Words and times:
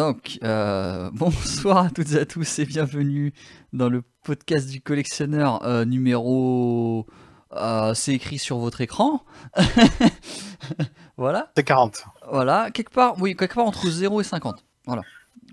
Donc, 0.00 0.38
euh, 0.44 1.08
bonsoir 1.14 1.86
à 1.86 1.88
toutes 1.90 2.12
et 2.12 2.18
à 2.18 2.26
tous 2.26 2.58
et 2.58 2.66
bienvenue 2.66 3.32
dans 3.72 3.88
le 3.88 4.02
podcast 4.24 4.68
du 4.68 4.82
collectionneur 4.82 5.64
euh, 5.64 5.86
numéro... 5.86 7.06
euh, 7.52 7.94
c'est 7.94 8.12
écrit 8.12 8.36
sur 8.38 8.58
votre 8.58 8.82
écran. 8.82 9.24
voilà, 11.16 11.50
C'est 11.56 11.64
40. 11.64 12.04
voilà, 12.30 12.70
quelque 12.72 12.90
part, 12.92 13.14
oui, 13.22 13.34
quelque 13.36 13.54
part 13.54 13.64
entre 13.64 13.88
0 13.88 14.20
et 14.20 14.24
50. 14.24 14.66
Voilà, 14.84 15.00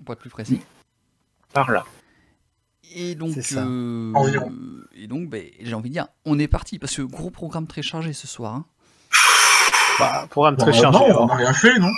pour 0.04 0.12
être 0.12 0.20
plus 0.20 0.28
précis. 0.28 0.60
Par 1.54 1.70
là. 1.70 1.84
Et 2.94 3.14
donc, 3.14 3.30
C'est 3.32 3.40
ça. 3.54 3.64
euh, 3.64 4.12
Environ. 4.14 4.52
et 4.94 5.06
donc 5.06 5.30
ben, 5.30 5.42
j'ai 5.58 5.72
envie 5.72 5.88
de 5.88 5.94
dire, 5.94 6.08
on 6.26 6.38
est 6.38 6.48
parti 6.48 6.78
parce 6.78 6.94
que 6.94 7.00
gros 7.00 7.30
programme 7.30 7.66
très 7.66 7.80
chargé 7.80 8.12
ce 8.12 8.26
soir. 8.26 8.52
hein. 8.56 8.66
Bah, 9.98 10.26
programme 10.28 10.58
très 10.58 10.72
Bon, 10.72 10.78
chargé. 10.82 10.98
non, 10.98 11.22
on 11.22 11.26
n'a 11.28 11.34
rien 11.36 11.52
fait, 11.54 11.78
non? 11.78 11.88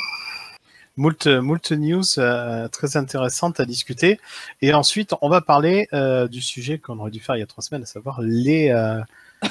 Moult, 0.97 1.27
moult 1.27 1.73
news 1.73 2.05
euh, 2.19 2.69
très 2.69 2.97
intéressantes 2.97 3.61
à 3.61 3.65
discuter. 3.67 4.19
Et 4.62 4.73
ensuite, 4.73 5.15
on 5.21 5.29
va 5.29 5.41
parler 5.43 5.89
euh, 5.93 6.27
du 6.29 6.41
sujet 6.41 6.79
qu'on 6.79 6.99
aurait 6.99 7.11
dû 7.11 7.21
faire 7.21 7.37
il 7.37 7.41
y 7.41 7.43
a 7.43 7.47
trois 7.47 7.62
semaines, 7.62 7.83
à 7.83 7.87
savoir 7.87 8.21
les 8.23 8.71
euh, 8.71 9.01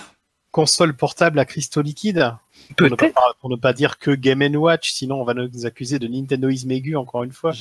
consoles 0.52 0.96
portables 0.96 1.38
à 1.40 1.46
cristaux 1.46 1.82
liquides. 1.82 2.34
Pour 2.78 2.86
ne, 2.86 2.96
pas, 2.96 3.06
Peut-être. 3.06 3.36
pour 3.42 3.50
ne 3.52 3.58
pas 3.58 3.74
dire 3.74 4.00
que 4.00 4.10
Game 4.12 4.42
Watch, 4.56 4.92
sinon 4.92 5.22
on 5.22 5.24
va 5.24 5.36
nous 5.36 5.66
accuser 5.68 6.00
de 6.00 6.08
Nintendoisme 6.08 6.72
aigu 6.72 6.96
encore 6.96 7.24
une 7.24 7.32
fois. 7.32 7.52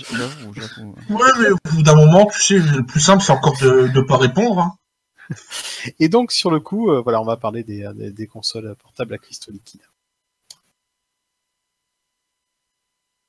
Ouais, 1.11 1.31
mais 1.41 1.51
au 1.51 1.59
bout 1.75 1.83
d'un 1.83 1.95
moment, 1.97 2.27
tu 2.33 2.41
sais, 2.41 2.59
le 2.59 2.87
plus 2.87 3.01
simple, 3.01 3.23
c'est 3.23 3.33
encore 3.33 3.59
de 3.61 3.89
ne 3.95 4.01
pas 4.01 4.17
répondre. 4.17 4.61
hein. 4.61 4.79
Et 5.99 6.09
donc, 6.09 6.33
sur 6.33 6.51
le 6.51 6.61
coup, 6.61 6.91
euh, 6.91 7.01
voilà, 7.03 7.21
on 7.21 7.25
va 7.25 7.37
parler 7.37 7.65
des, 7.65 7.87
des- 7.95 8.13
des 8.13 8.27
consoles 8.27 8.75
portables 8.83 9.13
à 9.15 9.19
cristaux 9.19 9.53
liquides. 9.53 9.81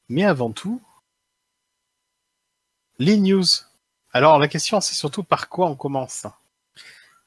Mais 0.10 0.24
avant 0.24 0.52
tout, 0.52 0.82
les 3.00 3.18
news. 3.18 3.44
Alors, 4.14 4.40
la 4.40 4.48
question, 4.48 4.80
c'est 4.82 4.96
surtout 4.96 5.24
par 5.24 5.50
quoi 5.50 5.68
on 5.68 5.76
commence? 5.76 6.26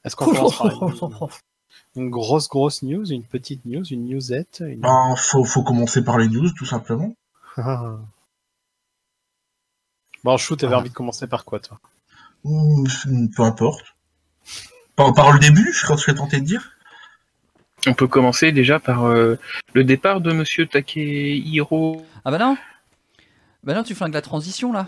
Est-ce 0.03 0.15
qu'on 0.15 0.25
commence 0.33 0.57
par 0.57 0.67
une, 0.67 1.29
une 1.95 2.09
grosse, 2.09 2.47
grosse 2.47 2.81
news, 2.83 3.05
une 3.11 3.23
petite 3.23 3.65
news, 3.65 3.83
une 3.85 4.05
newsette 4.07 4.63
une... 4.65 4.79
Ben, 4.79 5.15
faut, 5.17 5.43
faut 5.43 5.63
commencer 5.63 6.03
par 6.03 6.17
les 6.17 6.27
news, 6.29 6.51
tout 6.53 6.65
simplement. 6.65 7.13
Bon, 10.23 10.35
Chou, 10.35 10.55
t'avais 10.57 10.73
Ah. 10.75 10.79
envie 10.79 10.89
de 10.89 10.93
commencer 10.93 11.27
par 11.27 11.45
quoi, 11.45 11.59
toi? 11.61 11.79
Ou, 12.43 12.85
peu 13.35 13.43
importe. 13.43 13.95
Par, 14.97 15.13
par 15.13 15.31
le 15.31 15.39
début, 15.39 15.71
je 15.73 15.83
crois 15.83 15.95
que 15.95 16.01
je 16.01 16.07
serais 16.07 16.17
tenté 16.17 16.41
de 16.41 16.45
dire. 16.45 16.71
On 17.87 17.93
peut 17.93 18.07
commencer 18.07 18.51
déjà 18.51 18.79
par 18.81 19.05
euh, 19.05 19.39
le 19.73 19.85
départ 19.85 20.19
de 20.19 20.33
Monsieur 20.33 20.67
Takehiro. 20.67 22.05
Ah 22.25 22.31
bah 22.31 22.37
non 22.37 22.57
Bah 23.63 23.73
non, 23.73 23.83
tu 23.83 23.95
flingues 23.95 24.13
la 24.13 24.21
transition 24.21 24.71
là. 24.71 24.87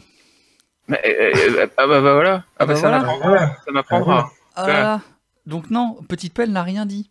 Mais, 0.88 1.00
euh, 1.06 1.32
euh, 1.60 1.68
ah 1.78 1.88
bah, 1.88 2.02
bah 2.02 2.14
voilà. 2.14 2.36
Ah, 2.36 2.44
Ah 2.60 2.66
bah 2.66 2.74
bah, 2.74 2.76
ça 2.76 2.82
voilà. 2.90 3.00
m'apprend- 3.04 3.20
Voilà. 3.28 3.56
ça 3.66 3.72
m'apprendra. 3.72 4.32
Ah 4.56 4.68
là 4.68 4.82
là. 4.82 5.02
Donc 5.46 5.70
non, 5.70 5.96
Petite 6.08 6.34
Pelle 6.34 6.52
n'a 6.52 6.64
rien 6.64 6.86
dit. 6.86 7.10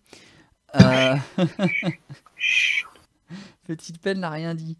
Euh, 0.80 1.14
Petite 3.66 4.00
Pelle 4.00 4.18
n'a 4.18 4.30
rien 4.30 4.54
dit. 4.54 4.76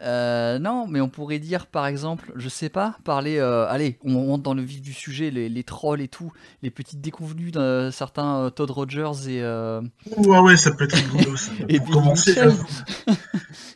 Euh, 0.00 0.60
non, 0.60 0.86
mais 0.86 1.00
on 1.00 1.08
pourrait 1.08 1.40
dire 1.40 1.66
par 1.66 1.86
exemple, 1.86 2.32
je 2.36 2.48
sais 2.48 2.68
pas, 2.68 2.96
parler. 3.02 3.38
euh, 3.38 3.66
allez, 3.68 3.98
on 4.04 4.26
rentre 4.26 4.44
dans 4.44 4.54
le 4.54 4.62
vif 4.62 4.80
du 4.80 4.92
sujet, 4.92 5.30
les, 5.30 5.48
les 5.48 5.64
trolls 5.64 6.00
et 6.00 6.06
tout, 6.08 6.32
les 6.62 6.70
petites 6.70 7.00
déconvenues 7.00 7.50
d'un 7.50 7.90
certain 7.90 8.38
euh, 8.44 8.50
Todd 8.50 8.70
Rogers 8.70 9.28
et. 9.28 9.42
euh, 9.42 9.80
Ouais, 10.16 10.38
ouais, 10.38 10.56
ça 10.56 10.70
peut 10.70 10.84
être 10.84 10.94
rigolo, 10.94 11.36
ça. 11.36 11.50
Et 11.68 11.80
Pour 11.80 11.90
commencer, 11.90 12.30
Mitchell. 12.30 12.50
j'avoue. 12.50 12.66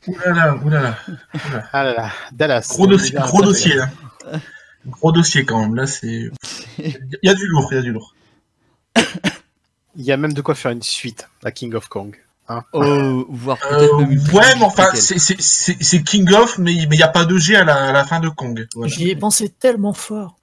Oulala, 0.07 0.57
oulala. 0.65 0.99
Ah 1.73 1.85
là 1.85 1.95
là, 1.95 2.11
Dallas. 2.33 2.67
Gros, 2.71 2.87
dossier, 2.87 3.17
gros 3.19 3.43
dossier, 3.43 3.75
là. 3.75 3.89
Gros 4.87 5.13
dossier, 5.13 5.45
quand 5.45 5.61
même. 5.61 5.75
Là, 5.75 5.87
c'est. 5.87 6.31
Il 6.79 7.19
y 7.23 7.29
a 7.29 7.35
du 7.35 7.47
lourd, 7.49 7.69
il 7.73 7.77
y 7.77 7.79
a 7.79 7.83
du 7.83 7.93
lourd. 7.93 8.15
Il 9.97 10.05
y 10.05 10.13
a 10.13 10.17
même 10.17 10.33
de 10.33 10.41
quoi 10.41 10.55
faire 10.55 10.71
une 10.71 10.83
suite 10.83 11.29
à 11.45 11.51
King 11.51 11.75
of 11.75 11.89
Kong. 11.89 12.17
Oh, 12.73 13.25
voire 13.31 13.59
peut-être 13.59 13.95
Euh, 13.95 14.37
ouais, 14.37 14.57
mais 14.57 14.65
enfin, 14.65 14.91
c'est- 14.95 16.03
King 16.05 16.31
of, 16.35 16.59
mais 16.59 16.75
il 16.75 16.89
n'y 16.89 17.03
a 17.03 17.09
pas 17.09 17.25
de 17.25 17.39
G 17.39 17.57
à 17.57 17.65
la, 17.65 17.89
à 17.89 17.93
la 17.93 18.05
fin 18.05 18.21
de 18.21 18.29
Kong. 18.29 18.67
Voilà. 18.75 18.93
J'y 18.93 19.09
ai 19.11 19.17
pensé 19.17 19.49
tellement 19.49 19.93
fort. 19.95 20.37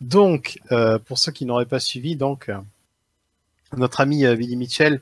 Donc, 0.00 0.58
euh, 0.72 0.98
pour 0.98 1.18
ceux 1.18 1.32
qui 1.32 1.46
n'auraient 1.46 1.66
pas 1.66 1.80
suivi, 1.80 2.16
donc 2.16 2.48
euh, 2.48 2.58
notre 3.76 4.00
ami 4.00 4.24
euh, 4.24 4.36
Billy 4.36 4.56
Mitchell 4.56 5.00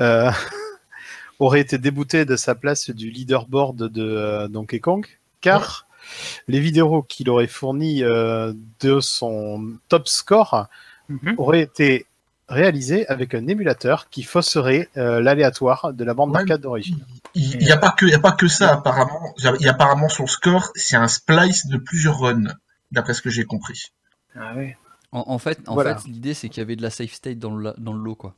euh, 0.00 0.30
aurait 1.38 1.60
été 1.60 1.78
débouté 1.78 2.24
de 2.24 2.36
sa 2.36 2.54
place 2.54 2.90
du 2.90 3.10
leaderboard 3.10 3.76
de 3.90 4.02
euh, 4.02 4.48
Donkey 4.48 4.80
Kong, 4.80 5.06
car 5.40 5.86
les 6.48 6.60
vidéos 6.60 7.02
qu'il 7.02 7.28
aurait 7.30 7.46
fournies 7.46 8.02
euh, 8.04 8.52
de 8.80 9.00
son 9.00 9.74
top 9.88 10.08
score 10.08 10.66
Mhm. 11.08 11.34
auraient 11.38 11.62
été 11.62 12.04
réalisées 12.48 13.06
avec 13.08 13.34
un 13.34 13.46
émulateur 13.48 14.08
qui 14.10 14.22
fausserait 14.22 14.88
euh, 14.96 15.20
l'aléatoire 15.20 15.92
de 15.92 16.04
la 16.04 16.14
bande 16.14 16.30
Ouais. 16.30 16.38
d'arcade 16.38 16.60
d'origine. 16.60 17.04
Il 17.34 17.58
n'y 17.58 17.72
a 17.72 17.76
pas 17.76 17.90
que, 17.90 18.06
il 18.06 18.12
y 18.12 18.14
a 18.14 18.20
pas 18.20 18.32
que 18.32 18.48
ça 18.48 18.72
apparemment. 18.72 19.34
Il 19.38 19.62
y 19.62 19.68
a 19.68 19.72
apparemment 19.72 20.08
son 20.08 20.26
score, 20.26 20.70
c'est 20.74 20.96
un 20.96 21.08
splice 21.08 21.66
de 21.66 21.76
plusieurs 21.76 22.18
runs, 22.20 22.54
d'après 22.92 23.14
ce 23.14 23.22
que 23.22 23.30
j'ai 23.30 23.44
compris. 23.44 23.92
Ah 24.38 24.54
ouais. 24.54 24.76
En, 25.12 25.24
en 25.28 25.38
fait, 25.38 25.58
en 25.68 25.74
Voilà. 25.74 25.96
fait 25.96 26.08
l'idée 26.08 26.34
c'est 26.34 26.48
qu'il 26.48 26.58
y 26.60 26.62
avait 26.62 26.76
de 26.76 26.82
la 26.82 26.90
safe 26.90 27.12
state 27.12 27.38
dans 27.38 27.54
le, 27.54 27.74
dans 27.78 27.92
le 27.92 28.02
lot 28.02 28.14
quoi. 28.14 28.34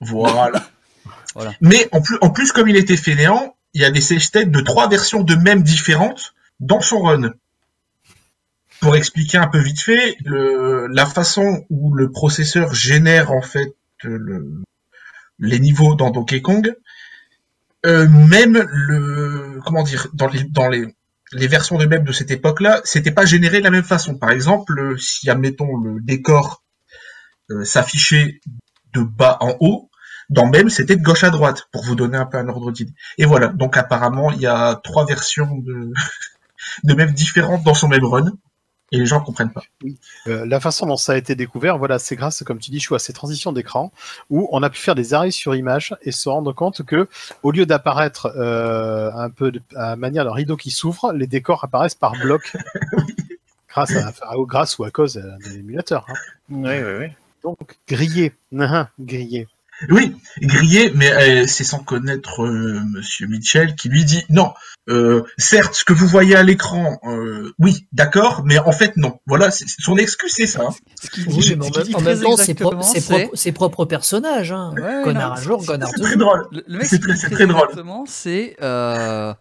Voilà. 0.00 0.62
Voilà. 1.34 1.52
Mais 1.60 1.86
en 1.92 2.00
plus, 2.00 2.16
en 2.22 2.30
plus, 2.30 2.50
comme 2.52 2.66
il 2.68 2.76
était 2.76 2.96
fainéant, 2.96 3.56
il 3.74 3.82
y 3.82 3.84
a 3.84 3.90
des 3.90 4.00
save 4.00 4.20
states 4.20 4.50
de 4.50 4.60
trois 4.60 4.88
versions 4.88 5.22
de 5.22 5.34
même 5.34 5.62
différentes 5.62 6.32
dans 6.60 6.80
son 6.80 7.02
run. 7.02 7.32
Pour 8.84 8.96
expliquer 8.96 9.38
un 9.38 9.46
peu 9.46 9.60
vite 9.60 9.80
fait, 9.80 10.14
le, 10.26 10.88
la 10.88 11.06
façon 11.06 11.64
où 11.70 11.94
le 11.94 12.10
processeur 12.10 12.74
génère 12.74 13.32
en 13.32 13.40
fait 13.40 13.74
le, 14.02 14.62
les 15.38 15.58
niveaux 15.58 15.94
dans 15.94 16.10
Donkey 16.10 16.42
Kong, 16.42 16.70
euh, 17.86 18.06
même 18.10 18.62
le 18.70 19.58
comment 19.64 19.84
dire 19.84 20.08
dans 20.12 20.28
les 20.28 20.44
dans 20.44 20.68
les 20.68 20.94
les 21.32 21.46
versions 21.46 21.78
de 21.78 21.86
même 21.86 22.04
de 22.04 22.12
cette 22.12 22.30
époque-là, 22.30 22.82
c'était 22.84 23.10
pas 23.10 23.24
généré 23.24 23.60
de 23.60 23.64
la 23.64 23.70
même 23.70 23.84
façon. 23.84 24.18
Par 24.18 24.30
exemple, 24.32 24.98
si 24.98 25.30
admettons 25.30 25.78
le 25.78 26.02
décor 26.02 26.62
euh, 27.52 27.64
s'affichait 27.64 28.42
de 28.92 29.00
bas 29.00 29.38
en 29.40 29.54
haut, 29.60 29.88
dans 30.28 30.46
même 30.46 30.68
c'était 30.68 30.96
de 30.96 31.02
gauche 31.02 31.24
à 31.24 31.30
droite 31.30 31.68
pour 31.72 31.84
vous 31.84 31.94
donner 31.94 32.18
un 32.18 32.26
peu 32.26 32.36
un 32.36 32.48
ordre 32.50 32.70
d'idée. 32.70 32.92
Et 33.16 33.24
voilà. 33.24 33.46
Donc 33.48 33.78
apparemment 33.78 34.30
il 34.30 34.42
y 34.42 34.46
a 34.46 34.78
trois 34.84 35.06
versions 35.06 35.56
de 35.56 35.90
de 36.84 37.12
différentes 37.12 37.64
dans 37.64 37.72
son 37.72 37.88
même 37.88 38.04
run 38.04 38.30
et 38.92 38.98
les 38.98 39.06
gens 39.06 39.20
comprennent 39.20 39.52
pas. 39.52 39.62
Euh, 40.28 40.46
la 40.46 40.60
façon 40.60 40.86
dont 40.86 40.96
ça 40.96 41.12
a 41.12 41.16
été 41.16 41.34
découvert, 41.34 41.78
voilà, 41.78 41.98
c'est 41.98 42.16
grâce, 42.16 42.42
comme 42.44 42.58
tu 42.58 42.70
dis, 42.70 42.80
Chou, 42.80 42.94
à 42.94 42.98
ces 42.98 43.12
transitions 43.12 43.50
d'écran 43.52 43.92
où 44.30 44.48
on 44.52 44.62
a 44.62 44.70
pu 44.70 44.78
faire 44.78 44.94
des 44.94 45.14
arrêts 45.14 45.30
sur 45.30 45.54
image 45.54 45.96
et 46.02 46.12
se 46.12 46.28
rendre 46.28 46.52
compte 46.52 46.84
que, 46.84 47.08
au 47.42 47.50
lieu 47.50 47.66
d'apparaître 47.66 48.26
euh, 48.36 49.10
un 49.12 49.30
peu 49.30 49.50
de, 49.52 49.60
à 49.74 49.96
manière 49.96 50.24
d'un 50.24 50.32
rideau 50.32 50.56
qui 50.56 50.70
s'ouvre, 50.70 51.12
les 51.12 51.26
décors 51.26 51.64
apparaissent 51.64 51.94
par 51.96 52.12
bloc. 52.12 52.56
grâce, 53.68 53.96
à, 53.96 54.08
à- 54.08 54.34
grâce 54.46 54.78
ou 54.78 54.84
à 54.84 54.90
cause 54.90 55.16
euh, 55.16 55.22
de 55.44 55.54
l'émulateur. 55.56 56.06
hein. 56.08 56.14
Ouais, 56.50 56.82
ouais, 56.84 56.98
ouais. 56.98 57.16
Donc, 57.42 57.76
grillé. 57.88 58.32
Grillé. 59.00 59.48
Oui, 59.90 60.14
grillé, 60.40 60.92
mais 60.94 61.10
euh, 61.12 61.46
c'est 61.46 61.64
sans 61.64 61.80
connaître 61.80 62.42
euh, 62.44 62.80
Monsieur 62.92 63.26
Mitchell 63.26 63.74
qui 63.74 63.88
lui 63.88 64.04
dit 64.04 64.24
non. 64.30 64.52
Euh, 64.88 65.22
certes, 65.38 65.74
ce 65.74 65.84
que 65.84 65.92
vous 65.92 66.06
voyez 66.06 66.36
à 66.36 66.42
l'écran, 66.42 66.98
euh, 67.04 67.52
oui, 67.58 67.86
d'accord, 67.92 68.42
mais 68.44 68.58
en 68.58 68.70
fait 68.72 68.96
non. 68.96 69.18
Voilà, 69.26 69.50
c'est- 69.50 69.64
son 69.80 69.96
excuse 69.96 70.32
c'est 70.34 70.46
ça. 70.46 70.62
hein. 70.68 70.74
Ce 71.02 71.08
qu'il 71.10 71.26
Oui, 71.28 71.38
dit, 71.38 71.56
mais 71.56 71.64
en 71.66 71.72
ce 71.72 71.72
qu'il 71.72 71.78
même, 71.80 71.86
dit 71.88 71.94
en 71.94 71.98
très 71.98 72.14
même 72.14 72.22
temps, 72.22 72.36
c'est 72.36 72.54
pro- 72.54 72.72
exactement, 72.72 72.82
ses 72.82 73.00
c'est- 73.00 73.18
propres, 73.18 73.36
ses 73.36 73.52
propres 73.52 73.84
personnages. 73.86 74.52
Hein. 74.52 74.74
Ouais, 74.76 75.02
connard 75.04 75.30
non, 75.30 75.36
un 75.36 75.40
jour, 75.42 75.60
c'est- 75.60 75.66
connard 75.66 75.88
C'est 75.90 75.96
deux 75.98 76.02
très 76.04 76.12
jours. 76.12 76.20
drôle. 76.22 76.46
Le, 76.52 76.64
le 76.66 76.78
mec, 76.78 76.86
C'est 76.86 76.96
ce 76.96 77.00
qu'il 77.00 77.04
très- 77.06 77.14
dit 77.14 77.20
c'est 77.20 77.26
très 77.28 77.34
très 77.36 77.46
drôle. 77.46 77.62
exactement, 77.64 78.04
c'est 78.06 78.56
euh, 78.62 79.32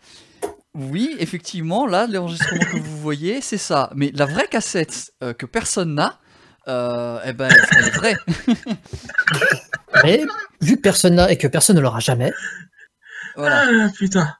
oui, 0.75 1.15
effectivement, 1.19 1.85
là, 1.85 2.07
l'enregistrement 2.07 2.61
que 2.71 2.77
vous 2.79 2.97
voyez, 2.99 3.41
c'est 3.41 3.57
ça. 3.59 3.91
Mais 3.95 4.11
la 4.15 4.25
vraie 4.25 4.47
cassette 4.49 5.11
euh, 5.23 5.33
que 5.33 5.45
personne 5.45 5.93
n'a, 5.93 6.19
euh, 6.67 7.19
eh 7.25 7.33
ben, 7.33 7.49
elle 7.71 7.85
est 7.87 7.89
vraie. 7.91 8.15
Mais 10.03 10.21
vu 10.61 10.75
que 10.77 10.81
personne 10.81 11.15
n'a 11.15 11.31
et 11.31 11.37
que 11.37 11.47
personne 11.47 11.75
ne 11.75 11.81
l'aura 11.81 11.99
jamais, 11.99 12.31
Voilà. 13.35 13.63
Ah 13.67 13.89
putain. 13.97 14.33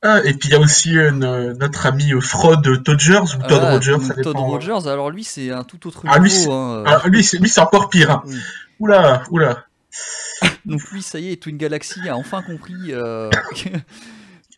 Ah, 0.00 0.20
et 0.24 0.32
puis 0.34 0.48
il 0.48 0.52
y 0.52 0.54
a 0.54 0.60
aussi 0.60 0.96
euh, 0.96 1.10
no- 1.10 1.54
notre 1.54 1.86
ami 1.86 2.12
euh, 2.12 2.20
Fraud 2.20 2.62
Todgers 2.84 3.18
ou 3.18 3.26
Todd 3.42 3.50
Voilà, 3.50 3.72
Rogers, 3.72 3.96
ça 4.00 4.14
Todd 4.14 4.26
dépend. 4.34 4.44
hein. 4.44 4.48
Rogers, 4.48 4.86
alors 4.88 5.10
lui, 5.10 5.24
c'est 5.24 5.50
un 5.50 5.64
tout 5.64 5.88
autre 5.88 6.04
Ah, 6.06 6.18
lui, 6.20 6.30
niveau. 6.30 6.44
c'est- 6.44 6.50
hein. 6.52 6.84
Ah, 6.86 7.08
lui, 7.08 7.24
c'est 7.24 7.38
lui, 7.38 7.48
c'est 7.48 7.60
encore 7.60 7.88
pire. 7.90 8.10
hein. 8.12 8.22
Oui. 8.26 8.38
Oula, 8.78 9.24
oula. 9.30 9.64
Donc 10.66 10.82
lui, 10.92 11.02
ça 11.02 11.18
y 11.18 11.32
est, 11.32 11.42
Twin 11.42 11.56
Galaxy 11.56 12.08
a 12.08 12.14
enfin 12.16 12.42
compris 12.42 12.92
euh, 12.92 13.28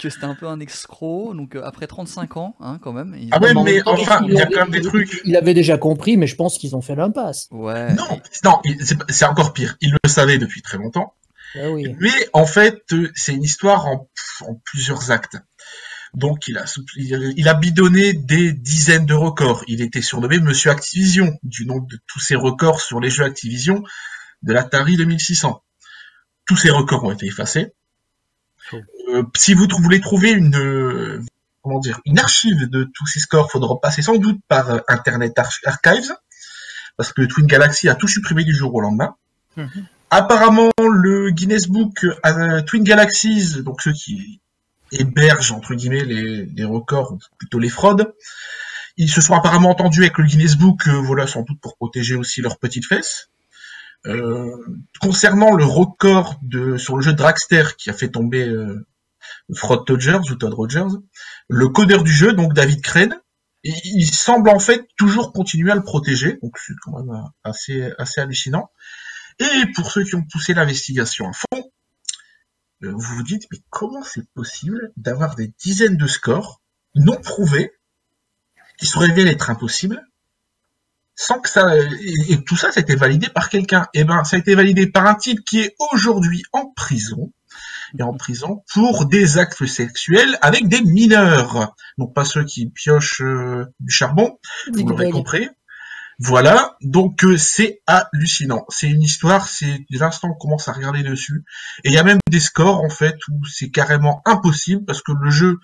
que, 0.00 0.10
c'était 0.10 0.24
un 0.24 0.34
peu 0.34 0.46
un 0.46 0.60
escroc. 0.60 1.34
Donc 1.34 1.54
euh, 1.56 1.62
après 1.64 1.86
35 1.86 2.36
ans, 2.36 2.56
hein, 2.60 2.78
quand 2.82 2.92
même. 2.92 3.16
il- 3.18 3.28
Ah 3.32 3.40
ouais, 3.40 3.54
mais 3.54 3.80
enfin, 3.86 4.20
il 4.26 4.34
y 4.34 4.38
a 4.38 4.42
avait- 4.44 4.54
quand 4.54 4.60
même 4.60 4.70
des 4.70 4.80
trucs. 4.80 5.20
il 5.24 5.36
avait 5.36 5.54
déjà 5.54 5.78
compris, 5.78 6.16
mais 6.16 6.26
je 6.26 6.36
pense 6.36 6.58
qu'ils 6.58 6.74
ont 6.76 6.80
fait 6.82 6.94
l'impasse. 6.96 7.48
Ouais. 7.50 7.92
Non, 7.94 8.20
c'est 9.08 9.24
encore 9.26 9.52
pire. 9.52 9.76
Il 9.80 9.92
le 10.02 10.08
savait 10.08 10.38
depuis 10.38 10.62
très 10.62 10.78
longtemps. 10.78 11.14
Ah 11.56 11.70
oui. 11.70 11.94
Mais 11.98 12.12
en 12.32 12.46
fait, 12.46 12.82
euh, 12.92 13.10
c'est 13.14 13.32
une 13.34 13.42
histoire 13.42 13.86
en, 13.86 14.08
en 14.46 14.54
plusieurs 14.64 15.10
actes. 15.10 15.36
Donc 16.14 16.48
il 16.48 16.58
a, 16.58 16.64
il 16.96 17.34
il 17.36 17.48
a 17.48 17.54
bidonné 17.54 18.12
des 18.12 18.52
dizaines 18.52 19.06
de 19.06 19.14
records. 19.14 19.62
Il 19.68 19.80
était 19.80 20.02
surnommé 20.02 20.38
Monsieur 20.40 20.70
Activision, 20.70 21.38
du 21.44 21.66
nom 21.66 21.78
de 21.78 21.98
tous 22.08 22.18
ses 22.20 22.34
records 22.34 22.80
sur 22.80 22.98
les 23.00 23.10
jeux 23.10 23.24
Activision 23.24 23.82
de 24.42 24.52
l'Atari 24.52 24.96
2600. 24.96 25.62
Tous 26.46 26.56
ces 26.56 26.70
records 26.70 27.04
ont 27.04 27.12
été 27.12 27.26
effacés. 27.26 27.72
Euh, 29.14 29.22
si 29.36 29.54
vous 29.54 29.66
voulez 29.82 30.00
trouver 30.00 30.30
une 30.30 30.56
euh, 30.56 31.22
comment 31.62 31.78
dire 31.80 32.00
une 32.04 32.18
archive 32.18 32.68
de 32.68 32.84
tous 32.94 33.06
ces 33.06 33.20
scores, 33.20 33.50
faudra 33.50 33.80
passer 33.80 34.02
sans 34.02 34.16
doute 34.16 34.40
par 34.48 34.70
euh, 34.70 34.78
Internet 34.88 35.38
Arch- 35.38 35.60
Archives, 35.64 36.14
parce 36.96 37.12
que 37.12 37.22
Twin 37.22 37.46
Galaxy 37.46 37.88
a 37.88 37.94
tout 37.94 38.08
supprimé 38.08 38.44
du 38.44 38.54
jour 38.54 38.74
au 38.74 38.80
lendemain. 38.80 39.14
Mhm. 39.56 39.86
Apparemment, 40.10 40.70
le 40.80 41.30
Guinness 41.30 41.68
Book 41.68 42.04
euh, 42.26 42.62
Twin 42.62 42.82
Galaxies, 42.82 43.62
donc 43.62 43.80
ceux 43.82 43.92
qui 43.92 44.40
hébergent 44.92 45.52
entre 45.52 45.74
guillemets 45.74 46.04
les, 46.04 46.46
les 46.46 46.64
records, 46.64 47.12
ou 47.12 47.18
plutôt 47.38 47.58
les 47.58 47.68
fraudes, 47.68 48.12
ils 48.96 49.10
se 49.10 49.20
sont 49.20 49.34
apparemment 49.34 49.70
entendus 49.70 50.00
avec 50.00 50.18
le 50.18 50.24
Guinness 50.24 50.56
Book, 50.56 50.88
euh, 50.88 51.00
voilà, 51.00 51.26
sans 51.26 51.42
doute 51.42 51.60
pour 51.60 51.76
protéger 51.76 52.16
aussi 52.16 52.42
leurs 52.42 52.58
petites 52.58 52.86
fesses. 52.86 53.28
Euh, 54.06 54.56
concernant 55.00 55.54
le 55.54 55.64
record 55.64 56.38
de 56.42 56.78
sur 56.78 56.96
le 56.96 57.02
jeu 57.02 57.12
Dragster 57.12 57.64
qui 57.76 57.90
a 57.90 57.92
fait 57.92 58.08
tomber 58.08 58.48
Fraud 59.54 59.84
Rogers 59.88 60.30
ou 60.30 60.34
Todd 60.34 60.54
Rogers, 60.54 60.98
le 61.48 61.68
codeur 61.68 62.02
du 62.02 62.12
jeu, 62.12 62.32
donc 62.32 62.54
David 62.54 62.82
Crane, 62.82 63.20
il, 63.62 64.06
semble 64.06 64.48
en 64.48 64.58
fait 64.58 64.86
toujours 64.96 65.32
continuer 65.32 65.70
à 65.70 65.74
le 65.74 65.82
protéger, 65.82 66.38
donc 66.42 66.56
c'est 66.58 66.72
quand 66.82 66.98
même 66.98 67.10
euh, 67.10 67.94
assez 67.98 68.20
hallucinant. 68.20 68.70
Et 69.38 69.66
pour 69.74 69.90
ceux 69.90 70.04
qui 70.04 70.14
ont 70.14 70.24
poussé 70.24 70.54
l'investigation 70.54 71.28
à 71.28 71.32
fond, 71.32 71.70
euh, 72.82 72.92
vous 72.92 73.16
vous 73.16 73.22
dites 73.22 73.46
mais 73.50 73.58
comment 73.70 74.02
c'est 74.02 74.26
possible 74.34 74.92
d'avoir 74.96 75.34
des 75.34 75.52
dizaines 75.58 75.96
de 75.96 76.06
scores 76.06 76.60
non 76.94 77.16
prouvés 77.16 77.72
qui 78.78 78.86
se 78.86 78.98
révèlent 78.98 79.28
être 79.28 79.50
impossibles 79.50 80.02
sans 81.14 81.38
que 81.38 81.50
ça 81.50 81.76
et, 81.76 82.42
tout 82.44 82.56
ça 82.56 82.72
ça 82.72 82.80
a 82.80 82.82
été 82.82 82.96
validé 82.96 83.28
par 83.28 83.50
quelqu'un? 83.50 83.88
Et 83.92 84.04
ben 84.04 84.24
ça 84.24 84.36
a 84.36 84.38
été 84.38 84.54
validé 84.54 84.86
par 84.86 85.06
un 85.06 85.14
type 85.14 85.44
qui 85.44 85.60
est 85.60 85.74
aujourd'hui 85.92 86.42
en 86.52 86.66
prison 86.70 87.32
et 87.98 88.02
en 88.02 88.14
prison 88.14 88.62
pour 88.72 89.06
des 89.06 89.38
actes 89.38 89.66
sexuels 89.66 90.38
avec 90.42 90.68
des 90.68 90.80
mineurs. 90.82 91.74
Donc 91.98 92.14
pas 92.14 92.24
ceux 92.24 92.44
qui 92.44 92.66
piochent 92.70 93.22
euh, 93.22 93.66
du 93.80 93.92
charbon, 93.92 94.38
vous 94.72 94.88
l'aurez 94.90 95.04
compris. 95.12 95.48
Voilà, 96.22 96.76
donc 96.82 97.24
euh, 97.24 97.38
c'est 97.38 97.80
hallucinant. 97.86 98.66
C'est 98.68 98.88
une 98.88 99.02
histoire, 99.02 99.48
c'est 99.48 99.86
dès 99.90 99.98
l'instant 99.98 100.28
qu'on 100.28 100.38
commence 100.38 100.68
à 100.68 100.72
regarder 100.72 101.02
dessus. 101.02 101.44
Et 101.82 101.88
il 101.88 101.94
y 101.94 101.98
a 101.98 102.02
même 102.04 102.18
des 102.28 102.40
scores 102.40 102.82
en 102.84 102.90
fait 102.90 103.16
où 103.30 103.44
c'est 103.46 103.70
carrément 103.70 104.20
impossible 104.26 104.84
parce 104.84 105.00
que 105.02 105.12
le 105.18 105.30
jeu, 105.30 105.56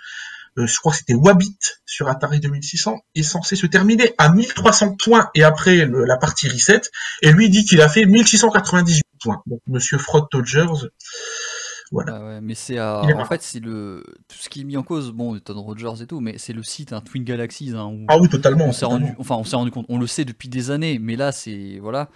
euh, 0.59 0.67
je 0.67 0.75
crois 0.79 0.93
que 0.93 0.99
c'était 0.99 1.13
Wabit 1.15 1.59
sur 1.85 2.09
Atari 2.09 2.41
2600, 2.41 2.97
est 3.15 3.23
censé 3.23 3.55
se 3.55 3.67
terminer 3.67 4.15
à 4.17 4.31
1300 4.31 4.97
points 4.97 5.29
et 5.35 5.45
après 5.45 5.85
le- 5.85 6.07
la 6.07 6.17
partie 6.17 6.49
reset. 6.49 6.81
Et 7.21 7.33
lui 7.33 7.51
dit 7.51 7.67
qu'il 7.67 7.83
a 7.83 7.89
fait 7.91 8.07
1698 8.07 9.03
points. 9.23 9.43
Donc 9.47 9.61
Monsieur 9.67 9.99
Fraud 9.99 10.27
Dodgers, 10.33 10.89
voilà. 11.93 12.17
Ah 12.21 12.25
ouais, 12.27 12.41
mais 12.41 12.55
c'est 12.55 12.81
en 12.81 13.25
fait 13.27 13.43
c'est 13.43 13.61
le 13.61 14.03
tout 14.29 14.37
ce 14.39 14.49
qui 14.49 14.63
est 14.63 14.65
mis 14.65 14.77
en 14.77 14.83
cause, 14.83 15.13
bon, 15.13 15.39
Todd 15.39 15.57
Rogers 15.59 16.03
et 16.03 16.07
tout, 16.07 16.21
mais 16.21 16.39
c'est 16.39 16.53
le 16.53 16.63
site 16.63 16.93
hein, 16.93 17.01
Twin 17.01 17.25
Galaxies 17.25 17.73
hein, 17.77 17.87
où 17.87 18.05
Ah 18.09 18.19
oui, 18.19 18.29
totalement. 18.29 18.65
on 18.67 18.73
s'est 18.73 18.87
rendu, 18.87 19.13
enfin 19.19 19.37
on 19.37 19.45
s'est 19.45 19.57
rendu 19.57 19.71
compte, 19.71 19.87
on 19.89 19.99
le 19.99 20.07
sait 20.07 20.25
depuis 20.25 20.49
des 20.49 20.71
années, 20.71 20.99
mais 20.99 21.17
là 21.17 21.31
c'est 21.33 21.79
voilà, 21.81 22.09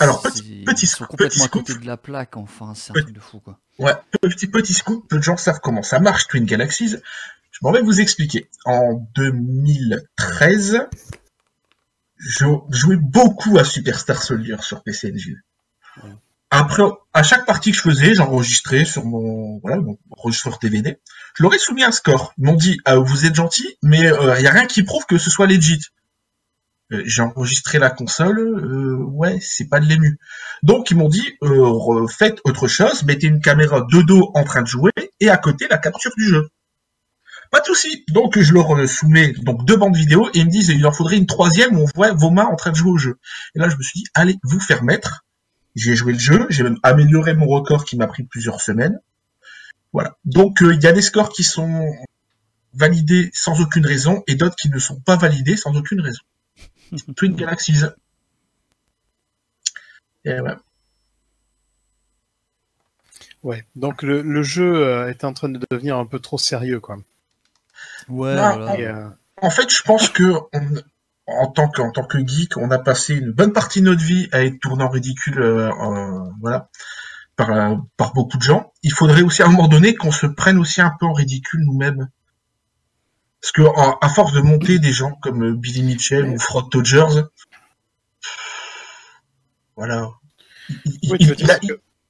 Alors, 0.00 0.22
petit- 0.22 0.64
petit 0.64 0.86
ils 0.86 0.88
sont 0.88 1.04
complètement 1.04 1.44
petit 1.44 1.58
à 1.58 1.60
côté 1.60 1.74
de 1.78 1.86
la 1.86 1.96
plaque, 1.98 2.36
enfin 2.36 2.72
c'est 2.74 2.90
un 2.90 2.94
Petit- 2.94 3.02
truc 3.04 3.14
de 3.16 3.20
fou 3.20 3.40
quoi. 3.40 3.58
Ouais, 3.78 3.92
petit 4.20 4.46
petit 4.46 4.72
scoop, 4.74 5.06
peu 5.08 5.18
de 5.18 5.22
gens 5.22 5.36
savent 5.36 5.60
comment 5.62 5.82
ça 5.82 6.00
marche 6.00 6.26
Twin 6.28 6.44
Galaxies. 6.44 6.96
Je 7.50 7.58
m'en 7.62 7.72
vais 7.72 7.82
vous 7.82 8.00
expliquer. 8.00 8.48
En 8.64 9.06
2013, 9.14 10.80
je 12.16 12.46
jouais 12.70 12.96
beaucoup 12.96 13.58
à 13.58 13.64
Superstar 13.64 14.22
Soldier 14.22 14.56
sur 14.60 14.82
PC 14.82 15.12
Engine. 15.12 15.40
Après, 16.54 16.82
à 17.14 17.22
chaque 17.22 17.46
partie 17.46 17.70
que 17.70 17.78
je 17.78 17.82
faisais, 17.82 18.14
j'enregistrais 18.14 18.84
sur 18.84 19.06
mon, 19.06 19.58
voilà, 19.60 19.78
mon 19.78 19.96
DVD. 20.60 20.98
Je 21.34 21.42
leur 21.42 21.54
ai 21.54 21.58
soumis 21.58 21.82
un 21.82 21.92
score. 21.92 22.34
Ils 22.36 22.44
m'ont 22.44 22.56
dit, 22.56 22.78
ah, 22.84 22.96
vous 22.96 23.24
êtes 23.24 23.34
gentil, 23.34 23.78
mais 23.82 24.00
il 24.00 24.42
y 24.42 24.46
a 24.46 24.50
rien 24.50 24.66
qui 24.66 24.82
prouve 24.82 25.06
que 25.06 25.16
ce 25.16 25.30
soit 25.30 25.46
legit. 25.46 25.80
Euh, 26.92 27.02
J'ai 27.06 27.22
enregistré 27.22 27.78
la 27.78 27.88
console, 27.88 28.38
euh, 28.38 28.96
ouais, 29.02 29.38
c'est 29.40 29.66
pas 29.66 29.80
de 29.80 29.86
l'ému. 29.86 30.18
Donc 30.62 30.90
ils 30.90 30.96
m'ont 30.96 31.08
dit, 31.08 31.26
euh, 31.42 32.06
faites 32.06 32.38
autre 32.44 32.68
chose, 32.68 33.02
mettez 33.04 33.28
une 33.28 33.40
caméra 33.40 33.80
de 33.90 34.02
dos 34.02 34.30
en 34.34 34.44
train 34.44 34.60
de 34.60 34.66
jouer 34.66 34.92
et 35.20 35.30
à 35.30 35.38
côté 35.38 35.68
la 35.70 35.78
capture 35.78 36.12
du 36.18 36.28
jeu. 36.28 36.50
Pas 37.50 37.60
de 37.60 37.64
souci. 37.66 38.04
Donc 38.08 38.38
je 38.38 38.52
leur 38.52 38.76
euh, 38.76 38.86
soumets 38.86 39.32
donc 39.42 39.64
deux 39.64 39.76
bandes 39.76 39.96
vidéo 39.96 40.28
et 40.34 40.40
ils 40.40 40.44
me 40.46 40.50
disent 40.50 40.68
il 40.68 40.86
en 40.86 40.92
faudrait 40.92 41.16
une 41.16 41.26
troisième 41.26 41.78
où 41.78 41.84
on 41.84 41.88
voit 41.94 42.12
vos 42.12 42.30
mains 42.30 42.44
en 42.44 42.56
train 42.56 42.72
de 42.72 42.76
jouer 42.76 42.90
au 42.90 42.98
jeu. 42.98 43.18
Et 43.54 43.58
là 43.58 43.70
je 43.70 43.76
me 43.76 43.82
suis 43.82 44.00
dit 44.00 44.06
allez 44.12 44.36
vous 44.42 44.60
faire 44.60 44.82
mettre. 44.84 45.24
J'ai 45.74 45.96
joué 45.96 46.12
le 46.12 46.18
jeu, 46.18 46.46
j'ai 46.50 46.62
même 46.62 46.78
amélioré 46.82 47.34
mon 47.34 47.46
record 47.46 47.84
qui 47.84 47.96
m'a 47.96 48.06
pris 48.06 48.24
plusieurs 48.24 48.60
semaines. 48.60 49.00
Voilà. 49.92 50.16
Donc 50.24 50.62
euh, 50.62 50.74
il 50.74 50.82
y 50.82 50.86
a 50.86 50.92
des 50.92 51.02
scores 51.02 51.30
qui 51.30 51.44
sont 51.44 51.90
validés 52.74 53.30
sans 53.34 53.60
aucune 53.60 53.86
raison 53.86 54.22
et 54.26 54.34
d'autres 54.34 54.56
qui 54.56 54.68
ne 54.70 54.78
sont 54.78 55.00
pas 55.00 55.16
validés 55.16 55.56
sans 55.56 55.74
aucune 55.76 56.00
raison. 56.00 56.22
Twin 57.16 57.34
Galaxies. 57.34 57.84
Et 60.24 60.40
ouais. 60.40 60.54
Ouais. 63.42 63.66
Donc 63.76 64.02
le, 64.02 64.22
le 64.22 64.42
jeu 64.42 64.74
euh, 64.86 65.08
est 65.10 65.24
en 65.24 65.32
train 65.32 65.48
de 65.48 65.60
devenir 65.70 65.96
un 65.98 66.06
peu 66.06 66.18
trop 66.20 66.38
sérieux, 66.38 66.80
quoi. 66.80 66.96
Ouais, 68.08 68.34
Non, 68.36 68.56
voilà. 68.56 68.78
Et, 68.78 68.86
euh, 68.86 69.08
En 69.40 69.50
fait, 69.50 69.68
je 69.70 69.82
pense 69.82 70.08
que 70.08 70.22
on- 70.52 70.82
en 71.26 71.46
tant 71.46 71.68
que 71.68 71.80
en 71.82 71.90
tant 71.92 72.04
que 72.04 72.18
geek, 72.26 72.56
on 72.56 72.70
a 72.70 72.78
passé 72.78 73.14
une 73.14 73.30
bonne 73.32 73.52
partie 73.52 73.80
de 73.80 73.86
notre 73.86 74.02
vie 74.02 74.28
à 74.32 74.44
être 74.44 74.58
tourné 74.60 74.82
en 74.84 74.88
ridicule, 74.88 75.40
euh, 75.40 75.70
euh, 75.70 76.30
voilà, 76.40 76.68
par 77.36 77.50
euh, 77.50 77.76
par 77.96 78.12
beaucoup 78.12 78.36
de 78.38 78.42
gens. 78.42 78.72
Il 78.82 78.92
faudrait 78.92 79.22
aussi 79.22 79.42
à 79.42 79.46
un 79.46 79.50
moment 79.50 79.68
donné 79.68 79.94
qu'on 79.94 80.10
se 80.12 80.26
prenne 80.26 80.58
aussi 80.58 80.80
un 80.80 80.92
peu 80.98 81.06
en 81.06 81.12
ridicule 81.12 81.60
nous-mêmes, 81.64 82.08
parce 83.40 83.52
que 83.52 83.62
en- 83.62 83.98
à 84.00 84.08
force 84.08 84.32
de 84.32 84.40
monter 84.40 84.78
des 84.78 84.92
gens 84.92 85.12
comme 85.22 85.42
euh, 85.44 85.54
Billy 85.54 85.82
Mitchell 85.82 86.28
ou 86.28 86.38
Fraud 86.38 86.68
Dodgers, 86.70 87.22
voilà. 89.76 90.10
Il- 90.84 90.98
il- 91.20 91.34
il 91.38 91.50
a- 91.50 91.58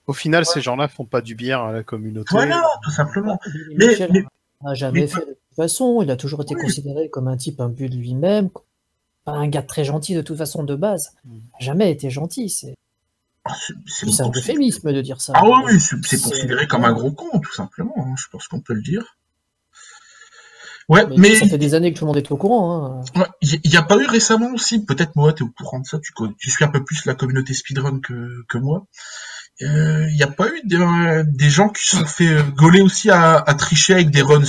au 0.06 0.12
final, 0.12 0.44
ces 0.44 0.60
gens-là 0.60 0.88
font 0.88 1.04
pas 1.06 1.20
du 1.20 1.34
bien 1.34 1.64
à 1.64 1.72
la 1.72 1.82
communauté. 1.82 2.28
voilà, 2.32 2.62
tout 2.82 2.90
simplement. 2.90 3.38
Billy 3.46 3.74
Mais- 3.76 3.86
Mitchell 3.88 4.10
mais- 4.12 4.24
n'a 4.62 4.74
jamais 4.74 5.00
mais- 5.02 5.06
fait 5.06 5.20
de 5.20 5.24
toute 5.32 5.56
façon. 5.56 6.00
Il 6.02 6.10
a 6.10 6.16
toujours 6.16 6.42
été 6.42 6.54
Oui. 6.54 6.62
considéré 6.62 7.08
comme 7.10 7.28
un 7.28 7.36
type 7.36 7.60
imbu 7.60 7.88
de 7.88 7.96
lui-même, 7.96 8.50
pas 9.24 9.32
un 9.32 9.48
gars 9.48 9.62
très 9.62 9.84
gentil 9.84 10.14
de 10.14 10.22
toute 10.22 10.38
façon 10.38 10.62
de 10.64 10.74
base. 10.74 11.10
Mm. 11.24 11.30
Il 11.34 11.36
n'a 11.38 11.58
jamais 11.60 11.90
été 11.90 12.10
gentil. 12.10 12.48
C'est 12.50 12.74
Ah, 13.44 13.54
un 14.20 14.30
euphémisme 14.30 14.92
de 14.92 15.00
dire 15.00 15.20
ça. 15.20 15.32
Ah 15.36 15.44
oui, 15.44 15.52
oui, 15.66 15.80
c'est 15.80 16.20
considéré 16.20 16.66
comme 16.66 16.84
un 16.84 16.92
gros 16.92 17.12
con, 17.12 17.40
tout 17.40 17.52
simplement. 17.52 17.94
hein, 17.98 18.14
je 18.16 18.26
pense 18.30 18.48
qu'on 18.48 18.60
peut 18.60 18.74
le 18.74 18.82
dire. 18.82 19.16
Ouais, 20.88 21.06
Mais, 21.06 21.16
mais 21.16 21.34
ça 21.36 21.46
fait 21.46 21.58
des 21.58 21.74
années 21.74 21.92
que 21.92 21.98
tout 21.98 22.04
le 22.04 22.08
monde 22.08 22.16
est 22.16 22.30
au 22.32 22.36
courant. 22.36 23.00
hein. 23.00 23.04
Ouais, 23.16 23.26
Il 23.40 23.70
n'y 23.70 23.76
a 23.76 23.82
pas 23.82 23.96
eu 23.98 24.06
récemment 24.06 24.50
aussi, 24.52 24.84
peut-être 24.84 25.14
moi, 25.16 25.32
tu 25.32 25.42
es 25.44 25.46
au 25.46 25.50
courant 25.50 25.78
de 25.80 25.86
ça, 25.86 25.98
tu, 26.00 26.50
suis 26.50 26.64
un 26.64 26.68
peu 26.68 26.84
plus 26.84 27.04
la 27.06 27.14
communauté 27.14 27.54
speedrun 27.54 28.00
que, 28.00 28.44
que 28.48 28.58
moi. 28.58 28.86
Euh, 29.60 30.06
Il 30.10 30.16
n'y 30.16 30.22
a 30.22 30.28
pas 30.28 30.48
eu 30.48 30.60
des, 30.64 30.76
euh, 30.76 31.24
des 31.26 31.50
gens 31.50 31.68
qui 31.68 31.84
se 31.84 31.96
sont 31.98 32.06
fait 32.06 32.28
euh, 32.28 32.42
gauler 32.56 32.80
aussi 32.80 33.10
à, 33.10 33.36
à 33.36 33.54
tricher 33.54 33.94
avec 33.94 34.10
des 34.10 34.22
runs. 34.22 34.42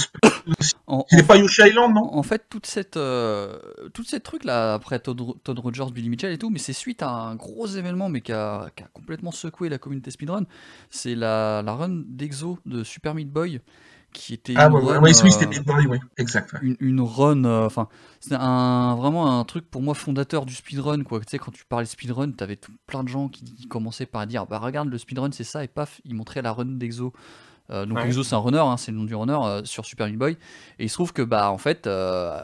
En- 0.87 1.05
pas 1.27 1.37
Yoshi 1.37 1.61
Island, 1.67 1.93
non 1.93 2.13
En 2.15 2.23
fait, 2.23 2.43
toute 2.49 2.65
cette, 2.65 2.97
euh, 2.97 3.57
toute 3.93 4.07
cette 4.07 4.23
truc 4.23 4.43
là, 4.43 4.73
après 4.73 4.99
Todd, 4.99 5.21
Todd 5.43 5.59
Rogers, 5.59 5.91
Billy 5.93 6.09
Mitchell 6.09 6.31
et 6.31 6.37
tout, 6.37 6.49
mais 6.49 6.59
c'est 6.59 6.73
suite 6.73 7.03
à 7.03 7.09
un 7.09 7.35
gros 7.35 7.67
événement, 7.67 8.09
mais 8.09 8.21
qui 8.21 8.31
a, 8.31 8.69
qui 8.75 8.83
a 8.83 8.87
complètement 8.93 9.31
secoué 9.31 9.69
la 9.69 9.77
communauté 9.77 10.09
speedrun. 10.11 10.45
C'est 10.89 11.15
la, 11.15 11.61
la 11.63 11.73
run 11.73 12.01
d'Exo 12.07 12.59
de 12.65 12.83
Super 12.83 13.13
Meat 13.13 13.29
Boy, 13.29 13.61
qui 14.13 14.33
était 14.33 14.53
Ah 14.55 14.67
une 14.67 14.73
ouais, 14.73 14.81
run, 14.81 15.01
ouais, 15.01 15.11
oui, 15.11 15.11
euh, 15.11 15.29
c'était 15.29 15.45
Big 15.47 15.63
Boy, 15.65 15.87
oui, 15.87 15.97
exact. 16.17 16.53
ouais. 16.53 16.59
une, 16.61 16.77
une 16.79 17.01
run, 17.01 17.43
euh, 17.45 17.65
enfin, 17.65 17.89
c'est 18.19 18.35
un, 18.35 18.95
vraiment 18.95 19.39
un 19.39 19.43
truc 19.45 19.69
pour 19.69 19.81
moi 19.81 19.93
fondateur 19.95 20.45
du 20.45 20.53
speedrun, 20.55 21.03
quoi. 21.03 21.19
Tu 21.19 21.25
sais, 21.29 21.39
quand 21.39 21.51
tu 21.51 21.65
parlais 21.65 21.85
speedrun, 21.85 22.31
t'avais 22.31 22.55
tout- 22.55 22.71
plein 22.87 23.03
de 23.03 23.09
gens 23.09 23.27
qui, 23.29 23.43
qui 23.43 23.67
commençaient 23.67 24.05
par 24.05 24.25
dire, 24.27 24.45
bah 24.45 24.59
regarde, 24.59 24.89
le 24.89 24.97
speedrun 24.97 25.31
c'est 25.31 25.43
ça, 25.43 25.63
et 25.63 25.67
paf, 25.67 25.99
ils 26.05 26.15
montraient 26.15 26.41
la 26.41 26.53
run 26.53 26.65
d'Exo. 26.65 27.13
Euh, 27.71 27.85
donc 27.85 27.97
Ouais. 27.97 28.05
Exo 28.07 28.23
c'est 28.23 28.35
un 28.35 28.39
runner, 28.39 28.59
hein, 28.59 28.75
c'est 28.77 28.91
le 28.91 28.97
nom 28.97 29.05
du 29.05 29.15
runner 29.15 29.37
euh, 29.43 29.63
sur 29.65 29.85
Super 29.85 30.07
Meat 30.07 30.17
Boy. 30.17 30.33
Et 30.79 30.83
il 30.85 30.89
se 30.89 30.95
trouve 30.95 31.13
que 31.13 31.21
bah 31.21 31.49
en 31.51 31.57
fait, 31.57 31.87
euh, 31.87 32.39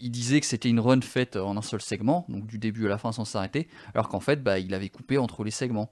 il 0.00 0.10
disait 0.10 0.40
que 0.40 0.46
c'était 0.46 0.70
une 0.70 0.80
run 0.80 1.00
faite 1.02 1.36
en 1.36 1.56
un 1.56 1.62
seul 1.62 1.80
segment, 1.82 2.24
donc 2.28 2.46
du 2.46 2.58
début 2.58 2.86
à 2.86 2.88
la 2.88 2.98
fin 2.98 3.12
sans 3.12 3.24
s'arrêter, 3.26 3.68
alors 3.94 4.08
qu'en 4.08 4.20
fait 4.20 4.42
bah 4.42 4.58
il 4.58 4.72
avait 4.74 4.88
coupé 4.88 5.18
entre 5.18 5.44
les 5.44 5.50
segments. 5.50 5.90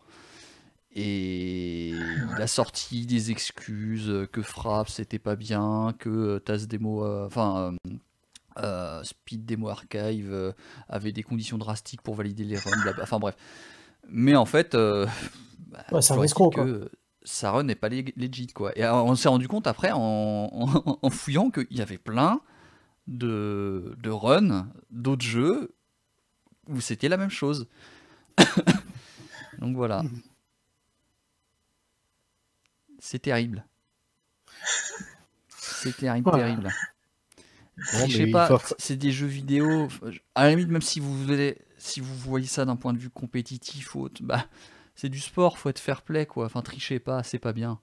Et 0.95 1.90
il 1.90 2.42
a 2.42 2.47
sorti 2.47 3.07
des 3.07 3.30
excuses 3.30 4.09
euh, 4.09 4.26
que 4.26 4.42
Frappe 4.42 4.88
c'était 4.88 5.18
pas 5.18 5.37
bien, 5.37 5.95
que 5.99 6.09
euh, 6.09 6.38
TAS 6.40 6.66
Demo, 6.66 7.04
euh, 7.04 7.26
enfin 7.26 7.75
euh, 8.59 9.02
Speed 9.04 9.45
Demo 9.45 9.68
Archive 9.68 10.54
avait 10.88 11.12
des 11.12 11.23
conditions 11.23 11.59
drastiques 11.59 12.02
pour 12.02 12.14
valider 12.14 12.45
les 12.45 12.57
runs, 12.59 12.73
enfin 13.02 13.18
bref. 13.18 13.37
Mais 14.09 14.35
en 14.35 14.47
fait, 14.47 14.75
euh, 14.75 15.07
bah, 15.68 15.85
Ouais, 15.92 16.02
c'est 16.02 16.14
un 16.14 16.23
escroc, 16.23 16.50
que 16.50 16.90
sa 17.23 17.50
run 17.52 17.64
n'est 17.64 17.75
pas 17.75 17.90
legit 17.90 18.47
quoi. 18.49 18.76
Et 18.76 18.87
on 18.87 19.14
s'est 19.14 19.28
rendu 19.28 19.47
compte 19.47 19.66
après 19.66 19.90
en, 19.92 19.99
en- 20.52 20.99
en 21.02 21.11
fouillant 21.11 21.50
qu'il 21.50 21.66
y 21.76 21.83
avait 21.83 21.99
plein 21.99 22.40
de, 23.07 23.95
de 24.02 24.11
runs 24.11 24.68
d'autres 24.90 25.25
jeux 25.25 25.75
où 26.68 26.80
c'était 26.80 27.09
la 27.09 27.18
même 27.18 27.30
chose. 27.30 27.68
Donc 29.59 29.76
voilà. 29.76 30.02
C'est 32.99 33.21
terrible. 33.21 33.64
C'est 35.57 35.97
terrible, 35.97 36.28
Voilà. 36.31 36.45
terrible. 36.45 36.69
Bon, 37.93 38.07
je 38.09 38.12
sais 38.12 38.19
mais 38.23 38.28
il 38.28 38.33
pas, 38.33 38.59
faut- 38.59 38.75
c'est 38.78 38.97
des 38.97 39.12
jeux 39.12 39.26
vidéo. 39.26 39.88
À 40.35 40.45
la 40.45 40.50
limite, 40.50 40.69
même 40.69 40.83
si 40.83 40.99
vous 40.99 41.17
voulez, 41.25 41.59
si 41.78 42.00
vous 42.00 42.14
voyez 42.17 42.47
ça 42.49 42.64
d'un 42.64 42.75
point 42.76 42.93
de 42.93 42.99
vue 42.99 43.11
compétitif 43.11 43.95
ou 43.95 44.00
autre, 44.02 44.21
bah, 44.23 44.47
c'est 44.97 45.09
du 45.09 45.21
sport, 45.21 45.59
faut 45.59 45.69
être 45.69 45.78
fair 45.78 46.02
play 46.02 46.26
quoi. 46.26 46.47
Enfin, 46.47 46.61
trichez 46.62 46.99
pas, 46.99 47.23
c'est 47.23 47.38
pas 47.38 47.52
bien. 47.52 47.78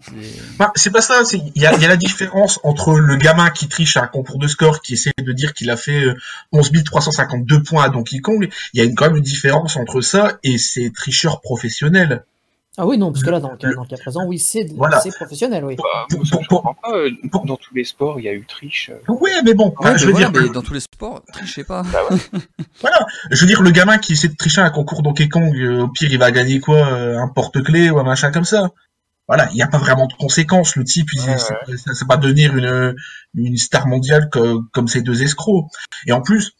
C'est- 0.00 0.12
Bah, 0.58 0.72
c'est 0.76 0.90
pas 0.90 1.02
ça, 1.02 1.24
c'est- 1.24 1.42
il 1.54 1.60
y 1.60 1.66
a, 1.66 1.74
il 1.74 1.82
y 1.82 1.84
a 1.84 1.88
la 1.88 1.96
différence 1.98 2.58
entre 2.62 2.98
le 2.98 3.16
gamin 3.16 3.50
qui 3.50 3.68
triche 3.68 3.96
à 3.98 4.04
un 4.04 4.06
concours 4.06 4.38
de 4.38 4.46
score, 4.46 4.80
qui 4.80 4.94
essaie 4.94 5.10
de 5.18 5.32
dire 5.32 5.52
qu'il 5.52 5.68
a 5.70 5.76
fait 5.76 6.04
euh, 6.06 6.14
11 6.52 6.84
352 6.84 7.62
points 7.62 7.84
à 7.84 7.88
Donkey 7.90 8.20
Kong, 8.20 8.48
il 8.72 8.78
y 8.78 8.80
a 8.80 8.84
une, 8.84 8.94
quand 8.94 9.06
même 9.08 9.16
une 9.16 9.22
différence 9.24 9.76
entre 9.76 10.00
ça 10.00 10.38
et 10.42 10.56
ces 10.56 10.90
tricheurs 10.92 11.40
professionnels. 11.42 12.24
Ah 12.80 12.86
oui, 12.86 12.96
non, 12.96 13.10
parce 13.12 13.24
que 13.24 13.30
là, 13.30 13.40
dans 13.40 13.50
le 13.50 13.56
cas, 13.56 13.72
dans 13.74 13.82
le 13.82 13.88
cas 13.88 13.96
présent, 13.96 14.24
oui, 14.24 14.38
c'est 14.38 14.64
Voilà. 14.76 15.00
c'est 15.00 15.10
professionnel, 15.14 15.64
oui. 15.64 15.74
Bah, 15.76 16.06
Pour- 16.30 16.46
pour- 16.48 16.74
euh, 16.94 17.10
Dans 17.44 17.56
tous 17.56 17.74
les 17.74 17.82
sports, 17.84 18.20
il 18.20 18.24
y 18.24 18.28
a 18.28 18.32
eu 18.32 18.46
triche. 18.46 18.90
Ouais, 19.08 19.32
mais 19.44 19.52
bon, 19.54 19.74
Ouais, 19.80 19.98
je 19.98 20.06
veux 20.06 20.12
voilà, 20.12 20.30
dire, 20.30 20.42
mais 20.42 20.48
dans 20.50 20.62
tous 20.62 20.74
les 20.74 20.80
sports, 20.80 21.22
trichez 21.32 21.64
pas. 21.64 21.82
voilà, 22.80 23.04
je 23.30 23.40
veux 23.40 23.46
dire, 23.46 23.62
le 23.62 23.70
gamin 23.70 23.98
qui 23.98 24.12
essaie 24.12 24.28
de 24.28 24.36
tricher 24.36 24.60
à 24.60 24.64
un 24.66 24.70
concours 24.70 25.02
Donkey 25.02 25.28
Kong, 25.28 25.54
euh, 25.56 25.82
au 25.82 25.88
pire, 25.88 26.10
il 26.12 26.18
va 26.18 26.30
gagner 26.30 26.60
quoi, 26.60 26.76
euh, 26.86 27.18
un 27.18 27.28
porte-clés 27.28 27.90
ou 27.90 27.98
un 27.98 28.04
machin 28.04 28.30
comme 28.30 28.44
ça. 28.44 28.70
Voilà, 29.26 29.48
il 29.50 29.56
n'y 29.56 29.62
a 29.62 29.66
pas 29.68 29.76
vraiment 29.78 30.06
de 30.06 30.14
conséquences. 30.14 30.74
Le 30.76 30.84
type, 30.84 31.08
il, 31.12 31.20
Ouais, 31.20 31.36
ça, 31.36 31.56
ça 31.94 32.04
va 32.08 32.16
devenir 32.16 32.56
une, 32.56 32.94
une 33.34 33.56
star 33.58 33.86
mondiale 33.86 34.30
co- 34.32 34.62
comme, 34.72 34.88
ces 34.88 35.02
deux 35.02 35.22
escrocs. 35.22 35.66
Et 36.06 36.12
en 36.12 36.22
plus, 36.22 36.46
euh, 36.46 36.50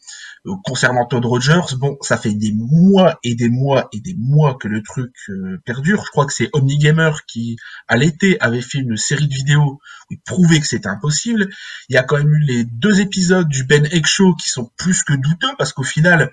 concernant 0.63 1.05
Todd 1.05 1.25
Rogers, 1.25 1.75
bon, 1.77 1.97
ça 2.01 2.17
fait 2.17 2.33
des 2.33 2.53
mois 2.53 3.19
et 3.23 3.35
des 3.35 3.49
mois 3.49 3.89
et 3.93 3.99
des 3.99 4.15
mois 4.17 4.57
que 4.59 4.67
le 4.67 4.81
truc 4.81 5.13
euh, 5.29 5.61
perdure. 5.65 6.03
Je 6.05 6.11
crois 6.11 6.25
que 6.25 6.33
c'est 6.33 6.49
OmniGamer 6.53 7.11
qui, 7.27 7.57
à 7.87 7.97
l'été, 7.97 8.39
avait 8.39 8.61
fait 8.61 8.79
une 8.79 8.97
série 8.97 9.27
de 9.27 9.33
vidéos 9.33 9.79
où 10.09 10.13
il 10.13 10.19
prouvait 10.19 10.59
que 10.59 10.67
c'était 10.67 10.87
impossible. 10.87 11.49
Il 11.89 11.95
y 11.95 11.97
a 11.97 12.03
quand 12.03 12.17
même 12.17 12.33
eu 12.33 12.43
les 12.45 12.63
deux 12.63 13.01
épisodes 13.01 13.47
du 13.47 13.63
Ben 13.65 13.85
Egg 13.91 14.05
Show 14.05 14.35
qui 14.35 14.49
sont 14.49 14.71
plus 14.77 15.03
que 15.03 15.13
douteux 15.13 15.53
parce 15.57 15.73
qu'au 15.73 15.83
final, 15.83 16.31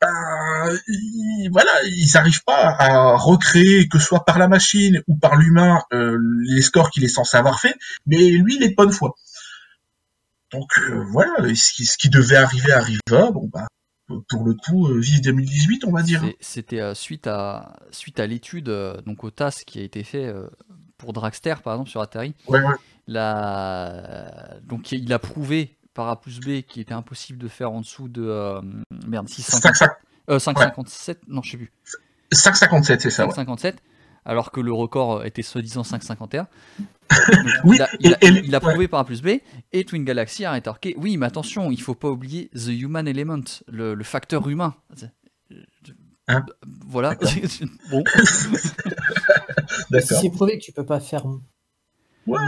ben, 0.00 0.78
voilà, 1.50 1.72
ils 1.86 2.10
n'arrivent 2.14 2.44
pas 2.44 2.76
à 2.78 3.16
recréer, 3.16 3.88
que 3.88 3.98
ce 3.98 4.06
soit 4.06 4.24
par 4.24 4.38
la 4.38 4.48
machine 4.48 5.02
ou 5.08 5.16
par 5.16 5.36
l'humain, 5.36 5.82
euh, 5.92 6.16
les 6.44 6.62
scores 6.62 6.90
qu'il 6.90 7.04
est 7.04 7.08
censé 7.08 7.36
avoir 7.36 7.60
fait, 7.60 7.74
mais 8.06 8.30
lui, 8.30 8.56
il 8.56 8.62
est 8.62 8.68
de 8.70 8.74
bonne 8.76 8.92
foi. 8.92 9.14
Donc 10.52 10.68
euh, 10.78 11.04
voilà, 11.10 11.54
ce 11.54 11.72
qui, 11.72 11.84
ce 11.84 11.96
qui 11.98 12.08
devait 12.10 12.36
arriver 12.36 12.72
arriva. 12.72 13.30
Bon 13.30 13.48
bah, 13.52 13.66
pour 14.28 14.44
le 14.44 14.54
coup, 14.54 14.88
euh, 14.88 14.98
vive 15.00 15.20
2018, 15.22 15.84
on 15.86 15.92
va 15.92 16.02
dire. 16.02 16.20
C'est- 16.22 16.36
C'était 16.40 16.80
euh, 16.80 16.94
suite 16.94 17.26
à 17.26 17.76
suite 17.90 18.18
à 18.20 18.26
l'étude 18.26 18.70
donc 19.04 19.24
au 19.24 19.30
TAS 19.30 19.62
qui 19.66 19.78
a 19.78 19.82
été 19.82 20.02
fait 20.04 20.32
pour 20.96 21.12
Dragster 21.12 21.54
par 21.62 21.74
exemple 21.74 21.90
sur 21.90 22.00
Atari. 22.00 22.34
Ouais, 22.46 22.60
ouais. 22.62 22.74
La... 23.06 24.58
Donc 24.64 24.92
il 24.92 25.12
a 25.12 25.18
prouvé 25.18 25.76
par 25.94 26.08
A 26.08 26.20
plus 26.20 26.40
B 26.40 26.62
qu'il 26.62 26.82
était 26.82 26.94
impossible 26.94 27.38
de 27.38 27.48
faire 27.48 27.72
en 27.72 27.80
dessous 27.80 28.08
de 28.08 28.60
merde 29.06 29.28
6,50 29.28 29.60
5, 29.60 29.76
5, 29.76 29.90
euh, 30.30 30.38
5,57 30.38 31.16
non 31.28 31.42
je 31.42 31.50
sais 31.52 31.56
plus 31.56 31.72
5,57, 32.32 32.98
c'est 33.00 33.10
ça. 33.10 33.26
Ouais. 33.26 33.32
5,57 33.32 33.74
alors 34.28 34.52
que 34.52 34.60
le 34.60 34.72
record 34.72 35.24
était 35.24 35.42
soi-disant 35.42 35.82
5,51. 35.82 36.30
Donc, 36.38 36.46
Oui, 37.64 37.76
il, 37.76 37.82
a, 37.82 37.88
il 38.00 38.14
a- 38.14 38.18
et- 38.20 38.26
et- 38.28 38.42
il 38.44 38.54
a 38.54 38.60
prouvé 38.60 38.86
par 38.86 39.00
A 39.00 39.04
plus 39.04 39.22
B 39.22 39.28
et 39.72 39.84
Twin 39.84 40.04
Galaxy 40.04 40.44
a 40.44 40.52
rétorqué 40.52 40.94
oui 40.98 41.16
mais 41.16 41.24
attention 41.26 41.70
il 41.70 41.80
faut 41.80 41.94
pas 41.94 42.08
oublier 42.10 42.50
the 42.54 42.68
human 42.68 43.08
element 43.08 43.40
le, 43.66 43.94
le 43.94 44.04
facteur 44.04 44.46
humain. 44.48 44.74
Hein 46.28 46.44
voilà 46.86 47.14
bon 47.90 48.04
D'accord. 49.90 50.18
C'est 50.20 50.30
prouvé 50.30 50.58
que 50.58 50.64
tu 50.64 50.72
peux 50.72 50.84
pas 50.84 51.00
faire 51.00 51.24
Ouais. 52.26 52.38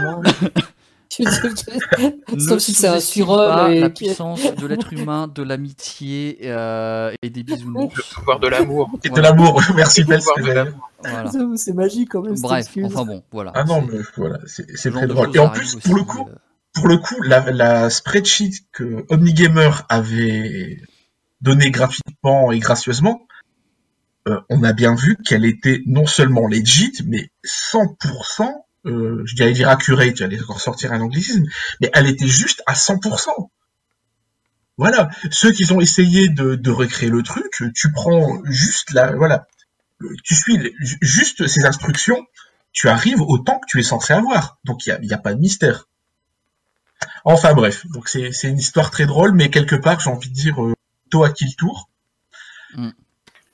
Sauf 2.39 2.59
si 2.59 2.73
c'est 2.73 2.87
un 2.87 2.99
surhomme 2.99 3.49
pas 3.49 3.71
et 3.71 3.79
la 3.79 3.89
puissance 3.89 4.55
de 4.55 4.67
l'être 4.67 4.93
humain, 4.93 5.27
de 5.27 5.43
l'amitié 5.43 6.39
euh, 6.43 7.13
et 7.21 7.29
des 7.29 7.43
bisounours. 7.43 7.95
Le 7.95 8.15
pouvoir 8.15 8.39
de 8.39 8.47
l'amour. 8.47 8.89
Et 9.03 9.09
de 9.09 9.21
l'amour, 9.21 9.61
merci 9.75 10.01
Le 10.01 10.07
Pels. 10.07 10.19
pouvoir 10.19 10.39
de 10.39 10.51
l'amour. 10.51 10.89
Voilà. 11.03 11.31
C'est 11.55 11.73
magique 11.73 12.09
quand 12.11 12.21
même. 12.21 12.39
Bref, 12.39 12.59
excuse. 12.59 12.85
enfin 12.85 13.05
bon, 13.05 13.23
voilà. 13.31 13.51
Ah 13.55 13.63
non, 13.63 13.81
mais 13.81 13.99
voilà, 14.15 14.39
c'est 14.45 14.91
très 14.91 15.07
drôle. 15.07 15.35
Et 15.35 15.39
en 15.39 15.49
plus, 15.49 15.75
aussi, 15.75 15.87
pour 15.87 15.95
le 15.95 16.03
coup, 16.03 16.27
euh, 16.29 16.35
pour 16.73 16.87
le 16.87 16.97
coup, 16.97 17.21
la, 17.23 17.51
la 17.51 17.89
spreadsheet 17.89 18.51
que 18.71 19.05
OmniGamer 19.09 19.71
avait 19.89 20.81
donnée 21.41 21.71
gratuitement 21.71 22.51
et 22.51 22.59
gracieusement, 22.59 23.27
euh, 24.27 24.39
on 24.49 24.63
a 24.63 24.73
bien 24.73 24.95
vu 24.95 25.17
qu'elle 25.25 25.45
était 25.45 25.81
non 25.87 26.05
seulement 26.05 26.47
legit, 26.47 26.93
mais 27.05 27.31
100%, 27.43 28.51
euh, 28.85 29.21
je 29.25 29.35
dirais 29.35 29.51
dire 29.51 29.69
accurate, 29.69 30.15
j'allais 30.15 30.41
encore 30.41 30.59
sortir 30.59 30.91
un 30.91 31.01
anglicisme, 31.01 31.45
mais 31.81 31.89
elle 31.93 32.07
était 32.07 32.27
juste 32.27 32.63
à 32.65 32.73
100%. 32.73 33.29
Voilà, 34.77 35.09
ceux 35.29 35.51
qui 35.51 35.71
ont 35.71 35.79
essayé 35.79 36.29
de, 36.29 36.71
recréer 36.71 37.09
le 37.09 37.21
truc, 37.21 37.51
tu 37.75 37.91
prends 37.91 38.41
juste 38.45 38.91
la, 38.91 39.15
voilà, 39.15 39.45
tu 40.23 40.35
suis 40.35 40.75
juste 41.01 41.47
ces 41.47 41.65
instructions, 41.65 42.25
tu 42.71 42.89
arrives 42.89 43.21
au 43.21 43.37
temps 43.37 43.59
que 43.59 43.67
tu 43.67 43.79
es 43.79 43.83
censé 43.83 44.13
avoir. 44.13 44.57
Donc 44.63 44.85
il 44.85 44.97
n'y 45.01 45.13
a, 45.13 45.17
pas 45.17 45.33
de 45.33 45.39
mystère. 45.39 45.87
Enfin 47.25 47.53
bref, 47.53 47.85
donc 47.87 48.07
c'est 48.07 48.31
une 48.43 48.57
histoire 48.57 48.89
très 48.89 49.05
drôle, 49.05 49.33
mais 49.33 49.49
quelque 49.49 49.75
part 49.75 49.99
j'ai 49.99 50.09
envie 50.09 50.29
de 50.29 50.33
dire 50.33 50.63
euh, 50.63 50.73
toi 51.09 51.27
à 51.27 51.31
qui 51.31 51.45
le 51.45 51.53
tour. 51.53 51.89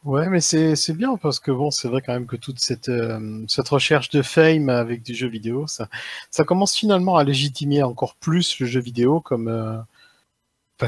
Ouais, 0.07 0.29
mais 0.29 0.39
c'est 0.41 0.75
c'est 0.75 0.93
bien 0.93 1.17
parce 1.17 1.39
que 1.39 1.51
bon, 1.51 1.69
c'est 1.69 1.87
vrai 1.89 2.01
quand 2.01 2.13
même 2.13 2.27
que 2.27 2.35
toute 2.37 2.59
cette 2.59 2.87
euh, 2.89 3.43
cette 3.47 3.67
recherche 3.69 4.09
de 4.09 4.21
fame 4.21 4.69
avec 4.69 5.03
du 5.03 5.13
jeu 5.13 5.27
vidéo, 5.27 5.67
ça 5.67 5.89
ça 6.31 6.43
commence 6.45 6.75
finalement 6.75 7.17
à 7.17 7.23
légitimer 7.23 7.83
encore 7.83 8.15
plus 8.15 8.59
le 8.59 8.65
jeu 8.67 8.79
vidéo 8.79 9.19
comme 9.21 9.47
euh, 9.49 9.77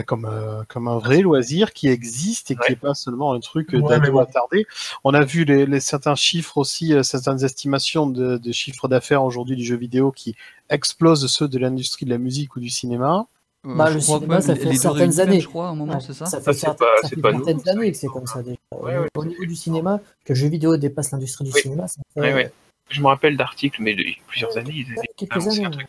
comme 0.05 0.25
euh, 0.25 0.63
comme 0.67 0.87
un 0.87 0.99
vrai 0.99 1.21
loisir 1.21 1.73
qui 1.73 1.87
existe 1.87 2.51
et 2.51 2.55
qui 2.55 2.61
Ouais. 2.61 2.73
est 2.73 2.75
pas 2.75 2.93
seulement 2.93 3.33
un 3.33 3.39
truc 3.39 3.73
Ouais, 3.73 3.81
d'ado 3.81 3.99
mais 3.99 4.11
bon. 4.11 4.19
attardé. 4.19 4.67
On 5.03 5.13
a 5.15 5.23
vu 5.25 5.45
les, 5.45 5.65
les 5.65 5.79
certains 5.79 6.15
chiffres 6.15 6.57
aussi, 6.57 6.93
certaines 7.03 7.43
estimations 7.43 8.05
de, 8.07 8.37
de 8.37 8.51
chiffres 8.51 8.87
d'affaires 8.87 9.23
aujourd'hui 9.23 9.55
du 9.55 9.63
jeu 9.65 9.75
vidéo 9.77 10.11
qui 10.11 10.35
explosent 10.69 11.25
ceux 11.27 11.47
de 11.47 11.57
l'industrie 11.57 12.05
de 12.05 12.11
la 12.11 12.19
musique 12.19 12.55
ou 12.55 12.59
du 12.59 12.69
cinéma. 12.69 13.25
Euh, 13.65 13.75
Bah, 13.75 13.91
je 13.91 13.95
le 13.97 14.01
crois 14.01 14.17
cinéma, 14.17 14.37
que 14.37 14.43
ça 14.43 14.55
fait 14.55 14.73
certaines 14.75 15.19
années. 15.19 15.39
je 15.41 15.47
crois, 15.47 15.67
à 15.67 15.69
un 15.71 15.75
moment, 15.75 15.93
Ouais, 15.95 15.99
c'est 16.01 16.13
ça 16.13 16.25
fait, 16.41 16.53
Ça, 16.53 16.73
fait 16.75 17.15
vingtaine 17.21 17.59
ça. 17.59 17.73
d'années 17.73 17.91
que 17.91 17.97
c'est 17.97 18.07
comme 18.07 18.25
ça 18.27 18.41
déjà. 18.43 18.57
Ouais, 18.73 18.97
ouais. 18.97 19.07
Au 19.15 19.25
niveau 19.25 19.45
du 19.45 19.55
cinéma, 19.55 19.99
que 20.25 20.33
le 20.33 20.35
jeu 20.35 20.47
vidéo 20.47 20.77
dépasse 20.77 21.11
l'industrie 21.11 21.45
du 21.45 21.51
Oui. 21.53 21.61
cinéma, 21.61 21.87
ça 21.87 22.01
fait 22.13 22.21
Ouais, 22.21 22.33
ouais. 22.33 22.51
Je 22.89 23.01
me 23.01 23.07
rappelle 23.07 23.37
d'articles, 23.37 23.81
mais 23.83 23.93
depuis 23.95 24.19
plusieurs 24.27 24.57
années, 24.57 24.71
ils 24.73 24.85
avaient 24.91 25.07
un 25.31 25.63
années. 25.67 25.71
truc. 25.71 25.87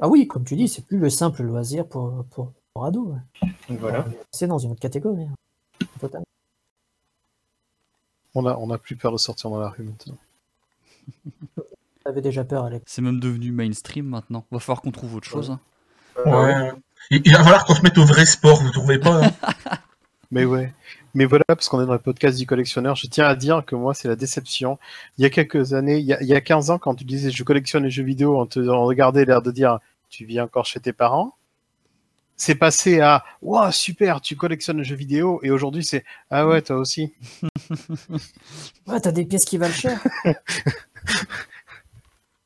Ah 0.00 0.08
oui, 0.08 0.26
comme 0.28 0.44
tu 0.44 0.54
dis, 0.56 0.68
c'est 0.68 0.86
plus 0.86 0.98
le 0.98 1.10
simple 1.10 1.42
loisir 1.42 1.84
pour, 1.86 2.24
pour, 2.30 2.52
pour 2.72 2.84
ados. 2.86 3.08
ouais. 3.42 3.48
Donc 3.68 3.78
voilà. 3.80 4.06
C'est 4.32 4.46
dans 4.46 4.58
une 4.58 4.70
autre 4.70 4.80
catégorie. 4.80 5.24
hein. 5.24 5.86
Totalement. 6.00 6.24
On 8.34 8.46
a 8.46 8.54
on 8.56 8.70
a 8.70 8.78
plus 8.78 8.94
peur 8.94 9.10
de 9.10 9.16
sortir 9.18 9.50
dans 9.50 9.58
la 9.58 9.70
rue 9.70 9.82
maintenant. 9.82 10.16
T'avais 12.08 12.22
déjà 12.22 12.42
peur, 12.42 12.64
Alex. 12.64 12.84
C'est 12.86 13.02
même 13.02 13.20
devenu 13.20 13.52
mainstream 13.52 14.06
maintenant. 14.06 14.46
Va 14.50 14.58
falloir 14.60 14.80
qu'on 14.80 14.90
trouve 14.90 15.16
autre 15.16 15.28
chose. 15.28 15.50
hein. 15.50 15.60
Ouais. 16.24 16.72
Il, 17.10 17.20
il 17.22 17.32
va 17.32 17.44
falloir 17.44 17.66
qu'on 17.66 17.74
se 17.74 17.82
mette 17.82 17.98
au 17.98 18.06
vrai 18.06 18.24
sport, 18.24 18.62
vous 18.62 18.70
trouvez 18.70 18.98
pas 18.98 19.26
hein 19.26 19.30
Mais 20.30 20.46
ouais. 20.46 20.72
Mais 21.12 21.26
voilà, 21.26 21.44
parce 21.46 21.68
qu'on 21.68 21.82
est 21.82 21.86
dans 21.86 21.92
le 21.92 21.98
podcast 21.98 22.38
du 22.38 22.46
collectionneur, 22.46 22.96
je 22.96 23.08
tiens 23.08 23.26
à 23.26 23.34
dire 23.36 23.62
que 23.66 23.76
moi, 23.76 23.92
c'est 23.92 24.08
la 24.08 24.16
déception. 24.16 24.78
Il 25.18 25.22
y 25.22 25.26
a 25.26 25.30
quelques 25.30 25.74
années, 25.74 25.98
il 25.98 26.06
y 26.06 26.14
a, 26.14 26.22
il 26.22 26.28
y 26.28 26.34
a 26.34 26.40
15 26.40 26.70
ans, 26.70 26.78
quand 26.78 26.94
tu 26.94 27.04
disais 27.04 27.30
je 27.30 27.44
collectionne 27.44 27.84
les 27.84 27.90
jeux 27.90 28.04
vidéo, 28.04 28.40
on 28.40 28.46
te 28.46 28.58
on 28.58 28.84
regardait 28.86 29.26
l'air 29.26 29.42
de 29.42 29.50
dire 29.50 29.78
tu 30.08 30.24
vis 30.24 30.40
encore 30.40 30.64
chez 30.64 30.80
tes 30.80 30.94
parents. 30.94 31.34
C'est 32.40 32.54
passé 32.54 33.00
à 33.00 33.24
Waouh, 33.42 33.70
super, 33.72 34.20
tu 34.22 34.34
collectionnes 34.36 34.78
les 34.78 34.84
jeux 34.84 34.96
vidéo. 34.96 35.40
Et 35.42 35.50
aujourd'hui, 35.50 35.84
c'est 35.84 36.04
Ah 36.30 36.46
ouais, 36.48 36.62
toi 36.62 36.76
aussi. 36.76 37.12
Ouais, 38.86 38.98
t'as 39.00 39.12
des 39.12 39.26
pièces 39.26 39.44
qui 39.44 39.58
valent 39.58 39.74
cher. 39.74 40.00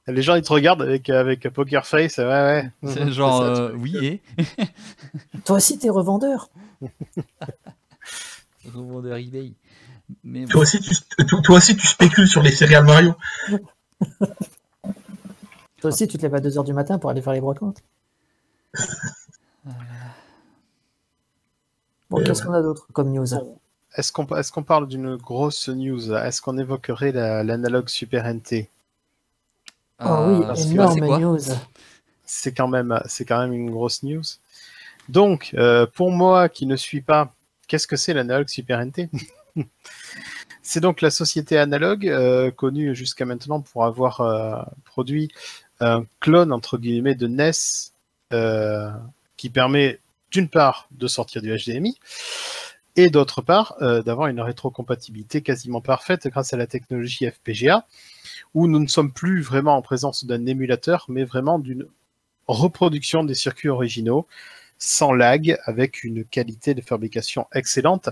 Les 0.09 0.23
gens, 0.23 0.35
ils 0.35 0.43
te 0.43 0.53
regardent 0.53 0.83
avec, 0.83 1.09
avec 1.11 1.49
Poker 1.51 1.87
Face. 1.87 2.19
Ouais, 2.19 2.25
ouais. 2.25 2.71
C'est 2.85 3.05
Mhm, 3.05 3.11
genre, 3.11 3.39
ça, 3.43 3.45
euh, 3.63 3.73
oui, 3.77 3.97
et? 4.05 4.21
Toi 5.45 5.57
aussi, 5.59 5.79
t'es 5.79 5.91
revendeur. 5.91 6.51
revendeur 8.75 9.17
eBay. 9.17 9.53
Mais 10.25 10.45
toi, 10.47 10.63
aussi, 10.63 10.81
tu, 10.81 10.91
toi, 11.45 11.57
aussi 11.57 11.77
tu 11.77 11.87
spécules 11.87 12.27
sur 12.29 12.43
les 12.43 12.51
céréales 12.51 12.85
Mario. 12.85 13.15
Toi 15.81 15.91
aussi, 15.91 16.07
tu 16.09 16.17
te 16.17 16.23
lèves 16.23 16.35
à 16.35 16.41
2h 16.41 16.65
du 16.65 16.73
matin 16.73 16.99
pour 16.99 17.11
aller 17.11 17.23
faire 17.23 17.33
les 17.33 17.41
brocantes. 17.41 17.83
Bon, 22.11 22.19
Euh, 22.21 22.25
qu'est-ce 22.25 22.43
qu'on 22.43 22.53
a 22.53 22.63
d'autre 22.63 22.87
comme 22.93 23.11
news? 23.13 23.27
Est-ce 23.95 24.13
qu'on 24.13 24.27
est 24.27 24.51
qu'on 24.51 24.63
parle 24.63 24.87
d'une 24.89 25.17
grosse 25.17 25.69
news? 25.69 26.13
Est-ce 26.13 26.41
qu'on 26.43 26.59
évoquerait 26.59 27.13
la- 27.13 27.43
l'analogue 27.43 27.89
Super 27.89 28.27
NT 28.27 28.69
Oh 30.05 30.25
oui, 30.27 30.47
que 30.47 30.71
énorme 30.71 31.21
news. 31.21 31.39
C'est 32.25 32.53
quand 32.53 32.69
même, 32.69 33.01
c'est 33.07 33.25
quand 33.25 33.41
même 33.41 33.53
une 33.53 33.71
grosse 33.71 34.03
news. 34.03 34.23
Donc, 35.09 35.51
euh, 35.55 35.87
pour 35.87 36.11
moi 36.11 36.49
qui 36.49 36.67
ne 36.67 36.77
suis 36.77 37.01
pas, 37.01 37.35
qu'est-ce 37.69 37.87
que 37.87 37.97
c'est 37.97 38.15
l'analogue 38.15 38.49
Super 38.49 38.85
NT 38.85 39.11
C'est 40.63 40.81
donc 40.81 41.01
la 41.01 41.11
société 41.11 41.59
Analog, 41.59 42.07
euh, 42.07 42.51
connue 42.51 42.95
jusqu'à 42.95 43.25
maintenant 43.25 43.61
pour 43.61 43.85
avoir 43.85 44.21
euh, 44.21 44.63
produit 44.85 45.29
un 45.81 46.07
clone 46.21 46.53
entre 46.53 46.79
guillemets 46.79 47.17
de 47.17 47.27
NES 47.27 47.51
euh, 48.33 48.91
qui 49.37 49.51
permet 49.51 49.99
d'une 50.31 50.49
part 50.49 50.89
de 50.93 51.09
sortir 51.09 51.43
du 51.43 51.55
HDMI 51.55 51.99
et 52.97 53.11
d'autre 53.11 53.43
part 53.43 53.77
euh, 53.81 54.03
d'avoir 54.03 54.29
une 54.29 54.41
rétrocompatibilité 54.41 55.43
quasiment 55.43 55.81
parfaite 55.81 56.27
grâce 56.29 56.53
à 56.53 56.57
la 56.57 56.67
technologie 56.67 57.29
FPGA 57.29 57.87
où 58.55 58.67
nous 58.67 58.79
ne 58.79 58.87
sommes 58.87 59.13
plus 59.13 59.41
vraiment 59.41 59.77
en 59.77 59.83
présence 59.83 60.25
d'un 60.25 60.47
émulateur 60.47 61.07
mais 61.09 61.25
vraiment 61.25 61.59
d'une 61.59 61.87
reproduction 62.47 63.25
des 63.25 63.35
circuits 63.35 63.69
originaux 63.69 64.27
sans 64.83 65.13
lag, 65.13 65.57
avec 65.65 66.03
une 66.03 66.25
qualité 66.25 66.75
de 66.75 66.81
fabrication 66.81 67.47
excellente, 67.55 68.09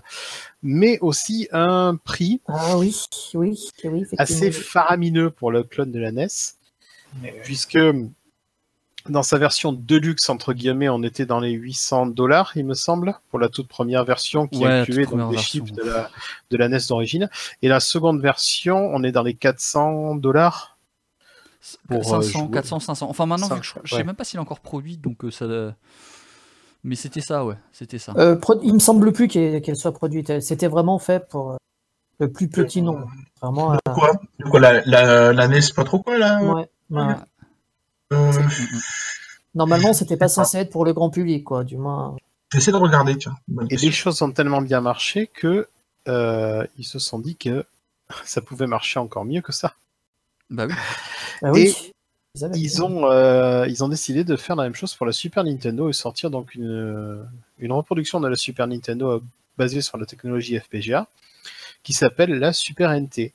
mais 0.62 0.99
aussi 1.01 1.49
un 1.51 1.97
prix 1.97 2.40
Ah 2.47 2.79
oui, 2.79 2.97
oui, 3.35 3.59
oui, 3.85 4.03
effectivement. 4.03 4.16
assez 4.19 4.53
faramineux 4.53 5.31
pour 5.31 5.51
le 5.51 5.64
clone 5.64 5.90
de 5.90 5.99
la 5.99 6.12
NES, 6.12 6.29
puisque 7.43 7.79
dans 9.11 9.23
sa 9.23 9.38
version 9.38 9.73
Deluxe, 9.73 10.29
entre 10.31 10.53
guillemets, 10.53 10.88
on 10.88 11.03
était 11.03 11.27
dans 11.27 11.40
les 11.40 11.51
800 11.53 12.07
dollars, 12.07 12.53
il 12.57 12.64
me 12.64 12.75
semble, 12.75 13.14
pour 13.31 13.38
la 13.38 13.49
toute 13.49 13.68
première 13.68 14.05
version 14.05 14.46
qui 14.46 14.59
Ouais, 14.64 14.81
incluait 14.81 15.05
donc, 15.07 15.33
version. 15.33 15.38
chiffres 15.64 15.73
de 15.75 15.83
la, 15.83 16.11
de 16.51 16.57
la 16.57 16.68
NES 16.68 16.79
d'origine. 16.88 17.29
Et 17.62 17.68
la 17.68 17.81
seconde 17.81 18.20
version, 18.20 18.77
on 18.94 19.03
est 19.03 19.12
dans 19.12 19.23
les 19.23 19.35
400 19.35 20.14
dollars. 20.16 20.79
pour, 21.88 21.99
euh, 21.99 22.23
500, 22.23 22.38
jouer. 22.46 22.51
400, 22.53 22.81
500. 22.81 23.07
Enfin, 23.11 23.27
maintenant, 23.27 23.49
vu 23.49 23.61
que 23.61 23.66
je, 23.66 23.70
500, 23.73 23.81
je 23.85 23.90
sais 23.90 23.96
ouais. 23.96 24.05
même 24.05 24.16
pas 24.16 24.25
s'il 24.25 24.38
est 24.38 24.42
encore 24.42 24.61
produit, 24.61 24.96
donc 24.96 25.25
euh, 25.25 25.31
ça. 25.31 25.46
Mais 26.83 26.94
c'était 26.94 27.20
ça, 27.20 27.44
ouais, 27.44 27.57
c'était 27.73 27.99
ça. 27.99 28.14
Euh, 28.16 28.38
il 28.62 28.73
me 28.73 28.79
semble 28.79 29.12
plus 29.12 29.29
qu'elle 29.29 29.77
soit 29.77 29.92
produite. 29.92 30.40
C'était 30.40 30.66
vraiment 30.68 30.99
fait 30.99 31.29
pour 31.29 31.51
euh, 31.53 31.57
le 32.18 32.33
plus 32.33 32.49
petit 32.49 32.81
nombre. 32.81 33.07
Vraiment, 33.42 33.75
euh, 33.75 33.77
Quoi? 33.92 34.12
Quoi, 34.51 34.61
la, 34.61 34.81
la, 34.87 35.33
la 35.35 35.49
NES, 35.49 35.61
pas 35.77 35.85
trop 35.85 35.99
quoi, 35.99 36.16
là? 36.16 36.42
Ouais, 36.42 36.66
ouais. 36.90 37.14
Normalement, 39.55 39.92
c'était 39.92 40.16
pas 40.16 40.29
censé 40.29 40.59
être 40.59 40.70
pour 40.70 40.85
le 40.85 40.92
grand 40.92 41.11
public, 41.11 41.44
quoi. 41.44 41.64
Du 41.64 41.77
moins. 41.77 42.16
J'essaie 42.53 42.73
de 42.73 42.77
regarder, 42.77 43.16
tiens. 43.16 43.37
Bonne 43.49 43.66
Et 43.66 43.70
question. 43.70 43.88
les 43.88 43.92
choses 43.92 44.23
ont 44.23 44.31
tellement 44.31 44.61
bien 44.62 44.81
marché 44.81 45.29
que 45.29 45.68
euh, 46.09 46.66
ils 46.79 46.85
se 46.85 46.99
sont 46.99 47.18
dit 47.18 47.37
que 47.37 47.64
ça 48.25 48.40
pouvait 48.40 48.66
marcher 48.66 48.99
encore 48.99 49.25
mieux 49.25 49.40
que 49.40 49.53
ça. 49.53 49.75
Bah 50.51 50.66
oui. 50.66 50.75
Ah 51.42 51.53
oui. 51.53 51.75
Et 52.35 52.59
Ils, 52.59 52.83
ont, 52.83 53.11
euh, 53.11 53.66
ils 53.68 53.83
ont 53.83 53.88
décidé 53.88 54.25
de 54.25 54.37
faire 54.37 54.57
la 54.57 54.64
même 54.64 54.75
chose 54.75 54.94
pour 54.94 55.07
la 55.07 55.12
Super 55.12 55.44
Nintendo 55.44 55.88
et 55.88 55.92
sortir 55.92 56.31
donc 56.31 56.55
une, 56.55 57.27
une 57.59 57.73
reproduction 57.73 58.20
de 58.20 58.29
la 58.29 58.37
Super 58.37 58.66
Nintendo 58.68 59.11
euh, 59.11 59.23
basée 59.59 59.81
sur 59.81 59.99
la 59.99 60.07
technologie 60.07 60.59
FPGA 60.59 61.09
qui 61.83 61.92
s'appelle 61.92 62.31
la 62.38 62.53
Super 62.53 62.90
NT. 62.99 63.33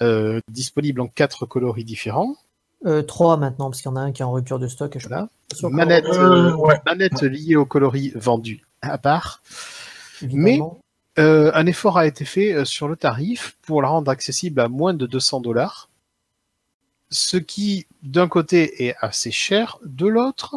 Euh, 0.00 0.40
disponible 0.48 1.00
en 1.00 1.08
quatre 1.08 1.44
coloris 1.44 1.84
différents. 1.84 2.36
Euh, 2.86 3.02
trois 3.02 3.36
maintenant, 3.36 3.70
parce 3.70 3.82
qu'il 3.82 3.90
y 3.90 3.92
en 3.92 3.96
a 3.96 4.00
un 4.00 4.12
qui 4.12 4.22
est 4.22 4.24
en 4.24 4.32
rupture 4.32 4.58
de 4.58 4.68
stock. 4.68 4.96
Je 4.98 5.08
Voilà. 5.08 5.28
Manette, 5.62 6.04
Euh, 6.06 6.54
ouais. 6.54 6.80
manette 6.86 7.22
liée 7.22 7.56
au 7.56 7.66
coloris 7.66 8.12
vendu 8.14 8.66
à 8.82 8.98
part. 8.98 9.42
évidemment. 10.22 10.78
Euh, 11.18 11.50
un 11.54 11.66
effort 11.66 11.98
a 11.98 12.06
été 12.06 12.24
fait 12.24 12.52
euh, 12.52 12.64
sur 12.64 12.86
le 12.86 12.94
tarif 12.94 13.56
pour 13.62 13.82
la 13.82 13.88
rendre 13.88 14.08
accessible 14.10 14.60
à 14.60 14.68
moins 14.68 14.94
de 14.94 15.04
200 15.06 15.40
dollars. 15.40 15.88
Ce 17.10 17.36
qui, 17.36 17.86
d'un 18.04 18.28
côté, 18.28 18.86
est 18.86 18.94
assez 19.00 19.32
cher, 19.32 19.78
de 19.84 20.06
l'autre, 20.06 20.56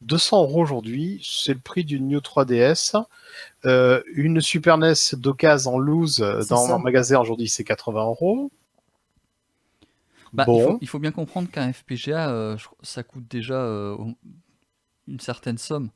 200 0.00 0.42
euros 0.42 0.62
aujourd'hui, 0.62 1.20
c'est 1.24 1.54
le 1.54 1.60
prix 1.60 1.84
d'une 1.84 2.08
New 2.08 2.18
3DS. 2.20 2.96
Euh, 3.66 4.02
une 4.14 4.40
Super 4.40 4.78
NES 4.78 4.94
d'occasion 5.12 5.74
en 5.74 5.78
loose 5.78 6.18
dans 6.48 6.74
un 6.74 6.78
magasin 6.78 7.20
aujourd'hui, 7.20 7.48
c'est 7.48 7.64
80 7.64 8.04
euros. 8.04 8.50
Bah, 10.36 10.44
il, 10.48 10.62
faut, 10.62 10.78
il 10.82 10.88
faut 10.88 10.98
bien 10.98 11.10
comprendre 11.12 11.50
qu'un 11.50 11.72
FPGA, 11.72 12.28
euh, 12.30 12.56
ça 12.82 13.02
coûte 13.02 13.26
déjà 13.28 13.54
euh, 13.54 13.96
une 15.08 15.20
certaine 15.20 15.58
somme. 15.58 15.90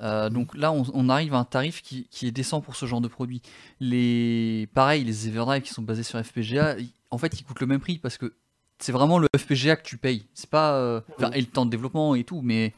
Euh, 0.00 0.30
donc 0.30 0.56
là, 0.56 0.72
on, 0.72 0.84
on 0.94 1.08
arrive 1.08 1.34
à 1.34 1.38
un 1.38 1.44
tarif 1.44 1.82
qui, 1.82 2.08
qui 2.10 2.26
est 2.26 2.30
décent 2.32 2.60
pour 2.60 2.76
ce 2.76 2.86
genre 2.86 3.00
de 3.00 3.08
produit. 3.08 3.42
Les, 3.80 4.68
pareil, 4.74 5.04
les 5.04 5.28
Everdrive 5.28 5.62
qui 5.62 5.72
sont 5.72 5.82
basés 5.82 6.02
sur 6.02 6.18
FPGA, 6.24 6.76
en 7.10 7.18
fait, 7.18 7.38
ils 7.40 7.44
coûtent 7.44 7.60
le 7.60 7.66
même 7.66 7.80
prix 7.80 7.98
parce 7.98 8.16
que 8.16 8.34
c'est 8.78 8.92
vraiment 8.92 9.18
le 9.18 9.28
FPGA 9.36 9.76
que 9.76 9.82
tu 9.82 9.96
payes. 9.98 10.26
C'est 10.34 10.48
pas 10.50 10.74
euh, 10.74 11.00
et 11.34 11.40
le 11.40 11.46
temps 11.46 11.66
de 11.66 11.70
développement 11.70 12.14
et 12.14 12.24
tout, 12.24 12.40
mais 12.42 12.72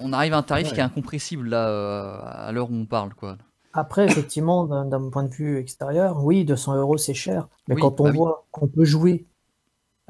on 0.00 0.12
arrive 0.12 0.32
à 0.32 0.38
un 0.38 0.42
tarif 0.42 0.68
Ouais. 0.68 0.74
qui 0.74 0.80
est 0.80 0.82
incompressible 0.82 1.48
là 1.50 1.68
euh, 1.68 2.18
à 2.22 2.50
l'heure 2.52 2.70
où 2.70 2.74
on 2.74 2.86
parle, 2.86 3.14
quoi. 3.14 3.36
Après, 3.74 4.04
effectivement, 4.04 4.64
d'un 4.84 5.08
point 5.08 5.22
de 5.24 5.32
vue 5.32 5.56
extérieur, 5.58 6.22
oui, 6.24 6.44
200 6.44 6.76
euros 6.76 6.98
c'est 6.98 7.14
cher. 7.14 7.48
Mais 7.68 7.74
Oui, 7.76 7.80
quand 7.80 8.00
on 8.00 8.04
bah 8.04 8.10
oui. 8.10 8.16
voit 8.16 8.46
qu'on 8.50 8.68
peut 8.68 8.84
jouer 8.84 9.24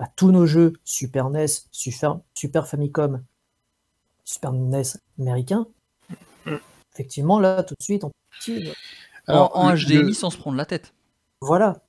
à 0.02 0.06
tous 0.16 0.32
nos 0.32 0.44
jeux 0.46 0.74
Super 0.84 1.28
NES, 1.30 1.46
Super, 1.72 2.20
Super 2.34 2.68
Famicom, 2.68 3.22
Super 4.24 4.52
NES 4.52 4.98
américain, 5.20 5.66
effectivement, 6.92 7.38
là, 7.40 7.62
tout 7.62 7.74
de 7.78 7.82
suite, 7.82 8.04
on 8.04 8.10
alors, 9.26 9.56
en, 9.56 9.70
en 9.70 9.74
HDMI 9.74 10.10
le- 10.10 10.14
sans 10.14 10.30
se 10.30 10.36
prendre 10.36 10.56
la 10.56 10.66
tête. 10.66 10.92
voilà. 11.40 11.80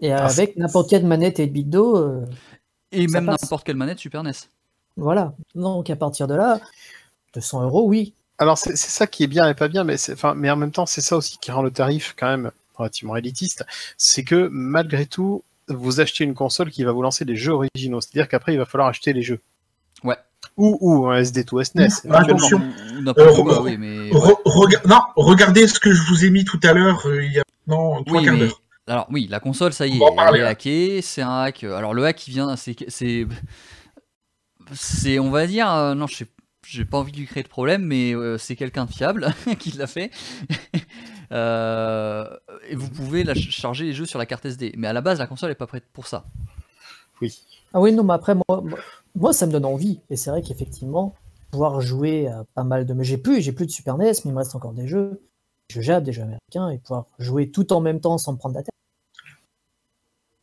Et 0.00 0.12
Ah, 0.12 0.26
avec 0.26 0.56
n'importe 0.56 0.90
quelle 0.90 1.06
manette 1.06 1.40
et 1.40 1.46
bit 1.46 1.68
d'eau, 1.70 1.96
euh, 1.96 2.26
Et 2.92 3.06
même 3.08 3.24
n'importe 3.26 3.64
quelle 3.66 3.76
manette 3.76 3.98
Super 3.98 4.20
NES. 4.20 4.48
voilà. 4.96 5.34
Donc, 5.54 5.90
à 5.90 5.96
partir 5.96 6.26
de 6.28 6.34
là, 6.34 6.60
200 7.34 7.62
euros, 7.62 7.86
oui. 7.86 8.14
Alors 8.38 8.58
c'est 8.58 8.76
ça 8.76 9.06
qui 9.06 9.22
est 9.24 9.28
bien 9.28 9.48
et 9.48 9.54
pas 9.54 9.68
bien, 9.68 9.84
mais, 9.84 9.96
enfin, 10.10 10.34
mais 10.34 10.50
en 10.50 10.56
même 10.56 10.72
temps 10.72 10.86
c'est 10.86 11.00
ça 11.00 11.16
aussi 11.16 11.38
qui 11.38 11.50
rend 11.52 11.62
le 11.62 11.70
tarif 11.70 12.14
quand 12.18 12.26
même 12.26 12.50
relativement 12.74 13.16
élitiste, 13.16 13.64
c'est 13.96 14.24
que 14.24 14.48
malgré 14.50 15.06
tout 15.06 15.44
vous 15.68 16.00
achetez 16.00 16.24
une 16.24 16.34
console 16.34 16.70
qui 16.70 16.84
va 16.84 16.92
vous 16.92 17.02
lancer 17.02 17.24
des 17.24 17.36
jeux 17.36 17.52
originaux, 17.52 18.00
c'est-à-dire 18.00 18.28
qu'après 18.28 18.52
il 18.54 18.58
va 18.58 18.64
falloir 18.64 18.88
acheter 18.88 19.12
les 19.12 19.22
jeux. 19.22 19.40
Ouais. 20.04 20.16
Ou, 20.56 20.76
ou 20.80 21.06
un 21.06 21.20
SD2 21.22 21.64
SNES. 21.64 21.82
Éventuellement. 22.04 22.18
attention. 22.18 22.58
Ou- 22.96 23.00
n'importe 23.02 23.38
Euh, 23.38 23.42
quoi, 23.42 23.54
re- 23.58 23.62
oui, 23.62 23.76
mais. 23.78 24.10
ouais. 24.12 24.18
Re- 24.18 24.36
rega- 24.44 24.82
non, 24.86 25.00
regardez 25.16 25.66
ce 25.68 25.78
que 25.80 25.92
je 25.92 26.02
vous 26.08 26.24
ai 26.24 26.30
mis 26.30 26.44
tout 26.44 26.60
à 26.64 26.72
l'heure, 26.72 27.06
euh, 27.06 27.24
il 27.24 27.32
y 27.32 27.38
a 27.38 27.42
non, 27.68 28.02
trois 28.04 28.18
Oui, 28.18 28.24
quarts 28.24 28.34
mais 28.34 28.40
d'heure. 28.40 28.60
alors 28.88 29.06
oui, 29.10 29.28
la 29.30 29.38
console, 29.40 29.72
ça 29.72 29.86
y 29.86 29.96
est, 29.96 30.00
elle 30.00 30.36
est 30.36 30.42
hein. 30.42 30.46
hackée, 30.46 31.00
c'est 31.00 31.22
un 31.22 31.40
hack. 31.42 31.62
Alors 31.64 31.94
le 31.94 32.04
hack 32.04 32.16
qui 32.16 32.30
vient, 32.32 32.56
c'est, 32.56 32.74
c'est, 32.88 33.26
c'est, 34.74 35.18
on 35.18 35.30
va 35.30 35.46
dire, 35.46 35.70
euh, 35.72 35.94
non, 35.94 36.06
je 36.06 36.16
sais, 36.16 36.26
j'ai 36.66 36.84
pas 36.84 36.98
envie 36.98 37.12
de 37.12 37.16
lui 37.18 37.26
créer 37.26 37.42
de 37.42 37.48
problème, 37.48 37.82
mais 37.84 38.14
euh, 38.14 38.36
c'est 38.38 38.56
quelqu'un 38.56 38.84
de 38.86 38.92
fiable 38.92 39.32
qui 39.58 39.70
l'a 39.72 39.86
fait. 39.86 40.10
Euh, 41.32 42.28
et 42.68 42.74
vous 42.76 42.88
pouvez 42.90 43.24
la 43.24 43.34
charger 43.34 43.84
les 43.84 43.92
jeux 43.94 44.06
sur 44.06 44.18
la 44.18 44.26
carte 44.26 44.44
SD, 44.44 44.74
mais 44.76 44.86
à 44.88 44.92
la 44.92 45.00
base, 45.00 45.18
la 45.18 45.26
console 45.26 45.50
est 45.50 45.54
pas 45.56 45.66
prête 45.66 45.84
pour 45.92 46.06
ça. 46.06 46.24
Oui. 47.20 47.42
Ah 47.72 47.80
oui, 47.80 47.92
non, 47.92 48.02
mais 48.04 48.14
après, 48.14 48.34
moi, 48.34 48.44
moi, 48.62 48.78
moi, 49.14 49.32
ça 49.32 49.46
me 49.46 49.52
donne 49.52 49.64
envie. 49.64 50.00
Et 50.10 50.16
c'est 50.16 50.30
vrai 50.30 50.42
qu'effectivement, 50.42 51.14
pouvoir 51.50 51.80
jouer 51.80 52.28
à 52.28 52.44
pas 52.54 52.64
mal 52.64 52.84
de. 52.86 52.92
Mais 52.94 53.04
j'ai 53.04 53.16
plus, 53.18 53.40
j'ai 53.40 53.52
plus 53.52 53.66
de 53.66 53.70
Super 53.70 53.96
NES, 53.96 54.04
mais 54.04 54.30
il 54.30 54.32
me 54.32 54.38
reste 54.38 54.54
encore 54.54 54.72
des 54.72 54.86
jeux. 54.86 55.22
Je 55.70 55.80
jappe 55.80 56.04
des 56.04 56.12
jeux 56.12 56.22
américains 56.22 56.68
et 56.70 56.78
pouvoir 56.78 57.06
jouer 57.18 57.50
tout 57.50 57.72
en 57.72 57.80
même 57.80 58.00
temps 58.00 58.18
sans 58.18 58.32
me 58.32 58.38
prendre 58.38 58.54
la 58.54 58.62
tête. 58.62 58.74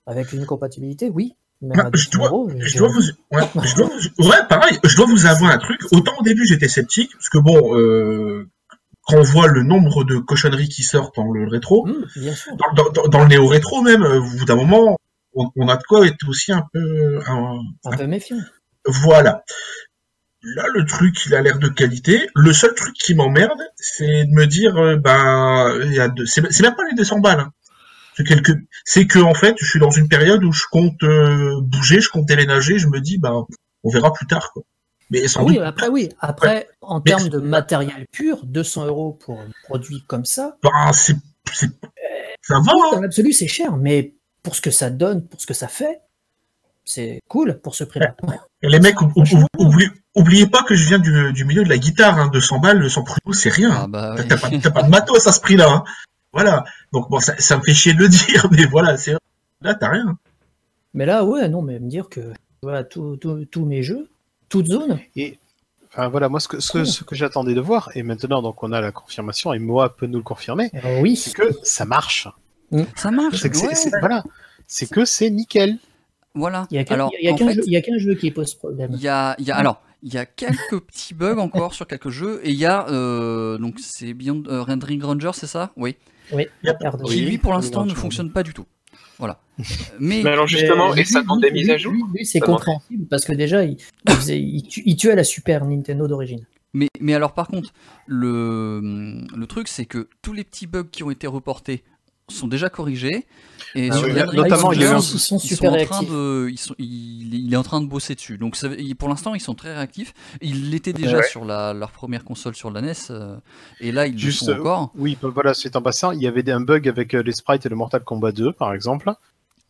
Avec 0.08 0.34
une 0.34 0.45
compatibilité, 0.45 1.10
oui. 1.10 1.36
Bah, 1.62 1.75
je 1.93 2.10
200 2.10 2.17
dois- 2.17 2.28
euros, 2.30 2.49
Je 2.58 2.65
j'ai 2.65 2.80
dois 2.80 2.88
envie. 2.88 3.12
vous, 3.32 3.38
ouais, 3.38 3.43
je 3.65 3.75
dois 3.75 3.88
vous- 4.17 4.30
ouais, 4.30 4.38
pareil, 4.47 4.80
je 4.84 4.95
dois 4.95 5.06
vous 5.08 5.25
avouer 5.25 5.49
un 5.52 5.58
truc. 5.58 5.80
Autant 5.91 6.13
au 6.17 6.23
début 6.23 6.45
j'étais 6.47 6.69
sceptique, 6.69 7.12
parce 7.12 7.28
que 7.30 7.38
bon, 7.38 7.75
euh, 7.78 8.49
quand 9.10 9.17
on 9.17 9.24
voit 9.24 9.48
le 9.48 9.63
nombre 9.63 10.04
de 10.04 10.17
cochonneries 10.17 10.69
qui 10.69 10.84
sortent 10.84 11.15
dans 11.15 11.32
le 11.32 11.48
rétro, 11.48 11.88
bien 12.15 12.36
sûr. 12.36 12.54
dans, 12.56 12.74
dans- 12.84 12.89
dans- 12.91 13.08
dans 13.08 13.22
le 13.22 13.28
néo-rétro 13.28 13.82
même, 13.82 14.04
euh, 14.04 14.19
au 14.19 14.30
bout 14.38 14.45
d'un 14.45 14.56
moment, 14.56 14.98
on, 15.34 15.50
on 15.56 15.67
a 15.67 15.76
de 15.78 15.84
quoi 15.84 16.06
être 16.08 16.28
aussi 16.28 16.52
un 16.52 16.63
peu... 16.74 17.19
un- 17.28 17.60
Un 17.86 17.98
peu 17.98 18.08
méfiant. 18.08 18.38
Voilà. 18.86 19.43
Là, 20.41 20.65
le 20.74 20.86
truc, 20.86 21.26
il 21.26 21.36
a 21.36 21.41
l'air 21.41 21.60
de 21.60 21.67
qualité. 21.67 22.30
Le 22.34 22.54
seul 22.54 22.74
truc 22.74 22.93
qui 22.95 23.13
m'emmerde, 23.13 23.60
c'est 23.76 24.26
de 24.26 24.32
me 24.34 24.45
dire, 24.45 24.78
euh, 24.78 24.95
ben, 24.95 25.78
il 25.86 25.93
y 25.93 26.00
a 26.00 26.08
deux- 26.08 26.26
c'est 26.26 26.41
même 26.62 26.76
pas 26.76 26.86
les 26.89 26.95
200 26.95 27.19
balles. 27.19 27.41
hein. 27.41 27.52
C'est 28.15 28.24
quelque, 28.26 28.52
que 29.06 29.19
en 29.19 29.34
fait, 29.34 29.56
je 29.60 29.65
suis 29.65 29.80
dans 29.80 29.91
une 29.91 30.08
période 30.10 30.43
où 30.43 30.52
je 30.52 30.63
compte 30.72 31.02
euh, 31.04 31.60
bouger, 31.62 32.00
je 32.02 32.10
compte 32.10 32.26
déménager. 32.26 32.78
Je 32.80 32.88
me 32.88 33.00
dis, 33.02 33.17
ben, 33.17 33.45
on 33.84 33.89
verra 33.89 34.12
plus 34.13 34.28
tard, 34.28 34.52
quoi. 34.54 34.63
Mais 35.12 35.28
sans 35.28 35.41
Ah 35.41 35.43
oui, 35.45 35.56
doute, 35.56 35.63
après, 35.63 35.88
oui. 35.88 36.10
Après, 36.19 36.69
en 36.82 36.98
Mais 37.00 37.12
termes 37.12 37.30
de 37.30 37.39
matériel 37.39 38.06
pur, 38.12 38.45
200 38.45 38.86
euros 38.86 39.13
pour 39.13 39.39
un 39.39 39.48
produit 39.63 40.04
comme 40.08 40.26
ça, 40.26 40.58
ben, 40.62 40.91
ça 40.93 41.13
va. 42.50 42.72
hein. 42.72 42.89
dans 42.95 43.02
l'absolu, 43.02 43.34
c'est 43.34 43.48
cher. 43.48 43.76
Mais 43.78 44.13
pour 44.43 44.56
ce 44.56 44.62
que 44.62 44.72
ça 44.72 44.89
donne, 44.89 45.26
pour 45.26 45.41
ce 45.41 45.48
que 45.48 45.54
ça 45.54 45.67
fait, 45.67 46.02
c'est 46.86 47.22
cool 47.28 47.60
pour 47.60 47.76
ce 47.76 47.84
prix-là. 47.84 48.15
Et 48.62 48.69
les 48.69 48.80
mecs, 48.80 49.02
ou- 49.02 49.12
ou- 49.15 49.24
ou- 49.24 49.65
oubliez, 49.65 49.89
oubliez 50.15 50.48
pas 50.48 50.63
que 50.63 50.76
je 50.76 50.88
viens 50.88 51.00
du, 51.00 51.34
du 51.34 51.45
milieu 51.45 51.63
de 51.63 51.69
la 51.69 51.78
guitare. 51.78 52.17
Hein, 52.19 52.30
200 52.34 52.60
balles, 52.60 52.89
sans 52.89 53.04
prix, 53.04 53.19
c'est 53.34 53.50
rien. 53.50 53.72
Ah 53.74 53.88
bah 53.88 54.15
T'as 54.28 54.38
pas, 54.72 54.84
de 54.84 54.89
matos 54.89 55.28
à 55.28 55.32
ce 55.32 55.39
prix-là. 55.41 55.67
Hein. 55.69 55.84
Voilà. 56.34 56.63
Donc 56.93 57.10
bon, 57.10 57.19
ça, 57.19 57.36
ça 57.38 57.58
me 57.58 57.63
fait 57.63 57.74
chier 57.74 57.93
de 57.93 58.00
le 58.00 58.08
dire, 58.10 58.48
mais 58.52 58.65
voilà, 58.65 58.98
c'est 58.98 59.13
là 59.62 59.76
t'as 59.76 59.89
rien. 59.89 60.17
Mais 60.93 61.06
là, 61.06 61.24
ouais, 61.26 61.48
non, 61.50 61.62
mais 61.62 61.80
me 61.80 61.88
dire 61.89 62.10
que 62.10 62.22
voilà, 62.63 62.84
tous 62.84 63.65
mes 63.65 63.84
jeux, 63.84 64.10
toutes 64.49 64.67
zones, 64.67 64.99
Enfin 65.91 66.07
voilà, 66.07 66.29
moi 66.29 66.39
ce 66.39 66.47
que, 66.47 66.59
ce 66.59 66.71
que, 66.71 66.83
ce 66.83 67.03
que 67.03 67.15
j'attendais 67.15 67.55
de 67.55 67.62
voir, 67.62 67.89
et 67.95 68.03
maintenant 68.03 68.43
donc 68.43 68.62
on 68.62 68.71
a 68.71 68.79
la 68.79 68.91
confirmation, 68.91 69.53
et 69.53 69.59
Moa 69.59 69.95
peut 69.95 70.05
nous 70.05 70.19
le 70.19 70.23
confirmer, 70.23 70.69
euh, 70.85 71.01
oui. 71.01 71.15
c'est 71.15 71.33
que 71.33 71.49
ça 71.63 71.85
marche. 71.85 72.27
Ça 72.95 73.09
marche. 73.09 73.41
C'est 73.41 73.49
que 73.49 73.57
c'est- 73.57 73.67
ouais. 73.67 73.75
c'est- 73.75 73.99
voilà, 73.99 74.23
c'est 74.67 74.88
que 74.88 75.03
c'est 75.03 75.31
nickel. 75.31 75.77
Voilà. 76.35 76.67
Il 76.69 76.75
y 76.75 76.77
a 76.77 76.83
qu'un 76.83 76.93
Alors, 76.93 77.12
il 77.19 77.25
y 77.25 77.29
a 77.29 77.33
en 77.33 77.35
qu'un 77.35 77.47
fait, 77.47 77.53
jeu, 77.55 77.63
il 77.65 77.73
y 77.73 77.77
a 77.77 77.81
qu'un 77.81 77.97
jeu 77.97 78.13
qui 78.13 78.29
pose 78.29 78.53
problème. 78.53 78.91
Il 78.93 79.01
y 79.01 79.07
a, 79.07 79.35
il 79.39 79.47
y 79.47 79.51
a- 79.51 79.55
alors, 79.55 79.81
il 80.03 80.13
y 80.13 80.17
a 80.19 80.27
quelques 80.27 80.79
petits 80.79 81.15
bugs 81.15 81.38
encore 81.39 81.73
sur 81.73 81.88
quelques 81.88 82.09
jeux 82.09 82.39
et 82.43 82.51
il 82.51 82.55
y 82.57 82.67
a 82.67 82.88
euh, 82.89 83.57
donc 83.57 83.79
c'est 83.79 84.13
Beyond 84.13 84.43
euh, 84.47 84.62
Rendering 84.62 85.01
Ranger, 85.03 85.31
c'est 85.33 85.47
ça? 85.47 85.71
Oui. 85.75 85.95
Oui. 86.31 86.45
Qui 87.07 87.21
lui 87.21 87.39
pour 87.39 87.53
l'instant 87.53 87.83
ne 87.85 87.95
fonctionne 87.95 88.31
pas 88.31 88.43
du 88.43 88.53
tout. 88.53 88.65
Voilà. 89.19 89.39
Mais 89.99 90.21
Mais 90.23 90.29
alors 90.32 90.47
justement, 90.47 90.93
Mais 90.95 91.01
et 91.01 91.05
ça 91.05 91.21
demande 91.21 91.41
des 91.41 91.51
mises 91.51 91.69
à 91.69 91.77
jour 91.77 91.93
c'est 92.23 92.39
compréhensible 92.39 93.05
parce 93.08 93.25
que 93.25 93.34
déjà, 93.34 93.63
il, 93.65 93.77
il 94.08 94.13
faisait- 94.15 94.39
il 94.41 94.63
tu- 94.63 94.82
il 94.86 94.95
tuait 94.95 95.15
la 95.15 95.23
Super 95.23 95.65
Nintendo 95.65 96.08
d'origine. 96.08 96.45
mais 96.73 96.88
mais 97.01 97.13
alors 97.13 97.34
par 97.34 97.47
contre 97.47 97.73
le 98.08 99.21
le 99.36 99.47
truc 99.47 99.67
c'est 99.67 99.86
que 99.86 100.08
tous 100.21 100.34
les 100.34 100.43
petits 100.43 100.67
bugs 100.67 100.88
qui 100.91 101.03
ont 101.03 101.12
été 101.12 101.27
reportés 101.27 101.84
sont 102.34 102.48
déjà 102.48 102.70
corrigés 102.70 103.26
et 103.76 103.89
Ah 103.92 103.98
sur 103.98 104.08
oui, 104.08 104.13
notamment, 104.34 104.72
il 104.72 104.80
y 104.82 104.84
a 104.84 104.88
eu 104.88 104.94
Ranger, 104.94 104.96
un- 104.96 104.98
ils 105.00 105.20
sont 105.20 105.38
ils 105.38 105.48
super 105.48 105.70
en 105.72 105.78
train 105.78 105.86
réactifs. 106.00 106.10
de, 106.10 106.48
ils 106.52 106.58
sont, 106.58 106.76
il, 106.80 107.34
il 107.46 107.54
est 107.54 107.58
en 107.58 107.62
train 107.63 107.82
de 107.82 107.86
bosser 107.86 108.15
dessus. 108.15 108.38
Donc 108.39 108.56
ça, 108.56 108.68
pour 108.98 109.10
l'instant, 109.10 109.36
ils 109.36 109.39
sont 109.42 109.54
très 109.54 109.74
réactifs. 109.76 110.13
Ils 110.42 110.72
l'étaient 110.72 110.94
déjà 110.94 111.18
Ouais. 111.18 111.28
sur 111.28 111.46
la, 111.46 111.74
leur 111.74 111.92
première 111.92 112.24
console 112.24 112.56
sur 112.56 112.72
la 112.72 112.82
NES, 112.82 112.94
euh, 113.12 113.38
et 113.80 113.92
là 113.92 114.08
ils 114.08 114.18
Juste, 114.18 114.42
le 114.48 114.54
sont 114.54 114.58
euh, 114.58 114.62
encore. 114.62 114.92
Oui, 114.96 115.18
bah, 115.22 115.30
voilà, 115.34 115.54
c'est 115.54 115.76
en 115.76 115.82
passant, 115.82 116.12
il 116.12 116.22
y 116.22 116.28
avait 116.28 116.42
des- 116.44 116.52
un 116.52 116.62
bug 116.62 116.88
avec 116.88 117.13
euh, 117.13 117.22
les 117.22 117.32
sprites 117.34 117.65
et 117.65 117.70
le 117.70 117.76
Mortal 117.76 118.04
Kombat 118.04 118.32
2, 118.32 118.54
par 118.54 118.74
exemple. 118.74 119.12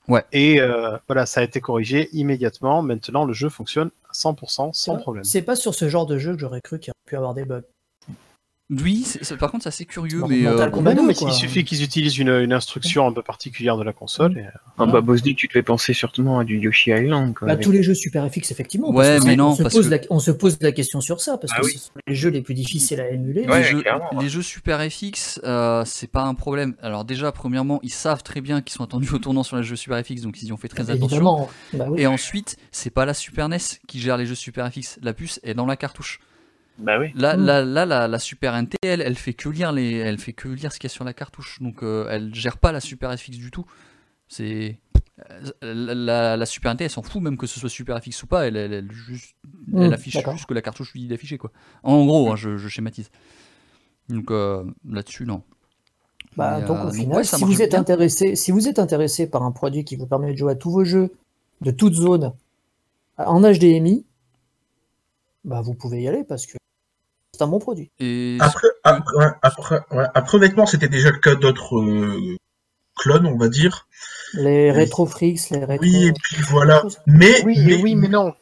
Ouais. 0.08 0.24
Et 0.32 0.60
euh, 0.62 0.98
voilà, 1.08 1.26
ça 1.28 1.42
a 1.42 1.44
été 1.44 1.60
corrigé 1.62 2.10
immédiatement. 2.14 2.82
Maintenant, 2.82 3.26
le 3.26 3.34
jeu 3.34 3.50
fonctionne 3.50 3.92
à 4.10 4.14
100% 4.14 4.72
sans 4.74 4.96
problème. 4.98 5.24
C'est 5.24 5.44
pas 5.44 5.56
sur 5.56 5.76
ce 5.76 5.88
genre 5.90 6.06
de 6.08 6.18
jeu 6.18 6.34
que 6.34 6.40
j'aurais 6.40 6.62
cru 6.62 6.80
qu'il 6.80 6.88
y 6.88 6.92
aurait 6.92 7.06
pu 7.06 7.16
avoir 7.16 7.34
des 7.36 7.46
bugs. 7.46 7.62
Oui, 8.70 9.04
par 9.40 9.50
contre, 9.50 9.64
c'est 9.64 9.70
assez 9.70 9.86
curieux, 9.86 10.22
mais 10.30 10.46
euh, 10.46 10.70
Non, 10.70 10.94
deux, 10.94 11.08
mais 11.08 11.16
il 11.20 11.32
suffit 11.34 11.64
qu'ils 11.64 11.82
utilisent 11.84 12.20
une, 12.20 12.30
une 12.30 12.54
instruction 12.54 13.08
un 13.08 13.12
peu 13.12 13.24
particulière 13.24 13.78
de 13.78 13.84
la 13.84 13.94
console. 13.94 14.38
et, 14.38 14.42
euh, 14.42 14.50
Ah 14.78 14.86
bah 14.86 15.02
tu 15.36 15.48
te 15.48 15.52
fais 15.54 15.64
penser 15.64 15.94
surtout 15.94 16.30
à 16.38 16.44
du 16.44 16.60
Yoshi 16.60 16.92
Island. 16.92 17.34
Quoi, 17.34 17.48
Bah, 17.48 17.54
avec- 17.54 17.66
tous 17.66 17.72
les 17.72 17.82
jeux 17.82 17.96
Super 17.96 18.32
FX, 18.32 18.52
effectivement. 18.52 18.92
Ouais, 18.92 19.06
parce 19.06 19.20
que 19.22 19.24
mais 19.26 19.32
c'est- 19.32 19.36
non, 19.38 19.48
on 19.50 19.56
se, 19.56 19.64
parce 19.64 19.74
pose 19.74 19.86
que- 19.90 19.96
la, 19.96 20.00
on 20.12 20.20
se 20.20 20.30
pose 20.30 20.58
la 20.62 20.72
question 20.72 21.02
sur 21.02 21.20
ça, 21.20 21.40
parce 21.40 21.52
Ah 21.56 21.62
que 21.62 21.66
oui. 21.66 21.72
ce 21.74 21.80
sont 21.80 21.92
les 22.06 22.14
jeux 22.14 22.30
les 22.30 22.42
plus 22.42 22.54
difficiles 22.54 23.02
à 23.02 23.10
émuler. 23.10 23.48
Ouais, 23.48 23.60
les, 23.60 23.64
jeux, 23.66 23.82
clairement, 23.82 24.14
ouais. 24.16 24.24
les 24.24 24.30
jeux 24.30 24.44
Super 24.44 24.80
FX, 24.88 25.40
euh, 25.44 25.84
c'est 25.86 26.12
pas 26.12 26.24
un 26.24 26.36
problème. 26.36 26.76
Alors 26.84 27.06
déjà, 27.06 27.32
premièrement, 27.32 27.80
ils 27.82 27.90
savent 27.92 28.22
très 28.22 28.40
bien 28.42 28.62
qu'ils 28.62 28.74
sont 28.76 28.84
attendus 28.84 29.12
au 29.12 29.18
tournant 29.18 29.42
sur 29.42 29.58
les 29.58 29.64
jeux 29.64 29.76
Super 29.78 30.00
FX, 30.06 30.22
donc 30.22 30.40
ils 30.44 30.50
y 30.50 30.52
ont 30.54 30.58
fait 30.58 30.68
très 30.68 30.84
attention. 30.92 31.08
Évidemment. 31.08 31.50
Bah 31.74 31.86
oui. 31.90 32.02
Et 32.02 32.06
ensuite, 32.08 32.56
c'est 32.72 32.92
pas 32.92 33.06
la 33.06 33.16
Super 33.16 33.50
NES 33.50 33.58
qui 33.88 34.00
gère 34.00 34.16
les 34.18 34.28
jeux 34.28 34.36
Super 34.36 34.72
FX. 34.72 35.00
La 35.02 35.14
puce 35.14 35.40
est 35.44 35.56
dans 35.56 35.66
la 35.66 35.76
cartouche. 35.76 36.20
Bah 36.80 36.98
oui. 37.00 37.12
Là, 37.16 37.36
là, 37.36 37.64
là, 37.64 37.86
la, 37.86 38.08
la 38.08 38.20
Super 38.20 38.54
NT, 38.62 38.78
elle, 38.84 39.02
elle 39.02 39.16
fait 39.16 39.34
que 39.34 39.50
lire 39.50 39.72
les, 39.72 39.94
elle 39.94 40.18
fait 40.18 40.34
que 40.34 40.48
lire 40.48 40.72
ce 40.72 40.80
qu'il 40.80 40.90
y 40.90 40.92
a 40.92 40.94
sur 40.94 41.04
la 41.04 41.14
cartouche. 41.14 41.60
Donc, 41.62 41.84
euh, 41.84 42.08
elle 42.10 42.34
gère 42.34 42.58
pas 42.58 42.72
la 42.72 42.80
Super 42.80 43.12
FX 43.18 43.32
du 43.38 43.52
tout. 43.52 43.66
C'est 44.30 44.80
euh, 45.30 45.74
la, 45.74 45.94
la- 45.94 46.38
la 46.38 46.46
Super 46.46 46.74
NT, 46.74 46.86
elle 46.86 46.90
s'en 46.90 47.02
fout 47.04 47.22
même 47.22 47.38
que 47.38 47.48
ce 47.48 47.60
soit 47.60 47.70
Super 47.70 48.02
FX 48.02 48.24
ou 48.24 48.28
pas. 48.28 48.48
Elle, 48.48 48.56
elle, 48.56 48.74
elle 48.74 48.92
juste, 48.92 49.36
Mm, 49.68 49.84
elle 49.84 49.94
affiche 49.94 50.14
juste 50.14 50.38
ce 50.40 50.46
que 50.48 50.54
la 50.54 50.62
cartouche 50.62 50.94
lui 50.94 51.02
dit 51.02 51.08
d'afficher 51.08 51.38
quoi. 51.38 51.52
En 51.84 52.06
gros, 52.06 52.32
hein, 52.32 52.36
je, 52.36 52.58
je 52.58 52.68
schématise. 52.70 53.10
Donc 54.08 54.32
euh, 54.32 54.64
là-dessus, 54.88 55.26
non. 55.26 55.44
Bah, 56.38 56.60
Mais, 56.60 56.66
donc 56.68 56.78
euh, 56.78 56.82
au 56.82 56.86
donc, 56.86 56.94
final, 56.96 57.18
ouais, 57.18 57.24
si 57.24 57.44
vous 57.44 57.62
êtes 57.62 57.72
bien. 57.72 57.80
intéressé, 57.82 58.36
si 58.36 58.52
vous 58.52 58.68
êtes 58.68 58.80
intéressé 58.80 59.30
par 59.30 59.44
un 59.44 59.52
produit 59.52 59.84
qui 59.84 59.96
vous 59.96 60.06
permet 60.08 60.32
de 60.32 60.38
jouer 60.38 60.54
à 60.54 60.56
tous 60.56 60.72
vos 60.72 60.84
jeux 60.86 61.12
de 61.62 61.72
toutes 61.72 61.94
zones 61.96 62.34
en 63.18 63.42
HDMI, 63.42 64.06
bah 65.44 65.62
vous 65.62 65.74
pouvez 65.74 66.02
y 66.04 66.08
aller 66.08 66.24
parce 66.24 66.46
que 66.48 66.58
c'est 67.34 67.44
un 67.44 67.48
bon 67.48 67.60
produit. 67.60 67.92
Et 68.00 68.38
Après, 68.40 68.68
après, 68.84 69.16
ouais, 69.18 69.32
après, 69.42 69.80
ouais, 69.92 70.06
après, 70.14 70.38
honnêtement, 70.38 70.66
c'était 70.66 70.88
déjà 70.90 71.12
le 71.12 71.20
cas 71.20 71.36
d'autres 71.36 71.78
euh, 71.80 72.36
clones, 72.98 73.28
on 73.28 73.38
va 73.38 73.48
dire. 73.50 73.88
Les 74.34 74.72
Oui. 74.72 74.72
rétro 74.72 75.06
freaks, 75.06 75.50
les 75.52 75.64
rétro. 75.64 75.86
Oui, 75.86 76.08
et 76.08 76.14
puis 76.14 76.38
voilà. 76.50 76.84
Mais, 77.08 77.44
Oui, 77.46 77.58
mais, 77.66 77.82
oui, 77.82 77.96
mais 77.96 78.08
non. 78.08 78.34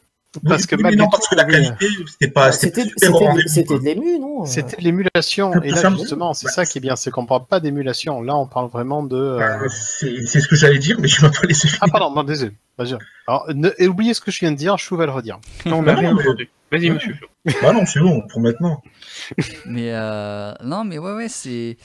Parce 0.46 0.66
que 0.66 0.76
oui, 0.76 0.82
mais 0.82 0.90
malgré 0.90 1.04
non, 1.04 1.10
parce 1.10 1.26
tout, 1.28 1.34
que 1.34 1.40
la 1.40 1.44
qualité, 1.46 1.86
c'était 2.06 2.28
pas, 2.30 2.50
de 2.50 3.84
l'ému, 3.84 4.18
non 4.18 4.44
C'était 4.44 4.76
de 4.76 4.82
l'émulation. 4.82 5.52
Je 5.54 5.60
Et 5.66 5.70
là, 5.70 5.90
justement, 5.90 6.34
c'est 6.34 6.48
ça 6.48 6.66
qui 6.66 6.78
est 6.78 6.80
bien, 6.82 6.96
c'est 6.96 7.10
qu'on 7.10 7.24
parle 7.24 7.46
pas 7.46 7.60
d'émulation. 7.60 8.20
Là, 8.20 8.36
on 8.36 8.46
parle 8.46 8.68
vraiment 8.68 9.02
de. 9.02 9.16
euh, 9.16 9.38
Euh, 9.64 9.68
C'est 9.70 10.40
ce 10.40 10.46
que 10.46 10.54
j'allais 10.54 10.78
dire, 10.78 10.98
mais 11.00 11.08
je 11.08 11.22
m'as 11.22 11.30
pas 11.30 11.46
laissé 11.46 11.68
Ah, 11.80 11.86
pardon, 11.90 12.14
non, 12.14 12.24
désolé. 12.24 12.52
Vas-y. 12.76 12.96
Alors, 13.26 13.46
ne... 13.54 13.70
et 13.78 13.88
oubliez 13.88 14.12
ce 14.12 14.20
que 14.20 14.30
je 14.30 14.40
viens 14.40 14.52
de 14.52 14.56
dire, 14.56 14.76
Chou 14.78 14.96
va 14.96 15.06
le 15.06 15.12
redire. 15.12 15.38
Non, 15.64 15.78
on 15.78 15.82
Bah 15.82 15.94
rien 15.94 16.14
mais-. 16.14 16.48
Vas-y, 16.70 16.90
monsieur. 16.90 17.16
Bah 17.62 17.72
non, 17.72 17.86
c'est 17.86 18.00
bon, 18.00 18.20
pour 18.28 18.40
maintenant. 18.40 18.82
Mais 19.64 19.92
euh, 19.94 20.52
non, 20.62 20.84
mais 20.84 20.98
ouais, 20.98 21.12
ouais, 21.14 21.28
c'est 21.28 21.78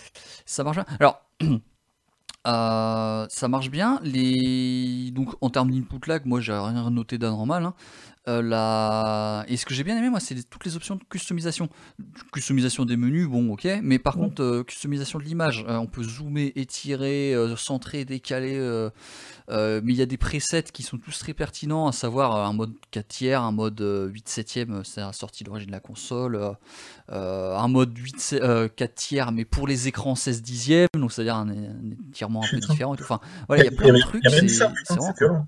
ça 0.46 0.64
marche 0.66 0.76
bien. 0.76 0.86
Alors, 1.00 1.22
euh, 2.48 3.26
ça 3.30 3.48
marche 3.48 3.70
bien. 3.70 4.00
Les 4.04 5.12
donc 5.12 5.30
en 5.42 5.50
termes 5.50 5.72
d'input 5.72 6.06
lag, 6.08 6.24
moi 6.26 6.42
j'ai 6.42 6.52
rien 6.52 6.90
noté 6.90 7.18
d'anormal. 7.18 7.64
Hein. 7.66 7.74
Euh, 8.30 8.42
la... 8.42 9.44
Et 9.50 9.58
ce 9.58 9.66
que 9.66 9.74
j'ai 9.74 9.84
bien 9.84 9.98
aimé, 9.98 10.10
moi, 10.10 10.22
c'est 10.22 10.34
les- 10.34 10.44
toutes 10.44 10.64
les 10.66 10.76
options 10.78 10.96
de 10.96 11.04
customisation. 11.10 11.68
Customisation 12.32 12.86
des 12.86 12.96
menus, 12.96 13.28
bon, 13.28 13.52
ok. 13.52 13.68
Mais 13.82 14.00
par 14.00 14.18
Ouais. 14.18 14.26
contre, 14.30 14.42
euh, 14.42 14.64
customisation 14.64 15.20
de 15.20 15.24
l'image. 15.26 15.66
Euh, 15.68 15.76
on 15.76 15.88
peut 15.88 16.04
zoomer, 16.04 16.54
étirer, 16.56 17.36
centrer, 17.58 18.06
décaler. 18.06 18.54
mais 19.50 19.82
il 19.94 19.96
y 19.96 20.02
a 20.02 20.06
des 20.06 20.18
presets 20.18 20.64
qui 20.72 20.84
sont 20.84 20.98
tous 20.98 21.20
très 21.20 21.34
pertinents, 21.34 21.88
à 21.88 21.92
savoir 21.92 22.36
un 22.48 22.54
mode 22.54 22.74
4 22.92 23.08
tiers, 23.10 23.42
un 23.42 23.52
mode 23.52 23.82
euh, 23.82 24.08
8 24.08 24.30
septième, 24.30 24.84
c'est 24.86 25.02
la 25.02 25.12
sortie 25.14 25.44
d'origine 25.44 25.68
de 25.68 25.74
la 25.74 25.80
console. 25.82 26.40
un 27.10 27.68
mode 27.68 27.98
8, 27.98 28.20
se- 28.22 28.36
euh, 28.36 28.68
4 28.74 28.96
tiers, 28.96 29.32
mais 29.34 29.44
pour 29.46 29.68
les 29.68 29.88
écrans 29.90 30.16
16 30.16 30.42
dixièmes, 30.42 30.88
donc 30.98 31.12
c'est-à-dire 31.12 31.36
un, 31.36 31.50
un 31.50 31.92
étirement 32.10 32.44
un 32.44 32.48
peu 32.50 32.58
différent 32.58 32.94
et 32.94 32.98
tout. 32.98 33.04
Enfin, 33.04 33.20
voilà, 33.48 33.64
il 33.64 33.72
y 33.72 33.74
a 33.74 33.78
plein 33.78 33.94
de 33.94 34.00
trucs. 34.00 34.24
c'est- 34.30 34.64
vraiment 34.90 35.14
violent. 35.18 35.48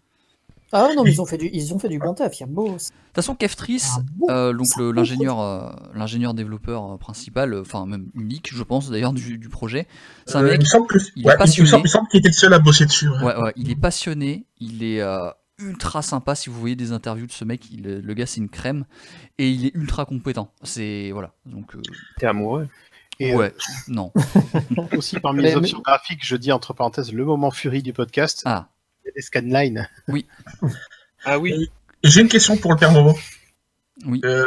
Ah 0.71 0.89
non, 0.95 1.03
mais 1.03 1.11
ils 1.11 1.21
ont 1.21 1.25
fait 1.27 1.37
du, 1.37 1.49
ils 1.53 1.73
ont 1.73 1.79
fait 1.79 1.89
du 1.89 1.99
bon 1.99 2.13
taf. 2.13 2.37
Il 2.37 2.41
y 2.41 2.43
a 2.43 2.47
beau. 2.47 2.67
De 2.67 2.71
toute 2.73 2.91
façon, 3.13 3.35
Keftris, 3.35 3.83
Ah 3.95 4.01
bon 4.15 4.27
euh, 4.29 4.53
donc 4.53 4.67
l'ingénieur, 4.77 5.39
euh, 5.39 5.69
l'ingénieur 5.93 6.33
développeur 6.33 6.93
euh, 6.93 6.97
principal, 6.97 7.53
euh, 7.53 7.61
enfin 7.61 7.85
même 7.85 8.07
unique, 8.15 8.49
je 8.53 8.63
pense 8.63 8.89
d'ailleurs 8.89 9.13
du, 9.13 9.37
du 9.37 9.49
projet, 9.49 9.87
c'est 10.25 10.35
un 10.37 10.43
Euh, 10.43 10.49
mec, 10.51 10.55
il 10.55 10.59
me 10.59 10.65
semble 10.65 10.87
que 10.87 10.97
il 11.15 11.23
est 11.23 11.27
ouais, 11.27 11.33
il 11.33 11.35
me 11.35 11.37
passionné. 11.37 11.69
semble, 11.69 11.81
il 11.81 11.83
me 11.83 11.89
semble 11.89 12.07
qu'il 12.09 12.19
était 12.19 12.29
le 12.29 12.33
seul 12.33 12.53
à 12.53 12.59
bosser 12.59 12.85
dessus. 12.85 13.09
ouais. 13.09 13.23
ouais, 13.23 13.35
ouais, 13.37 13.53
il 13.55 13.69
est 13.71 13.75
passionné, 13.79 14.45
il 14.59 14.83
est 14.83 15.01
euh, 15.01 15.29
ultra 15.59 16.01
sympa. 16.01 16.35
Si 16.35 16.49
vous 16.49 16.59
voyez 16.59 16.75
des 16.75 16.91
interviews 16.91 17.27
de 17.27 17.31
ce 17.31 17.45
mec, 17.45 17.69
il- 17.71 17.83
le 18.01 18.13
gars 18.13 18.25
c'est 18.25 18.41
une 18.41 18.49
crème 18.49 18.85
et 19.37 19.49
il 19.49 19.65
est 19.65 19.71
ultra 19.75 20.05
compétent. 20.05 20.51
C'est 20.63 21.11
voilà, 21.13 21.31
donc 21.45 21.75
euh, 21.75 21.81
T'es 22.17 22.25
amoureux. 22.25 22.67
Et 23.21 23.33
euh, 23.33 23.37
ouais, 23.37 23.53
non, 23.87 24.11
aussi, 24.97 25.17
parmi 25.21 25.41
Mais- 25.41 25.51
les 25.51 25.55
options 25.55 25.79
graphiques, 25.79 26.19
je 26.25 26.35
dis 26.35 26.51
entre 26.51 26.73
parenthèses 26.73 27.13
le 27.13 27.23
moment 27.23 27.49
furie 27.49 27.81
du 27.81 27.93
podcast, 27.93 28.41
ah, 28.43 28.67
il 29.05 29.09
y 29.09 29.11
a 29.11 29.13
des 29.15 29.21
scanlines. 29.21 29.87
Ah 31.23 31.39
oui. 31.39 31.69
J'ai 32.03 32.21
une 32.21 32.27
question 32.27 32.57
pour 32.57 32.71
le 32.73 32.77
père 32.77 32.91
Momo. 32.91 33.15
oui. 34.05 34.21
Euh, 34.25 34.45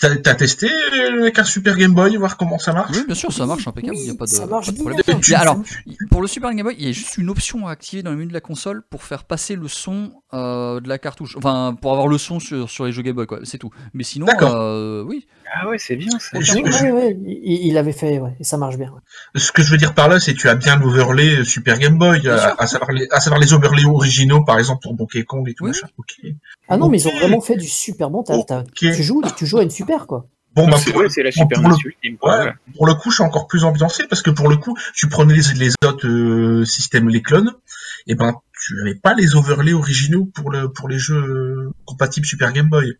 T'as 0.00 0.14
t'as 0.16 0.34
testé 0.36 0.70
avec 1.10 1.36
un 1.40 1.44
Super 1.44 1.76
Game 1.76 1.92
Boy, 1.92 2.16
voir 2.18 2.36
comment 2.36 2.58
ça 2.60 2.72
marche? 2.72 2.96
Oui, 2.96 3.04
bien 3.06 3.16
sûr, 3.16 3.32
ça 3.32 3.46
marche 3.46 3.66
impeccable, 3.66 3.96
il 3.96 4.04
n'y 4.04 4.10
a 4.10 4.14
pas 4.14 4.26
de, 4.26 4.30
ça 4.30 4.46
marche 4.46 4.66
pas 4.66 4.72
de 4.72 4.76
bien. 4.76 5.02
problème. 5.02 5.40
Alors, 5.40 5.60
Pour 6.10 6.22
le 6.22 6.28
Super 6.28 6.54
Game 6.54 6.62
Boy, 6.64 6.76
il 6.78 6.84
y 6.86 6.88
a 6.88 6.92
juste 6.92 7.16
une 7.18 7.28
option 7.30 7.66
à 7.66 7.72
activer 7.72 8.04
dans 8.04 8.12
le 8.12 8.16
menu 8.16 8.28
de 8.28 8.32
la 8.34 8.40
console 8.40 8.82
pour 8.90 9.02
faire 9.02 9.24
passer 9.24 9.56
le 9.56 9.66
son 9.66 10.12
euh, 10.34 10.80
de 10.80 10.88
la 10.88 10.98
cartouche. 10.98 11.36
Enfin, 11.36 11.76
pour 11.80 11.92
avoir 11.92 12.06
le 12.08 12.18
son 12.18 12.38
sur, 12.40 12.68
sur 12.68 12.84
les 12.84 12.92
jeux 12.92 13.02
Game 13.02 13.14
Boy, 13.14 13.26
quoi. 13.26 13.40
C'est 13.44 13.58
tout. 13.58 13.70
Mais 13.94 14.04
sinon, 14.04 14.26
euh, 14.42 15.02
oui. 15.04 15.26
Ah 15.54 15.68
ouais, 15.68 15.78
c'est 15.78 15.96
bien 15.96 16.10
ça. 16.18 16.38
Je- 16.40 16.52
Ouais, 16.58 16.62
ouais, 16.62 16.90
ouais, 16.92 17.16
il, 17.26 17.66
il 17.68 17.78
avait 17.78 17.92
fait, 17.92 18.18
ouais, 18.18 18.34
et 18.38 18.44
ça 18.44 18.58
marche 18.58 18.76
bien. 18.76 18.92
Ce 19.34 19.50
que 19.52 19.62
je 19.62 19.70
veux 19.70 19.78
dire 19.78 19.94
par 19.94 20.08
là, 20.08 20.20
c'est 20.20 20.34
que 20.34 20.38
tu 20.38 20.48
as 20.48 20.54
bien 20.54 20.76
l'overlay 20.76 21.42
Super 21.44 21.78
Game 21.78 21.96
Boy, 21.96 22.28
à, 22.28 22.66
savoir 22.66 22.92
les, 22.92 23.08
à 23.10 23.20
savoir 23.20 23.40
les 23.40 23.52
overlays 23.54 23.86
originaux, 23.86 24.44
par 24.44 24.58
exemple 24.58 24.80
pour 24.82 24.94
Donkey 24.94 25.24
Kong 25.24 25.48
et 25.48 25.54
tout 25.54 25.64
Oui. 25.64 25.70
machin. 25.70 25.86
Ah 26.68 26.76
non, 26.76 26.88
mais 26.90 27.00
ils 27.00 27.08
ont 27.08 27.16
vraiment 27.18 27.40
fait 27.40 27.56
du 27.56 27.66
super 27.66 28.10
bon 28.10 28.22
Ok. 28.28 28.64
Tu 28.74 29.02
joues, 29.02 29.22
tu 29.36 29.46
joues 29.46 29.58
à 29.58 29.62
une 29.62 29.70
super 29.70 30.06
quoi. 30.06 30.26
Bon, 30.54 30.66
bah, 30.66 30.76
C'est 30.78 30.90
pour, 30.92 31.02
ouais, 31.02 31.08
c'est 31.08 31.22
la 31.22 31.30
pour 31.30 31.42
super 31.42 31.60
le- 31.62 31.74
ultime. 31.84 32.16
quoi, 32.16 32.30
ouais, 32.32 32.36
voilà. 32.38 32.54
pour 32.74 32.86
le 32.86 32.94
coup, 32.94 33.10
je 33.10 33.16
suis 33.16 33.22
encore 33.24 33.46
plus 33.46 33.64
ambiancé 33.64 34.04
parce 34.08 34.22
que 34.22 34.30
pour 34.30 34.48
le 34.48 34.56
coup, 34.56 34.76
tu 34.94 35.08
prenais 35.08 35.34
les, 35.34 35.42
les 35.54 35.70
autres 35.86 36.06
euh, 36.08 36.64
systèmes, 36.64 37.08
les 37.10 37.22
clones, 37.22 37.52
et 38.08 38.14
ben 38.14 38.34
tu 38.60 38.80
avais 38.80 38.94
pas 38.96 39.14
les 39.14 39.36
overlays 39.36 39.72
originaux 39.74 40.24
pour 40.34 40.50
le 40.50 40.68
pour 40.72 40.88
les 40.88 40.98
jeux 40.98 41.70
compatibles 41.84 42.26
Super 42.26 42.52
Game 42.52 42.68
Boy. 42.68 42.94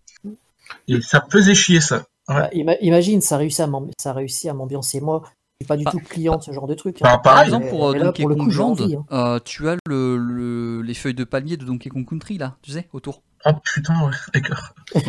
Et 0.86 1.00
ça 1.00 1.24
faisait 1.30 1.54
chier 1.54 1.80
ça. 1.80 2.04
Ouais. 2.28 2.34
Bah, 2.34 2.50
ima- 2.52 2.76
imagine, 2.80 3.20
ça 3.20 3.36
réussit 3.38 3.60
à 3.60 3.68
ça 3.98 4.12
réussit 4.12 4.46
à 4.50 4.54
m'ambiancer. 4.54 5.00
Moi, 5.00 5.22
je 5.24 5.64
suis 5.64 5.68
pas 5.68 5.76
du 5.78 5.84
Par- 5.84 5.94
tout 5.94 5.98
client 6.00 6.36
de 6.36 6.42
ce 6.42 6.52
genre 6.52 6.66
de 6.66 6.74
truc. 6.74 6.98
Bah, 7.00 7.08
hein. 7.08 7.12
Par 7.14 7.22
pareil, 7.22 7.44
exemple, 7.46 7.64
mais- 7.64 7.70
pour 7.70 7.92
là, 7.92 8.04
Donkey 8.04 8.22
pour 8.22 8.36
Kong 8.36 8.52
Land, 8.54 8.76
hein. 8.80 9.04
euh, 9.12 9.38
tu 9.44 9.66
as 9.68 9.76
le, 9.86 10.16
le- 10.18 10.82
les 10.82 10.94
feuilles 10.94 11.14
de 11.14 11.24
palier 11.24 11.56
de 11.56 11.64
Donkey 11.64 11.88
Kong 11.88 12.06
Country, 12.08 12.36
là, 12.38 12.56
tu 12.62 12.70
sais, 12.70 12.86
autour. 12.92 13.22
Oh 13.46 13.50
putain, 13.64 13.94
ouais, 14.04 14.12
d'accord. 14.34 14.74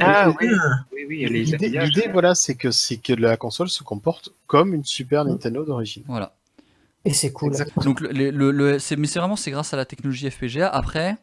Ah 0.00 0.30
oui, 0.40 0.48
oui, 0.92 1.06
oui, 1.08 1.44
L'idée, 1.44 2.08
voilà, 2.12 2.34
c'est 2.34 2.54
que 2.54 2.70
c'est 2.70 2.96
que 2.96 3.12
la 3.12 3.36
console 3.36 3.68
se 3.68 3.82
comporte 3.82 4.30
comme 4.46 4.74
une 4.74 4.84
Super 4.84 5.24
Nintendo 5.24 5.64
d'origine. 5.64 6.04
Voilà. 6.06 6.34
Et 7.04 7.12
c'est 7.14 7.32
cool. 7.32 7.48
Exactement. 7.52 7.84
Donc 7.84 8.00
le, 8.00 8.30
le- 8.30 8.78
c'est, 8.78 8.96
mais 8.96 9.06
c'est 9.06 9.18
vraiment 9.18 9.36
c'est 9.36 9.50
grâce 9.50 9.72
à 9.72 9.76
la 9.76 9.84
technologie 9.84 10.30
FPGA. 10.30 10.68
Après, 10.68 11.16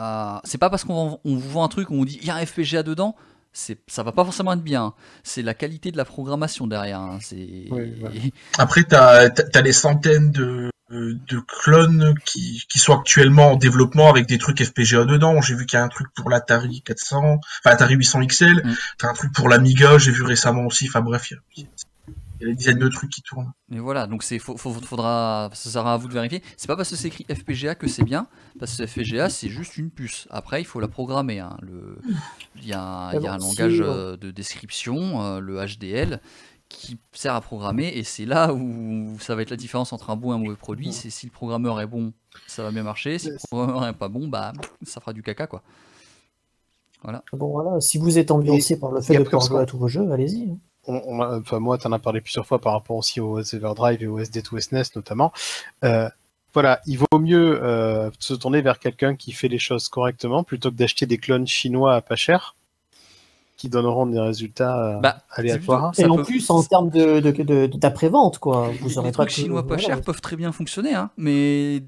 euh, 0.00 0.36
c'est 0.44 0.58
pas 0.58 0.70
parce 0.70 0.84
qu'on 0.84 1.18
on 1.24 1.36
vous 1.36 1.50
vend 1.50 1.64
un 1.64 1.68
truc, 1.68 1.90
on 1.90 1.96
vous 1.96 2.04
dit 2.06 2.18
il 2.22 2.26
y 2.26 2.30
a 2.30 2.36
un 2.36 2.44
FPGA 2.46 2.82
dedans, 2.82 3.16
c'est, 3.52 3.78
ça 3.86 4.02
va 4.02 4.12
pas 4.12 4.24
forcément 4.24 4.52
être 4.52 4.62
bien. 4.62 4.94
C'est 5.22 5.42
la 5.42 5.54
qualité 5.54 5.90
de 5.90 5.96
la 5.96 6.04
programmation 6.04 6.66
derrière. 6.66 7.00
hein. 7.00 7.18
C'est, 7.20 7.66
Oui, 7.70 7.94
voilà. 8.00 8.14
Après, 8.58 8.84
t'as 8.84 9.28
as, 9.54 9.62
des 9.62 9.72
centaines 9.72 10.30
de, 10.30 10.70
de 10.90 11.40
clones 11.40 12.14
qui, 12.24 12.62
qui 12.68 12.78
sont 12.78 12.96
actuellement 12.96 13.52
en 13.52 13.56
développement 13.56 14.08
avec 14.10 14.26
des 14.26 14.38
trucs 14.38 14.62
FPGA 14.62 15.04
dedans. 15.04 15.40
J'ai 15.40 15.54
vu 15.54 15.66
qu'il 15.66 15.78
y 15.78 15.80
a 15.80 15.84
un 15.84 15.88
truc 15.88 16.08
pour 16.14 16.30
l'Atari 16.30 16.82
400, 16.82 17.18
enfin 17.40 17.40
l'Atari 17.70 17.94
800 17.94 18.26
XL, 18.26 18.62
Mm. 18.64 18.74
t'as 18.98 19.08
un 19.10 19.14
truc 19.14 19.32
pour 19.32 19.48
l'Amiga, 19.48 19.98
j'ai 19.98 20.12
vu 20.12 20.22
récemment 20.22 20.66
aussi. 20.66 20.86
Enfin 20.88 21.00
bref, 21.00 21.30
il 21.56 21.62
y 21.62 21.66
a- 21.66 21.68
il 22.40 22.46
y 22.46 22.50
a 22.50 22.52
des 22.52 22.56
dizaines 22.56 22.78
de 22.78 22.88
trucs 22.88 23.10
qui 23.10 23.22
tournent. 23.22 23.52
Mais 23.68 23.78
voilà, 23.78 24.06
donc 24.06 24.22
c'est 24.22 24.38
faut, 24.38 24.56
faut- 24.56 24.72
faudra, 24.72 25.50
ça 25.54 25.70
sera 25.70 25.94
à 25.94 25.96
vous 25.96 26.08
de 26.08 26.12
vérifier. 26.12 26.42
C'est 26.56 26.66
pas 26.66 26.76
parce 26.76 26.90
que 26.90 26.96
c'est 26.96 27.08
écrit 27.08 27.24
FPGA 27.28 27.74
que 27.74 27.86
c'est 27.88 28.04
bien, 28.04 28.26
parce 28.58 28.76
que 28.76 28.86
FPGA 28.86 29.28
c'est 29.30 29.48
juste 29.48 29.76
une 29.76 29.90
puce. 29.90 30.28
Après, 30.30 30.60
il 30.60 30.64
faut 30.64 30.80
la 30.80 30.88
programmer. 30.88 31.40
hein. 31.40 31.56
Le, 31.62 31.98
il 32.56 32.66
y 32.66 32.72
a 32.72 32.82
un, 32.82 33.12
il 33.14 33.22
y 33.22 33.26
a 33.26 33.32
un 33.32 33.34
Alors, 33.36 33.50
si, 33.50 33.58
langage 33.58 33.80
euh, 33.80 34.16
de 34.16 34.30
description, 34.30 35.22
euh, 35.22 35.40
le 35.40 35.58
HDL, 35.64 36.20
qui 36.68 36.98
sert 37.12 37.34
à 37.34 37.40
programmer, 37.40 37.88
et 37.96 38.02
c'est 38.02 38.26
là 38.26 38.52
où 38.52 39.16
ça 39.20 39.34
va 39.36 39.42
être 39.42 39.50
la 39.50 39.56
différence 39.56 39.92
entre 39.92 40.10
un 40.10 40.16
bon 40.16 40.32
et 40.32 40.34
un 40.34 40.38
mauvais 40.38 40.56
produit. 40.56 40.92
C'est 40.92 41.10
si 41.10 41.26
le 41.26 41.32
programmeur 41.32 41.80
est 41.80 41.86
bon, 41.86 42.12
ça 42.48 42.62
va 42.64 42.70
bien 42.72 42.82
marcher. 42.82 43.18
Si 43.18 43.28
le 43.30 43.36
programmeur 43.48 43.86
est 43.86 43.92
pas 43.92 44.08
bon, 44.08 44.26
bah 44.28 44.52
ça 44.82 45.00
fera 45.00 45.12
du 45.12 45.22
caca 45.22 45.46
quoi. 45.46 45.62
Bon, 47.32 47.50
voilà, 47.52 47.80
si 47.80 47.98
vous 47.98 48.18
êtes 48.18 48.32
ambiancé 48.32 48.80
par 48.80 48.90
le 48.90 49.00
fait 49.00 49.14
de 49.16 49.22
pouvoir 49.22 49.46
jouer 49.46 49.60
à 49.60 49.66
tous 49.66 49.78
vos 49.78 49.86
jeux, 49.86 50.10
allez-y. 50.10 50.56
On- 50.86 51.02
on 51.06 51.20
a- 51.22 51.38
enfin, 51.38 51.58
moi, 51.58 51.78
tu 51.78 51.86
en 51.86 51.92
as 51.92 51.98
parlé 51.98 52.20
plusieurs 52.20 52.46
fois 52.46 52.58
par 52.60 52.72
rapport 52.72 52.96
aussi 52.96 53.20
au 53.20 53.40
Everdrive 53.40 54.02
et 54.02 54.06
au 54.06 54.18
SD2 54.18 54.58
SNES 54.60 54.94
notamment. 54.96 55.32
Euh, 55.84 56.08
voilà, 56.54 56.80
il 56.86 56.98
vaut 56.98 57.18
mieux 57.18 57.60
euh, 57.62 58.10
se 58.18 58.32
tourner 58.34 58.62
vers 58.62 58.78
quelqu'un 58.78 59.14
qui 59.16 59.32
fait 59.32 59.48
les 59.48 59.58
choses 59.58 59.88
correctement 59.88 60.42
plutôt 60.44 60.70
que 60.70 60.76
d'acheter 60.76 61.04
des 61.06 61.18
clones 61.18 61.46
chinois 61.46 61.94
à 61.96 62.00
pas 62.00 62.16
cher 62.16 62.54
qui 63.58 63.68
donneront 63.70 64.06
des 64.06 64.20
résultats 64.20 64.96
euh, 64.96 65.00
Bah, 65.00 65.18
aléatoires. 65.30 65.92
Et 65.98 66.04
en 66.04 66.16
peut- 66.16 66.24
plus, 66.24 66.48
en 66.50 66.62
termes 66.62 66.90
de, 66.90 67.20
de, 67.20 67.30
de- 67.30 67.66
d'après-vente, 67.66 68.38
quoi. 68.38 68.70
Vous 68.80 68.88
les 68.88 68.98
aurez 68.98 69.12
trucs 69.12 69.28
pas 69.28 69.32
chinois 69.34 69.62
pas 69.62 69.68
voilà. 69.76 69.82
chers 69.82 70.00
peuvent 70.02 70.20
très 70.20 70.36
bien 70.36 70.52
fonctionner, 70.52 70.94
hein, 70.94 71.10
mais 71.16 71.82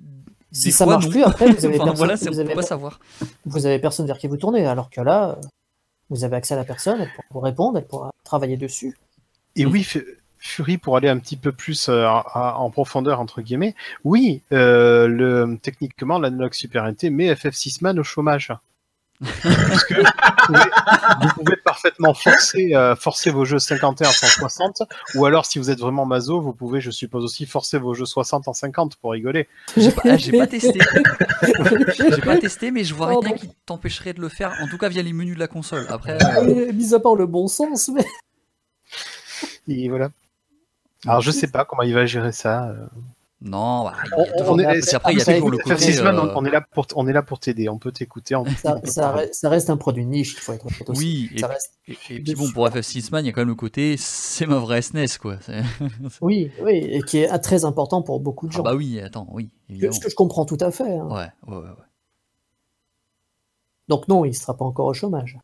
Si 0.51 0.65
des 0.67 0.71
ça 0.71 0.85
fois, 0.85 0.95
marche 0.95 1.05
non. 1.07 1.11
plus, 1.11 1.23
après, 1.25 1.51
vous 1.53 1.65
avez 1.67 1.75
Enfin, 1.77 1.85
personne- 1.85 1.97
voilà, 1.99 2.17
c'est- 2.17 2.31
vous 2.31 2.41
avez- 2.41 2.55
pas 2.55 2.63
savoir. 2.63 3.01
vous 3.45 3.67
avez 3.67 3.79
personne 3.79 4.07
vers 4.07 4.17
qui 4.19 4.29
vous 4.29 4.39
tourner. 4.39 4.65
Alors 4.67 4.89
que 4.89 5.01
là, 5.03 5.39
vous 6.11 6.25
avez 6.25 6.37
accès 6.37 6.55
à 6.55 6.57
la 6.57 6.65
personne, 6.65 7.01
elle 7.01 7.09
pourra 7.15 7.27
vous 7.31 7.41
répondre, 7.41 7.79
elle 7.79 7.87
pourra 7.87 8.11
travailler 8.25 8.57
dessus. 8.57 8.97
Et 9.57 9.67
oui, 9.67 9.83
Fu- 9.85 10.05
Fury, 10.39 10.79
pour 10.79 10.97
aller 10.97 11.09
un 11.09 11.19
petit 11.19 11.37
peu 11.37 11.51
plus 11.53 11.89
euh, 11.89 12.07
à- 12.07 12.57
en 12.59 12.71
profondeur, 12.71 13.21
entre 13.21 13.43
guillemets, 13.43 13.75
oui, 14.05 14.43
euh, 14.53 15.09
le, 15.09 15.59
techniquement, 15.61 16.19
l'analogue 16.19 16.55
Super 16.55 16.85
NT 16.91 17.11
met 17.11 17.33
FF6 17.35 17.79
Man 17.83 17.99
au 17.99 18.05
chômage. 18.05 18.53
Parce 19.21 19.85
que 19.85 19.95
vous 19.95 20.03
pouvez, 20.47 20.71
vous 21.23 21.29
pouvez 21.45 21.57
parfaitement 21.57 22.15
forcer, 22.15 22.75
euh, 22.75 22.95
forcer 22.95 23.31
vos 23.31 23.45
jeux 23.45 23.59
51 23.59 24.09
en 24.09 24.13
160, 24.13 24.83
ou 25.17 25.27
alors 25.27 25.45
si 25.45 25.59
vous 25.59 25.71
êtes 25.71 25.81
vraiment 25.81 26.07
maso, 26.07 26.41
vous 26.41 26.53
pouvez, 26.53 26.81
je 26.81 26.91
suppose 26.93 27.25
aussi, 27.25 27.45
forcer 27.47 27.79
vos 27.79 27.95
jeux 27.95 28.05
60 28.07 28.47
en 28.47 28.53
50 28.53 28.97
pour 28.97 29.13
rigoler. 29.13 29.49
J'ai 29.77 29.91
pas, 29.91 30.17
j'ai 30.17 30.33
pas 30.39 30.47
testé. 30.47 30.79
J'ai 31.99 32.21
pas 32.23 32.37
testé, 32.39 32.71
mais 32.71 32.85
je 32.85 32.95
vois 32.95 33.13
Oh, 33.15 33.21
rien 33.21 33.31
bon. 33.31 33.37
qui 33.37 33.49
t'empêcherait 33.67 34.13
de 34.13 34.21
le 34.21 34.29
faire. 34.29 34.53
En 34.61 34.69
tout 34.69 34.79
cas, 34.79 34.89
via 34.89 35.03
les 35.03 35.13
menus 35.13 35.35
de 35.35 35.41
la 35.41 35.49
console. 35.49 35.87
Après, 35.89 36.17
euh, 36.39 36.73
mis 36.73 36.95
à 36.95 37.01
part 37.01 37.15
le 37.17 37.27
bon 37.27 37.49
sens, 37.49 37.91
mais 37.95 38.05
Et 39.69 39.89
voilà. 39.89 40.11
Alors 41.07 41.21
je 41.21 41.31
sais 41.31 41.47
pas 41.49 41.65
comment 41.65 41.83
il 41.83 41.95
va 41.95 42.07
gérer 42.07 42.33
ça. 42.33 42.73
Non. 43.41 43.85
bah, 43.85 43.95
il 44.05 44.11
y 44.11 44.13
a 44.13 44.19
On- 44.19 44.25
toujours- 44.39 44.53
on 44.55 44.59
est- 44.59 44.81
puis 44.81 44.95
après, 44.97 45.13
il 45.13 45.19
y 45.19 45.23
a 45.23 45.25
ça 45.25 45.35
toujours 45.35 45.51
le 45.51 45.57
évite- 45.59 45.63
côté. 45.65 45.77
FF6 45.77 46.03
Man, 46.03 46.19
on- 46.19 46.27
euh, 46.27 46.33
on 46.37 46.45
est 46.45 46.51
là 46.51 46.61
pour, 46.61 46.87
on 46.97 47.07
est 47.07 47.13
là 47.13 47.23
pour 47.23 47.39
t'aider, 47.41 47.69
on 47.69 47.79
peut 47.79 47.93
t'écouter. 47.93 48.35
ça, 48.59 48.81
ça 48.85 49.13
reste, 49.13 49.35
ça 49.35 49.49
reste 49.49 49.71
un 49.71 49.77
produit 49.77 50.05
niche, 50.07 50.33
il 50.35 50.41
faut 50.41 50.53
être 50.53 50.67
honnête 50.67 50.91
aussi. 50.91 50.99
Oui, 51.01 51.31
et, 51.35 51.39
Ça 51.39 51.47
reste- 51.47 51.73
et- 51.87 51.93
et 52.11 52.21
puis 52.21 52.35
bon, 52.35 52.51
pour 52.51 52.67
FF6 52.69 53.11
Man, 53.13 53.25
il 53.25 53.29
y 53.29 53.31
a 53.31 53.33
quand 53.33 53.41
même 53.43 53.49
le 53.49 53.55
côté, 53.55 53.97
c'est 53.99 54.47
ma 54.47 54.59
vraie 54.59 54.83
SNES, 54.83 55.19
quoi. 55.21 55.37
C'est- 55.41 55.63
Oui, 56.21 56.51
oui, 56.63 56.79
et 56.91 57.03
qui 57.03 57.19
est 57.19 57.39
très 57.39 57.65
important 57.65 58.03
pour 58.03 58.21
beaucoup 58.21 58.47
de 58.49 58.53
Ah 58.55 58.57
gens. 58.57 58.63
bah 58.65 58.75
oui, 58.75 59.01
attends, 59.01 59.29
oui, 59.33 59.51
évidemment. 59.71 59.93
ce 59.93 60.01
que 60.01 60.11
je 60.11 60.15
comprends 60.17 60.45
tout 60.45 60.59
à 60.61 60.71
fait. 60.71 60.97
hein. 60.97 61.07
Ouais, 61.11 61.29
ouais, 61.47 61.57
ouais. 61.57 61.63
ouais. 61.63 61.85
Donc 63.89 64.07
non, 64.09 64.25
il 64.25 64.31
ne 64.31 64.35
sera 64.35 64.55
pas 64.57 64.65
encore 64.65 64.87
au 64.87 64.93
chômage. 64.95 65.39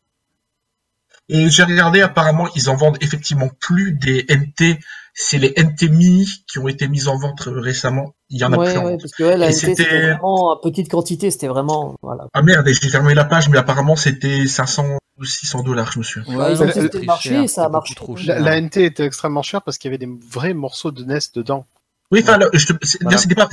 Et 1.29 1.49
j'ai 1.49 1.63
regardé, 1.63 2.01
apparemment, 2.01 2.47
ils 2.55 2.69
en 2.69 2.75
vendent 2.75 2.97
effectivement 3.01 3.49
plus 3.59 3.93
des 3.93 4.25
NT. 4.29 4.79
C'est 5.13 5.37
les 5.37 5.53
NT 5.57 5.89
mini 5.89 6.27
qui 6.47 6.59
ont 6.59 6.67
été 6.67 6.87
mis 6.87 7.07
en 7.07 7.17
vente 7.17 7.47
euh, 7.47 7.59
récemment. 7.61 8.13
Il 8.29 8.37
y 8.39 8.43
en 8.43 8.51
a 8.53 8.57
ouais, 8.57 8.65
plus 8.71 8.77
en 8.77 8.83
ouais, 8.85 8.91
vente. 8.91 9.01
parce 9.01 9.13
que 9.13 9.23
ouais, 9.23 9.37
la 9.37 9.47
Et 9.47 9.51
NT, 9.51 9.55
c'était 9.55 10.01
vraiment 10.01 10.51
à 10.51 10.59
petite 10.61 10.89
quantité, 10.91 11.31
c'était 11.31 11.47
vraiment. 11.47 11.95
Voilà. 12.01 12.27
Ah 12.33 12.41
merde, 12.41 12.67
j'ai 12.67 12.89
fermé 12.89 13.13
la 13.13 13.23
page, 13.23 13.47
mais 13.49 13.57
apparemment 13.57 13.95
c'était 13.95 14.45
500 14.45 14.85
ou 15.17 15.23
600 15.23 15.63
dollars, 15.63 15.91
je 15.93 15.99
me 15.99 16.03
souviens. 16.03 16.35
Ouais, 16.35 16.51
ils 16.53 16.61
ont 16.61 16.65
testé 16.67 16.99
le 16.99 17.05
marché 17.05 17.29
cher, 17.29 17.43
et 17.43 17.47
ça 17.47 17.65
a 17.65 17.69
marché. 17.69 17.95
trop 17.95 18.15
La, 18.17 18.21
cher. 18.21 18.39
la 18.41 18.59
NT 18.61 18.77
était 18.83 19.05
extrêmement 19.05 19.41
chère 19.41 19.61
parce 19.61 19.77
qu'il 19.77 19.89
y 19.89 19.95
avait 19.95 20.05
des 20.05 20.11
vrais 20.29 20.53
morceaux 20.53 20.91
de 20.91 21.03
NES 21.05 21.19
dedans. 21.33 21.65
Oui, 22.11 22.19
enfin, 22.21 22.37
Voilà. 22.37 23.17
c'était 23.17 23.35
pas, 23.35 23.47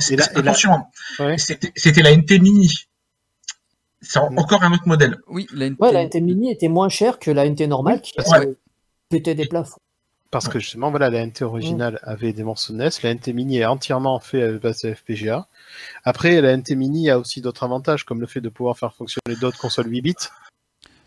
hein. 0.65 0.83
Ouais. 1.19 1.37
c'était 1.37 2.01
la 2.01 2.11
NT 2.15 2.39
mini. 2.39 2.69
C'est 4.03 4.19
en- 4.19 4.29
Mm. 4.31 4.37
encore 4.39 4.63
un 4.63 4.71
autre 4.73 4.87
modèle. 4.87 5.17
Oui, 5.27 5.47
la 5.53 5.65
NT, 5.69 5.77
Ouais, 5.81 5.91
la 5.91 6.01
NT 6.03 6.21
mini 6.21 6.51
était 6.51 6.67
moins 6.67 6.89
chère 6.89 7.17
que 7.19 7.31
la 7.31 7.45
NT 7.45 7.67
normale 7.67 8.01
qui 8.01 8.13
parce 8.13 8.29
pétait 9.09 9.35
des 9.35 9.45
plafonds. 9.47 9.77
Parce 10.31 10.47
que 10.47 10.57
justement, 10.59 10.89
voilà, 10.89 11.11
la 11.11 11.19
NT 11.25 11.43
originale 11.43 11.99
avait 12.01 12.33
des 12.33 12.43
morceaux 12.43 12.73
de 12.73 12.79
NES. 12.79 12.89
La 13.03 13.11
NT 13.13 13.33
Mini 13.33 13.59
est 13.59 13.65
entièrement 13.65 14.19
fait 14.19 14.41
à 14.41 14.51
base 14.53 14.81
de 14.81 14.91
FPGA. 14.91 15.47
Après, 16.03 16.41
la 16.41 16.53
NT 16.57 16.75
Mini 16.75 17.11
a 17.11 17.19
aussi 17.19 17.39
d'autres 17.39 17.61
avantages, 17.63 18.03
comme 18.03 18.19
le 18.19 18.25
fait 18.25 18.41
de 18.41 18.49
pouvoir 18.49 18.75
faire 18.77 18.95
fonctionner 18.95 19.39
d'autres 19.39 19.59
consoles 19.59 19.87
8 19.87 20.01
bits. 20.01 20.15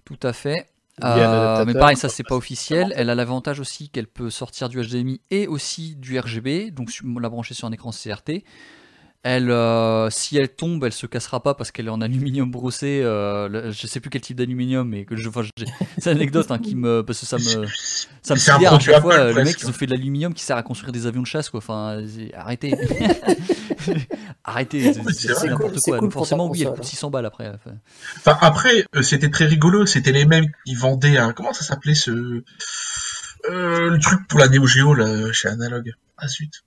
Tout 0.05 0.19
à 0.23 0.33
fait. 0.33 0.69
Euh, 1.05 1.65
mais 1.67 1.75
pareil, 1.75 1.97
ça 1.97 2.09
c'est 2.09 2.23
pas 2.23 2.37
officiel. 2.37 2.93
Elle 2.97 3.11
a 3.11 3.17
l'avantage 3.17 3.59
aussi 3.59 3.89
qu'elle 3.91 4.07
peut 4.07 4.31
sortir 4.31 4.69
du 4.69 4.81
HDMI 4.81 5.21
et 5.33 5.47
aussi 5.49 5.97
du 5.97 6.19
RGB, 6.19 6.71
donc 6.71 6.91
la 7.21 7.29
brancher 7.29 7.53
sur 7.55 7.67
un 7.67 7.73
écran 7.73 7.91
CRT. 7.91 8.45
Elle, 9.29 9.51
euh, 9.51 10.09
si 10.09 10.37
elle 10.39 10.49
tombe, 10.49 10.85
elle 10.85 10.93
se 10.93 11.05
cassera 11.07 11.43
pas 11.43 11.55
parce 11.55 11.73
qu'elle 11.73 11.87
est 11.87 11.91
en 11.91 12.01
aluminium 12.01 12.49
brossé. 12.49 13.01
euh, 13.03 13.49
le- 13.49 13.71
je 13.73 13.87
sais 13.89 13.99
plus 13.99 14.09
quel 14.09 14.21
type 14.21 14.37
d'aluminium, 14.37 14.89
mais 14.89 15.05
que 15.05 15.17
je, 15.17 15.29
enfin, 15.29 15.43
j'ai- 15.43 15.67
c'est 15.99 16.13
une 16.13 16.19
anecdote 16.19 16.49
hein, 16.51 16.59
qui 16.59 16.77
me, 16.77 17.03
parce 17.03 17.19
que 17.19 17.27
ça 17.27 17.37
me, 17.37 17.43
ça 17.43 17.59
me 17.59 17.67
C'est 18.23 18.33
un 18.53 18.55
sidère 18.55 18.75
à 18.75 18.79
chaque 18.79 19.01
fois. 19.03 19.15
Apple, 19.17 19.35
Le 19.39 19.43
mec, 19.45 19.57
ils 19.61 19.69
ont 19.69 19.73
fait 19.73 19.87
de 19.87 19.91
l'aluminium 19.91 20.33
qui 20.33 20.45
sert 20.45 20.57
à 20.57 20.63
construire 20.63 20.93
des 20.93 21.07
avions 21.09 21.23
de 21.23 21.27
chasse, 21.27 21.51
quoi. 21.51 21.59
Enfin, 21.59 22.05
arrêtez, 22.35 22.73
arrêtez, 24.45 24.93
c'est- 24.93 25.47
n'importe 25.49 25.81
quoi. 25.81 25.99
cool 25.99 26.13
forcément, 26.13 26.49
oui, 26.49 26.63
elle 26.63 26.69
coûte 26.69 26.79
hein. 26.81 26.83
600 26.85 27.11
balles 27.11 27.27
après. 27.27 27.49
enfin. 27.49 27.77
Enfin, 28.19 28.39
après, 28.41 28.85
euh, 28.95 29.03
c'était 29.03 29.31
très 29.31 29.47
rigolo. 29.47 29.87
C'était 29.87 30.13
les 30.13 30.25
mêmes 30.25 30.47
qui 30.65 30.75
vendaient 30.77 31.19
un, 31.19 31.33
comment 31.33 31.53
ça 31.53 31.65
s'appelait 31.65 31.95
ce, 31.95 32.11
euh, 33.51 33.91
le 33.91 33.99
truc 33.99 34.27
pour 34.29 34.39
la 34.39 34.49
Neo 34.49 34.67
Geo, 34.67 34.95
là, 34.95 35.33
chez 35.33 35.49
Analog. 35.49 35.93
Ah, 36.19 36.29
zut. 36.29 36.63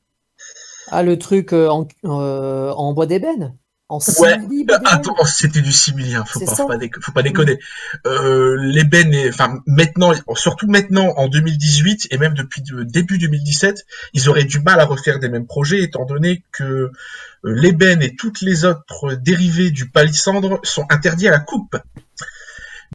Ah, 0.91 1.03
le 1.03 1.17
truc 1.19 1.53
euh, 1.53 1.67
en, 1.69 1.87
euh, 2.05 2.71
en 2.71 2.93
bois 2.93 3.05
d'ébène 3.05 3.55
En 3.91 3.97
Ouais. 3.97 4.33
simili 4.39 4.65
Euh, 4.69 4.77
Attends, 4.85 5.15
c'était 5.25 5.61
du 5.61 5.71
similien, 5.71 6.23
faut 6.25 6.37
C'est 6.39 6.45
pas, 6.45 6.51
ça. 6.51 6.57
faut 6.63 6.67
pas, 6.67 6.77
déco- 6.77 7.01
faut 7.01 7.11
pas 7.11 7.23
déconner. 7.23 7.57
Euh, 8.05 8.55
l'ébène, 8.59 9.15
enfin 9.29 9.59
maintenant, 9.65 10.11
surtout 10.35 10.67
maintenant 10.67 11.13
en 11.17 11.27
2018 11.27 12.07
et 12.11 12.17
même 12.19 12.35
depuis 12.35 12.61
le 12.71 12.85
début 12.85 13.17
2017, 13.17 13.85
ils 14.13 14.29
auraient 14.29 14.43
du 14.43 14.59
mal 14.59 14.79
à 14.79 14.85
refaire 14.85 15.17
des 15.19 15.27
mêmes 15.29 15.47
projets 15.47 15.81
étant 15.81 16.05
donné 16.05 16.43
que 16.51 16.63
euh, 16.63 16.91
l'ébène 17.43 18.03
et 18.03 18.15
toutes 18.15 18.41
les 18.41 18.63
autres 18.65 19.13
dérivés 19.15 19.71
du 19.71 19.89
palissandre 19.89 20.59
sont 20.63 20.85
interdits 20.91 21.27
à 21.27 21.31
la 21.31 21.39
coupe. 21.39 21.75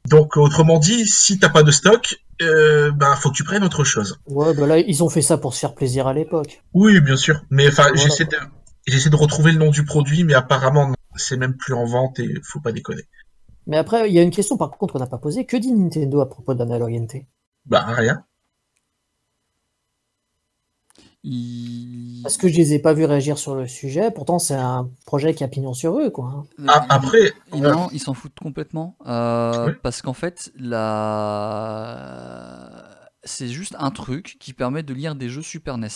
Donc 0.09 0.37
autrement 0.37 0.79
dit, 0.79 1.07
si 1.07 1.39
t'as 1.39 1.49
pas 1.49 1.63
de 1.63 1.71
stock, 1.71 2.17
euh, 2.43 2.91
ben 2.93 3.15
faut 3.17 3.31
que 3.31 3.35
tu 3.37 3.45
prennes 3.45 3.65
autre 3.65 3.85
chose. 3.85 4.19
Ouais, 4.27 4.55
bah 4.55 4.67
là, 4.67 4.79
ils 4.79 5.03
ont 5.05 5.09
fait 5.09 5.23
ça 5.23 5.39
pour 5.39 5.55
se 5.55 5.61
faire 5.61 5.75
plaisir 5.75 6.07
à 6.07 6.13
l'époque. 6.13 6.63
Oui, 6.73 7.01
bien 7.01 7.17
sûr, 7.17 7.43
mais 7.51 7.69
enfin 7.69 7.85
Voilà. 7.85 7.97
j'essaie 7.97 8.25
de 8.25 8.37
j'essaie 8.87 9.11
de 9.11 9.17
retrouver 9.17 9.53
le 9.53 9.59
nom 9.59 9.71
du 9.71 9.85
produit, 9.85 10.25
mais 10.25 10.35
apparemment 10.35 10.93
c'est 11.17 11.37
même 11.37 11.57
plus 11.57 11.75
en 11.75 11.85
vente 11.87 12.19
et 12.19 12.35
faut 12.43 12.61
pas 12.61 12.73
déconner. 12.73 13.03
Mais 13.67 13.77
après, 13.79 14.09
il 14.09 14.15
y 14.15 14.19
a 14.19 14.23
une 14.23 14.31
question 14.31 14.57
par 14.57 14.71
contre 14.71 14.93
qu'on 14.95 14.99
n'a 14.99 15.07
pas 15.07 15.19
posée. 15.19 15.47
Que 15.47 15.57
dit 15.57 15.73
Nintendo 15.73 16.21
à 16.21 16.29
propos 16.29 16.55
d'Analog 16.55 16.91
NT 16.93 17.27
Bah 17.67 17.85
rien. 17.89 18.25
Il- 21.27 22.21
Parce 22.23 22.37
que 22.37 22.49
je 22.49 22.57
les 22.57 22.75
ai 22.75 22.79
pas 22.79 22.93
vus 22.93 23.07
réagir 23.07 23.39
sur 23.39 23.55
le 23.55 23.67
sujet. 23.67 24.11
Pourtant, 24.11 24.39
c'est 24.39 24.55
un 24.55 24.89
projet 25.07 25.35
qui 25.35 25.43
a 25.43 25.49
pignon 25.49 25.73
sur 25.75 25.99
eux, 25.99 26.11
quoi. 26.11 26.45
hein. 26.59 26.65
A- 26.69 26.87
Après, 26.95 27.33
Ils- 27.55 27.63
Non, 27.63 27.89
ils 27.93 27.99
s'en 27.99 28.13
foutent 28.15 28.39
complètement. 28.39 28.97
Euh, 29.07 29.67
Oui. 29.69 29.73
Parce 29.83 30.03
qu'en 30.03 30.13
fait, 30.13 30.53
la... 31.95 32.85
c'est 33.25 33.49
juste 33.49 33.75
un 33.79 33.91
truc 33.91 34.37
qui 34.39 34.53
permet 34.53 34.83
de 34.83 34.93
lire 34.95 35.15
des 35.15 35.29
jeux 35.29 35.43
Super 35.43 35.79
NES. 35.79 35.89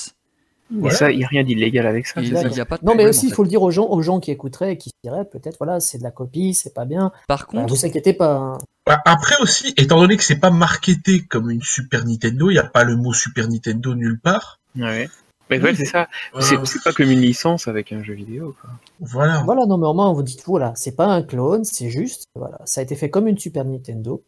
Et 0.84 0.90
ça, 0.90 1.10
il 1.10 1.16
n'y 1.18 1.24
a 1.24 1.28
rien 1.28 1.44
d'illégal 1.44 1.86
avec 1.86 2.06
ça. 2.06 2.20
Et 2.20 2.24
il 2.26 2.32
D'accord. 2.34 2.52
n'y 2.52 2.60
a 2.60 2.66
pas 2.66 2.76
de 2.76 2.84
Non, 2.84 2.94
mais 2.94 3.06
aussi, 3.06 3.26
il 3.26 3.30
fait. 3.30 3.36
faut 3.36 3.42
le 3.42 3.48
dire 3.48 3.62
aux 3.62 3.70
gens, 3.70 3.86
aux 3.86 4.02
gens 4.02 4.20
qui 4.20 4.30
écouteraient 4.30 4.72
et 4.74 4.76
qui 4.76 4.90
se 4.90 4.94
diraient 5.02 5.24
peut-être, 5.24 5.56
voilà, 5.58 5.80
c'est 5.80 5.96
de 5.96 6.02
la 6.02 6.10
copie, 6.10 6.52
c'est 6.52 6.74
pas 6.74 6.84
bien. 6.84 7.10
Par 7.26 7.46
contre, 7.46 7.74
vous 7.74 7.86
inquiétez 7.86 8.12
pas. 8.12 8.34
hein. 8.36 8.58
Bah, 8.86 9.00
Après 9.06 9.36
aussi, 9.40 9.72
étant 9.78 9.98
donné 9.98 10.18
que 10.18 10.22
c'est 10.22 10.38
pas 10.40 10.50
marketé 10.50 11.24
comme 11.24 11.50
une 11.50 11.62
Super 11.62 12.04
Nintendo, 12.04 12.50
il 12.50 12.54
n'y 12.54 12.58
a 12.58 12.64
pas 12.64 12.84
le 12.84 12.96
mot 12.96 13.14
Super 13.14 13.48
Nintendo 13.48 13.94
nulle 13.94 14.20
part. 14.20 14.58
Ouais. 14.78 15.08
Mais 15.50 15.60
ouais, 15.60 15.74
c'est 15.74 15.86
ça. 15.86 16.08
C'est 16.40 16.58
pas 16.84 16.92
comme 16.92 17.10
une 17.10 17.20
licence 17.20 17.68
avec 17.68 17.92
un 17.92 18.02
jeu 18.02 18.14
vidéo. 18.14 18.54
Quoi. 18.60 18.70
Voilà. 19.00 19.42
Voilà, 19.44 19.66
non, 19.66 19.78
mais 19.78 19.86
au 19.86 19.94
moins, 19.94 20.10
on 20.10 20.12
vous 20.12 20.22
dit, 20.22 20.38
voilà, 20.46 20.72
c'est 20.76 20.94
pas 20.94 21.06
un 21.06 21.22
clone, 21.22 21.64
c'est 21.64 21.88
juste, 21.90 22.24
voilà, 22.34 22.58
ça 22.66 22.80
a 22.80 22.84
été 22.84 22.96
fait 22.96 23.08
comme 23.10 23.26
une 23.28 23.38
Super 23.38 23.64
Nintendo. 23.64 24.22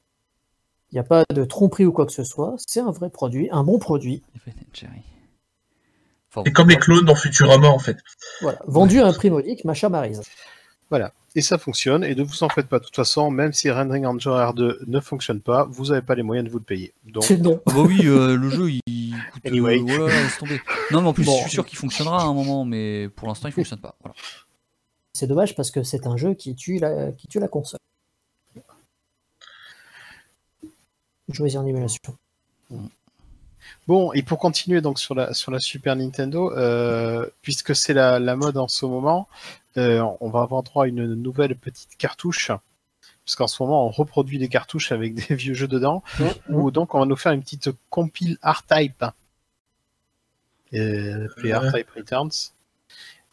Il 0.93 0.97
n'y 0.97 1.01
a 1.01 1.05
pas 1.05 1.25
de 1.33 1.45
tromperie 1.45 1.85
ou 1.85 1.93
quoi 1.93 2.07
que 2.07 2.13
ce 2.13 2.25
soit, 2.25 2.55
c'est 2.67 2.81
un 2.81 2.91
vrai 2.91 3.11
produit, 3.11 3.49
un 3.53 3.63
bon 3.63 3.79
produit, 3.79 4.23
C'est 4.75 6.53
comme 6.53 6.69
les 6.69 6.77
clones 6.77 7.05
dans 7.05 7.15
Futurama, 7.15 7.69
en 7.69 7.79
fait. 7.79 7.99
voilà, 8.41 8.59
vendu 8.67 9.01
à 9.01 9.07
un 9.07 9.13
prix 9.13 9.31
modique, 9.31 9.65
machin 9.65 9.89
marise. 9.89 10.23
Voilà. 10.89 11.13
Et 11.37 11.43
ça 11.43 11.59
fonctionne. 11.59 12.03
Et 12.03 12.17
ne 12.17 12.23
vous 12.25 12.43
en 12.43 12.49
faites 12.49 12.67
pas. 12.67 12.81
De 12.81 12.85
toute 12.85 12.97
façon, 12.97 13.31
même 13.31 13.53
si 13.53 13.71
Rendering 13.71 14.05
Ranger 14.05 14.31
R2 14.31 14.79
ne 14.89 15.01
fonctionne 15.01 15.41
pas, 15.41 15.65
vous 15.71 15.87
n'avez 15.87 16.03
pas 16.03 16.17
les 16.17 16.25
moyens 16.25 16.45
de 16.47 16.51
vous 16.51 16.59
le 16.59 16.65
payer. 16.65 16.93
Donc, 17.07 17.23
C'est 17.23 17.37
non. 17.39 17.61
Ah 17.67 17.73
bah 17.73 17.83
oui, 17.87 18.01
euh, 18.05 18.37
le 18.37 18.51
jeu 18.51 18.71
il 18.87 19.10
coûte. 19.33 19.43
euh, 19.47 19.49
Anyway. 19.51 19.79
voilà, 19.79 20.07
laisse 20.23 20.39
tomber. 20.39 20.61
Non, 20.91 21.03
mais 21.03 21.09
en 21.09 21.13
plus, 21.13 21.25
Bon. 21.25 21.37
je 21.37 21.43
suis 21.43 21.51
sûr 21.51 21.67
qu'il 21.67 21.79
fonctionnera 21.79 22.23
à 22.23 22.25
un 22.25 22.35
moment, 22.35 22.65
mais 22.65 23.09
pour 23.09 23.29
l'instant, 23.29 23.49
il 23.49 23.53
fonctionne 23.53 23.81
pas. 23.81 23.95
Voilà. 24.01 24.15
C'est 25.13 25.27
dommage 25.27 25.55
parce 25.55 25.71
que 25.71 25.83
c'est 25.83 26.07
un 26.07 26.17
jeu 26.17 26.35
qui 26.35 26.55
tue 26.55 26.79
la, 26.79 27.13
qui 27.13 27.27
tue 27.29 27.41
la 27.41 27.49
console. 27.49 27.79
Jouez 31.29 31.57
en 31.57 31.67
émulation. 31.67 32.17
Bon, 33.87 34.13
et 34.13 34.23
pour 34.23 34.39
continuer 34.39 34.81
donc 34.81 34.99
sur 34.99 35.15
la, 35.15 35.33
sur 35.35 35.51
la 35.51 35.61
Super 35.61 35.95
Nintendo, 35.97 36.53
euh, 36.57 37.27
puisque 37.43 37.75
c'est 37.75 37.93
la, 37.95 38.19
la 38.19 38.37
mode 38.37 38.57
en 38.57 38.69
ce 38.69 38.85
moment, 38.87 39.29
euh, 39.77 40.03
on 40.21 40.29
va 40.29 40.43
avoir 40.43 40.63
droit 40.63 40.85
à 40.85 40.87
une 40.89 41.15
nouvelle 41.15 41.55
petite 41.57 41.97
cartouche. 41.97 42.51
Parce 43.31 43.37
qu'en 43.37 43.47
ce 43.47 43.63
moment, 43.63 43.87
on 43.87 43.91
reproduit 43.91 44.39
des 44.39 44.49
cartouches 44.49 44.91
avec 44.91 45.15
des 45.29 45.37
vieux 45.37 45.55
jeux 45.55 45.69
dedans. 45.69 46.03
Ou 46.49 46.73
donc, 46.73 46.97
on 46.97 46.99
va 46.99 47.07
nous 47.07 47.15
faire 47.15 47.31
une 47.31 47.43
petite 47.43 47.71
compile 47.89 48.39
R-Type. 48.43 49.05
R-Type 50.73 51.91
Returns. 51.95 52.53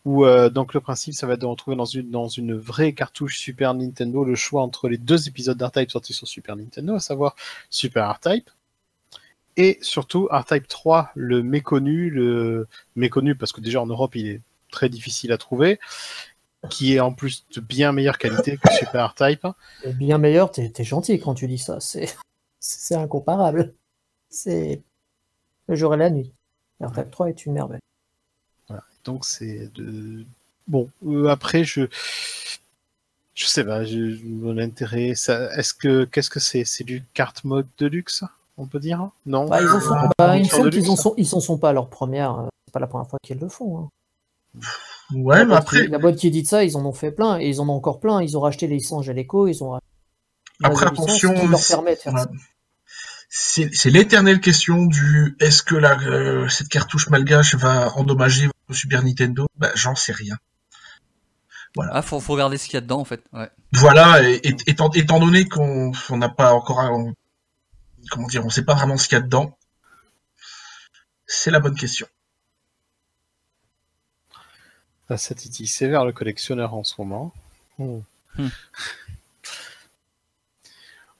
Où 0.05 0.23
euh, 0.23 0.49
donc 0.51 0.75
le 0.75 0.81
principe, 0.81 1.15
ça 1.15 1.25
va 1.25 1.33
être 1.33 1.41
de 1.41 1.47
retrouver 1.47 1.75
dans 1.75 1.85
une, 1.85 2.11
dans 2.11 2.27
une 2.27 2.53
vraie 2.53 2.93
cartouche 2.93 3.39
Super 3.39 3.73
Nintendo 3.73 4.23
le 4.23 4.35
choix 4.35 4.61
entre 4.61 4.87
les 4.87 4.99
deux 4.99 5.27
épisodes 5.27 5.57
d'R-Type 5.57 5.89
sortis 5.89 6.13
sur 6.13 6.27
Super 6.27 6.55
Nintendo, 6.55 6.93
à 6.93 6.99
savoir 6.99 7.35
Super 7.71 8.07
R-Type 8.11 8.49
et 9.57 9.79
surtout 9.81 10.29
R-Type 10.31 10.67
3, 10.67 11.11
le 11.15 11.41
méconnu, 11.41 12.11
le 12.11 12.67
méconnu 12.95 13.35
parce 13.35 13.51
que 13.51 13.59
déjà 13.59 13.81
en 13.81 13.87
Europe 13.87 14.15
il 14.15 14.27
est 14.27 14.41
très 14.71 14.87
difficile 14.87 15.31
à 15.31 15.37
trouver, 15.37 15.79
qui 16.69 16.95
est 16.95 16.99
en 16.99 17.13
plus 17.13 17.45
de 17.55 17.61
bien 17.61 17.91
meilleure 17.91 18.17
qualité 18.17 18.57
que 18.57 18.73
Super 18.73 19.13
R-Type. 19.13 19.47
Et 19.83 19.93
bien 19.93 20.17
meilleur, 20.17 20.51
t'es 20.51 20.71
gentil 20.83 21.19
quand 21.19 21.33
tu 21.35 21.47
dis 21.47 21.57
ça, 21.59 21.79
c'est 21.79 22.95
incomparable. 22.95 23.73
C'est 24.29 24.81
le 25.67 25.75
jour 25.75 25.93
et 25.93 25.97
la 25.97 26.09
nuit. 26.09 26.33
R-Type 26.81 27.11
3 27.11 27.29
est 27.29 27.45
une 27.45 27.53
merveille. 27.53 27.79
Donc 29.03 29.23
c'est 29.23 29.71
de 29.73 30.25
bon. 30.67 30.89
euh, 31.05 31.29
après 31.29 31.63
je 31.63 31.87
je 33.33 33.45
sais 33.45 33.63
pas, 33.63 33.85
je, 33.85 34.21
mon 34.25 34.57
intérêt, 34.57 35.15
ça, 35.15 35.55
est-ce 35.55 35.73
que 35.73 36.03
qu'est-ce 36.05 36.29
que 36.29 36.39
c'est? 36.41 36.65
C'est 36.65 36.83
du 36.83 37.03
carte 37.13 37.43
mode 37.45 37.67
de 37.77 37.85
luxe, 37.85 38.23
on 38.57 38.65
peut 38.65 38.79
dire? 38.79 39.11
Non? 39.27 39.47
Bah, 39.47 39.61
ils 39.61 39.69
en 39.69 39.79
sont, 39.79 39.93
Ah, 39.93 40.09
bah, 40.17 40.35
en 40.35 40.43
sont, 40.95 41.13
ils 41.17 41.35
en 41.35 41.39
sont 41.39 41.57
pas 41.59 41.69
à 41.69 41.73
leur 41.73 41.87
première. 41.87 42.39
euh, 42.39 42.47
C'est 42.65 42.73
pas 42.73 42.79
la 42.79 42.87
première 42.87 43.07
fois 43.07 43.19
qu'ils 43.23 43.37
le 43.37 43.47
font. 43.47 43.79
hein. 43.79 44.59
Ouais, 45.13 45.37
la, 45.39 45.45
mais 45.45 45.55
après, 45.55 45.85
qui, 45.85 45.87
la 45.91 45.97
boîte 45.99 46.15
qui 46.17 46.31
dit 46.31 46.45
ça, 46.45 46.63
ils 46.63 46.75
en 46.77 46.85
ont 46.85 46.91
fait 46.93 47.11
plein 47.11 47.39
et 47.39 47.47
ils 47.47 47.61
en 47.61 47.69
ont 47.69 47.73
encore 47.73 47.99
plein. 47.99 48.21
Ils 48.21 48.37
ont 48.37 48.41
racheté 48.41 48.67
les 48.67 48.75
licences 48.75 49.05
Geleco, 49.05 49.47
ils 49.47 49.63
ont 49.63 49.71
racheté 49.71 49.85
Après, 50.63 50.85
attention, 50.87 51.33
qui 51.33 51.47
leur 51.47 51.59
c'est- 51.59 51.73
permettent 51.73 51.97
de 51.99 52.01
faire 52.03 52.11
voilà. 52.13 52.25
ça. 52.27 52.31
c'est 53.29 53.69
c'est 53.73 53.89
l'éternelle 53.89 54.39
question 54.41 54.85
du 54.85 55.35
est-ce 55.39 55.63
que 55.63 55.75
la, 55.75 55.97
euh, 56.01 56.49
cette 56.49 56.67
cartouche 56.69 57.09
malgache 57.09 57.55
va 57.55 57.93
endommager 57.95 58.47
votre 58.67 58.77
Super 58.79 59.03
Nintendo? 59.03 59.47
Bah, 59.57 59.71
j'en 59.75 59.95
sais 59.95 60.13
rien. 60.13 60.35
Ah, 61.91 62.01
faut, 62.01 62.19
faut 62.19 62.33
regarder 62.33 62.57
ce 62.57 62.65
qu'il 62.65 62.73
y 62.73 62.77
a 62.77 62.81
dedans 62.81 62.99
en 62.99 63.05
fait. 63.05 63.21
Ouais. 63.33 63.49
Voilà, 63.73 64.27
et, 64.27 64.35
et- 64.43 64.55
étant, 64.65 64.89
étant 64.91 65.19
donné 65.19 65.45
qu'on 65.47 65.91
on 66.09 66.17
n'a 66.17 66.29
pas 66.29 66.53
encore, 66.53 66.79
on- 66.79 67.13
comment 68.09 68.27
dire, 68.27 68.43
on 68.45 68.49
sait 68.49 68.63
pas 68.65 68.73
vraiment 68.73 68.97
ce 68.97 69.07
qu'il 69.07 69.15
y 69.17 69.21
a 69.21 69.23
dedans, 69.23 69.55
c'est 71.27 71.51
la 71.51 71.59
bonne 71.59 71.75
question. 71.75 72.07
Ah, 75.09 75.17
ça 75.17 75.35
titille 75.35 75.67
sévère 75.67 76.05
le 76.05 76.11
collectionneur 76.11 76.73
en 76.73 76.83
ce 76.83 76.95
moment. 76.99 77.33
Hmm. 77.79 77.99
Hmm. 78.37 78.49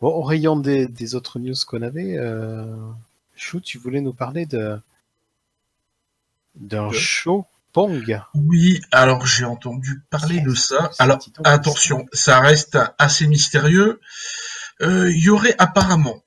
Bon, 0.01 0.09
au 0.09 0.21
rayon 0.21 0.57
des, 0.57 0.87
des 0.87 1.15
autres 1.15 1.39
news 1.39 1.55
qu'on 1.65 1.81
avait, 1.81 2.17
euh... 2.17 2.75
Chou, 3.35 3.59
tu 3.59 3.77
voulais 3.77 4.01
nous 4.01 4.13
parler 4.13 4.45
de 4.45 4.79
d'un 6.55 6.87
De- 6.87 6.93
show 6.93 7.45
Pong. 7.71 8.19
Oui, 8.33 8.81
alors 8.91 9.27
j'ai 9.27 9.45
entendu 9.45 10.01
parler 10.09 10.41
de 10.41 10.55
ça. 10.55 10.89
Alors 10.97 11.19
attention, 11.43 12.07
ça 12.13 12.39
reste 12.39 12.79
assez 12.97 13.27
mystérieux. 13.27 14.01
Euh, 14.81 15.11
Il 15.11 15.23
y 15.23 15.29
aurait 15.29 15.55
apparemment 15.59 16.23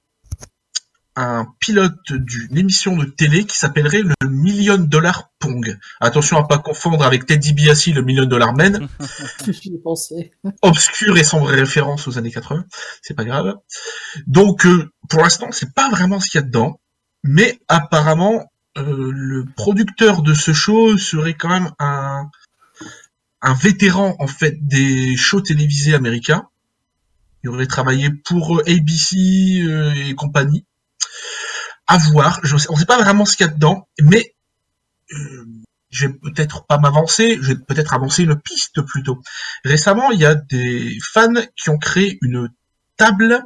un 1.21 1.47
pilote 1.59 2.13
d'une 2.13 2.57
émission 2.57 2.97
de 2.97 3.05
télé 3.05 3.45
qui 3.45 3.57
s'appellerait 3.57 4.03
le 4.03 4.29
Million 4.29 4.79
Dollar 4.79 5.31
Pong. 5.39 5.79
Attention 6.01 6.39
à 6.39 6.47
pas 6.47 6.59
confondre 6.59 7.05
avec 7.05 7.27
Ted 7.27 7.39
DiBiase, 7.41 7.87
le 7.89 8.03
Million 8.03 8.27
Dollar 8.27 8.55
Man. 8.55 8.89
Pensé. 9.85 10.33
obscure 10.63 11.17
et 11.17 11.25
sans 11.25 11.43
référence 11.43 12.09
aux 12.09 12.19
années 12.19 12.31
80, 12.31 12.65
c'est 13.03 13.15
pas 13.15 13.25
grave. 13.25 13.57
Donc 14.27 14.67
euh, 14.67 14.91
pour 15.09 15.23
l'instant, 15.23 15.49
c'est 15.51 15.75
pas 15.75 15.91
vraiment 15.91 16.21
ce 16.21 16.31
qu'il 16.31 16.41
y 16.41 16.45
a 16.45 16.47
dedans, 16.47 16.81
mais 17.23 17.59
apparemment 17.69 18.51
euh, 18.79 19.11
le 19.13 19.45
producteur 19.57 20.23
de 20.23 20.35
ce 20.35 20.53
show 20.53 20.97
serait 20.97 21.35
quand 21.35 21.49
même 21.49 21.71
un 21.79 22.31
un 23.43 23.55
vétéran 23.55 24.17
en 24.19 24.27
fait 24.27 24.57
des 24.67 25.17
shows 25.17 25.41
télévisés 25.41 25.95
américains. 25.95 26.49
Il 27.43 27.51
aurait 27.51 27.67
travaillé 27.67 28.11
pour 28.11 28.59
euh, 28.59 28.63
ABC 28.67 29.63
euh, 29.63 29.95
et 29.95 30.15
compagnie. 30.15 30.67
À 31.87 31.99
voir, 31.99 32.41
on 32.69 32.77
sait 32.77 32.87
pas 32.87 32.99
vraiment 32.99 33.25
ce 33.25 33.37
qu'il 33.37 33.47
y 33.47 33.51
a 33.51 33.53
dedans, 33.53 33.89
mais 34.01 34.35
euh, 35.13 35.45
je 35.91 36.07
vais 36.07 36.13
peut-être 36.15 36.65
pas 36.67 36.79
m'avancer, 36.79 37.39
je 37.41 37.53
vais 37.53 37.59
peut-être 37.59 37.95
avancer 37.95 38.23
une 38.23 38.41
piste 38.41 38.81
plutôt. 38.83 39.21
Récemment, 39.65 40.11
il 40.13 40.21
y 40.21 40.25
a 40.25 40.37
des 40.37 40.97
fans 41.13 41.33
qui 41.57 41.69
ont 41.71 41.79
créé 41.79 42.19
une 42.23 42.49
table 42.97 43.43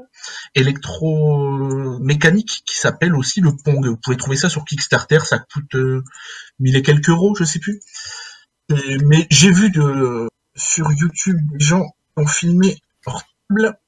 électromécanique 0.55 2.63
qui 2.67 2.77
s'appelle 2.77 3.15
aussi 3.15 3.41
le 3.41 3.57
Pong. 3.57 3.87
Vous 3.87 3.97
pouvez 3.97 4.17
trouver 4.17 4.37
ça 4.37 4.49
sur 4.49 4.65
Kickstarter, 4.65 5.21
ça 5.21 5.39
coûte 5.39 5.75
euh, 5.75 6.03
1000 6.59 6.77
et 6.77 6.83
quelques 6.83 7.09
euros, 7.09 7.35
je 7.39 7.45
sais 7.45 7.59
plus. 7.61 7.81
Et- 8.71 8.99
mais 8.99 9.27
j'ai 9.31 9.51
vu 9.51 9.73
sur 10.57 10.93
YouTube 10.93 11.39
des 11.53 11.65
gens 11.65 11.85
qui 11.87 12.23
ont 12.23 12.27
filmé 12.27 12.81
leur 13.07 13.23
table. 13.49 13.79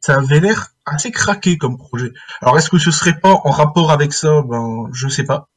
Ça 0.00 0.16
avait 0.16 0.40
l'air 0.40 0.68
assez 0.94 1.10
craqué 1.10 1.58
comme 1.58 1.78
projet. 1.78 2.12
Alors 2.40 2.58
est-ce 2.58 2.70
que 2.70 2.78
ce 2.78 2.90
serait 2.90 3.18
pas 3.18 3.32
en 3.44 3.50
rapport 3.50 3.90
avec 3.90 4.12
ça? 4.12 4.42
Ben, 4.42 4.88
je 4.92 5.08
sais 5.08 5.24
pas. 5.24 5.48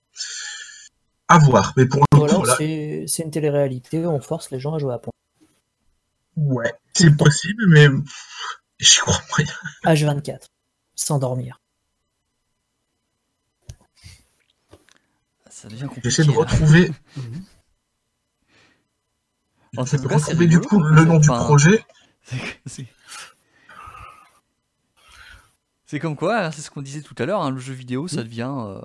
À 1.28 1.40
voir. 1.40 1.74
Mais 1.78 1.86
pour 1.86 2.04
le 2.14 2.20
voilà. 2.28 2.56
c'est 2.58 3.06
c'est 3.08 3.24
une 3.24 3.32
télé-réalité, 3.32 4.06
on 4.06 4.22
force 4.22 4.52
les 4.52 4.60
gens 4.60 4.74
à 4.76 4.80
jouer 4.80 4.94
à 4.94 5.00
Pong. 5.00 5.12
Ouais, 6.36 6.74
c'est 6.94 7.16
possible, 7.16 7.64
mais 7.68 7.88
j'y 8.80 8.98
crois 8.98 9.20
moyen. 9.38 9.54
H24, 9.86 10.48
sans 10.96 11.20
dormir. 11.20 11.60
Ça 15.50 15.68
devient 15.68 15.84
compliqué. 15.86 16.10
J'essaie 16.10 16.26
de 16.26 16.32
retrouver, 16.32 16.92
En 19.78 19.86
j'essaie 19.86 19.98
tout 19.98 20.04
de 20.04 20.10
cas, 20.10 20.20
c'est 20.20 20.32
retrouver 20.34 20.48
du 20.48 20.60
coup 20.60 20.82
le 20.84 21.06
nom 21.06 21.18
du 21.20 21.28
projet. 21.28 21.84
c'est- 22.24 22.38
c'est- 22.66 22.88
C'est 25.86 26.00
comme 26.00 26.16
quoi, 26.16 26.46
hein, 26.46 26.52
c'est 26.52 26.62
ce 26.62 26.72
qu'on 26.72 26.82
disait 26.82 27.02
tout 27.02 27.16
à 27.20 27.26
l'heure, 27.26 27.42
hein, 27.42 27.52
le 27.52 27.60
jeu 27.60 27.74
vidéo, 27.74 28.08
ça 28.08 28.24
devient. 28.24 28.52
euh, 28.56 28.80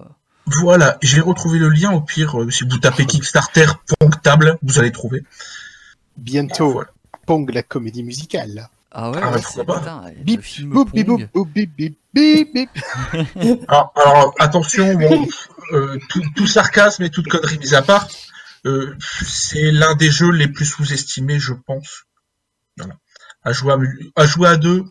Voilà, 0.60 0.98
j'ai 1.02 1.20
retrouvé 1.20 1.58
le 1.58 1.68
lien. 1.68 1.92
Au 1.92 2.00
pire, 2.00 2.40
euh, 2.40 2.50
si 2.50 2.64
vous 2.68 2.78
tapez 2.78 3.06
Kickstarter 3.06 3.66
Pong 3.98 4.12
table, 4.22 4.58
vous 4.62 4.78
allez 4.78 4.92
trouver. 4.92 5.22
Bientôt, 6.16 6.72
Voilà. 6.72 6.90
Pong 7.26 7.50
la 7.52 7.62
comédie 7.62 8.02
musicale. 8.02 8.68
Ah 8.90 9.10
ouais, 9.10 9.18
Ah, 9.22 9.30
ouais, 9.32 9.40
pourquoi 9.42 9.64
pas. 9.64 9.78
putain, 9.80 10.04
Bip, 10.24 10.40
film 10.40 10.70
boop, 10.70 10.92
bip, 10.92 11.06
Pong. 11.06 11.20
boop, 11.32 11.32
boop, 11.34 11.48
bip, 11.52 11.70
bip, 11.76 11.98
bip, 12.14 12.54
bip. 12.54 13.64
Alors, 13.68 13.92
alors, 13.96 14.34
attention, 14.38 14.94
bon, 14.94 15.28
euh, 15.72 15.98
tout, 16.08 16.22
tout 16.34 16.46
sarcasme 16.46 17.02
et 17.04 17.10
toute 17.10 17.28
connerie 17.28 17.58
mise 17.58 17.74
à 17.74 17.82
part, 17.82 18.08
euh, 18.66 18.96
c'est 19.24 19.70
l'un 19.70 19.94
des 19.94 20.10
jeux 20.10 20.30
les 20.32 20.48
plus 20.48 20.64
sous-estimés, 20.64 21.38
je 21.38 21.52
pense. 21.52 22.04
Voilà. 22.78 22.94
À 23.44 23.52
jouer 23.52 23.72
à, 23.74 23.76
mu- 23.76 24.10
à 24.16 24.26
jouer 24.26 24.48
à 24.48 24.56
deux, 24.56 24.84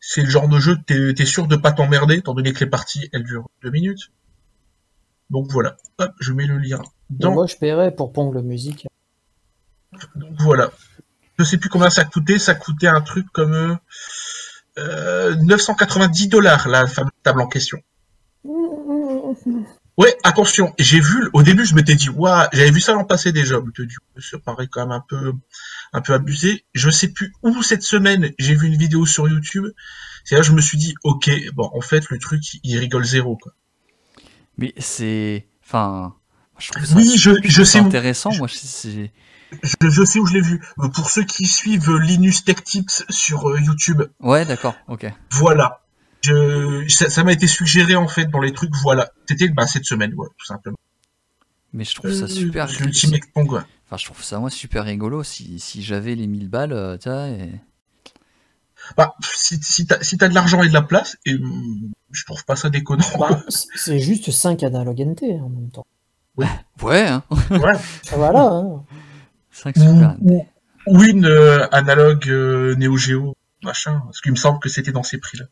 c'est 0.00 0.22
le 0.22 0.30
genre 0.30 0.48
de 0.48 0.58
jeu, 0.58 0.76
t'es 0.86 1.14
es 1.16 1.26
sûr 1.26 1.46
de 1.46 1.56
pas 1.56 1.72
t'emmerder, 1.72 2.16
étant 2.16 2.34
donné 2.34 2.52
que 2.52 2.60
les 2.64 2.70
parties, 2.70 3.08
elles 3.12 3.24
durent 3.24 3.48
deux 3.62 3.70
minutes. 3.70 4.10
Donc 5.28 5.50
voilà, 5.52 5.76
hop, 5.98 6.12
je 6.18 6.32
mets 6.32 6.46
le 6.46 6.58
lien. 6.58 6.82
Dans, 7.10 7.32
Moi, 7.32 7.46
je 7.46 7.56
paierais 7.56 7.94
pour 7.94 8.12
Pong 8.12 8.34
le 8.34 8.42
musique. 8.42 8.88
donc 10.16 10.32
voilà. 10.40 10.70
Je 11.38 11.44
sais 11.44 11.58
plus 11.58 11.68
combien 11.68 11.90
ça 11.90 12.04
coûtait, 12.04 12.38
ça 12.38 12.54
coûtait 12.54 12.88
un 12.88 13.00
truc 13.00 13.26
comme 13.32 13.52
euh, 13.52 13.74
euh, 14.78 15.36
990 15.36 16.28
dollars, 16.28 16.68
la 16.68 16.86
fameuse 16.86 17.12
table 17.22 17.42
en 17.42 17.48
question. 17.48 17.78
Ouais, 20.00 20.16
attention, 20.22 20.72
j'ai 20.78 20.98
vu, 20.98 21.28
au 21.34 21.42
début, 21.42 21.66
je 21.66 21.74
m'étais 21.74 21.94
dit, 21.94 22.08
waouh, 22.08 22.46
j'avais 22.54 22.70
vu 22.70 22.80
ça 22.80 22.94
l'an 22.94 23.04
passé 23.04 23.32
déjà, 23.32 23.56
je 23.56 23.60
me 23.60 23.70
suis 23.70 23.86
dit, 23.86 23.94
ça 24.18 24.38
paraît 24.38 24.66
quand 24.66 24.80
même 24.80 24.92
un 24.92 25.04
peu, 25.06 25.34
un 25.92 26.00
peu 26.00 26.14
abusé. 26.14 26.64
Je 26.74 26.90
sais 26.90 27.08
plus 27.08 27.32
où 27.42 27.62
cette 27.62 27.82
semaine, 27.82 28.30
j'ai 28.38 28.54
vu 28.54 28.66
une 28.68 28.76
vidéo 28.76 29.06
sur 29.06 29.28
YouTube. 29.28 29.66
C'est 30.24 30.34
là 30.34 30.40
que 30.42 30.46
je 30.46 30.52
me 30.52 30.60
suis 30.60 30.78
dit, 30.78 30.94
ok, 31.04 31.30
bon, 31.54 31.70
en 31.74 31.80
fait, 31.80 32.08
le 32.10 32.18
truc, 32.18 32.42
il 32.62 32.78
rigole 32.78 33.04
zéro, 33.04 33.36
quoi. 33.36 33.52
Mais 34.58 34.72
c'est. 34.78 35.46
Enfin. 35.64 36.14
Je 36.58 36.70
trouve 36.72 36.84
ça 36.84 36.94
Oui, 36.96 37.16
je, 37.16 37.30
je 37.42 37.62
sais 37.64 37.80
où, 37.80 37.86
intéressant. 37.86 38.30
Moi, 38.36 38.46
c'est. 38.48 39.10
je, 39.62 39.88
je 39.88 40.04
sais 40.04 40.18
où 40.18 40.26
je 40.26 40.34
l'ai 40.34 40.42
vu. 40.42 40.62
Pour 40.94 41.08
ceux 41.10 41.24
qui 41.24 41.46
suivent 41.46 41.96
Linus 41.96 42.44
Tech 42.44 42.62
Tips 42.62 43.04
sur 43.08 43.48
euh, 43.48 43.58
YouTube, 43.60 44.02
Ouais, 44.20 44.44
d'accord, 44.44 44.74
ok. 44.88 45.06
voilà. 45.32 45.82
Je, 46.22 46.84
ça 46.88 47.24
m'a 47.24 47.32
été 47.32 47.46
suggéré, 47.46 47.96
en 47.96 48.06
fait, 48.06 48.26
dans 48.26 48.40
les 48.40 48.52
trucs, 48.52 48.74
voilà. 48.82 49.10
C'était, 49.26 49.48
bah, 49.48 49.66
cette 49.66 49.86
semaine, 49.86 50.12
ouais, 50.14 50.28
tout 50.36 50.44
simplement. 50.44 50.76
Mais 51.72 51.84
je 51.84 51.94
trouve 51.94 52.12
ça 52.12 52.26
super. 52.28 52.66
Ouais. 52.68 53.60
Enfin, 53.86 53.96
je 53.96 54.04
trouve 54.04 54.22
ça, 54.22 54.38
moi, 54.38 54.50
super 54.50 54.84
rigolo. 54.84 55.22
Si, 55.22 55.58
si 55.60 55.82
j'avais 55.82 56.14
les 56.14 56.26
1000 56.26 56.48
balles, 56.48 56.72
euh, 56.72 56.96
tu 56.98 57.08
vois, 57.08 57.28
et- 57.28 57.60
Bah, 58.96 59.14
si, 59.34 59.58
si 59.62 59.86
t'as 59.86 60.02
si 60.02 60.16
t'as 60.18 60.28
de 60.28 60.34
l'argent 60.34 60.62
et 60.62 60.68
de 60.68 60.72
la 60.74 60.82
place, 60.82 61.16
et, 61.26 61.34
hum, 61.34 61.90
je 62.10 62.24
trouve 62.24 62.44
pas 62.44 62.56
ça 62.56 62.70
déconnant. 62.70 63.04
Bah, 63.18 63.42
c'est 63.48 63.98
juste 64.00 64.30
5 64.30 64.62
analogues 64.62 65.00
NT 65.00 65.40
en 65.40 65.48
même 65.48 65.70
temps. 65.70 65.86
Ouais, 66.82 67.06
hein. 67.06 67.22
Ouais. 67.50 67.76
Voilà. 68.12 68.42
hein. 68.48 68.84
5 69.50 69.76
ou, 69.76 69.80
super. 69.80 70.16
ou, 70.22 70.46
ou 70.86 71.02
une 71.02 71.26
euh, 71.26 71.68
analogue 71.72 72.28
euh, 72.30 72.74
Neo 72.76 72.96
Geo, 72.96 73.36
machin. 73.62 74.00
Parce 74.06 74.20
qu'il 74.22 74.32
me 74.32 74.36
semble 74.36 74.58
que 74.60 74.68
c'était 74.70 74.92
dans 74.92 75.02
ces 75.02 75.18
prix-là, 75.18 75.44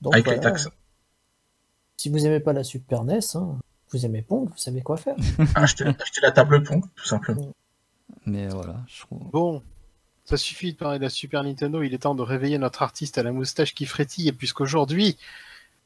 Donc, 0.00 0.14
avec 0.14 0.26
les 0.28 0.34
voilà. 0.36 0.50
taxes. 0.50 0.68
Si 1.98 2.08
vous 2.08 2.24
aimez 2.24 2.40
pas 2.40 2.52
la 2.52 2.64
Super 2.64 3.04
NES, 3.04 3.18
hein, 3.34 3.58
vous 3.92 4.06
aimez 4.06 4.22
Pong, 4.22 4.48
vous 4.48 4.56
savez 4.58 4.80
quoi 4.82 4.96
faire. 4.96 5.16
acheter, 5.54 5.84
acheter 5.84 6.20
la 6.22 6.32
table 6.32 6.62
Pong, 6.62 6.82
tout 6.96 7.04
simplement. 7.06 7.48
Mais 8.26 8.46
voilà, 8.48 8.76
je 8.88 9.00
trouve. 9.02 9.20
Bon, 9.32 9.62
ça 10.24 10.36
suffit 10.36 10.72
de 10.72 10.78
parler 10.78 10.98
de 10.98 11.04
la 11.04 11.10
Super 11.10 11.42
Nintendo, 11.44 11.82
il 11.82 11.92
est 11.94 11.98
temps 11.98 12.14
de 12.14 12.22
réveiller 12.22 12.58
notre 12.58 12.82
artiste 12.82 13.18
à 13.18 13.22
la 13.22 13.32
moustache 13.32 13.74
qui 13.74 13.86
frétille, 13.86 14.30
puisqu'aujourd'hui 14.32 15.16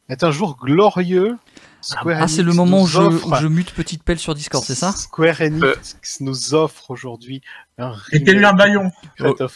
est 0.08 0.22
un 0.22 0.30
jour 0.30 0.56
glorieux. 0.56 1.36
Square 1.80 2.18
Ah, 2.22 2.28
c'est 2.28 2.42
le 2.42 2.52
moment 2.52 2.78
où 2.78 2.80
nous 2.82 2.86
je, 2.86 2.98
offre- 3.00 3.32
où 3.32 3.34
je 3.40 3.46
mute 3.48 3.72
petite 3.72 4.02
pelle 4.02 4.18
sur 4.18 4.34
Discord, 4.34 4.62
c'est 4.64 4.74
ça? 4.74 4.92
Square 4.92 5.40
Enix 5.40 5.64
Euh. 5.64 5.74
nous 6.20 6.54
offre 6.54 6.90
aujourd'hui 6.90 7.42
un 7.78 7.94
eu 8.12 8.44
un 8.44 8.52
baillon. 8.52 8.90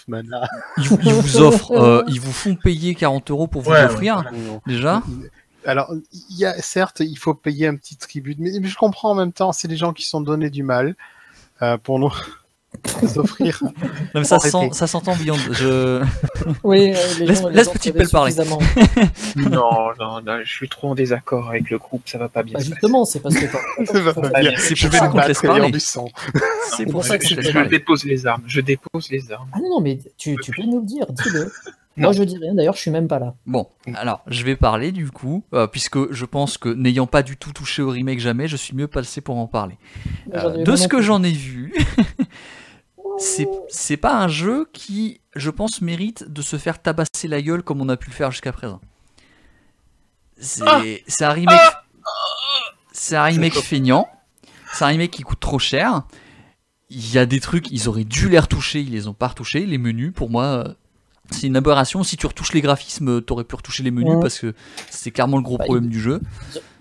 Mana. 0.09 0.49
ils, 0.79 0.85
vous- 0.89 0.99
ils 1.05 1.13
vous 1.13 1.37
offrent, 1.41 1.73
euh, 1.73 2.05
ils 2.09 2.21
vous 2.21 2.33
font 2.33 2.55
payer 2.57 2.95
40 2.95 3.31
euros 3.31 3.47
pour 3.47 3.63
vous 3.63 3.71
Ouais, 3.71 3.83
l'offrir, 3.83 4.19
ouais, 4.33 4.61
déjà. 4.67 5.03
Alors, 5.67 5.93
il 6.31 6.37
y 6.39 6.45
a, 6.45 6.55
certes, 6.63 7.01
il 7.01 7.17
faut 7.17 7.35
payer 7.35 7.67
un 7.67 7.77
petit 7.77 7.97
tribut, 7.97 8.37
mais, 8.39 8.51
mais 8.61 8.69
je 8.69 8.77
comprends 8.77 9.11
en 9.11 9.15
même 9.15 9.33
temps, 9.33 9.53
c'est 9.53 9.69
des 9.69 9.77
gens 9.77 9.93
qui 9.93 10.05
se 10.05 10.11
sont 10.11 10.21
donné 10.21 10.49
du 10.51 10.63
mal 10.63 10.95
euh, 11.63 11.77
pour 11.77 11.99
nous 11.99 12.11
offrir. 13.17 13.59
Non, 13.63 13.71
mais 14.15 14.25
ça, 14.25 14.37
Arrêtez. 14.37 14.51
sent- 14.51 14.71
ça 14.73 14.87
s'entend 14.87 15.15
Beyond. 15.17 15.37
Je... 15.51 16.03
Oui, 16.65 16.93
euh, 16.95 16.97
les 17.19 17.27
Laisse- 17.27 17.43
gens, 17.43 17.49
les 17.49 17.57
laisse 17.57 17.69
Petite 17.69 17.93
savaient 17.93 17.99
Pelle 17.99 18.09
parler. 18.09 18.33
suffisamment. 18.33 18.59
non, 19.37 19.91
non, 19.99 20.21
non, 20.23 20.41
je 20.43 20.51
suis 20.51 20.69
trop 20.69 20.91
en 20.91 20.95
désaccord 20.95 21.51
avec 21.51 21.69
le 21.71 21.79
groupe, 21.79 22.03
ça 22.09 22.17
va 22.19 22.29
pas 22.29 22.43
bien. 22.43 22.55
Bah, 22.59 22.65
justement, 22.65 23.05
c'est 23.05 23.21
parce 23.21 23.35
que 23.35 23.45
t'as- 23.47 23.93
Ça 23.93 24.01
va 24.01 24.15
pas 24.15 24.41
bien. 24.41 24.53
C'est 24.57 24.75
Je 24.75 24.83
pour 24.87 24.93
vais 24.93 24.99
ça 24.99 25.09
me 25.09 25.15
battre 25.15 25.71
du 25.73 25.81
sang. 25.81 26.09
C'est 26.77 26.87
pour 26.87 27.05
ça 27.05 27.19
que 27.19 27.27
je 27.27 27.35
Je 27.41 27.69
dépose 27.69 28.05
les 28.05 28.27
armes, 28.27 28.43
je 28.47 28.61
dépose 28.61 29.11
les 29.11 29.31
armes. 29.33 29.49
Ah 29.53 29.59
non, 29.61 29.69
non, 29.71 29.81
mais 29.81 29.99
tu, 30.17 30.37
tu 30.43 30.53
peux 30.53 30.63
nous 30.63 30.81
le 30.81 30.87
dire, 30.87 31.07
dis-le. 31.11 31.53
Non. 32.01 32.09
Moi, 32.09 32.13
je 32.15 32.23
dis 32.23 32.39
rien, 32.39 32.55
d'ailleurs, 32.55 32.75
je 32.77 32.81
suis 32.81 32.91
même 32.91 33.09
pas 33.09 33.19
là. 33.19 33.35
Bon, 33.45 33.69
alors, 33.95 34.23
je 34.27 34.43
vais 34.43 34.57
parler 34.57 34.91
du 34.91 35.11
coup, 35.11 35.45
euh, 35.53 35.67
puisque 35.67 36.11
je 36.11 36.25
pense 36.25 36.57
que 36.57 36.71
n'ayant 36.71 37.07
pas 37.07 37.23
du 37.23 37.37
tout 37.37 37.53
touché 37.53 37.83
au 37.83 37.91
remake 37.91 38.21
jamais, 38.21 38.49
je 38.49 38.57
suis 38.57 38.75
mieux 38.75 38.89
passé 38.89 39.21
pour 39.21 39.37
en 39.37 39.47
parler. 39.47 39.77
Euh, 40.33 40.65
de 40.65 40.77
ce 40.77 40.89
que 40.89 41.03
j'en 41.03 41.23
ai 41.23 41.31
vu, 41.31 41.75
c'est 43.19 43.99
pas 43.99 44.17
un 44.17 44.29
jeu 44.29 44.67
qui, 44.73 45.21
je 45.37 45.51
pense, 45.51 45.83
mérite 45.83 46.25
de 46.27 46.41
se 46.41 46.57
faire 46.57 46.81
tabasser 46.81 47.29
la 47.29 47.43
gueule 47.43 47.63
comme 47.63 47.83
on 47.83 47.89
a 47.91 47.99
pu 47.99 48.09
le 48.09 48.15
faire 48.15 48.31
jusqu'à 48.31 48.53
présent. 48.53 48.81
C'est 50.39 50.63
un 50.63 51.33
remake. 51.33 51.61
C'est 52.93 53.17
un 53.17 53.25
remake 53.25 53.57
feignant. 53.57 54.09
C'est 54.73 54.85
un 54.85 54.89
remake 54.89 55.11
qui 55.11 55.23
coûte 55.23 55.41
trop 55.41 55.59
cher. 55.59 56.05
Il 56.89 57.13
y 57.13 57.19
a 57.19 57.27
des 57.27 57.41
trucs, 57.41 57.71
ils 57.71 57.91
auraient 57.91 58.05
dû 58.05 58.31
les 58.31 58.39
retoucher, 58.39 58.81
ils 58.81 58.91
les 58.91 59.07
ont 59.07 59.13
pas 59.13 59.29
retouchés. 59.29 59.67
Les 59.67 59.77
menus, 59.77 60.15
pour 60.15 60.31
moi, 60.31 60.45
euh, 60.45 60.75
c'est 61.31 61.47
une 61.47 61.57
aberration. 61.57 62.03
Si 62.03 62.17
tu 62.17 62.27
retouches 62.27 62.53
les 62.53 62.61
graphismes, 62.61 63.23
t'aurais 63.23 63.45
pu 63.45 63.55
retoucher 63.55 63.83
les 63.83 63.91
menus 63.91 64.17
parce 64.21 64.39
que 64.39 64.55
c'est 64.91 65.11
clairement 65.11 65.37
le 65.37 65.43
gros 65.43 65.59
Bah, 65.59 65.65
problème 65.65 65.89
du 65.89 66.01
jeu. 66.01 66.21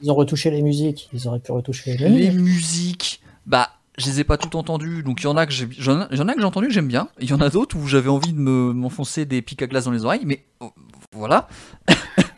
Ils- 0.01 0.11
ont 0.11 0.15
retouché 0.15 0.49
les 0.51 0.61
musiques, 0.61 1.09
ils 1.13 1.27
auraient 1.27 1.39
pu 1.39 1.51
retoucher 1.51 1.95
les 1.97 2.09
menus. 2.09 2.19
Les 2.25 2.31
musiques, 2.31 3.21
bah, 3.45 3.69
je 3.97 4.05
les 4.05 4.21
ai 4.21 4.23
pas 4.23 4.37
toutes 4.37 4.55
entendues. 4.55 5.03
Donc 5.03 5.21
il 5.21 5.25
y 5.25 5.27
en 5.27 5.37
a 5.37 5.45
que 5.45 5.51
j'ai, 5.51 5.67
j'en 5.77 6.07
que 6.07 6.15
j'ai 6.15 6.43
entendu 6.43 6.67
que 6.67 6.73
j'aime 6.73 6.87
bien. 6.87 7.09
Il 7.19 7.29
y 7.29 7.33
en 7.33 7.41
a 7.41 7.49
d'autres 7.49 7.77
où 7.77 7.87
j'avais 7.87 8.09
envie 8.09 8.33
de 8.33 8.39
me 8.39 8.71
m'enfoncer 8.73 9.25
des 9.25 9.41
pics 9.41 9.61
à 9.61 9.67
glace 9.67 9.85
dans 9.85 9.91
les 9.91 10.05
oreilles. 10.05 10.23
Mais 10.25 10.45
euh, 10.61 10.67
voilà. 11.13 11.47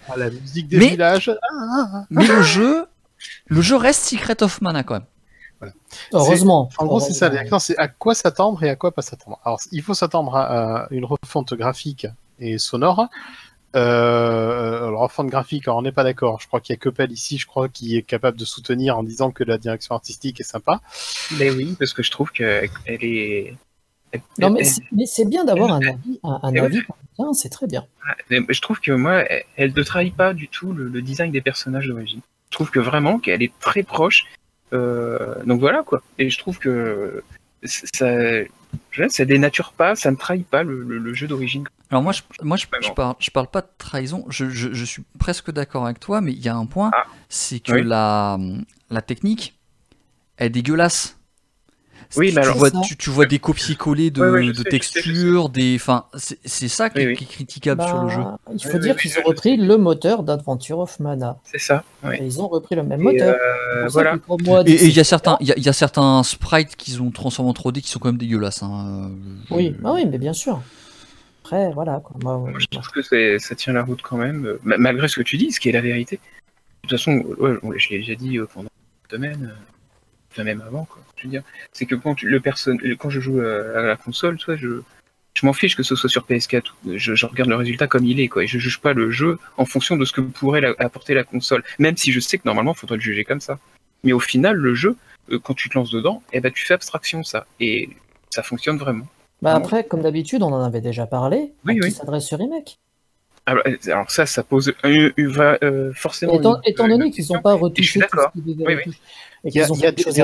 Ah, 0.10 0.18
la 0.18 0.30
musique 0.30 0.68
des 0.68 0.78
Mais- 0.78 0.90
villages. 0.90 1.32
Ah, 1.54 2.04
Mais 2.10 2.28
le 2.28 2.42
jeu, 2.42 2.86
le 3.48 3.62
jeu 3.62 3.76
reste 3.78 4.04
Secret 4.06 4.42
of 4.44 4.60
Mana 4.62 4.84
quand 4.84 4.96
même. 4.96 5.06
Heureusement. 6.14 6.70
En 6.78 6.86
gros, 6.86 7.00
c'est 7.00 7.14
ça. 7.14 7.30
C'est 7.60 7.78
à 7.78 7.88
quoi 7.88 8.16
s'attendre 8.16 8.64
et 8.64 8.70
à 8.70 8.76
quoi 8.76 8.92
pas 8.92 9.02
s'attendre. 9.02 9.40
Alors, 9.46 9.60
il 9.72 9.82
faut 9.82 9.94
s'attendre 9.94 10.36
à, 10.36 10.84
à 10.84 10.88
une 10.92 11.06
refonte 11.06 11.54
graphique 11.54 12.08
et 12.40 12.58
sonore. 12.58 13.08
Euh, 13.76 14.88
alors, 14.88 15.02
refonte 15.02 15.28
graphique, 15.28 15.68
alors, 15.68 15.78
on 15.78 15.82
n'est 15.82 15.92
pas 15.92 16.04
d'accord. 16.04 16.40
Je 16.42 16.48
crois 16.48 16.60
qu'il 16.60 16.74
y 16.74 16.78
a 16.78 16.80
Coppel 16.80 17.12
ici, 17.12 17.38
je 17.38 17.46
crois, 17.48 17.70
qui 17.70 17.96
est 17.98 18.02
capable 18.02 18.38
de 18.38 18.46
soutenir 18.46 18.98
en 18.98 19.04
disant 19.04 19.32
que 19.32 19.44
la 19.44 19.58
direction 19.58 19.96
artistique 19.96 20.40
est 20.40 20.44
sympa. 20.44 20.82
Mais 21.38 21.50
oui, 21.52 21.76
parce 21.80 21.94
que 21.94 22.04
je 22.04 22.12
trouve 22.12 22.32
qu'elle 22.32 22.70
est. 22.88 23.54
Non, 24.40 24.50
mais 24.50 24.66
c'est- 25.06 25.26
bien 25.26 25.46
d'avoir 25.46 25.72
un 25.72 25.82
avis, 25.82 26.20
un, 26.24 26.40
un 26.44 26.52
avis 26.66 26.82
bien, 27.18 27.32
c'est 27.34 27.48
très 27.50 27.66
bien. 27.68 27.86
elle- 28.30 28.46
je 28.50 28.62
trouve 28.62 28.82
que 28.82 28.92
moi, 28.92 29.20
elle, 29.30 29.44
elle 29.56 29.74
ne 29.74 29.84
trahit 29.84 30.14
pas 30.16 30.34
du 30.34 30.50
tout 30.50 30.74
le, 30.74 30.90
le 30.90 31.02
design 31.02 31.32
des 31.32 31.40
personnages 31.42 31.88
d'origine. 31.88 32.20
Je 32.50 32.56
trouve 32.58 32.72
que 32.72 32.80
vraiment 32.80 33.20
qu'elle 33.20 33.42
est 33.42 33.54
très 33.62 33.84
proche. 33.84 34.26
Euh, 34.74 35.36
donc 35.46 35.60
voilà 35.60 35.84
quoi. 35.84 36.02
Et 36.18 36.30
je 36.30 36.38
trouve 36.38 36.58
que 36.60 37.24
ça, 37.64 38.08
ça 39.10 39.26
dénature 39.26 39.74
pas, 39.74 39.96
ça 39.96 40.12
ne 40.12 40.16
trahit 40.16 40.48
pas 40.48 40.64
le, 40.64 40.84
le- 40.84 40.98
le 40.98 41.14
jeu 41.14 41.28
d'origine. 41.28 41.66
Alors 41.90 42.02
moi, 42.04 42.14
je, 42.14 42.22
moi, 42.42 42.56
je, 42.58 42.66
parle, 42.96 43.16
je 43.20 43.30
parle 43.32 43.48
pas 43.48 43.62
de 43.62 43.68
trahison. 43.78 44.26
Je, 44.30 44.50
je- 44.50 44.72
je 44.72 44.86
suis 44.86 45.04
presque 45.20 45.52
d'accord 45.52 45.86
avec 45.86 46.00
toi, 46.00 46.22
mais 46.22 46.32
il 46.32 46.40
y 46.40 46.48
a 46.50 46.56
un 46.56 46.66
point, 46.66 46.90
Ah. 46.94 47.06
c'est 47.28 47.60
que 47.60 47.74
Oui. 47.74 47.84
la, 47.84 48.40
la 48.90 49.02
technique 49.02 49.58
est 50.38 50.50
dégueulasse. 50.50 51.18
Oui, 52.18 52.30
tu, 52.30 52.36
mais 52.36 52.42
tu 52.42 52.50
vois, 52.50 52.72
tu, 52.72 52.98
tu 52.98 53.10
vois 53.10 53.26
des 53.26 53.40
copier-coller 53.40 54.12
de, 54.12 54.22
sais, 54.54 54.64
textures, 54.70 55.50
des, 55.50 55.76
enfin, 55.76 56.06
c'est 56.16 56.68
ça 56.68 56.90
qui, 56.90 56.98
Oui, 56.98 57.04
est- 57.04 57.08
oui. 57.08 57.16
qui 57.16 57.24
est 57.24 57.28
critiquable 57.28 57.82
sur 57.84 57.98
le 58.00 58.10
jeu. 58.10 58.22
Bah, 58.22 58.38
Il 58.54 58.64
faut 58.64 58.74
Oui, 58.74 58.80
dire 58.80 58.96
oui, 58.96 59.02
qu'ils 59.02 59.20
ont 59.20 59.24
repris 59.24 59.58
le 59.58 59.78
moteur 59.78 60.24
d'Adventure 60.24 60.80
of 60.80 61.00
Mana. 61.00 61.38
C'est 61.44 61.60
ça. 61.60 61.84
Et 62.14 62.24
ils 62.26 62.42
ont 62.42 62.48
repris 62.48 62.76
le 62.76 62.84
même 62.84 63.00
Et, 63.02 63.04
moteur. 63.04 63.36
euh, 63.76 63.88
voilà. 63.90 64.18
moi, 64.44 64.64
Et 64.66 64.86
il 64.86 64.92
y 64.96 65.00
a 65.00 65.04
certains, 65.04 65.38
il 65.40 65.48
y 65.48 65.52
a, 65.52 65.58
il 65.58 65.64
y 65.64 65.70
a 65.70 65.74
certains 65.74 66.24
sprites 66.24 66.76
qu'ils 66.76 67.02
ont 67.02 67.12
transformés 67.12 67.50
en 67.50 67.54
3D 67.54 67.82
qui 67.82 67.90
sont 67.90 68.00
quand 68.00 68.10
même 68.10 68.18
dégueulasses. 68.18 68.64
hein. 68.64 69.12
Oui, 69.50 69.74
je- 69.78 69.82
bah 69.82 69.92
oui, 69.94 70.06
mais 70.06 70.18
bien 70.18 70.34
sûr. 70.34 70.62
Après, 71.44 71.72
voilà. 71.74 72.00
Quoi. 72.04 72.16
Moi, 72.24 72.38
Moi, 72.38 72.60
je 72.60 72.66
trouve 72.68 72.88
que 72.90 73.02
c'est- 73.02 73.40
ça 73.40 73.56
tient 73.56 73.74
la 73.74 73.84
route 73.84 74.02
quand 74.02 74.18
même, 74.18 74.46
euh, 74.46 74.60
ma- 74.64 74.78
malgré 74.78 75.08
ce 75.08 75.16
que 75.18 75.24
tu 75.24 75.38
dis, 75.38 75.52
ce 75.52 75.60
qui 75.60 75.70
est 75.70 75.74
la 75.74 75.82
vérité. 75.82 76.18
De 76.84 76.90
toute 76.90 76.98
façon, 77.00 77.24
ouais, 77.40 77.58
l'ai 77.90 78.00
déjà 78.00 78.16
dit 78.16 78.38
euh, 78.38 78.48
pendant 78.54 78.70
une 79.10 79.16
semaine, 79.18 79.54
enfin 80.32 80.44
même 80.44 80.62
avant, 80.66 80.86
quoi. 80.86 81.02
Je 81.18 81.24
veux 81.24 81.30
dire, 81.30 81.44
c'est 81.72 81.86
que 81.86 81.96
quand 81.96 82.22
le 82.22 82.42
je 83.10 83.20
joue 83.20 83.40
euh, 83.40 83.78
à 83.80 83.82
la 83.84 83.96
console, 83.96 84.38
toi, 84.38 84.56
je, 84.56 84.82
je 85.34 85.46
m'en 85.46 85.54
fiche 85.54 85.76
que 85.76 85.84
ce 85.84 85.96
soit 85.96 86.10
sur 86.10 86.26
PS4. 86.26 86.64
Je, 86.96 87.16
je 87.16 87.26
regarde 87.26 87.50
le 87.50 87.56
résultat 87.56 87.88
comme 87.88 88.06
il 88.06 88.20
est, 88.20 88.28
quoi. 88.28 88.44
Et 88.44 88.48
je 88.48 88.58
juge 88.60 88.80
pas 88.80 88.94
le 88.94 89.12
jeu 89.12 89.38
en 89.58 89.66
fonction 89.66 89.98
de 89.98 90.06
ce 90.06 90.14
que 90.14 90.22
pourrait 90.22 90.62
la- 90.62 90.74
apporter 90.80 91.14
la 91.14 91.24
console, 91.24 91.64
même 91.80 91.98
si 91.98 92.12
je 92.12 92.20
sais 92.20 92.38
que 92.38 92.44
normalement, 92.46 92.74
il 92.74 92.78
faudrait 92.78 92.98
le 92.98 93.02
juger 93.02 93.24
comme 93.24 93.42
ça. 93.42 93.60
Mais 94.04 94.14
au 94.14 94.20
final, 94.20 94.56
le 94.56 94.74
jeu, 94.74 94.96
euh, 95.32 95.40
quand 95.40 95.54
tu 95.54 95.70
te 95.70 95.78
lances 95.78 95.92
dedans, 95.92 96.24
eh 96.34 96.40
ben, 96.40 96.52
tu 96.52 96.66
fais 96.66 96.74
abstraction 96.74 97.24
ça, 97.24 97.46
et 97.60 97.90
ça 98.30 98.44
fonctionne 98.44 98.78
vraiment. 98.78 99.08
Bah 99.42 99.56
après, 99.56 99.84
comme 99.86 100.02
d'habitude, 100.02 100.44
on 100.44 100.54
en 100.54 100.64
avait 100.64 100.82
déjà 100.82 101.08
parlé. 101.08 101.52
Oui, 101.66 101.92
s'adresse 101.92 102.28
ce 102.28 102.36
remake? 102.36 102.78
Alors, 103.46 103.64
euh, 103.68 103.76
alors 103.88 104.12
ça, 104.12 104.26
ça 104.26 104.44
pose 104.44 104.74
euh, 105.64 105.92
forcément. 105.96 106.34
Étant, 106.34 106.56
une- 106.58 106.62
étant 106.66 106.86
une 106.86 106.92
donné 106.92 107.06
qu'ils 107.06 107.18
question. 107.18 107.36
n'ont 107.36 107.42
pas 107.42 107.56
Et 107.56 107.58
je 107.58 107.58
suis 107.58 107.64
retouché 107.66 108.00
tout 108.00 108.18
d'accord. 108.18 108.32
ce 108.36 108.42
qu'ils 108.42 108.56
devaient 108.58 108.76
Oui, 108.76 108.82
oui. 108.88 108.94
Il 109.44 109.56
y 109.56 109.60
il 109.74 109.80
y 109.80 109.86
a 109.88 109.92
des, 109.92 110.04
il 110.04 110.18
y 110.18 110.22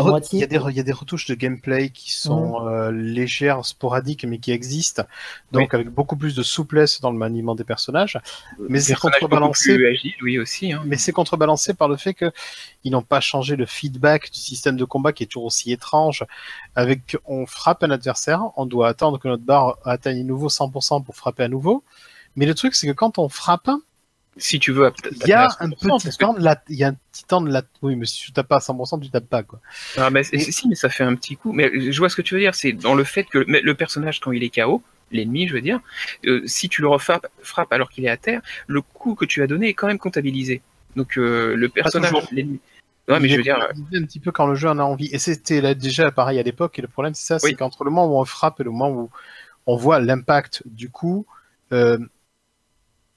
il 0.69 0.75
y 0.77 0.79
a 0.79 0.83
retouches 0.93 1.25
de 1.25 1.33
gameplay 1.33 1.89
qui 1.89 2.11
sont 2.11 2.67
euh, 2.67 2.91
légères, 2.91 3.65
sporadiques, 3.65 4.25
mais 4.25 4.37
qui 4.37 4.51
existent, 4.51 5.03
donc 5.51 5.73
avec 5.73 5.89
beaucoup 5.89 6.15
plus 6.15 6.35
de 6.35 6.43
souplesse 6.43 7.01
dans 7.01 7.09
le 7.11 7.17
maniement 7.17 7.55
des 7.55 7.63
personnages. 7.63 8.19
Mais 8.69 8.79
c'est 8.79 8.93
contrebalancé. 8.93 9.73
plus 9.73 9.87
agile, 9.87 10.13
oui 10.21 10.37
aussi. 10.37 10.71
Hein. 10.71 10.83
Mais 10.85 10.97
c'est 10.97 11.13
contrebalancé 11.13 11.73
par 11.73 11.87
le 11.89 11.97
fait 11.97 12.13
que 12.13 12.31
ils 12.83 12.91
n'ont 12.91 13.01
pas 13.01 13.19
changé 13.19 13.55
le 13.55 13.65
feedback 13.65 14.31
du 14.31 14.39
système 14.39 14.77
de 14.77 14.85
combat 14.85 15.13
qui 15.13 15.23
est 15.23 15.27
toujours 15.27 15.45
aussi 15.45 15.71
étrange. 15.71 16.23
Avec, 16.75 17.17
on 17.25 17.47
frappe 17.47 17.81
un 17.83 17.89
adversaire, 17.89 18.43
on 18.55 18.67
doit 18.67 18.87
attendre 18.87 19.17
que 19.17 19.27
notre 19.27 19.43
barre 19.43 19.79
atteigne 19.83 20.19
à 20.21 20.23
nouveau 20.25 20.49
100% 20.49 21.03
pour 21.03 21.15
frapper 21.15 21.41
à 21.41 21.47
nouveau. 21.47 21.83
Mais 22.37 22.45
le 22.45 22.55
truc, 22.55 22.73
c'est 22.75 22.87
que 22.87 22.93
quand 22.93 23.17
on 23.19 23.27
frappe, 23.27 23.69
Si 24.39 24.59
tu 24.59 24.71
veux, 24.71 24.91
Il 25.23 25.27
y 25.27 25.33
a 25.33 25.45
un 25.59 25.69
100%, 25.69 25.99
petit 25.99 26.17
temps 26.19 26.33
de 26.33 26.43
la, 26.43 26.61
il 26.69 26.75
y 26.75 26.83
a 26.83 26.89
un 26.89 26.93
petit 27.11 27.23
temps 27.25 27.41
de 27.41 27.51
la, 27.51 27.63
oui, 27.81 27.95
mais 27.95 28.05
si 28.05 28.21
tu 28.21 28.31
tapes 28.31 28.47
pas 28.47 28.57
à 28.57 28.59
100%, 28.59 28.99
tu 29.01 29.09
tapes 29.09 29.27
pas, 29.27 29.41
quoi. 29.41 29.59
Ah, 29.97 30.11
mais 30.11 30.21
Et- 30.31 30.39
si, 30.39 30.67
mais 30.67 30.75
ça 30.75 30.89
fait 30.89 31.03
un 31.03 31.15
petit 31.15 31.35
coup. 31.37 31.51
Mais 31.53 31.71
je 31.91 31.97
vois 31.97 32.07
ce 32.07 32.15
que 32.15 32.21
tu 32.21 32.35
veux 32.35 32.39
dire. 32.39 32.53
C'est 32.53 32.71
dans 32.71 32.93
le 32.93 33.03
fait 33.03 33.23
que 33.23 33.39
le, 33.39 33.61
le 33.61 33.73
personnage, 33.73 34.19
quand 34.19 34.31
il 34.31 34.43
est 34.43 34.53
KO, 34.53 34.83
l'ennemi, 35.11 35.47
je 35.47 35.53
veux 35.55 35.61
dire, 35.61 35.79
euh, 36.27 36.43
si 36.45 36.69
tu 36.69 36.81
le 36.83 36.87
refrappes 36.87 37.25
frappes 37.41 37.73
alors 37.73 37.89
qu'il 37.89 38.05
est 38.05 38.09
à 38.09 38.17
terre, 38.17 38.41
le 38.67 38.81
coup 38.83 39.15
que 39.15 39.25
tu 39.25 39.41
as 39.41 39.47
donné 39.47 39.69
est 39.69 39.73
quand 39.73 39.87
même 39.87 39.97
comptabilisé. 39.97 40.61
Donc 40.95 41.17
euh, 41.17 41.55
le 41.55 41.67
personnage, 41.69 42.13
l'ennemi. 42.31 42.59
Ouais, 43.07 43.19
mais 43.19 43.29
je 43.29 43.37
veux 43.37 43.41
dire, 43.43 43.57
euh, 43.57 43.97
un 43.97 44.03
petit 44.03 44.19
peu 44.19 44.31
quand 44.31 44.45
le 44.45 44.53
jeu 44.55 44.69
en 44.69 44.77
a 44.77 44.83
envie. 44.83 45.09
Et 45.13 45.17
c'était 45.17 45.61
là 45.61 45.73
déjà 45.73 46.11
pareil 46.11 46.37
à 46.37 46.43
l'époque. 46.43 46.77
Et 46.77 46.83
le 46.83 46.89
problème, 46.89 47.15
c'est 47.15 47.25
ça, 47.25 47.37
Oui. 47.41 47.49
c'est 47.51 47.55
qu'entre 47.55 47.83
le 47.85 47.89
moment 47.89 48.05
où 48.13 48.19
on 48.21 48.25
frappe 48.25 48.59
et 48.59 48.63
le 48.63 48.69
moment 48.69 48.91
où 48.91 49.09
on 49.65 49.77
voit 49.77 49.99
l'impact 49.99 50.61
du 50.65 50.89
coup, 50.91 51.25
euh, 51.71 51.97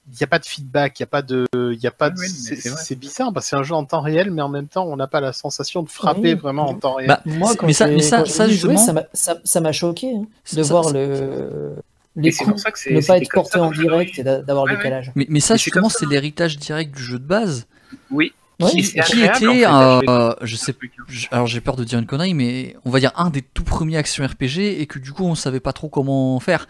il 0.08 0.16
n'y 0.16 0.24
a 0.24 0.26
pas 0.26 0.38
de 0.38 0.46
feedback, 0.46 0.98
il 0.98 1.02
n'y 1.02 1.04
a 1.04 1.06
pas 1.08 1.22
de, 1.22 1.46
il 1.54 1.78
y 1.80 1.86
a 1.86 1.90
pas 1.90 2.10
de, 2.10 2.18
Oui, 2.18 2.26
c'est 2.28 2.96
bizarre 2.96 3.32
parce 3.32 3.46
que 3.46 3.50
c'est 3.50 3.56
un 3.56 3.62
jeu 3.62 3.74
en 3.74 3.84
temps 3.84 4.00
réel, 4.00 4.30
mais 4.30 4.42
en 4.42 4.48
même 4.48 4.66
temps, 4.66 4.86
on 4.86 4.96
n'a 4.96 5.06
pas 5.06 5.20
la 5.20 5.32
sensation 5.32 5.82
de 5.82 5.88
frapper 5.88 6.34
Oui. 6.34 6.40
vraiment 6.40 6.68
en 6.68 6.74
temps 6.74 6.94
réel. 6.94 7.08
Bah, 7.08 7.20
Moi, 7.26 7.54
quand 7.56 7.66
mais 7.66 7.72
ça- 7.72 7.86
mais 7.86 8.00
ça- 8.00 8.24
justement- 8.48 8.76
ça 8.76 8.92
m'a- 8.92 9.04
ça 9.12 9.36
ça 9.44 9.60
m'a 9.60 9.72
choqué 9.72 10.14
hein, 10.16 10.24
de 10.52 10.62
Ça- 10.62 10.68
voir 10.72 10.84
ça- 10.86 10.92
le, 10.92 11.74
les 12.16 12.32
coups 12.32 12.60
ça 12.60 12.70
que 12.72 12.78
c'est 12.78 12.92
ne 12.92 13.00
pas 13.00 13.18
être 13.18 13.46
ça 13.46 13.62
en 13.62 13.70
direct 13.70 14.18
et 14.18 14.22
d'a- 14.24 14.42
d'avoir 14.42 14.64
Ouais, 14.64 14.72
le 14.72 14.76
ouais. 14.78 14.82
décalage. 14.82 15.12
Mais, 15.14 15.26
mais 15.28 15.40
ça, 15.40 15.54
Mais 15.54 15.58
justement, 15.58 15.88
c'est 15.88 16.06
l'héritage 16.06 16.58
direct 16.58 16.94
du 16.96 17.02
jeu 17.02 17.18
de 17.18 17.24
base. 17.26 17.66
Oui. 18.10 18.32
Ouais, 18.60 18.68
qui, 18.72 18.80
était, 19.24 19.64
en 19.66 20.00
fait, 20.00 20.06
euh, 20.10 20.34
je 20.42 20.54
sais 20.56 20.74
je- 21.08 21.28
alors 21.30 21.46
j'ai 21.46 21.62
peur 21.62 21.76
de 21.76 21.84
dire 21.84 21.98
une 21.98 22.04
connerie, 22.06 22.34
mais 22.34 22.76
on 22.84 22.90
va 22.90 23.00
dire 23.00 23.10
un 23.16 23.30
des 23.30 23.40
tout 23.40 23.64
premiers 23.64 23.96
actions 23.96 24.22
RPG 24.26 24.80
et 24.82 24.86
que 24.86 24.98
du 24.98 25.12
coup 25.14 25.24
on 25.24 25.34
savait 25.34 25.60
pas 25.60 25.72
trop 25.72 25.88
comment 25.88 26.38
faire. 26.40 26.68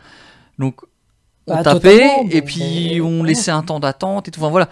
Donc 0.60 0.82
on 1.46 1.54
Bah, 1.56 1.62
tapait 1.62 1.92
totalement, 1.92 2.22
et 2.22 2.34
mais- 2.34 2.42
puis 2.42 3.00
on 3.02 3.20
ouais. 3.22 3.28
laissait 3.28 3.50
un 3.50 3.62
temps 3.62 3.80
d'attente 3.80 4.28
et 4.28 4.30
tout. 4.30 4.40
Enfin 4.40 4.50
voilà. 4.50 4.68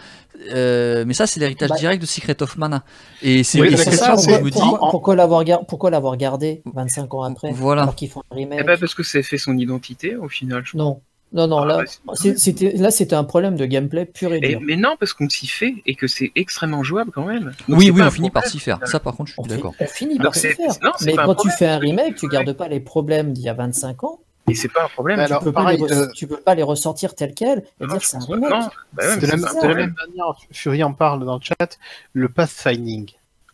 Euh, 0.52 1.04
mais 1.06 1.14
ça 1.14 1.26
c'est 1.26 1.40
l'héritage 1.40 1.70
Bah- 1.70 1.76
direct 1.76 2.00
de 2.00 2.06
Secret 2.06 2.40
of 2.42 2.56
Mana. 2.56 2.84
Et 3.22 3.42
c'est 3.42 3.60
Oui, 3.60 3.70
la 3.70 3.76
question, 3.76 3.92
ça 3.92 4.16
c'est 4.16 4.38
je 4.38 4.44
me 4.44 4.50
dis. 4.50 4.58
pourquoi, 4.60 4.90
pourquoi 4.90 5.16
l'avoir 5.16 5.44
pourquoi 5.66 6.16
gardé 6.16 6.62
25 6.72 7.12
ans 7.14 7.22
après 7.24 7.50
Voilà. 7.52 7.82
alors 7.82 7.94
qu'ils 7.96 8.08
font 8.08 8.22
un 8.30 8.34
remake? 8.36 8.58
Eh 8.62 8.64
ben, 8.64 8.78
parce 8.78 8.94
que 8.94 9.02
c'est 9.02 9.22
fait 9.24 9.38
son 9.38 9.58
identité 9.58 10.14
au 10.16 10.28
final. 10.28 10.62
je 10.64 10.76
Non, 10.76 11.00
non, 11.32 11.48
non. 11.48 11.58
Ah, 11.58 11.66
là, 11.66 11.84
bah, 12.06 12.12
c'était 12.36 12.72
là, 12.76 12.90
c'était 12.92 13.16
un 13.16 13.24
problème 13.24 13.56
de 13.56 13.66
gameplay 13.66 14.04
pur 14.06 14.32
et 14.32 14.38
dur. 14.40 14.60
mais 14.62 14.76
non, 14.76 14.94
parce 14.98 15.12
qu'on 15.12 15.28
s'y 15.28 15.48
fait 15.48 15.74
et 15.86 15.94
que 15.96 16.06
c'est 16.06 16.30
extrêmement 16.36 16.84
jouable 16.84 17.10
quand 17.10 17.24
même. 17.26 17.52
Donc, 17.68 17.78
Oui 17.80 17.90
oui 17.90 18.00
on 18.02 18.10
finit 18.10 18.30
par 18.30 18.46
s'y 18.46 18.60
faire. 18.60 18.78
Ça 18.84 19.00
par 19.00 19.16
contre 19.16 19.30
je 19.32 19.34
On, 19.38 19.42
suis 19.42 19.50
d'accord. 19.50 19.74
on 19.80 19.86
finit 19.86 20.18
par 20.18 20.34
s'y 20.36 20.48
faire. 20.48 20.68
non, 20.82 20.92
Mais 21.04 21.14
quand 21.14 21.34
tu 21.34 21.50
fais 21.50 21.66
un 21.66 21.78
que 21.80 21.86
remake, 21.86 22.14
tu 22.14 22.28
gardes 22.28 22.52
pas 22.52 22.68
les 22.68 22.80
problèmes 22.80 23.32
d'il 23.32 23.44
y 23.44 23.48
a 23.48 23.54
25 23.54 24.04
ans. 24.04 24.20
Et 24.50 24.54
c'est 24.54 24.68
pas 24.68 24.84
un 24.84 24.88
problème. 24.88 25.24
Tu 25.26 25.44
peux, 25.44 25.52
pareil, 25.52 25.78
pas 25.78 25.86
les 25.86 25.92
euh, 25.92 26.08
tu 26.14 26.26
peux 26.26 26.36
pas 26.38 26.54
les 26.54 26.62
ressortir 26.62 27.14
tels 27.14 27.34
quels 27.34 27.64
et 27.80 27.86
Non, 27.86 27.92
dire 27.94 28.02
c'est 28.04 28.16
un 28.16 28.20
remake. 28.20 28.50
Non, 28.50 28.68
bah 28.92 29.02
ouais, 29.08 29.16
de, 29.18 29.26
la, 29.26 29.34
un 29.34 29.68
la 29.68 29.74
même 29.74 29.94
manière, 30.06 30.34
Fury 30.52 30.82
en 30.84 30.92
parle 30.92 31.24
dans 31.24 31.36
le 31.36 31.42
chat, 31.42 31.78
le 32.12 32.28
pathfinding. 32.28 33.10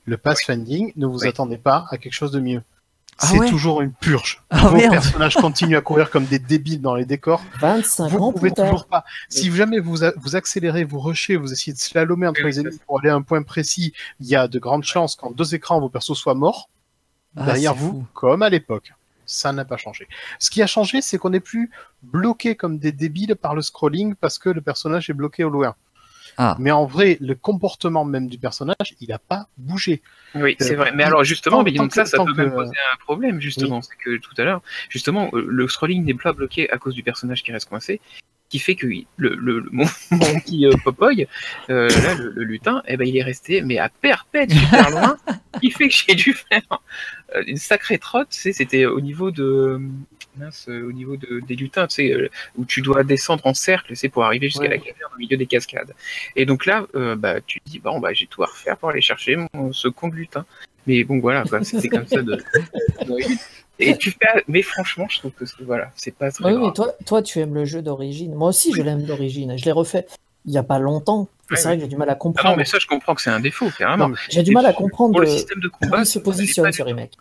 Le 0.07 0.16
pathfinding, 0.16 0.92
ne 0.97 1.07
vous 1.07 1.20
Oui. 1.20 1.28
attendez 1.28 1.57
pas 1.59 1.86
à 1.90 1.99
quelque 1.99 2.12
chose 2.12 2.30
de 2.30 2.40
mieux. 2.40 2.62
Ah 3.20 3.26
c'est 3.28 3.38
ouais 3.38 3.49
toujours 3.49 3.80
une 3.80 3.92
purge. 3.92 4.42
Ah 4.51 4.66
Vos 4.68 4.76
merde. 4.76 4.90
personnages 4.92 5.36
continuent 5.36 5.76
à 5.76 5.80
courir 5.80 6.11
comme 6.11 6.24
des 6.24 6.40
débiles 6.40 6.80
dans 6.80 6.97
les 6.97 7.05
décors. 7.05 7.42
25 7.61 8.09
Vous 8.11 8.18
ans 8.18 8.32
pouvez 8.32 8.51
plus 8.51 8.55
tard. 8.55 8.66
toujours 8.70 8.86
pas. 8.86 9.05
Si 9.28 9.53
jamais 9.55 9.78
vous, 9.78 10.03
a- 10.03 10.12
vous 10.16 10.34
accélérez, 10.34 10.82
vous 10.82 10.99
rushez, 10.99 11.36
vous 11.36 11.53
essayez 11.53 11.72
de 11.72 11.78
slalomer 11.78 12.26
entre 12.26 12.42
les 12.42 12.59
ennemis 12.59 12.80
pour 12.84 12.99
aller 12.99 13.11
à 13.11 13.14
un 13.14 13.22
point 13.22 13.42
précis, 13.45 13.92
il 14.18 14.26
y 14.26 14.34
a 14.34 14.49
de 14.49 14.59
grandes 14.59 14.82
chances 14.82 15.14
qu'en 15.14 15.30
deux 15.30 15.55
écrans, 15.55 15.78
vos 15.80 15.88
persos 15.88 16.14
soient 16.18 16.34
morts. 16.34 16.68
Ah, 17.36 17.45
derrière 17.47 17.74
vous, 17.74 17.90
fou. 17.90 18.05
comme 18.14 18.42
à 18.42 18.49
l'époque. 18.51 18.92
Ça 19.27 19.53
n'a 19.53 19.64
pas 19.64 19.77
changé. 19.77 20.09
Ce 20.39 20.51
qui 20.51 20.62
a 20.62 20.66
changé, 20.66 21.01
c'est 21.03 21.18
qu'on 21.18 21.31
n'est 21.31 21.41
plus 21.41 21.70
bloqué 22.03 22.55
comme 22.55 22.79
des 22.79 22.93
débiles 22.93 23.37
par 23.37 23.55
le 23.55 23.62
scrolling 23.62 24.14
parce 24.14 24.39
que 24.39 24.49
le 24.51 24.61
personnage 24.61 25.09
est 25.11 25.14
bloqué 25.14 25.45
au 25.45 25.51
loin. 25.51 25.75
Ah. 26.37 26.57
Mais 26.59 26.72
en 26.72 26.85
vrai, 26.85 27.16
le 27.20 27.35
comportement 27.37 28.05
même 28.05 28.29
du 28.29 28.39
personnage, 28.39 28.97
il 29.01 29.09
n'a 29.11 29.20
pas 29.20 29.47
bougé. 29.57 30.03
Oui, 30.35 30.57
c'est 30.59 30.75
Euh, 30.75 30.77
vrai. 30.79 30.93
Mais 30.93 31.05
alors 31.05 31.22
justement, 31.22 31.59
tant- 31.59 31.62
mais 31.62 31.70
donc 31.72 31.93
ça, 31.95 32.03
peut 32.05 32.25
que- 32.33 32.33
même 32.37 32.51
poser 32.53 32.72
un 32.93 32.97
problème 32.97 33.41
justement. 33.41 33.81
C'est 33.83 33.97
que 33.97 34.16
tout 34.16 34.33
à 34.39 34.43
l'heure, 34.43 34.61
justement, 34.89 35.31
euh, 35.33 35.45
le 35.49 35.68
scrolling 35.68 36.05
n'est 36.05 36.14
pas 36.14 36.33
bloqué 36.33 36.68
à 36.70 36.79
cause 36.79 36.95
du 36.95 37.05
personnage 37.05 37.43
qui 37.45 37.53
reste 37.53 37.68
coincé, 37.68 38.01
qui 38.55 38.61
fait 38.61 38.77
que 38.77 38.87
le, 39.17 39.67
mon, 39.73 39.85
mon 40.13 40.41
petit 40.41 40.65
euh, 40.65 40.71
Popoy, 40.85 41.27
euh, 41.71 41.89
là, 41.89 42.15
le, 42.15 42.31
le 42.37 42.45
lutin, 42.45 42.85
eh 42.87 42.97
ben 42.97 43.05
il 43.05 43.17
est 43.17 43.23
resté 43.25 43.63
mais 43.63 43.79
à 43.79 43.89
perpète 43.89 44.53
super 44.53 44.91
loin, 44.91 45.17
qui 45.61 45.73
fait 45.73 45.89
que 45.89 45.95
j'ai 46.07 46.15
dû 46.15 46.33
faire 46.35 46.63
euh, 47.35 47.43
une 47.49 47.57
sacrée 47.57 47.99
trotte. 47.99 48.29
Tu 48.31 48.39
sais, 48.39 48.53
c'était 48.53 48.87
au 48.87 49.01
niveau 49.01 49.33
de 49.33 49.81
mince, 50.37 50.69
au 50.69 50.93
niveau 50.93 51.17
de, 51.17 51.41
des 51.41 51.57
lutins, 51.57 51.89
tu 51.89 51.97
sais, 51.97 52.31
où 52.57 52.65
tu 52.65 52.81
dois 52.81 53.03
descendre 53.03 53.45
en 53.45 53.55
cercle, 53.55 53.97
c'est 53.97 54.09
pour 54.09 54.23
arriver 54.25 54.47
jusqu'à 54.47 54.63
Ouais. 54.63 54.69
la 54.69 54.79
caverne 54.79 55.11
au 55.17 55.19
milieu 55.19 55.37
des 55.37 55.47
cascades. 55.47 55.93
Et 56.37 56.47
donc 56.47 56.65
là, 56.65 56.87
euh, 56.95 57.17
bah, 57.17 57.41
tu 57.41 57.61
te 57.61 57.69
dis, 57.69 57.81
bon, 57.81 57.99
bah, 57.99 58.13
j'ai 58.13 58.29
tout 58.29 58.45
à 58.45 58.47
refaire 58.47 58.77
pour 58.77 58.91
aller 58.91 59.01
chercher 59.01 59.37
mon, 59.53 59.73
ce 59.73 59.89
con 59.89 60.07
de 60.11 60.15
lutin. 60.15 60.47
Mais 60.87 61.03
bon, 61.03 61.19
voilà, 61.19 61.45
c'était 61.65 61.89
comme 61.89 62.07
ça 62.07 62.23
de. 62.23 62.41
Et 63.79 63.97
tu 63.97 64.11
fais. 64.12 64.45
Mais 64.49 64.62
franchement, 64.62 65.07
je 65.11 65.18
trouve 65.18 65.33
que 65.33 65.45
c'est- 65.47 65.62
voilà, 65.62 65.91
c'est 65.97 66.14
pas 66.14 66.31
très 66.31 66.45
Oui, 66.45 66.53
grave. 66.53 66.64
mais 66.66 66.72
toi, 66.72 66.93
toi, 67.07 67.22
tu 67.22 67.41
aimes 67.41 67.55
le 67.55 67.64
jeu 67.64 67.83
d'origine. 67.83 68.35
Moi 68.35 68.49
aussi, 68.51 68.72
je 68.72 68.83
l'aime 68.83 69.03
d'origine. 69.05 69.57
Je 69.59 69.64
l'ai 69.64 69.72
refait 69.72 70.07
il 70.47 70.53
y 70.53 70.59
a 70.59 70.62
pas 70.62 70.79
longtemps. 70.79 71.29
Ouais, 71.51 71.57
c'est 71.57 71.64
vrai 71.64 71.77
que 71.77 71.83
j'ai 71.83 71.89
du 71.89 71.97
mal 71.97 72.09
à 72.09 72.12
Ah 72.12 72.16
comprendre. 72.16 72.51
non, 72.51 72.57
mais 72.57 72.64
ça, 72.64 72.79
je 72.79 72.87
comprends 72.87 73.14
que 73.14 73.20
c'est 73.22 73.31
un 73.31 73.41
défaut, 73.41 73.68
carrément. 73.77 74.11
J'ai 74.31 74.43
du 74.43 74.53
mal 74.53 74.64
à 74.66 74.72
comprendre 74.72 75.12
Pour 75.12 75.20
le 75.20 75.27
de- 75.27 75.31
système 75.33 75.61
de 75.61 75.68
comment 75.68 75.91
combat, 75.91 76.03
il 76.03 76.07
se 76.07 76.18
positionne 76.18 76.70
ce 76.72 76.83
remake. 76.83 77.12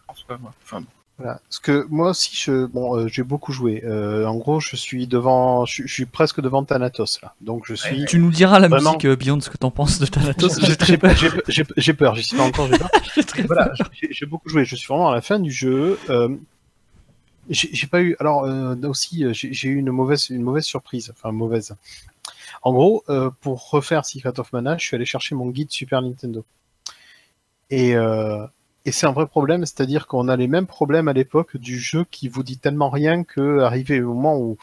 Enfin, 0.61 0.83
voilà. 1.19 1.39
Parce 1.47 1.59
que 1.59 1.85
moi 1.89 2.09
aussi, 2.09 2.35
je, 2.35 2.65
bon, 2.65 2.97
euh, 2.97 3.07
j'ai 3.07 3.21
beaucoup 3.23 3.51
joué. 3.53 3.83
Euh, 3.85 4.25
en 4.25 4.35
gros, 4.35 4.59
je 4.59 4.75
suis 4.75 5.05
devant, 5.07 5.65
je, 5.65 5.83
je 5.85 5.93
suis 5.93 6.05
presque 6.05 6.41
devant 6.41 6.63
Thanatos 6.63 7.19
là. 7.21 7.35
Donc 7.39 7.63
je 7.67 7.75
suis. 7.75 8.05
Tu 8.05 8.17
nous 8.19 8.31
diras 8.31 8.59
la 8.59 8.67
Vraiment. 8.67 8.91
musique 8.93 9.05
euh, 9.05 9.15
Beyond 9.15 9.39
ce 9.39 9.49
que 9.49 9.57
t'en 9.57 9.69
penses 9.71 9.99
de 9.99 10.05
Thanatos. 10.07 10.59
J'ai 10.65 10.75
très 10.75 10.97
peur. 10.97 11.15
j'ai- 11.15 11.29
j'ai- 11.47 11.65
j'ai 11.77 11.93
peur, 11.93 12.15
j'y 12.15 12.23
suis 12.23 12.35
pas 12.37 12.43
encore, 12.43 12.67
j'ai 12.67 12.77
peur. 12.79 12.89
J'ai 13.15 13.23
très 13.23 13.43
voilà, 13.43 13.69
peur. 13.69 13.89
j'ai 13.93 14.07
j'ai 14.11 14.25
beaucoup 14.25 14.49
joué. 14.49 14.65
Je 14.65 14.75
suis 14.75 14.87
vraiment 14.87 15.11
à 15.11 15.15
la 15.15 15.21
fin 15.21 15.39
du 15.39 15.51
jeu. 15.51 15.99
Euh, 16.09 16.35
j'ai 17.49 17.69
j'ai 17.73 17.87
pas 17.87 18.01
eu. 18.01 18.15
Alors 18.19 18.45
euh, 18.45 18.75
là 18.75 18.89
aussi, 18.89 19.23
j'ai 19.33 19.53
j'ai 19.53 19.67
eu 19.69 19.75
une 19.75 19.91
mauvaise, 19.91 20.29
une 20.31 20.41
mauvaise 20.41 20.63
surprise. 20.65 21.13
Enfin 21.15 21.31
mauvaise. 21.31 21.75
En 22.63 22.73
gros, 22.73 23.03
euh, 23.09 23.29
pour 23.41 23.69
refaire 23.69 24.03
Secret 24.05 24.39
of 24.39 24.51
Mana, 24.53 24.77
je 24.77 24.85
suis 24.85 24.95
allé 24.95 25.05
chercher 25.05 25.35
mon 25.35 25.47
guide 25.49 25.69
Super 25.69 26.01
Nintendo. 26.01 26.43
Et, 27.69 27.95
euh, 27.95 28.45
et 28.85 28.91
c'est 28.91 29.05
un 29.05 29.11
vrai 29.11 29.27
problème, 29.27 29.65
c'est-à-dire 29.65 30.07
qu'on 30.07 30.27
a 30.27 30.35
les 30.35 30.47
mêmes 30.47 30.67
problèmes 30.67 31.07
à 31.07 31.13
l'époque 31.13 31.57
du 31.57 31.79
jeu 31.79 32.05
qui 32.11 32.27
vous 32.27 32.43
dit 32.43 32.57
tellement 32.57 32.89
rien 32.89 33.23
que 33.23 33.59
arrivé 33.59 34.01
au 34.01 34.13
moment 34.13 34.37
où, 34.37 34.57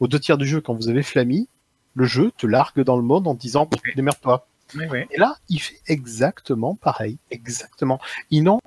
aux 0.00 0.08
deux 0.08 0.18
tiers 0.20 0.38
du 0.38 0.46
jeu, 0.46 0.60
quand 0.60 0.74
vous 0.74 0.88
avez 0.88 1.02
Flammy, 1.02 1.48
le 1.94 2.04
jeu 2.04 2.32
te 2.36 2.46
largue 2.46 2.80
dans 2.82 2.96
le 2.96 3.02
monde 3.02 3.26
en 3.28 3.34
disant 3.34 3.68
démerde-toi. 3.96 4.46
ouais, 4.76 4.88
ouais. 4.88 5.08
Et 5.10 5.18
là, 5.18 5.36
il 5.48 5.60
fait 5.60 5.80
exactement 5.86 6.74
pareil, 6.76 7.18
exactement. 7.30 7.98
Ils 8.30 8.42
n'ont 8.42 8.60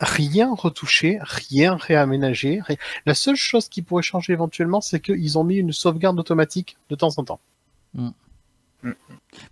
rien 0.00 0.52
retouché, 0.52 1.18
rien 1.22 1.76
réaménagé. 1.76 2.60
rien- 2.62 2.76
La 3.06 3.14
seule 3.14 3.36
chose 3.36 3.68
qui 3.68 3.82
pourrait 3.82 4.02
changer 4.02 4.32
éventuellement, 4.32 4.80
c'est 4.80 5.00
qu'ils 5.00 5.38
ont 5.38 5.44
mis 5.44 5.56
une 5.56 5.72
sauvegarde 5.72 6.18
automatique 6.18 6.76
de 6.90 6.96
temps 6.96 7.12
en 7.18 7.24
temps. 7.24 7.40
Mais 8.82 8.94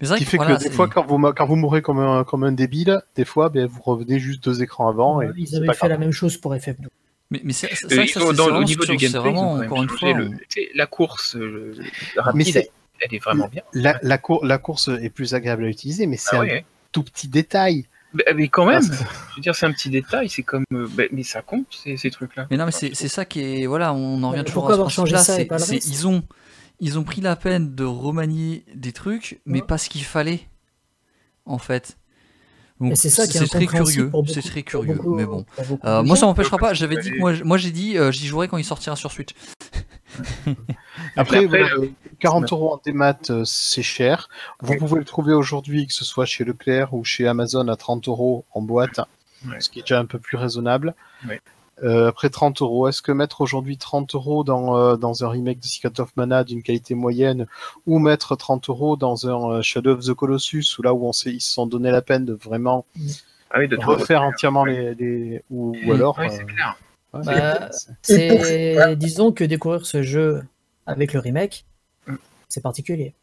c'est 0.02 0.16
qui 0.16 0.24
que 0.24 0.30
fait 0.30 0.36
voilà, 0.36 0.56
que 0.56 0.62
des 0.64 0.70
fois, 0.70 0.88
quand 0.88 1.06
vous, 1.06 1.18
quand 1.32 1.46
vous 1.46 1.56
mourrez 1.56 1.82
comme 1.82 1.98
un, 2.00 2.24
comme 2.24 2.44
un 2.44 2.52
débile, 2.52 3.00
des 3.16 3.24
fois, 3.24 3.48
ben, 3.48 3.66
vous 3.66 3.80
revenez 3.82 4.18
juste 4.18 4.42
deux 4.44 4.62
écrans 4.62 4.88
avant. 4.88 5.22
Et 5.22 5.30
Ils 5.36 5.56
avaient 5.56 5.66
fait 5.72 5.82
la 5.82 5.88
grave. 5.90 6.00
même 6.00 6.12
chose 6.12 6.36
pour 6.36 6.54
FF12. 6.54 6.86
Mais, 7.30 7.40
mais 7.44 7.52
c'est 7.52 7.68
vrai 7.68 8.06
que 8.06 8.12
ça, 8.12 8.20
dans- 8.20 8.26
c'est 8.34 8.40
au 8.40 8.44
vraiment 8.44 8.62
niveau 8.62 8.84
du 8.84 8.96
gameplay, 8.96 9.18
vraiment, 9.20 9.52
encore 9.52 9.82
une 9.84 9.88
fois, 9.88 10.12
le- 10.12 10.30
la 10.74 10.86
course 10.86 11.36
euh, 11.36 11.74
Mais 12.16 12.20
rapide, 12.20 12.46
c'est- 12.52 12.70
elle 13.00 13.14
est 13.14 13.18
vraiment 13.22 13.46
bien. 13.48 13.62
La, 13.72 13.98
la, 14.02 14.18
cour- 14.18 14.44
la 14.44 14.58
course 14.58 14.88
est 14.88 15.10
plus 15.10 15.32
agréable 15.32 15.64
à 15.64 15.68
utiliser, 15.68 16.06
mais 16.06 16.16
c'est 16.16 16.34
Ah 16.36 16.40
un 16.40 16.44
ouais. 16.44 16.64
tout 16.92 17.04
petit 17.04 17.28
détail. 17.28 17.86
Mais, 18.12 18.24
mais 18.34 18.48
quand 18.48 18.66
même, 18.66 18.82
Ah, 18.82 18.94
je 19.30 19.36
veux 19.36 19.42
dire, 19.42 19.54
c'est 19.54 19.64
un 19.66 19.70
petit 19.72 19.88
détail, 19.90 20.28
c'est 20.28 20.42
comme. 20.42 20.64
euh, 20.74 20.88
bah, 20.90 21.04
mais 21.12 21.22
ça 21.22 21.40
compte, 21.42 21.66
ces, 21.70 21.96
ces 21.96 22.10
trucs-là. 22.10 22.48
Mais 22.50 22.56
non, 22.56 22.66
mais 22.66 22.72
c'est 22.72 22.92
ça 23.08 23.24
qui 23.24 23.40
est. 23.62 23.66
Voilà, 23.66 23.94
on 23.94 24.20
en 24.24 24.30
revient 24.30 24.40
Mais 24.40 24.44
toujours 24.44 24.62
pourquoi 24.64 24.72
à 24.72 24.74
ce 24.74 24.80
avoir 24.80 24.90
changé 24.90 25.12
principe-là. 25.14 25.58
ça 25.60 25.72
reste 25.72 25.86
Ils 25.86 26.08
ont, 26.08 26.24
ils 26.80 26.98
ont 26.98 27.04
pris 27.04 27.20
la 27.20 27.36
peine 27.36 27.74
de 27.74 27.84
remanier 27.84 28.64
des 28.74 28.92
trucs, 28.92 29.40
mais 29.46 29.60
Ouais. 29.60 29.66
pas 29.66 29.78
ce 29.78 29.88
qu'il 29.88 30.04
fallait, 30.04 30.48
en 31.46 31.58
fait. 31.58 31.96
C'est 32.94 33.10
ça 33.10 33.26
qui 33.26 33.36
est 33.36 33.46
très 33.46 33.66
curieux. 33.66 34.10
C'est 34.28 34.40
très 34.40 34.62
curieux, 34.62 34.94
beaucoup- 34.94 35.14
mais 35.14 35.26
bon. 35.26 35.44
Euh, 35.84 36.02
moi, 36.02 36.16
ça 36.16 36.24
m'empêchera 36.24 36.56
pas. 36.56 36.72
J'avais 36.72 36.96
dit 36.96 37.12
moi, 37.18 37.34
moi 37.44 37.58
j'ai 37.58 37.72
dit, 37.72 37.98
euh, 37.98 38.10
j'y 38.10 38.26
jouerai 38.26 38.48
quand 38.48 38.56
il 38.56 38.64
sortira 38.64 38.96
sur 38.96 39.12
Switch. 39.12 39.34
Après, 41.16 41.44
Après, 41.44 41.46
voilà, 41.46 41.66
euh, 41.74 41.90
40 42.20 42.50
euros 42.52 42.72
en 42.74 42.80
démat, 42.84 43.18
euh, 43.30 43.44
c'est 43.44 43.82
cher. 43.82 44.28
Vous 44.60 44.76
pouvez 44.76 44.98
le 44.98 45.04
trouver 45.04 45.34
aujourd'hui, 45.34 45.86
que 45.86 45.92
ce 45.92 46.04
soit 46.06 46.24
chez 46.24 46.44
Leclerc 46.44 46.94
ou 46.94 47.04
chez 47.04 47.26
Amazon 47.26 47.68
à 47.68 47.76
30 47.76 48.08
euros 48.08 48.44
en 48.52 48.62
boîte, 48.62 49.00
Ouais. 49.46 49.60
ce 49.60 49.68
qui 49.68 49.80
est 49.80 49.82
déjà 49.82 49.98
un 50.00 50.06
peu 50.06 50.18
plus 50.18 50.36
raisonnable. 50.38 50.94
Ouais. 51.28 51.40
Euh, 51.82 52.08
après 52.08 52.28
30 52.28 52.60
euros, 52.62 52.88
est-ce 52.88 53.00
que 53.00 53.10
mettre 53.12 53.40
aujourd'hui 53.40 53.78
30 53.78 54.14
euros 54.14 54.44
dans, 54.44 54.76
euh, 54.76 54.96
dans 54.96 55.24
un 55.24 55.28
remake 55.30 55.60
de 55.60 55.64
Secret 55.64 55.98
of 56.00 56.10
Mana 56.16 56.44
d'une 56.44 56.62
qualité 56.62 56.94
moyenne 56.94 57.46
ou 57.86 57.98
mettre 57.98 58.36
30 58.36 58.68
euros 58.68 58.96
dans 58.96 59.26
un 59.28 59.50
euh, 59.58 59.62
Shadow 59.62 59.92
of 59.92 60.04
the 60.04 60.12
Colossus 60.14 60.64
où 60.78 60.82
là 60.82 60.92
où 60.92 61.06
on 61.06 61.12
s'est, 61.12 61.30
ils 61.32 61.40
se 61.40 61.52
sont 61.52 61.66
donné 61.66 61.90
la 61.90 62.02
peine 62.02 62.24
de 62.26 62.34
vraiment 62.34 62.84
Ah 63.50 63.60
oui, 63.60 63.68
de 63.68 63.76
refaire 63.78 64.22
entièrement 64.22 64.64
les, 64.64 64.94
les- 64.94 65.42
ou, 65.50 65.74
ou 65.86 65.92
alors 65.92 66.16
Oui, 66.18 66.26
euh, 66.26 66.30
c'est 66.30 66.44
clair. 66.44 66.76
ouais, 67.14 67.20
Bah, 67.24 67.68
c'est- 67.72 67.92
C'est, 68.02 68.96
disons 68.96 69.32
que 69.32 69.44
découvrir 69.44 69.86
ce 69.86 70.02
jeu 70.02 70.42
avec 70.86 71.12
le 71.14 71.20
remake, 71.20 71.64
Mm. 72.06 72.14
c'est 72.48 72.62
particulier. 72.62 73.14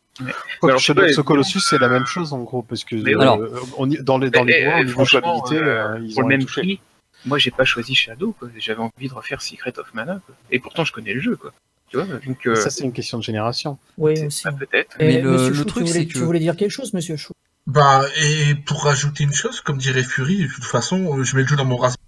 Quoi, 0.60 0.70
alors, 0.70 0.80
Shadow 0.80 1.04
of 1.04 1.16
the 1.16 1.22
Colossus, 1.22 1.60
c'est 1.60 1.78
la 1.78 1.90
même 1.90 2.06
chose 2.08 2.34
en 2.34 2.40
gros, 2.40 2.64
parce 2.64 2.84
que 2.84 2.96
Mais 2.96 3.14
euh, 3.14 3.20
alors- 3.20 3.40
on 3.78 3.88
y- 3.88 4.02
dans 4.02 4.18
les, 4.18 4.32
dans 4.32 4.44
les 4.44 4.54
Mais, 4.62 4.66
bois, 4.66 4.74
euh, 4.78 4.82
au 4.82 4.84
niveau 4.86 5.06
jouabilité, 5.06 5.56
euh, 5.58 5.94
euh, 5.94 6.00
ils 6.02 6.16
Pour 6.16 6.24
ont 6.24 6.28
le 6.28 6.38
même 6.38 6.44
touché. 6.46 6.62
prix, 6.62 6.80
moi 7.26 7.38
j'ai 7.38 7.52
pas 7.52 7.66
choisi 7.66 7.96
Shadow, 7.96 8.34
quoi. 8.38 8.50
J'avais 8.58 8.80
envie 8.82 9.08
de 9.10 9.14
refaire 9.14 9.42
Secret 9.42 9.78
of 9.80 9.94
Mana, 9.94 10.20
quoi. 10.26 10.36
Et 10.52 10.60
pourtant 10.60 10.84
je 10.86 10.92
connais 10.94 11.14
le 11.14 11.20
jeu, 11.22 11.36
quoi. 11.36 11.54
Tu 11.90 11.98
vois, 11.98 12.06
donc. 12.20 12.46
euh, 12.48 12.56
Ça, 12.56 12.70
c'est 12.70 12.84
une 12.84 12.92
question 12.94 13.18
de 13.18 13.24
génération. 13.24 13.78
Oui, 13.98 14.26
aussi. 14.26 14.44
bah, 14.44 14.52
peut-être. 14.52 15.00
Et 15.00 15.08
Mais 15.08 15.22
le- 15.22 15.54
Chou, 15.54 15.64
truc, 15.64 15.86
tu 15.86 15.90
voulais, 15.92 16.00
c'est 16.02 16.06
tu 16.08 16.20
voulais 16.20 16.40
dire 16.40 16.56
quelque 16.58 16.72
chose, 16.72 16.94
Monsieur 16.94 17.16
Chou? 17.16 17.32
Bah, 17.66 18.04
et 18.22 18.56
pour 18.56 18.84
rajouter 18.84 19.24
une 19.24 19.34
chose, 19.34 19.62
comme 19.62 19.78
dirait 19.78 20.04
Fury, 20.04 20.44
de 20.44 20.48
toute 20.54 20.64
façon, 20.66 21.18
euh, 21.18 21.24
je 21.24 21.36
mets 21.36 21.44
le 21.44 21.48
jeu 21.48 21.56
dans 21.56 21.66
mon 21.66 21.78
raspberry. 21.78 22.04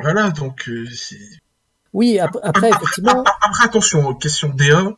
Voilà, 0.00 0.30
donc, 0.30 0.68
euh, 0.68 0.86
c'est- 0.94 1.18
Oui, 1.92 2.18
ap- 2.18 2.36
après, 2.42 2.68
effectivement, 2.70 3.24
Ah, 3.26 3.36
Après, 3.42 3.64
attention, 3.64 4.14
question 4.14 4.48
DA, 4.50 4.92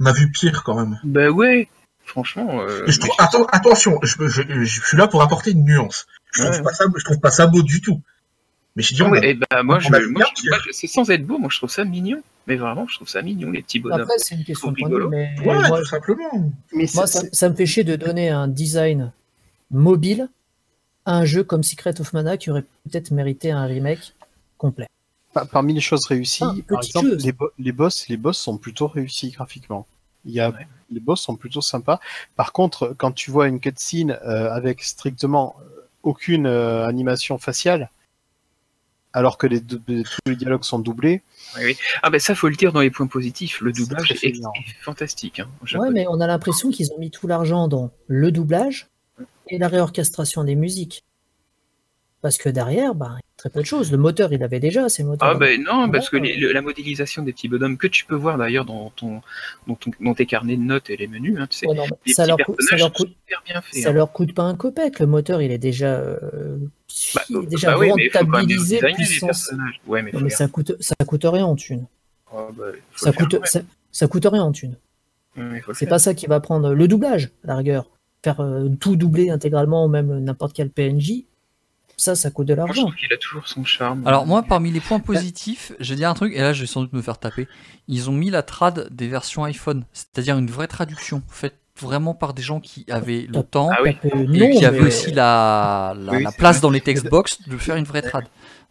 on 0.00 0.06
a 0.06 0.12
vu 0.12 0.30
pire 0.30 0.62
quand 0.64 0.74
même. 0.76 0.98
Bah 1.04 1.28
ouais, 1.28 1.68
franchement. 2.04 2.60
euh, 2.62 2.86
Et 2.86 2.92
je 2.92 3.00
trouve- 3.00 3.14
atten- 3.18 3.46
attention, 3.52 3.98
je, 4.02 4.26
je- 4.28 4.64
je 4.64 4.80
suis 4.86 4.96
là 4.96 5.06
pour 5.08 5.22
apporter 5.22 5.50
une 5.50 5.64
nuance. 5.64 6.06
Je 6.32 6.42
trouve, 6.42 6.54
Ouais. 6.56 6.62
pas 6.62 6.72
ça, 6.74 6.84
je 6.96 7.04
trouve 7.04 7.20
pas 7.20 7.30
ça 7.30 7.46
beau 7.46 7.62
du 7.62 7.80
tout. 7.80 8.00
Mais 8.76 8.82
je 8.82 8.94
dis, 8.94 9.02
on 9.02 9.12
a- 9.12 9.18
et 9.18 9.34
bah, 9.34 9.62
moi, 9.64 9.78
je, 9.80 9.88
moi, 10.08 10.24
sans 10.86 11.10
être 11.10 11.26
beau, 11.26 11.38
moi 11.38 11.48
je 11.50 11.56
trouve 11.58 11.70
ça 11.70 11.84
mignon. 11.84 12.22
Mais 12.46 12.56
vraiment, 12.56 12.86
je 12.86 12.94
trouve 12.94 13.08
ça 13.08 13.20
mignon, 13.22 13.50
les 13.50 13.62
petits 13.62 13.78
bonhommes. 13.80 14.02
après, 14.02 14.14
c'est 14.18 14.34
une 14.34 14.44
question 14.44 14.70
de 14.72 14.76
point 14.76 14.88
mais 15.10 15.34
ouais, 15.40 15.68
moi, 15.68 15.78
tout 15.80 15.84
simplement. 15.86 16.50
Mais 16.72 16.86
moi, 16.94 17.06
ça, 17.06 17.22
ça 17.32 17.48
me 17.48 17.54
fait 17.54 17.66
chier 17.66 17.84
de 17.84 17.96
donner 17.96 18.30
un 18.30 18.46
design 18.48 19.12
mobile 19.70 20.28
à 21.04 21.16
un 21.16 21.24
jeu 21.24 21.44
comme 21.44 21.62
Secret 21.62 22.00
of 22.00 22.12
Mana 22.12 22.36
qui 22.36 22.50
aurait 22.50 22.62
peut-être 22.90 23.10
mérité 23.10 23.50
un 23.50 23.64
remake 23.66 24.14
complet. 24.56 24.86
Pa- 25.34 25.44
Parmi 25.44 25.74
les 25.74 25.80
choses 25.80 26.06
réussies, 26.06 26.44
Ah, 26.44 26.54
par 26.68 26.82
exemple, 26.82 27.16
les, 27.16 27.32
bo- 27.32 27.50
les 27.58 27.72
boss, 27.72 28.08
les 28.08 28.16
boss 28.16 28.38
sont 28.38 28.56
plutôt 28.58 28.86
réussis 28.88 29.30
graphiquement. 29.30 29.86
Il 30.24 30.32
y 30.32 30.40
a, 30.40 30.50
Ouais. 30.50 30.66
Les 30.90 31.00
boss 31.00 31.20
sont 31.20 31.36
plutôt 31.36 31.60
sympas. 31.60 32.00
Par 32.34 32.52
contre, 32.52 32.94
quand 32.96 33.12
tu 33.12 33.30
vois 33.30 33.46
une 33.48 33.60
cutscene 33.60 34.12
euh, 34.24 34.50
avec 34.52 34.82
strictement 34.82 35.56
euh, 35.60 35.77
aucune 36.02 36.46
euh, 36.46 36.86
animation 36.86 37.38
faciale, 37.38 37.90
alors 39.12 39.38
que 39.38 39.46
les, 39.46 39.60
deux- 39.60 39.80
tous 40.04 40.20
les 40.26 40.36
dialogues 40.36 40.64
sont 40.64 40.78
doublés, 40.78 41.22
Ah 42.02 42.10
ben 42.10 42.20
ça, 42.20 42.34
faut 42.34 42.48
le 42.48 42.56
dire 42.56 42.72
dans 42.72 42.80
les 42.80 42.90
points 42.90 43.06
positifs. 43.06 43.60
Le 43.60 43.72
doublage 43.72 44.10
est, 44.12 44.34
fantastique. 44.80 45.40
Hein, 45.40 45.48
Ouais, 45.78 45.90
mais 45.90 46.06
on 46.08 46.20
a 46.20 46.26
l'impression 46.26 46.70
qu'ils 46.70 46.92
ont 46.92 46.98
mis 46.98 47.10
tout 47.10 47.26
l'argent 47.26 47.68
dans 47.68 47.90
le 48.06 48.30
doublage 48.30 48.88
et 49.48 49.58
la 49.58 49.68
réorchestration 49.68 50.44
des 50.44 50.54
musiques. 50.54 51.02
Parce 52.20 52.36
que 52.36 52.48
derrière, 52.48 52.94
bah, 52.94 53.16
très 53.38 53.48
peu 53.48 53.60
de 53.60 53.64
choses. 53.66 53.90
Le 53.90 53.96
moteur, 53.96 54.32
il 54.34 54.42
avait 54.42 54.60
déjà 54.60 54.88
ses 54.90 55.02
moteurs. 55.04 55.28
Ah 55.28 55.34
ben 55.34 55.62
non, 55.62 55.88
parce 55.90 56.10
que 56.10 56.16
Ouais, 56.18 56.26
les- 56.28 56.36
le- 56.36 56.52
la 56.52 56.60
modélisation 56.60 57.22
des 57.22 57.32
petits 57.32 57.48
bonhommes 57.48 57.78
que 57.78 57.86
tu 57.86 58.04
peux 58.04 58.14
voir 58.16 58.36
d'ailleurs 58.36 58.66
dans 58.66 58.90
ton, 58.90 59.22
dans 59.66 59.74
ton 59.76 59.90
dans 60.00 60.12
tes 60.14 60.26
carnets 60.26 60.56
de 60.56 60.62
notes 60.62 60.90
et 60.90 60.96
les 60.98 61.06
menus, 61.06 61.36
hein, 61.38 61.46
tu 61.48 61.56
sais, 61.58 61.66
Ouais, 61.66 61.74
non, 61.74 61.84
mais 61.88 61.96
les 62.04 62.12
ça, 62.12 62.26
leur 62.26 62.36
coûte, 62.36 62.56
ça, 62.60 62.76
personnages 62.76 62.80
leur 62.80 62.88
sont 62.88 63.04
coûte, 63.04 63.16
super 63.24 63.42
bien 63.46 63.60
faits. 63.62 63.82
ça 63.82 63.88
hein. 63.88 63.92
leur 63.92 64.12
coûte 64.12 64.34
pas 64.34 64.42
un 64.42 64.54
copec. 64.54 64.98
Le 64.98 65.06
moteur, 65.06 65.40
il 65.40 65.50
est 65.52 65.58
déjà, 65.58 65.94
euh, 65.96 66.18
Bah, 67.14 67.22
il 67.30 67.36
est 67.36 67.46
déjà 67.46 67.70
bah 67.72 67.78
oui, 67.78 67.90
il 67.96 68.10
quand 68.10 68.20
même 68.24 68.32
rentabilisé 68.34 68.78
puissance. 68.94 69.50
Ouais, 69.86 70.02
mais, 70.02 70.10
Non, 70.12 70.28
ça 70.28 70.48
coûte, 70.48 70.72
ça 70.80 70.94
coûte 71.06 71.24
rien 71.24 71.46
en 71.46 71.54
thune. 71.56 71.86
oh, 72.34 72.48
bah, 72.56 72.64
Ça 72.96 73.12
faire 73.12 73.20
coûte, 73.22 73.38
quand 73.38 73.46
ça, 73.46 73.60
ça 73.92 74.06
coûte 74.08 74.26
rien 74.26 74.42
en 74.42 74.52
thune. 74.52 74.74
C'est 75.74 75.86
pas 75.86 76.00
ça 76.00 76.14
qui 76.14 76.26
va 76.26 76.40
prendre 76.40 76.74
le 76.74 76.88
doublage, 76.88 77.30
à 77.44 77.48
la 77.48 77.56
rigueur. 77.56 77.88
Faire 78.24 78.40
euh, 78.40 78.68
tout 78.80 78.96
doubler 78.96 79.30
intégralement, 79.30 79.84
ou 79.84 79.88
même 79.88 80.18
n'importe 80.24 80.52
quel 80.52 80.70
PNJ, 80.70 81.22
ça, 81.98 82.14
ça 82.14 82.30
coûte 82.30 82.46
de 82.46 82.54
Moi, 82.54 82.64
je 82.64 82.66
l'argent. 82.68 82.82
trouve 82.86 82.94
qu'il 82.94 83.12
a 83.12 83.16
toujours 83.18 83.46
son 83.46 83.64
charme. 83.64 84.06
Alors 84.06 84.26
moi, 84.26 84.42
parmi 84.42 84.70
les 84.70 84.80
points 84.80 85.00
positifs, 85.00 85.72
je 85.80 85.90
vais 85.90 85.96
dire 85.96 86.08
un 86.08 86.14
truc, 86.14 86.32
et 86.34 86.38
là 86.40 86.52
je 86.54 86.60
vais 86.62 86.66
sans 86.66 86.80
doute 86.80 86.92
me 86.94 87.02
faire 87.02 87.18
taper. 87.18 87.46
Ils 87.88 88.08
ont 88.08 88.12
mis 88.14 88.30
la 88.30 88.42
trad 88.42 88.88
des 88.90 89.08
versions 89.08 89.44
iPhone, 89.44 89.84
c'est-à-dire 89.92 90.38
une 90.38 90.50
vraie 90.50 90.68
traduction, 90.68 91.22
faite 91.28 91.56
vraiment 91.80 92.12
par 92.14 92.34
des 92.34 92.42
gens 92.42 92.58
qui 92.58 92.84
avaient 92.90 93.26
le 93.32 93.42
temps 93.44 93.68
Ah 93.72 93.78
oui. 93.84 93.96
Et 94.02 94.16
non, 94.16 94.50
qui 94.50 94.64
avaient 94.64 94.80
mais- 94.80 94.86
aussi 94.88 95.12
la, 95.12 95.94
la, 95.96 96.12
Oui, 96.12 96.22
la 96.24 96.30
c'est 96.32 96.36
place 96.38 96.56
vrai. 96.56 96.62
dans 96.62 96.70
les 96.70 96.80
textbox 96.80 97.46
de 97.48 97.56
faire 97.56 97.76
une 97.76 97.84
vraie 97.84 98.02
trad. 98.02 98.24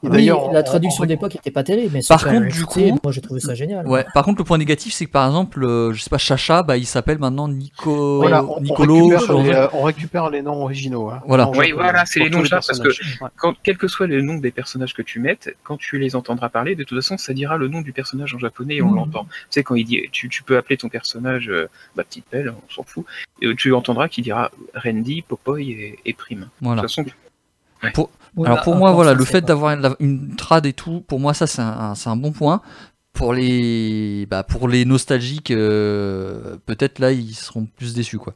Oui, 0.03 0.11
d'ailleurs, 0.11 0.51
la 0.51 0.59
on- 0.59 0.63
traduction 0.63 1.03
on- 1.05 1.07
d'époque 1.07 1.35
était 1.35 1.49
pas 1.49 1.63
terrible, 1.63 1.89
mais 1.91 2.01
Par 2.07 2.23
contre, 2.23 2.47
du 2.53 2.65
coup- 2.65 2.99
moi 3.03 3.11
j'ai 3.11 3.21
trouvé 3.21 3.39
ça 3.39 3.55
génial. 3.55 3.87
Ouais. 3.87 4.05
Par 4.13 4.23
contre, 4.23 4.37
le 4.37 4.43
point 4.43 4.59
négatif, 4.59 4.93
c'est 4.93 5.07
que 5.07 5.11
par 5.11 5.25
exemple, 5.25 5.63
euh, 5.63 5.91
je 5.93 6.01
sais 6.03 6.09
pas, 6.11 6.19
Chacha, 6.19 6.61
bah 6.61 6.77
il 6.77 6.85
s'appelle 6.85 7.17
maintenant 7.17 7.47
Nico, 7.47 8.17
Voilà, 8.17 8.43
on, 8.43 8.57
on 8.57 8.61
Nicolo. 8.61 8.93
récupère 9.07 9.25
genre- 9.25 9.41
les, 9.41 9.49
euh, 9.53 9.67
on 9.73 9.81
récupère 9.81 10.29
les 10.29 10.43
noms 10.43 10.61
originaux. 10.61 11.09
hein. 11.09 11.21
Voilà. 11.25 11.47
En 11.47 11.51
Oui, 11.51 11.69
japonais, 11.69 11.71
voilà, 11.73 12.05
c'est 12.05 12.19
les 12.19 12.29
noms 12.29 12.43
de 12.43 12.47
parce 12.47 12.79
que-. 12.79 12.89
Ouais. 12.89 13.29
quand, 13.37 13.55
quel 13.63 13.77
que 13.77 13.87
soit 13.87 14.05
le 14.05 14.21
nom 14.21 14.35
des 14.35 14.51
personnages 14.51 14.93
que 14.93 15.01
tu 15.01 15.19
mettes, 15.19 15.55
quand 15.63 15.77
tu 15.77 15.97
les 15.97 16.15
entendras 16.15 16.49
parler, 16.49 16.75
de 16.75 16.83
toute 16.83 16.99
façon, 16.99 17.17
ça 17.17 17.33
dira 17.33 17.57
le 17.57 17.67
nom 17.67 17.81
du 17.81 17.91
personnage 17.91 18.35
en 18.35 18.39
japonais 18.39 18.75
et 18.75 18.81
on 18.83 18.89
Mhm. 18.89 18.95
l'entend. 18.97 19.23
Tu 19.23 19.29
sais, 19.49 19.63
quand 19.63 19.73
il 19.73 19.85
dit, 19.85 20.01
tu, 20.11 20.29
tu 20.29 20.43
peux 20.43 20.57
appeler 20.57 20.77
ton 20.77 20.89
personnage, 20.89 21.49
euh, 21.49 21.69
bah, 21.95 22.03
petite 22.03 22.25
pelle, 22.25 22.49
on 22.55 22.71
s'en 22.71 22.83
fout, 22.83 23.03
et, 23.41 23.47
euh, 23.47 23.55
tu 23.55 23.73
entendras 23.73 24.09
qu'il 24.09 24.23
dira 24.23 24.51
Randy, 24.75 25.23
Popoy 25.23 25.71
et, 25.71 25.99
et 26.05 26.13
Prime. 26.13 26.49
Voilà. 26.61 26.83
De 26.83 26.87
toute 26.87 26.95
façon, 26.95 27.09
Oui, 27.83 28.45
Alors 28.45 28.57
bah, 28.57 28.63
pour 28.63 28.75
moi, 28.75 28.91
voilà, 28.91 29.13
le 29.13 29.25
fait 29.25 29.41
d'avoir 29.41 29.75
une 29.99 30.35
trad 30.35 30.65
et 30.65 30.73
tout, 30.73 31.01
pour 31.01 31.19
moi, 31.19 31.33
ça 31.33 31.47
c'est 31.47 31.61
un, 31.61 31.95
c'est 31.95 32.09
un 32.09 32.15
bon 32.15 32.31
point. 32.31 32.61
Pour 33.13 33.33
les, 33.33 34.27
bah, 34.29 34.43
pour 34.43 34.67
les 34.67 34.85
nostalgiques, 34.85 35.49
euh, 35.49 36.57
peut-être 36.67 36.99
là 36.99 37.11
ils 37.11 37.33
seront 37.33 37.65
plus 37.65 37.95
déçus 37.95 38.19
quoi. 38.19 38.35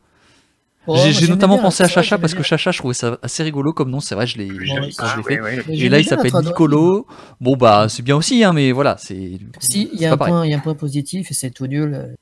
Oh, 0.87 0.97
j'ai 0.97 1.27
notamment 1.27 1.55
bien, 1.55 1.63
pensé 1.63 1.83
à 1.83 1.87
Chacha 1.87 2.17
parce 2.17 2.33
que. 2.33 2.41
Chacha, 2.41 2.71
je 2.71 2.79
trouvais 2.79 2.95
ça 2.95 3.19
assez 3.21 3.43
rigolo 3.43 3.71
comme 3.71 3.91
nom. 3.91 3.99
C'est 3.99 4.15
vrai, 4.15 4.25
je 4.25 4.39
l'ai 4.39 4.49
ah, 4.97 5.21
fait. 5.21 5.39
Et 5.69 5.89
là, 5.89 5.99
il 5.99 6.05
s'appelle 6.05 6.33
Nicolo. 6.43 7.05
Bon 7.39 7.55
bah 7.55 7.85
c'est 7.87 8.01
bien 8.01 8.15
aussi, 8.15 8.43
hein, 8.43 8.53
mais 8.53 8.71
voilà, 8.71 8.97
c'est. 8.97 9.37
Si, 9.59 9.89
il 9.93 10.01
y, 10.01 10.05
a 10.05 10.13
un 10.13 10.17
point- 10.17 10.45
il 10.45 10.49
y 10.49 10.53
a 10.55 10.57
un 10.57 10.61
point 10.61 10.73
positif, 10.73 11.29
et 11.29 11.33
c'est 11.35 11.51
tout 11.51 11.67
nul. 11.67 12.15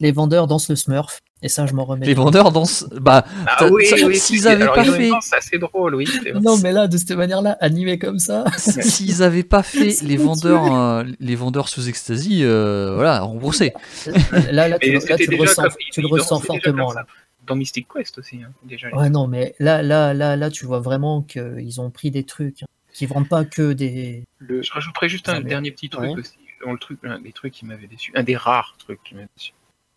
Les 0.00 0.12
vendeurs 0.12 0.46
dansent 0.46 0.70
le 0.70 0.76
Smurf, 0.76 1.20
et 1.42 1.48
ça, 1.48 1.66
je 1.66 1.72
m'en 1.74 1.84
remets. 1.84 2.06
Les 2.06 2.14
vendeurs 2.14 2.52
dansent. 2.52 2.86
Bah, 3.00 3.24
Ah 3.46 3.66
oui, 3.66 3.84
oui, 4.04 4.16
s'ils 4.16 4.40
si, 4.42 4.46
avaient 4.48 4.62
alors, 4.62 4.74
pas 4.76 4.84
fait- 4.84 5.10
assez 5.36 5.58
drôle, 5.58 5.94
oui. 5.96 6.06
c'est. 6.06 6.32
Non, 6.40 6.56
mais 6.58 6.72
là, 6.72 6.86
de 6.88 6.96
cette 6.96 7.10
manière-là, 7.12 7.56
animé 7.60 7.98
comme 7.98 8.18
ça. 8.18 8.44
s'ils 8.58 9.22
avaient 9.22 9.42
pas 9.42 9.62
fait 9.62 10.00
les 10.02 10.16
vendeurs, 10.16 10.74
euh, 10.74 11.04
les 11.20 11.34
vendeurs 11.36 11.68
sous 11.68 11.88
ecstasy, 11.88 12.44
euh, 12.44 12.94
voilà, 12.94 13.20
remboursés. 13.20 13.72
Là, 14.50 14.68
là, 14.68 14.78
tu, 14.78 14.92
là, 14.92 15.16
tu 15.16 15.30
le 15.30 15.36
ressens, 15.36 15.62
comme- 15.62 15.72
tu 15.92 16.00
le 16.00 16.06
ressens 16.08 16.40
fortement. 16.40 16.92
Là. 16.92 17.06
Dans 17.46 17.56
Mystic 17.56 17.88
Quest 17.92 18.18
aussi, 18.18 18.36
hein, 18.42 18.52
déjà. 18.64 18.88
Ouais, 18.94 19.10
non, 19.10 19.26
mais 19.26 19.54
là, 19.58 19.82
là, 19.82 20.14
là, 20.14 20.36
là, 20.36 20.50
tu 20.50 20.64
vois 20.64 20.78
vraiment 20.78 21.22
qu'ils 21.22 21.80
ont 21.80 21.90
pris 21.90 22.12
des 22.12 22.22
trucs 22.22 22.62
hein, 22.62 22.66
qui 22.92 23.06
vendent 23.06 23.28
pas 23.28 23.44
que 23.44 23.72
des. 23.72 24.22
Le- 24.38 24.62
Je 24.62 24.72
rajouterais 24.72 25.08
juste 25.08 25.28
un 25.28 25.40
dernier 25.40 25.72
petit 25.72 25.88
truc 25.88 26.04
Ouais. 26.04 26.14
aussi. 26.20 26.34
Dans 26.64 26.70
le 26.70 26.78
truc, 26.78 27.00
un 27.02 27.18
des 27.18 27.32
trucs 27.32 27.52
qui 27.52 27.66
m'avait 27.66 27.88
déçu, 27.88 28.12
un 28.14 28.22
des 28.22 28.36
rares 28.36 28.76
trucs 28.78 29.02
qui 29.02 29.16
m'avait 29.16 29.26
déçu. 29.36 29.52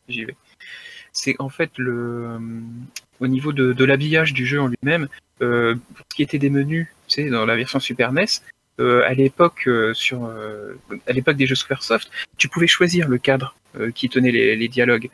J'y 0.09 0.25
vais. 0.25 0.35
C'est 1.17 1.35
en 1.39 1.47
fait 1.49 1.71
le, 1.77 1.91
euh, 1.93 2.39
au 3.21 3.27
niveau 3.27 3.53
de, 3.53 3.71
de 3.71 3.85
l'habillage 3.85 4.33
du 4.33 4.45
jeu 4.45 4.59
en 4.61 4.67
lui-même, 4.67 5.07
euh, 5.41 5.73
ce 6.11 6.15
qui 6.15 6.21
était 6.23 6.37
des 6.37 6.49
menus, 6.49 6.87
tu 7.07 7.15
sais, 7.23 7.29
dans 7.29 7.45
la 7.45 7.55
version 7.55 7.79
Super 7.79 8.11
NES, 8.11 8.25
euh, 8.81 9.01
à 9.07 9.13
l'époque 9.13 9.63
euh, 9.67 9.93
sur, 9.93 10.29
à 11.07 11.13
l'époque 11.13 11.37
des 11.37 11.47
jeux 11.47 11.55
Squaresoft, 11.55 12.11
tu 12.37 12.49
pouvais 12.49 12.67
choisir 12.67 13.07
le 13.07 13.17
cadre 13.17 13.55
qui 13.95 14.09
tenait 14.09 14.31
les, 14.31 14.55
les 14.57 14.67
dialogues. 14.67 15.09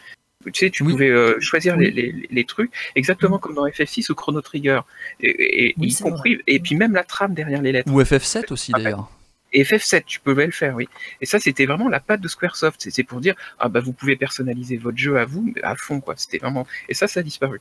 Tu 0.46 0.52
sais, 0.56 0.70
tu 0.72 0.82
Oui. 0.84 0.94
pouvais 0.94 1.40
choisir 1.40 1.78
Oui. 1.78 1.92
les, 1.92 2.12
les, 2.12 2.28
les 2.32 2.44
trucs 2.46 2.72
exactement 2.96 3.38
comme 3.38 3.54
dans 3.54 3.68
FF6 3.68 4.12
ou 4.12 4.16
Chrono 4.16 4.42
Trigger, 4.42 4.82
et, 5.22 5.76
y 5.80 5.96
compris, 5.98 6.40
et 6.48 6.60
puis 6.60 6.76
même 6.76 6.94
la 6.94 7.04
trame 7.04 7.36
derrière 7.36 7.62
les 7.62 7.72
lettres. 7.72 7.92
Ou 7.94 8.02
FF7 8.02 8.52
aussi 8.52 8.72
d'ailleurs. 8.72 9.08
Et 9.54 9.64
FF7, 9.64 10.06
tu 10.06 10.20
pouvais 10.20 10.46
le 10.46 10.52
faire, 10.52 10.76
oui. 10.76 10.88
Et 11.20 11.26
ça, 11.26 11.40
c'était 11.40 11.66
vraiment 11.66 11.90
la 11.90 12.00
patte 12.00 12.22
de 12.22 12.28
Squaresoft. 12.28 12.88
C'est- 12.90 13.04
pour 13.04 13.20
dire, 13.20 13.36
ah 13.60 13.68
bah 13.70 13.82
vous 13.82 13.94
pouvez 13.94 14.16
personnaliser 14.16 14.78
votre 14.78 14.98
jeu 14.98 15.18
à 15.20 15.26
vous, 15.26 15.52
mais 15.54 15.62
à 15.64 15.76
fond, 15.76 16.00
quoi. 16.00 16.16
C'était 16.18 16.38
vraiment. 16.38 16.66
Et 16.88 16.94
ça, 16.94 17.08
ça 17.08 17.20
a 17.20 17.24
disparu. 17.24 17.60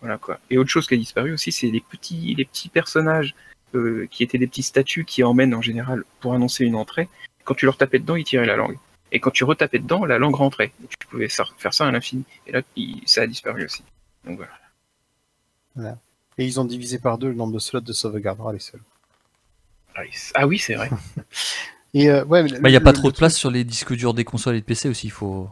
Voilà, 0.00 0.16
quoi. 0.18 0.38
Et 0.50 0.58
autre 0.58 0.70
chose 0.70 0.86
qui 0.86 0.94
a 0.94 0.96
disparu 0.96 1.32
aussi, 1.32 1.52
c'est 1.52 1.70
les 1.70 1.80
petits, 1.80 2.70
personnages 2.72 3.34
euh, 3.74 4.06
qui 4.10 4.22
étaient 4.22 4.38
des 4.38 4.46
petits 4.46 4.62
statues 4.62 5.04
qui 5.04 5.22
emmènent 5.24 5.54
en 5.54 5.62
général 5.62 6.04
pour 6.20 6.34
annoncer 6.34 6.64
une 6.64 6.76
entrée. 6.76 7.08
Quand 7.44 7.54
tu 7.54 7.66
leur 7.66 7.76
tapais 7.76 7.98
dedans, 7.98 8.16
ils 8.16 8.24
tiraient 8.24 8.46
la 8.46 8.56
langue. 8.56 8.78
Et 9.12 9.20
quand 9.20 9.30
tu 9.30 9.44
retapais 9.44 9.78
dedans, 9.78 10.04
la 10.04 10.18
langue 10.18 10.34
rentrait. 10.36 10.72
Et 10.82 10.86
tu 10.88 11.06
pouvais 11.08 11.28
faire 11.28 11.74
ça 11.74 11.86
à 11.86 11.90
l'infini. 11.90 12.24
Et 12.46 12.52
là, 12.52 12.62
ça 13.06 13.22
a 13.22 13.26
disparu 13.26 13.64
aussi. 13.64 13.82
Donc 14.24 14.36
voilà. 14.36 15.98
Et 16.38 16.44
ils 16.46 16.60
ont 16.60 16.64
divisé 16.64 16.98
par 16.98 17.18
deux 17.18 17.28
le 17.28 17.34
nombre 17.34 17.54
de 17.54 17.58
slots 17.58 17.80
de 17.80 17.92
sauvegarde. 17.92 18.38
Les 18.52 18.58
seuls. 18.58 18.80
Ah 20.34 20.46
oui, 20.46 20.58
c'est 20.58 20.74
vrai. 20.74 20.90
Et 21.94 22.10
euh, 22.10 22.22
ouais, 22.26 22.42
mais 22.42 22.50
Bah, 22.60 22.68
il 22.68 22.72
y 22.72 22.76
a 22.76 22.80
le- 22.80 22.84
pas 22.84 22.92
trop 22.92 23.04
de 23.08 23.12
truc- 23.12 23.16
place 23.16 23.34
sur 23.34 23.50
les 23.50 23.64
disques 23.64 23.94
durs 23.94 24.12
des 24.12 24.24
consoles 24.24 24.56
et 24.56 24.60
de 24.60 24.64
PC 24.64 24.90
aussi. 24.90 25.06
Il 25.06 25.10
faut. 25.10 25.48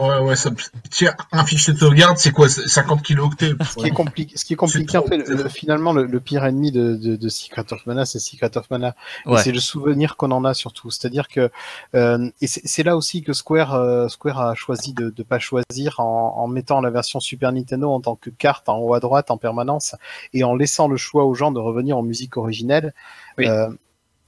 Ouais, 0.00 0.18
ouais, 0.20 0.36
ça... 0.36 0.50
Tiens, 0.90 1.12
un 1.32 1.44
fichier 1.44 1.72
de 1.72 1.78
sauvegarde, 1.78 2.18
c'est 2.18 2.30
quoi 2.30 2.48
c'est 2.48 2.68
50 2.68 3.02
kilooctets 3.02 3.54
Ce 3.68 3.74
qui 3.80 3.86
est 3.86 3.90
compliqué, 3.90 4.36
ce 4.36 4.44
qui 4.44 4.52
est 4.52 4.56
compliqué 4.56 4.96
en 4.96 5.02
trop, 5.02 5.16
le- 5.16 5.24
trop. 5.24 5.48
finalement, 5.48 5.92
le, 5.92 6.06
le 6.06 6.20
pire 6.20 6.44
ennemi 6.44 6.70
de, 6.70 6.94
de, 6.94 7.16
de 7.16 7.28
Secret 7.28 7.64
of 7.72 7.84
Mana, 7.86 8.04
c'est 8.04 8.20
Secret 8.20 8.56
of 8.56 8.70
Mana. 8.70 8.94
Ouais. 9.26 9.42
C'est 9.42 9.50
le 9.50 9.58
souvenir 9.58 10.16
qu'on 10.16 10.30
en 10.30 10.44
a 10.44 10.54
surtout. 10.54 10.90
C'est-à-dire 10.92 11.26
que, 11.26 11.50
euh, 11.96 12.30
et 12.40 12.46
c'est 12.46 12.62
c'est 12.64 12.84
là 12.84 12.96
aussi 12.96 13.22
que 13.22 13.32
Square, 13.32 13.74
euh, 13.74 14.06
Square 14.08 14.40
a 14.40 14.54
choisi 14.54 14.92
de 14.94 15.12
ne 15.16 15.22
pas 15.24 15.40
choisir 15.40 15.98
en, 15.98 16.34
en 16.38 16.46
mettant 16.46 16.80
la 16.80 16.90
version 16.90 17.18
Super 17.18 17.50
Nintendo 17.52 17.90
en 17.90 18.00
tant 18.00 18.14
que 18.14 18.30
carte 18.30 18.68
en 18.68 18.78
haut 18.78 18.94
à 18.94 19.00
droite 19.00 19.30
en 19.32 19.36
permanence 19.36 19.96
et 20.32 20.44
en 20.44 20.54
laissant 20.54 20.86
le 20.86 20.96
choix 20.96 21.24
aux 21.24 21.34
gens 21.34 21.50
de 21.50 21.58
revenir 21.58 21.98
en 21.98 22.02
musique 22.02 22.36
originelle. 22.36 22.94
Oui. 23.36 23.46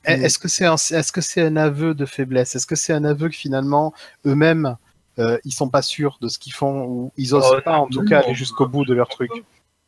Euh, 0.09 0.17
Oui. 0.17 0.25
Est-ce 0.25 0.39
que 0.39 0.49
c'est 0.49 0.67
un, 0.67 0.75
est-ce 0.75 1.13
que 1.13 1.21
c'est 1.21 1.43
un 1.43 1.57
aveu 1.57 1.95
de 1.95 2.05
faiblesse? 2.07 2.55
Est-ce 2.55 2.67
que 2.67 2.75
c'est 2.77 2.93
un 2.93 3.05
aveu 3.05 3.29
que 3.29 3.35
finalement 3.37 3.95
eux-mêmes 4.27 4.77
euh, 5.19 5.39
ils 5.45 5.53
sont 5.53 5.69
pas 5.69 5.83
sûrs 5.83 6.19
de 6.21 6.29
ce 6.29 6.39
qu'ils 6.39 6.53
font 6.53 6.85
ou 6.87 7.13
ils 7.17 7.35
osent 7.35 7.45
Oh, 7.57 7.61
pas 7.65 7.79
en 7.79 7.87
tout 7.87 8.03
non, 8.03 8.09
cas 8.09 8.21
aller 8.21 8.35
jusqu'au 8.35 8.67
bout 8.67 8.85
de 8.85 8.95
leur 8.95 9.09
truc? 9.09 9.31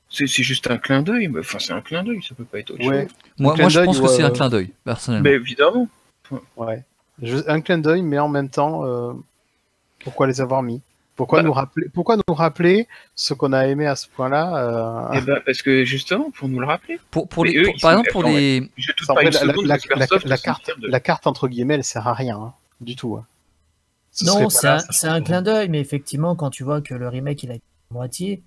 C'est 0.08 0.28
c'est 0.28 0.44
juste 0.44 0.70
un 0.70 0.78
clin 0.78 1.02
d'œil, 1.02 1.26
mais 1.28 1.40
enfin 1.40 1.58
c'est 1.58 1.72
un 1.72 1.80
clin 1.80 2.04
d'œil, 2.04 2.22
ça 2.22 2.34
peut 2.36 2.44
pas 2.44 2.60
être 2.60 2.70
autre 2.70 2.86
Ouais, 2.86 3.08
chose. 3.08 3.16
Moi, 3.38 3.68
je 3.68 3.80
pense 3.80 3.98
ou, 3.98 4.02
que 4.02 4.08
c'est 4.08 4.22
euh, 4.22 4.26
un 4.28 4.30
clin 4.30 4.48
d'œil, 4.48 4.72
personnellement. 4.84 5.24
Mais 5.28 5.34
évidemment. 5.34 5.88
ouais. 6.56 6.84
Je- 7.20 7.48
un 7.48 7.60
clin 7.60 7.78
d'œil, 7.78 8.02
mais 8.02 8.18
en 8.20 8.28
même 8.28 8.48
temps, 8.48 8.84
euh, 8.86 9.12
pourquoi 10.04 10.26
les 10.28 10.40
avoir 10.40 10.62
mis? 10.62 10.80
Pourquoi, 11.16 11.40
Bah. 11.40 11.46
nous 11.48 11.52
rappeler, 11.52 11.88
pourquoi 11.92 12.16
nous 12.16 12.34
rappeler 12.34 12.86
ce 13.14 13.34
qu'on 13.34 13.52
a 13.52 13.66
aimé 13.66 13.86
à 13.86 13.96
ce 13.96 14.06
point-là 14.08 15.10
euh, 15.12 15.18
Eh 15.18 15.20
ben, 15.22 15.40
parce 15.44 15.62
que 15.62 15.84
justement, 15.84 16.30
pour 16.30 16.48
nous 16.48 16.60
le 16.60 16.66
rappeler, 16.66 17.00
Pour, 17.10 17.26
les, 17.44 17.56
eux, 17.56 17.64
pour- 17.64 17.74
ils 17.74 17.80
par 17.80 17.92
exemple, 17.92 18.10
pour 18.12 18.22
les. 18.24 18.70
je 18.76 18.92
pas 19.06 19.22
une 19.22 19.30
la, 19.30 19.38
seconde 19.40 19.64
la- 19.66 19.78
que 19.78 19.88
la- 19.88 20.06
Squaresoft 20.06 20.26
la 20.26 20.36
se 20.36 20.42
carte, 20.42 20.66
sert 20.66 20.76
de- 20.78 20.86
la 20.88 21.00
carte 21.00 21.26
entre 21.26 21.48
guillemets, 21.48 21.74
elle 21.74 21.84
sert 21.84 22.06
à 22.06 22.14
rien 22.14 22.36
hein, 22.38 22.54
du 22.80 22.94
tout. 22.96 23.16
hein. 23.16 23.24
Ce 24.12 24.24
Non, 24.24 24.48
c'est 24.48 24.66
un, 24.68 24.78
ça. 24.78 24.86
c'est 24.90 25.08
un 25.08 25.20
clin 25.22 25.42
d'œil, 25.42 25.68
mais 25.68 25.80
effectivement, 25.80 26.36
quand 26.36 26.50
tu 26.50 26.64
vois 26.64 26.80
que 26.80 26.94
le 26.94 27.08
remake 27.08 27.42
il 27.42 27.50
a 27.50 27.54
été 27.54 27.64
à 27.90 27.94
moitié, 27.94 28.42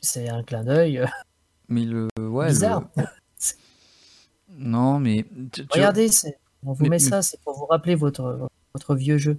c'est 0.00 0.28
un 0.28 0.42
clin 0.42 0.64
d'œil 0.64 0.98
euh, 0.98 1.06
Mais 1.68 1.84
le. 1.84 2.08
Ouais, 2.20 2.46
le- 2.46 2.50
bizarre. 2.52 2.82
Non, 4.58 4.98
mais. 4.98 5.24
tu- 5.52 5.66
tu- 5.66 5.72
Regardez, 5.72 6.08
c'est- 6.08 6.38
on 6.64 6.72
vous 6.72 6.82
Mais- 6.84 6.88
met 6.90 6.96
mais- 6.96 6.98
ça, 6.98 7.22
c'est 7.22 7.40
pour 7.42 7.56
vous 7.56 7.66
rappeler 7.66 7.94
votre, 7.94 8.48
votre 8.74 8.94
vieux 8.94 9.18
jeu. 9.18 9.38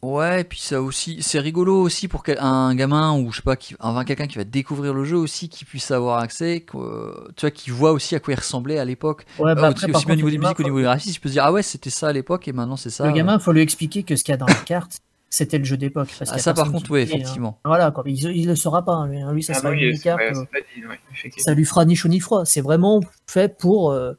Ouais, 0.00 0.42
et 0.42 0.44
puis 0.44 0.60
ça 0.60 0.80
aussi, 0.80 1.22
c'est 1.24 1.40
rigolo 1.40 1.74
aussi 1.80 2.06
pour 2.06 2.22
un 2.38 2.72
gamin 2.76 3.18
ou 3.18 3.32
je 3.32 3.38
sais 3.38 3.42
pas, 3.42 3.56
qui, 3.56 3.74
enfin 3.80 4.04
quelqu'un 4.04 4.28
qui 4.28 4.38
va 4.38 4.44
découvrir 4.44 4.94
le 4.94 5.02
jeu 5.02 5.16
aussi, 5.16 5.48
qui 5.48 5.64
puisse 5.64 5.90
avoir 5.90 6.18
accès, 6.20 6.60
que- 6.60 7.28
tu 7.34 7.40
vois, 7.40 7.50
qui 7.50 7.70
voit 7.70 7.90
aussi 7.90 8.14
à 8.14 8.20
quoi 8.20 8.32
il 8.34 8.36
ressemblait 8.36 8.78
à 8.78 8.84
l'époque. 8.84 9.26
Ouais, 9.40 9.50
Ah, 9.50 9.54
bah 9.56 9.70
aussi 9.70 9.86
après, 9.86 9.90
aussi 9.96 10.06
bien 10.06 10.14
au 10.14 10.16
niveau 10.16 10.28
des 10.30 10.36
le 10.36 10.42
gamin, 10.42 10.48
musiques, 10.50 10.60
au 10.60 10.62
niveau 10.62 10.76
des 10.78 10.84
graphismes, 10.84 11.10
il 11.16 11.20
peut 11.20 11.28
se 11.28 11.32
dire 11.34 11.44
ah 11.44 11.52
ouais 11.52 11.64
c'était 11.64 11.90
ça 11.90 12.06
à 12.08 12.12
l'époque 12.12 12.46
et 12.46 12.52
maintenant 12.52 12.76
c'est 12.76 12.90
ça. 12.90 13.04
le 13.06 13.10
euh. 13.10 13.12
gamin, 13.12 13.34
il 13.38 13.40
faut 13.40 13.50
lui 13.50 13.60
expliquer 13.60 14.04
que 14.04 14.14
ce 14.14 14.22
qu'il 14.22 14.30
y 14.32 14.34
a 14.34 14.36
dans 14.36 14.46
la 14.46 14.54
carte, 14.54 14.98
c'était 15.30 15.58
le 15.58 15.64
jeu 15.64 15.76
d'époque. 15.76 16.10
Ah, 16.20 16.38
ça 16.38 16.54
par 16.54 16.70
contre 16.70 16.92
dit, 16.92 16.94
hein. 16.94 17.02
effectivement. 17.02 17.58
Voilà, 17.64 17.90
quoi. 17.90 18.04
Il, 18.06 18.22
il 18.22 18.46
le 18.46 18.54
saura 18.54 18.84
pas, 18.84 18.94
hein, 18.94 19.08
lui. 19.08 19.20
hein. 19.20 19.32
Lui, 19.32 19.42
ça 19.42 19.54
Ah 19.56 19.58
sera 19.60 19.72
une 19.72 19.80
oui, 19.90 19.98
carte. 20.00 20.20
euh, 20.20 20.44
dit, 20.72 21.40
ça 21.42 21.54
lui 21.54 21.64
fera 21.64 21.84
ni 21.84 21.96
chaud 21.96 22.06
ni 22.08 22.20
froid. 22.20 22.44
C'est 22.44 22.60
vraiment 22.60 23.00
fait 23.26 23.58
pour. 23.58 23.90
euh, 23.90 24.12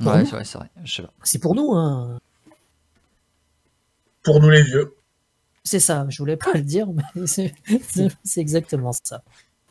Pour 0.00 0.12
Ouais 0.12 0.24
c'est 0.24 0.30
vrai 0.36 0.44
c'est 0.44 0.58
vrai. 0.58 0.70
Je 0.84 0.92
sais 0.94 1.02
pas. 1.02 1.10
c'est 1.24 1.40
pour 1.40 1.56
nous, 1.56 1.72
hein. 1.74 2.20
Pour 4.22 4.40
nous 4.40 4.48
les 4.50 4.62
vieux. 4.62 4.93
C'est 5.64 5.80
ça. 5.80 6.06
Je 6.10 6.18
voulais 6.18 6.36
pas 6.36 6.52
le 6.54 6.60
dire, 6.60 6.86
mais 6.92 7.26
c'est 7.26 7.54
c'est 8.22 8.40
exactement 8.40 8.92
ça. 8.92 9.22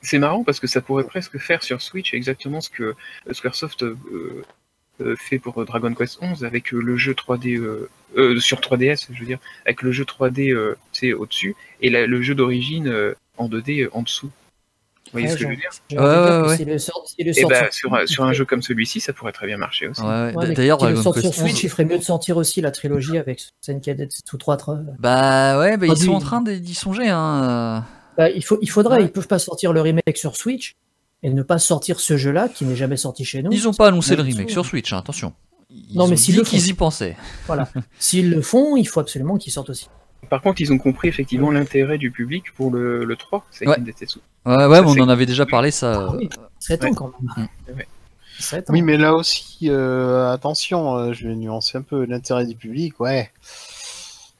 C'est 0.01 0.19
marrant 0.19 0.43
parce 0.43 0.59
que 0.59 0.67
ça 0.67 0.81
pourrait 0.81 1.05
presque 1.05 1.37
faire 1.37 1.63
sur 1.63 1.81
Switch 1.81 2.13
exactement 2.13 2.59
ce 2.59 2.69
que 2.69 2.93
Squaresoft 3.31 3.83
euh, 3.83 3.95
euh, 5.01 5.15
fait 5.15 5.39
pour 5.39 5.61
euh, 5.61 5.65
Dragon 5.65 5.93
Quest 5.93 6.17
11 6.21 6.43
avec 6.43 6.71
le 6.71 6.97
jeu 6.97 7.13
3D 7.13 7.57
euh, 7.57 7.89
euh, 8.17 8.39
sur 8.39 8.59
3DS, 8.59 9.07
je 9.11 9.19
veux 9.19 9.25
dire, 9.25 9.39
avec 9.65 9.81
le 9.81 9.91
jeu 9.91 10.03
3D 10.03 10.51
euh, 10.51 10.77
tu 10.91 11.07
sais, 11.07 11.13
au-dessus 11.13 11.55
et 11.81 11.89
le 11.89 12.21
jeu 12.21 12.35
d'origine 12.35 13.15
en 13.37 13.49
2D 13.49 13.83
euh, 13.85 13.89
en 13.93 14.03
dessous. 14.03 14.31
Vous 15.13 15.19
voyez 15.19 15.27
Ouais, 15.27 15.33
ce 15.33 15.37
que 15.37 15.43
je 15.43 15.47
veux 15.47 15.55
dire 15.55 15.69
Ouais, 15.91 16.47
ouais, 16.57 16.65
le 16.65 16.77
sort, 16.79 17.05
le 17.19 17.27
Et 17.29 17.33
sort 17.33 17.49
bah, 17.49 17.69
sur 17.71 17.73
sur, 17.89 17.93
un- 17.95 18.05
sur 18.07 18.33
jeu 18.33 18.45
comme 18.45 18.61
celui-ci, 18.63 18.99
ça 18.99 19.13
pourrait 19.13 19.31
très 19.31 19.45
bien 19.45 19.57
marcher 19.57 19.87
aussi. 19.87 20.01
Ouais, 20.01 20.07
ouais. 20.07 20.35
Ouais, 20.35 20.47
mais 20.47 20.53
D'ailleurs 20.55 20.83
le 20.83 20.93
Quest 20.93 21.19
sur 21.21 21.33
Switch, 21.33 21.53
11. 21.53 21.63
il 21.63 21.69
ferait 21.69 21.85
mieux 21.85 21.99
de 21.99 22.03
sortir 22.03 22.37
aussi 22.37 22.61
la 22.61 22.71
trilogie 22.71 23.17
avec 23.19 23.41
Senkadet 23.61 24.09
tout 24.25 24.37
3 24.37 24.57
Bah 24.99 25.59
ouais 25.59 25.77
bah, 25.77 25.85
ils 25.87 25.95
sont 25.97 26.13
en 26.13 26.19
train 26.19 26.41
d'y 26.41 26.73
songer 26.73 27.09
hein. 27.09 27.85
Bah, 28.17 28.29
il, 28.29 28.43
faut, 28.43 28.57
il 28.61 28.69
faudrait, 28.69 28.97
Ouais. 28.97 29.03
ils 29.05 29.11
peuvent 29.11 29.27
pas 29.27 29.39
sortir 29.39 29.71
le 29.73 29.81
remake 29.81 30.17
sur 30.17 30.35
Switch 30.35 30.75
et 31.23 31.29
ne 31.29 31.41
pas 31.43 31.57
sortir 31.59 31.99
ce 31.99 32.17
jeu-là 32.17 32.49
qui 32.49 32.65
n'est 32.65 32.75
jamais 32.75 32.97
sorti 32.97 33.23
chez 33.25 33.41
nous. 33.43 33.51
Ils 33.51 33.67
ont 33.67 33.73
pas 33.73 33.87
annoncé 33.87 34.15
le 34.15 34.23
remake 34.23 34.49
sur 34.49 34.65
Switch 34.65 34.91
hein, 34.93 34.97
attention. 34.97 35.33
Ils 35.69 35.97
Non, 35.97 36.07
mais 36.07 36.17
s'ils 36.17 36.35
le 36.37 36.43
font. 36.43 36.57
y 36.57 36.73
pensaient. 36.73 37.17
S'ils 37.99 38.29
le 38.29 38.41
font, 38.41 38.75
il 38.77 38.87
faut 38.87 38.99
absolument 38.99 39.37
qu'ils 39.37 39.51
sortent 39.53 39.69
aussi. 39.71 39.87
Par 40.29 40.41
contre, 40.41 40.61
ils 40.61 40.71
ont 40.73 40.77
compris 40.77 41.07
effectivement 41.07 41.51
l'intérêt 41.51 41.97
du 41.97 42.11
public 42.11 42.53
pour 42.55 42.71
le, 42.71 43.03
le 43.05 43.15
3, 43.15 43.45
c'est 43.51 43.67
Ouais. 43.67 43.77
Ouais 44.45 44.65
ouais 44.65 44.75
Ça, 44.77 44.83
on 44.85 44.93
c'est- 44.93 45.01
en 45.01 45.09
avait 45.09 45.25
déjà 45.25 45.45
parlé 45.45 45.71
ça. 45.71 46.07
Ah 46.09 46.15
oui. 46.15 46.29
Ouais. 46.69 46.91
quand 46.95 47.11
même. 47.37 47.47
Ouais. 47.75 47.87
Serait 48.39 48.61
temps. 48.63 48.73
Oui, 48.73 48.81
mais 48.81 48.97
là 48.97 49.13
aussi, 49.13 49.69
euh, 49.69 50.31
attention, 50.31 50.97
euh, 50.97 51.13
je 51.13 51.27
vais 51.27 51.35
nuancer 51.35 51.77
un 51.77 51.81
peu 51.83 52.05
l'intérêt 52.05 52.45
du 52.45 52.55
public. 52.55 52.99
Ouais. 52.99 53.31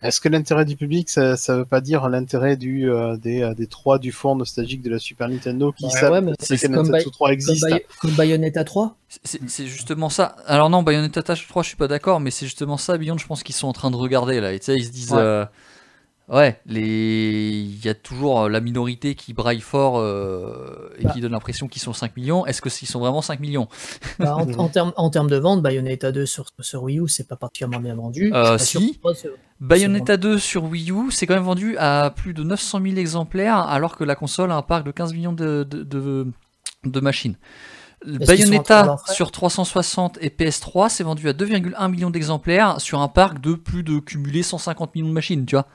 Est-ce 0.02 0.20
que 0.20 0.28
l'intérêt 0.28 0.66
du 0.66 0.76
public, 0.76 1.10
ça, 1.10 1.38
ça 1.38 1.56
veut 1.56 1.64
pas 1.66 1.80
dire 1.80 2.10
l'intérêt 2.10 2.58
du 2.58 2.90
euh, 2.92 3.16
des, 3.16 3.42
euh, 3.42 3.54
des 3.54 3.68
trois 3.68 4.00
du 4.00 4.12
fond 4.12 4.36
nostalgique 4.36 4.82
de 4.82 4.90
la 4.90 5.00
Super 5.00 5.30
Nintendo 5.30 5.72
qui 5.72 5.86
Ouais, 5.86 5.92
savent 5.92 6.12
ouais, 6.12 6.22
mais 6.22 6.34
que 6.36 6.68
comme, 6.76 6.90
Bay- 6.92 7.04
3 7.04 7.28
comme, 7.30 7.34
existe? 7.34 7.70
Bay- 7.70 7.86
comme 8.02 8.12
Bayonetta 8.12 8.66
3. 8.66 8.98
C'est 9.24 9.40
c'est 9.48 9.66
justement 9.66 10.10
ça. 10.10 10.36
Alors 10.46 10.70
non, 10.70 10.84
Bayonetta 10.84 11.22
3, 11.24 11.36
je 11.64 11.68
suis 11.70 11.78
pas 11.78 11.88
d'accord, 11.88 12.20
mais 12.20 12.32
c'est 12.32 12.46
justement 12.48 12.76
ça, 12.76 12.98
Beyond, 12.98 13.18
je 13.18 13.26
pense 13.28 13.44
qu'ils 13.44 13.56
sont 13.56 13.68
en 13.70 13.74
train 13.74 13.92
de 13.92 13.96
regarder 13.96 14.42
là. 14.42 14.52
Et 14.52 14.60
tu 14.60 14.66
sais, 14.66 14.76
ils 14.76 14.84
se 14.86 14.92
disent, 14.92 15.14
Ouais. 16.30 16.60
les, 16.66 17.50
il 17.68 17.84
y 17.86 17.90
a 17.90 17.94
toujours 17.94 18.42
euh, 18.44 18.50
la 18.50 18.62
minorité 18.62 19.14
qui 19.16 19.34
braille 19.34 19.60
fort 19.60 19.98
euh, 20.00 20.90
et 20.98 21.04
Bah. 21.04 21.12
qui 21.14 21.22
donne 21.22 21.34
l'impression 21.34 21.68
qu'ils 21.68 21.82
sont 21.82 21.94
5 21.94 22.16
millions. 22.18 22.46
Est-ce 22.46 22.62
que 22.62 22.70
s'ils 22.70 22.88
sont 22.88 23.00
vraiment 23.00 23.22
5 23.22 23.40
millions? 23.40 23.68
Bah, 24.20 24.36
en, 24.36 24.50
en 24.54 24.70
termes 24.70 24.94
en 24.96 25.10
termes 25.10 25.30
de 25.30 25.38
vente, 25.38 25.62
Bayonetta 25.62 26.12
2 26.12 26.26
sur, 26.26 26.46
sur 26.60 26.84
Wii 26.84 27.00
U, 27.00 27.08
c'est 27.08 27.28
pas 27.28 27.36
particulièrement 27.36 27.80
bien 27.84 27.96
vendu. 27.96 28.32
Euh, 28.34 28.58
si. 28.58 29.00
Bayonetta 29.60 30.18
2 30.18 30.38
sur 30.40 30.64
Wii 30.66 30.92
U, 30.92 31.12
c'est 31.12 31.26
quand 31.28 31.36
même 31.36 31.44
vendu 31.44 31.78
à 31.78 32.12
plus 32.16 32.34
de 32.34 32.44
900 32.44 32.82
000 32.84 32.96
exemplaires, 32.98 33.58
alors 33.58 33.98
que 33.98 34.04
la 34.04 34.16
console 34.16 34.52
a 34.52 34.56
un 34.56 34.62
parc 34.62 34.86
de 34.86 34.92
15 34.92 35.14
millions 35.14 35.34
de, 35.34 35.64
de, 35.70 35.84
de- 35.84 36.28
de 36.86 37.00
machines. 37.00 37.36
qu'ils 38.04 38.20
Bayonetta 38.20 38.98
sur 39.14 39.32
360 39.32 40.18
et 40.22 40.28
PS3, 40.30 40.90
c'est 40.90 41.04
vendu 41.04 41.30
à 41.30 41.34
2,1 41.34 41.90
millions 41.90 42.10
d'exemplaires 42.10 42.82
sur 42.82 43.00
un 43.02 43.08
parc 43.08 43.40
de 43.40 43.54
plus 43.54 43.84
de 43.84 44.00
cumulé 44.00 44.44
150 44.44 44.96
millions 44.96 45.08
de 45.08 45.14
machines, 45.14 45.46
tu 45.46 45.56
vois. 45.56 45.68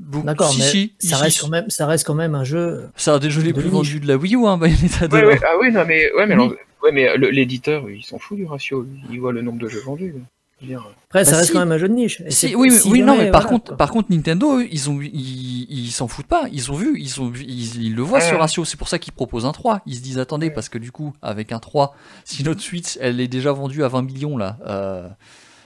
Donc, 0.00 0.24
D'accord, 0.24 0.50
si, 0.50 0.58
mais 0.60 0.64
si, 0.64 0.92
ça, 0.98 1.16
si, 1.16 1.22
reste 1.22 1.36
si. 1.36 1.42
quand 1.44 1.48
même, 1.50 1.68
ça 1.70 1.86
reste 1.86 2.06
quand 2.06 2.14
même 2.14 2.34
un 2.34 2.42
jeu. 2.44 2.88
C'est 2.96 3.10
un 3.10 3.18
des 3.18 3.30
jeux 3.30 3.42
les 3.42 3.52
de 3.52 3.60
plus 3.60 3.68
vendus 3.68 4.00
de 4.00 4.08
la 4.08 4.16
Wii 4.16 4.34
U, 4.34 4.46
hein, 4.46 4.56
Bayonetta 4.58 5.06
2. 5.08 5.16
Ouais, 5.16 5.22
hein. 5.22 5.26
ouais, 5.28 5.40
ah 5.44 5.52
oui, 5.60 5.70
non, 5.72 5.84
mais, 5.86 6.10
ouais, 6.14 6.26
mais, 6.26 6.36
Oui. 6.36 6.44
alors- 6.46 6.54
ouais, 6.82 6.92
mais 6.92 7.16
le- 7.18 7.28
l'éditeur, 7.30 7.88
il 7.90 8.02
s'en 8.02 8.18
fout 8.18 8.36
du 8.38 8.46
ratio. 8.46 8.86
Il 9.10 9.20
voit 9.20 9.32
le 9.32 9.42
nombre 9.42 9.58
de 9.58 9.68
jeux 9.68 9.80
vendus. 9.84 10.14
Dire, 10.62 10.86
Après, 11.08 11.24
ça 11.24 11.30
Bah, 11.32 11.36
reste 11.38 11.48
si. 11.48 11.52
quand 11.54 11.60
même 11.60 11.72
un 11.72 11.78
jeu 11.78 11.88
de 11.88 11.94
niche. 11.94 12.20
Et 12.26 12.30
Si, 12.30 12.48
c'est- 12.48 12.54
oui, 12.54 12.70
oui, 12.86 13.00
non, 13.02 13.16
mais 13.16 13.30
par 13.30 13.42
voilà, 13.42 13.48
contre, 13.56 13.64
quoi. 13.68 13.76
par 13.78 13.90
contre, 13.90 14.10
Nintendo, 14.12 14.58
eux, 14.60 14.66
ils 14.70 14.90
ont, 14.90 15.00
ils, 15.00 15.66
ils 15.70 15.90
s'en 15.90 16.06
foutent 16.06 16.26
pas. 16.26 16.44
Ils 16.52 16.70
ont 16.70 16.74
vu, 16.74 16.98
ils 17.00 17.18
ont 17.20 17.28
vu, 17.28 17.44
ils, 17.48 17.82
ils 17.82 17.94
le 17.94 18.02
voient 18.02 18.18
Ouais, 18.18 18.24
ce 18.28 18.34
ratio. 18.34 18.66
C'est 18.66 18.76
pour 18.76 18.88
ça 18.88 18.98
qu'ils 18.98 19.14
proposent 19.14 19.46
un 19.46 19.52
3. 19.52 19.80
Ils 19.86 19.94
se 19.96 20.02
disent, 20.02 20.18
attendez, 20.18 20.50
parce 20.50 20.68
que 20.68 20.76
du 20.76 20.92
coup, 20.92 21.14
avec 21.22 21.52
un 21.52 21.60
3, 21.60 21.94
si 22.24 22.42
notre 22.44 22.60
Switch, 22.60 22.98
elle 23.00 23.20
est 23.20 23.28
déjà 23.28 23.52
vendue 23.52 23.84
à 23.84 23.88
20 23.88 24.02
millions 24.02 24.36
là, 24.36 24.58
euh, 24.66 25.08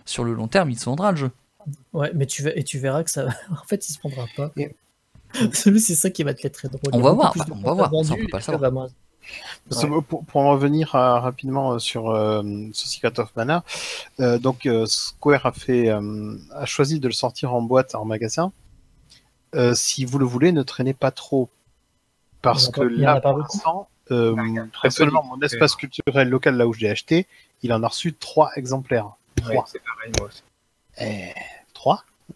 sur 0.04 0.22
le 0.22 0.32
long 0.32 0.46
terme, 0.46 0.70
il 0.70 0.78
se 0.78 0.84
vendra 0.84 1.10
le 1.10 1.16
jeu. 1.16 1.30
Ouais, 1.92 2.10
mais 2.14 2.26
tu, 2.26 2.46
et 2.48 2.64
tu 2.64 2.78
verras 2.78 3.04
que 3.04 3.10
ça. 3.10 3.26
en 3.50 3.64
fait, 3.66 3.88
il 3.88 3.92
se 3.92 3.98
prendra 3.98 4.26
pas. 4.36 4.52
Ouais. 4.56 4.74
c'est 5.52 5.78
ça 5.78 6.10
qui 6.10 6.22
va 6.22 6.34
te 6.34 6.46
être 6.46 6.54
très 6.54 6.68
drôle. 6.68 6.90
On 6.92 7.00
va 7.00 7.12
voir, 7.12 7.34
on 7.50 7.74
va 7.74 7.88
voir. 7.88 8.04
Ça, 8.04 8.14
on 8.14 8.16
peut 8.16 8.26
pas 8.30 8.40
savoir. 8.40 8.60
Vraiment... 8.60 8.88
Ouais. 9.70 10.02
Pour, 10.08 10.24
pour, 10.24 10.40
en 10.40 10.50
revenir 10.50 10.94
à, 10.94 11.20
rapidement 11.20 11.72
euh, 11.72 11.78
sur 11.78 12.10
euh, 12.10 12.42
ce 12.72 12.88
Secret 12.88 13.18
of 13.18 13.34
Mana, 13.36 13.64
euh, 14.20 14.38
donc 14.38 14.66
euh, 14.66 14.84
Square 14.86 15.46
a, 15.46 15.52
fait, 15.52 15.88
euh, 15.88 16.36
a 16.52 16.66
choisi 16.66 17.00
de 17.00 17.08
le 17.08 17.14
sortir 17.14 17.54
en 17.54 17.62
boîte 17.62 17.94
en 17.94 18.04
magasin. 18.04 18.52
si 19.72 20.04
vous 20.04 20.18
le 20.18 20.26
voulez, 20.26 20.52
ne 20.52 20.62
traînez 20.62 20.94
pas 20.94 21.10
trop. 21.10 21.48
Parce 22.42 22.68
que 22.68 22.82
là, 22.82 23.20
pour 23.20 23.38
l'instant, 23.38 23.88
mon 24.10 25.40
espace 25.40 25.76
culturel 25.76 26.28
local, 26.28 26.56
là 26.56 26.66
où 26.66 26.74
je 26.74 26.80
l'ai 26.80 26.90
acheté, 26.90 27.26
il 27.62 27.72
en 27.72 27.82
a 27.82 27.88
reçu 27.88 28.12
trois 28.12 28.50
exemplaires. 28.56 29.12
Ouais, 29.48 29.58
c'est 29.66 29.82
pareil, 29.82 30.12
moi 30.18 30.28
aussi. 30.28 30.42
Eh. 31.00 31.32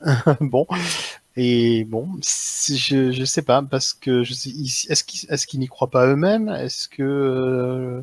bon. 0.41 0.67
Et 1.37 1.85
bon, 1.85 2.09
si 2.21 2.77
je, 2.77 3.13
je 3.13 3.25
sais 3.25 3.43
pas, 3.43 3.63
parce 3.63 3.95
que 3.95 4.25
je 4.25 4.35
sais, 4.35 4.51
est-ce 4.51 5.47
qu'ils 5.47 5.61
n'y 5.61 5.69
croient 5.69 5.91
pas 5.91 6.07
eux-mêmes? 6.07 6.49
Est-ce 6.49 6.89
que. 6.89 7.03
Euh, 7.03 8.03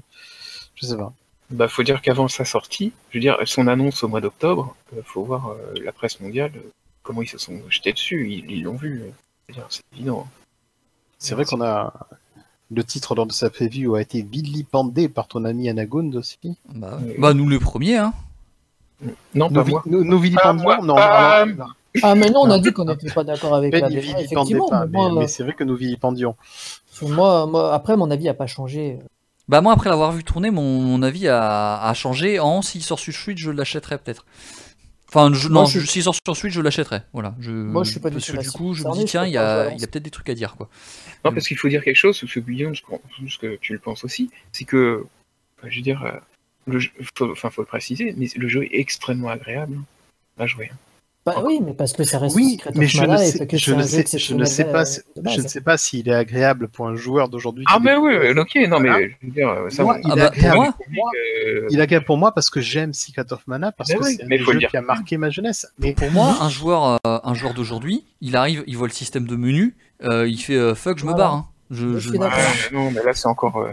je 0.75 0.85
sais 0.85 0.97
pas. 0.97 1.13
Bah, 1.51 1.67
faut 1.67 1.83
dire 1.83 2.01
qu'avant 2.01 2.27
sa 2.27 2.45
sortie, 2.45 2.91
je 3.09 3.17
veux 3.17 3.21
dire, 3.21 3.37
son 3.45 3.67
annonce 3.67 4.03
au 4.03 4.07
mois 4.07 4.21
d'octobre, 4.21 4.75
il 4.95 5.03
faut 5.03 5.23
voir 5.23 5.49
euh, 5.49 5.73
la 5.83 5.91
presse 5.91 6.19
mondiale, 6.19 6.53
comment 7.03 7.21
ils 7.21 7.27
se 7.27 7.37
sont 7.37 7.61
jetés 7.69 7.93
dessus, 7.93 8.27
ils 8.47 8.63
l'ont 8.63 8.75
vu. 8.75 9.03
C'est 9.69 9.83
évident. 9.93 10.27
C'est 11.19 11.35
vrai 11.35 11.45
qu'on 11.45 11.61
a. 11.61 11.93
Le 12.71 12.83
titre 12.83 13.13
lors 13.13 13.27
de 13.27 13.31
sa 13.31 13.51
preview 13.51 13.93
a 13.93 14.01
été 14.01 14.23
vilipendé 14.23 15.07
par 15.07 15.27
ton 15.27 15.45
ami 15.45 15.69
Anagond 15.69 16.11
aussi. 16.13 16.57
Bah, 16.73 16.99
bah 17.19 17.35
nous 17.35 17.47
le 17.47 17.59
premier, 17.59 17.97
hein. 17.97 18.13
Non, 19.33 19.49
Nous, 19.49 19.63
pas 19.63 19.69
moi. 19.69 19.83
nous, 19.85 20.03
nous 20.03 20.19
vilipendions 20.19 20.63
moi, 20.63 20.77
Non, 20.81 20.95
pas- 20.95 21.45
Ah, 22.03 22.15
mais 22.15 22.29
non, 22.29 22.41
on 22.41 22.49
a 22.51 22.59
dit 22.59 22.71
qu'on 22.73 22.85
n'était 22.85 23.09
pas 23.11 23.23
d'accord 23.23 23.55
avec 23.55 23.73
la 23.73 23.89
effectivement. 23.89 24.67
pas, 24.69 24.85
mais 24.85 24.91
mais, 24.91 25.09
moi, 25.09 25.19
mais 25.21 25.27
c'est 25.27 25.43
vrai 25.43 25.53
que 25.53 25.63
nous 25.63 25.75
vilipendions. 25.75 26.35
euh, 27.03 27.07
moi, 27.07 27.45
moi, 27.45 27.73
après, 27.73 27.95
mon 27.97 28.09
avis 28.11 28.25
n'a 28.25 28.33
pas 28.33 28.47
changé. 28.47 28.99
Bah, 29.47 29.61
moi, 29.61 29.73
après 29.73 29.89
l'avoir 29.89 30.11
vu 30.11 30.23
tourner, 30.23 30.49
mon, 30.49 30.79
mon 30.81 31.01
avis 31.03 31.27
a, 31.27 31.81
a 31.81 31.93
changé. 31.93 32.39
En 32.39 32.61
s'il 32.61 32.81
sort 32.83 32.99
sur 32.99 33.13
Switch, 33.13 33.39
je 33.39 33.51
l'achèterai 33.51 33.97
peut-être. 33.97 34.25
Enfin, 35.09 35.31
je, 35.33 35.47
Moi, 35.47 35.61
non, 35.61 35.67
je- 35.67 35.79
s'il 35.85 36.03
sort 36.03 36.15
sur 36.15 36.35
Switch, 36.35 36.53
je 36.53 36.61
l'achèterai. 36.61 37.01
Voilà. 37.13 37.35
Je, 37.39 37.51
Moi, 37.51 37.83
je 37.83 37.91
suis 37.91 37.99
pas 37.99 38.09
du 38.09 38.15
parce 38.15 38.25
tout 38.25 38.33
que 38.37 38.41
du 38.41 38.51
coup, 38.51 38.73
je 38.73 38.83
me 38.83 38.91
dis, 38.93 39.05
tiens, 39.05 39.25
il 39.25 39.31
y 39.31 39.37
a, 39.37 39.69
il 39.71 39.79
y 39.79 39.83
a 39.83 39.87
peut-être 39.87 40.03
des 40.03 40.09
trucs 40.09 40.29
à 40.29 40.33
dire, 40.33 40.55
quoi. 40.55 40.67
Non, 41.23 41.31
parce 41.31 41.47
qu'il 41.47 41.57
faut 41.57 41.69
dire 41.69 41.83
quelque 41.83 41.95
chose, 41.95 42.17
ce 42.17 42.39
Beyond, 42.39 42.73
je 42.73 42.81
pense 42.85 43.37
que 43.37 43.55
tu 43.57 43.71
le 43.73 43.79
penses 43.79 44.03
aussi, 44.03 44.31
c'est 44.51 44.65
que, 44.65 45.05
je 45.63 45.75
veux 45.77 45.83
dire, 45.83 46.03
euh, 46.03 46.11
le 46.67 46.79
jeu, 46.79 46.91
faut, 47.17 47.31
enfin, 47.31 47.49
faut 47.49 47.61
le 47.61 47.67
préciser, 47.67 48.13
mais 48.17 48.27
le 48.35 48.47
jeu 48.47 48.63
est 48.63 48.79
extrêmement 48.79 49.29
agréable 49.29 49.77
à 50.37 50.45
jouer. 50.47 50.69
hein. 50.73 50.77
Bah 51.25 51.41
oui, 51.43 51.59
mais 51.59 51.73
parce 51.73 51.93
que 51.93 52.03
ça 52.03 52.19
reste 52.19 52.35
Oui, 52.35 52.51
Secret 52.51 52.71
mais 52.75 52.85
of 52.85 52.91
je 52.91 53.01
ne 53.01 53.07
Mana 53.07 53.25
et 53.25 53.31
sais, 53.31 53.47
que 53.47 53.57
je 53.57 53.65
c'est 53.65 53.71
ne 53.71 53.77
un 53.77 53.81
jeu 53.81 54.03
sais, 54.05 54.17
je 54.19 54.35
ne 54.35 54.45
sais 54.45 54.65
pas, 54.65 54.83
je 54.85 55.41
ne 55.41 55.47
sais 55.47 55.61
pas 55.61 55.75
s'il 55.75 56.07
est 56.07 56.13
agréable 56.13 56.67
pour 56.67 56.87
un 56.87 56.95
joueur 56.95 57.29
d'aujourd'hui. 57.29 57.65
Ah, 57.67 57.79
mais 57.81 57.95
oui, 57.95 58.13
ok, 58.37 58.55
non, 58.69 58.79
mais 58.79 58.89
Voilà. 58.89 59.07
je 59.07 59.25
veux 59.25 59.31
dire, 59.33 59.55
ça, 59.69 59.81
Moi, 59.81 59.97
il 60.03 60.11
Ah 60.11 60.13
est 60.13 60.19
pour 60.19 60.27
agréable 60.27 60.55
moi- 60.57 60.73
pour 60.77 60.85
moi. 60.91 61.11
euh, 61.47 61.67
Il 61.71 61.79
est 61.79 61.81
agréable 61.81 62.05
pour 62.05 62.17
moi 62.19 62.31
parce 62.31 62.51
que 62.51 62.61
j'aime 62.61 62.93
Secret 62.93 63.25
of 63.33 63.41
Mana 63.47 63.71
parce 63.71 63.89
Mais 63.89 63.95
que 63.95 64.03
oui, 64.03 64.17
c'est 64.19 64.23
un 64.51 64.57
dire. 64.59 64.69
qui 64.69 64.77
a 64.77 64.81
marqué 64.83 65.17
ma 65.17 65.31
jeunesse. 65.31 65.65
Mais 65.79 65.93
Pour 65.93 66.11
moi, 66.11 66.37
un 66.41 66.49
joueur, 66.49 66.99
euh, 67.07 67.19
un 67.23 67.33
joueur 67.33 67.55
d'aujourd'hui, 67.55 68.03
il 68.21 68.35
arrive, 68.35 68.63
il 68.67 68.77
voit 68.77 68.87
le 68.87 68.93
système 68.93 69.25
de 69.25 69.35
menu, 69.35 69.75
euh, 70.03 70.27
il 70.27 70.37
fait 70.37 70.53
euh, 70.53 70.75
fuck, 70.75 70.99
je 70.99 71.05
me 71.07 71.13
barre. 71.15 71.33
hein. 71.33 71.47
Je, 71.71 71.87
ouais, 71.87 72.29
non, 72.71 72.91
mais 72.91 73.01
là, 73.03 73.13
c'est 73.15 73.27
encore. 73.27 73.67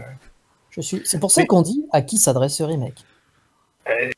Je 0.75 0.81
suis... 0.81 1.01
C'est 1.05 1.19
pour 1.19 1.31
ça 1.31 1.45
qu'on 1.45 1.61
dit 1.61 1.85
à 1.91 2.01
qui 2.01 2.17
s'adresse 2.17 2.55
ce 2.57 2.63
remake. 2.63 3.05
eh, 3.87 4.09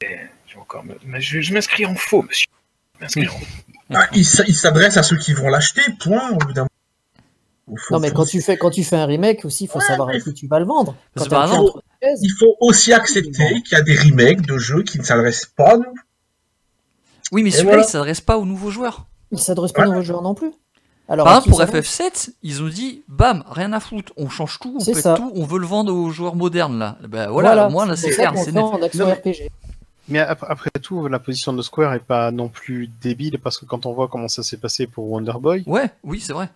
je 0.47 0.55
vais 0.55 0.59
encore 0.61 0.83
me- 0.85 0.97
mais 1.05 1.19
je, 1.21 1.41
je 1.41 1.53
m'inscris 1.53 1.85
en 1.85 1.95
faux, 1.95 2.23
monsieur. 2.23 2.47
En. 3.29 3.95
Ah, 3.95 4.07
il 4.13 4.25
s'adresse 4.25 4.95
à 4.97 5.03
ceux 5.03 5.17
qui 5.17 5.33
vont 5.33 5.49
l'acheter, 5.49 5.81
point. 5.99 6.29
Au 6.31 6.37
bout 6.37 6.53
d'un 6.53 6.65
Non, 7.91 7.99
mais 7.99 8.09
faut- 8.09 8.15
quand 8.15 8.25
tu 8.25 8.41
fais, 8.41 8.57
quand 8.57 8.69
tu 8.71 8.83
fais 8.83 8.95
un 8.95 9.05
remake 9.05 9.43
aussi, 9.43 9.65
il 9.65 9.67
faut 9.67 9.79
Ouais, 9.79 9.85
savoir 9.85 10.07
mais- 10.07 10.15
à 10.15 10.19
qui 10.21 10.33
tu 10.33 10.47
vas 10.47 10.59
le 10.59 10.65
vendre. 10.65 10.95
Quand 11.17 11.31
un 11.33 11.63
Il 12.01 12.31
faut 12.39 12.55
aussi 12.61 12.93
accepter 12.93 13.61
qu'il 13.63 13.71
y 13.73 13.75
a 13.75 13.81
des 13.81 13.95
remakes 13.97 14.41
de 14.41 14.57
jeux 14.57 14.83
qui 14.83 14.97
ne 14.99 15.03
s'adressent 15.03 15.45
pas 15.47 15.73
à 15.73 15.77
nous. 15.77 15.93
Oui, 17.31 17.43
mais 17.43 17.51
celui-là, 17.51 17.71
voilà. 17.71 17.83
il 17.87 17.89
s'adresse 17.89 18.21
pas 18.21 18.37
aux 18.37 18.45
nouveaux 18.45 18.69
joueurs. 18.71 19.07
il 19.31 19.39
s'adresse 19.39 19.71
pas 19.73 19.83
aux 19.83 19.89
nouveaux 19.89 20.01
joueurs 20.03 20.21
non 20.21 20.35
plus. 20.35 20.51
Alors, 21.07 21.25
Par 21.25 21.35
exemple, 21.37 21.49
pour 21.51 21.61
il 21.61 21.65
s'adresse 21.67 21.99
FF7, 21.99 22.29
ils 22.41 22.63
ont 22.63 22.67
dit, 22.67 23.03
bam, 23.07 23.43
rien 23.49 23.71
à 23.73 23.79
foutre, 23.79 24.11
on 24.17 24.27
change 24.29 24.57
tout, 24.59 24.75
on 24.79 24.83
pète 24.83 24.95
ça. 24.95 25.13
tout, 25.15 25.31
on 25.35 25.45
veut 25.45 25.59
le 25.59 25.67
vendre 25.67 25.93
aux 25.93 26.09
joueurs 26.09 26.35
modernes 26.35 26.79
là. 26.79 26.97
Ben 27.07 27.29
voilà, 27.29 27.67
au 27.67 27.69
moins 27.69 27.85
là 27.85 27.95
c'est 27.95 28.09
clair, 28.09 28.33
c'est 28.35 28.45
fait 28.45 28.51
net. 28.53 28.63
en 28.63 28.81
action 28.81 29.05
Non, 29.05 29.15
mais- 29.23 29.31
RPG. 29.31 29.49
Mais 30.07 30.19
ap- 30.19 30.45
après 30.47 30.69
tout, 30.81 31.07
la 31.07 31.19
position 31.19 31.53
de 31.53 31.61
Square 31.61 31.93
est 31.93 31.99
pas 31.99 32.31
non 32.31 32.47
plus 32.47 32.89
débile 33.01 33.39
parce 33.39 33.57
que 33.59 33.65
quand 33.65 33.85
on 33.85 33.93
voit 33.93 34.07
comment 34.07 34.27
ça 34.27 34.41
s'est 34.43 34.57
passé 34.57 34.87
pour 34.87 35.09
Wonder 35.11 35.33
Boy, 35.39 35.63
Ouais, 35.67 35.89
oui, 36.03 36.19
c'est 36.19 36.33
vrai. 36.33 36.49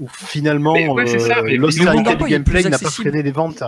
où 0.00 0.06
finalement 0.08 0.72
ouais, 0.74 1.06
c'est 1.06 1.18
ça, 1.18 1.38
euh, 1.38 1.56
l'austérité 1.56 2.14
du 2.14 2.24
gameplay 2.24 2.62
n'a 2.64 2.78
pas 2.78 2.90
freiné 2.90 3.22
les 3.22 3.32
ventes. 3.32 3.62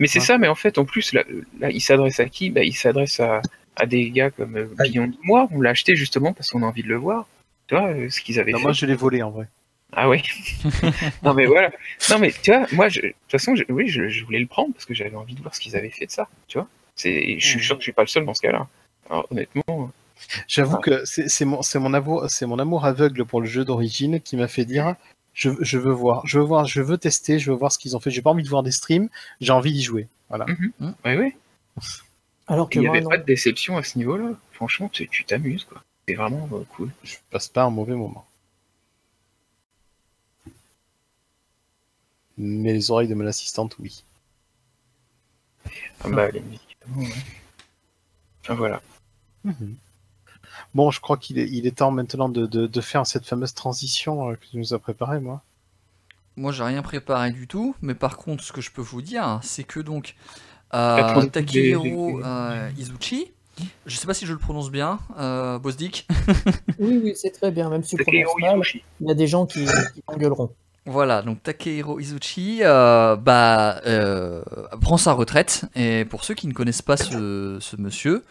Mais 0.00 0.06
c'est 0.06 0.18
Ouais. 0.20 0.24
ça, 0.24 0.38
mais 0.38 0.48
en 0.48 0.54
fait, 0.54 0.76
en 0.78 0.84
plus, 0.84 1.12
là, 1.12 1.22
là 1.60 1.70
il 1.70 1.80
s'adresse 1.80 2.20
à 2.20 2.26
qui? 2.26 2.50
Bah, 2.50 2.62
Il 2.64 2.74
s'adresse 2.74 3.20
à, 3.20 3.40
à 3.76 3.86
des 3.86 4.10
gars 4.10 4.30
comme 4.30 4.56
euh. 4.56 4.68
Beyond 4.78 5.12
Moi. 5.22 5.48
On 5.52 5.60
l'a 5.60 5.70
acheté 5.70 5.94
justement 5.94 6.32
parce 6.32 6.50
qu'on 6.50 6.62
a 6.62 6.66
envie 6.66 6.82
de 6.82 6.88
le 6.88 6.96
voir. 6.96 7.26
Tu 7.66 7.74
vois, 7.74 7.88
euh, 7.88 8.10
ce 8.10 8.20
qu'ils 8.20 8.38
avaient 8.40 8.52
Non, 8.52 8.58
fait. 8.58 8.64
moi, 8.64 8.72
je 8.72 8.86
l'ai 8.86 8.94
volé 8.94 9.22
en 9.22 9.30
vrai. 9.30 9.48
Ah 9.96 10.08
oui. 10.08 10.22
non 11.22 11.34
mais 11.34 11.46
voilà. 11.46 11.70
Non 12.10 12.18
mais 12.18 12.32
tu 12.42 12.50
vois, 12.50 12.66
moi, 12.72 12.88
je- 12.88 13.00
de 13.00 13.08
toute 13.08 13.30
façon, 13.30 13.54
je, 13.54 13.62
oui, 13.68 13.86
je, 13.88 14.08
je 14.08 14.24
voulais 14.24 14.40
le 14.40 14.46
prendre 14.46 14.72
parce 14.74 14.84
que 14.86 14.94
j'avais 14.94 15.14
envie 15.14 15.34
de 15.34 15.40
voir 15.40 15.54
ce 15.54 15.60
qu'ils 15.60 15.76
avaient 15.76 15.90
fait 15.90 16.06
de 16.06 16.10
ça. 16.10 16.28
Tu 16.48 16.58
vois. 16.58 16.66
C'est, 16.96 17.38
je 17.38 17.46
suis 17.46 17.62
sûr 17.62 17.76
que 17.76 17.80
je 17.80 17.84
suis 17.84 17.92
pas 17.92 18.02
le 18.02 18.08
seul 18.08 18.24
dans 18.24 18.34
ce 18.34 18.40
cas-là. 18.42 18.66
Alors 19.08 19.26
honnêtement, 19.30 19.90
J'avoue 20.48 20.76
Ah. 20.78 20.82
que 20.82 21.04
c'est 21.04 21.44
mon, 21.44 21.60
c'est 21.62 21.78
mon, 21.78 21.92
amour- 21.92 22.28
c'est 22.30 22.46
mon 22.46 22.58
amour 22.58 22.86
aveugle 22.86 23.24
pour 23.24 23.40
le 23.40 23.46
jeu 23.46 23.64
d'origine 23.64 24.20
qui 24.20 24.36
m'a 24.36 24.48
fait 24.48 24.64
dire 24.64 24.94
je, 25.32 25.50
je 25.60 25.76
veux 25.78 25.92
voir, 25.92 26.26
je 26.26 26.38
veux 26.38 26.44
voir, 26.44 26.64
je 26.66 26.80
veux 26.82 26.98
tester, 26.98 27.38
je 27.38 27.50
veux 27.50 27.56
voir 27.56 27.70
ce 27.72 27.78
qu'ils 27.78 27.96
ont 27.96 28.00
fait. 28.00 28.10
J'ai 28.10 28.22
pas 28.22 28.30
envie 28.30 28.44
de 28.44 28.48
voir 28.48 28.62
des 28.62 28.70
streams, 28.70 29.08
j'ai 29.40 29.52
envie 29.52 29.72
d'y 29.72 29.82
jouer. 29.82 30.06
Voilà. 30.28 30.46
ouais, 31.04 31.16
ouais. 31.18 31.36
Alors 32.46 32.68
que 32.68 32.78
Il 32.78 32.82
n'y 32.82 32.88
avait 32.88 33.00
non. 33.00 33.10
pas 33.10 33.18
de 33.18 33.24
déception 33.24 33.76
à 33.76 33.82
ce 33.82 33.96
niveau-là. 33.98 34.30
Franchement, 34.52 34.88
tu 34.88 35.08
tu 35.08 35.24
t'amuses 35.24 35.64
quoi. 35.64 35.82
C'est 36.08 36.14
vraiment 36.14 36.48
euh, 36.52 36.64
cool. 36.76 36.90
Je 37.02 37.16
passe 37.30 37.48
pas 37.48 37.64
un 37.64 37.70
mauvais 37.70 37.94
moment. 37.94 38.26
Mais 42.38 42.72
les 42.72 42.90
oreilles 42.90 43.08
de 43.08 43.14
mon 43.14 43.26
assistante, 43.26 43.76
oui. 43.78 44.04
Ah 46.02 46.08
bah 46.08 46.30
les 46.30 46.40
musiques. 46.40 46.76
ouais. 46.96 47.08
Enfin 48.42 48.54
voilà. 48.54 48.82
Mhm. 49.44 49.76
Bon, 50.74 50.90
je 50.90 51.00
crois 51.00 51.16
qu'il 51.16 51.38
est, 51.38 51.48
il 51.50 51.66
est 51.66 51.78
temps 51.78 51.90
maintenant 51.90 52.28
de, 52.28 52.46
de, 52.46 52.66
de 52.66 52.80
faire 52.80 53.06
cette 53.06 53.26
fameuse 53.26 53.54
transition 53.54 54.30
euh, 54.30 54.34
que 54.34 54.46
tu 54.50 54.56
nous 54.58 54.74
as 54.74 54.78
préparée, 54.78 55.20
moi. 55.20 55.42
Moi, 56.36 56.50
j'ai 56.52 56.64
rien 56.64 56.82
préparé 56.82 57.30
du 57.30 57.46
tout, 57.46 57.76
mais 57.80 57.94
par 57.94 58.16
contre, 58.16 58.42
ce 58.42 58.52
que 58.52 58.60
je 58.60 58.70
peux 58.70 58.82
vous 58.82 59.02
dire, 59.02 59.38
c'est 59.42 59.64
que 59.64 59.78
donc 59.80 60.16
euh, 60.74 61.26
Takehiro 61.26 62.20
euh, 62.24 62.70
Izuchi, 62.76 63.32
je 63.86 63.96
sais 63.96 64.06
pas 64.06 64.14
si 64.14 64.26
je 64.26 64.32
le 64.32 64.38
prononce 64.38 64.70
bien, 64.70 64.98
euh, 65.18 65.58
Bosdik, 65.58 66.06
Oui, 66.78 67.00
oui, 67.02 67.12
c'est 67.16 67.30
très 67.30 67.50
bien. 67.50 67.70
Même 67.70 67.82
si 67.84 67.96
tu 67.96 68.04
Takehiro 68.04 68.30
prononces 68.30 68.50
mal, 68.50 68.60
Izuchi. 68.60 68.82
il 69.00 69.08
y 69.08 69.10
a 69.10 69.14
des 69.14 69.26
gens 69.26 69.46
qui, 69.46 69.64
qui 69.94 70.02
t'engueuleront. 70.02 70.50
Voilà, 70.86 71.22
donc 71.22 71.42
Takehiro 71.42 71.98
Izuchi 71.98 72.58
euh, 72.62 73.16
bah, 73.16 73.80
euh, 73.86 74.42
prend 74.80 74.96
sa 74.98 75.12
retraite. 75.12 75.64
Et 75.74 76.04
pour 76.04 76.24
ceux 76.24 76.34
qui 76.34 76.46
ne 76.46 76.52
connaissent 76.52 76.82
pas 76.82 76.96
ce, 76.96 77.58
ce 77.60 77.76
monsieur, 77.76 78.24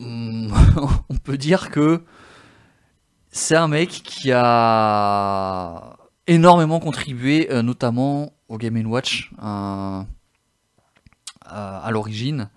hmm, 0.00 0.52
on 1.08 1.16
peut 1.16 1.38
dire 1.38 1.70
que 1.70 2.02
c'est 3.30 3.56
un 3.56 3.68
mec 3.68 3.88
qui 3.88 4.30
a 4.32 5.96
énormément 6.26 6.80
contribué, 6.80 7.48
euh, 7.50 7.62
notamment 7.62 8.32
au 8.48 8.58
Game 8.58 8.86
Watch 8.86 9.30
euh, 9.42 10.02
à 11.46 11.88
l'origine. 11.90 12.50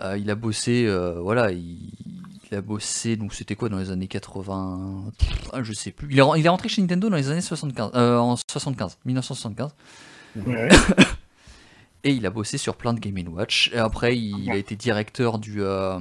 Euh, 0.00 0.18
il 0.18 0.30
a 0.30 0.34
bossé, 0.34 0.86
euh, 0.86 1.20
voilà, 1.20 1.52
il, 1.52 1.90
il 2.50 2.56
a 2.56 2.60
bossé, 2.60 3.16
donc 3.16 3.32
c'était 3.32 3.54
quoi 3.54 3.68
dans 3.68 3.78
les 3.78 3.90
années 3.90 4.08
80 4.08 5.04
ah, 5.52 5.62
Je 5.62 5.72
sais 5.72 5.92
plus. 5.92 6.08
Il 6.10 6.18
est, 6.18 6.22
il 6.36 6.46
est 6.46 6.48
rentré 6.48 6.68
chez 6.68 6.82
Nintendo 6.82 7.08
dans 7.08 7.16
les 7.16 7.30
années 7.30 7.40
75, 7.40 7.92
euh, 7.94 8.18
en 8.18 8.36
75, 8.36 8.98
1975. 9.04 9.70
Ouais. 10.46 10.68
Et 12.06 12.12
il 12.12 12.26
a 12.26 12.30
bossé 12.30 12.58
sur 12.58 12.76
plein 12.76 12.92
de 12.92 13.00
Game 13.00 13.16
Watch. 13.28 13.70
Et 13.72 13.78
après, 13.78 14.18
il 14.18 14.50
a 14.50 14.56
été 14.56 14.76
directeur 14.76 15.38
du 15.38 15.62
euh, 15.62 15.98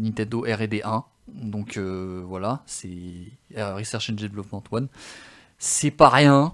Nintendo 0.00 0.40
R&D 0.40 0.82
1. 0.82 1.04
Donc 1.28 1.78
voilà, 1.78 2.62
c'est 2.66 2.88
Research 3.54 4.10
and 4.10 4.14
Development 4.14 4.64
1. 4.72 4.86
C'est 5.58 5.92
pas 5.92 6.08
rien. 6.08 6.52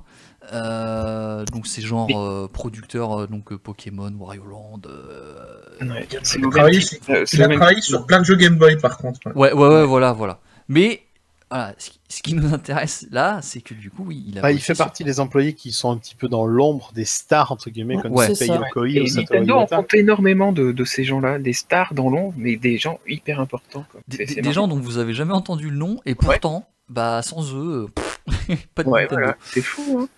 Euh, 0.53 1.45
donc 1.47 1.67
c'est 1.67 1.83
genre 1.83 2.07
Mais- 2.09 2.15
euh, 2.17 2.49
producteur 2.49 3.21
euh, 3.21 3.27
donc 3.27 3.53
euh, 3.53 3.59
Pokémon, 3.59 4.13
Wario 4.19 4.45
Land. 4.45 4.81
euh, 4.87 5.35
Ouais, 5.83 6.07
c'est 6.23 6.39
Il 6.39 6.43
le 6.43 6.49
a 6.49 6.51
travaillé, 6.51 6.79
type, 6.81 7.03
il 7.09 7.39
travaillé 7.39 7.81
sur 7.81 8.07
plein 8.07 8.21
de 8.21 8.25
jeux 8.25 8.37
Game 8.37 8.57
Boy 8.57 8.77
par 8.79 8.99
contre. 8.99 9.21
Ouais, 9.35 9.53
ouais, 9.53 9.69
ouais, 9.69 9.85
voilà, 9.85 10.13
voilà. 10.13 10.39
Mais 10.69 11.03
voilà, 11.51 11.75
ce 11.79 11.91
qui, 11.91 12.01
ce 12.09 12.23
qui 12.23 12.35
nous 12.35 12.53
intéresse 12.55 13.07
là, 13.11 13.39
c'est 13.43 13.61
que 13.61 13.75
du 13.75 13.91
coup, 13.91 14.05
oui, 14.07 14.25
il 14.29 14.39
a. 14.39 14.43
Bah, 14.43 14.53
il 14.53 14.61
fait 14.61 14.75
partie 14.75 15.05
des 15.05 15.21
employés 15.21 15.53
qui 15.55 15.73
sont 15.73 15.91
un 15.91 15.97
petit 15.99 16.15
peu 16.15 16.29
dans 16.29 16.47
l'ombre 16.47 16.91
des 16.95 17.05
stars, 17.05 17.53
entre 17.53 17.71
guillemets, 17.71 17.97
comme 18.01 18.13
Ouais. 18.13 18.35
Ça. 18.35 18.45
Yokoi 18.47 18.83
ou 19.01 19.15
Nintendo 19.17 19.55
en 19.55 19.67
compte 19.67 19.95
énormément 19.95 20.53
de, 20.53 20.73
de 20.73 20.85
ces 20.85 21.05
gens-là, 21.05 21.39
des 21.39 21.53
stars 21.53 21.95
dans 21.95 22.09
l'ombre, 22.11 22.35
mais 22.37 22.57
des 22.57 22.77
gens 22.79 22.99
hyper 23.07 23.41
importants. 23.41 23.85
Quoi. 23.91 24.01
Des, 24.09 24.25
des- 24.27 24.53
gens 24.53 24.69
dont 24.69 24.79
vous 24.79 24.99
avez 24.99 25.13
jamais 25.15 25.33
entendu 25.35 25.71
le 25.71 25.77
nom, 25.77 26.01
et 26.07 26.15
pourtant, 26.15 26.67
bah 26.89 27.23
sans 27.23 27.55
eux, 27.55 27.89
pff, 27.95 28.67
pas 28.75 28.83
de 28.85 28.89
Ouais, 28.89 29.03
Nintendo. 29.03 29.21
voilà, 29.23 29.37
c'est 29.45 29.61
fou. 29.63 30.01
Hein. 30.03 30.09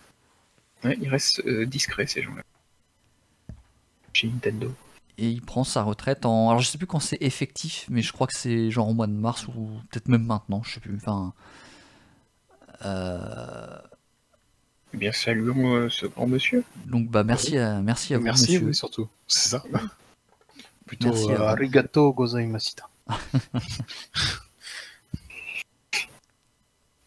Ouais, 0.87 0.97
ils 1.01 1.09
restent 1.09 1.41
euh, 1.47 1.66
discrets 1.66 2.07
ces 2.07 2.22
gens-là. 2.22 2.43
Chez 4.12 4.28
Nintendo. 4.28 4.72
Et 5.18 5.28
il 5.30 5.41
prend 5.43 5.64
sa 5.64 5.82
retraite 5.82 6.26
en. 6.26 6.51
Alors 6.51 6.61
je 6.61 6.68
sais 6.68 6.78
plus 6.78 6.87
quand 6.87 7.01
c'est 7.01 7.18
effectif, 7.22 7.87
mais 7.89 8.03
je 8.03 8.12
crois 8.12 8.26
que 8.26 8.34
c'est 8.34 8.70
genre 8.70 8.89
au 8.89 8.95
mois 8.95 9.07
de 9.07 9.12
mars 9.12 9.47
ou 9.49 9.68
peut-être 9.91 10.09
même 10.09 10.24
maintenant, 10.24 10.62
je 10.62 10.74
sais 10.74 10.80
plus. 10.80 10.97
Enfin. 10.97 11.32
euh, 12.84 13.78
Eh 14.93 14.97
bien, 14.99 15.12
saluons 15.12 15.74
euh, 15.74 15.89
ce 15.89 16.05
grand 16.07 16.26
monsieur. 16.26 16.64
Donc 16.87 17.09
bah 17.09 17.24
merci 17.24 17.57
à 17.59 17.80
merci 17.80 18.12
à 18.14 18.18
vous, 18.18 18.24
Merci, 18.24 18.53
monsieur. 18.53 18.66
oui, 18.66 18.74
surtout. 18.74 19.09
C'est 19.26 19.49
ça. 19.51 19.62
Plutôt 20.87 21.09
Merci 21.09 21.32
à 21.32 21.41
euh, 21.41 21.49
arigato 21.49 22.12
gozaimashita. 22.12 22.89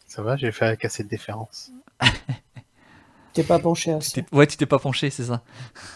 ça 0.06 0.22
va, 0.22 0.36
j'ai 0.36 0.50
fait 0.52 0.66
avec 0.66 0.84
assez 0.84 1.04
de 1.04 1.08
déférence. 1.08 1.70
T'es 3.32 3.42
pas 3.44 3.58
penché 3.58 3.92
assez. 3.92 4.24
Ouais, 4.32 4.46
tu 4.46 4.56
t'es 4.56 4.66
pas 4.66 4.78
penché, 4.78 5.08
c'est 5.10 5.24
ça. 5.24 5.40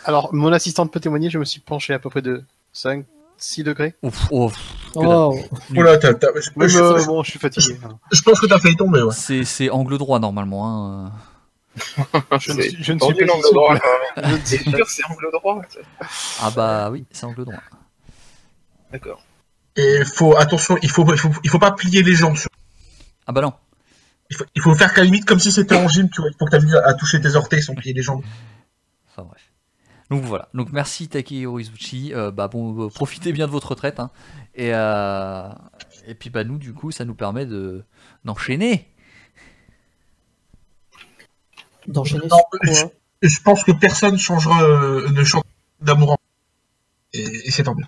Alors, 0.04 0.32
mon 0.32 0.52
assistante 0.52 0.92
peut 0.92 1.00
témoigner, 1.00 1.30
je 1.30 1.38
me 1.38 1.44
suis 1.44 1.60
penché 1.60 1.92
à 1.92 1.98
peu 1.98 2.08
près 2.10 2.22
de 2.22 2.44
5, 2.72 3.04
6 3.38 3.64
degrés. 3.64 3.94
Ouf, 4.02 4.26
oh, 4.30 4.52
dalle. 4.94 5.06
Oh, 5.08 5.34
Oula, 5.76 5.98
t'as- 5.98 6.14
t'as- 6.14 6.28
je, 6.36 6.50
Même, 6.56 6.68
je- 6.68 6.78
euh, 6.78 6.98
je- 7.00 7.06
bon, 7.06 7.22
je 7.24 7.30
suis 7.30 7.40
fatigué. 7.40 7.76
hein. 7.84 7.98
je 8.12 8.22
pense 8.22 8.38
que 8.40 8.46
t'as 8.46 8.58
failli 8.58 8.76
tomber, 8.76 9.02
ouais. 9.02 9.12
C'est 9.12 9.44
c'est 9.44 9.68
angle 9.70 9.98
droit 9.98 10.20
normalement. 10.20 10.68
Hein. 11.06 11.12
Je 12.38 12.52
ne 12.52 12.62
suis, 12.62 12.76
je 12.84 12.92
ne 12.92 13.00
suis 13.00 13.14
pas 13.14 13.24
l'angle 13.24 13.44
si 13.44 13.52
droit. 13.52 13.76
C'est 14.44 14.58
sûr, 14.62 14.88
c'est 14.88 15.04
angle 15.10 15.28
droit. 15.32 15.60
ça. 15.68 15.80
Ah 16.40 16.50
bah 16.54 16.88
oui, 16.92 17.04
c'est 17.10 17.26
angle 17.26 17.44
droit. 17.44 17.58
D'accord. 18.92 19.20
Et 19.76 20.04
faut, 20.04 20.36
attention, 20.36 20.78
il 20.82 20.88
faut, 20.90 21.04
il 21.12 21.18
faut, 21.18 21.30
il 21.42 21.50
faut 21.50 21.58
pas 21.58 21.72
plier 21.72 22.04
les 22.04 22.14
jambes. 22.14 22.36
sur- 22.36 22.48
Ah 23.26 23.32
bah 23.32 23.40
non. 23.40 23.52
Il 24.30 24.36
faut, 24.36 24.44
il 24.54 24.62
faut 24.62 24.74
faire 24.74 24.92
qu'à 24.94 25.02
la 25.02 25.06
limite 25.06 25.26
comme 25.26 25.38
si 25.38 25.52
c'était 25.52 25.76
en 25.76 25.88
gym, 25.88 26.08
tu 26.10 26.20
vois. 26.20 26.30
Il 26.30 26.36
faut 26.38 26.46
que 26.46 26.50
t'amuses 26.50 26.74
à, 26.74 26.86
à 26.88 26.94
toucher 26.94 27.20
tes 27.20 27.34
orteils 27.36 27.62
sans 27.62 27.74
plier 27.74 27.92
les 27.92 28.02
jambes. 28.02 28.24
Enfin 29.10 29.22
bref. 29.28 29.52
Donc 30.10 30.22
voilà. 30.24 30.48
Donc 30.54 30.72
merci 30.72 31.08
Takehiro 31.08 31.58
Izuchi. 31.58 32.12
Euh, 32.14 32.30
bah 32.30 32.48
bon, 32.48 32.86
euh, 32.86 32.88
profitez 32.88 33.32
bien 33.32 33.46
de 33.46 33.52
votre 33.52 33.68
retraite. 33.68 34.00
hein. 34.00 34.10
Et 34.54 34.70
euh, 34.74 35.48
et 36.06 36.14
puis 36.14 36.30
bah 36.30 36.44
nous 36.44 36.58
du 36.58 36.72
coup, 36.74 36.90
ça 36.90 37.04
nous 37.04 37.14
permet 37.14 37.46
de 37.46 37.84
d'enchaîner. 38.24 38.88
d'enchaîner 41.86 42.28
Et 43.22 43.28
je 43.28 43.42
pense 43.42 43.64
que 43.64 43.72
personne 43.72 44.18
changera, 44.18 44.62
euh, 44.62 45.08
ne 45.10 45.24
changera 45.24 45.46
d'amour 45.80 46.12
en 46.12 46.16
et, 47.12 47.22
et 47.48 47.50
c'est 47.50 47.62
tant 47.62 47.74
mieux. 47.74 47.84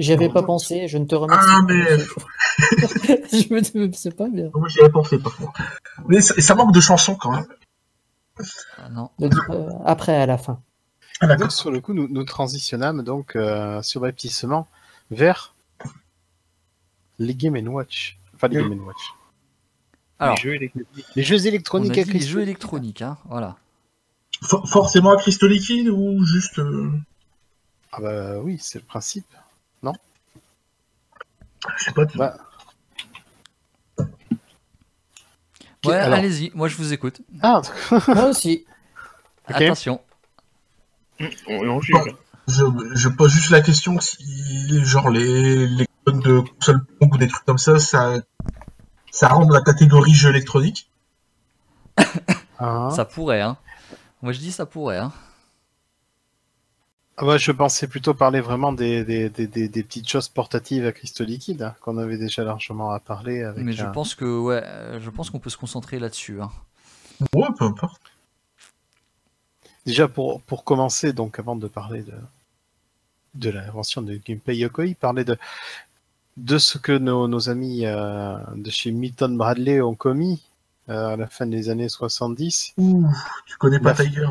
J'y 0.00 0.12
avais 0.12 0.28
pas 0.28 0.42
pensé, 0.42 0.88
je 0.88 0.98
ne 0.98 1.04
te 1.04 1.14
remercie 1.14 1.46
Ah, 1.48 1.58
pas, 1.66 1.72
mais- 1.72 1.98
je 3.32 3.78
me 3.78 3.92
c'est 3.92 4.16
pas 4.16 4.28
bien. 4.28 4.50
Oui, 4.54 4.68
j'y 4.70 4.80
avais 4.80 4.90
pensé 4.90 5.18
parfois. 5.18 5.52
Mais 6.08 6.20
ça, 6.20 6.54
manque 6.54 6.74
de 6.74 6.80
chansons 6.80 7.14
quand 7.16 7.32
même. 7.32 7.46
Ah, 8.78 8.88
non. 8.88 9.10
Pas- 9.18 9.68
Après, 9.84 10.16
à 10.16 10.26
la 10.26 10.38
fin. 10.38 10.60
Ah. 11.20 11.36
Donc, 11.36 11.52
sur 11.52 11.70
le 11.70 11.80
coup, 11.80 11.92
nous, 11.92 12.08
nous 12.08 12.24
transitionnâmes 12.24 13.02
donc 13.02 13.36
euh, 13.36 13.82
subrepticement 13.82 14.66
vers 15.10 15.54
les 17.18 17.34
Game 17.34 17.56
Watch. 17.68 18.18
Enfin, 18.34 18.48
les 18.48 18.60
Oui. 18.60 18.70
Game 18.70 18.86
Watch. 18.86 19.12
Alors, 20.18 20.34
Les 20.36 20.40
jeux 20.42 20.54
électroniques. 20.54 21.06
Les 21.16 21.22
jeux 21.22 21.46
électroniques 21.46 21.92
dit 21.92 22.00
à 22.00 22.04
les 22.04 22.10
Christ- 22.10 22.28
jeux 22.28 22.40
électroniques, 22.40 23.02
hein. 23.02 23.18
Voilà. 23.28 23.56
For- 24.42 24.66
forcément 24.68 25.10
à 25.10 25.16
cristaux 25.18 25.46
liquide 25.48 25.88
ou 25.88 26.24
juste. 26.24 26.58
euh, 26.58 26.90
Ah 27.92 28.00
bah 28.00 28.38
oui, 28.38 28.56
c'est 28.60 28.78
le 28.78 28.84
principe. 28.84 29.26
Je 31.76 31.84
sais 31.84 31.92
pas. 31.92 32.06
tu- 32.06 32.16
Bah, 32.18 32.36
Ouais, 35.86 35.94
alors- 35.96 36.18
allez-y, 36.18 36.50
moi 36.54 36.68
je 36.68 36.76
vous 36.76 36.92
écoute. 36.92 37.20
Ah, 37.42 37.62
Moi 38.08 38.24
aussi. 38.26 38.66
Attention. 39.46 40.00
On, 41.48 41.68
on 41.68 41.80
juge. 41.80 41.94
Bon. 41.94 42.04
Je, 42.48 42.64
je 42.94 43.08
pose 43.08 43.32
juste 43.32 43.50
la 43.50 43.60
question 43.62 43.98
si, 44.00 44.84
genre, 44.84 45.08
les, 45.10 45.66
les 45.66 45.86
codes 46.04 46.20
de 46.20 46.40
console 46.40 46.84
ou 47.00 47.16
des 47.16 47.28
trucs 47.28 47.44
comme 47.44 47.58
ça, 47.58 47.78
ça, 47.78 48.14
ça 49.10 49.28
rentre 49.28 49.52
la 49.52 49.62
catégorie 49.62 50.12
jeu 50.14 50.30
électronique. 50.30 50.90
ah. 52.58 52.88
Ça 52.94 53.04
pourrait, 53.04 53.40
hein. 53.40 53.56
Moi 54.22 54.32
je 54.32 54.38
dis 54.38 54.52
ça 54.52 54.66
pourrait, 54.66 54.98
hein. 54.98 55.12
Ah 57.22 57.26
bah, 57.26 57.36
je 57.36 57.52
pensais 57.52 57.86
plutôt 57.86 58.14
parler 58.14 58.40
vraiment 58.40 58.72
des, 58.72 59.04
des, 59.04 59.28
des, 59.28 59.46
des, 59.46 59.68
des 59.68 59.82
petites 59.82 60.08
choses 60.08 60.28
portatives 60.28 60.86
à 60.86 60.92
cristaux 60.92 61.24
liquides 61.24 61.60
hein, 61.62 61.74
qu'on 61.82 61.98
avait 61.98 62.16
déjà 62.16 62.44
largement 62.44 62.92
à 62.92 62.98
parler 62.98 63.42
avec. 63.42 63.62
Mais 63.62 63.72
je 63.74 63.84
pense 63.84 64.14
que 64.14 64.24
ouais, 64.24 64.62
euh, 64.64 64.98
je 65.00 65.10
pense 65.10 65.28
qu'on 65.28 65.38
peut 65.38 65.50
se 65.50 65.58
concentrer 65.58 65.98
là-dessus. 65.98 66.40
Hein. 66.40 66.50
Ouais, 67.34 67.48
peu 67.58 67.66
importe. 67.66 68.00
Déjà 69.84 70.08
pour, 70.08 70.40
pour 70.40 70.64
commencer, 70.64 71.12
donc 71.12 71.38
avant 71.38 71.56
de 71.56 71.68
parler 71.68 72.02
de, 72.02 72.14
de 73.34 73.50
l'invention 73.50 74.00
de 74.00 74.14
Gunpei 74.16 74.56
Yokoi, 74.56 74.94
parler 74.98 75.24
de, 75.24 75.36
de 76.38 76.56
ce 76.56 76.78
que 76.78 76.92
nos, 76.96 77.28
nos 77.28 77.50
amis 77.50 77.84
euh, 77.84 78.38
de 78.54 78.70
chez 78.70 78.92
Milton 78.92 79.36
Bradley 79.36 79.82
ont 79.82 79.94
commis 79.94 80.42
euh, 80.88 81.08
à 81.08 81.16
la 81.16 81.26
fin 81.26 81.44
des 81.44 81.68
années 81.68 81.90
70, 81.90 82.72
Ouh, 82.78 83.06
tu 83.44 83.58
connais 83.58 83.78
pas 83.78 83.92
La- 83.92 84.04
Tiger. 84.06 84.26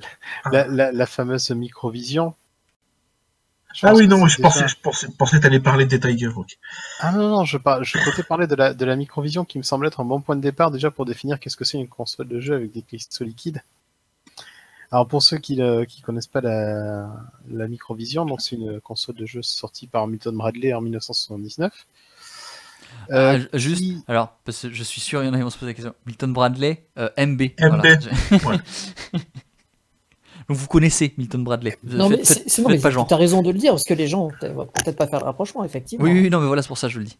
Ouais. 0.00 0.06
la, 0.52 0.66
la, 0.68 0.92
la 0.92 1.06
fameuse 1.06 1.50
microvision. 1.50 2.34
Je 3.74 3.86
Ah 3.86 3.92
oui, 3.94 4.04
que 4.06 4.10
non, 4.10 4.26
je 4.26 4.36
déjà- 4.36 4.48
pensais, 4.48 4.68
je 4.68 4.76
pensais, 4.80 5.06
je 5.10 5.16
pensais 5.16 5.38
que 5.38 5.42
t'allais 5.42 5.58
parler 5.58 5.84
des 5.84 5.98
Tiger. 5.98 6.28
Ah 7.00 7.10
non, 7.10 7.28
non, 7.28 7.44
je, 7.44 7.58
par... 7.58 7.82
je 7.82 7.98
comptais 8.04 8.22
parler 8.22 8.46
de 8.46 8.54
la, 8.54 8.72
de 8.72 8.84
la 8.84 8.94
microvision 8.94 9.44
qui 9.44 9.58
me 9.58 9.64
semble 9.64 9.86
être 9.88 9.98
un 10.00 10.04
bon 10.04 10.20
point 10.20 10.36
de 10.36 10.40
départ 10.40 10.70
déjà 10.70 10.92
pour 10.92 11.04
définir 11.04 11.40
qu'est-ce 11.40 11.56
que 11.56 11.64
c'est 11.64 11.78
une 11.78 11.88
console 11.88 12.28
de 12.28 12.38
jeu 12.38 12.54
avec 12.54 12.72
des 12.72 12.82
cristaux 12.82 13.24
liquides. 13.24 13.62
Alors 14.92 15.08
pour 15.08 15.24
ceux 15.24 15.38
qui 15.38 15.56
ne 15.56 15.84
connaissent 16.02 16.28
pas 16.28 16.40
la, 16.40 17.10
la 17.50 17.66
microvision, 17.66 18.24
donc 18.26 18.42
c'est 18.42 18.54
une 18.54 18.80
console 18.80 19.16
de 19.16 19.26
jeu 19.26 19.42
sortie 19.42 19.88
par 19.88 20.06
Milton 20.06 20.36
Bradley 20.36 20.72
en 20.72 20.80
1979. 20.80 21.72
Euh, 23.10 23.32
Ah, 23.32 23.38
ju- 23.38 23.48
juste, 23.54 23.80
qui- 23.82 24.04
alors, 24.06 24.36
parce 24.44 24.62
que 24.62 24.70
je 24.72 24.82
suis 24.84 25.00
sûr, 25.00 25.20
il 25.24 25.26
y 25.26 25.28
en 25.28 25.32
a 25.34 25.36
qui 25.38 25.42
vont 25.42 25.50
se 25.50 25.58
poser 25.58 25.70
la 25.72 25.74
question. 25.74 25.94
Milton 26.06 26.32
Bradley, 26.32 26.86
euh, 26.96 27.08
MB. 27.18 27.42
MB, 27.58 27.58
voilà. 27.60 27.82
ouais. 28.52 28.58
Donc 30.48 30.56
vous 30.58 30.66
connaissez 30.66 31.14
Milton 31.16 31.42
Bradley. 31.44 31.78
Non, 31.84 32.08
Faites- 32.08 32.18
mais 32.18 32.24
faites- 32.24 32.26
c'est 32.44 32.48
c'est- 32.50 32.62
non, 32.62 32.68
faites 32.68 32.76
mais 32.78 32.82
pas 32.82 32.90
genre. 32.90 33.06
tu 33.06 33.14
as 33.14 33.16
raison 33.16 33.42
de 33.42 33.50
le 33.50 33.58
dire, 33.58 33.72
parce 33.72 33.84
que 33.84 33.94
les 33.94 34.06
gens 34.08 34.28
euh, 34.42 34.52
vont 34.52 34.66
peut-être 34.66 34.96
pas 34.96 35.06
faire 35.06 35.20
le 35.20 35.24
rapprochement, 35.26 35.64
effectivement. 35.64 36.04
Oui, 36.04 36.12
oui, 36.12 36.30
non, 36.30 36.40
mais 36.40 36.46
voilà, 36.46 36.62
c'est 36.62 36.68
pour 36.68 36.78
ça 36.78 36.88
que 36.88 36.92
je 36.94 36.98
le 36.98 37.04
dis. 37.06 37.18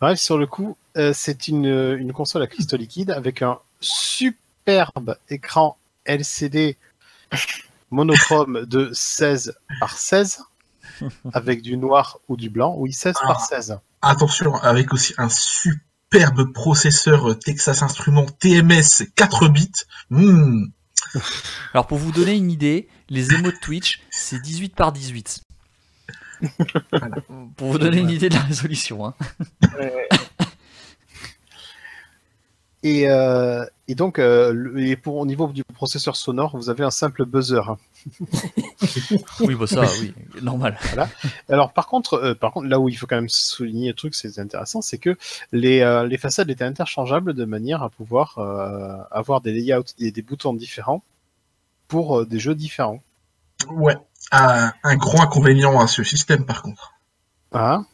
Bref, 0.00 0.18
sur 0.18 0.36
le 0.38 0.46
coup, 0.46 0.76
euh, 0.96 1.12
c'est 1.14 1.48
une, 1.48 1.66
une 1.66 2.12
console 2.12 2.42
à 2.42 2.46
cristaux 2.46 2.76
liquides 2.76 3.10
avec 3.10 3.42
un 3.42 3.58
superbe 3.80 5.16
écran 5.30 5.76
LCD 6.04 6.76
monochrome 7.90 8.64
de 8.66 8.90
16 8.92 9.54
par 9.80 9.96
16 9.96 10.40
avec 11.32 11.62
du 11.62 11.76
noir 11.76 12.18
ou 12.28 12.36
du 12.36 12.50
blanc. 12.50 12.74
Oui, 12.78 12.92
16 12.92 13.14
par 13.14 13.38
Ah. 13.40 13.46
16. 13.46 13.78
Attention, 14.02 14.54
avec 14.56 14.92
aussi 14.92 15.14
un 15.16 15.28
superbe 15.28 16.52
processeur 16.52 17.38
Texas 17.38 17.82
Instruments 17.82 18.26
TMS 18.26 19.04
4 19.14 19.48
bits. 19.48 19.70
Hmm. 20.10 20.64
Alors 21.72 21.86
pour 21.86 21.98
vous 21.98 22.12
donner 22.12 22.34
une 22.34 22.50
idée, 22.50 22.88
les 23.08 23.34
émotes 23.34 23.60
Twitch, 23.60 24.00
c'est 24.10 24.40
18 24.40 24.74
par 24.74 24.92
18. 24.92 25.42
Voilà. 26.90 27.16
Pour 27.56 27.72
vous 27.72 27.78
donner 27.78 27.98
une 27.98 28.10
idée 28.10 28.28
de 28.28 28.34
la 28.34 28.42
résolution. 28.42 29.06
Hein. 29.06 29.14
Ouais, 29.78 30.08
Et, 32.86 33.08
euh, 33.08 33.64
et 33.88 33.94
donc, 33.94 34.18
euh, 34.18 34.52
le- 34.52 34.78
et 34.86 34.94
pour, 34.94 35.16
au 35.16 35.24
niveau 35.24 35.46
du 35.48 35.64
processeur 35.64 36.16
sonore, 36.16 36.54
vous 36.56 36.68
avez 36.68 36.84
un 36.84 36.90
simple 36.90 37.24
buzzer. 37.24 37.62
Oui, 39.40 39.54
bah 39.54 39.66
ça, 39.66 39.84
oui, 40.00 40.12
normal. 40.42 40.78
Alors, 41.48 41.72
par 41.72 41.86
contre, 41.86 42.14
euh, 42.14 42.34
par 42.34 42.52
contre, 42.52 42.66
là 42.68 42.78
où 42.78 42.88
il 42.90 42.94
faut 42.94 43.06
quand 43.06 43.16
même 43.16 43.30
souligner 43.30 43.88
le 43.88 43.94
truc, 43.94 44.14
c'est 44.14 44.38
intéressant, 44.38 44.82
c'est 44.82 44.98
que 44.98 45.16
les, 45.52 45.80
euh, 45.80 46.06
les 46.06 46.18
façades 46.18 46.50
étaient 46.50 46.64
interchangeables 46.64 47.32
de 47.32 47.44
manière 47.46 47.82
à 47.82 47.88
pouvoir 47.88 48.38
euh, 48.38 48.96
avoir 49.10 49.40
des 49.40 49.52
layouts 49.52 49.82
et 49.98 50.10
des 50.10 50.22
boutons 50.22 50.52
différents 50.54 51.02
pour 51.88 52.20
euh, 52.20 52.26
des 52.26 52.38
jeux 52.38 52.54
différents. 52.54 53.02
Ouais. 53.70 53.96
Un, 54.32 54.72
un 54.82 54.96
gros 54.96 55.20
inconvénient 55.22 55.80
à 55.80 55.86
ce 55.86 56.02
système, 56.02 56.44
par 56.44 56.60
contre. 56.62 56.92
Hein 57.52 57.86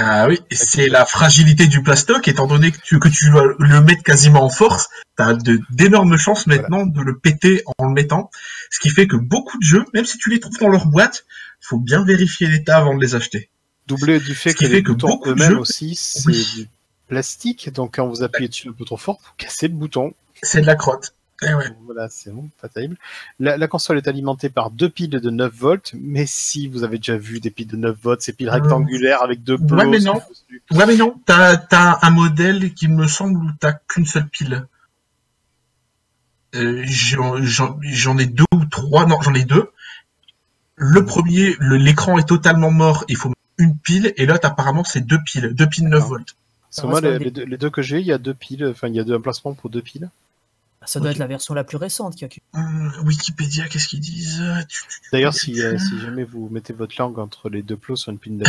Ah 0.00 0.28
oui, 0.28 0.38
c'est 0.52 0.86
la 0.88 1.04
fragilité 1.04 1.66
du 1.66 1.82
plastoc, 1.82 2.28
étant 2.28 2.46
donné 2.46 2.70
que 2.70 2.78
tu, 2.84 3.00
que 3.00 3.08
tu 3.08 3.30
dois 3.30 3.52
le 3.58 3.80
mettre 3.80 4.04
quasiment 4.04 4.44
en 4.44 4.48
force, 4.48 4.88
t'as 5.16 5.34
de- 5.34 5.60
d'énormes 5.70 6.16
chances 6.16 6.46
maintenant 6.46 6.86
de 6.86 7.00
le 7.02 7.18
péter 7.18 7.62
en 7.78 7.86
le 7.88 7.92
mettant, 7.94 8.30
ce 8.70 8.78
qui 8.78 8.90
fait 8.90 9.08
que 9.08 9.16
beaucoup 9.16 9.58
de 9.58 9.64
jeux, 9.64 9.84
même 9.94 10.04
si 10.04 10.16
tu 10.16 10.30
les 10.30 10.38
trouves 10.38 10.56
dans 10.60 10.68
leur 10.68 10.86
boîte, 10.86 11.24
faut 11.60 11.78
bien 11.78 12.04
vérifier 12.04 12.46
l'état 12.46 12.76
avant 12.78 12.94
de 12.94 13.00
les 13.00 13.16
acheter. 13.16 13.50
Doublé 13.88 14.20
du 14.20 14.36
fait 14.36 14.50
Ce 14.50 14.54
qui 14.56 14.64
que 14.64 14.70
fait 14.70 14.76
les 14.76 14.82
boutons 14.82 15.08
beaucoup 15.08 15.30
de 15.30 15.34
eux-mêmes 15.34 15.50
jeux- 15.54 15.58
aussi, 15.58 15.96
c'est 15.96 16.26
Oui. 16.28 16.48
du 16.54 16.68
plastique, 17.08 17.72
donc 17.72 17.96
quand 17.96 18.06
vous 18.06 18.22
appuyez 18.22 18.48
dessus 18.48 18.68
un 18.68 18.72
peu 18.72 18.84
trop 18.84 18.96
fort, 18.98 19.18
vous 19.24 19.32
cassez 19.36 19.66
le 19.66 19.74
bouton. 19.74 20.12
C'est 20.42 20.60
de 20.60 20.66
la 20.66 20.76
crotte. 20.76 21.12
Eh 21.40 21.54
ouais. 21.54 21.66
Voilà, 21.84 22.08
c'est 22.10 22.32
bon, 22.32 22.48
pas 22.60 22.68
terrible. 22.68 22.96
La, 23.38 23.56
la 23.56 23.68
console 23.68 23.96
est 23.98 24.08
alimentée 24.08 24.48
par 24.48 24.70
deux 24.72 24.88
piles 24.88 25.10
de 25.10 25.30
9 25.30 25.54
volts, 25.54 25.92
mais 25.94 26.24
si 26.26 26.66
vous 26.66 26.82
avez 26.82 26.96
déjà 26.98 27.16
vu 27.16 27.38
des 27.38 27.50
piles 27.50 27.68
de 27.68 27.76
9 27.76 27.96
volts, 28.02 28.20
ces 28.22 28.32
piles 28.32 28.48
Euh, 28.48 28.52
rectangulaires 28.54 29.22
avec 29.22 29.44
deux 29.44 29.54
ouais, 29.56 29.66
plots. 29.66 29.88
mais 29.88 30.00
non. 30.00 30.20
Ouais, 30.72 30.86
mais 30.86 30.96
non, 30.96 31.14
t'as 31.26 31.54
as 31.70 32.04
un 32.06 32.10
modèle 32.10 32.74
qui 32.74 32.88
me 32.88 33.06
semble 33.06 33.38
où 33.38 33.50
t'as 33.60 33.72
qu'une 33.72 34.04
seule 34.06 34.26
pile. 34.28 34.66
Euh, 36.56 36.82
J'en 36.86 38.18
ai 38.18 38.26
deux 38.26 38.44
ou 38.54 38.64
trois, 38.64 39.06
non, 39.06 39.20
j'en 39.20 39.34
ai 39.34 39.44
deux. 39.44 39.70
Le 40.74 41.04
premier, 41.04 41.56
l'écran 41.60 42.18
est 42.18 42.26
totalement 42.28 42.70
mort, 42.70 43.04
il 43.08 43.16
faut 43.16 43.28
mettre 43.28 43.38
une 43.58 43.76
pile, 43.76 44.12
et 44.16 44.26
l'autre, 44.26 44.46
apparemment, 44.46 44.84
c'est 44.84 45.00
deux 45.06 45.18
piles, 45.24 45.52
deux 45.54 45.68
piles 45.68 45.84
9 45.84 45.92
D'accord. 45.92 46.08
volts. 46.08 46.36
Parce 46.70 46.80
que 46.82 46.86
moi, 46.86 47.00
reste 47.00 47.22
les, 47.22 47.30
deux, 47.30 47.44
les 47.44 47.56
deux 47.58 47.70
que 47.70 47.82
j'ai, 47.82 48.00
il 48.00 48.06
y 48.06 48.12
a 48.12 48.18
deux 48.18 48.34
piles, 48.34 48.66
enfin, 48.66 48.88
il 48.88 48.94
y 48.94 49.00
a 49.00 49.04
deux 49.04 49.14
emplacements 49.14 49.54
pour 49.54 49.70
deux 49.70 49.82
piles. 49.82 50.08
Ça 50.88 51.00
doit 51.00 51.10
être 51.10 51.18
la 51.18 51.26
version 51.26 51.52
la 51.52 51.64
plus 51.64 51.76
récente 51.76 52.16
qui. 52.16 52.42
Hum, 52.54 52.92
Wikipédia, 53.04 53.68
qu'est-ce 53.68 53.88
qu'ils 53.88 54.00
disent? 54.00 54.42
D'ailleurs, 55.12 55.34
si, 55.34 55.60
euh, 55.62 55.76
si 55.76 56.00
jamais 56.00 56.24
vous 56.24 56.48
mettez 56.48 56.72
votre 56.72 56.94
langue 56.98 57.18
entre 57.18 57.50
les 57.50 57.62
deux 57.62 57.76
plots 57.76 57.94
sur 57.94 58.10
une 58.10 58.18
pile 58.18 58.42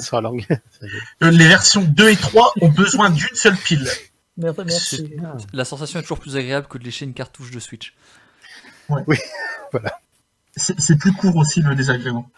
sur 0.00 0.16
la 0.20 0.20
langue. 0.22 0.46
Euh, 1.22 1.30
Les 1.32 1.48
versions 1.48 1.82
2 1.82 2.10
et 2.10 2.16
3 2.16 2.52
ont 2.60 2.68
besoin 2.68 3.10
d'une 3.10 3.34
seule 3.34 3.56
pile. 3.56 3.88
Merci. 4.36 5.16
La 5.52 5.64
sensation 5.64 5.98
est 5.98 6.02
toujours 6.02 6.20
plus 6.20 6.36
agréable 6.36 6.68
que 6.68 6.78
de 6.78 6.84
lécher 6.84 7.06
une 7.06 7.14
cartouche 7.14 7.50
de 7.50 7.58
Switch. 7.58 7.94
C'est 10.56 10.78
c'est 10.78 10.96
plus 10.96 11.12
court 11.12 11.34
aussi 11.34 11.62
le 11.62 11.74
désagrément. 11.74 12.30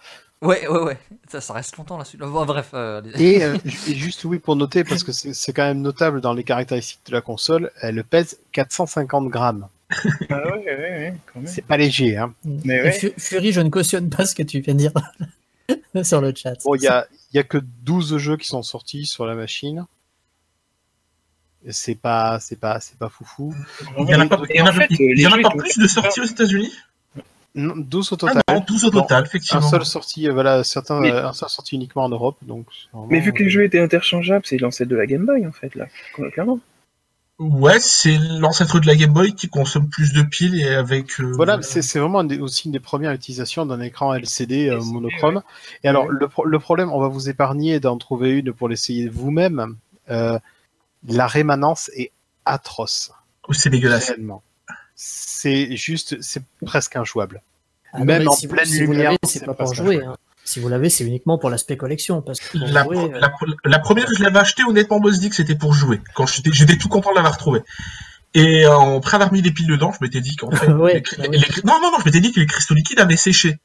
Ouais, 0.47 0.67
ouais, 0.69 0.81
ouais. 0.83 0.99
Ça, 1.29 1.41
ça 1.41 1.53
reste 1.55 1.77
longtemps 1.77 1.97
là-dessus. 1.99 2.17
Bon, 2.19 2.45
bref. 2.45 2.71
euh. 2.75 3.03
Et, 3.19 3.43
euh, 3.43 3.57
et 3.89 3.95
juste 3.95 4.25
oui 4.25 4.39
pour 4.39 4.57
noter, 4.57 4.85
parce 4.85 5.03
que 5.05 5.13
c'est 5.13 5.53
quand 5.53 5.65
même 5.65 5.81
notable 5.83 6.21
dans 6.21 6.33
les 6.35 6.45
caractéristiques 6.45 7.01
de 7.07 7.13
la 7.13 7.21
console, 7.21 7.71
elle 7.81 8.03
pèse 8.05 8.39
450 8.53 9.29
grammes. 9.29 9.69
Ah 10.31 10.45
ouais, 10.47 10.65
ouais, 10.65 10.67
ouais, 10.67 11.15
quand 11.33 11.41
même. 11.41 11.47
C'est 11.49 11.63
pas 11.63 11.77
léger, 11.77 12.17
hein. 12.17 12.35
Mais 12.45 12.83
ouais. 12.83 13.15
Fury, 13.19 13.53
je 13.53 13.61
ne 13.61 13.69
cautionne 13.71 14.11
pas 14.11 14.27
ce 14.27 14.35
que 14.35 14.43
tu 14.43 14.61
viens 14.61 14.75
de 14.75 14.79
dire 14.81 14.93
sur 16.05 16.21
le 16.21 16.33
chat. 16.35 16.55
Bon, 16.65 16.75
il 16.75 16.83
y 16.83 16.89
a, 16.89 17.07
il 17.33 17.37
y 17.37 17.39
a 17.39 17.45
que 17.45 17.59
12 17.83 18.19
jeux 18.19 18.37
qui 18.37 18.49
sont 18.49 18.63
sortis 18.63 19.07
sur 19.07 19.27
la 19.27 19.35
machine. 19.35 19.85
C'est 21.71 21.97
pas, 21.97 22.39
c'est 22.41 22.59
pas, 22.61 22.79
c'est 22.81 22.97
pas 22.99 23.09
foufou. 23.09 23.53
Il 23.99 24.09
y 24.09 24.15
en 24.15 24.21
a 24.21 24.27
pas, 24.29 24.41
il 24.51 24.57
y 24.57 24.61
en 24.61 24.67
a- 24.67 24.69
Et 24.69 24.71
en 24.71 24.73
fait, 24.73 24.87
il 24.91 25.01
y 25.01 25.15
les 25.15 25.27
en 25.27 25.33
a 25.33 25.37
jeux, 25.37 25.43
pas 25.43 25.51
plus 25.51 25.79
de 25.79 25.87
sorties 25.89 26.21
aux 26.21 26.25
États-Unis? 26.25 26.71
Non, 27.57 27.75
12 27.77 28.13
au 28.13 28.15
Ah 28.15 28.19
total. 28.19 28.43
non, 28.51 28.65
12 28.67 28.85
au 28.85 28.91
total, 28.91 29.23
un 29.23 29.27
effectivement. 29.27 29.63
seul 29.63 29.85
sorti, 29.85 30.29
euh, 30.29 30.33
voilà, 30.33 30.63
certains, 30.63 31.01
Mais- 31.01 31.11
euh, 31.11 31.27
un 31.29 31.33
seul 31.33 31.49
sorti 31.49 31.75
uniquement 31.75 32.05
en 32.05 32.09
Europe, 32.11 32.37
donc. 32.43 32.67
vraiment- 32.93 33.09
Mais 33.11 33.21
vu 33.21 33.33
que 33.33 33.43
les 33.43 33.49
jeux 33.51 33.65
étaient 33.65 33.81
interchangeables, 33.81 34.45
c'est 34.47 34.59
l'ancêtre 34.59 34.91
de 34.91 34.97
la 34.97 35.07
Game 35.07 35.25
Boy 35.27 35.47
en 35.47 35.53
fait, 35.53 35.75
là. 35.75 35.87
Clairement. 36.33 36.61
Ouais, 37.39 37.79
c'est 37.81 38.17
l'ancêtre 38.39 38.81
de 38.81 38.87
la 38.87 38.97
Game 38.97 39.13
Boy 39.13 39.35
qui 39.35 39.49
consomme 39.49 39.89
plus 39.91 40.13
de 40.15 40.23
piles 40.23 40.59
et 40.59 40.69
avec. 40.75 41.21
euh, 41.21 41.33
Voilà, 41.35 41.61
c'est 41.61 41.99
vraiment 41.99 42.21
un 42.21 42.25
des- 42.25 42.39
aussi 42.41 42.67
une 42.67 42.73
des 42.73 42.81
premières 42.81 43.13
utilisations 43.13 43.67
d'un 43.67 43.81
écran 43.81 44.15
LCD 44.15 44.71
euh, 44.71 44.81
monochrome. 44.83 45.43
Et 45.85 45.89
alors, 45.89 46.09
le, 46.09 46.29
pro- 46.29 46.47
le 46.47 46.59
problème, 46.59 46.91
on 46.93 46.99
va 47.01 47.09
vous 47.09 47.29
épargner 47.29 47.79
d'en 47.79 47.99
trouver 47.99 48.39
une 48.39 48.53
pour 48.55 48.69
l'essayer 48.71 49.09
vous-même. 49.11 49.77
Euh, 50.09 50.39
la 51.09 51.27
rémanence 51.27 51.91
est 51.95 52.11
atroce, 52.47 53.13
C'est 53.51 53.69
dégueulasse. 53.71 54.09
réellement. 54.09 54.43
C'est 54.99 55.77
juste, 55.77 56.21
c'est 56.23 56.43
presque 56.65 56.97
injouable. 56.97 57.43
Ah 57.93 58.03
Même 58.05 58.27
en 58.29 58.33
si 58.33 58.47
vous- 58.47 58.55
pleine 58.55 58.67
vous 58.67 58.93
lumière, 58.93 59.13
c'est 59.25 59.45
pas 59.45 59.55
pour 59.55 59.73
jouer. 59.75 60.03
hein. 60.05 60.17
Si 60.45 60.61
vous 60.61 60.69
l'avez, 60.69 60.91
c'est 60.91 61.05
uniquement 61.05 61.39
pour 61.39 61.51
l'aspect 61.51 61.77
collection. 61.77 62.23
Parce 62.23 62.41
que 62.41 62.57
pour 62.59 62.67
La, 62.69 62.85
jouer, 62.85 62.99
euh, 62.99 63.19
la- 63.21 63.33
la 63.65 63.79
première, 63.79 64.07
je 64.17 64.23
l'avais 64.23 64.39
acheté 64.39 64.63
honnêtement, 64.65 65.01
moi, 65.01 65.11
je 65.13 65.19
dis 65.19 65.29
que 65.29 65.35
c'était 65.37 65.55
pour 65.57 65.75
jouer. 65.75 66.01
Quand 66.15 66.27
j'étais, 66.27 66.51
j'étais 66.53 66.77
tout 66.79 66.89
content 66.89 67.11
de 67.11 67.17
l'avoir 67.17 67.37
trouvé. 67.37 67.61
Et 68.35 68.65
euh, 68.65 68.97
après 68.99 69.17
avoir 69.17 69.33
mis 69.33 69.43
des 69.43 69.51
piles 69.51 69.67
dedans, 69.67 69.93
je 69.93 69.99
m'étais 70.05 70.21
dit 70.21 70.37
qu'en 70.37 70.51
fait, 70.53 70.69
Ouais, 70.73 70.95
les 70.95 71.03
cri- 71.03 71.17
bah 71.19 71.25
oui. 71.31 71.39
les- 71.39 71.63
non, 71.65 71.81
non, 71.83 71.91
non, 71.91 71.99
je 72.01 72.05
m'étais 72.05 72.21
dit 72.21 72.33
que 72.33 72.41
les 72.41 72.47
cristaux 72.47 72.75
liquides 72.75 73.01
avaient 73.01 73.17
séché. 73.17 73.59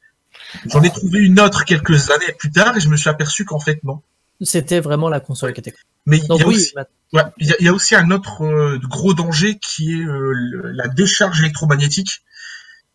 J'en 0.66 0.82
ai 0.82 0.90
trouvé 0.90 1.20
une 1.20 1.38
autre 1.40 1.64
quelques 1.64 2.10
années 2.10 2.32
plus 2.38 2.50
tard 2.50 2.76
et 2.76 2.80
je 2.80 2.88
me 2.88 2.96
suis 2.96 3.08
aperçu 3.08 3.44
qu'en 3.44 3.60
fait 3.60 3.82
non. 3.84 4.02
C'était 4.40 4.80
vraiment 4.80 5.08
la 5.08 5.20
console 5.20 5.52
qui 5.52 5.60
était. 5.60 5.74
Mais 6.06 6.18
il 6.18 6.24
y 6.26 6.42
a 6.42 6.46
oui, 6.46 6.56
aussi, 6.56 6.72
ma- 6.74 6.86
ouais, 7.12 7.30
il 7.38 7.46
y 7.46 7.52
a, 7.52 7.56
il 7.60 7.66
y 7.66 7.68
a 7.68 7.72
aussi 7.72 7.94
un 7.94 8.10
autre 8.10 8.42
euh, 8.42 8.78
gros 8.82 9.14
danger 9.14 9.58
qui 9.58 9.92
est 9.92 10.04
euh, 10.04 10.32
le- 10.34 10.72
la 10.72 10.88
décharge 10.88 11.40
électromagnétique 11.40 12.22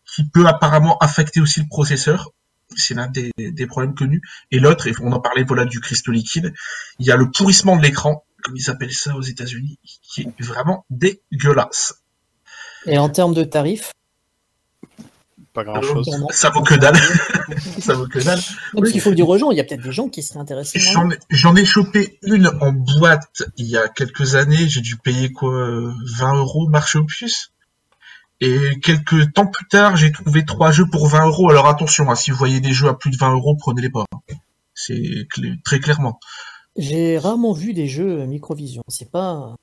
qui 0.06 0.26
peut 0.28 0.46
apparemment 0.48 0.98
affecter 0.98 1.40
aussi 1.40 1.62
le 1.62 1.68
processeur. 1.68 2.32
C'est 2.76 2.96
l'un 2.96 3.08
des, 3.08 3.32
des 3.38 3.66
problèmes 3.66 3.96
connus. 3.96 4.22
Et 4.52 4.60
l'autre, 4.60 4.88
et 4.88 4.94
on 5.02 5.12
en 5.14 5.22
parlait 5.22 5.44
voilà 5.44 5.64
du 5.64 5.80
cristaux 5.80 6.12
liquide, 6.12 6.54
il 7.00 7.06
y 7.06 7.12
a 7.12 7.16
le 7.16 7.32
pourrissement 7.32 7.78
de 7.78 7.82
l'écran, 7.82 8.26
comme 8.44 8.58
ils 8.58 8.70
appellent 8.70 8.92
ça 8.94 9.16
aux 9.16 9.22
États-Unis, 9.22 9.80
qui 10.02 10.22
est 10.24 10.44
vraiment 10.44 10.86
dégueulasse. 10.90 12.02
Et 12.86 12.98
en 12.98 13.10
termes 13.10 13.34
de 13.34 13.46
tarifs, 13.46 13.94
Pas 15.58 15.64
grand 15.64 15.82
chose. 15.82 16.08
Ça 16.30 16.52
vaut 16.52 16.62
que 16.62 16.76
dalle. 16.76 16.96
ça 17.80 17.96
vaut 17.96 18.06
que 18.06 18.20
dalle. 18.20 18.40
donc 18.76 18.90
il 18.94 19.02
faut 19.02 19.10
le 19.10 19.16
dire 19.16 19.28
aux 19.28 19.40
gens, 19.40 19.50
il 19.50 19.58
y 19.58 19.60
a 19.60 19.64
peut-être 19.64 19.82
des 19.82 19.92
gens 19.92 20.08
qui 20.08 20.22
seraient 20.22 20.40
intéressés. 20.40 20.78
J'en 21.32 21.56
ai, 21.56 21.66
chopé 21.66 22.20
une 22.22 22.48
en 22.62 22.74
boîte 22.74 23.42
il 23.58 23.66
y 23.66 23.76
a 23.76 23.88
quelques 23.88 24.36
années. 24.36 24.70
J'ai 24.70 24.82
dû 24.82 24.98
payer 24.98 25.32
quoi, 25.32 25.52
euh, 25.52 25.92
20 26.20 26.36
euros 26.36 26.68
marché 26.70 27.00
aux 27.00 27.06
puces. 27.06 27.54
Et 28.40 28.80
quelques 28.84 29.34
temps 29.34 29.48
plus 29.48 29.68
tard, 29.68 29.96
j'ai 29.96 30.12
trouvé 30.12 30.46
trois 30.46 30.70
jeux 30.70 30.86
pour 30.86 31.08
20 31.08 31.26
euros. 31.26 31.50
Alors 31.50 31.68
attention, 31.68 32.08
hein, 32.12 32.14
si 32.16 32.30
vous 32.30 32.38
voyez 32.38 32.60
des 32.60 32.74
jeux 32.74 32.90
à 32.90 32.94
plus 32.94 33.10
de 33.10 33.18
20 33.18 33.34
euros, 33.34 33.56
prenez-les 33.56 33.90
pas. 33.90 34.06
C'est 34.76 34.94
cl- 34.94 35.60
très 35.64 35.80
clairement. 35.80 36.20
J'ai 36.78 37.18
rarement 37.18 37.54
vu 37.54 37.74
des 37.74 37.88
jeux 37.88 38.28
Microvision. 38.28 38.84
C'est 38.90 39.10
pas. 39.10 39.56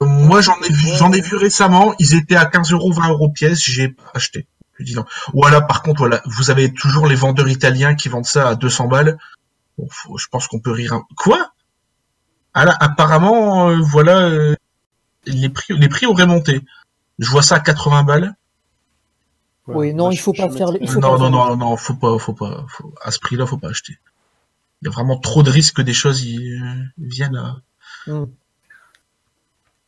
Moi, 0.00 0.40
j'en 0.40 0.56
ai 0.62 0.72
vu, 0.72 0.88
j'en 0.96 1.12
ai 1.12 1.20
vu 1.20 1.36
récemment. 1.36 1.94
Ils 1.98 2.14
étaient 2.14 2.34
à 2.36 2.46
15 2.46 2.72
euros, 2.72 2.92
20 2.94 3.10
euros 3.10 3.28
pièce. 3.28 3.60
J'ai 3.60 3.88
pas 3.90 4.10
acheté. 4.14 4.46
Dis 4.80 4.94
non. 4.94 5.04
Voilà, 5.32 5.60
par 5.60 5.82
contre, 5.82 5.98
voilà, 6.00 6.20
vous 6.26 6.50
avez 6.50 6.72
toujours 6.72 7.06
les 7.06 7.14
vendeurs 7.14 7.48
italiens 7.48 7.94
qui 7.94 8.08
vendent 8.08 8.24
ça 8.26 8.48
à 8.48 8.54
200 8.56 8.88
balles. 8.88 9.18
Bon, 9.78 9.86
faut- 9.90 10.18
je 10.18 10.26
pense 10.28 10.46
qu'on 10.48 10.58
peut 10.60 10.72
rire. 10.72 10.92
un- 10.94 11.06
Quoi? 11.16 11.52
Ah 12.54 12.64
là, 12.64 12.76
apparemment, 12.80 13.70
euh, 13.70 13.78
voilà, 13.80 14.18
euh, 14.28 14.54
les 15.26 15.48
prix, 15.48 15.74
les 15.76 15.88
prix 15.88 16.06
auraient 16.06 16.26
monté. 16.26 16.62
Je 17.18 17.30
vois 17.30 17.42
ça 17.42 17.56
à 17.56 17.60
80 17.60 18.02
balles. 18.04 18.34
Ouais, 19.66 19.74
Oui, 19.76 19.94
non, 19.94 20.10
il 20.10 20.16
faut 20.18 20.34
je- 20.34 20.42
pas 20.42 20.48
je 20.50 20.56
faire 20.56 20.70
les- 20.72 20.78
il 20.80 20.88
faut 20.88 21.00
Non, 21.00 21.12
pas 21.16 21.18
non, 21.30 21.30
faire 21.46 21.56
non, 21.56 21.56
non, 21.56 21.76
faut 21.76 21.94
pas, 21.94 22.18
faut 22.18 22.34
pas, 22.34 22.66
faut- 22.68 22.92
à 23.02 23.10
ce 23.10 23.18
prix-là, 23.18 23.46
faut 23.46 23.56
pas 23.56 23.68
acheter. 23.70 23.98
Il 24.82 24.86
y 24.86 24.88
a 24.88 24.90
vraiment 24.90 25.18
trop 25.18 25.42
de 25.42 25.50
risques 25.50 25.76
que 25.76 25.82
des 25.82 25.94
choses 25.94 26.22
y, 26.24 26.36
euh, 26.60 26.82
viennent 26.98 27.36
à. 27.36 27.56
Hmm. 28.06 28.26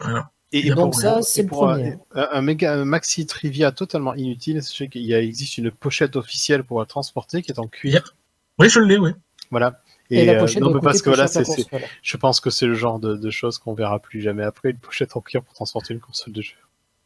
Voilà. 0.01 0.31
Et, 0.59 0.67
Et 0.69 0.71
donc 0.71 0.93
pour- 0.93 1.01
ça, 1.01 1.21
c'est 1.23 1.45
pour 1.47 1.69
un- 1.69 1.75
premier. 1.75 1.95
Un, 2.15 2.29
un 2.33 2.43
méga, 2.43 2.73
un 2.75 2.85
maxi 2.85 3.27
trivia 3.27 3.73
totalement 3.73 4.15
inutile. 4.15 4.63
Sachez 4.63 4.89
qu'il 4.89 5.13
existe 5.13 5.59
une 5.59 5.71
pochette 5.71 6.17
officielle 6.17 6.65
pour 6.65 6.81
la 6.81 6.87
transporter 6.87 7.43
qui 7.43 7.51
est 7.53 7.59
en 7.59 7.67
cuir. 7.67 8.15
Oui, 8.59 8.69
je 8.71 8.81
l'ai, 8.81 8.97
oui. 8.97 9.11
Voilà. 9.51 9.81
Et, 10.11 10.25
la 10.25 10.35
euh, 10.35 10.39
pochette 10.41 10.63
non, 10.63 10.79
parce 10.81 11.03
que 11.03 11.13
c'est, 11.27 11.45
c'est- 11.45 11.67
je 12.03 12.17
pense 12.17 12.41
que 12.41 12.49
c'est 12.51 12.67
le 12.67 12.75
genre 12.75 12.99
de, 13.01 13.17
de 13.17 13.31
choses 13.31 13.59
qu'on 13.59 13.75
verra 13.75 13.99
plus 13.99 14.21
jamais 14.23 14.45
après 14.45 14.71
une 14.71 14.77
pochette 14.79 15.17
en 15.17 15.21
cuir 15.21 15.43
pour 15.43 15.53
transporter 15.55 15.95
une 15.95 16.01
console 16.01 16.33
de 16.33 16.43
jeu. 16.43 16.55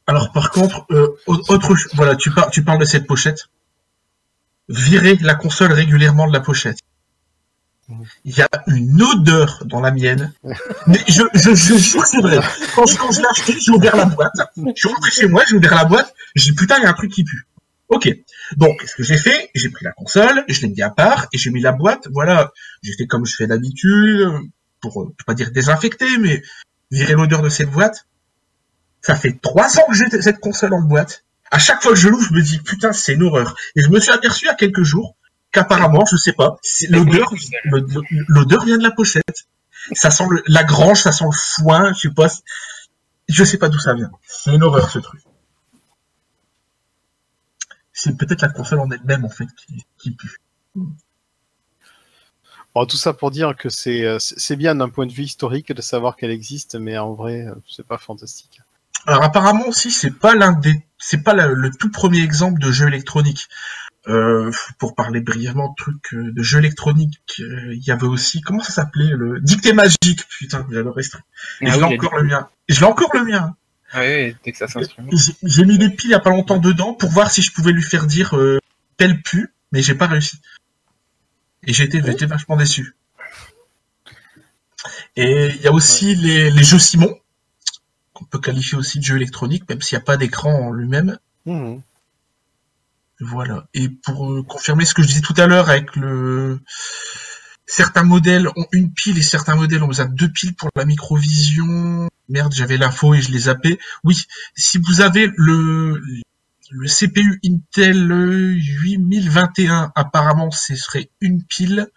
Alors 0.06 0.30
par 0.32 0.50
contre, 0.50 0.84
euh, 0.90 1.08
au- 1.26 1.34
autre, 1.48 1.74
voilà, 1.94 2.14
tu, 2.16 2.30
par- 2.30 2.50
tu 2.50 2.62
parles 2.62 2.78
de 2.80 2.84
cette 2.84 3.06
pochette. 3.06 3.48
Virer 4.68 5.16
la 5.22 5.34
console 5.34 5.72
régulièrement 5.72 6.28
de 6.28 6.32
la 6.32 6.40
pochette. 6.40 6.78
Il 8.24 8.36
y 8.36 8.42
a 8.42 8.48
une 8.68 9.00
odeur 9.02 9.62
dans 9.66 9.80
la 9.80 9.90
mienne. 9.90 10.32
Mais 10.86 10.98
je, 11.08 11.22
je, 11.34 11.54
je 11.54 11.74
jure 11.76 12.02
que 12.02 12.08
c'est 12.08 12.20
vrai. 12.20 12.38
Quand, 12.74 12.86
je- 12.86 12.96
quand 12.96 13.10
je 13.12 13.20
l'ai 13.20 13.26
acheté, 13.26 13.54
j'ai 13.58 13.72
ouvert 13.72 13.96
la 13.96 14.04
boîte. 14.06 14.32
Je 14.56 14.72
suis 14.74 14.88
rentré 14.88 15.10
chez 15.10 15.28
moi, 15.28 15.42
j'ai 15.48 15.56
ouvert 15.56 15.74
la 15.74 15.84
boîte. 15.84 16.14
J'ai 16.34 16.52
putain, 16.52 16.78
il 16.78 16.82
y 16.82 16.86
a 16.86 16.90
un 16.90 16.94
truc 16.94 17.10
qui 17.12 17.24
pue. 17.24 17.46
Ok. 17.88 18.08
Donc, 18.56 18.82
ce 18.86 18.94
que 18.94 19.02
j'ai 19.02 19.16
fait, 19.18 19.50
j'ai 19.54 19.68
pris 19.68 19.84
la 19.84 19.92
console, 19.92 20.44
je 20.48 20.60
l'ai 20.62 20.68
mis 20.68 20.82
à 20.82 20.90
part 20.90 21.26
et 21.32 21.38
j'ai 21.38 21.50
mis 21.50 21.60
la 21.60 21.72
boîte. 21.72 22.06
Voilà, 22.12 22.52
j'ai 22.82 22.92
fait 22.92 23.06
comme 23.06 23.26
je 23.26 23.34
fais 23.36 23.46
d'habitude 23.48 24.28
pour, 24.80 25.02
euh, 25.02 25.14
pas 25.26 25.34
dire 25.34 25.50
désinfecter, 25.50 26.18
mais 26.18 26.42
virer 26.90 27.14
l'odeur 27.14 27.42
de 27.42 27.48
cette 27.48 27.70
boîte. 27.70 28.06
Ça 29.02 29.14
fait 29.16 29.38
trois 29.40 29.78
ans 29.78 29.84
que 29.88 29.94
j'ai 29.96 30.08
cette 30.22 30.38
console 30.40 30.74
en 30.74 30.82
boîte. 30.82 31.24
À 31.50 31.58
chaque 31.58 31.82
fois 31.82 31.92
que 31.92 31.98
je 31.98 32.08
l'ouvre, 32.08 32.24
je 32.28 32.34
me 32.34 32.42
dis 32.42 32.58
putain, 32.58 32.92
c'est 32.92 33.14
une 33.14 33.22
horreur. 33.24 33.56
Et 33.74 33.82
je 33.82 33.88
me 33.88 33.98
suis 33.98 34.12
aperçu 34.12 34.48
a 34.48 34.54
quelques 34.54 34.84
jours 34.84 35.16
qu'apparemment, 35.52 36.04
je 36.10 36.16
sais 36.16 36.32
pas, 36.32 36.58
c'est- 36.62 36.88
l'odeur, 36.88 37.32
l'odeur 38.28 38.64
vient 38.64 38.78
de 38.78 38.82
la 38.82 38.90
pochette. 38.90 39.46
Ça 39.92 40.10
sent 40.10 40.24
le- 40.30 40.42
la 40.46 40.62
grange, 40.64 41.00
ça 41.02 41.12
sent 41.12 41.24
le 41.24 41.36
foin, 41.36 41.92
je 41.94 42.00
sais 42.08 42.14
pas. 42.14 42.28
Je 43.28 43.44
sais 43.44 43.58
pas 43.58 43.68
d'où 43.68 43.78
ça 43.78 43.94
vient. 43.94 44.10
C'est 44.26 44.54
une 44.54 44.62
horreur 44.62 44.90
ce 44.90 44.98
truc. 44.98 45.20
C'est 47.92 48.16
peut-être 48.16 48.42
la 48.42 48.48
console 48.48 48.80
en 48.80 48.90
elle-même 48.90 49.24
en 49.24 49.28
fait 49.28 49.46
qui, 49.56 49.84
qui 49.98 50.10
pue. 50.12 50.36
Bon, 52.74 52.86
tout 52.86 52.96
ça 52.96 53.12
pour 53.12 53.30
dire 53.30 53.56
que 53.56 53.68
c'est, 53.68 54.04
euh, 54.04 54.18
c'est 54.20 54.56
bien 54.56 54.74
d'un 54.76 54.88
point 54.88 55.06
de 55.06 55.12
vue 55.12 55.24
historique 55.24 55.72
de 55.72 55.82
savoir 55.82 56.16
qu'elle 56.16 56.30
existe, 56.30 56.76
mais 56.76 56.96
en 56.98 57.14
vrai, 57.14 57.46
euh, 57.46 57.54
c'est 57.68 57.86
pas 57.86 57.98
fantastique. 57.98 58.60
Alors 59.06 59.24
apparemment 59.24 59.66
aussi 59.66 59.90
c'est 59.90 60.10
pas 60.10 60.34
l'un 60.34 60.52
des 60.52 60.74
c'est 60.98 61.22
pas 61.22 61.32
la- 61.32 61.46
le 61.46 61.70
tout 61.70 61.90
premier 61.90 62.20
exemple 62.20 62.60
de 62.60 62.70
jeu 62.70 62.86
électronique. 62.86 63.48
Euh, 64.08 64.50
pour 64.78 64.94
parler 64.94 65.20
brièvement 65.20 65.68
de 65.68 65.74
trucs 65.76 66.14
euh, 66.14 66.32
de 66.32 66.42
jeux 66.42 66.58
électroniques, 66.58 67.20
euh, 67.40 67.74
il 67.74 67.84
y 67.84 67.90
avait 67.90 68.06
aussi 68.06 68.40
comment 68.40 68.62
ça 68.62 68.72
s'appelait 68.72 69.10
le 69.14 69.40
dicté 69.40 69.74
magique. 69.74 70.26
Putain, 70.38 70.66
j'adorais 70.70 71.02
ce 71.02 71.10
truc. 71.10 71.24
Et 71.60 71.66
Ah 71.66 71.72
je 71.72 71.74
oui, 71.74 71.88
l'ai 71.90 71.94
encore 71.96 72.16
le 72.16 72.22
mien. 72.24 72.48
Et 72.68 72.72
je 72.72 72.80
l'ai 72.80 72.86
encore 72.86 73.10
le 73.14 73.24
mien. 73.26 73.54
Ah 73.92 74.00
oui, 74.00 74.34
Texas 74.42 74.74
Instruments. 74.74 75.10
J'ai- 75.12 75.34
J'ai 75.42 75.64
mis 75.66 75.76
des 75.76 75.90
piles 75.90 76.08
il 76.10 76.12
y 76.12 76.14
a 76.14 76.20
pas 76.20 76.30
longtemps 76.30 76.56
dedans 76.56 76.94
pour 76.94 77.10
voir 77.10 77.30
si 77.30 77.42
je 77.42 77.52
pouvais 77.52 77.72
lui 77.72 77.82
faire 77.82 78.06
dire 78.06 78.34
euh, 78.38 78.58
tel 78.96 79.20
pu, 79.20 79.52
mais 79.70 79.82
j'ai 79.82 79.94
pas 79.94 80.06
réussi. 80.06 80.40
Et 81.66 81.74
j'ai 81.74 81.84
été, 81.84 82.00
j'étais 82.02 82.24
vachement 82.26 82.56
déçu. 82.56 82.96
Et 85.16 85.48
il 85.56 85.60
y 85.60 85.66
a 85.66 85.72
aussi 85.72 86.14
les, 86.14 86.50
les 86.50 86.64
jeux 86.64 86.78
Simon, 86.78 87.14
qu'on 88.14 88.24
peut 88.24 88.38
qualifier 88.40 88.78
aussi 88.78 88.98
de 88.98 89.04
jeux 89.04 89.16
électroniques, 89.16 89.68
même 89.68 89.82
s'il 89.82 89.98
n'y 89.98 90.02
a 90.02 90.04
pas 90.06 90.16
d'écran 90.16 90.52
en 90.68 90.72
lui-même. 90.72 91.18
Mhm. 91.44 91.82
Voilà. 93.20 93.66
Et 93.74 93.88
pour 93.88 94.32
euh, 94.32 94.42
confirmer 94.42 94.84
ce 94.84 94.94
que 94.94 95.02
je 95.02 95.08
disais 95.08 95.20
tout 95.20 95.34
à 95.36 95.46
l'heure 95.46 95.68
avec 95.68 95.94
le 95.96 96.60
certains 97.66 98.02
modèles 98.02 98.48
ont 98.56 98.66
une 98.72 98.92
pile 98.92 99.18
et 99.18 99.22
certains 99.22 99.54
modèles 99.54 99.82
ont 99.82 99.88
besoin 99.88 100.06
de 100.06 100.14
deux 100.14 100.30
piles 100.30 100.54
pour 100.54 100.70
la 100.74 100.84
microvision. 100.84 102.08
Merde, 102.28 102.52
j'avais 102.54 102.76
l'info 102.76 103.14
et 103.14 103.20
je 103.20 103.30
les 103.30 103.40
zappé. 103.40 103.78
Oui, 104.04 104.16
si 104.56 104.78
vous 104.78 105.00
avez 105.00 105.30
le 105.36 106.00
le 106.72 106.86
CPU 106.86 107.40
Intel 107.44 108.12
8021, 108.12 109.90
apparemment, 109.96 110.52
ce 110.52 110.76
serait 110.76 111.10
une 111.20 111.42
pile. 111.42 111.88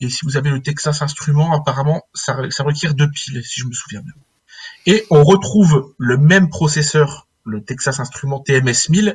Et 0.00 0.08
si 0.08 0.24
vous 0.24 0.38
avez 0.38 0.48
le 0.50 0.62
Texas 0.62 1.02
Instruments, 1.02 1.52
apparemment, 1.52 2.02
ça, 2.14 2.38
ça 2.50 2.62
requiert 2.62 2.94
deux 2.94 3.10
piles, 3.10 3.44
si 3.44 3.60
je 3.60 3.66
me 3.66 3.72
souviens 3.72 4.00
bien. 4.00 4.14
Et 4.86 5.04
on 5.10 5.22
retrouve 5.24 5.94
le 5.98 6.16
même 6.16 6.48
processeur, 6.48 7.28
le 7.44 7.62
Texas 7.62 8.00
Instruments 8.00 8.40
TMS 8.40 8.88
1000, 8.88 9.14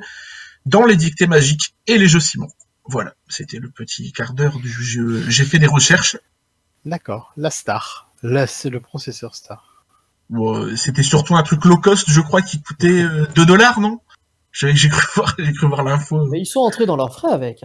dans 0.66 0.86
les 0.86 0.96
dictées 0.96 1.28
magiques 1.28 1.76
et 1.88 1.98
les 1.98 2.08
jeux 2.08 2.20
Simon. 2.20 2.48
Voilà, 2.86 3.14
c'était 3.28 3.60
le 3.60 3.70
petit 3.70 4.12
quart 4.12 4.34
d'heure 4.34 4.58
du 4.60 4.70
jeu. 4.70 5.24
J'ai 5.30 5.46
fait 5.46 5.60
des 5.60 5.68
recherches. 5.68 6.18
D'accord, 6.86 7.34
la 7.38 7.52
star. 7.52 8.10
Là, 8.24 8.48
c'est 8.48 8.70
le 8.70 8.80
processeur 8.80 9.36
star. 9.36 9.86
Bon, 10.30 10.56
euh, 10.64 10.76
c'était 10.76 11.04
surtout 11.04 11.36
un 11.36 11.44
truc 11.44 11.66
low 11.66 11.78
cost, 11.78 12.10
je 12.10 12.22
crois, 12.22 12.42
qui 12.42 12.62
coûtait 12.62 13.04
euh, 13.04 13.26
2 13.36 13.46
dollars, 13.46 13.80
non? 13.80 14.00
J'ai 14.52 14.76
j'ai 14.76 14.90
cru 14.90 15.08
voir, 15.16 15.84
l'info. 15.84 16.26
Mais 16.28 16.40
ils 16.42 16.46
sont 16.46 16.60
entrés 16.62 16.86
dans 16.86 16.96
leurs 16.96 17.14
frais 17.14 17.32
avec. 17.32 17.62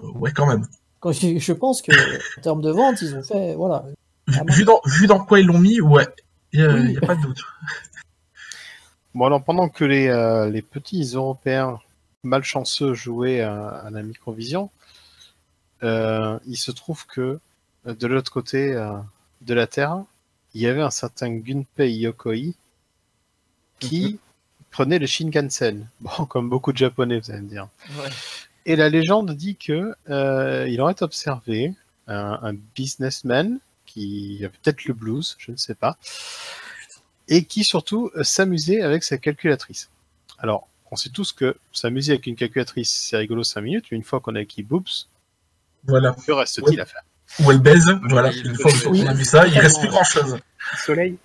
Euh, 0.00 0.06
Ouais, 0.14 0.32
quand 0.32 0.46
même. 0.46 0.66
Quand 1.00 1.12
je, 1.12 1.38
je 1.38 1.52
pense 1.52 1.82
que 1.82 1.92
en 2.38 2.40
termes 2.42 2.62
de 2.62 2.70
vente, 2.70 3.00
ils 3.02 3.14
ont 3.14 3.22
fait 3.22 3.54
voilà. 3.54 3.84
Vu, 4.48 4.64
dans, 4.64 4.80
vu 4.86 5.06
dans 5.06 5.18
quoi 5.24 5.40
ils 5.40 5.46
l'ont 5.46 5.58
mis, 5.58 5.80
ouais, 5.80 6.06
il 6.52 6.60
n'y 6.60 6.66
a, 6.66 6.72
Oui. 6.74 6.92
y 6.92 6.96
a 6.98 7.00
pas 7.00 7.14
de 7.16 7.22
doute. 7.22 7.42
Bon, 9.14 9.26
alors 9.26 9.42
pendant 9.42 9.68
que 9.68 9.84
les, 9.84 10.08
euh, 10.08 10.48
les 10.48 10.62
petits 10.62 11.12
Européens 11.14 11.80
malchanceux 12.22 12.94
jouaient 12.94 13.40
à, 13.40 13.68
à 13.68 13.90
la 13.90 14.02
microvision, 14.02 14.70
euh, 15.82 16.38
il 16.46 16.56
se 16.56 16.70
trouve 16.70 17.06
que 17.06 17.40
euh, 17.86 17.94
de 17.94 18.06
l'autre 18.06 18.30
côté 18.30 18.74
euh, 18.74 18.98
de 19.40 19.54
la 19.54 19.66
Terre, 19.66 20.04
il 20.54 20.60
y 20.60 20.66
avait 20.66 20.82
un 20.82 20.90
certain 20.90 21.30
Gunpei 21.30 21.92
Yokoi 21.92 22.54
qui 23.78 24.18
prenait 24.70 24.98
le 24.98 25.06
Shinkansen. 25.06 25.88
Bon, 26.00 26.24
comme 26.28 26.48
beaucoup 26.48 26.72
de 26.72 26.78
Japonais, 26.78 27.20
vous 27.20 27.30
allez 27.30 27.40
me 27.40 27.48
dire. 27.48 27.68
Ouais. 27.98 28.10
Et 28.66 28.76
la 28.76 28.88
légende 28.88 29.30
dit 29.34 29.56
que 29.56 29.94
il 30.68 30.80
aurait 30.80 31.02
observé 31.02 31.74
un, 32.06 32.38
un 32.42 32.52
businessman 32.74 33.58
qui 33.86 34.42
a 34.44 34.48
peut-être 34.48 34.84
le 34.84 34.94
blues, 34.94 35.34
je 35.38 35.50
ne 35.50 35.56
sais 35.56 35.74
pas, 35.74 35.96
et 37.30 37.44
qui 37.44 37.64
surtout 37.64 38.10
euh, 38.16 38.22
s'amusait 38.24 38.82
avec 38.82 39.02
sa 39.02 39.16
calculatrice. 39.16 39.88
Alors, 40.38 40.68
on 40.90 40.96
sait 40.96 41.08
tous 41.10 41.32
que 41.32 41.56
s'amuser 41.72 42.12
avec 42.12 42.26
une 42.26 42.36
calculatrice, 42.36 42.90
c'est 42.90 43.16
rigolo 43.16 43.42
5 43.44 43.60
minutes, 43.62 43.86
mais 43.90 43.96
une 43.96 44.02
fois 44.02 44.20
qu'on 44.20 44.34
a 44.34 44.40
acquis 44.40 44.62
Boobs, 44.62 45.06
Voilà. 45.84 46.14
que 46.26 46.32
reste-t-il 46.32 46.80
à 46.80 46.84
faire? 46.84 47.02
Ou 47.40 47.50
elle 47.52 47.60
baise, 47.60 47.86
voilà. 48.08 48.30
Oui, 48.30 48.42
Une 48.44 48.56
fois 48.56 48.72
qu'on 48.72 49.06
a 49.06 49.14
vu 49.14 49.24
ça, 49.24 49.46
il 49.46 49.56
reste 49.58 49.78
plus 49.78 49.88
grand 49.88 50.04
chose. 50.04 50.38
Soleil. 50.84 51.16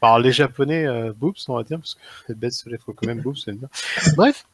Par 0.00 0.18
les 0.18 0.32
japonais, 0.32 0.86
euh, 0.86 1.12
Boobs, 1.14 1.36
on 1.48 1.56
va 1.56 1.62
dire, 1.62 1.78
parce 1.78 1.94
que 1.94 2.00
cette 2.26 2.38
bête 2.38 2.52
se 2.52 2.68
lève 2.68 2.80
quand 2.84 3.06
même 3.06 3.20
Boobs, 3.20 3.36
bien. 3.46 3.68
Bref, 4.14 4.46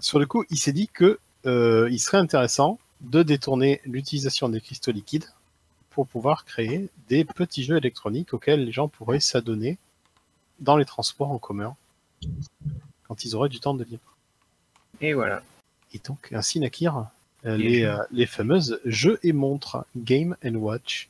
sur 0.00 0.18
le 0.18 0.26
coup, 0.26 0.44
il 0.50 0.58
s'est 0.58 0.72
dit 0.72 0.88
que 0.88 1.18
euh, 1.46 1.88
il 1.90 1.98
serait 1.98 2.18
intéressant 2.18 2.78
de 3.00 3.22
détourner 3.22 3.80
l'utilisation 3.84 4.48
des 4.48 4.60
cristaux 4.60 4.92
liquides 4.92 5.26
pour 5.94 6.08
pouvoir 6.08 6.44
créer 6.44 6.88
des 7.08 7.24
petits 7.24 7.62
jeux 7.62 7.76
électroniques 7.76 8.34
auxquels 8.34 8.64
les 8.64 8.72
gens 8.72 8.88
pourraient 8.88 9.20
s'adonner 9.20 9.78
dans 10.58 10.76
les 10.76 10.84
transports 10.84 11.30
en 11.30 11.38
commun 11.38 11.76
quand 13.06 13.24
ils 13.24 13.36
auraient 13.36 13.48
du 13.48 13.60
temps 13.60 13.74
de 13.74 13.84
libre. 13.84 14.16
Et 15.00 15.14
voilà. 15.14 15.42
Et 15.92 16.00
donc, 16.04 16.32
ainsi 16.32 16.58
naquirent 16.58 17.06
euh, 17.46 17.56
Les 17.56 17.84
euh, 17.84 17.98
les 18.10 18.26
fameuses 18.26 18.80
jeux 18.84 19.20
et 19.22 19.32
montres, 19.32 19.84
Game 19.96 20.36
and 20.44 20.54
Watch. 20.56 21.08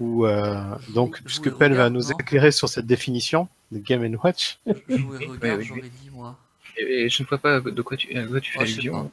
Où, 0.00 0.26
euh, 0.26 0.76
donc, 0.92 1.16
Jouer 1.16 1.24
puisque 1.24 1.50
Pell 1.56 1.74
va 1.74 1.88
nous 1.88 2.10
éclairer 2.10 2.50
sur 2.50 2.68
cette 2.68 2.86
définition 2.86 3.48
de 3.70 3.78
Game 3.78 4.02
and 4.04 4.18
Watch, 4.22 4.58
Jouer 4.66 4.82
Oui, 4.88 5.26
regard, 5.26 5.58
oui, 5.58 5.64
j'aurais 5.64 5.80
oui. 5.82 5.90
dit 6.02 6.10
moi. 6.10 6.36
Et, 6.76 7.04
et 7.04 7.08
je 7.08 7.22
ne 7.22 7.28
vois 7.28 7.38
pas 7.38 7.60
de 7.60 7.82
quoi 7.82 7.96
tu, 7.96 8.14
à 8.16 8.26
quoi 8.26 8.40
tu 8.40 8.52
fais 8.52 8.58
Oh, 8.60 8.64
je 8.64 8.72
sais 8.72 8.78
allusion. 8.78 9.10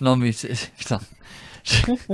Non 0.00 0.16
mais 0.16 0.32
c'est 0.32 0.72
putain. 0.76 1.00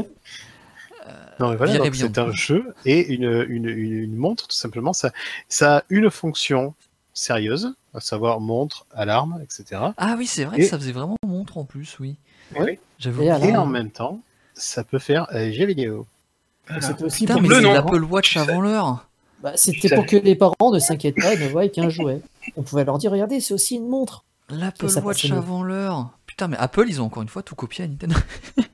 Non, 1.40 1.50
mais 1.50 1.56
voilà, 1.56 1.72
Virez 1.72 1.84
donc 1.90 1.92
bien. 1.96 2.06
c'est 2.06 2.18
un 2.18 2.32
jeu 2.32 2.74
et 2.84 3.12
une, 3.14 3.44
une, 3.48 3.68
une, 3.68 3.92
une 3.92 4.16
montre, 4.16 4.46
tout 4.48 4.56
simplement. 4.56 4.92
Ça, 4.92 5.10
ça 5.48 5.78
a 5.78 5.82
une 5.90 6.10
fonction 6.10 6.74
sérieuse, 7.12 7.74
à 7.92 8.00
savoir 8.00 8.40
montre, 8.40 8.86
alarme, 8.94 9.40
etc. 9.42 9.80
Ah 9.96 10.14
oui, 10.18 10.26
c'est 10.26 10.44
vrai 10.44 10.56
Et- 10.58 10.60
que 10.62 10.66
ça 10.68 10.78
faisait 10.78 10.92
vraiment 10.92 11.16
montre 11.26 11.58
en 11.58 11.64
plus, 11.64 11.96
oui. 12.00 12.16
Oui. 12.58 12.78
J'avoue. 12.98 13.22
Et 13.22 13.26
Et 13.26 13.30
Ah. 13.54 13.60
en 13.62 13.66
même 13.66 13.90
temps, 13.90 14.20
ça 14.54 14.84
peut 14.84 14.98
faire 14.98 15.26
euh, 15.34 15.50
jeux 15.52 15.66
vidéo. 15.66 16.06
Voilà. 16.68 16.80
C'était 16.86 17.04
aussi 17.04 17.24
Putain, 17.26 17.34
pour 17.34 17.42
mais 17.42 17.54
c'est 17.56 17.60
l'Apple 17.62 18.04
Watch 18.04 18.36
avant 18.36 18.60
l'heure. 18.60 19.06
Bah, 19.42 19.52
C'était 19.56 19.94
pour 19.94 20.06
que 20.06 20.16
les 20.16 20.34
parents 20.36 20.70
ne 20.72 20.78
s'inquiètent 20.78 21.16
pas 21.20 21.34
et 21.34 21.38
ne 21.38 21.48
voient 21.48 21.68
qu'un 21.68 21.90
jouet. 21.90 22.20
On 22.56 22.62
pouvait 22.62 22.84
leur 22.84 22.96
dire 22.98 23.10
regardez, 23.12 23.40
c'est 23.40 23.52
aussi 23.52 23.76
une 23.76 23.88
montre. 23.88 24.24
L'Apple 24.48 24.86
Watch 25.02 25.30
avant 25.30 25.62
l'heure. 25.62 26.10
Putain, 26.26 26.48
mais 26.48 26.56
Apple, 26.56 26.84
ils 26.88 27.00
ont 27.02 27.06
encore 27.06 27.22
une 27.22 27.28
fois 27.28 27.42
tout 27.42 27.54
copié 27.54 27.84
à 27.84 27.88
Nintendo. 27.88 28.16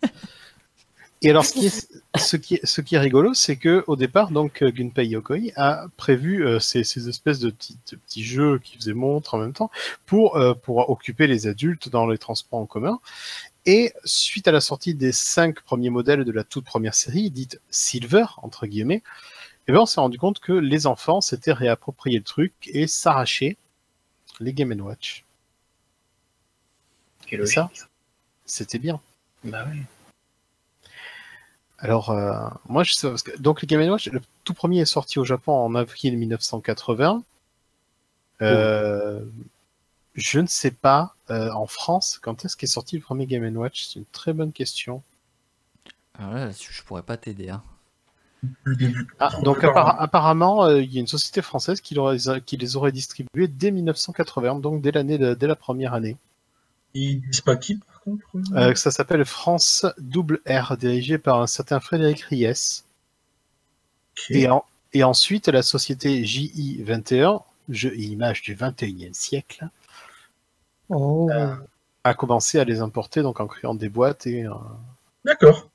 Et 1.23 1.31
alors, 1.31 1.45
ce 1.45 1.53
qui 1.59 1.67
est, 1.67 1.89
ce 2.17 2.37
qui 2.37 2.55
est, 2.55 2.67
ce 2.67 2.81
qui 2.81 2.95
est 2.95 2.99
rigolo, 2.99 3.35
c'est 3.35 3.57
que 3.57 3.85
au 3.87 3.97
départ, 3.97 4.31
donc 4.31 4.63
euh, 4.63 4.71
Gunpei 4.71 5.07
Yokoi 5.07 5.53
a 5.57 5.87
prévu 5.97 6.45
euh, 6.47 6.59
ces, 6.59 6.85
ces 6.85 7.09
espèces 7.09 7.41
de 7.41 7.51
petits, 7.51 7.79
de 7.91 7.97
petits 7.97 8.25
jeux 8.25 8.59
qui 8.59 8.77
faisaient 8.77 8.95
montre 8.95 9.35
en 9.35 9.39
même 9.39 9.53
temps 9.53 9.71
pour 10.07 10.37
euh, 10.37 10.55
pour 10.55 10.89
occuper 10.89 11.27
les 11.27 11.47
adultes 11.47 11.89
dans 11.89 12.07
les 12.07 12.19
transports 12.19 12.61
en 12.61 12.67
commun. 12.67 13.01
Et 13.67 13.93
suite 14.05 14.49
à 14.49 14.53
la 14.53 14.61
sortie 14.61 14.95
des 14.95 15.13
cinq 15.13 15.61
premiers 15.61 15.91
modèles 15.91 16.25
de 16.25 16.33
la 16.33 16.45
toute 16.45 16.65
première 16.65 16.95
série, 16.95 17.31
dite 17.31 17.61
Silver 17.71 18.25
entre 18.39 18.67
guillemets, 18.67 19.03
eh 19.69 19.73
ben 19.73 19.81
on 19.81 19.87
s'est 19.87 20.01
rendu 20.01 20.19
compte 20.19 20.41
que 20.41 20.53
les 20.53 20.87
enfants 20.87 21.21
s'étaient 21.21 21.53
réapproprié 21.53 22.19
le 22.19 22.25
truc 22.25 22.55
et 22.67 22.87
s'arrachaient 22.87 23.59
les 24.41 24.55
Game 24.55 24.73
Watch. 24.81 25.25
Et 27.31 27.47
ça, 27.47 27.71
c'était 28.47 28.79
bien. 28.79 29.01
Bah 29.45 29.67
oui. 29.71 29.83
Alors, 31.81 32.11
euh, 32.11 32.33
moi, 32.69 32.83
je 32.85 32.93
sais, 32.93 33.09
parce 33.09 33.23
que, 33.23 33.37
donc, 33.39 33.63
le 33.63 33.67
Game 33.67 33.81
Watch, 33.91 34.09
le 34.09 34.21
tout 34.45 34.55
premier 34.55 34.81
est 34.81 34.85
sorti 34.85 35.19
au 35.19 35.25
Japon 35.25 35.53
en 35.53 35.75
avril 35.75 36.17
1980. 36.19 37.23
Euh, 38.43 39.21
je 40.15 40.41
ne 40.41 40.47
sais 40.47 40.71
pas, 40.71 41.15
euh, 41.31 41.51
en 41.53 41.67
France, 41.67 42.19
quand 42.23 42.45
est-ce 42.45 42.57
qu'est 42.57 42.67
sorti 42.67 42.97
le 42.97 43.03
premier 43.03 43.27
Game 43.27 43.45
Watch? 43.57 43.87
C'est 43.87 43.99
une 44.01 44.05
très 44.07 44.33
bonne 44.33 44.53
question. 44.53 45.03
Alors 46.19 46.33
là, 46.35 46.45
là-dessus, 46.47 46.73
je 46.73 46.83
pourrais 46.83 47.03
pas 47.03 47.17
t'aider. 47.17 47.49
Hein. 47.51 47.63
Début. 48.67 49.07
Ah, 49.19 49.31
donc, 49.43 49.63
appara- 49.63 49.97
apparemment, 49.99 50.65
euh, 50.65 50.81
il 50.81 50.93
y 50.93 50.97
a 50.97 51.01
une 51.01 51.07
société 51.07 51.43
française 51.43 51.81
qui, 51.81 51.95
les 51.95 52.77
aurait 52.77 52.93
distribués 52.93 53.49
dès 53.49 53.71
1980, 53.71 54.57
donc 54.61 54.81
dès 54.83 54.93
l'année, 54.93 55.19
de- 55.19 55.35
dès 55.35 55.47
la 55.47 55.57
première 55.57 55.93
année. 55.95 56.17
Ils 56.95 57.21
disent 57.21 57.43
pas 57.43 57.57
qui, 57.57 57.79
Euh, 58.55 58.75
ça 58.75 58.91
s'appelle 58.91 59.25
France 59.25 59.87
Double 59.99 60.41
R, 60.49 60.77
dirigé 60.77 61.19
par 61.19 61.41
un 61.41 61.47
certain 61.47 61.81
Frédéric 61.81 62.23
Ries. 62.23 62.83
Et, 64.31 64.49
en- 64.49 64.65
et 64.93 65.05
ensuite, 65.05 65.49
la 65.49 65.63
société 65.63 66.23
JI21, 66.25 67.43
jeu 67.69 67.93
et 67.95 68.03
image 68.03 68.43
du 68.43 68.55
21e 68.55 69.15
siècle, 69.15 69.69
Oh. 70.89 71.31
a 72.03 72.15
commencé 72.15 72.59
à 72.59 72.65
les 72.65 72.81
importer 72.81 73.23
donc 73.23 73.39
en 73.41 73.47
créant 73.47 73.75
des 73.77 73.89
boîtes 73.89 74.27
et 74.27 74.45
euh, 74.45 74.53
D'accord. 75.25 75.69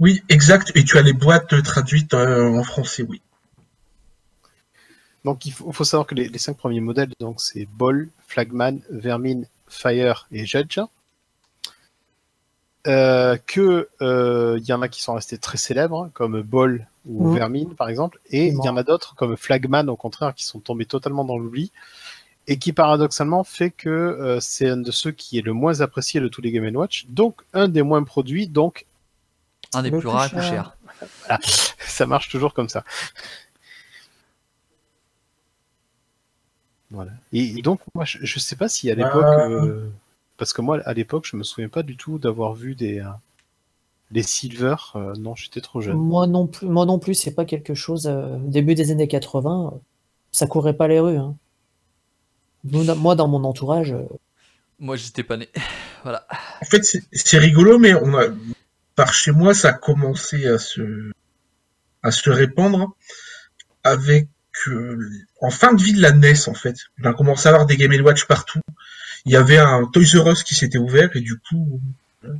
Oui, 0.00 0.22
exact. 0.28 0.72
Et 0.74 0.82
tu 0.82 0.98
as 0.98 1.02
les 1.02 1.12
boîtes 1.12 1.62
traduites 1.62 2.12
euh, 2.14 2.48
en 2.58 2.64
français, 2.64 3.04
oui. 3.04 3.22
donc 5.24 5.46
il 5.46 5.52
faut, 5.52 5.70
faut 5.70 5.84
savoir 5.84 6.06
que 6.08 6.16
les, 6.16 6.28
les 6.28 6.38
cinq 6.38 6.56
premiers 6.56 6.80
modèles 6.80 7.10
donc 7.20 7.40
c'est 7.40 7.66
Ball, 7.66 8.08
Flagman, 8.26 8.80
Vermin, 8.90 9.42
Fire 9.68 10.26
et 10.32 10.44
Judge. 10.46 10.80
Euh, 12.88 13.36
que 13.46 13.88
euh, 14.00 14.58
il 14.60 14.66
y 14.66 14.72
en 14.72 14.82
a 14.82 14.88
qui 14.88 15.02
sont 15.02 15.14
restés 15.14 15.38
très 15.38 15.56
célèbres 15.56 16.10
comme 16.14 16.42
Ball 16.42 16.88
ou 17.06 17.28
Mhm. 17.28 17.34
Vermin 17.36 17.64
par 17.78 17.88
exemple 17.88 18.18
et 18.30 18.48
il 18.48 18.58
y 18.64 18.68
en 18.68 18.76
a 18.76 18.82
d'autres 18.82 19.14
comme 19.14 19.36
Flagman 19.36 19.88
au 19.88 19.94
contraire 19.94 20.34
qui 20.34 20.44
sont 20.44 20.58
tombés 20.58 20.84
totalement 20.84 21.24
dans 21.24 21.38
l'oubli 21.38 21.70
et 22.48 22.58
qui 22.58 22.72
paradoxalement 22.72 23.44
fait 23.44 23.70
que 23.70 23.88
euh, 23.88 24.40
c'est 24.40 24.68
un 24.68 24.78
de 24.78 24.90
ceux 24.90 25.12
qui 25.12 25.38
est 25.38 25.42
le 25.42 25.52
moins 25.52 25.80
apprécié 25.80 26.20
de 26.20 26.26
tous 26.26 26.40
les 26.42 26.50
Game 26.50 26.74
Watch 26.74 27.06
donc 27.08 27.42
un 27.52 27.68
des 27.68 27.82
moins 27.82 28.02
produits 28.02 28.48
donc 28.48 28.86
Un 29.74 29.82
des 29.84 29.92
plus 29.92 30.00
plus 30.00 30.08
rares 30.08 30.26
et 30.26 30.30
plus 30.30 30.40
cher. 30.42 30.74
chers. 31.28 31.38
ça 31.86 32.06
marche 32.06 32.30
toujours 32.30 32.52
comme 32.52 32.68
ça. 32.68 32.82
Voilà. 36.90 37.12
Et 37.32 37.62
donc, 37.62 37.80
moi, 37.94 38.04
je, 38.04 38.18
je 38.20 38.38
sais 38.38 38.56
pas 38.56 38.68
si 38.68 38.90
à 38.90 38.94
l'époque, 38.94 39.24
Ah. 39.26 39.48
euh, 39.48 39.88
parce 40.42 40.52
que 40.52 40.60
moi, 40.60 40.80
à 40.84 40.92
l'époque, 40.92 41.24
je 41.30 41.36
me 41.36 41.44
souviens 41.44 41.68
pas 41.68 41.84
du 41.84 41.96
tout 41.96 42.18
d'avoir 42.18 42.52
vu 42.54 42.74
des 42.74 42.98
euh, 42.98 43.04
les 44.10 44.24
Silver. 44.24 44.74
euh, 44.96 45.12
non, 45.16 45.36
j'étais 45.36 45.60
trop 45.60 45.80
jeune. 45.80 45.96
Moi 45.96 46.26
non 46.26 46.48
plus, 46.48 46.66
moi 46.66 46.84
non 46.84 46.98
plus, 46.98 47.14
c'est 47.14 47.30
pas 47.30 47.44
quelque 47.44 47.74
chose. 47.74 48.08
euh, 48.08 48.38
début 48.40 48.74
des 48.74 48.90
années 48.90 49.06
80, 49.06 49.70
euh, 49.72 49.78
ça 50.32 50.48
courait 50.48 50.74
pas 50.76 50.88
les 50.88 50.98
rues. 50.98 51.16
hein. 51.16 51.36
Nous, 52.64 52.82
na- 52.82 52.96
moi, 52.96 53.14
dans 53.14 53.28
mon 53.28 53.44
entourage, 53.44 53.92
euh, 53.92 54.02
Moi, 54.80 54.96
j'étais 54.96 55.22
pas 55.22 55.36
né. 55.36 55.48
voilà. 56.02 56.26
En 56.60 56.64
fait, 56.64 56.84
c'est- 56.84 57.04
c'est 57.12 57.38
rigolo, 57.38 57.78
mais 57.78 57.94
on 57.94 58.12
a, 58.18 58.24
par 58.96 59.14
chez 59.14 59.30
moi, 59.30 59.54
ça 59.54 59.68
a 59.68 59.72
commencé 59.74 60.48
à 60.48 60.58
se, 60.58 61.12
à 62.02 62.10
se 62.10 62.30
répandre 62.30 62.96
avec, 63.84 64.26
euh, 64.66 64.98
en 65.40 65.50
fin 65.50 65.72
de 65.72 65.80
vie 65.80 65.92
de 65.92 66.02
la 66.02 66.10
NES, 66.10 66.48
en 66.48 66.54
fait. 66.54 66.74
On 67.00 67.04
a 67.08 67.14
commencé 67.14 67.46
à 67.46 67.52
avoir 67.52 67.64
des 67.66 67.76
Game 67.76 67.92
Watch 68.04 68.26
partout. 68.26 68.60
Il 69.24 69.32
y 69.32 69.36
avait 69.36 69.58
un 69.58 69.84
Toys 69.86 70.20
R 70.22 70.28
Us 70.30 70.42
qui 70.42 70.54
s'était 70.54 70.78
ouvert 70.78 71.14
et 71.16 71.20
du 71.20 71.38
coup, 71.38 71.80
euh, 72.24 72.34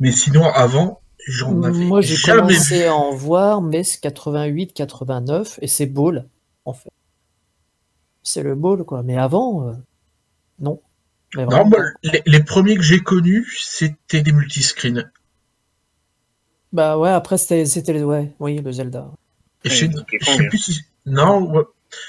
mais 0.00 0.12
sinon, 0.12 0.44
avant, 0.46 1.00
j'en 1.28 1.62
avais 1.62 1.84
moi 1.84 2.00
j'ai 2.00 2.16
jamais 2.16 2.40
commencé 2.54 2.78
vu. 2.78 2.84
à 2.84 2.94
en 2.94 3.14
voir, 3.14 3.62
mais 3.62 3.84
c'est 3.84 4.02
88-89, 4.02 5.58
et 5.60 5.66
c'est 5.68 5.86
Ball, 5.86 6.26
en 6.64 6.72
fait. 6.72 6.90
C'est 8.22 8.42
le 8.42 8.54
Ball, 8.54 8.84
quoi. 8.84 9.02
Mais 9.02 9.16
avant, 9.16 9.68
euh, 9.68 9.72
non. 10.58 10.80
Mais 11.36 11.46
Non, 11.46 11.70
les, 12.02 12.22
les 12.26 12.42
premiers 12.42 12.76
que 12.76 12.82
j'ai 12.82 13.00
connus, 13.00 13.56
c'était 13.60 14.22
des 14.22 14.32
multiscreens. 14.32 15.04
Bah 16.72 16.98
ouais, 16.98 17.10
après, 17.10 17.38
c'était, 17.38 18.02
ouais, 18.02 18.32
oui, 18.40 18.60
le 18.60 18.72
Zelda. 18.72 19.10
Et 19.64 19.68
Ouais, 19.68 19.74
je 19.74 19.86
sais, 19.86 19.90
je 20.20 20.24
sais 20.30 20.48
plus 20.48 20.58
si, 20.58 20.80
non, 21.06 21.50
ouais. 21.52 21.62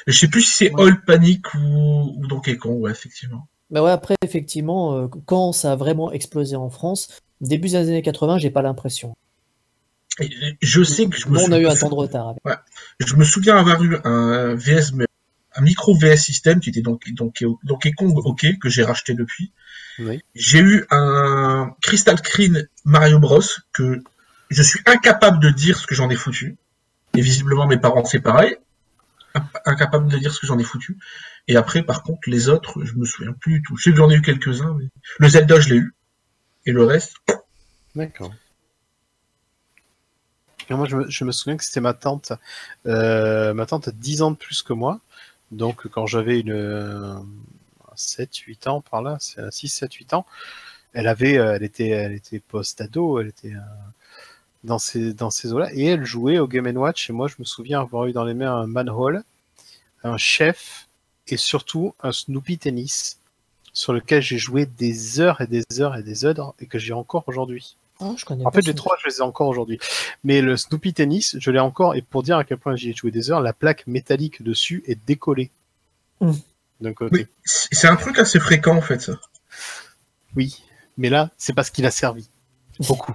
je 0.08 0.18
sais 0.18 0.28
plus 0.28 0.42
si 0.42 0.52
c'est 0.54 0.74
Ouais. 0.74 0.84
All 0.88 1.02
Panic 1.04 1.54
ou, 1.54 2.14
ou 2.18 2.28
Donkey 2.28 2.58
Kong, 2.58 2.80
ouais, 2.82 2.92
effectivement. 2.92 3.48
Bah 3.72 3.82
ouais, 3.84 3.92
après, 3.92 4.16
effectivement, 4.22 4.96
euh, 4.98 5.08
quand 5.26 5.54
ça 5.54 5.72
a 5.72 5.76
vraiment 5.76 6.12
explosé 6.12 6.56
en 6.56 6.70
France, 6.70 7.08
début 7.40 7.70
des 7.70 7.76
années 7.76 8.02
80, 8.02 8.38
j'ai 8.38 8.50
pas 8.52 8.62
l'impression. 8.62 9.16
Je 10.62 10.84
sais 10.84 11.08
que 11.08 11.18
je 11.18 11.28
me 11.30 11.40
on 11.40 11.52
a 11.52 11.58
eu 11.60 11.66
un 11.66 11.70
souviens- 11.72 11.80
temps 11.80 11.90
de 11.90 12.00
retard. 12.00 12.28
avec. 12.46 12.60
Je 13.00 13.16
me 13.16 13.24
souviens 13.24 13.58
avoir 13.58 13.82
eu 13.82 13.98
un 14.04 14.56
VS, 14.56 14.92
mais 14.94 15.06
un 15.56 15.62
micro 15.62 15.96
VS 15.96 16.18
système 16.18 16.60
qui 16.60 16.70
était 16.70 16.82
donc 16.82 17.10
donc 17.14 17.44
Donkey 17.64 17.92
Kong 17.94 18.14
OK 18.18 18.46
que 18.62 18.70
j'ai 18.70 18.84
racheté 18.84 19.14
depuis. 19.14 19.52
Oui. 20.00 20.22
J'ai 20.36 20.60
eu 20.60 20.86
un 20.92 21.74
Crystal 21.82 22.18
Screen 22.18 22.68
Mario 22.86 23.20
Bros 23.20 23.42
que 23.74 24.04
je 24.50 24.64
suis 24.64 24.80
incapable 24.86 25.40
de 25.42 25.50
dire 25.50 25.78
ce 25.78 25.88
que 25.88 25.96
j'en 25.96 26.10
ai 26.10 26.16
foutu. 26.16 26.58
Et 27.16 27.22
visiblement 27.22 27.66
mes 27.66 27.78
parents 27.78 28.06
c'est 28.06 28.20
pareil. 28.22 28.56
incapable 29.66 30.10
de 30.12 30.18
dire 30.18 30.34
ce 30.34 30.40
que 30.42 30.48
j'en 30.48 30.60
ai 30.60 30.64
foutu. 30.64 30.98
Et 31.48 31.56
après, 31.56 31.84
par 31.84 32.04
contre, 32.04 32.30
les 32.30 32.50
autres, 32.50 32.84
je 32.84 32.96
me 32.96 33.06
souviens 33.06 33.34
plus 33.34 33.54
du 33.56 33.62
tout. 33.64 33.78
Je 33.78 33.84
sais 33.84 33.92
que 33.92 33.98
j'en 33.98 34.10
ai 34.10 34.16
eu 34.16 34.22
quelques-uns, 34.22 34.76
mais 34.80 34.86
le 35.20 35.28
Zelda, 35.28 35.60
je 35.60 35.70
l'ai 35.70 35.78
eu. 35.78 35.94
Et 36.66 36.72
le 36.72 36.84
reste, 36.84 37.16
D'accord. 37.96 38.32
Moi, 40.70 40.88
je 40.88 41.26
me, 41.26 41.32
souviens 41.34 41.58
que 41.58 41.66
c'était 41.66 41.82
ma 41.82 41.94
tante. 41.94 42.32
Euh, 42.86 43.54
ma 43.54 43.66
tante 43.66 43.90
a 43.90 43.92
10 43.92 44.22
ans 44.22 44.32
de 44.32 44.38
plus 44.38 44.62
que 44.62 44.72
moi. 44.72 45.02
Donc, 45.52 45.88
quand 45.90 46.08
j'avais 46.08 46.40
une 46.40 46.54
euh, 46.54 47.16
7, 47.96 48.34
8 48.38 48.68
ans 48.68 48.82
par 48.82 49.02
là, 49.02 49.18
6, 49.20 49.68
7, 49.68 49.94
8 49.94 50.14
ans, 50.14 50.26
elle 50.94 51.08
avait, 51.08 51.38
euh, 51.38 51.56
elle 51.56 51.64
était, 51.64 51.90
elle 51.90 52.14
était 52.14 52.40
post-ado, 52.40 53.20
elle 53.20 53.28
était 53.28 53.54
euh, 53.54 53.60
dans 54.64 54.80
ces, 54.80 55.14
dans 55.14 55.30
ces 55.30 55.52
eaux-là, 55.52 55.70
et 55.74 55.88
elle 55.88 56.06
jouait 56.06 56.40
au 56.40 56.48
Game 56.48 56.66
Watch. 56.78 57.10
Et 57.10 57.14
moi, 57.14 57.28
je 57.28 57.36
me 57.40 57.44
souviens 57.44 57.82
avoir 57.82 58.06
eu 58.06 58.14
dans 58.14 58.24
les 58.24 58.34
mains 58.34 58.56
un 58.56 58.68
Manhole, 58.68 59.24
un 60.06 60.18
Chef, 60.18 60.88
et 61.32 61.38
surtout 61.38 61.96
un 62.04 62.12
Snoopy 62.12 62.60
Tennis, 62.60 63.18
sur 63.74 63.94
lequel 63.94 64.22
j'ai 64.22 64.38
joué 64.38 64.66
des 64.66 65.20
heures 65.20 65.42
et 65.42 65.48
des 65.48 65.64
heures 65.80 65.96
et 65.96 66.04
des 66.04 66.26
heures, 66.26 66.54
et 66.60 66.68
que 66.68 66.78
j'ai 66.78 66.94
encore 66.94 67.24
aujourd'hui. 67.28 67.78
Ah, 68.00 68.14
je 68.18 68.26
connais 68.26 68.46
En 68.46 68.52
fait, 68.52 68.66
les 68.66 68.76
trois, 68.76 68.98
je 69.02 69.08
les 69.08 69.18
ai 69.18 69.22
encore 69.22 69.48
aujourd'hui. 69.48 69.80
Mais 70.24 70.42
le 70.42 70.58
Snoopy 70.58 70.94
Tennis, 70.94 71.38
je 71.40 71.52
l'ai 71.52 71.60
encore, 71.60 71.96
et 71.96 72.02
pour 72.02 72.24
dire 72.24 72.38
à 72.38 72.44
quel 72.44 72.58
point 72.58 72.76
j'y 72.76 72.90
ai 72.90 72.94
joué 72.94 73.12
des 73.12 73.32
heures, 73.32 73.42
la 73.42 73.54
plaque 73.54 73.88
métallique 73.88 74.44
dessus 74.44 74.84
est 74.88 75.00
décollée. 75.08 75.52
Mm. 76.20 76.34
D'un 76.82 76.94
côté. 76.94 77.16
oui, 77.16 77.28
c'est 77.44 77.70
c'est 77.72 77.88
un 77.88 77.96
truc 77.96 78.18
assez 78.20 78.40
fréquent, 78.40 78.76
en 78.76 78.82
fait, 78.82 79.02
ça. 79.02 79.14
Oui. 80.36 80.64
Mais 80.98 81.10
là, 81.10 81.30
c'est 81.38 81.54
parce 81.54 81.70
qu'il 81.70 81.86
a 81.86 81.92
servi. 81.92 82.28
Beaucoup. 82.88 83.14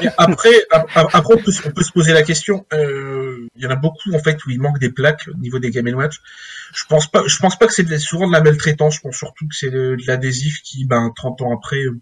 Et 0.00 0.08
après, 0.16 0.50
ap- 0.70 0.88
ap- 0.94 1.10
après 1.12 1.34
on, 1.34 1.42
peut, 1.42 1.52
se- 1.52 1.66
on 1.68 1.70
peut 1.72 1.82
se 1.82 1.92
poser 1.92 2.12
la 2.12 2.22
question. 2.22 2.64
euh, 2.72 3.46
Il 3.56 3.62
y 3.62 3.66
en 3.66 3.70
a 3.70 3.76
beaucoup 3.76 4.12
en 4.14 4.18
fait 4.18 4.44
où 4.46 4.50
il 4.50 4.60
manque 4.60 4.78
des 4.78 4.90
plaques 4.90 5.28
au 5.32 5.36
niveau 5.36 5.58
des 5.58 5.70
Game 5.70 5.86
Watch. 5.94 6.20
Je 6.74 6.84
pense 6.86 7.06
pas. 7.10 7.22
Je 7.26 7.36
pense 7.38 7.56
pas 7.58 7.66
que 7.66 7.72
c'est 7.74 7.98
souvent 7.98 8.26
de 8.26 8.32
la 8.32 8.40
maltraitance. 8.40 8.94
Je 8.96 9.00
pense 9.00 9.16
surtout 9.16 9.46
que 9.48 9.54
c'est 9.54 9.70
de, 9.70 9.96
de 9.96 10.02
l'adhésif 10.06 10.62
qui, 10.62 10.84
ben, 10.86 11.12
30 11.14 11.42
ans 11.42 11.54
après. 11.54 11.78
euh, 11.84 12.00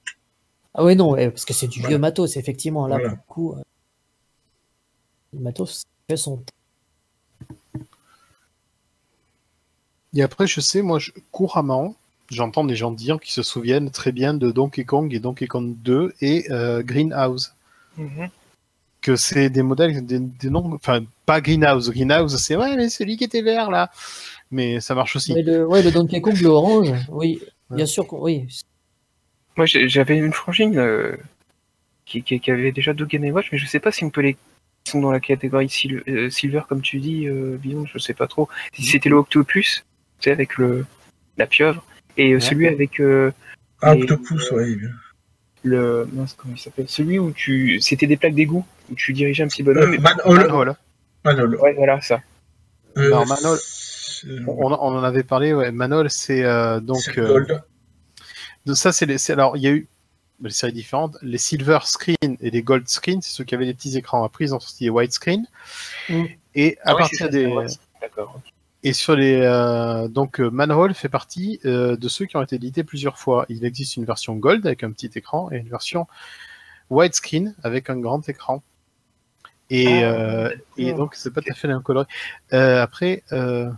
Ah 0.75 0.85
oui, 0.85 0.95
non, 0.97 1.11
ouais, 1.13 1.31
parce 1.31 1.45
que 1.45 1.53
c'est 1.53 1.67
du 1.69 1.81
Voilà. 1.81 1.89
vieux 1.95 1.99
matos, 1.99 2.37
effectivement. 2.37 2.87
Là, 2.87 2.97
Voilà. 2.99 3.09
pour 3.11 3.19
le 3.19 3.23
coup, 3.29 3.53
euh, 3.59 3.63
le 5.35 5.41
matos 5.41 5.83
fait 6.09 6.17
son 6.17 6.43
Et 10.15 10.23
après, 10.23 10.47
je 10.47 10.61
sais, 10.61 10.83
moi, 10.83 10.99
je, 10.99 11.13
couramment, 11.31 11.95
j'entends 12.31 12.65
des 12.65 12.77
gens 12.77 12.91
dire 12.91 13.19
qu'ils 13.21 13.33
se 13.33 13.43
souviennent 13.43 13.91
très 13.91 14.13
bien 14.13 14.35
de 14.35 14.51
Donkey 14.51 14.85
Kong 14.85 15.13
et 15.15 15.19
Donkey 15.21 15.47
Kong 15.47 15.75
2 15.83 16.15
et 16.21 16.51
euh, 16.51 16.83
Greenhouse. 16.83 17.55
Que 19.03 19.17
c'est 19.17 19.49
des 19.49 19.63
modèles, 19.63 20.05
des, 20.05 20.19
des 20.19 20.51
noms, 20.51 20.75
enfin, 20.75 21.01
pas 21.25 21.41
Greenhouse. 21.41 21.91
Greenhouse, 21.91 22.37
c'est 22.37 22.57
ouais, 22.57 22.77
mais 22.77 22.89
celui 22.91 23.17
qui 23.17 23.25
était 23.25 23.41
vert 23.43 23.71
là. 23.71 23.91
Mais 24.51 24.81
ça 24.81 24.95
marche 24.95 25.17
aussi. 25.17 25.33
Ouais, 25.33 25.43
le, 25.43 25.67
ouais, 25.67 25.83
le 25.83 25.91
Donkey 25.91 26.21
Kong, 26.21 26.39
le 26.39 26.49
orange, 26.49 26.93
oui, 27.09 27.41
Ouais. 27.71 27.77
bien 27.77 27.87
sûr, 27.87 28.07
que- 28.07 28.17
oui. 28.17 28.47
Moi, 29.57 29.65
j'avais 29.67 30.17
une 30.19 30.33
frangine 30.33 30.77
euh, 30.79 31.17
qui, 32.05 32.23
qui, 32.23 32.41
qui 32.41 32.51
avait 32.51 32.73
déjà 32.73 32.93
deux 32.93 33.05
Game 33.07 33.25
Watch, 33.33 33.49
mais 33.53 33.59
je 33.59 33.67
sais 33.67 33.81
pas 33.81 33.93
si 33.93 34.05
on 34.05 34.11
peut 34.11 34.21
les. 34.23 34.37
Ils 34.87 34.91
sont 34.91 35.01
dans 35.01 35.13
la 35.13 35.21
catégorie 35.21 35.69
sil- 35.69 36.03
euh, 36.09 36.31
Silver, 36.31 36.63
comme 36.69 36.81
tu 36.83 36.99
dis, 37.01 37.27
euh, 37.27 37.57
Bidon, 37.59 37.85
je 37.87 37.99
sais 37.99 38.15
pas 38.15 38.27
trop. 38.27 38.49
Si 38.75 38.83
c'était 38.85 39.09
le 39.11 39.17
Octopus, 39.17 39.85
tu 40.21 40.25
sais, 40.25 40.31
avec 40.33 40.57
le, 40.57 40.85
la 41.37 41.47
pieuvre, 41.47 41.85
et 42.17 42.31
euh, 42.33 42.35
Ouais. 42.35 42.41
celui 42.41 42.69
avec 42.69 43.01
euh, 43.01 43.31
Un 43.83 43.95
Et- 43.95 44.03
octopus, 44.03 44.51
ouais. 44.53 44.77
le. 45.63 46.09
mince, 46.13 46.35
comment 46.37 46.55
il 46.57 46.61
s'appelle? 46.61 46.89
Celui 46.89 47.19
où 47.19 47.33
tu. 47.33 47.81
C'était 47.81 48.07
des 48.07 48.17
plaques 48.17 48.35
d'égout, 48.35 48.65
où 48.91 48.95
tu 48.95 49.13
dirigeais 49.13 49.43
un 49.45 49.49
petit 49.49 49.63
bonhomme. 49.63 49.93
Euh, 49.93 49.95
et- 49.95 49.99
Manhole. 49.99 51.57
Ouais, 51.57 51.75
voilà, 51.75 52.01
ça. 52.01 52.21
Euh, 52.97 53.11
Non, 53.11 53.25
Manhole. 53.27 53.59
On, 54.47 54.67
on 54.73 54.99
en 54.99 55.03
avait 55.03 55.23
parlé, 55.23 55.55
ouais. 55.55 55.71
Manol, 55.73 56.11
c'est 56.11 56.45
euh, 56.45 56.81
donc. 56.81 57.17
euh, 57.17 57.45
de 58.67 58.75
ça, 58.75 58.93
c'est 58.93 59.07
les. 59.07 59.31
Alors, 59.31 59.57
il 59.57 59.63
y 59.63 59.67
a 59.67 59.71
eu 59.71 59.89
des 60.41 60.51
séries 60.51 60.73
différentes. 60.75 61.17
Les 61.23 61.39
silver 61.39 61.79
screen 61.85 62.37
et 62.41 62.51
les 62.51 62.63
gold 62.63 62.87
screen, 62.89 63.23
c'est 63.23 63.31
ceux 63.31 63.45
qui 63.45 63.55
avaient 63.55 63.65
des 63.67 63.73
petits 63.75 63.97
écrans. 63.97 64.23
Après, 64.25 64.45
ils 64.45 64.55
ont 64.55 64.61
sorti 64.61 64.85
les 64.85 64.91
white 64.91 65.13
screen. 65.13 65.47
Mm. 66.11 66.25
Et 66.55 66.77
à 66.83 66.91
Ah 66.93 66.95
partir 66.97 67.31
des. 67.31 67.51
D'accord. 68.01 68.41
Et 68.83 68.93
sur 68.95 69.15
les. 69.15 69.41
euh, 69.43 70.09
donc, 70.09 70.41
euh, 70.41 70.49
Manhole 70.51 70.95
fait 70.95 71.09
partie 71.11 71.61
euh, 71.67 71.97
de 71.97 72.09
ceux 72.09 72.25
qui 72.27 72.37
ont 72.37 72.43
été 72.43 72.57
édités 72.57 72.83
plusieurs 72.85 73.19
fois. 73.19 73.45
Il 73.51 73.65
existe 73.65 73.97
une 73.97 74.05
version 74.07 74.35
gold 74.37 74.67
avec 74.67 74.83
un 74.85 74.91
petit 74.93 75.11
écran 75.15 75.51
et 75.53 75.57
une 75.59 75.69
version 75.69 76.07
widescreen 76.89 77.55
avec 77.63 77.91
un 77.91 77.97
grand 77.99 78.27
écran. 78.29 78.63
Et, 79.69 80.03
Ah, 80.03 80.11
euh, 80.13 80.57
et 80.79 80.93
donc, 80.95 81.15
c'est 81.15 81.31
pas 81.33 81.43
tout 81.43 81.51
à 81.53 81.55
fait 81.55 81.69
la 81.69 81.75
même 81.75 81.83
coloris. 81.83 82.07
Euh, 82.55 82.83
après, 82.83 83.23
euh, 83.33 83.71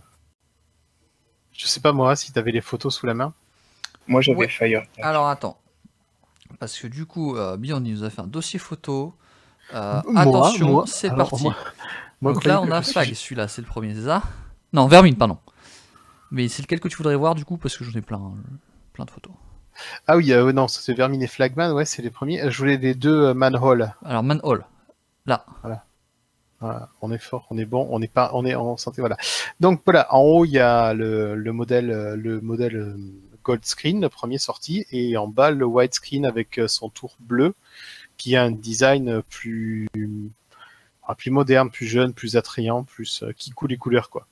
je 1.51 1.67
sais 1.67 1.81
pas 1.81 1.91
moi 1.91 2.15
si 2.15 2.31
tu 2.31 2.39
avais 2.39 2.51
les 2.51 2.61
photos 2.61 2.95
sous 2.95 3.05
la 3.05 3.13
main. 3.13 3.33
Moi, 4.07 4.21
j'avais 4.21 4.37
Ouais. 4.39 4.47
Fire. 4.47 4.83
Alors 5.01 5.27
attends. 5.27 5.57
Parce 6.59 6.79
que 6.79 6.87
du 6.87 7.05
coup, 7.05 7.35
euh, 7.35 7.57
Beyond 7.57 7.83
il 7.83 7.93
nous 7.93 8.03
a 8.03 8.09
fait 8.09 8.21
un 8.21 8.27
dossier 8.27 8.57
photo. 8.59 9.13
Euh, 9.73 10.01
Moi, 10.07 10.21
attention, 10.21 10.85
c'est 10.85 11.09
parti. 11.09 11.43
moi- 11.43 11.55
moi, 12.21 12.33
Donc 12.33 12.45
là, 12.45 12.61
on 12.61 12.71
a 12.71 12.81
que- 12.81 12.87
Flag, 12.87 13.13
celui-là, 13.13 13.47
c'est 13.47 13.61
le 13.61 13.67
premier, 13.67 13.93
c'est 13.95 14.03
ça? 14.05 14.23
Non, 14.73 14.87
Vermine, 14.87 15.15
pardon. 15.15 15.37
Mais 16.31 16.47
c'est 16.47 16.63
lequel 16.63 16.79
que 16.79 16.87
tu 16.87 16.97
voudrais 16.97 17.15
voir 17.15 17.35
du 17.35 17.45
coup 17.45 17.57
Parce 17.57 17.77
que 17.77 17.83
j'en 17.83 17.97
ai 17.97 18.01
plein, 18.01 18.17
euh, 18.17 18.57
plein 18.91 19.05
de 19.05 19.11
photos. 19.11 19.33
Ah 20.07 20.17
oui, 20.17 20.33
euh, 20.33 20.51
non, 20.51 20.67
c'est 20.67 20.93
Vermine 20.93 21.21
et 21.21 21.27
Flagman, 21.27 21.71
ouais, 21.73 21.85
c'est 21.85 22.01
les 22.01 22.09
premiers. 22.09 22.49
Je 22.49 22.57
voulais 22.57 22.77
les 22.77 22.95
deux 22.95 23.27
euh, 23.27 23.33
Manhole. 23.35 23.93
Alors, 24.03 24.23
Manhole. 24.23 24.65
Là. 25.25 25.45
Voilà, 26.59 26.89
on 27.01 27.11
est 27.11 27.17
fort, 27.17 27.45
on 27.49 27.57
est 27.57 27.65
bon, 27.65 27.87
on 27.91 28.01
est 28.01 28.11
pas, 28.11 28.31
on 28.33 28.45
est 28.45 28.55
en 28.55 28.77
santé, 28.77 29.01
voilà. 29.01 29.17
Donc 29.59 29.81
voilà, 29.83 30.07
en 30.13 30.21
haut 30.21 30.45
il 30.45 30.51
y 30.51 30.59
a 30.59 30.93
le, 30.93 31.35
le 31.35 31.51
modèle, 31.51 31.87
le 31.87 32.39
modèle 32.39 32.95
Gold 33.43 33.65
Screen, 33.65 33.99
le 33.99 34.07
premier 34.07 34.37
sorti, 34.37 34.85
et 34.89 35.17
en 35.17 35.27
bas 35.27 35.51
le 35.51 35.65
White 35.65 35.95
Screen 35.95 36.25
avec 36.25 36.61
son 36.67 36.87
tour 36.87 37.17
bleu, 37.19 37.53
qui 38.15 38.37
a 38.37 38.43
un 38.43 38.51
design 38.51 39.21
plus, 39.23 39.89
plus 41.17 41.31
moderne, 41.31 41.69
plus 41.69 41.85
jeune, 41.85 42.13
plus 42.13 42.37
attrayant, 42.37 42.85
plus 42.85 43.25
qui 43.35 43.51
coule 43.51 43.71
les 43.71 43.77
couleurs 43.77 44.09
quoi. 44.09 44.25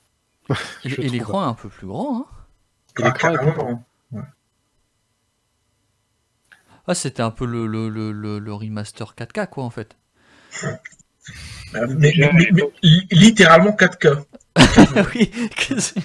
Et, 0.84 1.08
l'écran 1.08 1.44
est 1.44 1.48
un 1.50 1.54
peu 1.54 1.68
plus 1.68 1.86
grand. 1.86 2.20
Hein 2.20 2.26
Et 2.98 3.02
l'écran 3.04 3.30
est 3.30 3.38
plus 3.38 3.52
carrément. 3.54 3.84
ah, 6.86 6.94
c'était 6.94 7.22
un 7.22 7.30
peu 7.30 7.46
le, 7.46 7.66
le, 7.66 7.88
le, 7.88 8.10
le, 8.12 8.38
le 8.38 8.52
remaster 8.54 9.14
4K 9.16 9.48
quoi 9.48 9.64
en 9.64 9.70
fait. 9.70 9.96
Euh, 11.74 11.86
Mais, 11.88 12.12
mais- 12.18 12.30
mais- 12.34 12.48
mais 12.52 12.62
li- 12.82 13.06
littéralement 13.12 13.70
4K. 13.70 14.24
oui, 15.14 15.30
que 15.56 15.78
c'est- 15.80 16.00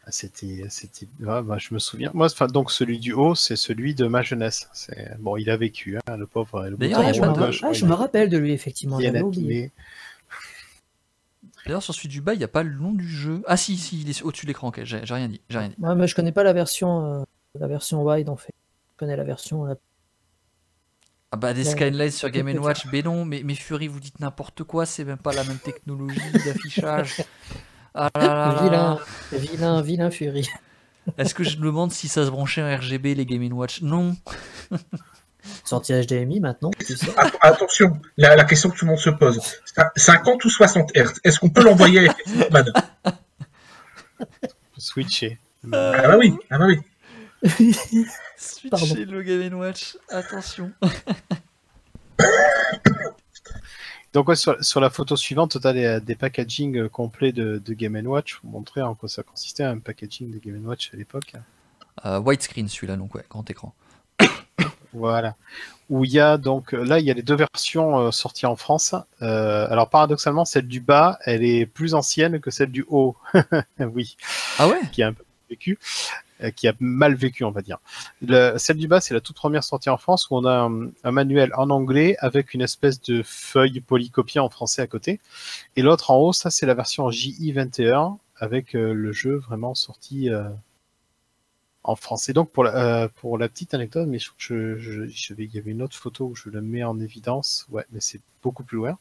C'était, 0.11 0.65
c'était, 0.69 1.07
ouais, 1.21 1.41
bah, 1.41 1.57
je 1.57 1.73
me 1.73 1.79
souviens. 1.79 2.11
Moi, 2.13 2.27
enfin, 2.27 2.47
donc 2.47 2.71
celui 2.71 2.99
du 2.99 3.13
haut, 3.13 3.33
c'est 3.35 3.55
celui 3.55 3.95
de 3.95 4.05
ma 4.07 4.21
jeunesse. 4.21 4.69
C'est 4.73 5.17
bon, 5.19 5.37
il 5.37 5.49
a 5.49 5.57
vécu, 5.57 5.97
hein, 6.07 6.17
le 6.17 6.27
pauvre. 6.27 6.67
Le 6.69 6.77
D'ailleurs, 6.77 7.01
il 7.01 7.07
y 7.07 7.09
a 7.09 7.13
je, 7.13 7.19
pas 7.21 7.29
de- 7.29 7.51
ah, 7.63 7.73
je 7.73 7.85
me 7.85 7.93
rappelle 7.93 8.29
de 8.29 8.37
lui, 8.37 8.51
effectivement. 8.51 8.99
il 8.99 9.03
y 9.05 9.07
en 9.07 9.09
j'avais 9.09 9.19
a, 9.19 9.25
oublié. 9.25 9.47
mais- 9.63 9.71
D'ailleurs, 11.65 11.83
sur 11.83 11.93
celui 11.93 12.09
du 12.09 12.21
bas, 12.21 12.33
il 12.33 12.37
n'y 12.39 12.43
a 12.43 12.47
pas 12.47 12.63
le 12.63 12.73
nom 12.73 12.91
du 12.91 13.07
jeu. 13.07 13.43
Ah 13.45 13.55
si, 13.55 13.77
si, 13.77 14.01
il 14.01 14.09
est 14.09 14.21
au-dessus 14.23 14.45
de 14.45 14.49
l'écran. 14.49 14.69
Ok, 14.69 14.81
j'ai 14.83 14.97
rien 14.99 15.27
dit. 15.29 15.41
J'ai 15.49 15.59
rien 15.59 15.69
dit. 15.69 15.75
Ouais, 15.79 15.93
mais 15.95 16.07
je 16.07 16.15
connais 16.15 16.31
pas 16.31 16.43
la 16.43 16.53
version, 16.53 17.21
euh, 17.21 17.23
la 17.59 17.67
version 17.67 18.03
wide 18.03 18.29
en 18.29 18.35
fait. 18.35 18.53
Je 18.93 18.97
connais 18.97 19.15
la 19.15 19.23
version. 19.23 19.65
la- 19.65 19.75
Ah 21.31 21.37
bah 21.37 21.53
des. 21.53 21.63
Skylights 21.63 22.13
sur 22.13 22.29
Game. 22.31 22.47
Watch, 22.57 22.85
mais 22.91 23.01
non, 23.03 23.25
mais, 23.25 23.43
mais 23.45 23.53
Fury, 23.55 23.87
vous 23.87 23.99
dites 23.99 24.19
n'importe 24.19 24.63
quoi, 24.63 24.85
c'est 24.87 25.05
même 25.05 25.17
pas 25.19 25.33
la 25.33 25.43
même 25.43 25.59
technologie 25.59 26.19
d'affichage. 26.45 27.23
Ah 27.93 28.09
là 28.15 28.21
là 28.21 28.33
là 28.53 28.61
Vilain, 28.63 28.95
là. 28.95 29.37
vilain, 29.37 29.81
vilain 29.81 30.11
Fury. 30.11 30.47
Est-ce 31.17 31.33
que 31.33 31.43
je 31.43 31.57
me 31.57 31.65
demande 31.65 31.91
si 31.91 32.07
ça 32.07 32.25
se 32.25 32.29
branchait 32.31 32.61
en 32.61 32.77
RGB 32.77 33.15
les 33.15 33.25
Game 33.25 33.51
Watch? 33.53 33.81
Non. 33.81 34.15
Sorti 35.65 35.91
HDMI 35.93 36.39
maintenant, 36.39 36.69
tu 36.79 36.95
sais. 36.95 37.07
Att- 37.17 37.35
Attention, 37.41 37.99
la, 38.17 38.35
la 38.35 38.43
question 38.45 38.69
que 38.69 38.77
tout 38.77 38.85
le 38.85 38.91
monde 38.91 38.99
se 38.99 39.09
pose. 39.09 39.39
Cin- 39.75 39.89
50 39.95 40.45
ou 40.45 40.49
60 40.49 40.91
Hz 40.95 41.13
Est-ce 41.23 41.39
qu'on 41.39 41.49
peut 41.49 41.63
l'envoyer 41.63 42.07
Walkman 42.51 42.65
switcher. 44.77 45.39
Ah 45.73 45.91
bah 46.07 46.17
oui, 46.19 46.35
ah 46.51 46.57
bah 46.59 46.65
oui. 46.67 46.79
Pardon. 48.69 48.85
Switcher 48.85 49.05
le 49.05 49.23
Game 49.23 49.53
Watch, 49.59 49.97
attention. 50.09 50.71
Donc 54.13 54.27
ouais, 54.27 54.35
sur, 54.35 54.63
sur 54.63 54.81
la 54.81 54.89
photo 54.89 55.15
suivante, 55.15 55.59
tu 55.61 55.67
as 55.67 55.73
des, 55.73 55.99
des 56.01 56.15
packaging 56.15 56.77
euh, 56.77 56.89
complets 56.89 57.31
de, 57.31 57.61
de 57.63 57.73
Game 57.73 57.95
Watch 58.05 58.39
pour 58.39 58.49
montrer 58.49 58.81
en 58.81 58.93
quoi 58.93 59.07
ça 59.07 59.23
consistait, 59.23 59.63
un 59.63 59.79
packaging 59.79 60.31
de 60.31 60.39
Game 60.39 60.65
Watch 60.65 60.91
à 60.93 60.97
l'époque. 60.97 61.33
Euh, 62.05 62.19
widescreen 62.19 62.67
celui-là, 62.67 62.97
donc 62.97 63.15
ouais, 63.15 63.25
grand 63.29 63.49
écran. 63.49 63.73
Voilà. 64.93 65.35
Où 65.89 66.03
il 66.03 66.11
y 66.11 66.19
a 66.19 66.37
donc 66.37 66.73
là, 66.73 66.99
il 66.99 67.05
y 67.05 67.11
a 67.11 67.13
les 67.13 67.21
deux 67.21 67.35
versions 67.35 67.97
euh, 67.97 68.11
sorties 68.11 68.45
en 68.45 68.57
France. 68.57 68.93
Euh, 69.21 69.67
alors 69.69 69.89
paradoxalement, 69.89 70.43
celle 70.43 70.67
du 70.67 70.81
bas, 70.81 71.17
elle 71.23 71.45
est 71.45 71.65
plus 71.65 71.93
ancienne 71.93 72.41
que 72.41 72.51
celle 72.51 72.71
du 72.71 72.85
haut. 72.89 73.15
oui, 73.79 74.17
Ah 74.59 74.67
ouais? 74.67 74.81
Qui 74.91 75.03
a 75.03 75.07
un 75.07 75.13
peu 75.13 75.23
euh, 76.43 76.51
qui 76.51 76.67
a 76.67 76.73
mal 76.79 77.15
vécu, 77.15 77.43
on 77.43 77.51
va 77.51 77.61
dire. 77.61 77.77
Le- 78.21 78.57
celle 78.57 78.77
du 78.77 78.87
bas, 78.87 79.01
c'est 79.01 79.13
la 79.13 79.21
toute 79.21 79.35
première 79.35 79.63
sortie 79.63 79.89
en 79.89 79.97
France 79.97 80.29
où 80.29 80.35
on 80.35 80.45
a 80.45 80.69
un, 81.03 81.11
manuel 81.11 81.51
en 81.55 81.69
anglais 81.69 82.15
avec 82.19 82.53
une 82.53 82.61
espèce 82.61 83.01
de 83.01 83.21
feuille 83.23 83.81
polycopiée 83.81 84.41
en 84.41 84.49
français 84.49 84.81
à 84.81 84.87
côté. 84.87 85.19
Et 85.75 85.81
l'autre 85.81 86.11
en 86.11 86.17
haut, 86.17 86.33
ça 86.33 86.49
c'est 86.49 86.65
la 86.65 86.73
version 86.73 87.09
JI21 87.09 88.17
avec 88.37 88.75
euh, 88.75 88.93
le 88.93 89.11
jeu 89.11 89.35
vraiment 89.35 89.75
sorti 89.75 90.29
euh, 90.29 90.49
en 91.83 91.95
français. 91.95 92.33
Donc 92.33 92.51
pour 92.51 92.63
la, 92.63 93.09
la 93.39 93.49
petite 93.49 93.73
anecdote, 93.73 94.07
mais 94.07 94.19
je 94.19 94.29
je, 94.37 94.77
je, 94.77 95.33
il 95.37 95.53
y 95.53 95.57
avait 95.57 95.71
une 95.71 95.81
autre 95.81 95.95
photo 95.97 96.25
où 96.27 96.35
je 96.35 96.49
le 96.49 96.61
mets 96.61 96.83
en 96.83 96.99
évidence. 96.99 97.65
Ouais, 97.69 97.85
mais 97.91 97.99
c'est 98.01 98.21
beaucoup 98.43 98.63
plus 98.63 98.77
loin. 98.77 98.97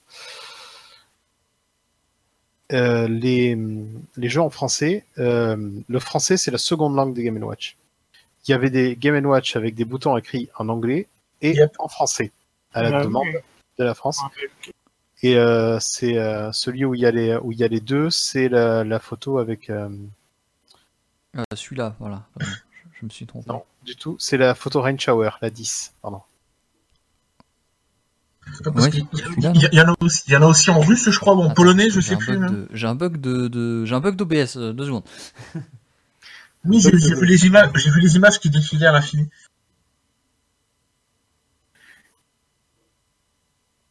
Euh, 2.73 3.09
les, 3.09 3.59
les 4.17 4.29
jeux 4.29 4.41
en 4.43 4.51
français, 4.51 5.05
euh, 5.19 5.57
le 5.89 5.99
français 5.99 6.37
c'est 6.37 6.51
la 6.51 6.59
seconde 6.59 6.95
langue 6.95 7.15
des 7.15 7.25
Game 7.25 7.43
Watch. 7.43 7.77
Il 8.47 8.53
y 8.53 8.55
avait 8.55 8.71
des 8.71 8.97
Game 8.97 9.25
Watch 9.27 9.57
avec 9.57 9.75
des 9.75 9.85
boutons 9.85 10.17
écrits 10.17 10.49
en 10.57 10.69
anglais 10.69 11.09
et 11.43 11.53
Yep. 11.53 11.75
en 11.79 11.89
français 11.89 12.31
à 12.73 12.83
la 12.83 12.99
Ah, 12.99 13.05
demande 13.05 13.27
de 13.79 13.85
la 13.85 13.95
France. 13.95 14.21
Et 15.23 15.37
euh, 15.37 15.79
c'est 15.81 16.17
euh, 16.17 16.51
celui 16.53 16.85
où 16.85 16.95
il 16.95 17.01
y 17.01 17.07
a 17.07 17.11
les 17.11 17.37
où 17.37 17.53
il 17.53 17.59
y 17.59 17.65
a 17.65 17.69
les 17.69 17.81
deux, 17.81 18.09
c'est 18.11 18.49
la, 18.49 18.85
la 18.85 18.99
photo 18.99 19.39
avec 19.39 19.69
euh, 19.69 19.89
Euh, 21.37 21.43
Celui-là, 21.55 21.95
voilà. 22.01 22.23
Je, 22.41 22.47
je 23.01 23.05
me 23.07 23.11
suis 23.11 23.27
trompé. 23.27 23.49
non 23.49 23.65
du 23.85 23.97
tout, 23.97 24.17
c'est 24.19 24.37
la 24.37 24.55
photo 24.55 24.81
Rain 24.83 24.97
Shower, 24.99 25.31
la 25.41 25.49
10. 25.51 25.95
Pardon. 26.03 26.21
Parce 28.65 28.85
Ouais, 28.87 28.91
qu'il 28.91 29.01
y, 29.05 29.17
celui-là, 29.17 29.53
il 29.55 29.63
y- 29.63 29.69
il 29.73 29.79
y 29.79 29.81
en 29.81 29.93
a 29.93 29.95
aussi, 30.01 30.23
il 30.27 30.33
y 30.33 30.37
en 30.37 30.43
a 30.43 30.47
aussi 30.47 30.71
en 30.71 30.81
russe, 30.81 31.11
je 31.11 31.19
crois, 31.19 31.35
ou 31.35 31.41
en 31.41 31.45
Attends, 31.47 31.55
polonais, 31.55 31.89
je 31.91 32.01
sais 32.01 32.17
plus. 32.17 32.37
hein. 32.37 32.51
de- 32.51 32.69
J'ai 32.73 32.87
un 32.87 32.95
bug 32.95 33.19
de, 33.21 33.49
de- 33.49 33.85
j'ai 33.85 33.95
un 33.95 34.01
bug 34.01 34.17
d'OBS. 34.17 34.57
euh, 34.57 34.73
deux 34.73 34.85
secondes. 34.87 35.05
Oui, 36.67 36.79
j'ai 36.79 36.91
vu 36.91 37.25
les 37.25 37.47
images, 37.47 37.71
j'ai 37.77 37.91
vu 37.91 38.01
les 38.01 38.17
images 38.17 38.39
qui 38.39 38.51
défilaient 38.51 38.85
à 38.87 38.93
l'infini. 38.93 39.27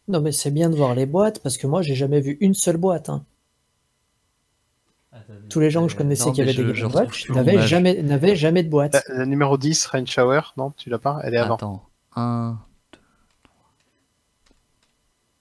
Non, 0.08 0.22
mais 0.22 0.32
c'est 0.32 0.52
bien 0.52 0.70
de 0.70 0.76
voir 0.76 0.96
les 0.96 1.06
boîtes 1.06 1.42
parce 1.42 1.58
que 1.58 1.68
moi, 1.68 1.82
j'ai 1.82 1.96
jamais 1.96 2.20
vu 2.22 2.38
une 2.42 2.54
seule 2.54 2.78
boîte. 2.78 3.10
hein. 3.10 3.24
Tous 5.50 5.60
les 5.60 5.72
gens 5.72 5.86
que 5.88 5.92
je 5.92 5.98
connaissais 5.98 6.26
Non, 6.28 6.32
qui 6.32 6.42
avaient 6.42 6.54
je- 6.54 6.62
des 6.62 6.76
je 6.76 6.86
Game 6.86 6.96
Watch 6.96 7.30
n'avaient 7.32 7.66
jamais, 7.68 8.02
n'avaient 8.04 8.36
jamais 8.36 8.62
de 8.64 8.70
boîte. 8.70 8.94
La, 9.10 9.18
la 9.20 9.26
numéro 9.26 9.58
10, 9.58 9.86
Rain 9.88 10.06
Shower, 10.06 10.42
non, 10.58 10.72
tu 10.78 10.90
l'as 10.92 11.00
pas? 11.00 11.20
Elle 11.24 11.34
est 11.34 11.38
avant. 11.38 11.56
Attends. 11.56 11.84
Un. 12.16 12.60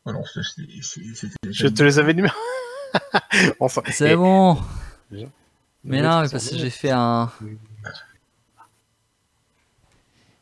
Alors, 0.09 0.25
Je 1.51 1.67
te 1.69 1.83
les 1.83 1.99
avais 1.99 2.15
enfin, 3.61 3.83
C'est 3.91 4.13
et- 4.13 4.17
bon. 4.17 4.57
Mais 5.85 6.01
non, 6.03 6.23
mais 6.23 6.29
parce 6.29 6.49
que 6.51 6.57
j'ai 6.57 6.71
fait 6.71 6.91
un. 6.91 7.31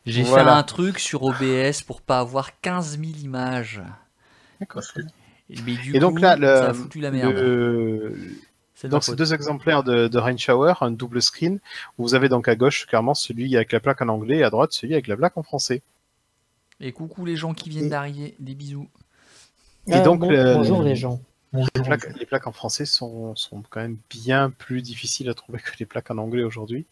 J'ai 0.06 0.22
Voilà. 0.22 0.44
fait 0.44 0.50
un 0.58 0.62
truc 0.62 0.98
sur 1.00 1.22
OBS 1.24 1.82
pour 1.84 2.00
pas 2.00 2.20
avoir 2.20 2.60
15 2.60 2.98
000 3.00 3.02
images. 3.24 3.82
D'accord. 4.60 4.82
Et, 5.50 5.60
mais 5.62 5.74
du 5.74 5.96
Et 5.96 5.98
donc 5.98 6.20
là, 6.20 6.36
le- 6.36 6.46
ça 6.46 6.70
a 6.70 6.74
foutu 6.74 7.00
la 7.00 7.10
merde. 7.10 7.32
Le- 7.32 8.16
C'est 8.74 8.88
Donc 8.88 9.10
deux 9.16 9.32
exemplaires 9.34 9.82
de, 9.82 10.06
de 10.06 10.18
Rain 10.18 10.36
Shower, 10.36 10.74
un 10.82 10.90
double 10.90 11.22
screen, 11.22 11.58
où 11.98 12.02
vous 12.04 12.14
avez 12.14 12.28
donc 12.28 12.46
à 12.46 12.54
gauche 12.56 12.86
clairement 12.86 13.14
celui 13.14 13.56
avec 13.56 13.72
la 13.72 13.80
plaque 13.80 14.02
en 14.02 14.08
anglais 14.08 14.38
et 14.38 14.44
à 14.44 14.50
droite 14.50 14.72
celui 14.72 14.92
avec 14.92 15.06
la 15.08 15.16
plaque 15.16 15.36
en 15.36 15.42
français. 15.42 15.82
Et 16.78 16.92
coucou 16.92 17.24
les 17.24 17.36
gens 17.36 17.54
qui 17.54 17.70
viennent 17.70 17.86
Et- 17.86 17.90
d'arriver. 17.90 18.34
Des 18.38 18.54
bisous. 18.54 18.88
Et 19.88 19.92
Ah, 19.94 20.00
donc, 20.00 20.20
bon- 20.20 20.30
le- 20.30 20.54
bonjour 20.54 20.82
les 20.82 20.96
gens. 20.96 21.20
Les 21.52 21.64
plaques, 21.82 22.18
les 22.18 22.26
plaques 22.26 22.46
en 22.46 22.52
français 22.52 22.84
sont, 22.84 23.34
sont 23.36 23.62
quand 23.70 23.80
même 23.80 23.96
bien 24.10 24.50
plus 24.50 24.82
difficiles 24.82 25.28
à 25.30 25.34
trouver 25.34 25.58
que 25.58 25.70
les 25.78 25.86
plaques 25.86 26.10
en 26.10 26.18
anglais 26.18 26.42
aujourd'hui. 26.42 26.86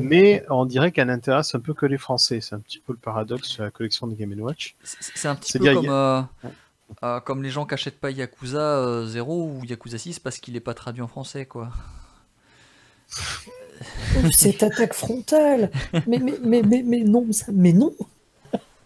Mais 0.00 0.44
on 0.50 0.64
dirait 0.64 0.90
qu'elles 0.92 1.08
n'intéressent 1.08 1.56
un 1.56 1.60
peu 1.60 1.74
que 1.74 1.84
les 1.86 1.98
Français. 1.98 2.40
C'est 2.40 2.54
un 2.54 2.60
petit 2.60 2.78
peu 2.78 2.92
le 2.92 2.98
paradoxe 2.98 3.58
de 3.58 3.62
la 3.64 3.70
collection 3.70 4.06
de 4.06 4.14
Game 4.14 4.32
Watch. 4.40 4.74
C'est 4.82 5.28
un 5.28 5.34
petit 5.34 5.52
peu 5.58 5.64
comme, 5.74 5.88
euh, 5.90 6.22
euh, 7.02 7.20
comme 7.20 7.42
les 7.42 7.50
gens 7.50 7.66
qui 7.66 7.74
achètent 7.74 8.00
pas 8.00 8.10
Yakuza 8.10 8.58
euh, 8.58 9.06
0 9.06 9.44
ou 9.60 9.64
Yakuza 9.64 9.98
6 9.98 10.18
parce 10.20 10.38
qu'il 10.38 10.56
est 10.56 10.60
pas 10.60 10.74
traduit 10.74 11.02
en 11.02 11.08
français 11.08 11.44
quoi. 11.44 11.70
Cette 14.32 14.62
attaque 14.62 14.94
frontale 14.94 15.70
Mais, 16.06 16.18
mais, 16.18 16.34
mais, 16.42 16.62
mais, 16.62 16.82
mais 16.84 17.00
non, 17.04 17.26
ça, 17.32 17.46
mais 17.52 17.72
non 17.72 17.94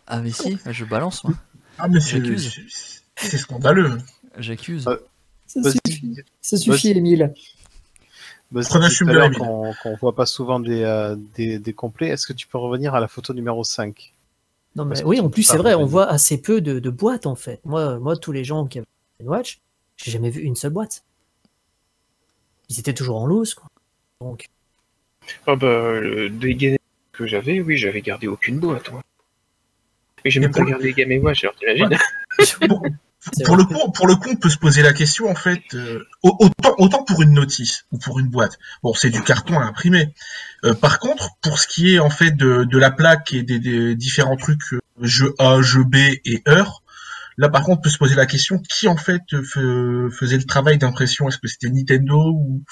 Ah 0.07 0.21
mais 0.21 0.33
si, 0.33 0.59
je 0.69 0.85
balance 0.85 1.25
moi. 1.25 1.35
Ah, 1.79 1.89
mais 1.89 2.01
c'est. 2.01 2.21
C'est- 3.17 3.39
scandaleux. 3.39 3.99
J'accuse. 4.39 4.87
Euh, 4.89 4.97
Ça 5.47 5.61
suffit, 5.71 6.17
ça 6.41 6.57
suffit. 6.57 6.71
Bah, 8.51 8.63
Rémi. 9.23 9.37
qu'on 9.37 9.73
qu'on 9.83 9.97
voit 9.97 10.15
pas 10.15 10.27
souvent 10.27 10.61
des, 10.61 10.83
euh, 10.83 11.17
des, 11.35 11.59
des 11.59 11.73
complets. 11.73 12.09
Est-ce 12.09 12.27
que 12.27 12.33
tu 12.35 12.47
peux 12.47 12.59
revenir 12.59 12.95
à 12.95 13.01
la 13.01 13.09
photo 13.09 13.33
numéro 13.35 13.65
5 13.65 14.15
Non, 14.77 14.85
mais 14.85 15.03
oui, 15.05 15.21
en 15.21 15.31
plus, 15.31 15.43
c'est 15.43 15.57
vrai, 15.57 15.75
on 15.75 15.87
voit 15.87 16.07
assez 16.09 16.41
peu 16.41 16.61
de, 16.61 16.79
de 16.79 16.91
boîtes 16.91 17.27
en 17.27 17.35
fait. 17.35 17.61
Moi, 17.65 17.99
moi, 17.99 18.17
tous 18.17 18.33
les 18.33 18.45
gens 18.45 18.67
qui 18.67 18.79
avaient 18.79 18.87
une 19.21 19.29
Watch, 19.29 19.61
j'ai 19.97 20.11
jamais 20.11 20.31
vu 20.31 20.43
une 20.43 20.57
seule 20.57 20.73
boîte. 20.73 21.03
Ils 22.69 22.79
étaient 22.81 22.95
toujours 22.95 23.17
en 23.21 23.27
loose, 23.27 23.55
quoi. 23.55 23.69
Donc, 24.21 24.47
Ah 25.47 25.57
bah, 25.57 25.99
le- 26.01 26.29
des 26.31 26.55
Game 26.55 26.77
que 27.13 27.27
j'avais, 27.27 27.61
oui, 27.61 27.77
j'avais 27.77 28.01
gardé 28.03 28.27
aucune 28.27 28.59
boîte. 28.59 28.91
moi. 28.91 29.03
Mais 30.25 30.31
j'ai 30.31 30.41
même 30.41 30.53
pas 30.53 30.65
gardé 30.65 30.85
les 30.85 30.93
Game 30.95 31.23
Watch, 31.25 31.43
alors 31.45 31.57
t'imagines? 31.57 31.89
Pour, 33.45 33.57
le 33.57 33.65
coup, 33.65 33.93
pour 33.93 34.07
le 34.09 34.17
coup, 34.17 34.31
on 34.33 34.37
peut 34.37 34.49
se 34.51 34.59
poser 34.59 34.83
la 34.83 34.93
question 34.93 35.29
en 35.31 35.35
fait. 35.37 35.63
euh, 35.75 36.05
au- 36.25 36.37
autant, 36.41 36.75
autant 36.79 37.05
pour 37.05 37.23
une 37.23 37.33
notice 37.35 37.85
ou 37.93 37.99
pour 37.99 38.19
une 38.19 38.27
boîte. 38.29 38.59
Bon, 38.83 38.95
c'est 38.95 39.11
du 39.11 39.23
carton 39.23 39.59
à 39.61 39.65
imprimer. 39.65 40.13
Euh, 40.65 40.75
par 40.75 40.99
contre, 40.99 41.29
pour 41.41 41.59
ce 41.61 41.69
qui 41.69 41.95
est 41.95 41.99
en 42.01 42.11
fait 42.11 42.33
de, 42.33 42.65
de 42.65 42.79
la 42.79 42.91
plaque 42.91 43.33
et 43.33 43.43
des, 43.45 43.61
des 43.61 43.95
différents 43.95 44.37
trucs, 44.37 44.73
euh, 44.73 44.81
jeu 45.01 45.35
A, 45.39 45.63
jeu 45.63 45.85
B 45.85 45.95
et 46.25 46.43
heure, 46.49 46.83
là 47.37 47.49
par 47.49 47.63
contre, 47.63 47.79
on 47.79 47.83
peut 47.83 47.91
se 47.91 47.99
poser 47.99 48.17
la 48.17 48.27
question 48.27 48.59
qui 48.59 48.89
en 48.89 48.97
fait 48.97 49.23
faisait 50.11 50.37
le 50.39 50.45
travail 50.45 50.79
d'impression? 50.79 51.29
Est-ce 51.29 51.39
que 51.39 51.47
c'était 51.49 51.69
Nintendo 51.71 52.17
ou 52.35 52.63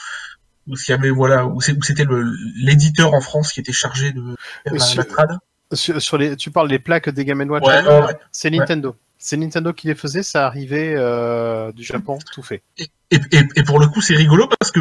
ou 0.67 0.77
s'il 0.77 0.93
y 0.95 0.99
avait 0.99 1.11
voilà 1.11 1.47
ou 1.47 1.61
c'était 1.61 2.05
le- 2.05 2.35
l'éditeur 2.57 3.15
en 3.15 3.21
France 3.21 3.53
qui 3.53 3.61
était 3.61 3.73
chargé 3.73 4.13
de 4.13 4.21
faire 4.65 4.75
la, 4.75 4.95
la 4.97 5.05
trad? 5.05 5.39
sur, 5.73 6.03
sur 6.03 6.19
les, 6.19 6.37
Tu 6.37 6.51
parles 6.51 6.69
des 6.69 6.81
plaques 6.81 7.09
des 7.09 7.25
Game 7.25 7.41
Watch 7.49 7.65
Ouais, 7.65 7.83
ouais, 7.87 8.01
ouais. 8.07 8.17
C'est 8.33 8.51
Nintendo. 8.51 8.97
C'est 9.23 9.37
Nintendo 9.37 9.75
qui 9.75 9.87
les 9.87 9.95
faisait, 9.95 10.23
ça 10.23 10.47
arrivait 10.47 10.95
euh, 10.97 11.73
du 11.73 11.85
Japon, 11.85 12.19
tout 12.33 12.43
fait. 12.43 12.63
Et, 12.79 12.89
et, 13.11 13.19
et 13.55 13.63
pour 13.63 13.79
le 13.79 13.87
coup, 13.87 14.01
c'est 14.01 14.17
rigolo 14.17 14.49
parce 14.59 14.73
que 14.73 14.81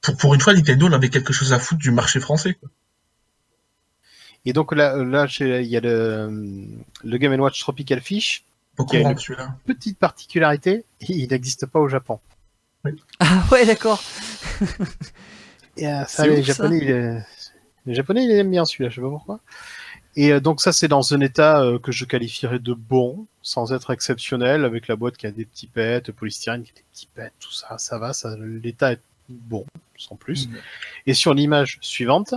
pour, 0.00 0.16
pour 0.16 0.34
une 0.34 0.40
fois, 0.40 0.54
Nintendo 0.54 0.86
on 0.86 0.92
avait 0.92 1.10
quelque 1.10 1.34
chose 1.34 1.52
à 1.52 1.58
foutre 1.58 1.80
du 1.82 1.90
marché 1.90 2.20
français. 2.20 2.54
quoi. 2.54 2.70
Et 4.46 4.54
donc 4.54 4.74
là, 4.74 4.96
il 5.40 5.66
y 5.66 5.76
a 5.76 5.80
le, 5.80 6.66
le 7.04 7.18
Game 7.18 7.38
Watch 7.38 7.60
Tropical 7.60 8.00
Fish. 8.00 8.44
Pas 8.76 8.84
Qui 8.84 8.96
a 8.96 9.00
courant, 9.00 9.12
une- 9.12 9.18
celui-là. 9.18 9.54
Petite 9.66 9.98
particularité, 9.98 10.84
il 11.00 11.28
n'existe 11.28 11.66
pas 11.66 11.80
au 11.80 11.88
Japon. 11.88 12.18
Ah 13.18 13.44
ouais 13.52 13.66
d'accord. 13.66 14.02
Et, 15.76 15.86
euh, 15.86 16.04
ça, 16.06 16.26
les, 16.26 16.40
ouf. 16.40 16.46
Japonais, 16.46 16.78
ils, 16.82 16.90
euh, 16.90 17.18
les 17.84 17.94
Japonais, 17.94 18.24
ils 18.24 18.30
aiment 18.30 18.50
bien 18.50 18.64
celui-là, 18.64 18.88
je 18.88 18.94
sais 18.94 19.00
pas 19.02 19.10
pourquoi. 19.10 19.40
Et 20.16 20.32
euh, 20.32 20.40
donc 20.40 20.60
ça, 20.60 20.72
c'est 20.72 20.88
dans 20.88 21.14
un 21.14 21.20
état 21.20 21.62
euh, 21.62 21.78
que 21.78 21.92
je 21.92 22.04
qualifierais 22.04 22.58
de 22.58 22.74
bon, 22.74 23.26
sans 23.42 23.72
être 23.72 23.90
exceptionnel, 23.90 24.64
avec 24.64 24.88
la 24.88 24.96
boîte 24.96 25.16
qui 25.16 25.26
a 25.26 25.30
des 25.30 25.44
petits 25.44 25.66
pets, 25.66 26.10
polystyrène 26.10 26.62
qui 26.62 26.72
a 26.72 26.74
des 26.74 26.84
petits 26.92 27.08
pets, 27.14 27.32
tout 27.38 27.52
ça, 27.52 27.78
ça 27.78 27.98
va, 27.98 28.12
ça, 28.12 28.36
l'état 28.38 28.92
est 28.92 29.00
bon, 29.28 29.64
sans 29.96 30.16
plus. 30.16 30.48
Mm. 30.48 30.56
Et 31.06 31.14
sur 31.14 31.34
l'image 31.34 31.78
suivante, 31.80 32.34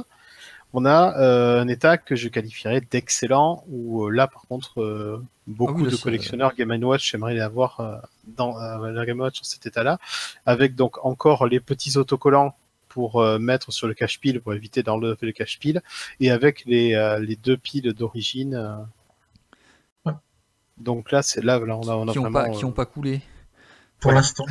on 0.74 0.86
a 0.86 1.18
euh, 1.20 1.62
un 1.62 1.68
état 1.68 1.98
que 1.98 2.16
je 2.16 2.28
qualifierais 2.30 2.82
d'excellent, 2.82 3.64
où 3.68 4.06
euh, 4.06 4.10
là, 4.10 4.28
par 4.28 4.42
contre, 4.48 4.82
euh, 4.82 5.24
beaucoup 5.46 5.82
Ah 5.82 5.84
oui, 5.86 5.92
de 5.92 5.96
collectionneurs 5.98 6.56
Game 6.56 6.72
Watch 6.84 7.14
aimeraient 7.14 7.40
avoir 7.40 7.80
euh, 7.80 7.98
dans 8.36 8.60
euh, 8.60 8.92
la 8.92 9.06
Game 9.06 9.20
Watch 9.20 9.36
sur 9.36 9.46
cet 9.46 9.68
état-là, 9.68 10.00
avec 10.48 10.76
donc 10.76 11.04
encore 11.06 11.46
les 11.46 11.60
petits 11.60 11.98
autocollants 11.98 12.56
pour 12.94 13.22
euh, 13.22 13.40
mettre 13.40 13.72
sur 13.74 13.88
le 13.88 13.96
cache-pile 13.96 14.40
pour 14.40 14.54
éviter 14.54 14.84
d'enlever 14.84 15.18
le 15.22 15.32
cache-pile, 15.32 15.82
et 16.20 16.30
avec 16.30 16.64
les, 16.68 16.94
euh, 16.94 17.18
les 17.20 17.36
deux 17.36 17.58
piles 17.58 17.92
d'origine. 17.94 18.54
euh. 18.54 18.78
Ouais. 20.06 20.14
Donc 20.78 21.12
là, 21.12 21.24
c'est 21.24 21.44
là, 21.44 21.58
là, 21.60 21.76
on 21.76 21.88
a, 21.88 21.96
on 21.96 22.08
a 22.08 22.12
Qui 22.12 22.20
ont 22.20 22.30
vraiment. 22.30 22.52
pas, 22.52 22.58
qui 22.58 22.66
ont 22.66 22.72
pas 22.72 22.86
coulé. 22.86 23.22
Pour 24.00 24.10
Ouais. 24.12 24.18
l'instant. 24.18 24.46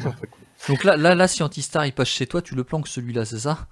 Donc 0.69 0.83
là, 0.83 0.97
là, 0.97 1.15
là, 1.15 1.29
si 1.29 1.43
Antistar 1.43 1.87
il 1.87 1.93
passe 1.93 2.09
chez 2.09 2.27
toi, 2.27 2.43
tu 2.43 2.55
le 2.57 2.65
planques 2.65 2.89
celui-là, 2.89 3.25
c'est 3.25 3.39
ça? 3.41 3.69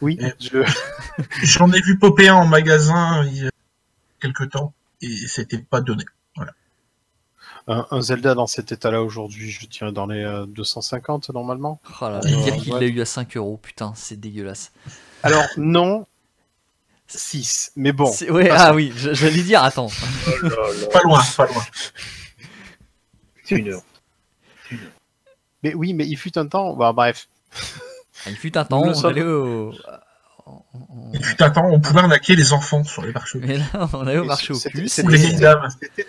Oui, 0.00 0.16
Et- 0.20 0.32
je- 0.38 0.62
J'en 1.42 1.70
ai 1.72 1.80
vu 1.80 1.98
popper 1.98 2.28
un 2.28 2.34
en 2.34 2.46
magasin 2.46 3.24
il 3.26 3.44
y 3.44 3.46
a 3.46 3.50
quelque 4.20 4.44
temps 4.44 4.72
et 5.02 5.08
c'était 5.26 5.58
pas 5.58 5.80
donné. 5.80 6.04
Un, 7.68 7.86
un 7.90 8.00
Zelda 8.02 8.34
dans 8.34 8.46
cet 8.46 8.72
état-là 8.72 9.02
aujourd'hui, 9.02 9.50
je 9.50 9.66
dirais 9.66 9.92
dans 9.92 10.06
les 10.06 10.22
euh, 10.24 10.46
250 10.46 11.30
normalement. 11.30 11.80
Oh 12.00 12.04
là, 12.08 12.20
Euh, 12.24 12.42
dire 12.42 12.56
qu'il 12.56 12.72
ouais. 12.74 12.80
l'a 12.80 12.86
eu 12.86 13.00
à 13.00 13.04
5 13.06 13.36
euros, 13.36 13.58
putain, 13.62 13.92
c'est 13.94 14.18
dégueulasse. 14.18 14.72
Alors 15.22 15.44
non, 15.56 16.06
6, 17.06 17.72
mais 17.76 17.92
bon. 17.92 18.10
Ouais, 18.30 18.50
ah 18.50 18.72
oui, 18.74 18.92
j'allais 18.96 19.42
dire, 19.42 19.62
attends. 19.64 19.88
Pas 20.92 21.00
loin, 21.04 21.20
pas 21.36 21.46
loin. 21.46 21.62
C'est 23.44 23.56
une 23.56 23.68
heure. 23.68 23.82
Mais 25.62 25.74
oui, 25.74 25.92
mais 25.92 26.06
il 26.06 26.16
fut 26.16 26.38
un 26.38 26.46
temps. 26.46 26.74
Bah, 26.74 26.92
bref. 26.92 27.28
Il 28.26 28.36
fut 28.36 28.56
un 28.56 28.64
temps, 28.64 28.84
Nous 28.84 28.90
on 28.92 28.94
sommes- 28.94 29.10
allait 29.10 29.22
au, 29.24 29.72
on- 30.46 30.62
on- 30.74 31.12
Et 31.12 31.18
tu 31.18 31.36
t'attends, 31.36 31.66
on 31.70 31.80
pouvait 31.80 32.00
arnaquer 32.00 32.36
les 32.36 32.52
enfants 32.52 32.84
sur 32.84 33.02
les 33.02 33.12
marchés. 33.12 33.38
Mais 33.42 33.58
là, 33.58 33.88
on 33.92 34.06
est 34.08 34.18
au 34.18 34.24
Et 34.24 34.26
marché 34.26 34.52
aux 34.52 34.56
c'était- 34.56 34.80
puces. 34.80 34.98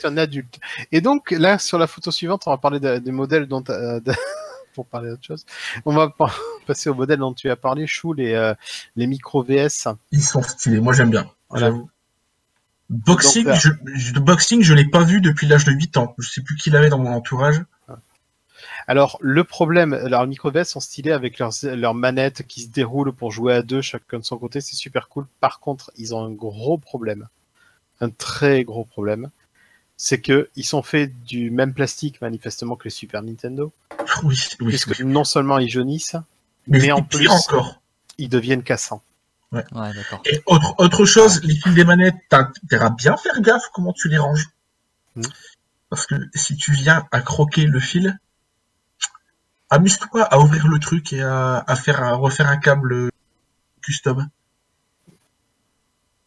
un 0.04 0.18
adulte. 0.18 0.60
Et 0.92 1.02
donc, 1.02 1.32
là, 1.32 1.58
sur 1.60 1.78
la 1.78 1.88
photo 1.88 2.12
suivante, 2.12 2.44
on 2.46 2.52
va 2.52 2.58
parler 2.58 2.80
de- 2.80 2.98
des 2.98 3.12
modèles 3.12 3.46
dont, 3.48 3.64
euh, 3.70 4.00
de- 4.00 4.12
pour 4.76 4.86
parler 4.86 5.10
d'autre 5.10 5.26
chose. 5.26 5.46
On 5.86 5.94
va 5.94 6.10
pa- 6.10 6.32
passer 6.68 6.90
au 6.90 6.94
modèle 6.96 7.20
dont 7.20 7.34
tu 7.34 7.50
as 7.50 7.56
parlé, 7.56 7.88
Chou, 7.88 8.14
les, 8.14 8.34
euh, 8.34 8.54
les 8.96 9.08
micro 9.08 9.44
VS. 9.44 9.88
Ils 10.12 10.24
sont 10.24 10.42
stylés, 10.42 10.80
moi 10.80 10.94
j'aime 10.94 11.10
bien. 11.12 11.30
Voilà. 11.50 11.68
J'avoue. 11.68 11.90
Boxing, 12.90 13.46
Donc, 13.46 13.54
là- 13.54 13.60
je, 13.60 13.70
je- 13.96 14.20
boxing, 14.20 14.62
je 14.64 14.74
l'ai 14.74 14.86
pas 14.86 15.04
vu 15.04 15.22
depuis 15.22 15.48
l'âge 15.48 15.64
de 15.64 15.72
8 15.72 15.96
ans. 15.98 16.14
Je 16.18 16.30
sais 16.30 16.42
plus 16.42 16.56
qui 16.58 16.70
l'avait 16.72 16.90
dans 16.90 16.98
mon 16.98 17.14
entourage. 17.14 17.62
Alors, 18.88 19.18
le 19.22 19.44
problème, 19.44 19.94
alors, 19.94 20.24
les 20.24 20.28
micro 20.30 20.52
VS 20.52 20.66
sont 20.66 20.80
stylés 20.80 21.12
avec 21.12 21.40
leurs, 21.40 21.54
leurs 21.64 21.94
manettes 21.94 22.46
qui 22.48 22.62
se 22.62 22.70
déroulent 22.70 23.14
pour 23.14 23.32
jouer 23.32 23.54
à 23.54 23.62
deux, 23.62 23.82
chacun 23.82 24.20
de 24.20 24.24
son 24.24 24.38
côté, 24.38 24.62
c'est 24.62 24.76
super 24.76 25.10
cool. 25.10 25.28
Par 25.40 25.60
contre, 25.60 25.92
ils 25.98 26.14
ont 26.16 26.24
un 26.24 26.32
gros 26.32 26.78
problème. 26.78 27.28
Un 28.00 28.10
très 28.10 28.64
gros 28.64 28.86
problème. 28.86 29.30
C'est 29.98 30.20
que 30.20 30.50
ils 30.56 30.66
sont 30.66 30.82
faits 30.82 31.12
du 31.24 31.52
même 31.52 31.74
plastique, 31.74 32.22
manifestement, 32.22 32.76
que 32.76 32.86
les 32.86 32.90
Super 32.90 33.22
Nintendo. 33.22 33.72
Oui, 34.24 34.38
oui. 34.60 34.70
Puisque 34.70 35.02
non 35.02 35.24
seulement 35.24 35.58
ils 35.60 35.70
jaunissent, 35.70 36.16
Mais, 36.68 36.80
mais 36.80 36.92
en 36.92 37.04
plus, 37.04 37.30
encore. 37.30 37.82
ils 38.18 38.30
deviennent 38.30 38.64
cassants. 38.64 39.04
Ouais, 39.52 39.64
d'accord. 39.72 40.22
Et 40.26 40.42
autre, 40.46 40.76
autre 40.78 41.06
chose, 41.06 41.42
les 41.44 41.56
fils 41.56 41.74
des 41.74 41.84
manettes, 41.84 42.16
t'as 42.30 42.50
intérêt 42.64 42.86
à 42.86 42.90
bien 42.90 43.18
faire 43.18 43.40
gaffe 43.42 43.66
comment 43.74 43.94
tu 43.94 44.08
les 44.08 44.18
ranges. 44.18 44.50
Hmm. 45.16 45.24
Parce 45.90 46.08
que 46.08 46.16
si 46.34 46.56
tu 46.56 46.72
viens 46.72 47.06
à 47.12 47.22
croquer 47.22 47.66
le 47.66 47.80
fil, 47.80 48.18
amuse-toi 49.72 50.24
à 50.24 50.38
ouvrir 50.40 50.68
le 50.68 50.78
truc 50.80 51.14
et 51.14 51.22
à, 51.22 51.64
à 51.66 51.76
faire 51.76 52.04
à 52.04 52.14
refaire 52.14 52.48
un 52.48 52.58
câble 52.58 53.10
custom. 53.82 54.30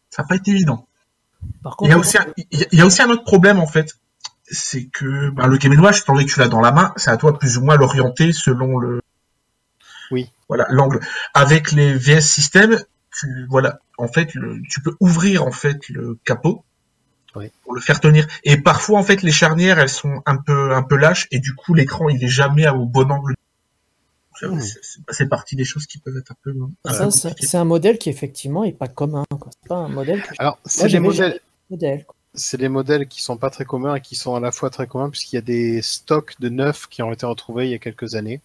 Ça 0.09 0.23
n'a 0.23 0.27
pas 0.27 0.35
été 0.35 0.51
évident. 0.51 0.87
Par 1.63 1.77
Il 1.81 1.89
y, 1.89 1.93
a 1.93 1.97
aussi 1.97 2.17
un, 2.17 2.25
il 2.51 2.59
y 2.59 2.63
a- 2.63 2.67
il 2.71 2.79
y 2.79 2.81
a 2.81 2.85
aussi 2.85 3.01
un 3.01 3.09
autre 3.09 3.23
problème 3.23 3.59
en 3.59 3.67
fait, 3.67 3.93
c'est 4.49 4.85
que 4.85 5.29
ben, 5.29 5.47
le 5.47 5.57
Game 5.57 5.79
Watch, 5.79 6.03
donné 6.05 6.25
que 6.25 6.31
tu 6.31 6.39
l'as 6.39 6.47
dans 6.47 6.61
la 6.61 6.71
main, 6.71 6.91
c'est 6.97 7.11
à 7.11 7.17
toi 7.17 7.37
plus 7.37 7.57
ou 7.57 7.61
moins 7.63 7.75
l'orienter 7.77 8.31
selon 8.33 8.77
le 8.79 9.01
Oui. 10.11 10.29
voilà 10.49 10.65
l'angle. 10.69 10.99
Avec 11.33 11.71
les 11.71 11.93
VS 11.93 12.21
System, 12.21 12.79
tu 13.17 13.45
voilà, 13.49 13.79
en 13.97 14.07
fait, 14.07 14.33
le, 14.33 14.61
tu 14.69 14.81
peux 14.81 14.95
ouvrir 14.99 15.45
en 15.45 15.51
fait 15.51 15.87
le 15.89 16.17
capot 16.25 16.63
Pour 17.63 17.73
le 17.73 17.81
faire 17.81 17.99
tenir. 17.99 18.27
Et 18.43 18.57
parfois 18.57 18.99
en 18.99 19.03
fait, 19.03 19.21
les 19.21 19.31
charnières 19.31 19.79
elles 19.79 19.89
sont 19.89 20.21
un 20.25 20.37
peu 20.37 20.73
un 20.73 20.83
peu 20.83 20.95
lâches 20.97 21.27
et 21.31 21.39
du 21.39 21.53
coup 21.55 21.73
l'écran 21.73 22.09
il 22.09 22.23
est 22.23 22.27
jamais 22.27 22.67
au 22.69 22.85
bon 22.85 23.09
angle. 23.11 23.35
C'est- 25.11 25.25
partie 25.27 25.55
des 25.55 25.63
choses 25.63 25.85
qui 25.85 25.97
peuvent 25.97 26.17
être 26.17 26.31
un 26.31 26.35
peu. 26.43 26.51
euh, 26.51 27.09
ça, 27.09 27.29
c'est 27.39 27.57
un 27.57 27.63
modèle 27.63 27.97
qui 27.97 28.09
effectivement 28.09 28.63
est 28.65 28.73
pas 28.73 28.87
commun. 28.89 29.23
C'est 29.31 29.67
pas 29.69 29.75
un 29.75 29.87
modèle 29.87 30.21
que 30.21 30.33
Alors, 30.39 30.59
c'est 30.65 30.89
des 30.89 30.99
modèles, 30.99 31.39
modèle. 31.69 32.03
quoi. 32.05 32.15
c'est 32.33 32.57
des 32.57 32.67
modèles 32.67 33.07
qui 33.07 33.21
sont 33.21 33.37
pas 33.37 33.49
très 33.49 33.63
communs 33.63 33.95
et 33.95 34.01
qui 34.01 34.15
sont 34.15 34.35
à 34.35 34.41
la 34.41 34.51
fois 34.51 34.69
très 34.69 34.87
communs 34.87 35.09
puisqu'il 35.09 35.35
y 35.35 35.39
a 35.39 35.41
des 35.41 35.81
stocks 35.81 36.35
de 36.39 36.49
neufs 36.49 36.87
qui 36.87 37.01
ont 37.01 37.13
été 37.13 37.25
retrouvés 37.25 37.65
il 37.67 37.71
y 37.71 37.75
a 37.75 37.79
quelques 37.79 38.15
années, 38.15 38.41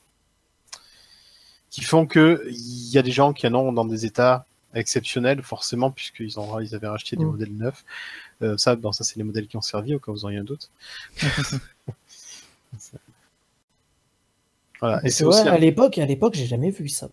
qui 1.70 1.82
font 1.82 2.06
que 2.06 2.44
il 2.48 2.90
y 2.92 2.98
a 2.98 3.02
des 3.02 3.12
gens 3.12 3.32
qui 3.32 3.46
en 3.48 3.54
ont 3.54 3.72
dans 3.72 3.84
des 3.84 4.06
états 4.06 4.46
exceptionnels 4.74 5.42
forcément 5.42 5.90
puisqu'ils 5.90 6.38
ont 6.38 6.60
ils 6.60 6.74
avaient 6.76 6.86
racheté 6.88 7.16
des 7.16 7.24
Mm. 7.24 7.30
modèles 7.32 7.56
neufs. 7.56 7.84
Euh, 8.42 8.56
ça, 8.56 8.74
bon, 8.76 8.92
ça 8.92 9.04
c'est 9.04 9.16
les 9.16 9.24
modèles 9.24 9.46
qui 9.46 9.56
ont 9.56 9.62
servi 9.62 9.94
au 9.94 9.98
cas 9.98 10.10
où 10.10 10.14
vous 10.14 10.24
auriez 10.24 10.38
un 10.38 10.44
doute. 10.44 10.70
voilà. 14.80 15.00
Et 15.04 15.10
c'est 15.10 15.24
aussi 15.24 15.46
à 15.46 15.58
l'époque, 15.58 15.98
à 15.98 16.06
l'époque, 16.06 16.34
j'ai 16.34 16.46
jamais 16.46 16.70
vu 16.70 16.88
ça. 16.88 17.08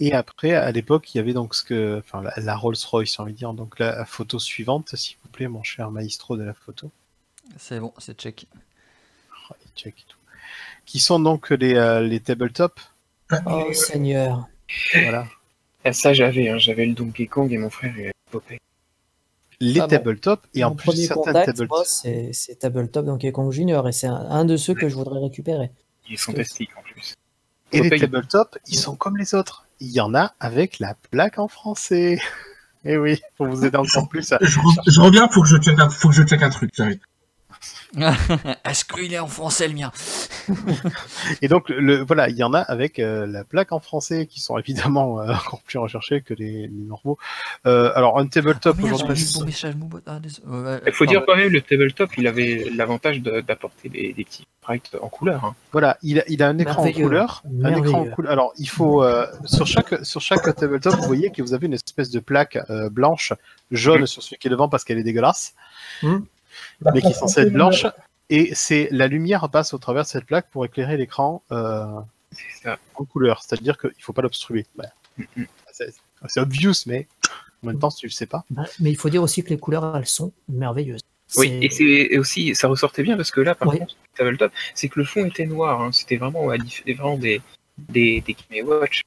Et 0.00 0.12
après, 0.12 0.54
à 0.54 0.70
l'époque, 0.72 1.14
il 1.14 1.18
y 1.18 1.20
avait 1.20 1.32
donc 1.32 1.54
ce 1.54 1.62
que, 1.62 1.98
enfin, 1.98 2.20
la, 2.22 2.32
la 2.36 2.56
Rolls-Royce, 2.56 3.14
j'ai 3.16 3.22
envie 3.22 3.32
de 3.32 3.38
dire. 3.38 3.52
Donc 3.52 3.78
la 3.78 4.04
photo 4.04 4.38
suivante, 4.38 4.94
s'il 4.96 5.16
vous 5.22 5.28
plaît, 5.28 5.48
mon 5.48 5.62
cher 5.62 5.90
maestro 5.90 6.36
de 6.36 6.42
la 6.42 6.54
photo. 6.54 6.90
C'est 7.56 7.80
bon, 7.80 7.92
c'est 7.98 8.18
check. 8.18 8.46
Oh, 9.50 9.54
les 9.76 9.88
et 9.88 9.92
tout. 10.06 10.18
Qui 10.84 11.00
sont 11.00 11.20
donc 11.20 11.50
les, 11.50 11.74
euh, 11.74 12.00
les 12.00 12.20
tabletop. 12.20 12.80
Oh 13.46 13.72
Seigneur. 13.72 14.48
Voilà. 14.94 15.26
Ah, 15.88 15.92
ça, 15.92 16.12
j'avais, 16.12 16.48
hein, 16.48 16.58
j'avais 16.58 16.86
le 16.86 16.94
Donkey 16.94 17.26
Kong 17.26 17.52
et 17.52 17.58
mon 17.58 17.70
frère 17.70 17.92
il 17.96 18.02
avait 18.04 18.12
Popeye. 18.30 18.58
Les 19.60 19.80
Ah 19.80 19.84
bon. 19.84 19.88
tabletop. 19.88 20.46
Et 20.54 20.62
en 20.64 20.70
Mon 20.70 20.76
plus, 20.76 20.86
premier 20.86 21.06
certains 21.06 21.22
contact, 21.32 21.46
tabletop. 21.46 21.68
moi, 21.70 21.84
c'est 21.84 22.30
c'est 22.32 22.56
Tabletop 22.60 23.04
Donkey 23.06 23.32
Kong 23.32 23.50
Junior 23.52 23.88
et 23.88 23.92
c'est 23.92 24.06
un, 24.06 24.14
un 24.14 24.44
de 24.44 24.56
ceux 24.56 24.74
que 24.74 24.88
je 24.88 24.94
voudrais 24.94 25.20
récupérer. 25.20 25.70
Il 26.08 26.14
est 26.14 26.16
fantastique 26.16 26.70
en 26.78 26.82
plus. 26.82 27.14
Et 27.72 27.80
les 27.82 27.98
tabletop, 27.98 28.56
ils 28.68 28.76
sont 28.78 28.94
comme 28.96 29.16
les 29.16 29.34
autres. 29.34 29.66
Il 29.80 29.90
y 29.90 30.00
en 30.00 30.14
a 30.14 30.32
avec 30.40 30.78
la 30.78 30.94
plaque 31.10 31.38
en 31.38 31.48
français. 31.48 32.18
Et 32.84 32.96
oui, 32.96 33.20
pour 33.36 33.46
vous 33.48 33.64
aider 33.66 33.76
encore 33.76 34.08
plus 34.08 34.32
à, 34.32 34.38
Je, 34.40 34.58
re- 34.60 34.82
je 34.90 35.00
reviens, 35.00 35.28
faut 35.28 35.42
que 35.42 35.48
je 35.48 35.56
check 35.56 35.78
un, 35.80 35.90
faut 35.90 36.08
que 36.10 36.14
je 36.14 36.22
check 36.22 36.40
un 36.42 36.48
truc. 36.50 36.70
j'arrive. 36.74 37.00
Est-ce 38.64 38.84
qu'il 38.84 39.12
est 39.14 39.18
en 39.18 39.26
français 39.28 39.66
le 39.68 39.74
mien 39.74 39.90
Et 41.42 41.48
donc, 41.48 41.68
le, 41.68 42.04
voilà, 42.04 42.28
il 42.28 42.36
y 42.36 42.42
en 42.44 42.52
a 42.54 42.60
avec 42.60 42.98
euh, 42.98 43.26
la 43.26 43.44
plaque 43.44 43.72
en 43.72 43.80
français 43.80 44.26
qui 44.26 44.40
sont 44.40 44.58
évidemment 44.58 45.20
euh, 45.20 45.32
encore 45.32 45.62
plus 45.62 45.78
recherchés 45.78 46.20
que 46.20 46.34
les, 46.34 46.62
les 46.66 46.84
normaux. 46.86 47.18
Euh, 47.66 47.90
alors, 47.94 48.18
un 48.18 48.26
tabletop 48.26 48.76
Oh, 48.80 48.84
aujourd'hui. 48.94 49.24
Ah, 50.06 50.18
désolé. 50.20 50.46
Ouais, 50.48 50.58
ouais, 50.62 50.80
Il 50.86 50.92
faut 50.92 51.06
dire 51.06 51.22
quand 51.26 51.36
même, 51.36 51.50
le 51.52 51.60
tabletop, 51.62 52.10
il 52.18 52.26
avait 52.26 52.66
l'avantage 52.74 53.20
d'apporter 53.22 53.88
des, 53.88 54.12
des 54.12 54.24
petits 54.24 54.46
sprites 54.60 54.90
en 55.00 55.08
couleur. 55.08 55.44
hein. 55.44 55.54
Voilà, 55.72 55.96
il 56.02 56.20
a, 56.20 56.24
il 56.28 56.42
a 56.42 56.48
un 56.48 56.58
écran 56.58 56.84
en 56.84 56.92
couleur. 56.92 57.42
Un 57.64 57.74
écran 57.76 58.00
en 58.02 58.04
couleur. 58.06 58.32
Alors, 58.32 58.52
il 58.58 58.68
faut 58.68 59.02
euh, 59.02 59.26
sur 59.44 59.66
chaque 59.66 60.04
sur 60.04 60.20
chaque 60.20 60.54
tabletop, 60.56 60.94
vous 60.94 61.06
voyez 61.06 61.30
que 61.30 61.40
vous 61.42 61.54
avez 61.54 61.66
une 61.66 61.74
espèce 61.74 62.10
de 62.10 62.20
plaque 62.20 62.58
euh, 62.70 62.90
blanche, 62.90 63.32
jaune 63.70 64.06
sur 64.06 64.22
celui 64.22 64.36
qui 64.38 64.48
est 64.48 64.50
devant 64.50 64.68
parce 64.68 64.84
qu'elle 64.84 64.98
est 64.98 65.02
dégueulasse, 65.02 65.54
mais 66.94 67.00
qui 67.00 67.08
est 67.08 67.12
censée 67.12 67.42
être 67.42 67.52
blanche. 67.52 67.86
Et 68.30 68.54
c'est 68.54 68.88
la 68.90 69.06
lumière 69.08 69.48
passe 69.48 69.72
au 69.72 69.78
travers 69.78 70.02
de 70.04 70.08
cette 70.08 70.24
plaque 70.26 70.50
pour 70.50 70.64
éclairer 70.64 70.96
l'écran 70.96 71.42
euh, 71.50 71.84
en 72.94 73.04
couleur. 73.04 73.42
C'est-à-dire 73.42 73.78
qu'il 73.78 74.02
faut 74.02 74.12
pas 74.12 74.22
l'obstruer. 74.22 74.66
Voilà. 74.74 74.92
Mhm. 75.16 75.46
C'est 75.72 75.94
c'est 76.26 76.40
obvious, 76.40 76.74
mais 76.86 77.06
en 77.62 77.68
même 77.68 77.78
temps, 77.78 77.90
si 77.90 78.00
tu 78.00 78.06
le 78.06 78.12
sais 78.12 78.26
pas. 78.26 78.44
Bah, 78.50 78.64
Mais 78.80 78.90
il 78.90 78.96
faut 78.96 79.08
dire 79.08 79.22
aussi 79.22 79.42
que 79.44 79.50
les 79.50 79.58
couleurs, 79.58 79.96
elles 79.96 80.06
sont 80.06 80.32
merveilleuses. 80.48 81.00
Oui, 81.36 81.58
et 81.62 81.70
c'est 81.70 81.84
et 81.84 82.18
aussi, 82.18 82.54
ça 82.54 82.68
ressortait 82.68 83.02
bien 83.02 83.16
parce 83.16 83.30
que 83.30 83.40
là, 83.40 83.54
par 83.54 83.68
Ouais. 83.68 83.78
contre, 83.78 83.94
tabletop, 84.16 84.52
c'est 84.74 84.88
que 84.88 84.98
le 84.98 85.04
fond 85.04 85.24
était 85.26 85.46
noir. 85.46 85.80
hein. 85.80 85.92
C'était 85.92 86.16
vraiment, 86.16 86.48
à 86.50 86.56
dif- 86.56 86.82
vraiment 86.96 87.16
des, 87.18 87.40
des, 87.78 88.20
des 88.22 88.36
Game 88.50 88.66
Watch. 88.66 89.02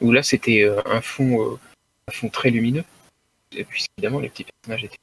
Où 0.00 0.12
là, 0.12 0.22
c'était 0.22 0.62
euh, 0.62 0.80
un 0.86 1.00
fond, 1.00 1.52
euh, 1.52 1.58
un 2.08 2.12
fond 2.12 2.28
très 2.28 2.50
lumineux. 2.50 2.84
Et 3.52 3.64
puis, 3.64 3.86
évidemment, 3.96 4.20
les 4.20 4.28
petits 4.28 4.44
personnages 4.44 4.84
étaient. 4.84 4.96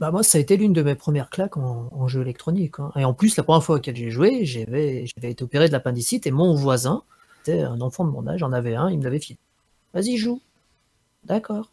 Bah 0.00 0.10
moi, 0.10 0.22
ça 0.22 0.38
a 0.38 0.40
été 0.40 0.56
l'une 0.56 0.72
de 0.72 0.82
mes 0.82 0.94
premières 0.96 1.30
claques 1.30 1.56
en, 1.56 1.88
en 1.92 2.08
jeu 2.08 2.20
électronique. 2.22 2.78
hein. 2.80 2.90
Et 2.96 3.04
en 3.04 3.14
plus, 3.14 3.36
la 3.36 3.42
première 3.44 3.62
fois 3.62 3.76
auquel 3.76 3.94
j'ai 3.96 4.10
joué, 4.10 4.44
j'avais 4.44 5.06
j'avais 5.06 5.30
été 5.30 5.44
opéré 5.44 5.68
de 5.68 5.72
l'appendicite 5.72 6.26
et 6.26 6.30
mon 6.32 6.54
voisin, 6.54 7.02
c'était 7.38 7.60
un 7.62 7.80
enfant 7.80 8.04
de 8.04 8.10
mon 8.10 8.26
âge, 8.26 8.42
en 8.42 8.52
avait 8.52 8.74
un, 8.74 8.90
il 8.90 8.98
me 8.98 9.04
l'avait 9.04 9.20
filé. 9.20 9.38
Vas-y, 9.92 10.16
joue. 10.16 10.40
D'accord. 11.24 11.70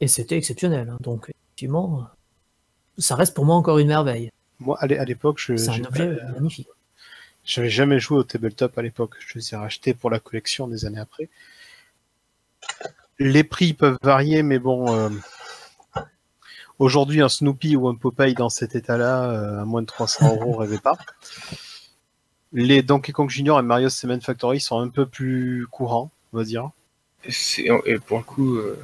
Et 0.00 0.08
c'était 0.08 0.36
exceptionnel. 0.36 0.88
hein. 0.90 0.96
Donc, 1.00 1.30
effectivement, 1.48 2.00
euh, 2.00 3.00
ça 3.00 3.14
reste 3.14 3.34
pour 3.34 3.44
moi 3.44 3.56
encore 3.56 3.78
une 3.78 3.88
merveille. 3.88 4.30
Moi, 4.58 4.76
à 4.80 4.86
l'é- 4.86 4.98
à 4.98 5.04
l'époque, 5.04 5.38
je 5.38 5.56
C'est 5.56 5.70
un 5.70 5.84
objet 5.84 6.08
magnifique. 6.32 6.68
J'avais 7.44 7.70
jamais 7.70 8.00
joué 8.00 8.18
au 8.18 8.22
tabletop 8.24 8.76
à 8.78 8.82
l'époque. 8.82 9.14
Je 9.20 9.38
les 9.38 9.52
ai 9.54 9.56
rachetés 9.56 9.94
pour 9.94 10.10
la 10.10 10.18
collection 10.18 10.66
des 10.66 10.84
années 10.86 10.98
après. 10.98 11.28
Les 13.18 13.44
prix 13.44 13.72
peuvent 13.74 13.98
varier, 14.02 14.42
mais 14.42 14.58
bon. 14.58 14.92
euh, 14.92 15.10
Aujourd'hui, 16.78 17.22
un 17.22 17.28
Snoopy 17.28 17.76
ou 17.76 17.88
un 17.88 17.94
Popeye 17.94 18.34
dans 18.34 18.50
cet 18.50 18.74
état-là, 18.74 19.30
euh, 19.30 19.62
à 19.62 19.64
moins 19.64 19.82
de 19.82 19.86
300 19.86 20.36
euros, 20.40 20.56
rêvez 20.56 20.78
pas. 20.78 20.96
Les 22.52 22.82
Donkey 22.82 23.12
Kong 23.12 23.30
Junior 23.30 23.58
et 23.58 23.62
Mario 23.62 23.88
Cement 23.88 24.20
Factory 24.20 24.60
sont 24.60 24.78
un 24.78 24.88
peu 24.88 25.06
plus 25.06 25.66
courants, 25.70 26.10
on 26.32 26.38
va 26.38 26.44
dire. 26.44 26.70
Et 27.86 27.98
pour 27.98 28.18
le 28.18 28.24
coup, 28.24 28.56
euh, 28.56 28.78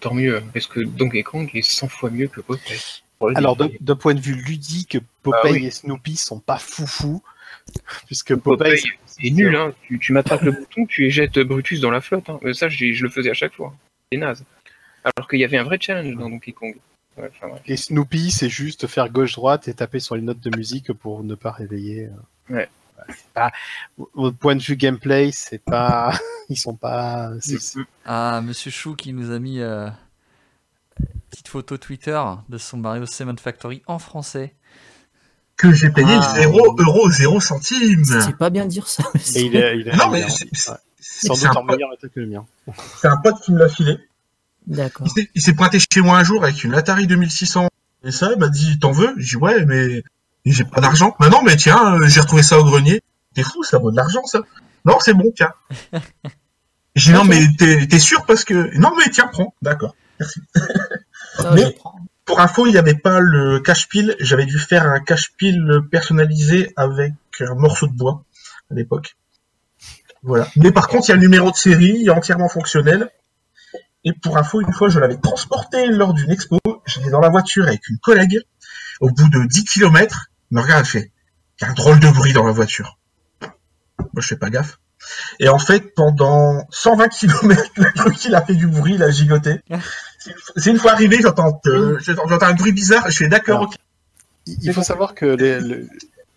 tant 0.00 0.14
mieux. 0.14 0.42
Parce 0.52 0.66
que 0.66 0.80
Donkey 0.80 1.22
Kong 1.22 1.50
est 1.54 1.62
100 1.62 1.88
fois 1.88 2.10
mieux 2.10 2.28
que 2.28 2.40
Popeye? 2.40 2.80
Alors, 3.34 3.56
d'un 3.56 3.96
point 3.96 4.14
de 4.14 4.20
vue 4.20 4.34
ludique, 4.34 4.98
Popeye 5.22 5.40
Ah 5.42 5.50
oui. 5.52 5.66
et 5.66 5.70
Snoopy 5.70 6.16
sont 6.16 6.38
pas 6.38 6.58
foufou, 6.58 7.22
puisque 8.06 8.36
Popeye, 8.36 8.76
Popeye, 8.76 8.82
c'est 9.06 9.30
nul. 9.30 9.56
Hein. 9.56 9.72
Tu, 9.82 9.98
tu 9.98 10.12
m'attrapes 10.12 10.42
le 10.42 10.52
bouton, 10.52 10.84
tu 10.86 11.06
éjettes 11.06 11.38
Brutus 11.38 11.80
dans 11.80 11.90
la 11.90 12.02
flotte. 12.02 12.28
Hein. 12.28 12.38
Euh, 12.44 12.52
Ça, 12.52 12.68
je, 12.68 12.92
je 12.92 13.02
le 13.02 13.10
faisais 13.10 13.30
à 13.30 13.34
chaque 13.34 13.54
fois. 13.54 13.74
C'est 14.12 14.18
naze. 14.18 14.44
Alors 15.02 15.28
qu'il 15.28 15.40
y 15.40 15.44
avait 15.44 15.56
un 15.56 15.64
vrai 15.64 15.78
challenge 15.80 16.14
dans 16.16 16.28
Donkey 16.28 16.52
Kong. 16.52 16.76
Ouais. 17.16 17.30
Et 17.66 17.76
Snoopy, 17.76 18.30
c'est 18.30 18.48
juste 18.50 18.86
faire 18.86 19.08
gauche-droite 19.08 19.68
et 19.68 19.74
taper 19.74 20.00
sur 20.00 20.16
les 20.16 20.22
notes 20.22 20.40
de 20.40 20.54
musique 20.56 20.92
pour 20.92 21.24
ne 21.24 21.34
pas 21.34 21.50
réveiller. 21.50 22.10
euh. 22.50 22.54
Ouais. 22.54 22.68
Pas, 23.34 23.52
au 24.14 24.32
point 24.32 24.56
de 24.56 24.62
vue 24.62 24.76
gameplay, 24.76 25.30
c'est 25.32 25.62
pas, 25.62 26.12
ils 26.48 26.56
sont 26.58 26.74
pas, 26.74 27.30
Ah, 28.04 28.40
Monsieur 28.42 28.70
Chou 28.70 28.94
qui 28.96 29.12
nous 29.12 29.30
a 29.30 29.38
mis 29.38 29.60
euh, 29.60 29.88
une 30.98 31.06
petite 31.30 31.48
photo 31.48 31.76
Twitter 31.78 32.20
de 32.48 32.58
son 32.58 32.78
Mario 32.78 33.06
Cement 33.06 33.36
Factory 33.36 33.82
en 33.86 33.98
français. 33.98 34.54
que 35.56 35.72
j'ai 35.72 35.88
payé 35.90 36.08
Ah. 36.20 36.34
0 36.36 36.76
euros 36.80 37.08
0 37.10 37.40
centimes. 37.40 38.04
C'est 38.04 38.36
pas 38.36 38.50
bien 38.50 38.66
dire 38.66 38.88
ça. 38.88 39.04
mais 39.14 39.20
Et 39.36 39.42
il 39.46 39.56
est, 39.56 39.78
il 39.78 39.88
est 39.88 39.96
Non, 39.96 40.10
mais 40.10 40.26
c'est- 40.28 40.70
ouais. 40.70 40.76
sans 41.00 41.34
doute 41.34 41.56
un 41.56 41.62
meilleur 41.62 41.92
état 41.94 42.08
que 42.08 42.20
le 42.20 42.26
mien. 42.26 42.44
C'est 43.00 43.08
un 43.08 43.16
pote 43.18 43.40
qui 43.42 43.52
me 43.52 43.58
l'a 43.60 43.68
filé. 43.68 43.96
D'accord. 44.66 45.06
Il 45.34 45.40
s'est- 45.42 45.52
pointé 45.52 45.78
chez 45.78 46.00
moi 46.00 46.18
un 46.18 46.24
jour 46.24 46.42
avec 46.42 46.64
une 46.64 46.74
Atari 46.74 47.06
2600 47.06 47.68
et 48.04 48.10
ça, 48.10 48.30
il 48.32 48.38
m'a 48.38 48.48
dit 48.48 48.78
t'en 48.78 48.92
veux? 48.92 49.14
J'ai 49.16 49.36
dit 49.36 49.36
ouais, 49.36 49.64
mais 49.64 50.02
j'ai 50.44 50.64
pas 50.64 50.80
d'argent. 50.80 51.14
Bah 51.20 51.28
non, 51.28 51.42
mais 51.42 51.56
tiens, 51.56 51.94
euh, 52.00 52.06
j'ai 52.08 52.20
retrouvé 52.20 52.42
ça 52.42 52.58
au 52.58 52.64
grenier. 52.64 53.00
T'es 53.34 53.42
fou, 53.42 53.62
ça 53.62 53.78
vaut 53.78 53.90
de 53.90 53.96
l'argent 53.96 54.24
ça. 54.26 54.40
Non, 54.84 54.98
c'est 55.00 55.14
bon, 55.14 55.32
tiens. 55.34 55.52
J'ai 56.94 57.12
dit 57.12 57.18
non, 57.18 57.24
mais 57.24 57.40
t'es 57.58 57.98
sûr 57.98 58.24
parce 58.26 58.44
que 58.44 58.76
non, 58.78 58.92
mais 58.96 59.10
tiens, 59.10 59.28
prends. 59.28 59.54
D'accord. 59.62 59.94
Ça, 61.38 61.52
Mais-. 61.54 61.76
Pour 62.24 62.40
info, 62.40 62.66
il 62.66 62.72
n'y 62.72 62.78
avait 62.78 62.94
pas 62.96 63.20
le 63.20 63.60
cache-pile. 63.60 64.16
J'avais 64.18 64.46
dû 64.46 64.58
faire 64.58 64.84
un 64.84 64.98
cache-pile 64.98 65.82
personnalisé 65.92 66.72
avec 66.76 67.12
un 67.40 67.54
morceau 67.54 67.86
de 67.86 67.92
bois 67.92 68.24
à 68.70 68.74
l'époque. 68.74 69.16
Voilà. 70.24 70.48
Mais 70.56 70.72
par 70.72 70.88
contre, 70.88 71.08
il 71.08 71.10
y 71.10 71.12
a 71.12 71.16
le 71.16 71.20
numéro 71.20 71.52
de 71.52 71.56
série, 71.56 71.98
il 72.00 72.06
est 72.08 72.10
entièrement 72.10 72.48
fonctionnel. 72.48 73.10
Et 74.06 74.12
pour 74.14 74.38
info, 74.38 74.60
une 74.62 74.72
fois, 74.72 74.88
je 74.88 74.98
l'avais 75.00 75.16
transporté 75.18 75.86
lors 75.88 76.14
d'une 76.14 76.30
expo. 76.30 76.58
J'étais 76.86 77.10
dans 77.10 77.20
la 77.20 77.28
voiture 77.28 77.66
avec 77.66 77.86
une 77.88 77.98
collègue. 77.98 78.38
Au 79.00 79.10
bout 79.10 79.28
de 79.28 79.44
10 79.46 79.64
km, 79.64 80.26
me 80.52 80.60
regarde, 80.62 80.80
elle 80.80 80.86
fait, 80.86 81.12
il 81.60 81.64
y 81.64 81.66
a 81.66 81.70
un 81.70 81.74
drôle 81.74 82.00
de 82.00 82.08
bruit 82.08 82.32
dans 82.32 82.46
la 82.46 82.52
voiture. 82.52 82.98
Moi, 83.42 84.08
je 84.18 84.26
fais 84.28 84.36
pas 84.36 84.48
gaffe. 84.48 84.78
Et 85.40 85.48
en 85.48 85.58
fait, 85.58 85.94
pendant 85.94 86.64
120 86.70 87.08
km, 87.08 87.62
le 87.76 87.92
truc, 87.94 88.24
il 88.24 88.34
a 88.34 88.42
fait 88.42 88.54
du 88.54 88.66
bruit, 88.66 88.94
il 88.94 89.02
a 89.02 89.10
gigoté. 89.10 89.60
C'est 90.56 90.70
une 90.70 90.78
fois- 90.78 90.92
arrivé, 90.92 91.18
j'entends, 91.20 91.60
euh, 91.66 91.98
un 92.40 92.54
bruit 92.54 92.72
bizarre, 92.72 93.10
je 93.10 93.16
fais 93.16 93.28
d'accord, 93.28 93.62
ok. 93.62 93.74
Il 94.46 94.56
il 94.62 94.72
faut 94.72 94.82
savoir 94.82 95.14
que 95.14 95.26
les- 95.26 95.60
le- 95.60 95.88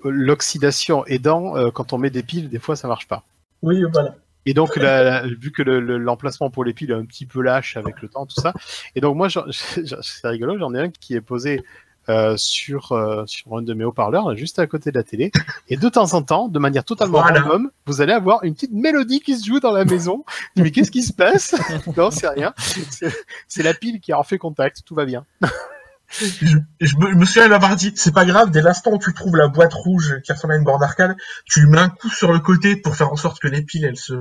l'oxydation 0.04 1.06
aidant, 1.06 1.56
euh, 1.58 1.72
quand 1.72 1.94
on 1.94 1.98
met 1.98 2.10
des 2.10 2.24
piles, 2.24 2.50
des 2.50 2.60
fois 2.60 2.76
ça 2.76 2.88
marche 2.88 3.08
pas. 3.08 3.24
Oui, 3.62 3.84
voilà. 3.92 4.16
Et 4.50 4.54
donc, 4.54 4.76
la- 4.78 5.04
la- 5.04 5.22
vu 5.28 5.52
que 5.52 5.62
le- 5.62 5.80
le- 5.80 5.98
l'emplacement 5.98 6.50
pour 6.50 6.64
les 6.64 6.74
piles 6.74 6.92
est 6.92 6.96
un 6.96 7.06
petit 7.06 7.26
peu 7.26 7.42
lâche 7.42 7.78
avec 7.78 8.02
le 8.02 8.08
temps, 8.10 8.26
tout 8.26 8.40
ça, 8.42 8.54
et 8.96 9.02
donc 9.02 9.16
moi, 9.16 9.28
j'en- 9.30 9.46
c'est 9.52 10.28
rigolo, 10.28 10.58
j'en 10.58 10.74
ai 10.74 10.80
un 10.80 10.90
qui 10.90 11.14
est 11.16 11.22
posé 11.22 11.64
euh, 12.08 12.36
sur, 12.38 12.92
euh, 12.94 13.24
sur 13.28 13.56
un 13.56 13.62
de 13.62 13.72
mes 13.76 13.84
haut-parleurs, 13.84 14.36
juste 14.36 14.58
à 14.58 14.66
côté 14.66 14.90
de 14.90 14.98
la 14.98 15.04
télé, 15.04 15.32
et 15.68 15.78
de 15.78 15.90
temps 15.90 16.14
en 16.16 16.24
temps, 16.24 16.48
de 16.48 16.58
manière 16.58 16.84
totalement 16.84 17.22
Voilà. 17.22 17.42
random, 17.42 17.70
vous 17.86 18.02
allez 18.02 18.14
avoir 18.14 18.44
une 18.44 18.56
petite 18.56 18.72
mélodie 18.74 19.20
qui 19.20 19.38
se 19.38 19.46
joue 19.46 19.60
dans 19.60 19.72
la 19.74 19.86
maison. 19.86 20.26
Mais 20.56 20.72
qu'est-ce 20.72 20.90
qui 20.90 21.04
se 21.04 21.14
passe? 21.14 21.54
Non, 21.98 22.10
c'est 22.10 22.28
rien. 22.30 22.52
C'est- 22.58 23.14
C'est 23.48 23.62
la 23.62 23.76
pile 23.76 24.00
qui 24.00 24.12
a 24.12 24.18
refait 24.18 24.40
contact, 24.40 24.82
tout 24.86 24.96
va 24.96 25.06
bien. 25.06 25.24
Je, 26.12 26.58
je 26.82 26.98
me, 26.98 27.12
je 27.12 27.16
me 27.16 27.26
souviens 27.26 27.48
l'avoir 27.48 27.76
dit, 27.76 27.94
c'est 27.96 28.14
pas 28.14 28.26
grave, 28.26 28.50
dès 28.52 28.62
l'instant 28.62 28.92
où 28.94 28.98
tu 28.98 29.14
trouves 29.14 29.36
la 29.36 29.48
boîte 29.48 29.74
rouge 29.74 30.20
qui 30.24 30.32
ressemble 30.32 30.54
à 30.54 30.58
une 30.58 30.64
borne 30.64 30.80
d'arcade, 30.82 31.16
tu 31.46 31.62
lui 31.62 31.70
mets 31.70 31.78
un 31.80 31.90
coup 31.90 32.10
sur 32.10 32.34
le 32.34 32.40
côté 32.40 32.76
pour 32.76 32.96
faire 32.96 33.12
en 33.12 33.16
sorte 33.16 33.40
que 33.40 33.48
les 33.48 33.62
piles, 33.62 33.86
elles 33.86 33.98
se... 33.98 34.14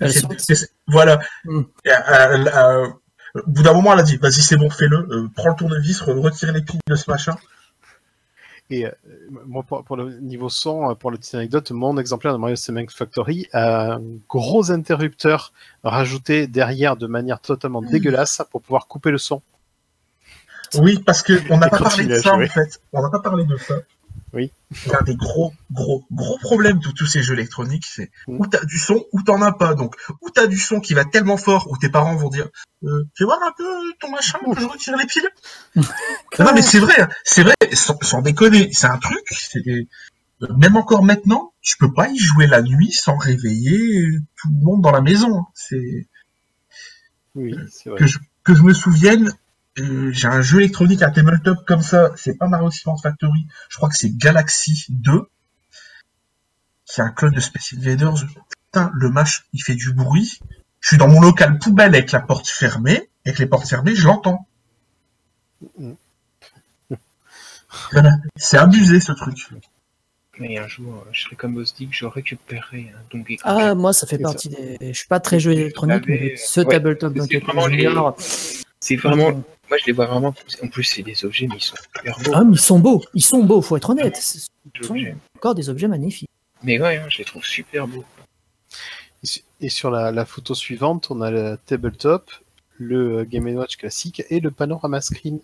Elles 0.00 0.12
c'est- 0.12 0.20
sautent. 0.20 0.34
c'est- 0.40 0.54
c'est- 0.54 0.70
voilà. 0.86 1.20
Mm. 1.44 1.60
Et, 1.84 1.90
euh, 1.90 2.44
euh, 2.46 2.88
au 3.34 3.40
bout 3.50 3.62
d'un 3.62 3.74
moment, 3.74 3.92
elle 3.92 4.00
a 4.00 4.02
dit, 4.02 4.16
vas-y, 4.16 4.40
c'est 4.40 4.56
bon, 4.56 4.70
fais-le, 4.70 4.96
euh, 4.96 5.28
prends 5.36 5.50
le 5.50 5.54
tournevis, 5.56 6.00
re- 6.02 6.18
retire 6.18 6.52
les 6.52 6.62
piles 6.62 6.80
de 6.88 6.94
ce 6.96 7.10
machin. 7.10 7.36
Et 8.70 8.86
euh, 8.86 8.90
moi, 9.46 9.62
pour, 9.64 9.84
pour 9.84 9.96
le 9.96 10.18
niveau 10.20 10.48
son, 10.48 10.90
euh, 10.90 10.94
pour 10.94 11.10
la 11.10 11.18
petite 11.18 11.34
anecdote, 11.34 11.70
mon 11.72 11.98
exemplaire 11.98 12.32
de 12.32 12.38
Mario 12.38 12.56
Cement 12.56 12.84
Factory 12.88 13.46
a 13.52 13.94
un 13.94 14.02
gros 14.28 14.70
interrupteur 14.70 15.52
rajouté 15.84 16.46
derrière 16.46 16.96
de 16.96 17.06
manière 17.08 17.40
totalement 17.40 17.82
dégueulasse 17.82 18.42
pour 18.50 18.62
pouvoir 18.62 18.86
couper 18.86 19.10
le 19.10 19.18
son. 19.18 19.42
Oui, 20.78 20.98
parce 21.04 21.22
que 21.22 21.32
on 21.50 21.58
n'a 21.58 21.68
pas 21.68 21.78
parlé 21.78 22.06
de 22.06 22.18
ça, 22.20 22.34
en 22.34 22.46
fait. 22.46 22.80
On 22.92 23.02
n'a 23.02 23.10
pas 23.10 23.20
parlé 23.20 23.44
de 23.44 23.56
ça. 23.56 23.74
Oui. 24.32 24.52
L'un 24.86 25.02
des 25.02 25.16
gros, 25.16 25.52
gros, 25.72 26.04
gros 26.12 26.38
problèmes 26.38 26.78
de 26.78 26.90
tous 26.92 27.06
ces 27.06 27.20
jeux 27.20 27.34
électroniques, 27.34 27.84
c'est 27.84 28.12
où 28.28 28.46
t'as 28.46 28.64
du 28.64 28.78
son, 28.78 29.04
ou 29.12 29.22
t'en 29.22 29.42
as 29.42 29.50
pas. 29.52 29.74
Donc, 29.74 29.96
où 30.22 30.30
t'as 30.30 30.46
du 30.46 30.56
son 30.56 30.78
qui 30.78 30.94
va 30.94 31.04
tellement 31.04 31.36
fort, 31.36 31.68
où 31.68 31.76
tes 31.76 31.88
parents 31.88 32.14
vont 32.14 32.28
dire, 32.28 32.46
euh, 32.84 33.04
fais 33.18 33.24
voir 33.24 33.40
un 33.42 33.50
peu 33.58 33.64
ton 33.98 34.08
machin, 34.12 34.38
que 34.54 34.60
je 34.60 34.66
retire 34.66 34.96
les 34.96 35.06
piles. 35.06 35.28
non, 36.38 36.52
mais 36.54 36.62
c'est 36.62 36.78
vrai, 36.78 37.00
hein. 37.00 37.08
c'est 37.24 37.42
vrai, 37.42 37.54
sans, 37.72 37.98
sans 38.02 38.22
déconner, 38.22 38.70
c'est 38.72 38.86
un 38.86 38.98
truc, 38.98 39.18
c'est 39.32 39.62
des- 39.64 39.88
euh, 40.42 40.54
même 40.56 40.76
encore 40.76 41.02
maintenant, 41.02 41.52
tu 41.60 41.76
peux 41.76 41.92
pas 41.92 42.08
y 42.08 42.16
jouer 42.16 42.46
la 42.46 42.62
nuit 42.62 42.92
sans 42.92 43.16
réveiller 43.16 44.16
tout 44.36 44.48
le 44.48 44.64
monde 44.64 44.80
dans 44.80 44.92
la 44.92 45.00
maison. 45.02 45.38
hein. 45.40 45.46
C'est, 45.54 46.06
Oui, 47.34 47.54
c'est 47.70 47.90
vrai. 47.90 47.98
que 47.98 48.06
je, 48.06 48.18
que 48.44 48.54
je 48.54 48.62
me 48.62 48.72
souvienne, 48.72 49.28
euh, 49.28 49.32
j'ai 50.12 50.28
un 50.28 50.42
jeu 50.42 50.60
électronique, 50.60 51.02
un 51.02 51.10
tabletop 51.10 51.64
comme 51.66 51.82
ça, 51.82 52.10
c'est 52.16 52.36
pas 52.36 52.48
Mario 52.48 52.70
Cement 52.70 52.96
Factory, 52.96 53.46
je 53.68 53.76
crois 53.76 53.88
que 53.88 53.96
c'est 53.96 54.16
Galaxy 54.16 54.86
2, 54.88 55.22
c'est 56.90 57.02
un 57.02 57.10
clone 57.10 57.32
de 57.32 57.40
Space 57.40 57.74
Invaders. 57.76 58.26
Putain, 58.66 58.90
le 58.94 59.10
match, 59.10 59.46
il 59.52 59.62
fait 59.62 59.76
du 59.76 59.92
bruit. 59.92 60.40
Je 60.80 60.88
suis 60.88 60.96
dans 60.96 61.08
mon 61.08 61.20
local 61.20 61.58
poubelle 61.58 61.94
avec 61.94 62.10
la 62.10 62.20
porte 62.20 62.48
fermée, 62.48 63.08
avec 63.24 63.38
les 63.38 63.46
portes 63.46 63.68
fermées, 63.68 63.94
je 63.94 64.06
l'entends. 64.06 64.46
Voilà. 67.92 68.16
C'est 68.36 68.56
abusé 68.56 68.98
ce 68.98 69.12
truc. 69.12 69.48
Mais 70.40 70.58
un 70.58 70.66
jour, 70.66 70.94
euh, 70.94 71.10
je 71.12 71.22
serai 71.22 71.36
comme 71.36 71.54
Bostic, 71.54 71.90
je 71.92 72.06
récupérerai 72.06 72.92
un 72.96 73.02
Donkey 73.10 73.36
Kong. 73.36 73.44
Ah, 73.44 73.74
moi, 73.74 73.92
ça 73.92 74.06
fait 74.06 74.18
partie 74.18 74.48
des. 74.48 74.78
Je 74.80 74.92
suis 74.92 75.06
pas 75.06 75.20
très 75.20 75.38
jeu 75.38 75.52
électronique, 75.52 76.04
mais 76.06 76.34
ce 76.36 76.60
ouais, 76.60 76.66
tabletop 76.66 77.12
c'est 77.12 77.18
Donkey 77.18 77.40
Kong 77.40 77.70
les-. 77.70 77.88
C'est 78.80 78.96
vraiment. 78.96 79.30
Moi, 79.32 79.78
je 79.80 79.86
les 79.86 79.92
vois 79.92 80.06
vraiment. 80.06 80.34
En 80.62 80.68
plus, 80.68 80.84
c'est 80.84 81.02
des 81.02 81.24
objets, 81.24 81.46
mais 81.46 81.56
ils 81.56 81.62
sont 81.62 81.76
super 81.76 82.18
beaux. 82.20 82.32
Ah, 82.34 82.42
mais 82.44 82.54
ils 82.54 82.60
sont 82.60 82.78
beaux. 82.80 83.02
Ils 83.14 83.24
sont 83.24 83.44
beaux, 83.44 83.62
faut 83.62 83.76
être 83.76 83.90
honnête. 83.90 84.16
Ce 84.16 84.40
sont 84.40 84.48
encore 85.36 85.54
des 85.54 85.68
objets 85.68 85.86
magnifiques. 85.88 86.28
Mais 86.62 86.80
ouais, 86.80 86.96
hein, 86.98 87.06
je 87.08 87.18
les 87.18 87.24
trouve 87.24 87.44
super 87.44 87.86
beaux. 87.86 88.04
Et 89.22 89.26
su- 89.26 89.42
Et 89.60 89.68
sur 89.68 89.90
la, 89.90 90.10
la 90.10 90.24
photo 90.24 90.54
suivante, 90.54 91.10
on 91.10 91.20
a 91.20 91.30
le 91.30 91.58
tabletop, 91.66 92.30
le 92.78 93.24
Game 93.24 93.46
Watch 93.54 93.76
classique 93.76 94.22
et 94.30 94.40
le 94.40 94.50
panorama 94.50 95.00
screen. 95.00 95.40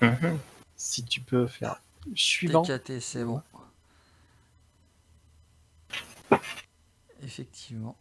Mhm. 0.00 0.38
Si 0.76 1.02
tu 1.04 1.20
peux 1.20 1.46
faire 1.46 1.80
suivant. 2.14 2.62
C'est 3.00 3.24
bon. 3.24 3.42
Effectivement. 7.22 7.96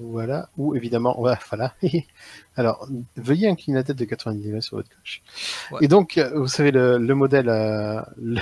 Voilà, 0.00 0.48
ou 0.56 0.74
évidemment, 0.74 1.20
ouais, 1.20 1.34
voilà. 1.50 1.74
Alors, 2.56 2.86
veuillez 3.16 3.48
incliner 3.48 3.76
la 3.76 3.84
tête 3.84 3.96
de 3.96 4.04
90 4.04 4.42
degrés 4.44 4.60
sur 4.60 4.76
votre 4.76 4.88
gauche. 4.88 5.22
Ouais. 5.72 5.78
Et 5.82 5.88
donc, 5.88 6.18
euh, 6.18 6.30
vous 6.38 6.48
savez, 6.48 6.70
le, 6.70 6.98
le 6.98 7.14
modèle, 7.14 7.48
euh, 7.48 8.00
le, 8.20 8.40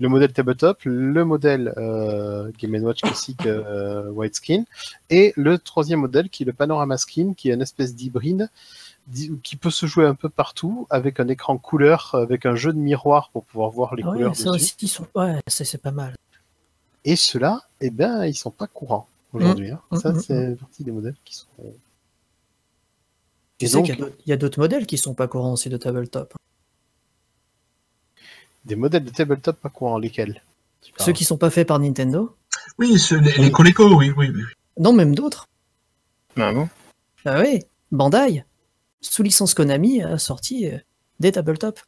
le 0.00 0.08
modèle 0.08 0.32
tabletop, 0.32 0.78
le 0.84 1.24
modèle 1.24 1.72
euh, 1.76 2.50
Game 2.58 2.74
Watch 2.84 3.00
classique 3.02 3.46
euh, 3.46 4.10
widescreen, 4.10 4.64
et 5.10 5.32
le 5.36 5.58
troisième 5.58 6.00
modèle 6.00 6.28
qui 6.28 6.42
est 6.42 6.46
le 6.46 6.52
panorama 6.52 6.96
screen, 6.98 7.34
qui 7.34 7.50
est 7.50 7.54
une 7.54 7.62
espèce 7.62 7.94
d'hybride 7.94 8.50
qui 9.42 9.56
peut 9.56 9.70
se 9.70 9.84
jouer 9.84 10.06
un 10.06 10.14
peu 10.14 10.30
partout 10.30 10.86
avec 10.88 11.20
un 11.20 11.28
écran 11.28 11.58
couleur, 11.58 12.14
avec 12.14 12.46
un 12.46 12.54
jeu 12.54 12.72
de 12.72 12.78
miroir 12.78 13.28
pour 13.34 13.44
pouvoir 13.44 13.68
voir 13.70 13.94
les 13.96 14.02
Ah 14.02 14.08
ouais, 14.08 14.12
couleurs 14.16 14.34
ça 14.34 14.44
dessus. 14.44 14.54
aussi, 14.54 14.74
ils 14.80 14.88
sont... 14.88 15.06
ouais, 15.14 15.40
ça, 15.46 15.64
c'est 15.66 15.76
pas 15.82 15.90
mal. 15.90 16.14
Et 17.04 17.16
ceux-là, 17.16 17.60
eh 17.82 17.90
ben, 17.90 18.24
ils 18.24 18.34
sont 18.34 18.50
pas 18.50 18.66
courants 18.66 19.06
aujourd'hui. 19.34 19.70
hein. 19.70 19.80
Mm, 19.90 19.98
Ça, 19.98 20.12
mm, 20.12 20.20
c'est 20.20 20.56
partie 20.56 20.84
des 20.84 20.92
modèles 20.92 21.16
qui 21.24 21.34
sont. 21.34 21.46
Tu 23.58 23.66
Et 23.66 23.68
sais 23.68 23.74
donc, 23.76 23.86
qu'il 23.86 23.94
y 23.94 23.98
a 23.98 24.04
d'autres- 24.04 24.16
il 24.26 24.30
y 24.30 24.32
a 24.32 24.36
d'autres 24.36 24.58
modèles 24.60 24.86
qui 24.86 24.98
sont 24.98 25.14
pas 25.14 25.28
courants 25.28 25.52
aussi 25.52 25.68
de 25.68 25.76
tabletop. 25.76 26.34
des 28.64 28.76
modèles 28.76 29.04
de 29.04 29.10
tabletop 29.10 29.60
pas 29.60 29.68
courants, 29.68 29.98
lesquels? 29.98 30.42
Tu 30.80 30.90
Ceux 30.98 31.12
qui 31.12 31.24
sont 31.24 31.36
pas 31.36 31.50
faits 31.50 31.68
par 31.68 31.78
Nintendo. 31.78 32.34
Oui, 32.78 32.96
les, 33.22 33.32
les 33.38 33.50
Coleco, 33.52 33.94
oui, 33.98 34.10
oui, 34.16 34.30
oui. 34.34 34.42
Non, 34.78 34.92
même 34.94 35.14
d'autres. 35.14 35.44
Ah 36.36 36.50
bon? 36.52 36.68
Ah 37.26 37.40
oui, 37.42 37.60
Bandai, 37.92 38.44
sous 39.02 39.22
licence 39.22 39.52
Konami, 39.54 40.02
a 40.02 40.18
sorti 40.18 40.66
euh, 40.68 40.78
des 41.20 41.32
tabletops. 41.32 41.82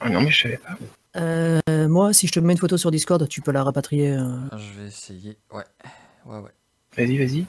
Ah 0.00 0.08
non, 0.10 0.22
mais 0.22 0.30
je 0.30 0.42
savais 0.42 0.56
pas. 0.58 0.76
Euh, 1.16 1.60
moi, 1.88 2.12
si 2.12 2.26
je 2.26 2.32
te 2.32 2.40
mets 2.40 2.52
une 2.52 2.58
photo 2.58 2.76
sur 2.76 2.90
Discord, 2.90 3.26
tu 3.28 3.40
peux 3.40 3.50
la 3.52 3.64
rapatrier. 3.64 4.12
euh. 4.12 4.28
Je 4.56 4.80
vais 4.80 4.88
essayer. 4.88 5.36
Ouais. 5.52 5.64
Ouais, 6.26 6.38
ouais. 6.38 6.50
Vas-y, 6.96 7.18
vas-y. 7.18 7.46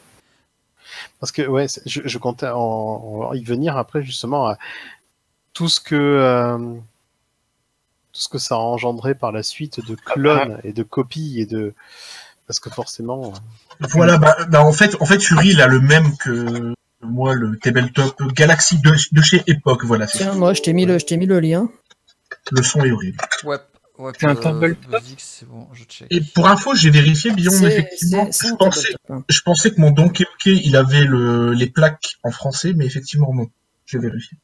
Parce 1.19 1.31
que 1.31 1.43
ouais, 1.43 1.67
c'est- 1.67 1.81
je, 1.85 2.01
je 2.05 2.17
comptais 2.17 2.47
en, 2.47 2.57
en 2.59 3.33
y 3.33 3.43
venir 3.43 3.77
après 3.77 4.01
justement 4.03 4.47
à 4.47 4.57
tout 5.53 5.69
ce 5.69 5.79
que 5.79 5.95
euh, 5.95 6.57
tout 8.13 8.21
ce 8.21 8.27
que 8.29 8.37
ça 8.39 8.55
a 8.55 8.57
engendré 8.57 9.15
par 9.15 9.31
la 9.31 9.43
suite 9.43 9.85
de 9.87 9.95
clones 9.95 10.59
et 10.63 10.73
de 10.73 10.83
copies 10.83 11.39
et 11.39 11.45
de 11.45 11.73
parce 12.47 12.59
que 12.59 12.69
forcément 12.69 13.31
Voilà, 13.79 14.17
bah, 14.17 14.35
bah, 14.49 14.65
en 14.65 14.73
fait, 14.73 14.97
en 14.99 15.05
fait, 15.05 15.21
Fury, 15.21 15.49
il 15.51 15.61
a 15.61 15.67
le 15.67 15.79
même 15.79 16.17
que 16.17 16.73
moi, 17.01 17.33
le 17.33 17.57
tabletop 17.57 18.21
Galaxy 18.33 18.79
de, 18.79 18.91
de 19.11 19.21
chez 19.21 19.41
Epoch, 19.47 19.85
voilà. 19.85 20.07
c'est 20.07 20.19
Tiens, 20.19 20.33
moi, 20.33 20.53
je 20.53 20.61
t'ai 20.61 20.73
mis 20.73 20.85
le, 20.85 20.99
je 20.99 21.05
t'ai 21.05 21.15
mis 21.17 21.25
le 21.25 21.39
lien. 21.39 21.69
Le 22.51 22.63
son 22.63 22.83
est 22.83 22.91
horrible. 22.91 23.17
Ouais. 23.43 23.57
ouais 23.97 24.11
C'est 24.19 24.25
un 24.27 24.33
bon, 24.35 25.67
je 25.73 25.83
check. 25.85 26.07
Et 26.09 26.21
pour 26.21 26.47
info, 26.47 26.75
j'ai 26.75 26.89
vérifié, 26.89 27.31
Billon, 27.31 27.51
C'est 27.51 27.65
effectivement, 27.67 28.29
je 28.31 28.55
pensais, 28.55 28.95
hein. 29.09 29.23
je 29.29 29.41
pensais 29.41 29.71
que 29.71 29.79
mon 29.79 29.91
Donkey 29.91 30.25
Kong, 30.25 30.59
il 30.63 30.75
avait 30.75 31.03
le, 31.05 31.53
les 31.53 31.67
plaques 31.67 32.17
en 32.23 32.31
français, 32.31 32.73
mais 32.75 32.85
effectivement, 32.85 33.33
non. 33.33 33.47
J'ai 33.85 33.99
vérifié. 33.99 34.37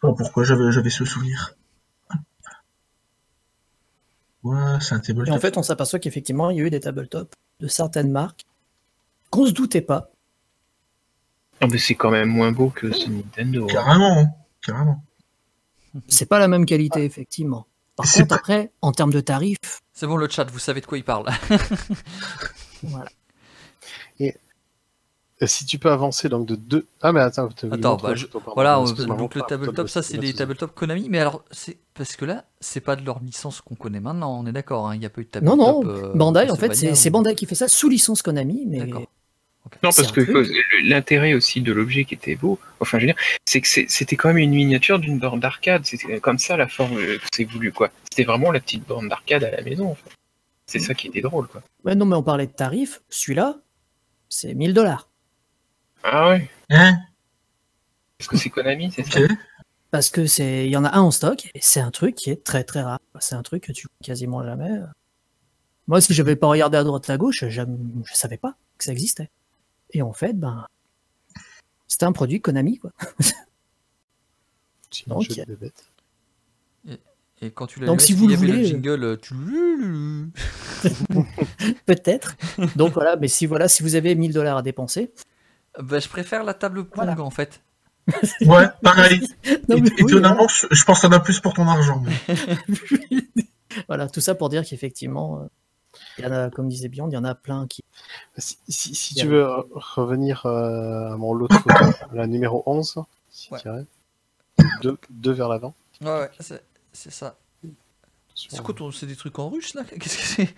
Pourquoi 0.00 0.44
j'avais, 0.44 0.90
ce 0.90 1.04
souvenir. 1.04 1.54
Ouais, 4.44 4.56
c'est 4.80 4.94
un 4.94 4.98
Et 4.98 5.02
tabletop. 5.02 5.34
en 5.34 5.40
fait, 5.40 5.56
on 5.58 5.62
s'aperçoit 5.62 5.98
qu'effectivement, 5.98 6.50
il 6.50 6.58
y 6.58 6.60
a 6.60 6.64
eu 6.64 6.70
des 6.70 6.80
tabletops 6.80 7.34
de 7.60 7.66
certaines 7.68 8.10
marques 8.10 8.44
qu'on 9.30 9.46
se 9.46 9.52
doutait 9.52 9.80
pas. 9.80 10.10
Ah, 11.60 11.66
mais 11.70 11.78
c'est 11.78 11.96
quand 11.96 12.10
même 12.10 12.28
moins 12.28 12.52
beau 12.52 12.70
que 12.70 12.92
ce 12.92 13.08
Nintendo. 13.10 13.64
hein. 13.64 13.72
Carrément, 13.72 14.18
hein. 14.20 14.28
carrément. 14.64 15.04
C'est 16.08 16.26
pas 16.26 16.38
la 16.38 16.48
même 16.48 16.64
qualité, 16.66 17.04
effectivement. 17.04 17.66
Par 17.96 18.06
C'est 18.06 18.20
contre, 18.22 18.34
après, 18.36 18.70
en 18.82 18.92
termes 18.92 19.12
de 19.12 19.20
tarifs, 19.20 19.56
C'est 19.92 20.06
bon, 20.06 20.16
le 20.16 20.28
chat, 20.28 20.44
vous 20.50 20.58
savez 20.60 20.80
de 20.80 20.86
quoi 20.86 20.98
il 20.98 21.04
parle. 21.04 21.26
voilà. 22.84 23.08
Euh, 24.20 25.46
Si 25.46 25.64
tu 25.66 25.78
peux 25.78 25.90
avancer 25.90 26.28
donc 26.28 26.46
de 26.46 26.56
deux. 26.56 26.86
Ah, 27.00 27.12
mais 27.12 27.20
attends, 27.20 27.48
Attends, 27.70 27.96
bah, 27.96 28.14
je-. 28.16 28.26
Voilà, 28.54 28.82
donc 29.06 29.34
le 29.36 29.42
tabletop, 29.42 29.88
ça 29.88 30.02
c'est 30.02 30.16
de- 30.16 30.20
des 30.22 30.32
de- 30.32 30.36
tabletops 30.38 30.74
Konami, 30.74 31.08
mais 31.08 31.20
alors 31.20 31.44
c'est 31.52 31.78
parce 31.94 32.16
que 32.16 32.24
là, 32.24 32.44
c'est 32.60 32.80
pas 32.80 32.96
de 32.96 33.04
leur 33.04 33.20
licence 33.20 33.60
qu'on 33.60 33.76
connaît 33.76 34.00
maintenant, 34.00 34.36
on 34.40 34.46
est 34.46 34.52
d'accord, 34.52 34.88
hein, 34.88 34.94
il 34.96 34.98
n'y 35.00 35.06
a 35.06 35.10
pas 35.10 35.20
eu 35.20 35.28
de 35.32 35.40
Non, 35.40 35.56
tabletop. 35.56 35.84
non, 35.84 35.90
euh, 36.08 36.12
Bandai, 36.14 36.50
en 36.50 36.56
fait, 36.56 36.74
c'est 36.74 36.94
c'est 36.96 37.08
ou- 37.08 37.12
Bandai 37.12 37.36
qui 37.36 37.46
fait 37.46 37.54
ça 37.54 37.68
sous 37.68 37.88
licence 37.88 38.20
Konami, 38.22 38.64
mais 38.66 38.90
Non, 39.82 39.90
parce 39.94 40.12
que 40.12 40.20
l'intérêt 40.82 41.34
aussi 41.34 41.60
de 41.60 41.72
l'objet 41.72 42.04
qui 42.04 42.14
était 42.14 42.36
beau, 42.36 42.58
enfin 42.80 42.98
je 42.98 43.06
veux 43.06 43.12
dire, 43.12 43.22
c'est 43.44 43.60
que 43.60 43.68
c'était 43.68 44.16
quand 44.16 44.28
même 44.28 44.38
une 44.38 44.52
miniature 44.52 44.98
d'une 44.98 45.18
borne 45.18 45.40
d'arcade. 45.40 45.84
C'était 45.84 46.20
comme 46.20 46.38
ça 46.38 46.56
la 46.56 46.68
forme 46.68 46.98
euh, 46.98 47.18
que 47.18 47.26
c'est 47.32 47.44
voulu, 47.44 47.72
quoi. 47.72 47.90
C'était 48.10 48.24
vraiment 48.24 48.50
la 48.50 48.60
petite 48.60 48.86
borne 48.86 49.08
d'arcade 49.08 49.44
à 49.44 49.50
la 49.50 49.62
maison, 49.62 49.90
en 49.90 49.94
fait. 49.94 50.10
C'est 50.66 50.80
ça 50.80 50.94
qui 50.94 51.08
était 51.08 51.20
drôle, 51.22 51.48
quoi. 51.48 51.62
Ouais, 51.84 51.94
non, 51.94 52.04
mais 52.04 52.16
on 52.16 52.22
parlait 52.22 52.46
de 52.46 52.52
tarifs. 52.52 53.00
Celui-là, 53.08 53.56
c'est 54.28 54.54
1000 54.54 54.74
dollars. 54.74 55.08
Ah 56.02 56.28
ouais 56.28 56.48
Hein? 56.70 56.98
Parce 58.18 58.28
que 58.28 58.36
c'est 58.36 58.50
Konami, 58.50 58.92
c'est 58.94 59.04
ça? 59.04 59.20
Parce 59.90 60.10
que 60.10 60.26
c'est, 60.26 60.66
il 60.66 60.70
y 60.70 60.76
en 60.76 60.84
a 60.84 60.94
un 60.94 61.00
en 61.00 61.10
stock, 61.10 61.46
et 61.54 61.60
c'est 61.62 61.80
un 61.80 61.90
truc 61.90 62.14
qui 62.14 62.30
est 62.30 62.44
très 62.44 62.64
très 62.64 62.82
rare. 62.82 63.00
C'est 63.20 63.34
un 63.34 63.42
truc 63.42 63.64
que 63.64 63.72
tu 63.72 63.86
vois 63.86 64.06
quasiment 64.06 64.44
jamais. 64.44 64.70
Moi, 65.86 66.02
si 66.02 66.12
j'avais 66.12 66.36
pas 66.36 66.46
regardé 66.46 66.76
à 66.76 66.84
droite 66.84 67.08
à 67.08 67.16
gauche, 67.16 67.44
je, 67.48 67.48
je 67.48 68.14
savais 68.14 68.36
pas 68.36 68.56
que 68.76 68.84
ça 68.84 68.92
existait. 68.92 69.30
Et 69.92 70.02
en 70.02 70.12
fait, 70.12 70.34
ben, 70.38 70.66
c'était 71.86 72.04
un 72.04 72.12
produit 72.12 72.40
Konami, 72.40 72.78
quoi. 72.78 72.92
Sinon, 74.90 75.16
Donc, 75.16 75.26
je 75.30 75.34
vais 75.42 75.56
bête. 75.56 75.90
Et 77.40 77.50
quand 77.52 77.66
tu 77.68 77.78
l'as 77.78 77.86
Donc, 77.86 78.00
si 78.00 78.14
vous 78.14 78.28
y 78.28 78.34
avait 78.34 78.46
le 78.48 78.52
voulez, 78.52 78.64
jingle, 78.64 79.04
euh, 79.04 79.16
tu... 79.16 79.32
Peut-être. 81.86 82.36
Donc 82.76 82.92
voilà, 82.94 83.16
mais 83.16 83.28
si 83.28 83.46
voilà, 83.46 83.68
si 83.68 83.82
vous 83.84 83.94
avez 83.94 84.14
1000 84.16 84.32
dollars 84.32 84.56
à 84.58 84.62
dépenser, 84.62 85.12
Bah, 85.78 86.00
je 86.00 86.08
préfère 86.08 86.42
la 86.42 86.54
table 86.54 86.84
Pong 86.84 87.04
Voilà. 87.04 87.20
en 87.20 87.30
fait. 87.30 87.60
Ouais, 88.40 88.66
pareil. 88.82 89.20
Non, 89.68 89.78
mais 89.80 89.88
Et- 89.88 90.02
oui, 90.02 90.10
Étonnamment, 90.10 90.48
je 90.48 90.66
je 90.70 90.84
pense 90.84 91.00
que 91.02 91.06
t'en 91.06 91.12
as 91.12 91.20
plus 91.20 91.38
pour 91.40 91.52
ton 91.54 91.68
argent. 91.68 92.02
mais- 92.02 93.18
voilà, 93.86 94.08
tout 94.08 94.20
ça 94.20 94.34
pour 94.34 94.48
dire 94.48 94.64
qu'effectivement, 94.64 95.42
euh, 95.42 95.46
il 96.18 96.24
y 96.24 96.26
en 96.26 96.32
a, 96.32 96.50
comme 96.50 96.68
disait 96.68 96.88
Beyond, 96.88 97.08
il 97.08 97.14
y 97.14 97.16
en 97.16 97.24
a 97.24 97.34
plein 97.34 97.66
qui. 97.66 97.82
Si, 98.36 99.14
tu 99.14 99.26
a- 99.26 99.28
veux 99.28 99.42
re- 99.44 99.66
revenir 99.72 100.46
euh, 100.46 101.12
à 101.12 101.16
mon 101.16 101.32
lot 101.34 101.48
la 102.12 102.26
numéro 102.26 102.62
11, 102.66 103.02
si 103.30 103.52
Ouais. 103.52 103.58
tu 103.60 103.68
dirais. 103.68 103.84
Deux, 104.82 104.98
deux 105.10 105.32
vers 105.32 105.48
l'avant. 105.48 105.74
Ouais, 106.00 106.08
ouais, 106.10 106.30
c'est 106.92 107.10
ça. 107.12 107.36
C'est 108.34 108.62
quoi 108.62 108.72
ton... 108.74 108.90
C'est 108.92 109.06
des 109.06 109.16
trucs 109.16 109.38
en 109.40 109.48
russe 109.48 109.74
là? 109.74 109.82
Qu'est-ce 109.84 110.16
que 110.16 110.22
c'est? 110.44 110.54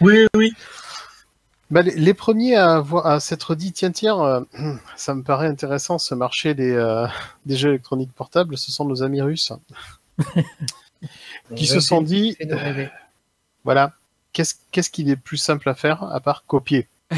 Oui, 0.00 0.26
oui. 0.36 0.52
Bah, 1.70 1.82
les, 1.82 1.96
les 1.96 2.14
premiers 2.14 2.54
à, 2.54 2.74
avoir, 2.76 3.06
à 3.08 3.18
s'être 3.18 3.56
dit, 3.56 3.72
tiens, 3.72 3.90
tiens, 3.90 4.20
euh, 4.24 4.74
ça 4.96 5.14
me 5.14 5.24
paraît 5.24 5.48
intéressant 5.48 5.98
ce 5.98 6.14
marché 6.14 6.54
des, 6.54 6.70
euh, 6.70 7.06
des 7.46 7.56
jeux 7.56 7.70
électroniques 7.70 8.12
portables, 8.12 8.56
ce 8.56 8.70
sont 8.70 8.84
nos 8.84 9.02
amis 9.02 9.20
russes 9.20 9.52
qui 11.56 11.66
se 11.66 11.80
sont 11.80 12.02
dit, 12.02 12.36
voilà, 13.64 13.92
qu'est-ce 14.36 14.56
qu'est-ce 14.70 14.90
qu'il 14.90 15.08
est 15.08 15.16
plus 15.16 15.38
simple 15.38 15.66
à 15.70 15.74
faire 15.74 16.02
à 16.02 16.20
part 16.20 16.44
copier? 16.44 16.88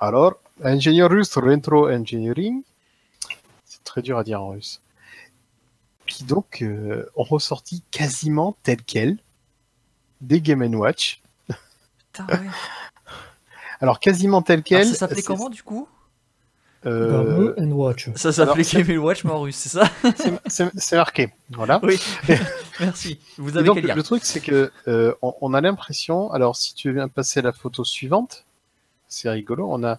Alors, 0.00 0.40
ingénieur 0.62 1.10
russe, 1.10 1.36
Retro 1.36 1.90
Engineering, 1.90 2.62
c'est 3.66 3.84
très 3.84 4.00
dur 4.00 4.16
à 4.16 4.24
dire 4.24 4.42
en 4.42 4.48
russe, 4.48 4.80
qui 6.06 6.24
donc 6.24 6.62
euh, 6.62 7.04
ont 7.14 7.24
ressorti 7.24 7.82
quasiment 7.90 8.56
tel 8.62 8.82
quel 8.82 9.18
des 10.22 10.40
Game 10.40 10.62
Watch. 10.74 11.20
Putain, 12.12 12.26
ouais. 12.28 12.48
Alors, 13.80 14.00
quasiment 14.00 14.40
tel 14.40 14.62
quel. 14.62 14.80
Alors, 14.80 14.92
ça 14.92 15.00
s'appelait 15.00 15.22
comment 15.22 15.50
du 15.50 15.62
coup? 15.62 15.86
Euh, 16.86 17.54
and 17.58 17.70
Watch. 17.72 18.10
Ça 18.16 18.32
s'appelait 18.32 18.62
Game 18.64 19.02
Watch 19.02 19.24
mais 19.24 19.30
en 19.30 19.40
russe, 19.40 19.56
c'est 19.56 19.68
ça 19.68 19.90
c'est- 20.46 20.96
marqué. 20.96 21.32
Voilà. 21.50 21.80
Oui. 21.82 22.00
Merci. 22.80 23.18
Vous 23.38 23.56
avez 23.56 23.66
donc, 23.66 23.76
qu'à 23.76 23.86
lire. 23.86 23.96
le 23.96 24.02
truc, 24.02 24.24
c'est 24.24 24.40
que 24.40 24.70
euh, 24.88 25.14
on, 25.22 25.34
on 25.40 25.54
a 25.54 25.60
l'impression. 25.60 26.30
Alors, 26.32 26.56
si 26.56 26.74
tu 26.74 26.88
veux 26.88 26.94
bien 26.94 27.08
passer 27.08 27.40
la 27.42 27.52
photo 27.52 27.84
suivante, 27.84 28.44
c'est 29.08 29.30
rigolo. 29.30 29.66
On 29.70 29.82
a, 29.84 29.98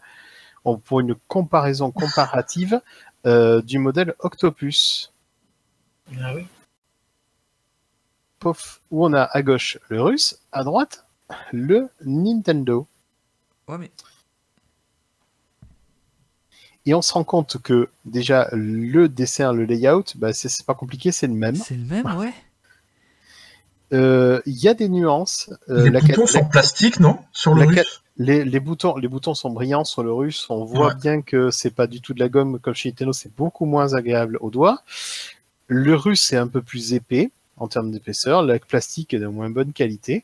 on, 0.66 0.78
pour 0.78 1.00
une 1.00 1.16
comparaison 1.28 1.92
comparative 1.92 2.82
euh, 3.26 3.62
du 3.62 3.80
modèle 3.80 4.14
Octopus, 4.20 5.12
Ah 6.22 6.34
oui 6.36 6.46
pof, 8.40 8.82
où 8.92 9.04
on 9.06 9.14
a 9.14 9.24
à 9.24 9.42
gauche 9.42 9.80
le 9.90 10.02
russe, 10.02 10.40
à 10.52 10.64
droite 10.64 11.06
le 11.52 11.90
Nintendo. 12.06 12.86
Ouais, 13.68 13.78
mais 13.80 13.90
Et 16.86 16.94
on 16.94 17.02
se 17.02 17.14
rend 17.14 17.24
compte 17.24 17.58
que 17.64 17.90
déjà 18.06 18.48
le 18.52 19.10
dessin, 19.10 19.54
le 19.54 19.66
layout, 19.66 20.04
bah, 20.16 20.34
c'est 20.34 20.64
pas 20.66 20.76
compliqué, 20.76 21.12
c'est 21.12 21.28
le 21.28 21.34
même. 21.34 21.56
c'est 21.56 21.76
le 21.76 21.84
même, 21.86 22.06
ouais. 22.18 22.34
Euh, 23.94 24.42
Il 24.46 24.56
y 24.58 24.68
a 24.68 24.74
des 24.74 24.90
nuances. 24.90 25.50
Euh, 25.70 25.84
les 25.86 25.90
la- 25.92 26.02
boutons 26.02 26.28
sont 26.28 26.40
en 26.40 26.46
plastique, 26.46 27.00
non? 27.00 27.18
Sur 27.32 27.54
le 27.56 27.62
la- 27.64 27.68
russe 27.68 28.02
Les, 28.18 28.46
les 28.46 28.60
boutons, 28.60 28.96
les 28.98 29.08
boutons 29.08 29.34
sont 29.34 29.50
brillants 29.50 29.84
sur 29.84 30.04
le 30.04 30.12
russe. 30.14 30.46
On 30.50 30.64
voit 30.64 30.88
Ouais. 30.90 30.96
bien 30.96 31.22
que 31.22 31.52
c'est 31.52 31.70
pas 31.72 31.86
du 31.88 32.02
tout 32.02 32.14
de 32.14 32.20
la 32.20 32.30
gomme 32.30 32.60
comme 32.60 32.74
chez 32.76 32.90
Nintendo. 32.90 33.14
C'est 33.14 33.34
beaucoup 33.36 33.66
moins 33.66 33.94
agréable 33.94 34.38
au 34.42 34.50
doigt. 34.50 34.84
Le 35.68 35.96
russe 35.96 36.32
est 36.34 36.38
un 36.38 36.48
peu 36.48 36.62
plus 36.62 36.94
épais 36.94 37.32
en 37.58 37.68
termes 37.68 37.92
d'épaisseur. 37.92 38.44
Le 38.44 38.58
plastique 38.60 39.14
est 39.14 39.20
de 39.20 39.28
moins 39.28 39.50
bonne 39.50 39.74
qualité, 39.74 40.24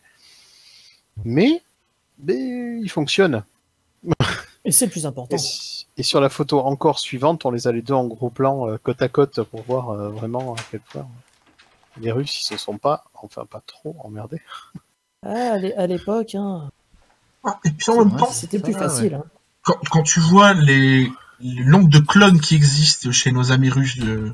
mais, 1.25 1.61
mais 2.23 2.79
il 2.81 2.89
fonctionne. 2.89 3.43
Et 4.65 4.71
c'est 4.71 4.85
le 4.85 4.91
plus 4.91 5.05
important. 5.05 5.35
Et, 5.37 5.39
et 5.97 6.03
sur 6.03 6.21
la 6.21 6.29
photo 6.29 6.59
encore 6.59 6.99
suivante, 6.99 7.45
on 7.45 7.51
les 7.51 7.67
a 7.67 7.71
les 7.71 7.81
deux 7.81 7.93
en 7.95 8.05
gros 8.05 8.29
plan 8.29 8.67
euh, 8.69 8.77
côte 8.77 9.01
à 9.01 9.09
côte 9.09 9.41
pour 9.43 9.63
voir 9.63 9.89
euh, 9.89 10.09
vraiment 10.09 10.53
à 10.53 10.57
quel 10.69 10.81
point 10.81 11.07
les 11.99 12.11
Russes 12.11 12.41
ils 12.41 12.43
se 12.45 12.57
sont 12.57 12.77
pas, 12.77 13.03
enfin 13.15 13.45
pas 13.45 13.61
trop 13.65 13.95
emmerdés. 14.03 14.41
Ah, 15.23 15.53
à 15.53 15.57
l'é- 15.57 15.75
à 15.75 15.87
l'époque, 15.87 16.35
hein, 16.35 16.69
Ah, 17.43 17.59
Et 17.65 17.71
puis 17.71 17.91
en 17.91 18.05
même 18.05 18.15
temps, 18.17 18.31
c'était 18.31 18.59
plus 18.59 18.73
facile. 18.73 19.15
hein. 19.15 19.23
quand, 19.63 19.77
quand 19.89 20.03
tu 20.03 20.19
vois 20.19 20.53
les, 20.53 21.11
le 21.41 21.63
nombre 21.69 21.89
de 21.89 21.99
clones 21.99 22.39
qui 22.39 22.55
existent 22.55 23.11
chez 23.11 23.31
nos 23.31 23.51
amis 23.51 23.69
russes, 23.69 23.97
de, 23.97 24.33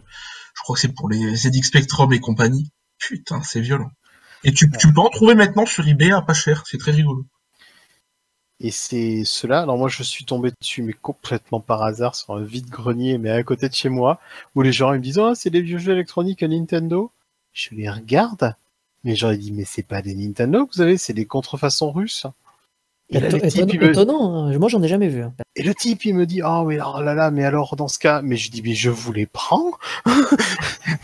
je 0.53 0.61
crois 0.61 0.75
que 0.75 0.81
c'est 0.81 0.93
pour 0.93 1.09
les 1.09 1.35
ZX 1.35 1.63
Spectrum 1.63 2.11
et 2.13 2.19
compagnie, 2.19 2.69
putain, 2.99 3.41
c'est 3.43 3.61
violent. 3.61 3.89
Et 4.43 4.51
tu, 4.53 4.69
tu 4.71 4.93
peux 4.93 5.01
en 5.01 5.09
trouver 5.09 5.33
maintenant 5.35 5.65
sur 5.65 5.87
eBay 5.87 6.11
à 6.11 6.21
pas 6.21 6.33
cher, 6.33 6.63
c'est 6.67 6.77
très 6.77 6.91
rigolo. 6.91 7.25
Et 8.59 8.71
c'est 8.71 9.21
cela. 9.23 9.61
Alors 9.61 9.77
moi, 9.77 9.87
je 9.87 10.01
suis 10.03 10.25
tombé 10.25 10.51
dessus, 10.59 10.81
mais 10.81 10.93
complètement 10.93 11.59
par 11.59 11.83
hasard, 11.83 12.15
sur 12.15 12.33
un 12.33 12.41
vide-grenier, 12.43 13.17
mais 13.19 13.29
à 13.29 13.43
côté 13.43 13.69
de 13.69 13.73
chez 13.75 13.89
moi, 13.89 14.19
où 14.55 14.61
les 14.63 14.71
gens 14.71 14.93
ils 14.93 14.97
me 14.99 15.03
disent, 15.03 15.19
oh, 15.19 15.33
c'est 15.35 15.49
des 15.51 15.61
vieux 15.61 15.77
jeux 15.77 15.93
électroniques 15.93 16.41
à 16.41 16.47
Nintendo. 16.47 17.11
Je 17.53 17.69
les 17.75 17.89
regarde, 17.89 18.55
mais 19.03 19.15
j'aurais 19.15 19.37
dit, 19.37 19.51
mais 19.51 19.63
c'est 19.65 19.83
pas 19.85 20.01
des 20.01 20.15
Nintendo 20.15 20.65
que 20.65 20.73
vous 20.75 20.81
avez, 20.81 20.97
c'est 20.97 21.13
des 21.13 21.25
contrefaçons 21.25 21.91
russes. 21.91 22.25
Et, 23.09 23.19
là, 23.21 23.29
Éton- 23.29 23.39
le 23.41 23.49
type, 23.49 23.61
éton- 23.61 23.69
il 23.73 23.79
me- 23.79 23.89
Étonnant, 23.91 24.47
hein. 24.47 24.57
moi 24.57 24.67
j'en 24.69 24.81
ai 24.83 24.87
jamais 24.89 25.07
vu. 25.07 25.21
hein. 25.23 25.33
et 25.55 25.63
le 25.63 25.73
type, 25.73 26.03
il 26.05 26.13
me 26.15 26.25
dit, 26.25 26.41
oh, 26.43 26.65
mais 26.65 26.77
oh 26.81 26.99
là 27.01 27.13
là, 27.13 27.31
mais 27.31 27.45
alors 27.45 27.75
dans 27.77 27.87
ce 27.87 27.99
cas, 27.99 28.21
mais 28.21 28.35
je 28.37 28.51
dis, 28.51 28.61
mais 28.61 28.73
je 28.73 28.89
vous 28.89 29.13
les 29.13 29.25
prends. 29.27 29.71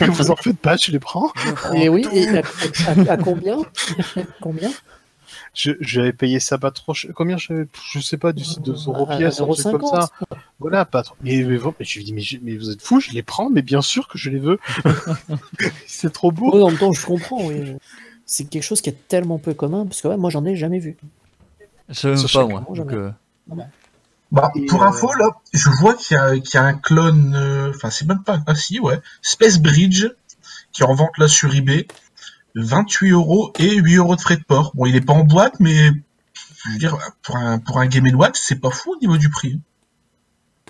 mais 0.01 0.07
vous 0.07 0.29
en 0.31 0.35
faites 0.35 0.57
pas, 0.57 0.75
je 0.75 0.91
les 0.91 0.99
prends. 0.99 1.31
Et 1.75 1.87
oui, 1.87 2.05
et 2.11 2.27
à, 2.29 2.41
à- 2.87 3.11
à 3.13 3.17
combien? 3.17 3.57
Combien? 4.41 4.71
J'avais 5.53 6.13
payé 6.13 6.39
ça 6.39 6.57
pas 6.57 6.71
trop 6.71 6.93
cher. 6.93 7.11
Combien 7.15 7.37
j'avais, 7.37 7.67
je 7.91 7.99
sais 7.99 8.17
pas, 8.17 8.33
du 8.33 8.43
2 8.59 8.71
euros 8.87 9.05
pièce, 9.05 9.39
un 9.39 9.45
truc 9.45 9.63
comme 9.63 9.81
1,50. 9.81 9.89
ça. 10.01 10.09
Voilà, 10.59 10.85
pas 10.85 11.03
trop. 11.03 11.15
Mais, 11.21 11.43
mais, 11.43 11.57
bon, 11.57 11.73
mais 11.79 11.85
je 11.85 11.97
lui 11.99 12.05
dis, 12.05 12.13
mais, 12.13 12.23
mais 12.41 12.57
vous 12.57 12.71
êtes 12.71 12.81
fous, 12.81 12.99
je 12.99 13.11
les 13.11 13.21
prends, 13.23 13.49
mais 13.49 13.61
bien 13.61 13.81
sûr 13.81 14.07
que 14.07 14.17
je 14.17 14.29
les 14.29 14.39
veux. 14.39 14.59
c'est 15.87 16.11
trop 16.11 16.31
beau. 16.31 16.51
En 16.63 16.69
même 16.69 16.77
temps, 16.77 16.91
je 16.91 17.05
comprends. 17.05 17.45
oui. 17.45 17.75
C'est 18.25 18.45
quelque 18.45 18.63
chose 18.63 18.81
qui 18.81 18.89
est 18.89 19.07
tellement 19.07 19.37
peu 19.37 19.53
commun, 19.53 19.85
parce 19.85 20.01
que 20.01 20.07
ouais, 20.07 20.17
moi 20.17 20.29
j'en 20.29 20.45
ai 20.45 20.55
jamais 20.55 20.79
vu. 20.79 20.97
Je 21.89 21.93
sais 21.93 22.07
même 22.07 22.17
Ça, 22.17 22.39
pas 22.39 22.47
moi. 22.47 22.65
donc, 22.73 22.91
euh, 22.93 23.11
Bah, 24.31 24.51
Et, 24.55 24.65
pour 24.65 24.81
euh, 24.81 24.87
info, 24.87 25.13
là, 25.13 25.29
je 25.53 25.69
vois 25.81 25.93
qu'il 25.93 26.15
y 26.15 26.19
a, 26.19 26.39
qu'il 26.39 26.55
y 26.55 26.57
a 26.57 26.63
un 26.63 26.73
clone, 26.73 27.33
euh, 27.35 27.69
enfin, 27.75 27.89
c'est 27.89 28.07
même 28.07 28.23
pas, 28.23 28.39
ah 28.47 28.55
si, 28.55 28.79
ouais, 28.79 28.99
Space 29.21 29.59
Bridge, 29.59 30.07
qui 30.71 30.81
est 30.81 30.85
en 30.85 30.95
vente 30.95 31.17
là 31.19 31.27
sur 31.27 31.53
eBay, 31.53 31.85
28 32.55 33.11
euros 33.11 33.51
et 33.59 33.75
8 33.77 33.95
euros 33.97 34.15
de 34.15 34.21
frais 34.21 34.37
de 34.37 34.43
port. 34.43 34.71
Bon, 34.75 34.85
il 34.85 34.95
est 34.95 35.01
pas 35.01 35.13
en 35.13 35.23
boîte, 35.23 35.59
mais, 35.59 35.75
je 36.65 36.71
veux 36.71 36.77
dire, 36.79 36.97
pour 37.23 37.37
un, 37.37 37.59
pour 37.59 37.79
un 37.79 37.87
Game 37.87 38.05
Watch, 38.15 38.37
c'est 38.39 38.59
pas 38.59 38.71
fou 38.71 38.93
au 38.93 38.99
niveau 38.99 39.17
du 39.17 39.29
prix. 39.29 39.59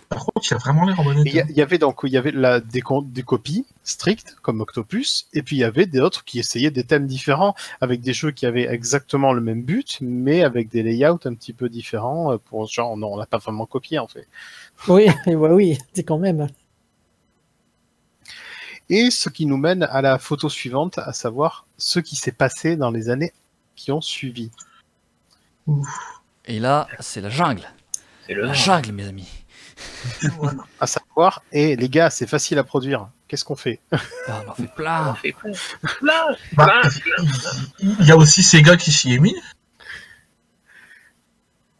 Par 0.09 0.25
contre, 0.25 0.47
il 0.51 0.53
a 0.53 0.57
vraiment 0.57 0.85
l'air 0.85 0.99
en 0.99 1.11
Et 1.11 1.21
Il 1.25 1.33
y, 1.33 1.39
a- 1.39 1.43
état. 1.43 1.51
il 1.51 1.57
y 1.57 1.61
avait 1.61 1.77
donc 1.79 2.01
il 2.03 2.11
y 2.11 2.17
avait 2.17 2.31
la, 2.31 2.59
des, 2.59 2.83
des 3.05 3.23
copies 3.23 3.65
strictes 3.83 4.35
comme 4.43 4.61
Octopus, 4.61 5.27
et 5.33 5.41
puis 5.41 5.55
il 5.55 5.59
y 5.59 5.63
avait 5.63 5.87
d'autres 5.87 6.23
qui 6.23 6.37
essayaient 6.39 6.69
des 6.71 6.83
thèmes 6.83 7.07
différents 7.07 7.55
avec 7.81 8.01
des 8.01 8.13
jeux 8.13 8.31
qui 8.31 8.45
avaient 8.45 8.67
exactement 8.67 9.33
le 9.33 9.41
même 9.41 9.63
but, 9.63 9.97
mais 10.01 10.43
avec 10.43 10.69
des 10.69 10.83
layouts 10.83 11.19
un 11.25 11.33
petit 11.33 11.53
peu 11.53 11.67
différents. 11.67 12.31
euh, 12.33 12.37
Pour 12.37 12.67
genre, 12.67 12.95
non, 12.95 13.13
on 13.13 13.17
l'a 13.17 13.25
pas 13.25 13.39
vraiment 13.39 13.65
copié 13.65 13.97
en 13.97 14.07
fait. 14.07 14.27
Oui, 14.87 15.07
ouais, 15.25 15.51
oui, 15.51 15.77
c'est 15.93 16.03
quand 16.03 16.19
même. 16.19 16.47
Et 18.89 19.09
ce 19.11 19.29
qui 19.29 19.45
nous 19.45 19.57
mène 19.57 19.83
à 19.83 20.01
la 20.01 20.19
photo 20.19 20.49
suivante, 20.49 20.97
à 20.97 21.13
savoir 21.13 21.65
ce 21.83 21.99
qui 21.99 22.15
s'est 22.15 22.31
passé 22.31 22.75
dans 22.77 22.91
les 22.91 23.09
années 23.09 23.33
qui 23.75 23.91
ont 23.91 24.01
suivi. 24.01 24.51
Et 26.45 26.59
là, 26.59 26.87
c'est 26.99 27.21
la 27.21 27.29
jungle. 27.29 27.63
C'est 28.25 28.33
le 28.33 28.45
La 28.45 28.53
jungle, 28.53 28.91
mes 28.93 29.07
amis. 29.07 29.29
À 30.79 30.87
savoir, 30.87 31.43
et 31.51 31.75
les 31.75 31.89
gars, 31.89 32.09
c'est 32.09 32.27
facile 32.27 32.57
à 32.59 32.63
produire. 32.63 33.09
Qu'est-ce 33.27 33.43
qu'on 33.43 33.55
fait? 33.55 33.79
Ah, 33.91 34.43
on 34.45 34.49
en 34.51 34.53
fait 34.55 34.75
plein. 34.75 35.09
On 35.09 35.13
fait 35.15 35.31
plein. 35.33 35.51
Plein. 35.99 36.35
Bah, 36.53 36.81
plein. 37.01 37.23
il 37.79 38.05
y 38.05 38.11
a 38.11 38.15
aussi 38.17 38.43
Sega 38.43 38.77
qui 38.77 38.91
s'y 38.91 39.13
est 39.13 39.19
mis. 39.19 39.35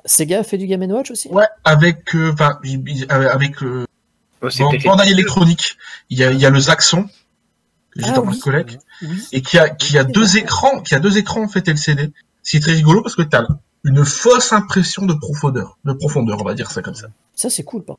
Sega 0.05 0.39
a 0.39 0.43
fait 0.43 0.57
du 0.57 0.67
Game 0.67 0.81
Watch 0.91 1.11
aussi? 1.11 1.29
Ouais, 1.29 1.45
avec, 1.63 2.13
euh, 2.15 2.33
euh, 2.39 3.29
avec 3.29 3.63
euh, 3.63 3.85
Oh, 4.41 4.49
Bandai 4.83 5.05
les- 5.05 5.11
électronique. 5.11 5.77
Il 6.09 6.17
y 6.17 6.23
a, 6.25 6.31
il 6.31 6.39
y 6.39 6.45
a 6.45 6.49
le 6.49 6.59
Zaxxon, 6.59 7.07
j'ai 7.95 8.05
Ah 8.07 8.13
dans 8.13 8.25
ma 8.25 8.31
oui. 8.31 8.39
collègue, 8.39 8.79
Oui. 9.01 9.21
et 9.31 9.41
qui 9.41 9.57
a, 9.59 9.69
qui 9.69 9.97
a 9.97 10.03
deux 10.03 10.37
écrans, 10.37 10.81
qui 10.81 10.95
a 10.95 10.99
deux 10.99 11.17
écrans 11.17 11.43
en 11.43 11.47
fait 11.47 11.67
LCD. 11.67 12.11
C'est 12.41 12.59
très 12.59 12.73
rigolo 12.73 13.01
parce 13.01 13.15
que 13.15 13.21
t'as 13.21 13.45
une 13.83 14.03
fausse 14.05 14.51
impression 14.53 15.05
de 15.05 15.13
profondeur, 15.13 15.77
de 15.85 15.93
profondeur, 15.93 16.41
on 16.41 16.45
va 16.45 16.53
dire 16.53 16.71
ça 16.71 16.81
comme 16.81 16.95
ça. 16.95 17.07
Ça, 17.35 17.49
c'est 17.49 17.63
cool. 17.63 17.83
Par... 17.83 17.97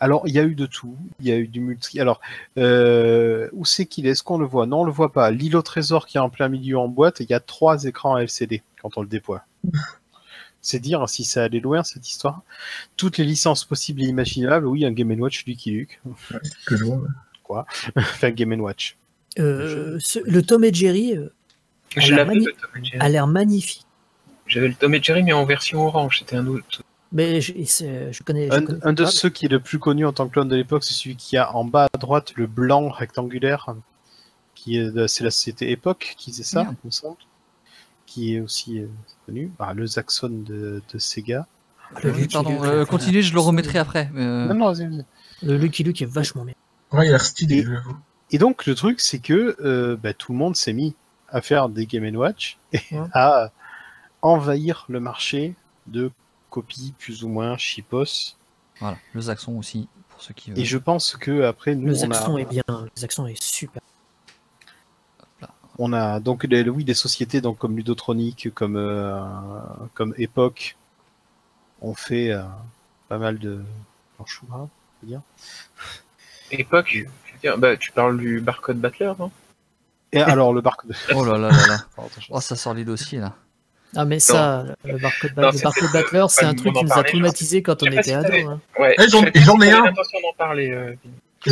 Alors, 0.00 0.22
il 0.28 0.34
y 0.34 0.38
a 0.38 0.44
eu 0.44 0.54
de 0.54 0.66
tout. 0.66 0.96
Il 1.20 1.26
y 1.26 1.32
a 1.32 1.36
eu 1.36 1.48
du 1.48 1.60
multi. 1.60 2.00
Alors, 2.00 2.20
euh, 2.56 3.48
où 3.52 3.64
c'est 3.64 3.86
qu'il 3.86 4.06
est? 4.06 4.10
Est-ce 4.10 4.22
qu'on 4.22 4.38
le 4.38 4.46
voit? 4.46 4.66
Non, 4.66 4.82
on 4.82 4.84
le 4.84 4.92
voit 4.92 5.12
pas. 5.12 5.30
L'île 5.30 5.56
au 5.56 5.62
trésor 5.62 6.06
qui 6.06 6.16
est 6.18 6.20
en 6.20 6.30
plein 6.30 6.48
milieu 6.48 6.78
en 6.78 6.88
boîte, 6.88 7.18
il 7.20 7.28
y 7.30 7.34
a 7.34 7.40
trois 7.40 7.84
écrans 7.84 8.16
LCD 8.18 8.62
quand 8.82 8.96
on 8.96 9.02
le 9.02 9.08
déploie. 9.08 9.42
C'est 10.60 10.80
dire 10.80 11.08
si 11.08 11.24
ça 11.24 11.44
allait 11.44 11.60
loin 11.60 11.84
cette 11.84 12.08
histoire. 12.08 12.42
Toutes 12.96 13.16
les 13.18 13.24
licences 13.24 13.64
possibles 13.64 14.02
et 14.02 14.06
imaginables. 14.06 14.66
Oui, 14.66 14.84
un 14.84 14.90
Game 14.92 15.10
Watch 15.20 15.44
Lucky 15.46 15.70
Luke. 15.70 16.00
Que 16.66 16.76
je 16.76 16.84
vois. 16.84 17.00
enfin, 17.96 18.30
Game 18.30 18.58
Watch. 18.60 18.96
Euh, 19.38 19.98
ce- 20.00 20.18
le 20.24 20.42
Tom 20.42 20.64
et 20.64 20.72
Jerry 20.72 21.16
euh, 21.16 21.28
a 21.96 22.24
mani- 22.24 22.44
le 22.44 22.52
Tom 22.52 22.70
et 22.76 22.84
Jerry. 22.84 22.98
a 23.00 23.08
l'air 23.08 23.26
magnifique. 23.26 23.84
J'avais 24.46 24.68
le 24.68 24.74
Tom 24.74 24.94
et 24.94 25.02
Jerry 25.02 25.22
mais 25.22 25.32
en 25.32 25.44
version 25.44 25.86
orange, 25.86 26.20
c'était 26.20 26.36
un 26.36 26.46
autre. 26.46 26.82
Mais 27.12 27.40
je, 27.40 27.52
connais. 27.52 28.48
je 28.50 28.54
Un, 28.54 28.64
connais 28.64 28.78
un 28.82 28.92
de 28.92 29.04
pas. 29.04 29.10
ceux 29.10 29.30
qui 29.30 29.46
est 29.46 29.48
le 29.48 29.60
plus 29.60 29.78
connu 29.78 30.04
en 30.04 30.12
tant 30.12 30.26
que 30.28 30.32
clone 30.34 30.48
de 30.48 30.56
l'époque, 30.56 30.84
c'est 30.84 30.92
celui 30.94 31.16
qui 31.16 31.36
a 31.38 31.54
en 31.54 31.64
bas 31.64 31.88
à 31.92 31.98
droite 31.98 32.32
le 32.36 32.46
blanc 32.46 32.88
rectangulaire, 32.90 33.74
qui 34.54 34.76
est 34.78 34.90
de- 34.90 35.06
c'est 35.06 35.24
la 35.24 35.30
société 35.30 35.70
Epoch 35.70 36.14
qui 36.18 36.32
faisait 36.32 36.42
ça, 36.42 36.64
Merde. 36.64 36.76
il 36.84 36.86
me 36.88 36.90
semble, 36.90 37.16
qui 38.06 38.34
est 38.34 38.40
aussi 38.40 38.80
euh, 38.80 38.86
connu. 39.26 39.50
Ah, 39.58 39.72
le 39.74 39.86
Zaxxon 39.86 40.28
de, 40.46 40.82
de 40.92 40.98
Sega. 40.98 41.46
Le 42.02 42.10
Lucky 42.10 42.32
pardon, 42.34 42.62
Luke, 42.62 42.88
continuez, 42.88 43.22
je 43.22 43.32
le 43.32 43.40
remettrai 43.40 43.78
après. 43.78 44.10
Non, 44.12 44.52
non. 44.54 44.74
Le 45.42 45.56
Lucky 45.56 45.84
Luke 45.84 46.02
est 46.02 46.10
vachement 46.10 46.44
bien. 46.44 46.54
Ouais, 46.92 47.06
il 47.06 47.08
a 47.08 47.12
l'air 47.12 47.24
stylé, 47.24 47.58
Et- 47.58 47.64
j'avoue. 47.64 47.96
Et 48.30 48.38
donc 48.38 48.66
le 48.66 48.74
truc, 48.74 49.00
c'est 49.00 49.18
que 49.20 49.56
euh, 49.60 49.96
bah, 49.96 50.12
tout 50.12 50.32
le 50.32 50.38
monde 50.38 50.54
s'est 50.54 50.72
mis 50.74 50.94
à 51.30 51.40
faire 51.40 51.68
des 51.70 51.86
Game 51.86 52.14
Watch 52.16 52.58
et 52.72 52.80
Ouais. 52.92 53.06
à 53.14 53.50
envahir 54.22 54.84
le 54.88 55.00
marché 55.00 55.54
de 55.86 56.10
copies 56.50 56.94
plus 56.98 57.24
ou 57.24 57.28
moins 57.28 57.56
chipos. 57.56 58.36
Voilà, 58.80 58.98
le 59.14 59.20
Zaxxon 59.22 59.56
aussi, 59.58 59.88
pour 60.10 60.20
ceux 60.22 60.34
qui 60.34 60.50
veulent. 60.50 60.58
Et 60.58 60.64
je 60.64 60.76
pense 60.78 61.16
que 61.16 61.42
après 61.44 61.74
nous, 61.74 61.86
Le 61.88 61.92
on 61.92 62.10
a, 62.10 62.14
Zaxxon 62.14 62.38
est 62.38 62.44
bien. 62.44 62.62
Le 62.68 62.90
Zaxxon 63.00 63.26
est 63.26 63.42
super. 63.42 63.80
On 65.78 65.92
a 65.92 66.18
donc 66.20 66.44
des, 66.46 66.68
oui, 66.68 66.82
des 66.84 66.94
sociétés 66.94 67.40
donc, 67.40 67.56
comme 67.58 67.76
Ludotronic, 67.76 68.52
comme, 68.52 68.76
euh, 68.76 69.20
comme 69.94 70.12
Epoch, 70.18 70.76
ont 71.80 71.94
fait 71.94 72.32
euh, 72.32 72.42
pas 73.08 73.18
mal 73.18 73.38
de 73.38 73.62
planchoura, 74.16 74.62
on 74.62 74.70
peut 75.00 75.06
dire. 75.06 75.22
Époque, 76.50 76.88
je 76.92 77.00
veux 77.04 77.08
dire, 77.42 77.58
bah, 77.58 77.76
tu 77.76 77.92
parles 77.92 78.18
du 78.18 78.40
barcode 78.40 78.78
Battler, 78.78 79.12
non? 79.18 79.30
Et 80.12 80.20
alors 80.20 80.52
le 80.54 80.60
barcode. 80.60 80.94
Oh 81.14 81.24
là 81.24 81.36
là 81.38 81.50
là 81.50 81.66
là. 81.68 81.78
Oh, 82.30 82.40
ça 82.40 82.56
sort 82.56 82.74
les 82.74 82.84
dossiers 82.84 83.18
là. 83.18 83.34
Ah, 83.96 84.04
mais 84.04 84.18
ça, 84.18 84.64
le 84.84 84.98
barcode, 84.98 85.30
Non, 85.36 85.50
le 85.50 85.62
barcode 85.62 85.92
Battler, 85.92 86.24
c'est 86.28 86.44
un 86.44 86.54
truc 86.54 86.74
qui 86.74 86.84
nous 86.84 86.90
a 86.92 86.94
parler, 86.96 87.10
traumatisés 87.10 87.62
quand 87.62 87.82
on 87.82 87.86
était 87.86 88.02
t'avais- 88.12 88.42
hein. 88.44 88.60
Ouais, 88.78 88.94
Eh, 88.98 89.08
j'en- 89.08 89.20
je 89.20 89.24
sais 89.26 89.32
et 89.34 89.40
j'en 89.40 89.60
ai 89.60 89.70
un. 89.72 89.92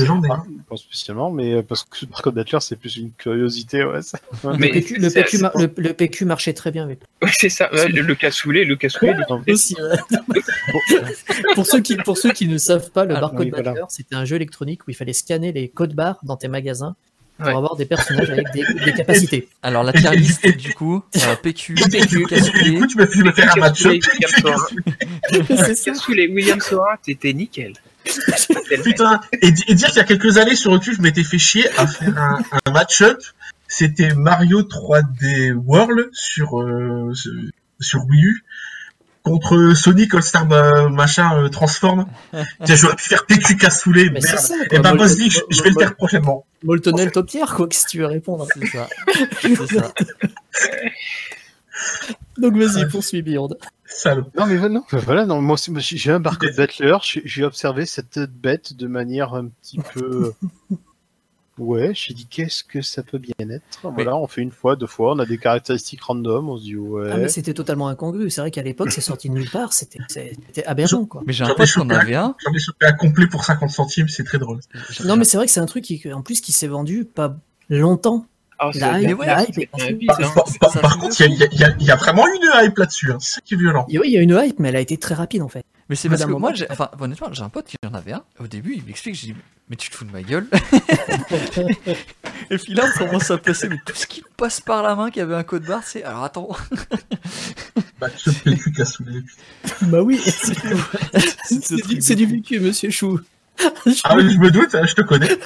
Un. 0.05 0.45
pas 0.69 0.77
spécialement, 0.77 1.31
mais 1.31 1.55
euh, 1.55 1.63
parce 1.63 1.85
que 1.85 1.99
le 2.03 2.07
barcode 2.09 2.35
Battler 2.35 2.59
c'est 2.61 2.77
plus 2.77 2.97
une 2.97 3.13
curiosité, 3.13 3.85
ouais. 3.85 4.03
ça. 4.03 4.19
Mais 4.59 4.69
le, 4.69 4.73
PQ, 4.75 4.95
le 4.99 5.11
PQ 5.11 5.37
c'est- 5.37 5.43
mar- 5.43 5.57
le- 5.57 5.73
le 5.77 5.93
PQ 5.93 6.25
marchait 6.25 6.53
très 6.53 6.71
bien 6.71 6.85
avec 6.85 7.01
Ouais, 7.23 7.31
c'est 7.33 7.49
ça. 7.49 7.73
Ouais, 7.73 7.89
le, 7.89 8.03
le 8.03 8.15
cassoulet, 8.15 8.65
le 8.65 8.77
cassoulet. 8.77 9.15
Il- 9.47 9.53
aussi. 9.53 9.77
ouais. 9.81 10.19
pour, 11.55 11.67
ceux 11.67 11.81
qui, 11.81 11.97
pour 11.97 12.19
ceux 12.19 12.33
qui 12.33 12.47
ne 12.49 12.59
savent 12.59 12.91
pas, 12.91 13.05
le 13.05 13.17
Ah, 13.17 13.21
barcode 13.21 13.41
oui, 13.47 13.51
voilà. 13.51 13.75
C'était 13.89 14.15
un 14.15 14.25
jeu 14.25 14.37
électronique 14.37 14.87
où 14.87 14.91
il 14.91 14.95
fallait 14.95 15.13
scanner 15.13 15.53
les 15.53 15.69
codes 15.69 15.95
barres 15.95 16.19
dans 16.23 16.37
tes 16.37 16.49
magasins 16.49 16.97
pour 17.39 17.47
Ouais. 17.49 17.53
avoir 17.55 17.77
des 17.77 17.85
personnages 17.85 18.31
avec 18.31 18.47
des, 18.55 18.65
des 18.85 18.93
capacités. 18.95 19.47
Alors 19.63 19.83
la 19.85 19.93
tier 19.93 20.11
list 20.17 20.47
du 20.57 20.73
coup, 20.73 21.03
euh, 21.17 21.37
PQ, 21.43 21.75
PQ, 21.75 22.25
cassoulet. 22.27 22.79
coup, 22.79 22.87
tu 22.87 22.97
m'as 22.97 23.07
fait 23.07 23.23
me 23.23 23.33
faire 23.33 23.55
un. 23.63 23.71
Cassoulet, 25.85 26.29
William 26.29 26.61
Sora, 26.61 26.97
t'étais 27.05 27.33
nickel. 27.33 27.75
Putain, 28.85 29.21
et, 29.43 29.51
di- 29.53 29.65
et 29.69 29.75
dire 29.75 29.89
qu'il 29.89 29.97
y 29.99 30.01
a 30.01 30.05
quelques 30.05 30.39
années 30.39 30.57
sur 30.57 30.73
YouTube, 30.73 30.95
je 30.97 31.03
m'étais 31.03 31.25
fait 31.25 31.39
chier 31.39 31.69
à 31.79 31.87
faire 31.87 32.17
un, 32.19 32.39
un 32.67 32.71
match-up. 32.71 33.19
C'était 33.69 34.15
Mario 34.15 34.63
3D 34.63 35.53
World 35.55 36.09
sur, 36.13 36.61
euh, 36.61 37.13
sur- 37.81 38.05
Wii 38.07 38.23
U 38.25 38.45
contre 39.25 39.73
Sonic 39.75 40.15
All-Star 40.15 40.47
ma- 40.47 40.89
machin 40.89 41.37
euh, 41.43 41.49
Transform. 41.49 42.07
Tiens, 42.65 42.77
j'aurais 42.77 42.95
pu 42.95 43.05
faire 43.09 43.27
PQ 43.27 43.57
cassoulet, 43.57 44.09
Mais 44.13 44.21
c'est 44.21 44.33
merde. 44.35 44.39
ça. 44.45 44.55
Et 44.71 44.79
ben, 44.79 44.91
Mol- 44.93 44.99
Boss 44.99 45.19
League, 45.19 45.33
je, 45.33 45.41
je 45.51 45.63
vais 45.65 45.71
le 45.71 45.77
faire 45.81 45.97
prochainement. 45.97 46.47
Moltonel 46.63 47.11
top 47.11 47.27
tier, 47.29 47.45
quoi, 47.55 47.67
que 47.67 47.75
tu 47.89 47.99
veux 47.99 48.07
répondre? 48.07 48.47
C'est 48.55 48.67
ça. 48.67 48.89
C'est 49.43 49.57
ça. 49.67 49.93
Donc 52.39 52.57
vas-y, 52.57 52.89
poursuis 52.89 53.23
Beyond. 53.23 53.51
Salaud. 53.85 54.27
Non, 54.37 54.47
mais 54.47 54.69
non, 54.69 54.83
voilà, 54.93 55.27
non, 55.27 55.41
moi 55.41 55.57
j'ai 55.79 56.11
un 56.11 56.21
barcode 56.21 56.57
Battler, 56.57 56.97
j'ai 57.03 57.23
j'ai 57.25 57.45
observé 57.45 57.87
cette 57.87 58.19
bête 58.19 58.75
de 58.75 58.87
manière 58.87 59.35
un 59.35 59.47
petit 59.47 59.79
peu. 59.79 60.33
Ouais, 61.59 61.93
j'ai 61.95 62.13
dit 62.13 62.27
qu'est-ce 62.27 62.63
que 62.63 62.83
ça 62.83 63.03
peut 63.03 63.17
bien 63.17 63.49
être? 63.49 63.81
Voilà, 63.83 64.15
on 64.17 64.27
fait 64.27 64.43
une 64.43 64.51
fois, 64.51 64.77
deux 64.77 64.87
fois, 64.87 65.15
on 65.15 65.19
a 65.19 65.25
des 65.25 65.39
caractéristiques 65.39 66.03
random, 66.03 66.51
on 66.51 66.59
se 66.59 66.65
dit 66.65 66.77
ouais. 66.77 67.09
Ah, 67.11 67.17
mais 67.17 67.29
c'était 67.29 67.55
totalement 67.55 67.89
incongru. 67.89 68.29
C'est 68.29 68.43
vrai 68.43 68.51
qu'à 68.51 68.63
l'époque, 68.63 68.91
c'est 68.91 69.01
sorti 69.01 69.31
de 69.31 69.35
nulle 69.35 69.49
part. 69.49 69.73
C'était 69.73 69.99
aberrant, 70.67 71.07
quoi. 71.07 71.23
Mais 71.27 71.33
j'ai 71.33 71.47
chopé 71.47 71.65
un. 71.77 71.91
avait 71.91 72.15
un. 72.15 72.35
J'en 72.45 72.53
ai 72.53 72.59
chopé 72.59 72.87
un 72.87 72.93
complet 72.93 73.27
pour 73.27 73.43
50 73.43 73.71
centimes, 73.71 74.09
c'est 74.09 74.25
très 74.25 74.39
drôle. 74.39 74.61
Non, 75.05 75.17
mais 75.17 75.25
c'est 75.25 75.39
vrai 75.39 75.47
que 75.47 75.53
c'est 75.53 75.61
un 75.61 75.67
truc 75.67 75.85
qui, 75.85 76.13
en 76.13 76.21
plus, 76.21 76.43
qui 76.43 76.53
s'est 76.53 76.67
vendu 76.67 77.07
pas 77.07 77.39
longtemps. 77.71 78.27
Ah, 78.59 78.71
La 78.73 78.73
c'est- 78.73 79.01
hype, 79.03 79.07
mais 79.09 79.15
ouais, 79.15 79.27
la 79.27 79.43
hype 79.43 79.55
c'est 79.55 79.63
est 79.63 79.69
un 79.73 79.79
passée 79.79 79.93
vide, 79.93 80.01
vite. 80.01 80.11
Par, 80.81 80.99
contre, 80.99 81.21
il 81.21 81.35
y 81.35 81.45
a, 81.65 81.69
y 81.79 81.85
y 81.85 81.89
vraiment 81.99 82.25
une 82.27 82.65
hype 82.67 82.79
là-dessus, 82.79 83.13
hein. 83.13 83.19
c'est 83.21 83.35
ça 83.37 83.41
qui 83.45 83.55
est 83.55 83.59
violent. 83.59 83.87
Et 83.91 83.99
oui, 83.99 84.09
il 84.09 84.13
y 84.15 84.19
a 84.19 84.23
une 84.23 84.39
hype, 84.43 84.59
mais 84.59 84.71
elle 84.71 84.77
a 84.77 84.81
été 84.81 84.97
très 84.97 85.15
rapide, 85.15 85.43
en 85.43 85.49
fait. 85.49 85.65
Mais 85.89 85.97
c'est 85.97 86.09
parce 86.09 86.25
que 86.25 86.31
moi, 86.33 86.53
enfin, 86.71 86.91
honnêtement, 86.99 87.29
j'ai 87.33 87.43
un 87.43 87.49
pote 87.49 87.67
qui 87.67 87.77
en 87.87 87.95
avait 87.95 88.13
un. 88.13 88.23
Au 88.41 88.47
début, 88.47 88.75
il 88.77 88.85
m'explique, 88.85 89.15
j'ai 89.15 89.29
dit, 89.29 89.35
mais 89.69 89.77
tu 89.77 89.91
te 89.91 89.95
fous 89.97 90.05
de 90.05 90.11
ma 90.11 90.23
gueule. 90.23 90.47
Et 92.51 92.59
puis 92.59 92.75
là, 92.75 92.87
on 92.95 92.99
commence 92.99 93.31
à 93.31 93.39
passer, 93.39 93.69
mais 93.69 93.77
tout 93.85 93.95
ce 93.95 94.07
qui 94.07 94.21
nous 94.21 94.29
passe 94.37 94.61
par 94.61 94.83
la 94.83 94.95
main 94.95 95.11
qui 95.11 95.21
avait 95.21 95.35
un 95.35 95.43
code 95.45 95.65
barre, 95.65 95.83
c'est. 95.85 96.03
Alors 96.03 96.25
attends. 96.25 96.49
Match-up 98.01 98.35
PQ 98.45 98.73
cassoulet. 98.73 99.21
bah 99.83 100.03
oui, 100.03 100.19
Ce 100.19 100.53
c'est 102.01 102.15
du, 102.15 102.27
du 102.27 102.37
vécu, 102.37 102.61
monsieur 102.61 102.91
Chou. 102.91 103.21
Ah 104.05 104.15
oui, 104.17 104.31
je 104.33 104.39
me 104.39 104.51
doute, 104.51 104.75
hein, 104.75 104.85
je 104.87 104.95
te 104.95 105.03
connais. 105.03 105.29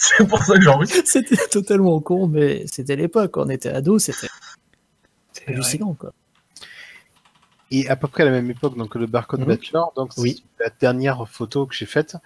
C'est 0.00 0.26
pour 0.28 0.42
ça 0.44 0.54
que 0.54 0.62
j'en 0.62 0.78
veux. 0.78 0.86
C'était 0.86 1.36
totalement 1.50 2.00
con, 2.00 2.28
mais 2.28 2.64
c'était 2.66 2.94
l'époque. 2.96 3.36
On 3.36 3.48
était 3.48 3.70
ados, 3.70 4.04
c'était 4.04 4.28
hallucinant, 5.46 5.94
quoi. 5.94 6.12
Et 7.70 7.88
à 7.88 7.96
peu 7.96 8.08
près 8.08 8.22
à 8.22 8.26
la 8.26 8.32
même 8.32 8.50
époque, 8.50 8.76
donc 8.78 8.94
le 8.94 9.06
barcode 9.06 9.40
Mhm. 9.40 9.46
Battler, 9.46 9.80
donc 9.96 10.12
Oui. 10.16 10.42
la 10.60 10.70
dernière 10.80 11.28
photo 11.28 11.66
que 11.66 11.74
j'ai 11.74 11.84
faite. 11.86 12.16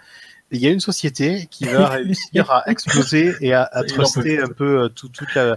Il 0.50 0.60
y 0.60 0.66
a 0.66 0.70
une 0.70 0.80
société 0.80 1.46
qui 1.50 1.64
va 1.64 1.88
réussir 1.88 2.50
à 2.50 2.68
exploser 2.70 3.34
et 3.40 3.52
à, 3.54 3.62
à 3.72 3.82
truster 3.84 4.40
un 4.40 4.48
peu 4.48 4.82
euh, 4.84 4.88
tout, 4.88 5.08
toute 5.08 5.34
la. 5.34 5.56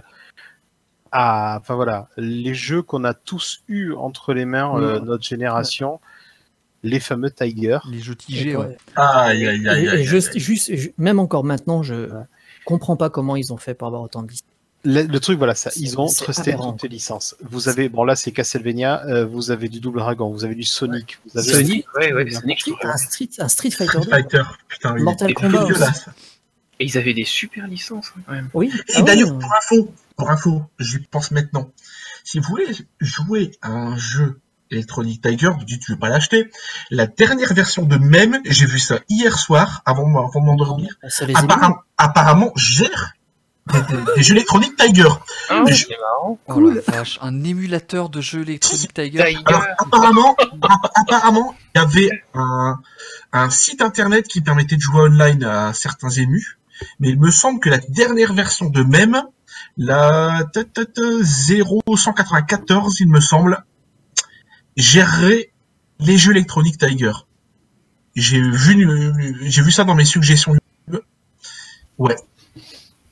à- 1.12 1.58
enfin 1.60 1.74
voilà, 1.74 2.08
les 2.16 2.54
jeux 2.54 2.82
qu'on 2.82 3.04
a 3.04 3.14
tous 3.14 3.62
eu 3.68 3.92
entre 3.92 4.32
les 4.34 4.44
mains, 4.46 4.74
euh, 4.80 4.98
notre 5.00 5.22
génération, 5.24 6.00
les 6.82 7.00
fameux 7.00 7.30
Tiger. 7.30 7.78
Les 7.90 8.00
jeux 8.00 8.14
tigés, 8.14 8.56
ouais. 8.56 8.76
Aïe, 8.96 9.46
aïe, 9.46 9.68
aïe, 9.68 9.88
aïe. 9.88 10.04
juste, 10.04 10.38
juste- 10.38 10.74
ju- 10.74 10.92
même 10.98 11.18
encore 11.18 11.44
maintenant, 11.44 11.82
je 11.82 11.94
Ouais. 11.94 12.24
comprends 12.64 12.96
pas 12.96 13.10
comment 13.10 13.36
ils 13.36 13.52
ont 13.52 13.56
fait 13.56 13.74
pour 13.74 13.86
avoir 13.88 14.02
autant 14.02 14.22
de 14.22 14.28
listes. 14.30 14.44
Le, 14.84 15.02
le 15.02 15.18
truc, 15.20 15.36
voilà, 15.38 15.56
ça, 15.56 15.70
ils 15.76 15.98
ont 15.98 16.06
c'est 16.06 16.22
trusté 16.22 16.52
aberrant. 16.52 16.72
toutes 16.72 16.84
les 16.84 16.88
licences. 16.90 17.34
Vous 17.40 17.68
avez, 17.68 17.88
bon 17.88 18.04
là 18.04 18.14
c'est 18.14 18.30
Castlevania, 18.30 19.04
euh, 19.06 19.26
vous 19.26 19.50
avez 19.50 19.68
du 19.68 19.80
Double 19.80 19.98
Dragon, 19.98 20.30
vous 20.30 20.44
avez 20.44 20.54
du 20.54 20.62
Sonic, 20.62 21.18
vous 21.26 21.38
avez 21.40 21.48
Sonic, 21.52 21.86
ouais, 21.96 22.12
ouais, 22.12 22.30
Sonic, 22.30 22.62
un, 22.84 22.96
Street, 22.96 23.28
un 23.38 23.48
Street 23.48 23.70
Fighter 23.70 23.98
2. 24.04 24.08
Fighter, 24.10 24.42
putain, 24.68 24.94
Mortal 24.98 25.34
Kombat. 25.34 25.66
Et 26.78 26.84
ils 26.84 26.98
avaient 26.98 27.14
des 27.14 27.24
super 27.24 27.66
licences 27.66 28.12
hein, 28.16 28.20
quand 28.26 28.32
même. 28.34 28.50
Oui. 28.54 28.70
Et 28.90 28.92
Ah 28.96 29.02
d'ailleurs, 29.02 29.36
pour 29.36 29.52
info, 29.54 29.92
pour 30.16 30.30
info, 30.30 30.62
j'y 30.78 30.98
pense 31.10 31.30
maintenant. 31.32 31.68
Si 32.22 32.38
vous 32.38 32.46
voulez 32.48 32.66
jouer 33.00 33.52
à 33.62 33.70
un 33.70 33.96
jeu 33.96 34.38
Electronic 34.70 35.22
Tiger, 35.22 35.50
vous 35.58 35.64
dites 35.64 35.82
je 35.86 35.92
vais 35.92 35.98
pas 35.98 36.08
l'acheter. 36.08 36.50
La 36.90 37.06
dernière 37.06 37.52
version 37.54 37.82
de 37.84 37.96
même, 37.96 38.40
j'ai 38.44 38.66
vu 38.66 38.78
ça 38.78 38.98
hier 39.08 39.38
soir 39.38 39.82
avant, 39.86 40.06
avant 40.26 40.40
de 40.40 40.46
m'endormir. 40.46 40.94
les 41.26 41.36
Apparemment, 41.36 41.76
apparemment 41.98 42.52
gère 42.56 43.12
des, 44.16 44.22
jeux 44.22 44.34
Electronic 44.34 44.76
Tiger. 44.76 45.08
Ah. 45.50 45.64
Oh 46.48 46.60
la 46.60 46.80
vache, 46.86 47.18
un 47.22 47.42
émulateur 47.44 48.08
de 48.08 48.20
jeu 48.20 48.42
Electronic 48.42 48.92
Tiger. 48.94 49.24
Tiger. 49.24 49.42
Alors 49.46 49.64
apparemment, 49.78 50.36
app- 50.62 50.90
apparemment, 50.94 51.54
il 51.74 51.78
y 51.80 51.82
avait 51.84 52.10
un, 52.34 52.78
un 53.32 53.50
site 53.50 53.82
internet 53.82 54.26
qui 54.28 54.40
permettait 54.40 54.76
de 54.76 54.80
jouer 54.80 55.02
online 55.02 55.42
à 55.44 55.72
certains 55.72 56.10
émus, 56.10 56.58
mais 57.00 57.08
il 57.10 57.18
me 57.18 57.30
semble 57.30 57.60
que 57.60 57.68
la 57.68 57.78
dernière 57.78 58.32
version 58.34 58.68
de 58.68 58.82
même, 58.82 59.22
la 59.76 60.44
ta- 60.52 60.64
ta- 60.64 60.84
ta 60.84 61.02
0194, 61.22 63.00
il 63.00 63.08
me 63.08 63.20
semble, 63.20 63.64
gérerait 64.76 65.50
les 65.98 66.16
jeux 66.18 66.32
Electronic 66.32 66.78
Tiger. 66.78 67.12
J'ai 68.14 68.40
vu, 68.40 68.86
j'ai 69.42 69.62
vu 69.62 69.70
ça 69.70 69.84
dans 69.84 69.94
mes 69.94 70.04
suggestions 70.04 70.54
YouTube. 70.54 71.02
Ouais. 71.98 72.16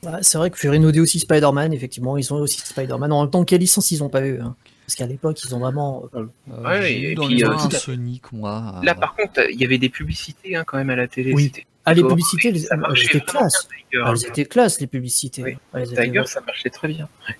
Ouais, 0.02 0.12
c'est 0.22 0.36
vrai 0.38 0.50
que 0.50 0.58
Fury 0.58 0.78
nous 0.80 0.92
dit 0.92 1.00
aussi 1.00 1.18
Spider-Man, 1.18 1.72
effectivement, 1.72 2.16
ils 2.18 2.32
ont 2.32 2.36
aussi 2.36 2.60
Spider-Man. 2.60 3.10
En 3.12 3.22
même 3.22 3.30
temps, 3.30 3.44
quelle 3.44 3.60
licence 3.60 3.90
ils 3.90 4.02
ont 4.02 4.08
pas 4.10 4.26
eu 4.26 4.40
hein 4.40 4.54
Parce 4.86 4.94
qu'à 4.96 5.06
l'époque, 5.06 5.42
ils 5.44 5.54
ont 5.54 5.58
vraiment. 5.58 6.04
Euh, 6.14 6.26
Ouais, 6.46 6.92
et 6.94 7.14
puis, 7.14 7.42
euh. 7.44 7.58
Sonic, 7.70 8.30
moi. 8.32 8.80
Là, 8.82 8.92
euh, 8.92 8.94
par 8.94 9.14
contre, 9.14 9.40
il 9.50 9.58
y 9.60 9.64
avait 9.64 9.78
des 9.78 9.88
publicités 9.88 10.56
hein, 10.56 10.64
quand 10.66 10.76
même 10.76 10.90
à 10.90 10.96
la 10.96 11.08
télé. 11.08 11.32
Oui. 11.32 11.44
C'était- 11.44 11.66
Ah, 11.86 11.92
les 11.92 12.02
publicités, 12.02 12.48
elles, 12.48 12.60
ça 12.60 12.68
elles 12.74 12.80
marchait 12.80 13.06
étaient 13.06 13.20
classe. 13.20 13.68
Tiger. 13.90 14.04
Elles 14.08 14.26
étaient 14.26 14.44
classe, 14.46 14.80
les 14.80 14.86
publicités. 14.86 15.42
Oui. 15.42 15.56
Elles 15.74 15.92
étaient- 15.92 16.04
Tiger, 16.06 16.22
ça 16.26 16.40
marchait 16.40 16.70
très 16.70 16.88
bien. 16.88 17.08
Ouais. 17.28 17.36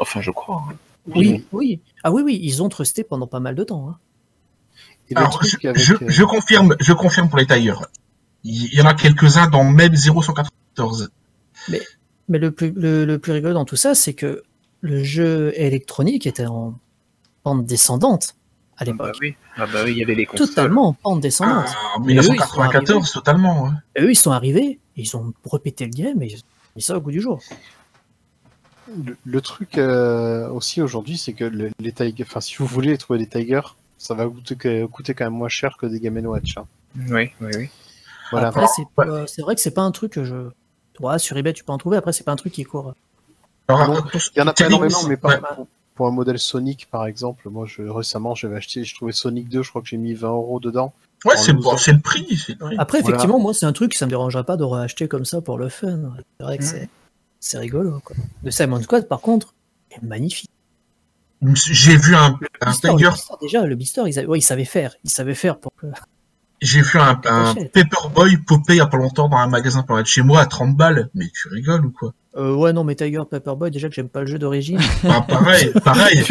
Enfin, 0.00 0.20
je 0.20 0.30
crois. 0.32 0.64
hein. 0.68 0.74
Oui, 1.14 1.44
oui. 1.52 1.80
Ah 2.02 2.12
oui, 2.12 2.22
oui, 2.24 2.38
ils 2.42 2.62
ont 2.62 2.68
trusté 2.68 3.04
pendant 3.04 3.26
pas 3.26 3.40
mal 3.40 3.54
de 3.54 3.64
temps. 3.64 3.88
hein. 3.90 3.98
Et 5.10 5.14
le 5.14 5.20
Alors, 5.20 5.30
truc 5.30 5.58
je, 5.62 5.68
avec, 5.68 5.82
je- 5.82 5.94
euh, 5.94 6.08
je 6.08 6.22
confirme, 6.24 6.76
je 6.80 6.92
confirme 6.92 7.28
pour 7.28 7.38
les 7.38 7.46
Tigers. 7.46 7.74
Il 8.44 8.72
y 8.74 8.80
en 8.80 8.86
a 8.86 8.94
quelques-uns 8.94 9.48
dans 9.48 9.64
même 9.64 9.94
0194. 9.94 11.10
Mais 12.28 12.38
le 12.38 12.50
plus, 12.50 12.72
le, 12.76 13.04
le 13.04 13.18
plus 13.18 13.32
rigolo 13.32 13.54
dans 13.54 13.64
tout 13.64 13.76
ça, 13.76 13.94
c'est 13.94 14.12
que 14.14 14.42
le 14.80 15.02
jeu 15.02 15.52
électronique 15.56 16.26
était 16.26 16.46
en 16.46 16.78
pente 17.42 17.64
descendante 17.64 18.36
à 18.76 18.82
Ah 18.82 18.84
bah 18.84 18.92
l'époque. 18.92 19.16
oui, 19.20 19.34
ah 19.56 19.66
bah 19.66 19.80
oui, 19.84 19.92
il 19.92 19.98
y 19.98 20.02
avait 20.04 20.14
les 20.14 20.26
consoles. 20.26 20.46
Totalement 20.48 20.88
en 20.88 20.92
pente 20.92 21.20
descendante. 21.20 21.66
Ah, 21.68 21.96
Mais 22.04 22.12
eux, 22.14 22.18
ils 22.18 22.22
sont 22.24 22.32
1994, 22.32 23.12
totalement. 23.12 23.72
Et 23.96 24.02
eux, 24.02 24.10
ils 24.10 24.14
sont 24.14 24.30
arrivés, 24.30 24.78
ils 24.96 25.16
ont 25.16 25.32
répété 25.50 25.84
le 25.86 25.90
game 25.90 26.22
et 26.22 26.26
ils 26.26 26.36
ont 26.36 26.42
mis 26.76 26.82
ça 26.82 26.96
au 26.96 27.00
goût 27.00 27.10
du 27.10 27.20
jour. 27.20 27.40
Le, 29.04 29.16
le 29.24 29.40
truc 29.40 29.78
euh, 29.78 30.48
aussi 30.48 30.80
aujourd'hui, 30.82 31.16
c'est 31.18 31.32
que 31.32 31.44
le- 31.44 31.70
les 31.80 31.92
Tigers, 31.92 32.24
enfin 32.26 32.40
si 32.40 32.56
vous 32.56 32.66
voulez 32.66 32.96
trouver 32.98 33.18
des 33.18 33.26
Tigers, 33.26 33.74
ça 33.98 34.14
va 34.14 34.26
coûter, 34.26 35.14
quand 35.14 35.24
même 35.24 35.32
moins 35.34 35.48
cher 35.48 35.76
que 35.78 35.86
des 35.86 36.00
Game 36.00 36.16
Watch. 36.26 36.56
hein. 36.56 36.66
Oui, 37.10 37.30
oui, 37.40 37.50
oui. 37.56 37.68
Voilà. 38.30 38.48
Après, 38.48 38.66
c'est 39.26 39.42
vrai 39.42 39.54
que 39.54 39.60
c'est 39.60 39.70
pas 39.72 39.82
un 39.82 39.90
truc 39.90 40.12
que 40.12 40.24
je. 40.24 40.50
Ouais, 41.00 41.18
sur 41.18 41.36
eBay, 41.36 41.52
tu 41.52 41.64
peux 41.64 41.72
en 41.72 41.78
trouver. 41.78 41.96
Après, 41.96 42.12
c'est 42.12 42.24
pas 42.24 42.32
un 42.32 42.36
truc 42.36 42.52
qui 42.52 42.64
court. 42.64 42.94
Non, 43.68 43.76
attention, 43.76 44.32
Il 44.34 44.38
y 44.38 44.42
en 44.42 44.46
a 44.46 44.52
pas 44.52 44.66
énormément, 44.66 45.02
mais 45.08 45.16
pas 45.16 45.28
ouais. 45.28 45.40
pour, 45.54 45.66
pour 45.94 46.06
un 46.08 46.10
modèle 46.10 46.38
Sonic 46.38 46.88
par 46.90 47.06
exemple. 47.06 47.48
Moi, 47.50 47.66
je, 47.66 47.82
récemment, 47.82 48.34
j'avais 48.34 48.56
acheté, 48.56 48.84
je 48.84 48.94
trouvais 48.94 49.12
Sonic 49.12 49.48
2, 49.48 49.62
je 49.62 49.68
crois 49.70 49.82
que 49.82 49.88
j'ai 49.88 49.96
mis 49.98 50.14
20 50.14 50.28
euros 50.28 50.58
dedans. 50.60 50.92
Ouais, 51.24 51.36
c'est 51.36 51.52
bon, 51.52 51.72
le 51.72 52.00
prix. 52.00 52.44
Après, 52.78 53.00
Voilà. 53.00 53.16
effectivement, 53.16 53.38
moi, 53.40 53.52
c'est 53.52 53.66
un 53.66 53.72
truc, 53.72 53.94
ça 53.94 54.06
me 54.06 54.10
dérangerait 54.10 54.44
pas 54.44 54.56
de 54.56 54.64
racheter 54.64 55.08
comme 55.08 55.24
ça 55.24 55.40
pour 55.40 55.58
le 55.58 55.68
fun. 55.68 56.12
C'est 56.38 56.44
vrai 56.44 56.58
que 56.58 56.62
Mm. 56.62 56.66
c'est- 56.66 56.88
c'est 57.40 57.58
rigolo. 57.58 58.00
Quoi. 58.04 58.16
Le 58.44 58.50
Simon 58.50 58.82
Squad, 58.82 59.06
par 59.08 59.20
contre, 59.20 59.54
est 59.90 60.02
magnifique. 60.02 60.50
J'ai 61.54 61.96
vu 61.96 62.16
un, 62.16 62.36
un 62.62 62.70
le 62.72 62.74
Tiger, 62.96 63.10
Beastar, 63.10 63.38
déjà, 63.38 63.64
le 63.64 63.76
Beastar, 63.76 64.08
ils, 64.08 64.18
a- 64.18 64.24
ouais, 64.24 64.38
ils 64.38 64.42
savaient 64.42 64.64
faire. 64.64 64.94
Ils 65.04 65.10
savaient 65.10 65.34
faire 65.36 65.58
pour 65.58 65.72
que. 65.76 65.86
J'ai 66.60 66.82
vu 66.82 66.98
un, 66.98 67.20
un. 67.26 67.54
Paperboy 67.72 68.36
popper 68.38 68.74
il 68.74 68.76
y 68.76 68.80
a 68.80 68.86
pas 68.86 68.96
longtemps 68.98 69.28
dans 69.28 69.36
un 69.36 69.46
magasin 69.48 69.82
par 69.82 69.96
là 69.96 70.02
de 70.02 70.06
chez 70.08 70.22
moi 70.22 70.40
à 70.40 70.46
30 70.46 70.76
balles. 70.76 71.08
Mais 71.14 71.26
tu 71.32 71.48
rigoles 71.48 71.86
ou 71.86 71.90
quoi? 71.90 72.12
Euh, 72.36 72.54
ouais, 72.54 72.72
non, 72.72 72.84
mais 72.84 72.94
Tiger 72.94 73.22
Paperboy, 73.28 73.70
déjà 73.70 73.88
que 73.88 73.94
j'aime 73.94 74.08
pas 74.08 74.20
le 74.20 74.26
jeu 74.26 74.38
d'origine. 74.38 74.78
Ah, 75.04 75.22
Pareil, 75.22 75.72
pareil, 75.84 76.22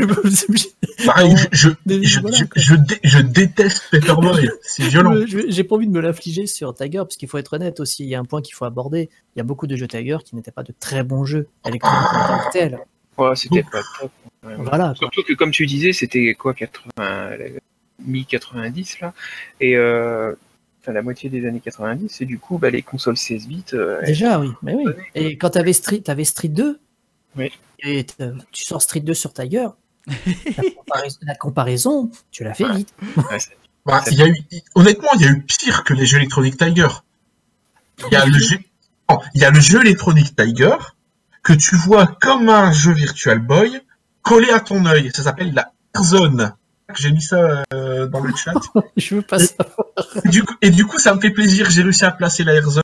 pareil. 1.06 1.36
Je, 1.52 1.70
je, 1.80 2.02
je, 2.02 2.20
voilà, 2.22 2.38
je, 2.38 2.44
quoi. 2.45 2.62
je 2.62 2.76
dé- 2.76 2.99
je 3.04 3.20
déteste 3.20 3.84
Paperboy. 3.91 4.49
C'est 4.62 4.84
violent. 4.84 5.16
J'ai 5.26 5.64
pas 5.64 5.76
envie 5.76 5.88
de 5.88 5.91
me 5.91 5.99
l'infliger 6.02 6.48
sur 6.48 6.74
Tiger, 6.74 6.99
parce 6.99 7.18
qu'il 7.18 7.28
faut 7.28 7.38
être 7.38 7.54
honnête 7.54 7.80
aussi. 7.80 8.04
Il 8.04 8.10
y 8.10 8.16
a 8.16 8.20
un 8.20 8.26
point 8.26 8.41
qu'il 8.41 8.54
faut 8.56 8.66
aborder. 8.66 9.10
Il 9.36 9.40
y 9.40 9.41
a 9.41 9.44
beaucoup 9.44 9.68
de 9.68 9.76
jeux 9.76 9.88
Tiger 9.88 10.18
qui 10.24 10.36
n'étaient 10.36 10.52
pas 10.52 10.64
de 10.64 10.74
très 10.80 11.04
bons 11.04 11.26
jeux 11.26 11.48
électroniques 11.66 12.14
en 12.14 12.40
que 12.48 12.52
tels. 12.54 12.80
Ouais, 13.18 13.36
c'était 13.36 13.64
pas 13.64 13.82
top. 13.99 14.12
Ouais. 14.45 14.56
Voilà. 14.60 14.86
quoi. 14.90 14.95
Surtout 14.95 15.24
que, 15.24 15.34
comme 15.34 15.52
tu 15.52 15.66
disais, 15.66 15.91
c'était 15.91 16.36
quoi, 16.36 16.54
80, 16.54 16.91
mi-90 18.06 19.02
là, 19.02 19.14
et 19.60 19.76
euh, 19.76 20.34
enfin, 20.82 20.91
la 20.94 21.02
moitié 21.02 21.30
des 21.30 21.45
années 21.48 21.60
90, 21.60 22.22
et 22.22 22.26
du 22.26 22.40
coup, 22.40 22.57
bah, 22.57 22.69
les 22.69 22.82
consoles 22.82 23.18
16 23.18 23.48
bits, 23.48 23.64
euh, 23.74 24.02
Déjà, 24.03 24.40
oui. 24.40 24.49
Mais 24.61 24.74
oui. 24.76 24.86
Et 25.15 25.38
quand 25.38 25.52
t'avais 25.52 25.74
Street, 25.74 25.99
t'avais 26.02 26.24
Street 26.26 26.49
2. 26.49 26.80
Oui. 27.38 27.52
Et 27.80 28.06
tu 28.52 28.64
sors 28.64 28.82
Street 28.82 28.99
2 29.02 29.14
sur 29.14 29.34
Tiger. 29.34 29.68
la, 30.07 30.64
comparaison, 30.76 31.18
la 31.22 31.36
comparaison, 31.36 32.11
tu 32.32 32.44
l'as 32.44 32.53
fait 32.53 32.64
Ouais. 32.65 32.78
vite. 32.78 32.94
ouais, 33.18 33.38
Bah, 33.86 34.03
il 34.11 34.18
y 34.18 34.22
a 34.24 34.28
eu, 34.28 34.36
honnêtement, 34.76 35.10
il 35.15 35.22
y 35.22 35.26
a 35.26 35.32
eu 35.32 35.41
pire 35.41 35.84
que 35.84 35.94
les 35.94 36.06
jeux 36.06 36.18
Electronic 36.18 36.57
Tiger. 36.57 36.88
Il 38.06 38.14
y 38.14 38.15
a 38.15 38.26
le 38.26 38.38
jeu, 38.40 38.57
non, 39.10 39.19
il 39.34 39.41
y 39.41 39.45
a 39.45 39.49
le 39.52 39.60
jeu 39.60 39.82
Electronic 39.82 40.36
Tiger 40.36 40.76
que 41.44 41.53
tu 41.53 41.76
vois 41.76 42.07
comme 42.22 42.49
un 42.49 42.72
jeu 42.72 42.94
Virtual 42.94 43.40
Boy 43.40 43.82
collé 44.22 44.49
à 44.52 44.60
ton 44.60 44.86
œil. 44.86 45.11
Ça 45.15 45.24
s'appelle 45.24 45.53
la 45.53 45.72
Airzone. 45.95 46.53
J'ai 46.95 47.11
mis 47.11 47.22
ça 47.22 47.64
euh, 47.73 48.07
dans 48.07 48.22
le 48.22 48.34
chat. 48.35 48.53
Je 48.97 49.15
veux 49.15 49.22
pas 49.22 49.39
savoir. 49.39 49.77
Et 50.23 50.30
du, 50.30 50.43
coup, 50.43 50.55
et 50.61 50.69
du 50.69 50.85
coup, 50.85 50.99
ça 50.99 51.14
me 51.14 51.19
fait 51.19 51.31
plaisir. 51.31 51.69
J'ai 51.69 51.81
réussi 51.84 52.05
à 52.05 52.11
placer 52.11 52.43
la 52.43 52.53
Airzone. 52.53 52.84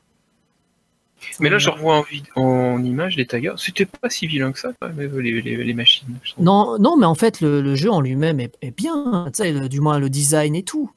Mais 1.40 1.50
là, 1.50 1.58
je 1.58 1.68
revois 1.68 1.96
en, 1.96 2.02
vid- 2.02 2.28
en 2.36 2.82
image 2.84 3.16
les 3.16 3.26
Tigers, 3.26 3.54
c'était 3.56 3.86
pas 3.86 4.08
si 4.08 4.28
vilain 4.28 4.52
que 4.52 4.58
ça, 4.60 4.70
quand 4.80 4.88
même, 4.92 5.18
les, 5.18 5.40
les, 5.42 5.64
les 5.64 5.74
machines. 5.74 6.06
je. 6.22 6.32
Non, 6.38 6.78
non, 6.78 6.96
mais 6.96 7.06
en 7.06 7.16
fait, 7.16 7.40
le, 7.40 7.60
le 7.60 7.74
jeu 7.74 7.90
en 7.90 8.00
lui-même 8.00 8.38
est, 8.38 8.54
est 8.62 8.70
bien. 8.70 9.24
Tu 9.34 9.42
sais, 9.42 9.52
le- 9.52 9.68
du 9.68 9.80
moins 9.80 9.98
le 9.98 10.08
design 10.10 10.54
et 10.54 10.62
tout. 10.62 10.92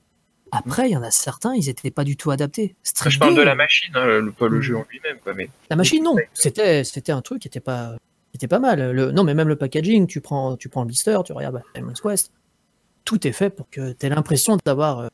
Après, 0.51 0.89
il 0.89 0.93
y 0.93 0.97
en 0.97 1.01
a 1.01 1.09
certains, 1.11 1.55
ils 1.55 1.69
étaient 1.69 1.89
pas 1.91 2.03
du 2.03 2.17
tout 2.17 2.29
adaptés. 2.29 2.75
Street 2.83 3.09
je 3.09 3.17
parle 3.19 3.33
2, 3.33 3.39
de 3.41 3.45
la 3.45 3.55
machine, 3.55 3.91
hein, 3.95 4.05
le, 4.05 4.31
pas 4.31 4.47
le 4.47 4.59
Mm. 4.59 4.61
jeu 4.61 4.77
en 4.77 4.85
lui-même, 4.89 5.17
mais 5.35 5.49
La 5.71 5.75
machine, 5.75 6.03
non. 6.03 6.15
C'était, 6.33 6.83
c'était 6.83 7.11
un 7.11 7.21
truc 7.21 7.41
qui 7.41 7.47
était 7.47 7.59
pas, 7.59 7.95
qui 8.31 8.37
était 8.37 8.47
pas 8.47 8.59
mal. 8.59 8.91
Le, 8.91 9.11
non, 9.11 9.23
mais 9.23 9.33
même 9.33 9.47
le 9.47 9.55
packaging, 9.55 10.05
tu 10.07 10.21
prends, 10.21 10.55
tu 10.55 10.69
prends 10.69 10.81
le 10.83 10.87
blister, 10.87 11.17
tu 11.25 11.33
regardes 11.33 11.55
bah, 11.55 11.63
Demon's 11.75 11.99
Quest. 11.99 12.31
Tout 13.07 13.25
est 13.25 13.31
fait 13.31 13.49
pour 13.49 13.69
que 13.69 13.93
tu 13.93 14.05
aies 14.05 14.09
l'impression 14.09 14.57
d'avoir. 14.65 14.99
euh, 14.99 15.07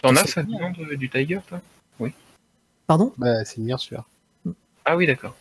t'en 0.00 0.16
as 0.16 0.26
ça, 0.26 0.42
non, 0.44 0.70
de- 0.70 0.94
du 0.94 1.10
Tiger, 1.10 1.40
toi? 1.46 1.60
Pardon? 2.86 3.12
Bah, 3.18 3.44
c'est 3.44 3.60
bien 3.60 3.76
sûr. 3.76 4.08
Ah 4.84 4.96
oui, 4.96 5.06
d'accord. 5.06 5.34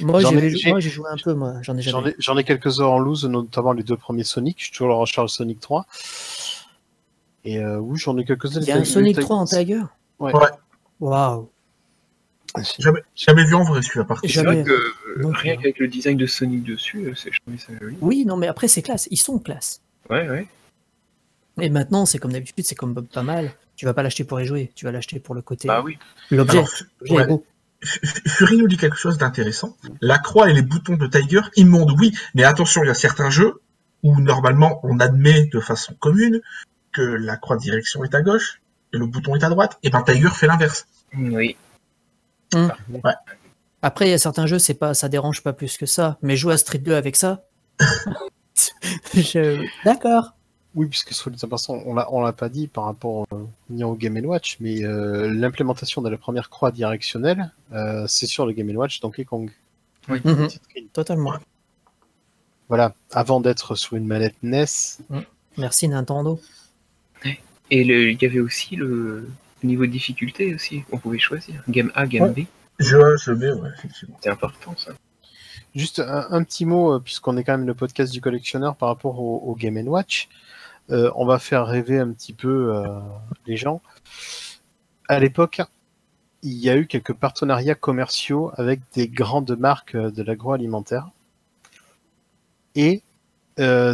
Moi, 0.00 0.20
J'en 0.20 0.30
ai- 0.30 0.34
j'avais- 0.34 0.50
j'ai- 0.56 0.70
moi, 0.70 0.80
j'ai 0.80 0.88
joué 0.88 1.08
un 1.10 1.16
peu. 1.22 1.34
Moi, 1.34 1.54
j'en 1.60 1.76
ai 1.76 1.82
J'en 1.82 2.00
jamais. 2.00 2.12
ai, 2.12 2.16
j'en 2.20 2.38
ai 2.38 2.44
quelques 2.44 2.80
heures 2.80 2.92
en 2.92 2.98
loose, 3.00 3.24
notamment 3.26 3.72
les 3.72 3.82
deux 3.82 3.96
premiers 3.98 4.22
Sonic. 4.24 4.56
Je 4.58 4.64
suis 4.66 4.72
toujours 4.72 4.96
en 4.98 5.02
de 5.24 5.28
Sonic 5.28 5.60
3. 5.60 5.86
Et 7.44 7.58
euh, 7.58 7.78
oui, 7.78 7.98
j'en 7.98 8.16
ai 8.16 8.24
quelques-uns. 8.24 8.60
Il 8.62 8.66
y 8.68 8.72
a 8.72 8.76
un 8.76 8.84
Sonic 8.84 9.18
3 9.18 9.36
en 9.36 9.44
Tiger? 9.44 9.82
Ouais. 10.20 10.32
Waouh. 11.00 11.50
Jamais, 12.78 13.00
jamais 13.16 13.44
vu 13.44 13.54
en 13.56 13.64
vrai 13.64 13.82
celui-là 13.82 14.04
par 14.06 14.20
contre. 14.20 14.32
C'est 14.32 14.42
vrai 14.44 14.52
Jamais. 14.54 14.64
que 14.64 14.70
euh, 14.70 15.32
rien 15.32 15.56
qu'avec 15.56 15.78
le 15.80 15.88
design 15.88 16.16
de 16.16 16.24
Sonic 16.26 16.62
dessus, 16.62 17.12
c'est, 17.16 17.30
je 17.32 17.40
trouvais 17.40 17.58
ça 17.58 17.72
joli. 17.78 17.96
Oui, 18.00 18.24
non, 18.24 18.36
mais 18.36 18.46
après, 18.46 18.68
c'est 18.68 18.80
classe. 18.80 19.08
Ils 19.10 19.16
sont 19.18 19.38
classe. 19.40 19.82
Ouais, 20.10 20.28
ouais. 20.28 20.48
Et 21.60 21.70
maintenant, 21.70 22.04
c'est 22.04 22.18
comme 22.18 22.32
d'habitude, 22.32 22.64
c'est 22.66 22.74
comme 22.74 22.94
pas 23.06 23.22
mal. 23.22 23.52
Tu 23.76 23.84
vas 23.84 23.94
pas 23.94 24.02
l'acheter 24.02 24.24
pour 24.24 24.40
y 24.40 24.46
jouer. 24.46 24.72
Tu 24.74 24.84
vas 24.84 24.92
l'acheter 24.92 25.20
pour 25.20 25.34
le 25.34 25.42
côté. 25.42 25.68
Bah 25.68 25.82
oui. 25.84 25.98
L'objet. 26.30 26.64
Ouais. 27.10 27.22
est 27.22 27.26
beau. 27.26 27.44
Fury 27.82 28.56
nous 28.56 28.68
dit 28.68 28.76
quelque 28.76 28.96
chose 28.96 29.18
d'intéressant. 29.18 29.76
La 30.00 30.18
croix 30.18 30.50
et 30.50 30.54
les 30.54 30.62
boutons 30.62 30.96
de 30.96 31.06
Tiger, 31.06 31.40
immondes, 31.56 31.94
oui, 31.98 32.16
mais 32.34 32.44
attention, 32.44 32.82
il 32.82 32.86
y 32.86 32.90
a 32.90 32.94
certains 32.94 33.30
jeux 33.30 33.60
où 34.02 34.20
normalement 34.20 34.80
on 34.84 35.00
admet 35.00 35.46
de 35.46 35.60
façon 35.60 35.94
commune 35.94 36.40
que 36.92 37.02
la 37.02 37.36
croix 37.36 37.56
de 37.56 37.62
direction 37.62 38.04
est 38.04 38.14
à 38.14 38.22
gauche 38.22 38.62
et 38.92 38.96
le 38.96 39.06
bouton 39.06 39.34
est 39.34 39.44
à 39.44 39.48
droite. 39.48 39.78
Et 39.82 39.90
ben 39.90 40.02
Tiger 40.02 40.30
fait 40.30 40.46
l'inverse. 40.46 40.86
Oui. 41.14 41.56
Après, 43.82 44.08
il 44.08 44.10
y 44.10 44.14
a 44.14 44.18
certains 44.18 44.46
jeux, 44.46 44.58
c'est 44.58 44.74
pas, 44.74 44.94
ça 44.94 45.08
dérange 45.08 45.42
pas 45.42 45.52
plus 45.52 45.76
que 45.76 45.86
ça. 45.86 46.18
Mais 46.22 46.36
jouer 46.36 46.54
à 46.54 46.56
Street 46.56 46.78
2 46.78 46.94
avec 46.94 47.16
ça. 47.16 47.44
je... 49.14 49.66
D'accord. 49.84 50.34
Oui, 50.74 50.86
puisque 50.88 51.12
soit 51.12 51.30
dit 51.30 51.44
en 51.44 51.48
passant, 51.48 51.80
on 51.86 51.94
l'a, 51.94 52.12
on 52.12 52.20
l'a 52.20 52.32
pas 52.32 52.48
dit 52.48 52.66
par 52.66 52.84
rapport 52.84 53.26
euh, 53.32 53.44
ni 53.70 53.84
au 53.84 53.94
Game 53.94 54.16
Watch, 54.24 54.56
mais 54.60 54.84
euh, 54.84 55.32
l'implémentation 55.32 56.02
de 56.02 56.08
la 56.08 56.16
première 56.16 56.50
croix 56.50 56.72
directionnelle, 56.72 57.52
euh, 57.72 58.06
c'est 58.08 58.26
sur 58.26 58.44
le 58.44 58.52
Game 58.52 58.74
Watch 58.76 59.00
Donkey 59.00 59.24
Kong. 59.24 59.52
Oui. 60.08 60.20
Mhm. 60.24 60.48
Totalement. 60.92 61.34
Voilà, 62.68 62.94
avant 63.12 63.40
d'être 63.40 63.76
sur 63.76 63.96
une 63.96 64.06
manette 64.06 64.34
NES. 64.42 64.64
Merci 65.56 65.86
Nintendo. 65.88 66.40
Et 67.70 67.84
le- 67.84 68.10
il 68.10 68.20
y 68.20 68.26
avait 68.26 68.40
aussi 68.40 68.76
le, 68.76 69.28
niveau 69.62 69.86
de 69.86 69.90
difficulté 69.90 70.54
aussi. 70.54 70.84
On 70.92 70.98
pouvait 70.98 71.18
choisir. 71.18 71.62
Game 71.68 71.90
A, 71.94 72.06
Game 72.06 72.32
B. 72.32 72.40
Je, 72.78 72.96
ouais, 72.96 73.14
je 73.22 73.30
mets, 73.32 73.52
ouais, 73.52 73.70
effectivement. 73.78 74.18
C'est 74.20 74.30
important 74.30 74.74
ça. 74.76 74.92
Juste 75.74 75.98
un, 75.98 76.44
petit 76.44 76.66
mot, 76.66 76.94
euh, 76.94 77.00
puisqu'on 77.00 77.36
est 77.36 77.42
quand 77.42 77.58
même 77.58 77.66
le 77.66 77.74
podcast 77.74 78.12
du 78.12 78.20
collectionneur 78.20 78.76
par 78.76 78.88
rapport 78.88 79.18
au, 79.20 79.54
Game 79.56 79.76
Watch. 79.88 80.28
Euh, 80.90 81.10
on 81.16 81.26
va 81.26 81.40
faire 81.40 81.66
rêver 81.66 81.98
un 81.98 82.12
petit 82.12 82.32
peu 82.32 82.76
euh, 82.76 83.00
les 83.46 83.56
gens. 83.56 83.82
À 85.08 85.18
l'époque, 85.18 85.62
il 86.42 86.52
y 86.52 86.70
a 86.70 86.76
eu 86.76 86.86
quelques 86.86 87.14
partenariats 87.14 87.74
commerciaux 87.74 88.52
avec 88.54 88.80
des 88.94 89.08
grandes 89.08 89.56
marques 89.58 89.96
de 89.96 90.22
l'agroalimentaire. 90.22 91.08
Et 92.76 93.02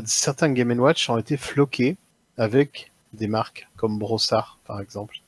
certains 0.05 0.51
Game 0.53 0.79
Watch 0.79 1.09
ont 1.09 1.19
été 1.19 1.37
floqués 1.37 1.97
avec 2.37 2.93
des 3.15 3.27
marques 3.27 3.69
comme 3.77 3.99
Brossard, 3.99 4.59
par 4.67 4.81
exemple. 4.81 5.21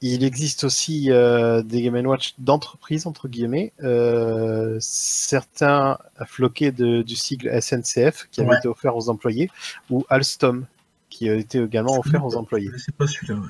Il 0.00 0.22
existe 0.22 0.62
aussi 0.62 1.10
euh, 1.10 1.62
des 1.62 1.82
Game 1.82 2.06
Watch 2.06 2.34
d'entreprise, 2.38 3.06
entre 3.06 3.26
guillemets, 3.26 3.72
euh, 3.82 4.76
certains 4.80 5.98
floqués 6.26 6.70
de- 6.70 7.02
du 7.02 7.16
sigle 7.16 7.48
SNCF 7.48 8.28
qui 8.30 8.40
avaient 8.40 8.50
Ouais. 8.50 8.58
été 8.58 8.68
offerts 8.68 8.96
aux 8.96 9.08
employés, 9.08 9.50
ou 9.90 10.04
Alstom 10.08 10.66
qui 11.10 11.28
a 11.28 11.34
été 11.34 11.58
également 11.60 11.98
offert 11.98 12.24
aux 12.24 12.36
employés. 12.36 12.70
C'est 12.78 12.94
pas 12.94 13.06
celui-là, 13.08 13.34
ouais. 13.40 13.48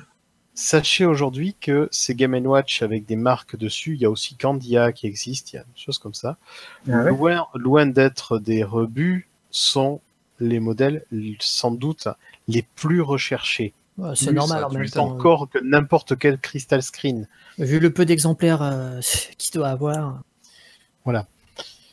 Sachez 0.55 1.05
aujourd'hui 1.05 1.55
que 1.61 1.87
ces 1.91 2.15
Game 2.15 2.33
Watch 2.45 2.81
avec 2.81 3.05
des 3.05 3.15
marques 3.15 3.55
dessus, 3.55 3.93
il 3.93 4.01
y 4.01 4.05
a 4.05 4.09
aussi 4.09 4.35
Candia 4.35 4.91
qui 4.91 5.05
existe, 5.07 5.53
il 5.53 5.57
y 5.57 5.59
a 5.59 5.63
des 5.63 5.67
choses 5.79 5.99
comme 5.99 6.13
ça. 6.15 6.37
Ah 6.91 7.03
ouais 7.03 7.09
loin 7.11 7.45
loin 7.53 7.85
d'être 7.85 8.39
des 8.39 8.63
rebuts, 8.63 9.29
sont 9.51 10.01
les 10.39 10.59
modèles 10.59 11.05
sans 11.39 11.71
doute 11.71 12.07
les 12.47 12.63
plus 12.75 13.01
recherchés. 13.01 13.73
Ouais, 13.99 14.15
c'est 14.15 14.31
normal 14.31 14.59
ça, 14.59 14.67
en 14.67 14.69
tu 14.69 14.77
même 14.77 14.89
temps. 14.89 15.11
Encore 15.11 15.49
que 15.49 15.59
n'importe 15.59 16.17
quel 16.17 16.39
Crystal 16.39 16.81
Screen. 16.81 17.27
Vu 17.57 17.79
le 17.79 17.91
peu 17.91 18.05
d'exemplaires 18.05 18.61
euh, 18.61 18.99
qu'il 19.37 19.53
doit 19.53 19.69
avoir. 19.69 20.21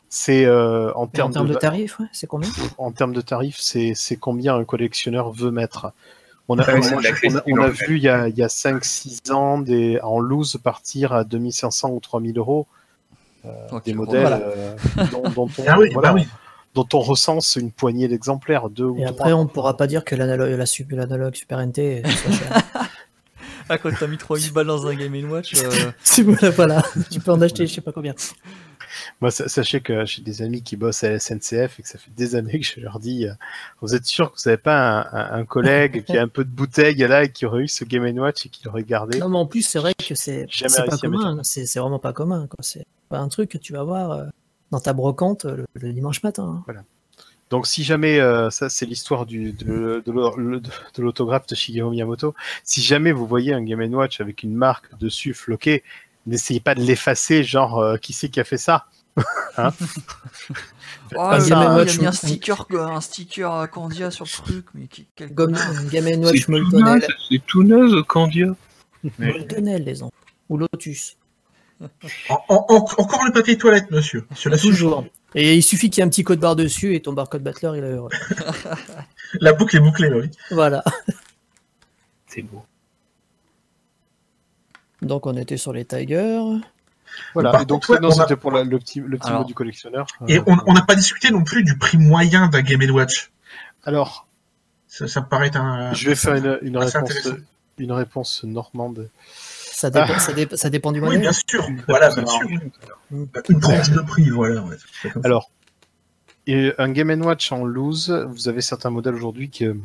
C'est 0.08 0.46
euh, 0.46 0.92
en 0.94 1.02
Et 1.02 1.04
en 1.04 1.06
termes 1.06 1.32
termes 1.32 1.48
de 1.48 1.54
de, 1.54 1.58
tarifs, 1.58 1.98
ouais, 1.98 2.06
c'est 2.12 2.26
combien 2.26 2.48
en 2.78 2.90
termes 2.92 3.12
de 3.12 3.20
tarifs, 3.20 3.58
c'est 3.58 3.92
c'est 3.94 4.16
combien 4.16 4.54
un 4.54 4.64
collectionneur 4.64 5.30
veut 5.30 5.50
mettre? 5.50 5.92
On 6.48 6.58
a, 6.58 6.64
Ouais, 6.64 6.80
on 6.80 6.96
on 6.96 7.36
a- 7.36 7.42
on 7.48 7.60
a 7.60 7.68
vu 7.68 7.96
il 7.96 8.02
y 8.02 8.08
a, 8.08 8.28
il 8.28 8.38
y 8.38 8.42
a 8.42 8.48
5-6 8.48 9.32
ans 9.32 9.58
des, 9.58 9.98
en 10.02 10.20
loose 10.20 10.58
partir 10.62 11.12
à 11.12 11.24
2500 11.24 11.90
ou 11.90 11.98
3000 12.00 12.38
euros 12.38 12.66
Ok, 13.72 13.84
des 13.84 13.92
bon, 13.92 14.04
modèles 14.04 14.22
Voilà. 14.22 14.38
euh, 14.38 14.76
dont, 15.10 15.28
dont 15.30 15.50
on, 15.58 15.64
Ah 15.66 15.76
oui, 15.80 15.90
voilà, 15.92 16.10
bah 16.10 16.14
oui. 16.14 16.26
Dont 16.76 16.86
on 16.92 17.00
recense 17.00 17.56
une 17.56 17.72
poignée 17.72 18.06
d'exemplaires, 18.06 18.68
deux 18.70 18.84
ou 18.84 18.98
Et 18.98 19.04
trois. 19.06 19.10
après, 19.10 19.32
on 19.32 19.44
ne 19.44 19.48
pourra 19.48 19.76
pas 19.76 19.86
dire 19.88 20.04
que 20.04 20.14
l'analogue 20.14 20.50
la 20.56 20.66
Super 20.66 21.06
NT 21.66 22.02
soit 22.04 22.32
cher. 22.32 22.62
Ah, 23.68 23.78
quand 23.78 23.90
t'as 23.98 24.06
mis 24.06 24.16
3000 24.18 24.52
balles 24.52 24.66
dans 24.68 24.86
un 24.86 24.94
Game 24.94 25.28
Watch, 25.28 25.54
euh, 25.56 25.70
C'est- 26.04 26.22
voilà, 26.22 26.50
voilà. 26.50 26.82
tu 27.10 27.18
peux 27.18 27.32
en 27.32 27.40
acheter 27.40 27.66
je 27.66 27.74
sais 27.74 27.80
pas 27.80 27.90
combien. 27.90 28.14
Moi, 29.20 29.30
sa- 29.32 29.48
sachez 29.48 29.80
que 29.80 30.04
j'ai 30.06 30.22
des 30.22 30.40
amis 30.42 30.62
qui 30.62 30.76
bossent 30.76 31.02
à 31.02 31.10
la 31.10 31.18
SNCF 31.18 31.78
et 31.78 31.82
que 31.82 31.88
ça 31.88 31.98
fait 31.98 32.10
des 32.16 32.34
années 32.36 32.60
que 32.60 32.64
je 32.66 32.78
leur 32.80 32.98
dis 33.00 33.26
euh, 33.26 33.32
Vous 33.80 33.94
êtes 33.94 34.04
sûr 34.06 34.30
que 34.30 34.36
vous 34.36 34.48
n'avez 34.48 34.56
pas 34.62 34.78
un, 34.78 35.00
un- 35.12 35.40
un 35.40 35.44
collègue 35.44 36.04
qui 36.04 36.16
a 36.16 36.22
un 36.22 36.28
peu 36.28 36.44
de 36.44 36.50
bouteille 36.50 36.96
là 36.98 37.24
et 37.24 37.32
qui 37.32 37.44
aurait 37.46 37.62
eu 37.62 37.68
ce 37.68 37.84
Game 37.84 38.04
Watch 38.18 38.46
et 38.46 38.48
qui 38.50 38.62
l'aurait 38.64 38.84
gardé? 38.84 39.18
Non, 39.18 39.28
mais 39.28 39.38
en 39.38 39.46
plus, 39.46 39.62
c'est 39.62 39.78
vrai 39.80 39.94
que 39.94 40.14
c'est 40.14 40.46
pas 40.86 40.96
commun. 40.98 41.40
C'est 41.42 41.78
vraiment 41.78 41.98
pas 41.98 42.12
commun. 42.12 42.46
quoi. 42.46 42.58
C'est 42.60 42.86
pas 43.08 43.18
un 43.18 43.28
truc 43.28 43.50
que 43.50 43.58
tu 43.58 43.72
vas 43.72 43.82
voir 43.82 44.10
euh, 44.12 44.24
dans 44.70 44.80
ta 44.80 44.92
brocante 44.92 45.44
euh, 45.44 45.56
le, 45.56 45.66
le 45.88 45.92
dimanche 45.92 46.22
matin. 46.22 46.62
hein. 46.68 46.82
Donc, 47.50 47.68
si 47.68 47.84
jamais, 47.84 48.18
euh, 48.18 48.50
ça 48.50 48.68
c'est 48.68 48.86
l'histoire 48.86 49.24
du- 49.24 49.52
de, 49.52 50.02
de 50.04 51.02
l'autographe 51.02 51.46
de 51.46 51.54
Shigeru 51.54 51.90
Miyamoto, 51.90 52.34
si 52.64 52.82
jamais 52.82 53.12
vous 53.12 53.24
voyez 53.26 53.52
un 53.54 53.62
Game 53.62 53.80
Watch 53.94 54.20
avec 54.20 54.42
une 54.42 54.54
marque 54.54 54.98
dessus 54.98 55.32
floquée, 55.32 55.84
n'essayez 56.26 56.58
pas 56.58 56.74
de 56.74 56.80
l'effacer, 56.80 57.44
genre 57.44 57.78
euh, 57.78 57.96
qui 57.98 58.12
c'est 58.12 58.28
qui 58.30 58.40
a 58.40 58.44
fait 58.44 58.58
ça? 58.58 58.86
Hein? 59.58 59.70
Oh, 61.12 61.18
pas 61.18 61.36
hein. 61.40 61.44
il 61.46 61.52
a 61.52 61.74
Watch, 61.76 61.98
mis 62.00 62.06
un 62.06 62.12
sticker, 62.12 62.66
un 62.72 63.00
sticker 63.00 63.52
à 63.52 63.68
Candia 63.68 64.10
sur 64.10 64.24
le 64.24 64.30
truc, 64.44 64.66
mais 64.74 64.88
qui- 64.88 65.06
quel 65.14 65.32
Gomme. 65.32 65.52
Game 65.92 66.04
C'est 66.04 66.16
Watch 66.16 67.06
c'est 67.30 67.38
tout 67.46 67.62
naze, 67.62 67.94
Candia. 68.08 68.48
Moltonel, 69.20 69.84
les 69.84 70.02
enfants. 70.02 70.12
Ou 70.48 70.58
Lotus. 70.58 71.16
En- 72.30 72.44
en- 72.48 72.66
en- 72.68 72.84
encore 72.98 73.24
le 73.24 73.32
papier 73.32 73.58
toilette, 73.58 73.90
monsieur. 73.90 74.26
Cela 74.34 74.56
suffit. 74.56 74.70
Toujours. 74.70 75.04
Et 75.34 75.54
il 75.56 75.62
suffit 75.62 75.90
qu'il 75.90 76.00
y 76.00 76.02
ait 76.02 76.06
un 76.06 76.08
petit 76.10 76.24
code 76.24 76.38
barre 76.40 76.56
dessus 76.56 76.94
et 76.94 77.02
ton 77.02 77.12
barcode 77.12 77.42
battler, 77.42 77.70
il 77.76 77.84
est 77.84 77.90
heureux. 77.92 78.10
La 79.40 79.52
boucle 79.52 79.76
est 79.76 79.80
bouclée, 79.80 80.08
oui. 80.10 80.30
Voilà. 80.50 80.82
C'est 82.26 82.42
beau. 82.42 82.64
Donc, 85.02 85.26
on 85.26 85.36
était 85.36 85.56
sur 85.56 85.72
les 85.72 85.84
Tigers. 85.84 86.40
Voilà, 87.34 87.52
Par 87.52 87.62
et 87.62 87.66
donc 87.66 87.88
ouais, 87.88 87.98
a- 88.04 88.10
c'était 88.10 88.36
pour 88.36 88.50
la- 88.50 88.64
le 88.64 88.78
petit, 88.78 89.00
le 89.00 89.16
petit 89.18 89.28
Alors- 89.28 89.40
mot 89.42 89.46
du 89.46 89.54
collectionneur. 89.54 90.06
Et 90.28 90.38
Euh, 90.38 90.42
on 90.66 90.72
n'a 90.72 90.82
pas 90.82 90.94
discuté 90.94 91.30
non 91.30 91.44
plus 91.44 91.62
du 91.62 91.78
prix 91.78 91.98
moyen 91.98 92.48
d'un 92.48 92.62
Game 92.62 92.82
Watch. 92.90 93.30
Alors, 93.84 94.26
Ça, 94.88 95.06
ça 95.06 95.20
me 95.20 95.26
paraît 95.26 95.54
un. 95.56 95.92
je 95.94 96.08
vais 96.08 96.14
faire 96.14 96.34
une, 96.34 96.58
une 96.62 96.76
assez 96.76 96.98
réponse, 96.98 97.10
intéressant. 97.16 97.42
une 97.78 97.92
réponse 97.92 98.44
normande. 98.44 99.08
Ça 99.76 99.90
dépend, 99.90 100.06
Ah. 100.16 100.18
ça, 100.20 100.32
dé- 100.32 100.48
ça 100.54 100.70
dépend 100.70 100.90
du 100.90 101.00
Oui, 101.00 101.04
modèle. 101.06 101.20
bien 101.20 101.32
sûr. 101.32 101.68
Voilà, 101.86 102.08
bien 102.14 102.24
sûr. 102.24 102.48
Une 103.10 103.60
tranche 103.60 103.90
de 103.90 104.00
prix, 104.00 104.30
voilà. 104.30 104.62
ouais. 104.62 104.76
Alors, 105.22 105.50
et 106.46 106.72
un 106.78 106.88
Game 106.90 107.10
Watch 107.22 107.52
en 107.52 107.62
loose, 107.62 108.10
vous 108.30 108.48
avez 108.48 108.62
certains 108.62 108.88
modèles 108.88 109.14
aujourd'hui 109.14 109.50
que 109.50 109.76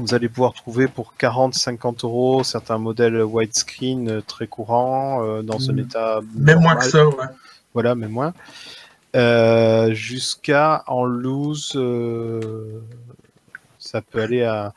vous 0.00 0.14
allez 0.14 0.30
pouvoir 0.30 0.54
trouver 0.54 0.88
pour 0.88 1.12
40-50 1.18 2.04
euros, 2.04 2.44
certains 2.44 2.78
modèles 2.78 3.22
widescreen 3.22 4.08
euh, 4.08 4.20
très 4.22 4.46
courants, 4.46 5.22
euh, 5.22 5.42
dans 5.42 5.68
un 5.68 5.74
Mm. 5.74 5.78
état 5.80 6.20
Même 6.36 6.60
moins 6.60 6.76
que 6.76 6.84
ça, 6.86 7.06
ouais. 7.06 7.26
Voilà, 7.74 7.94
même 7.94 8.10
moins. 8.10 8.32
Euh, 9.14 9.92
Jusqu'à 9.92 10.82
en 10.86 11.04
loose, 11.04 11.72
euh, 11.76 12.80
ça 13.78 14.00
peut 14.00 14.22
aller 14.22 14.44
à 14.44 14.72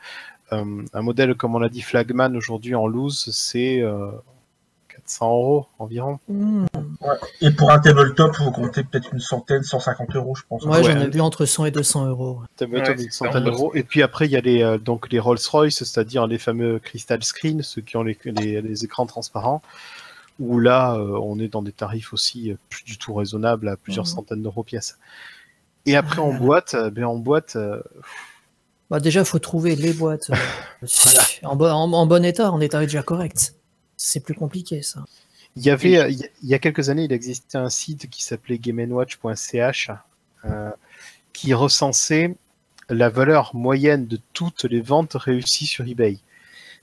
euh, 0.52 0.82
un 0.92 1.02
modèle 1.02 1.34
comme 1.34 1.54
on 1.54 1.58
l'a 1.58 1.68
dit 1.68 1.82
Flagman 1.82 2.34
aujourd'hui 2.36 2.74
en 2.74 2.86
loose, 2.86 3.28
c'est 3.32 3.80
euh, 3.80 4.10
400 4.88 5.26
euros 5.30 5.66
environ. 5.78 6.18
Hmm. 6.28 6.66
Et 7.40 7.50
pour 7.50 7.70
un 7.70 7.78
tabletop, 7.78 8.34
faut 8.34 8.50
compter 8.50 8.82
peut-être 8.84 9.12
une 9.12 9.20
centaine, 9.20 9.62
150 9.62 10.14
euros, 10.16 10.34
je 10.34 10.42
pense. 10.48 10.64
Moi, 10.66 10.78
Ouais. 10.78 10.84
j'en 10.84 11.00
ai 11.00 11.08
vu 11.08 11.20
entre 11.20 11.44
100 11.46 11.66
et 11.66 11.70
200 11.70 12.06
euros. 12.08 12.40
Tabletop 12.56 12.96
Ouais, 12.96 13.04
une 13.04 13.10
centaine 13.10 13.44
d'euros. 13.44 13.72
Et 13.74 13.82
puis 13.84 14.02
après, 14.02 14.26
il 14.26 14.32
y 14.32 14.36
a 14.36 14.40
les, 14.40 14.62
euh, 14.62 14.78
donc 14.78 15.10
les 15.12 15.18
Rolls-Royce, 15.20 15.78
c'est-à-dire 15.84 16.26
les 16.26 16.38
fameux 16.38 16.78
Crystal 16.78 17.22
Screen, 17.22 17.62
ceux 17.62 17.80
qui 17.82 17.96
ont 17.96 18.02
les, 18.02 18.18
les- 18.24 18.60
les 18.60 18.84
écrans 18.84 19.06
transparents, 19.06 19.62
où 20.40 20.58
là, 20.58 20.94
euh, 20.94 21.18
on 21.22 21.38
est 21.38 21.48
dans 21.48 21.62
des 21.62 21.72
tarifs 21.72 22.12
aussi 22.12 22.50
euh, 22.50 22.56
plus 22.68 22.84
du 22.84 22.98
tout 22.98 23.14
raisonnables, 23.14 23.68
à 23.68 23.76
plusieurs 23.76 24.04
Mhm. 24.06 24.10
centaines 24.12 24.42
d'euros 24.42 24.62
pièce. 24.64 24.98
Et 25.86 25.96
après, 25.96 26.18
en 26.20 26.32
boîte, 26.34 26.74
euh, 26.74 26.90
ben, 26.90 27.04
en 27.04 27.16
boîte, 27.16 27.56
euh, 27.56 27.80
Bah, 28.90 29.00
déjà, 29.00 29.20
il 29.20 29.26
faut 29.26 29.38
trouver 29.38 29.76
les 29.76 29.92
boîtes 29.92 30.30
euh, 30.30 30.86
en, 31.42 31.56
bon, 31.56 31.70
en, 31.70 31.92
en 31.92 32.06
bon 32.06 32.24
état, 32.24 32.50
en 32.50 32.60
état 32.60 32.80
déjà 32.80 33.02
correct. 33.02 33.54
C'est 33.96 34.20
plus 34.20 34.34
compliqué, 34.34 34.82
ça. 34.82 35.04
il 35.56 35.64
y 35.64 35.70
avait, 35.70 35.98
euh, 35.98 36.08
il 36.10 36.48
y 36.48 36.54
a- 36.54 36.58
quelques 36.58 36.88
années, 36.88 37.04
il 37.04 37.12
existait 37.12 37.58
un 37.58 37.68
site 37.68 38.08
qui 38.08 38.22
s'appelait 38.22 38.58
GameWatch.ch, 38.58 39.90
euh, 40.44 40.70
qui 41.32 41.52
recensait 41.52 42.34
la 42.88 43.10
valeur 43.10 43.54
moyenne 43.54 44.06
de 44.06 44.18
toutes 44.32 44.64
les 44.64 44.80
ventes 44.80 45.14
réussies 45.14 45.66
sur 45.66 45.86
eBay. 45.86 46.18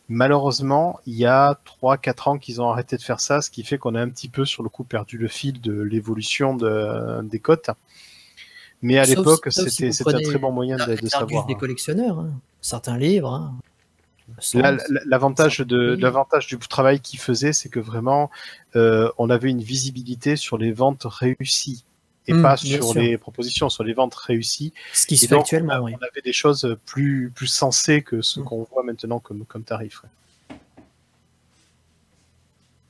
Malheureusement, 0.07 0.99
il 1.07 1.15
y 1.15 1.25
a 1.25 1.59
3-4 1.65 2.27
ans 2.29 2.37
qu'ils 2.37 2.61
ont 2.61 2.69
arrêté 2.69 2.95
de 2.95 3.01
faire 3.01 3.19
ça, 3.19 3.41
ce 3.41 3.49
qui 3.49 3.63
fait 3.63 3.79
qu'on 3.79 3.95
a 3.95 4.01
un 4.01 4.09
petit 4.09 4.29
peu 4.29 4.45
sur 4.45 4.61
le 4.61 4.69
coup 4.69 4.83
perdu 4.83 5.17
le 5.17 5.27
fil 5.27 5.59
de 5.61 5.81
l'évolution 5.81 6.55
de- 6.55 7.21
des 7.23 7.39
cotes. 7.39 7.71
Mais 8.81 8.97
à 8.99 9.05
l'époque, 9.05 9.47
si 9.51 9.69
c'était 9.69 9.91
c'était 9.91 10.13
un 10.15 10.21
très 10.21 10.37
bon 10.37 10.51
moyen 10.51 10.77
de, 10.77 10.95
de 11.01 11.07
savoir. 11.07 11.45
des 11.45 11.55
collectionneurs, 11.55 12.19
hein. 12.19 12.31
certains 12.61 12.97
livres. 12.97 13.33
hein. 13.33 13.55
L'avantage 15.05 15.59
de 15.59 15.93
Oui. 15.95 16.01
l'avantage 16.01 16.47
du 16.47 16.57
travail 16.57 16.99
qu'il 16.99 17.19
faisait, 17.19 17.53
c'est 17.53 17.69
que 17.69 17.79
vraiment, 17.79 18.31
euh, 18.75 19.09
on 19.17 19.29
avait 19.29 19.49
une 19.49 19.61
visibilité 19.61 20.35
sur 20.35 20.57
les 20.57 20.71
ventes 20.71 21.05
réussies 21.05 21.83
et 22.27 22.33
Mm, 22.33 22.41
pas 22.41 22.57
sur 22.57 22.83
sûr. 22.91 23.01
les 23.01 23.17
propositions, 23.19 23.69
sur 23.69 23.83
les 23.83 23.93
ventes 23.93 24.15
réussies. 24.15 24.73
Ce 24.93 25.05
qui 25.05 25.15
se 25.17 25.25
Et 25.25 25.27
fait 25.27 25.35
donc, 25.35 25.41
actuellement, 25.43 25.75
on, 25.75 25.83
oui. 25.83 25.93
on 25.93 26.03
avait 26.03 26.21
des 26.23 26.33
choses 26.33 26.75
plus 26.85 27.31
plus 27.35 27.47
sensées 27.47 28.01
que 28.01 28.21
ce 28.23 28.39
Mm. 28.39 28.43
qu'on 28.45 28.63
voit 28.63 28.83
maintenant 28.83 29.19
comme 29.19 29.45
comme 29.45 29.63
tarif. 29.63 30.01
ouais. 30.03 30.09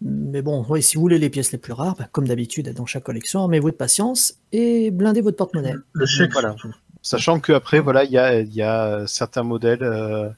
Mais 0.08 0.44
bon, 0.44 0.64
oui, 0.70 0.84
si 0.84 0.96
vous 0.98 1.02
voulez 1.02 1.18
les 1.18 1.32
pièces 1.32 1.52
les 1.52 1.58
plus 1.58 1.74
rares, 1.74 1.96
bah, 1.96 2.08
comme 2.12 2.28
d'habitude 2.28 2.70
dans 2.74 2.86
chaque 2.86 3.04
collection, 3.04 3.42
armez-vous 3.42 3.72
de 3.72 3.76
patience 3.76 4.36
et 4.52 4.92
blindez 4.92 5.22
votre 5.22 5.36
porte-monnaie. 5.38 5.74
Le 5.94 6.06
chèque, 6.06 6.32
Voilà. 6.32 6.52
surtout. 6.52 6.76
Sachant 7.02 7.40
que 7.40 7.54
après, 7.54 7.80
voilà, 7.80 8.04
il 8.04 8.12
y 8.12 8.18
a 8.20 8.40
il 8.40 8.54
y 8.54 8.62
a 8.62 9.06
certains 9.08 9.42
modèles, 9.44 9.82
euh, 9.84 10.30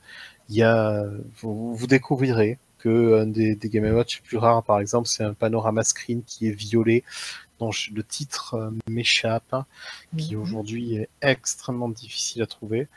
il 0.49 0.56
y 0.56 0.64
a 0.64 1.03
vous, 1.41 1.76
vous 1.76 1.88
découvrirez 1.88 2.60
que 2.80 3.22
un 3.22 3.26
des, 3.27 3.56
des 3.56 3.69
Game 3.69 3.85
Watch 3.94 4.18
les 4.22 4.27
plus 4.27 4.38
rares, 4.38 4.64
par 4.64 4.80
exemple, 4.80 5.07
c'est 5.10 5.23
un 5.23 5.34
panorama 5.34 5.84
screen 5.84 6.23
qui 6.23 6.48
est 6.48 6.52
violet 6.52 7.03
dont 7.60 7.72
je- 7.72 7.91
le 7.94 8.03
titre 8.03 8.53
euh, 8.53 8.69
m'échappe, 8.89 9.53
qui 10.18 10.35
Mhm. 10.35 10.41
aujourd'hui 10.41 10.95
est 10.95 11.10
extrêmement 11.22 11.89
difficile 11.89 12.41
à 12.41 12.45
trouver. 12.45 12.88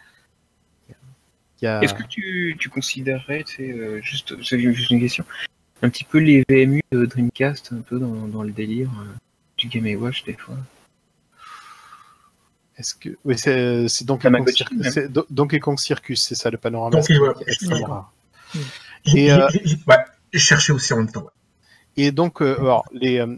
A... 1.62 1.84
Est-ce 1.84 1.92
que 1.94 2.02
tu, 2.04 2.56
tu 2.58 2.70
considérerais, 2.70 3.44
tu 3.44 3.56
sais, 3.56 3.70
euh, 3.70 4.00
juste, 4.02 4.34
c'est 4.42 4.58
juste 4.58 4.90
une 4.90 5.00
question, 5.00 5.24
un 5.82 5.88
petit 5.88 6.04
peu 6.04 6.18
les 6.18 6.44
VMU 6.48 6.82
de 6.92 7.06
Dreamcast, 7.06 7.70
un 7.72 7.80
peu 7.80 7.98
dans, 7.98 8.26
dans 8.28 8.42
le 8.42 8.50
délire 8.52 8.90
euh, 9.00 9.04
du 9.56 9.68
Game 9.68 9.86
Watch 10.00 10.24
des 10.24 10.34
fois 10.34 10.56
Est-ce 12.76 12.94
que 12.94 13.10
oui, 13.24 13.36
c'est 13.38 13.88
c'est 13.88 14.04
Donkey, 14.06 14.30
Kong 14.30 15.24
Donkey 15.30 15.58
Kong 15.60 15.78
Circus, 15.78 16.22
c'est 16.22 16.34
ça 16.34 16.50
le 16.50 16.58
panorama. 16.58 16.90
Donkey, 16.96 17.18
ouais. 17.18 17.28
rare. 17.84 18.12
Et, 19.06 19.26
Et, 19.26 19.32
euh, 19.32 19.48
ouais, 19.86 19.96
je 20.32 20.38
cherchais 20.38 20.72
aussi 20.72 20.92
en 20.92 20.98
même 20.98 21.10
temps. 21.10 21.22
ouais. 21.22 21.28
Et 21.96 22.12
donc, 22.12 22.40
euh, 22.42 22.56
alors, 22.58 22.84
les, 22.92 23.18
euh, 23.18 23.36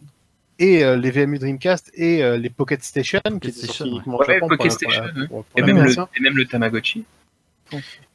et 0.58 0.84
euh, 0.84 0.96
les 0.96 1.10
VMU 1.10 1.38
Dreamcast 1.38 1.90
et 1.94 2.22
euh, 2.22 2.36
les 2.36 2.50
Pocket 2.50 2.82
Station, 2.84 3.20
qui 3.40 3.48
étaient 3.48 3.52
Station, 3.66 3.84
ouais. 3.86 3.90
uniquement 3.92 4.16
au 4.18 4.20
Ouais, 4.20 4.34
Japon 4.34 4.48
Pocket 4.48 4.72
la- 4.72 4.78
pour 4.78 4.90
la- 4.92 4.96
Station, 5.08 5.26
pour- 5.28 5.44
pour 5.44 5.58
et, 5.58 5.60
la 5.60 5.66
même 5.66 5.76
le, 5.76 5.82
version. 5.82 6.08
et 6.16 6.20
même 6.20 6.36
le 6.36 6.44
Tamagotchi. 6.46 7.04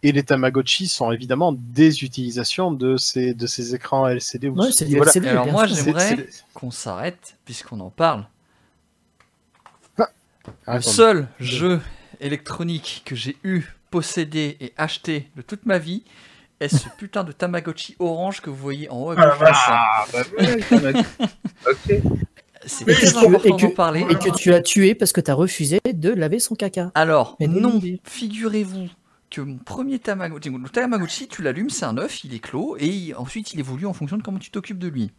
Et 0.04 0.12
les 0.12 0.24
Tamagotchi 0.24 0.88
sont 0.88 1.12
évidemment 1.12 1.54
des 1.54 2.04
utilisations 2.04 2.72
de 2.72 2.98
ces, 2.98 3.34
de 3.34 3.48
ces 3.48 3.74
écrans 3.76 4.08
LCD. 4.08 4.50
où- 4.50 4.56
Ouais, 4.60 4.72
c'est 4.72 4.86
du 4.86 4.96
voilà. 4.98 5.12
LCD, 5.12 5.28
Et 5.28 5.30
alors 5.30 5.44
bien 5.46 5.54
moi, 5.54 5.66
j'aimerais 5.68 6.28
qu'on 6.54 6.72
s'arrête, 6.72 7.36
puisqu'on 7.46 7.80
en 7.80 7.90
parle. 7.90 8.26
Le 9.98 10.06
Attendez. 10.66 10.84
seul 10.86 11.28
jeu 11.40 11.82
électronique 12.22 13.02
que 13.06 13.16
j'ai 13.16 13.38
eu, 13.44 13.64
possédé 13.92 14.58
et 14.60 14.74
acheté 14.78 15.30
de 15.36 15.42
toute 15.42 15.66
ma 15.66 15.78
vie 15.78 16.04
est 16.60 16.68
ce 16.70 16.88
putain 16.98 17.24
de 17.24 17.32
Tamagotchi 17.32 17.96
orange 18.00 18.42
que 18.42 18.50
vous 18.50 18.56
voyez 18.56 18.90
en 18.90 18.98
haut 19.04 19.12
à 19.12 19.16
Ah, 19.18 19.38
gauche. 19.38 19.48
Ah, 19.68 20.06
bah 20.12 20.92
ok. 21.70 22.02
C'est 22.66 22.86
très 22.86 23.16
important 23.18 23.56
d'en 23.56 23.70
parler. 23.72 24.06
Et 24.10 24.16
que 24.16 24.36
tu 24.36 24.54
as 24.54 24.62
tué 24.62 24.94
parce 24.96 25.14
que 25.14 25.22
tu 25.22 25.30
as 25.32 25.36
refusé 25.36 25.80
de 25.94 26.10
laver 26.10 26.40
son 26.40 26.56
caca. 26.56 26.92
Alors, 26.96 27.38
Mais 27.40 27.48
non, 27.48 27.80
figurez-vous 28.04 28.90
que 29.30 29.42
mon 29.42 29.58
premier 29.58 30.00
Tamagotchi, 30.00 30.50
le 30.50 30.70
Tamagotchi, 30.70 31.28
tu 31.28 31.42
l'allumes, 31.42 31.70
c'est 31.70 31.86
un 31.86 31.98
œuf, 31.98 32.24
il 32.24 32.34
est 32.34 32.40
clos, 32.40 32.78
et 32.80 32.88
il- 32.88 33.16
ensuite 33.16 33.54
il 33.54 33.60
évolue 33.60 33.86
en 33.86 33.94
fonction 33.94 34.18
de 34.18 34.24
comment 34.24 34.40
tu 34.40 34.52
t'occupes 34.52 34.80
de 34.80 34.88
lui. 34.88 35.12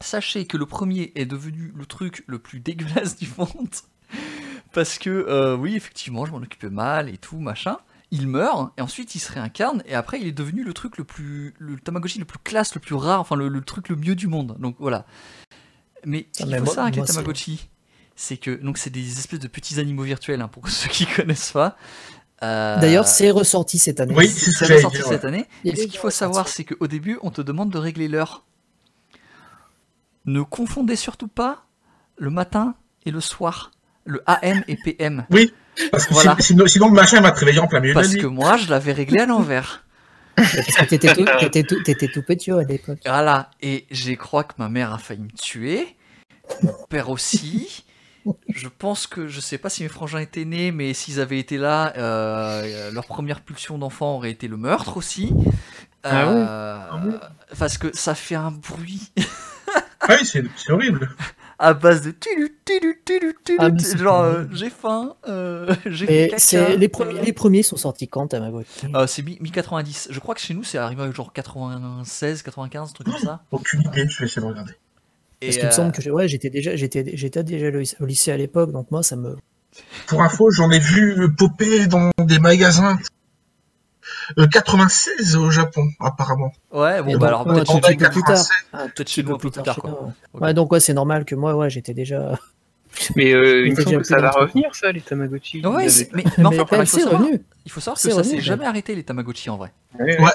Sachez 0.00 0.46
que 0.46 0.56
le 0.56 0.66
premier 0.66 1.12
est 1.16 1.26
devenu 1.26 1.72
le 1.76 1.86
truc 1.86 2.22
le 2.26 2.38
plus 2.38 2.60
dégueulasse 2.60 3.16
du 3.16 3.28
monde. 3.36 3.68
Parce 4.72 4.98
que, 4.98 5.10
euh, 5.10 5.56
oui, 5.56 5.74
effectivement, 5.76 6.24
je 6.26 6.30
m'en 6.32 6.38
occupais 6.38 6.70
mal 6.70 7.08
et 7.08 7.16
tout, 7.18 7.38
machin. 7.38 7.78
Il 8.10 8.26
meurt, 8.28 8.72
et 8.78 8.80
ensuite 8.82 9.14
il 9.14 9.18
se 9.18 9.30
réincarne, 9.32 9.82
et 9.86 9.94
après 9.94 10.18
il 10.20 10.26
est 10.26 10.32
devenu 10.32 10.64
le 10.64 10.72
truc 10.72 10.96
le 10.96 11.04
plus. 11.04 11.52
le 11.58 11.76
Tamagotchi 11.78 12.18
le 12.18 12.24
plus 12.24 12.38
classe, 12.38 12.74
le 12.74 12.80
plus 12.80 12.94
rare, 12.94 13.20
enfin 13.20 13.36
le, 13.36 13.48
le 13.48 13.60
truc 13.60 13.88
le 13.90 13.96
mieux 13.96 14.14
du 14.14 14.28
monde. 14.28 14.56
Donc 14.58 14.76
voilà. 14.78 15.04
Mais 16.06 16.26
ce 16.32 16.42
Ah, 16.42 16.46
qu'il 16.46 16.54
faut 16.56 16.64
moi- 16.64 16.66
savoir 16.74 16.86
avec 16.86 16.96
les 16.96 17.04
Tamagotchi, 17.04 17.68
c'est 18.16 18.36
que 18.38 18.50
donc 18.62 18.78
c'est 18.78 18.88
des 18.90 19.18
espèces 19.18 19.40
de 19.40 19.48
petits 19.48 19.78
animaux 19.78 20.04
virtuels, 20.04 20.40
hein, 20.40 20.48
pour 20.48 20.68
ceux 20.70 20.88
qui 20.88 21.06
connaissent 21.06 21.52
pas. 21.52 21.76
Euh, 22.42 22.78
D'ailleurs, 22.80 23.08
c'est 23.08 23.30
ressorti 23.30 23.78
cette 23.78 24.00
année. 24.00 24.14
Oui, 24.16 24.28
c'est 24.28 24.50
ressorti 24.64 24.98
dire, 24.98 25.06
cette 25.08 25.22
ouais. 25.22 25.28
année. 25.28 25.46
Il 25.64 25.72
Et 25.72 25.76
ce 25.82 25.86
qu'il 25.88 25.98
faut 25.98 26.10
savoir, 26.10 26.46
c'est 26.48 26.64
qu'au 26.64 26.86
début, 26.86 27.18
on 27.22 27.30
te 27.30 27.40
demande 27.42 27.70
de 27.70 27.78
régler 27.78 28.06
l'heure. 28.08 28.44
Ne 30.24 30.42
confondez 30.42 30.96
surtout 30.96 31.28
pas 31.28 31.64
le 32.16 32.30
matin 32.30 32.74
et 33.06 33.10
le 33.10 33.20
soir, 33.20 33.70
le 34.04 34.22
AM 34.26 34.62
et 34.68 34.76
PM. 34.76 35.26
Parce 35.90 36.06
que 36.06 36.14
Voilà. 36.14 36.36
sinon, 36.40 36.66
sinon, 36.66 36.88
le 36.88 36.94
machin 36.94 37.20
va 37.20 37.30
te 37.32 37.40
réveiller 37.40 37.60
en 37.60 37.66
plein 37.68 37.80
milieu 37.80 37.94
de 37.94 37.98
la 37.98 38.02
Parce 38.02 38.12
nuit. 38.14 38.20
que 38.20 38.26
moi, 38.26 38.56
je 38.56 38.68
l'avais 38.68 38.92
réglé 38.92 39.20
à 39.20 39.26
l'envers. 39.26 39.84
Parce 40.36 40.52
que 40.76 40.84
t'étais 40.84 41.12
tout, 41.14 41.24
t'étais 41.40 41.62
tout, 41.64 41.82
t'étais 41.82 42.08
tout 42.08 42.22
petit 42.22 42.52
à 42.52 42.62
l'époque. 42.62 43.00
Voilà. 43.04 43.50
Et 43.60 43.86
j'ai 43.90 44.16
crois 44.16 44.44
que 44.44 44.52
ma 44.58 44.68
mère 44.68 44.92
a 44.92 44.98
failli 44.98 45.22
me 45.22 45.30
tuer. 45.30 45.96
Mon 46.62 46.72
père 46.88 47.10
aussi. 47.10 47.84
Je 48.48 48.68
pense 48.68 49.06
que 49.06 49.28
je 49.28 49.40
sais 49.40 49.58
pas 49.58 49.70
si 49.70 49.82
mes 49.82 49.88
frangins 49.88 50.18
étaient 50.20 50.44
nés, 50.44 50.72
mais 50.72 50.92
s'ils 50.94 51.20
avaient 51.20 51.38
été 51.38 51.56
là, 51.58 51.92
euh, 51.96 52.90
leur 52.90 53.06
première 53.06 53.40
pulsion 53.42 53.78
d'enfant 53.78 54.16
aurait 54.16 54.30
été 54.30 54.48
le 54.48 54.56
meurtre 54.56 54.96
aussi. 54.96 55.32
Ah 56.02 56.26
ouais 56.28 56.34
Euh, 56.40 56.78
Ah 56.90 57.00
ouais. 57.04 57.12
Parce 57.58 57.78
que 57.78 57.94
ça 57.96 58.14
fait 58.14 58.34
un 58.36 58.50
bruit 58.50 59.10
Ah 60.00 60.16
oui, 60.20 60.26
c'est 60.26 60.70
horrible. 60.72 61.10
à 61.58 61.74
base 61.74 62.02
de 62.02 62.12
tilu, 62.12 62.56
tilu, 62.64 63.02
tilu, 63.04 63.34
tilu, 63.44 63.58
Ah, 63.60 63.68
genre 63.98 64.20
euh, 64.22 64.44
j'ai 64.52 64.70
faim, 64.70 65.16
euh, 65.26 65.74
j'ai 65.86 66.06
les 66.76 66.88
premiers, 66.88 67.20
les 67.20 67.32
premiers 67.32 67.62
sont 67.64 67.76
sortis 67.76 68.06
quand 68.08 68.28
Tamagotchi 68.28 68.86
Euh, 68.94 69.06
c'est 69.08 69.22
mi- 69.22 69.38
mi-90. 69.40 70.06
Je 70.10 70.20
crois 70.20 70.34
que 70.36 70.40
chez 70.40 70.54
nous 70.54 70.62
c'est 70.62 70.78
arrivé 70.78 71.02
à 71.02 71.10
genre 71.10 71.32
96, 71.32 72.42
95, 72.42 72.90
un 72.90 72.92
truc 72.92 73.08
comme 73.08 73.18
ça. 73.18 73.42
Aucune 73.50 73.82
idée, 73.82 74.06
je 74.08 74.18
vais 74.20 74.26
essayer 74.26 74.40
de 74.40 74.46
regarder. 74.46 74.72
Parce 75.40 75.54
qu'il 75.56 75.64
me 75.64 75.68
euh, 75.68 75.72
semble 75.72 75.92
que 75.92 76.02
j'ai- 76.02 76.10
ouais, 76.10 76.26
j'étais 76.28 76.50
déjà, 76.50 76.74
j'étais, 76.76 77.04
j'étais 77.14 77.42
déjà 77.44 77.68
au 78.00 78.06
lycée 78.06 78.32
à 78.32 78.36
l'époque, 78.36 78.72
donc 78.72 78.90
moi 78.90 79.02
ça 79.02 79.16
me. 79.16 79.36
Pour 80.08 80.22
info, 80.22 80.50
j'en 80.50 80.70
ai 80.70 80.78
vu 80.80 81.32
popper 81.36 81.86
dans 81.86 82.10
des 82.24 82.38
magasins. 82.38 82.98
Euh, 84.38 84.46
96 84.46 85.36
au 85.36 85.50
Japon, 85.50 85.86
apparemment. 86.00 86.52
Ouais, 86.72 87.02
bon, 87.02 87.12
donc, 87.12 87.20
bah 87.20 87.28
alors 87.28 87.46
ouais, 87.46 87.54
peut-être 87.54 87.70
un 87.70 87.74
chez 87.74 87.80
petit 87.80 87.92
nous, 87.96 88.04
peu 88.04 88.10
plus 88.10 88.22
tard. 88.22 88.44
Ah, 88.72 88.86
peut-être 88.94 89.08
chez 89.08 89.22
nous 89.22 89.30
un 89.34 89.38
peu 89.38 89.50
plus 89.50 89.62
tard. 89.62 89.74
chez 89.74 89.80
Quoi. 89.80 90.12
ouais. 90.34 90.54
Donc 90.54 90.72
ouais, 90.72 90.80
c'est 90.80 90.94
normal 90.94 91.24
que 91.24 91.34
moi, 91.34 91.54
ouais, 91.54 91.70
j'étais 91.70 91.94
déjà. 91.94 92.38
Mais 93.16 93.32
euh, 93.32 93.64
il 93.66 93.70
me 93.72 93.76
T'es 93.76 93.82
semble 93.82 93.96
déjà 93.98 94.00
que 94.00 94.06
ça 94.06 94.20
va 94.20 94.30
revenir, 94.30 94.74
ça, 94.74 94.90
les 94.92 95.00
Tamagotchi. 95.02 95.64
Ouais, 95.64 95.86
mais, 96.14 96.24
mais 96.24 96.46
enfin, 96.46 96.50
Mais 96.50 96.60
enfin, 96.60 96.76
il, 96.80 96.86
faut 96.86 96.98
savoir, 96.98 97.20
revenu. 97.22 97.40
il 97.66 97.70
faut 97.72 97.80
savoir 97.80 98.00
que 98.00 98.10
ça 98.10 98.24
s'est 98.24 98.36
mais- 98.36 98.40
jamais 98.40 98.64
arrêté 98.66 98.94
les 98.94 99.04
Tamagotchi 99.04 99.50
en 99.50 99.56
vrai. 99.58 99.72
Ouais, 99.98 100.20
Ouais. 100.20 100.30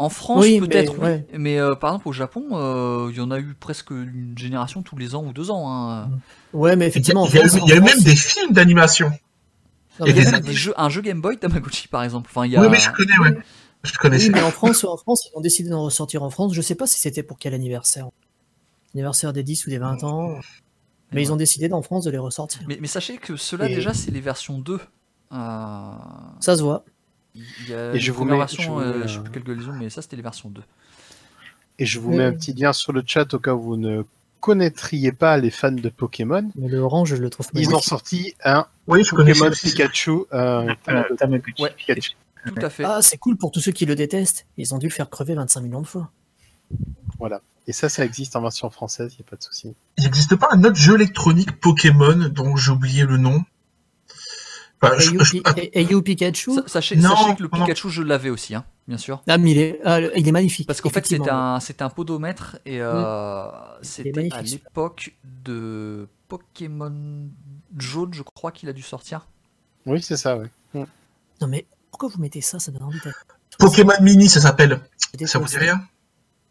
En 0.00 0.08
France 0.10 0.40
Oui, 0.42 0.60
peut-être 0.60 0.94
mais- 0.94 0.98
oui, 0.98 1.04
ouais. 1.04 1.26
mais 1.38 1.58
euh, 1.58 1.74
par 1.74 1.90
exemple 1.90 2.08
au 2.08 2.12
Japon, 2.12 2.44
euh, 2.52 3.08
il 3.10 3.16
y 3.16 3.20
en 3.20 3.30
a 3.32 3.40
eu 3.40 3.54
presque 3.58 3.90
une 3.90 4.34
génération 4.36 4.82
tous 4.82 4.96
les 4.96 5.14
ans 5.16 5.24
ou 5.24 5.32
deux 5.32 5.50
ans. 5.50 5.70
hein. 5.72 6.10
Ouais, 6.52 6.76
mais 6.76 6.76
Il 6.76 6.78
y 6.78 6.84
a, 6.84 6.88
effectivement. 6.88 7.22
en 7.22 7.26
il 7.26 7.34
y 7.34 7.38
a 7.38 7.44
eu- 7.44 7.48
France- 7.48 7.68
y 7.68 7.72
a 7.72 7.80
même 7.80 8.00
des 8.00 8.14
films 8.16 8.52
d'animation. 8.52 9.08
non, 9.08 10.06
il 10.06 10.10
y 10.10 10.12
a 10.12 10.14
mais- 10.14 10.14
Il 10.14 10.16
y 10.16 10.20
a 10.20 10.24
des 10.24 10.30
même 10.32 10.40
des 10.42 10.52
jeux, 10.52 10.74
un 10.76 10.88
jeu 10.88 11.00
Game 11.00 11.20
Boy 11.20 11.36
Tamagotchi 11.38 11.88
par 11.88 12.04
exemple. 12.04 12.28
Enfin, 12.30 12.46
il 12.46 12.52
y 12.52 12.56
a... 12.56 12.60
Oui, 12.60 12.68
mais 12.70 12.78
je 12.78 12.90
connais, 12.92 13.18
ouais. 13.18 13.36
Je 13.82 13.92
connaissais. 13.98 14.26
Oui, 14.26 14.32
mais 14.34 14.42
en 14.42 14.50
France, 14.50 14.84
en 14.84 14.96
France, 14.96 15.28
ils 15.32 15.36
ont 15.36 15.40
décidé 15.40 15.70
d'en 15.70 15.82
ressortir 15.84 16.22
en 16.22 16.30
France. 16.30 16.52
Je 16.54 16.60
sais 16.60 16.74
pas 16.76 16.86
si 16.86 16.98
c'était 17.00 17.22
pour 17.24 17.38
quel 17.38 17.54
anniversaire. 17.54 18.08
Anniversaire 18.94 19.32
des 19.32 19.42
10 19.42 19.66
ou 19.66 19.70
des 19.70 19.78
20 19.78 20.02
ans. 20.04 20.34
Mais 21.12 21.22
ils 21.22 21.32
ont 21.32 21.36
décidé 21.36 21.72
en 21.72 21.82
France 21.82 22.04
de 22.04 22.10
les 22.10 22.18
ressortir. 22.18 22.60
mais, 22.68 22.78
mais 22.80 22.86
sachez 22.86 23.16
que 23.18 23.34
ceux-là 23.36 23.68
Et- 23.68 23.74
déjà 23.74 23.94
c'est 23.94 24.10
les 24.12 24.20
versions 24.20 24.58
2. 24.58 24.78
Euh, 25.32 25.90
Ça 26.40 26.56
se 26.56 26.62
voit. 26.62 26.84
Il 27.60 27.70
y 27.70 27.74
a 27.74 27.94
Et 27.94 28.00
je 28.00 28.12
vous 28.12 28.24
mets- 28.24 28.36
versions, 28.36 28.62
je 28.62 28.68
vous 28.68 28.80
euh, 28.80 28.98
mets, 29.00 29.08
je 29.08 29.14
sais 29.14 29.20
plus 29.20 29.30
quelle 29.32 29.54
version, 29.56 29.72
mais 29.72 29.90
ça 29.90 30.02
c'était 30.02 30.16
les 30.16 30.22
versions 30.22 30.48
2. 30.48 30.62
Et 31.78 31.86
je 31.86 32.00
vous 32.00 32.10
mets 32.10 32.24
un 32.24 32.32
petit 32.32 32.52
lien 32.54 32.72
sur 32.72 32.92
le 32.92 33.02
chat 33.06 33.32
au 33.34 33.38
cas 33.38 33.54
où 33.54 33.60
vous 33.62 33.76
ne 33.76 34.02
connaîtriez 34.40 35.12
pas 35.12 35.36
les 35.38 35.50
fans 35.50 35.70
de 35.72 35.88
Pokémon. 35.88 36.50
Mais 36.56 36.68
le 36.68 36.78
orange, 36.78 37.10
je 37.10 37.16
le 37.16 37.30
trouve 37.30 37.48
Ils 37.54 37.74
ont 37.74 37.80
sorti 37.80 38.34
un 38.44 38.66
Oui, 38.86 39.04
je 39.04 39.10
Pokémon. 39.14 39.50
Pikachu. 39.50 40.10
euh, 40.32 40.72
Tamagotchi. 41.18 41.62
Ouais. 41.62 41.70
Pikachu. 41.76 42.12
Tout 42.46 42.54
à 42.62 42.70
fait. 42.70 42.84
Ah, 42.84 43.02
c'est 43.02 43.18
cool 43.18 43.36
pour 43.36 43.50
tous 43.50 43.60
ceux 43.60 43.72
qui 43.72 43.84
le 43.84 43.94
détestent. 43.94 44.46
Ils 44.56 44.74
ont 44.74 44.78
dû 44.78 44.86
le 44.86 44.92
faire 44.92 45.10
crever 45.10 45.34
25 45.34 45.60
millions 45.60 45.82
de 45.82 45.86
fois. 45.86 46.10
Et 47.66 47.72
ça, 47.72 47.88
ça 47.90 48.04
existe 48.04 48.34
en 48.34 48.40
version 48.40 48.70
française, 48.70 49.12
il 49.14 49.22
n'y 49.22 49.26
a 49.26 49.30
pas 49.30 49.36
de 49.36 49.42
souci. 49.42 49.74
Il 49.98 50.04
n'existe 50.04 50.36
pas 50.36 50.48
un 50.52 50.64
autre 50.64 50.76
jeu 50.76 50.94
électronique 50.94 51.60
Pokémon 51.60 52.28
dont 52.30 52.56
j'ai 52.56 52.70
oublié 52.72 53.04
le 53.04 53.18
nom? 53.18 53.44
Je- 54.98 55.18
je- 55.18 55.38
Pi- 55.42 55.70
Ayu 55.74 56.02
Pikachu 56.02 56.54
Sa- 56.54 56.68
Sachez, 56.68 56.96
Non, 56.96 57.10
sachez 57.16 57.34
que 57.36 57.42
le 57.42 57.48
non. 57.52 57.64
Pikachu 57.64 57.90
je 57.90 58.02
l'avais 58.02 58.30
aussi, 58.30 58.54
hein, 58.54 58.64
bien 58.86 58.96
sûr. 58.98 59.22
Ah, 59.26 59.36
mais 59.38 59.50
il 59.50 59.58
est, 59.58 59.80
ah, 59.84 60.00
il 60.00 60.28
est 60.28 60.32
magnifique. 60.32 60.66
Parce 60.66 60.80
qu'en 60.80 60.88
fait 60.90 61.04
c'était 61.04 61.16
effectivement. 61.16 61.56
un, 61.56 61.86
un 61.86 61.90
podomètre 61.90 62.58
et 62.64 62.80
euh, 62.80 63.46
c'était 63.82 64.28
à 64.32 64.42
l'époque 64.42 65.14
de 65.44 66.06
Pokémon 66.28 67.28
jaune, 67.76 68.14
je 68.14 68.22
crois 68.22 68.52
qu'il 68.52 68.68
a 68.68 68.72
dû 68.72 68.82
sortir. 68.82 69.26
Oui, 69.86 70.00
c'est 70.02 70.16
ça, 70.16 70.36
oui. 70.36 70.46
Non, 71.40 71.46
mais 71.48 71.66
pourquoi 71.90 72.08
vous 72.08 72.20
mettez 72.20 72.40
ça? 72.40 72.58
Ça 72.58 72.70
donne 72.72 72.82
envie 72.82 73.00
d'être. 73.04 73.24
Pokémon 73.58 73.92
Mini, 74.00 74.28
ça 74.28 74.40
s'appelle. 74.40 74.80
C'est 74.96 75.26
Ça 75.26 75.38
vous 75.38 75.46
dit 75.46 75.56
rien? 75.58 75.80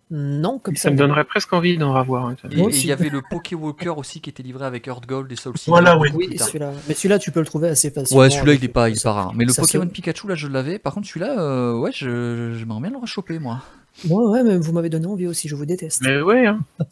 Non, 0.10 0.58
comme 0.60 0.78
ça. 0.78 0.84
Ça 0.84 0.92
me 0.92 0.96
donnerait 0.98 1.26
presque 1.26 1.52
envie 1.52 1.78
d'en 1.78 1.94
revoir. 1.94 2.32
Et 2.32 2.36
il 2.52 2.86
y 2.86 2.94
avait 2.94 3.10
le 3.10 3.22
Poké 3.22 3.56
Walker 3.56 3.90
aussi 3.90 4.22
qui 4.22 4.30
était 4.30 4.44
livré 4.44 4.66
avec 4.66 4.88
Earth 4.88 5.06
Gold 5.06 5.30
et 5.32 5.36
Soul 5.36 5.58
Silver. 5.58 5.72
Voilà, 5.72 5.98
oui. 5.98 6.10
Oui, 6.14 6.38
celui-là. 6.38 6.72
Mais 6.88 6.94
celui-là, 6.94 7.20
tu 7.20 7.32
peux 7.32 7.42
le 7.42 7.46
trouver 7.46 7.68
assez 7.68 7.92
facilement. 7.92 8.22
Ouais, 8.22 8.30
celui-là 8.30 8.54
il 8.54 8.64
est 8.64 8.70
pas, 8.70 8.90
il 8.90 8.96
est 8.96 9.04
pas 9.04 9.12
rare. 9.12 9.34
Mais 9.34 9.44
le 9.44 9.52
ça 9.52 9.62
Pokémon 9.64 9.88
Pikachu 9.88 10.28
là 10.28 10.36
je 10.36 10.48
l'avais. 10.48 10.80
Par 10.80 10.94
contre 10.94 11.08
celui-là, 11.08 11.40
euh, 11.40 11.78
ouais, 11.78 11.92
je, 11.94 12.56
j'aimerais 12.58 12.80
bien 12.80 12.92
le 12.92 12.98
rechoper 12.98 13.40
moi. 13.40 13.62
Ouais, 14.08 14.16
ouais, 14.16 14.44
mais 14.44 14.58
vous 14.58 14.72
m'avez 14.74 14.90
donné 14.90 15.08
envie 15.08 15.28
aussi, 15.28 15.48
je 15.48 15.56
vous 15.56 15.66
déteste. 15.66 16.02
Mais 16.04 16.22
ouais, 16.22 16.46
hein. 16.46 16.60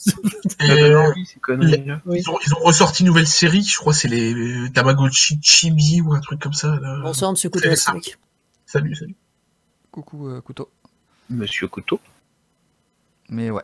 Euh, 0.61 0.97
envie, 0.97 1.25
ces 1.25 1.39
conneries-là. 1.39 2.01
Oui. 2.05 2.19
ils, 2.19 2.29
ont, 2.29 2.37
ils 2.45 2.53
ont 2.55 2.63
ressorti 2.63 3.03
une 3.03 3.07
nouvelle 3.07 3.27
série, 3.27 3.61
je 3.63 3.77
crois 3.77 3.93
c'est 3.93 4.07
les 4.07 4.33
euh, 4.33 4.69
Tamagotchi 4.73 5.39
Chibi 5.41 6.01
ou 6.01 6.13
un 6.13 6.19
truc 6.19 6.41
comme 6.41 6.53
ça. 6.53 6.79
là. 6.81 6.99
Bonsoir, 7.03 7.31
monsieur 7.31 7.49
c'est 7.53 7.61
Couteau. 7.61 8.01
Salut, 8.65 8.95
salut. 8.95 9.15
Coucou 9.91 10.27
euh, 10.27 10.41
couteau. 10.41 10.69
Monsieur 11.29 11.67
Couteau. 11.67 11.99
Mais 13.30 13.49
ouais. 13.49 13.64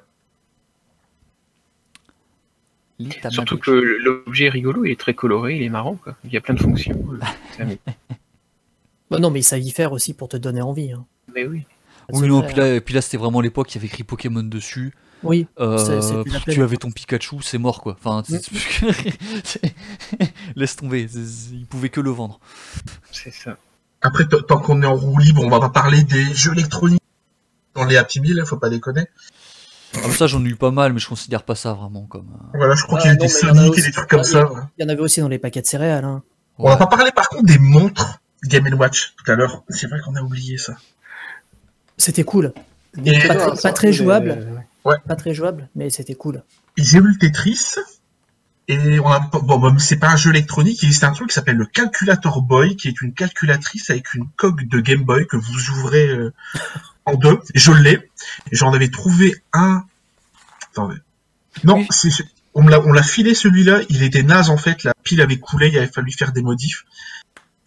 Surtout 3.30 3.58
que 3.58 3.72
l'objet 3.72 4.46
est 4.46 4.50
rigolo, 4.50 4.86
il 4.86 4.92
est 4.92 5.00
très 5.00 5.16
coloré, 5.16 5.56
il 5.56 5.64
est 5.64 5.70
marrant, 5.70 5.96
quoi. 5.96 6.16
Il 6.24 6.32
y 6.32 6.38
a 6.38 6.42
plein 6.42 6.54
de 6.54 6.60
fonctions. 6.62 6.96
euh, 7.60 7.76
Bah 9.10 9.20
non, 9.20 9.30
mais 9.32 9.40
ils 9.40 9.44
savent 9.44 9.60
y 9.60 9.72
faire 9.72 9.92
aussi 9.92 10.14
pour 10.14 10.30
te 10.30 10.38
donner 10.38 10.62
envie. 10.62 10.92
hein. 10.94 11.06
Mais 11.34 11.46
oui. 11.46 11.66
Oui, 12.14 12.28
non, 12.28 12.42
puis 12.44 12.56
là, 12.56 12.80
puis 12.82 12.94
là 12.94 13.02
c'était 13.02 13.18
vraiment 13.18 13.42
l'époque, 13.42 13.74
il 13.74 13.76
y 13.76 13.80
avait 13.80 13.88
écrit 13.88 14.04
Pokémon 14.04 14.44
dessus. 14.44 14.94
Oui, 15.24 15.48
Euh, 15.60 16.24
pff, 16.24 16.46
tu 16.46 16.64
avais 16.64 16.78
ton 16.78 16.92
Pikachu, 16.92 17.42
c'est 17.42 17.58
mort 17.60 17.82
quoi. 17.82 17.96
Enfin, 18.04 18.24
Mm. 18.28 18.38
laisse 20.56 20.76
tomber, 20.76 21.04
ils 21.52 21.66
pouvaient 21.68 21.90
que 21.90 22.02
le 22.02 22.10
vendre. 22.10 22.40
C'est 23.12 23.32
ça. 23.32 23.58
Après, 24.02 24.26
tant 24.28 24.60
qu'on 24.60 24.82
est 24.82 24.86
en 24.88 24.96
roue 24.96 25.20
libre, 25.20 25.44
on 25.44 25.50
va 25.50 25.60
pas 25.60 25.70
parler 25.70 26.04
des 26.04 26.24
jeux 26.34 26.54
électroniques 26.54 27.02
dans 27.76 27.86
les 27.86 27.98
Happy 27.98 28.20
Meal, 28.20 28.44
faut 28.46 28.58
pas 28.58 28.70
déconner. 28.70 29.06
Comme 30.02 30.12
ça, 30.12 30.28
j'en 30.28 30.44
ai 30.46 30.48
eu 30.50 30.56
pas 30.56 30.72
mal, 30.72 30.94
mais 30.94 31.00
je 31.00 31.08
considère 31.10 31.44
pas 31.44 31.56
ça 31.56 31.74
vraiment 31.74 32.04
comme. 32.04 32.28
euh, 32.34 32.58
Voilà, 32.58 32.76
je 32.76 32.84
crois 32.84 33.00
Ah, 33.00 33.02
qu'il 33.02 33.10
y 33.10 33.12
a 33.12 33.16
eu 33.16 33.18
non, 33.18 33.24
des 33.26 33.30
Sonic 33.30 33.78
et 33.78 33.82
des 33.82 33.92
trucs 33.92 34.08
comme 34.10 34.22
Ah, 34.22 34.24
ça. 34.24 34.50
Il 34.78 34.84
y 34.84 34.86
en 34.86 34.90
avait 34.90 35.02
aussi 35.02 35.20
dans 35.20 35.28
les 35.28 35.40
paquets 35.40 35.62
de 35.62 35.66
céréales. 35.68 36.06
Hein. 36.06 36.24
On 36.58 36.66
va 36.66 36.74
ouais. 36.74 36.78
pas 36.80 36.88
parler 36.88 37.12
par 37.12 37.28
contre 37.30 37.44
des 37.46 37.60
montres 37.60 38.20
Game 38.46 38.68
Watch 38.74 39.14
tout 39.18 39.30
à 39.32 39.36
l'heure. 39.36 39.64
C'est 39.70 39.88
vrai 39.88 40.00
qu'on 40.00 40.16
a 40.16 40.22
oublié 40.22 40.58
ça. 40.58 40.76
C'était 41.98 42.24
cool. 42.24 42.54
Et 43.06 43.20
Pas 43.28 43.36
très- 43.36 43.62
pas 43.62 43.74
très 43.74 43.94
jouable. 43.94 44.38
euh, 44.86 44.96
Pas 45.08 45.16
très 45.16 45.34
jouable, 45.34 45.70
mais 45.76 45.90
c'était 45.90 46.16
cool. 46.16 46.44
j'ai 46.78 46.98
eu 46.98 47.02
le 47.02 47.18
Tetris. 47.18 47.76
Et 48.68 49.00
on 49.00 49.08
a, 49.10 49.20
bon, 49.20 49.58
bon, 49.58 49.78
c'est 49.80 49.98
pas 49.98 50.10
un 50.12 50.16
jeu 50.16 50.30
électronique, 50.30 50.82
il 50.82 50.86
existe 50.86 51.04
un 51.04 51.12
truc 51.12 51.30
qui 51.30 51.34
s'appelle 51.34 51.58
le 51.58 51.66
Calculator 51.66 52.42
Boy, 52.42 52.78
qui 52.78 52.88
est 52.88 53.02
une 53.02 53.14
calculatrice 53.14 53.90
avec 53.90 54.14
une 54.14 54.28
coque 54.38 54.64
de 54.64 54.80
Game 54.80 55.04
Boy 55.04 55.28
que 55.28 55.36
vous 55.36 55.70
ouvrez 55.72 56.08
euh, 56.08 56.34
en 57.06 57.16
deux. 57.16 57.40
Je 57.56 57.72
l'ai. 57.72 58.10
J'en 58.52 58.74
avais 58.74 58.90
trouvé 58.90 59.36
un. 59.54 59.84
Attendez. 60.72 60.98
Non, 61.64 61.76
Oui. 61.78 61.88
c'est, 61.90 62.10
on 62.54 62.68
l'a, 62.68 62.80
on 62.82 62.92
l'a 62.94 63.04
filé 63.04 63.34
celui-là. 63.34 63.82
Il 63.90 64.04
était 64.04 64.24
naze 64.24 64.50
en 64.50 64.58
fait. 64.58 64.84
La 64.84 64.94
pile 65.04 65.22
avait 65.22 65.40
coulé. 65.40 65.70
Il 65.70 65.78
avait 65.78 65.88
fallu 65.88 66.12
faire 66.12 66.32
des 66.32 66.42
modifs. 66.42 66.86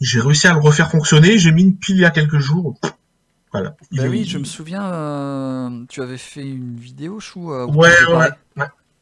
J'ai 0.01 0.21
réussi 0.21 0.47
à 0.47 0.53
le 0.53 0.61
refaire 0.61 0.91
fonctionner. 0.91 1.39
J'ai 1.39 1.53
mis 1.53 1.63
une 1.63 1.77
pile 1.77 1.97
il 1.97 2.01
y 2.03 2.05
a 2.05 2.11
quelques 2.11 2.39
jours. 2.39 2.79
Voilà. 3.53 3.77
Bah 3.93 4.03
oui, 4.09 4.25
je 4.25 4.39
me 4.39 4.45
souviens, 4.45 4.85
euh, 4.93 5.85
tu 5.89 6.03
avais 6.03 6.19
fait 6.19 6.43
une 6.43 6.77
vidéo, 6.77 7.21
Chou. 7.21 7.53
euh, 7.53 7.67
ouais, 7.67 7.89
ouais, 8.09 8.31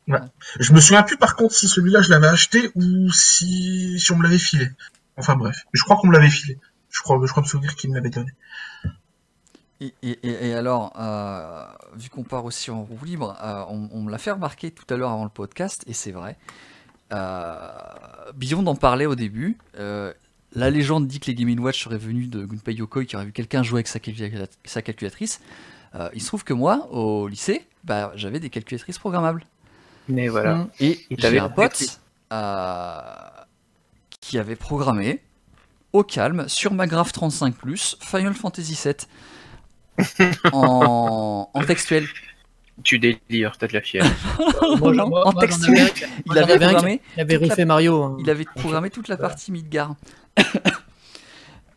ouais. 0.08 0.18
Je 0.60 0.72
me 0.74 0.80
souviens 0.80 1.02
plus 1.04 1.16
par 1.16 1.36
contre 1.36 1.54
si 1.54 1.68
celui-là 1.68 2.02
je 2.02 2.10
l'avais 2.10 2.26
acheté 2.26 2.70
ou 2.74 3.10
si, 3.12 3.98
si 3.98 4.12
on 4.12 4.18
me 4.18 4.22
l'avait 4.24 4.36
filé. 4.38 4.68
Enfin 5.16 5.36
bref, 5.36 5.56
je 5.72 5.82
crois 5.84 5.96
qu'on 5.96 6.08
me 6.08 6.12
l'avait 6.12 6.28
filé. 6.28 6.58
Je 6.90 7.00
crois, 7.00 7.18
je 7.24 7.30
crois 7.30 7.42
me 7.42 7.48
souvenir 7.48 7.74
qu'il 7.76 7.88
me 7.88 7.94
l'avait 7.94 8.10
donné. 8.10 8.30
Et, 9.82 9.94
et- 10.02 10.18
et- 10.22 10.48
et 10.48 10.54
alors, 10.54 10.92
euh, 10.98 11.64
vu 11.96 12.08
qu'on 12.08 12.22
part 12.22 12.44
aussi 12.44 12.70
en 12.70 12.82
roue 12.84 13.04
libre, 13.04 13.36
euh, 13.42 13.64
on, 13.68 13.88
on 13.92 14.02
me 14.02 14.10
l'a 14.10 14.18
fait 14.18 14.30
remarquer 14.30 14.70
tout 14.70 14.84
à 14.92 14.96
l'heure 14.96 15.10
avant 15.10 15.24
le 15.24 15.30
podcast, 15.30 15.82
et 15.86 15.92
c'est 15.92 16.12
vrai. 16.12 16.36
Euh, 17.12 17.68
Beyond 18.34 18.64
en 18.66 18.74
parlait 18.76 19.06
au 19.06 19.14
début. 19.16 19.58
la 20.54 20.68
légende 20.70 21.06
dit 21.06 21.18
que 21.18 21.26
les 21.30 21.34
Game 21.34 21.58
Watch 21.58 21.82
seraient 21.82 21.96
venus 21.98 22.28
de 22.30 22.44
Gunpei 22.44 22.74
Yokoi 22.74 23.06
qui 23.06 23.16
aurait 23.16 23.24
vu 23.24 23.32
quelqu'un 23.32 23.62
jouer 23.62 23.78
avec 23.78 23.88
sa, 23.88 23.98
calcula- 23.98 24.46
sa 24.64 24.82
calculatrice. 24.82 25.40
Il 26.14 26.20
se 26.22 26.26
trouve 26.26 26.44
que 26.44 26.52
moi, 26.54 26.88
au 26.92 27.26
lycée, 27.28 27.66
bah, 27.84 28.12
j'avais 28.16 28.38
des 28.40 28.50
calculatrices 28.50 28.98
programmables. 28.98 29.44
Mais 30.08 30.28
voilà. 30.28 30.54
Mm. 30.56 30.68
Et 30.80 31.00
t'avais 31.20 31.38
un 31.38 31.48
pote 31.48 32.00
qui 34.20 34.38
avait 34.38 34.56
programmé 34.56 35.20
au 35.92 36.02
calme 36.04 36.48
sur 36.48 36.72
ma 36.72 36.86
Graph 36.86 37.12
35 37.12 37.54
Final 38.00 38.34
Fantasy 38.34 38.78
VII 38.82 38.94
en, 40.52 41.48
en 41.52 41.64
textuel. 41.64 42.06
Tu 42.84 42.98
délires, 42.98 43.56
t'as 43.58 43.68
de 43.68 43.74
la 43.74 43.80
fièvre. 43.82 44.10
Moi, 44.78 44.92
Non, 44.94 45.08
moi- 45.08 45.28
en 45.28 45.32
moi, 45.32 45.40
textuel. 45.42 45.78
avais 45.78 45.92
Il 46.26 46.38
avait 46.38 46.58
programmé, 46.58 47.00
Il 47.16 47.20
avait 47.20 47.34
toute 47.34 47.42
la- 47.42 47.48
refait 47.54 47.64
Mario. 47.64 48.02
hein. 48.02 48.16
il 48.20 48.30
avait 48.30 48.44
programmé 48.56 48.90
toute 48.90 49.08
la 49.08 49.16
partie 49.16 49.52
Midgar. 49.52 49.94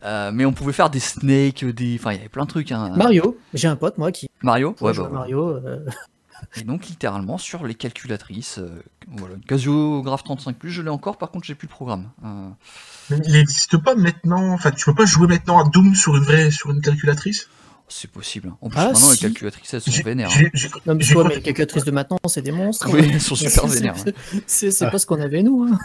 Euh, 0.04 0.30
mais 0.32 0.44
on 0.44 0.52
pouvait 0.52 0.72
faire 0.74 0.90
des 0.90 1.00
snakes, 1.00 1.64
des, 1.64 1.96
enfin 1.98 2.12
il 2.12 2.16
y 2.16 2.20
avait 2.20 2.28
plein 2.28 2.44
de 2.44 2.48
trucs. 2.50 2.70
Hein. 2.70 2.92
Mario, 2.96 3.36
j'ai 3.54 3.66
un 3.66 3.74
pote 3.76 3.98
moi 3.98 4.12
qui 4.12 4.28
Mario, 4.42 4.68
ouais, 4.68 4.74
bah, 4.80 4.88
à 4.90 4.92
voilà. 4.92 5.08
Mario. 5.10 5.48
euh, 5.48 5.84
Et 6.56 6.60
donc 6.62 6.86
littéralement 6.86 7.38
sur 7.38 7.66
les 7.66 7.74
calculatrices, 7.74 8.58
euh, 8.58 8.82
voilà, 9.08 9.34
une 9.34 9.40
Casio 9.44 10.02
Graph 10.02 10.22
35 10.22 10.56
je 10.64 10.82
l'ai 10.82 10.90
encore. 10.90 11.18
Par 11.18 11.30
contre, 11.30 11.46
j'ai 11.46 11.54
plus 11.56 11.66
le 11.66 11.72
programme. 11.72 12.10
Euh, 12.24 12.48
Mais 13.10 13.16
il 13.24 13.32
n'existe 13.32 13.78
pas 13.78 13.96
maintenant, 13.96 14.52
enfin 14.52 14.70
tu 14.70 14.84
peux 14.84 14.94
pas 14.94 15.06
jouer 15.06 15.26
maintenant 15.26 15.58
à 15.64 15.68
Doom 15.68 15.94
sur 15.96 16.14
une 16.14 16.24
vraie, 16.24 16.50
sur 16.52 16.70
une 16.70 16.82
calculatrice? 16.82 17.48
C'est 17.88 18.10
possible. 18.10 18.52
En 18.60 18.68
plus, 18.68 18.78
Ah, 18.78 18.86
maintenant 18.92 19.10
les 19.10 19.16
calculatrices 19.18 19.74
elles 19.74 19.80
sont 19.80 20.02
vénères. 20.04 20.30
hein. 20.30 20.68
Non, 20.86 20.94
mais 20.94 21.04
toi, 21.04 21.24
mais 21.28 21.36
les 21.36 21.42
calculatrices 21.42 21.84
de 21.84 21.90
maintenant, 21.90 22.18
c'est 22.26 22.42
des 22.42 22.52
monstres. 22.52 22.88
Oui, 22.92 23.00
hein. 23.04 23.10
elles 23.14 23.20
sont 23.20 23.34
super 23.36 23.66
vénères. 23.66 23.96
c'est- 23.98 24.14
C'est 24.46 24.70
c'est 24.70 24.90
pas 24.90 24.98
ce 24.98 25.06
qu'on 25.06 25.20
avait 25.20 25.42
nous. 25.42 25.64
hein. 25.70 25.78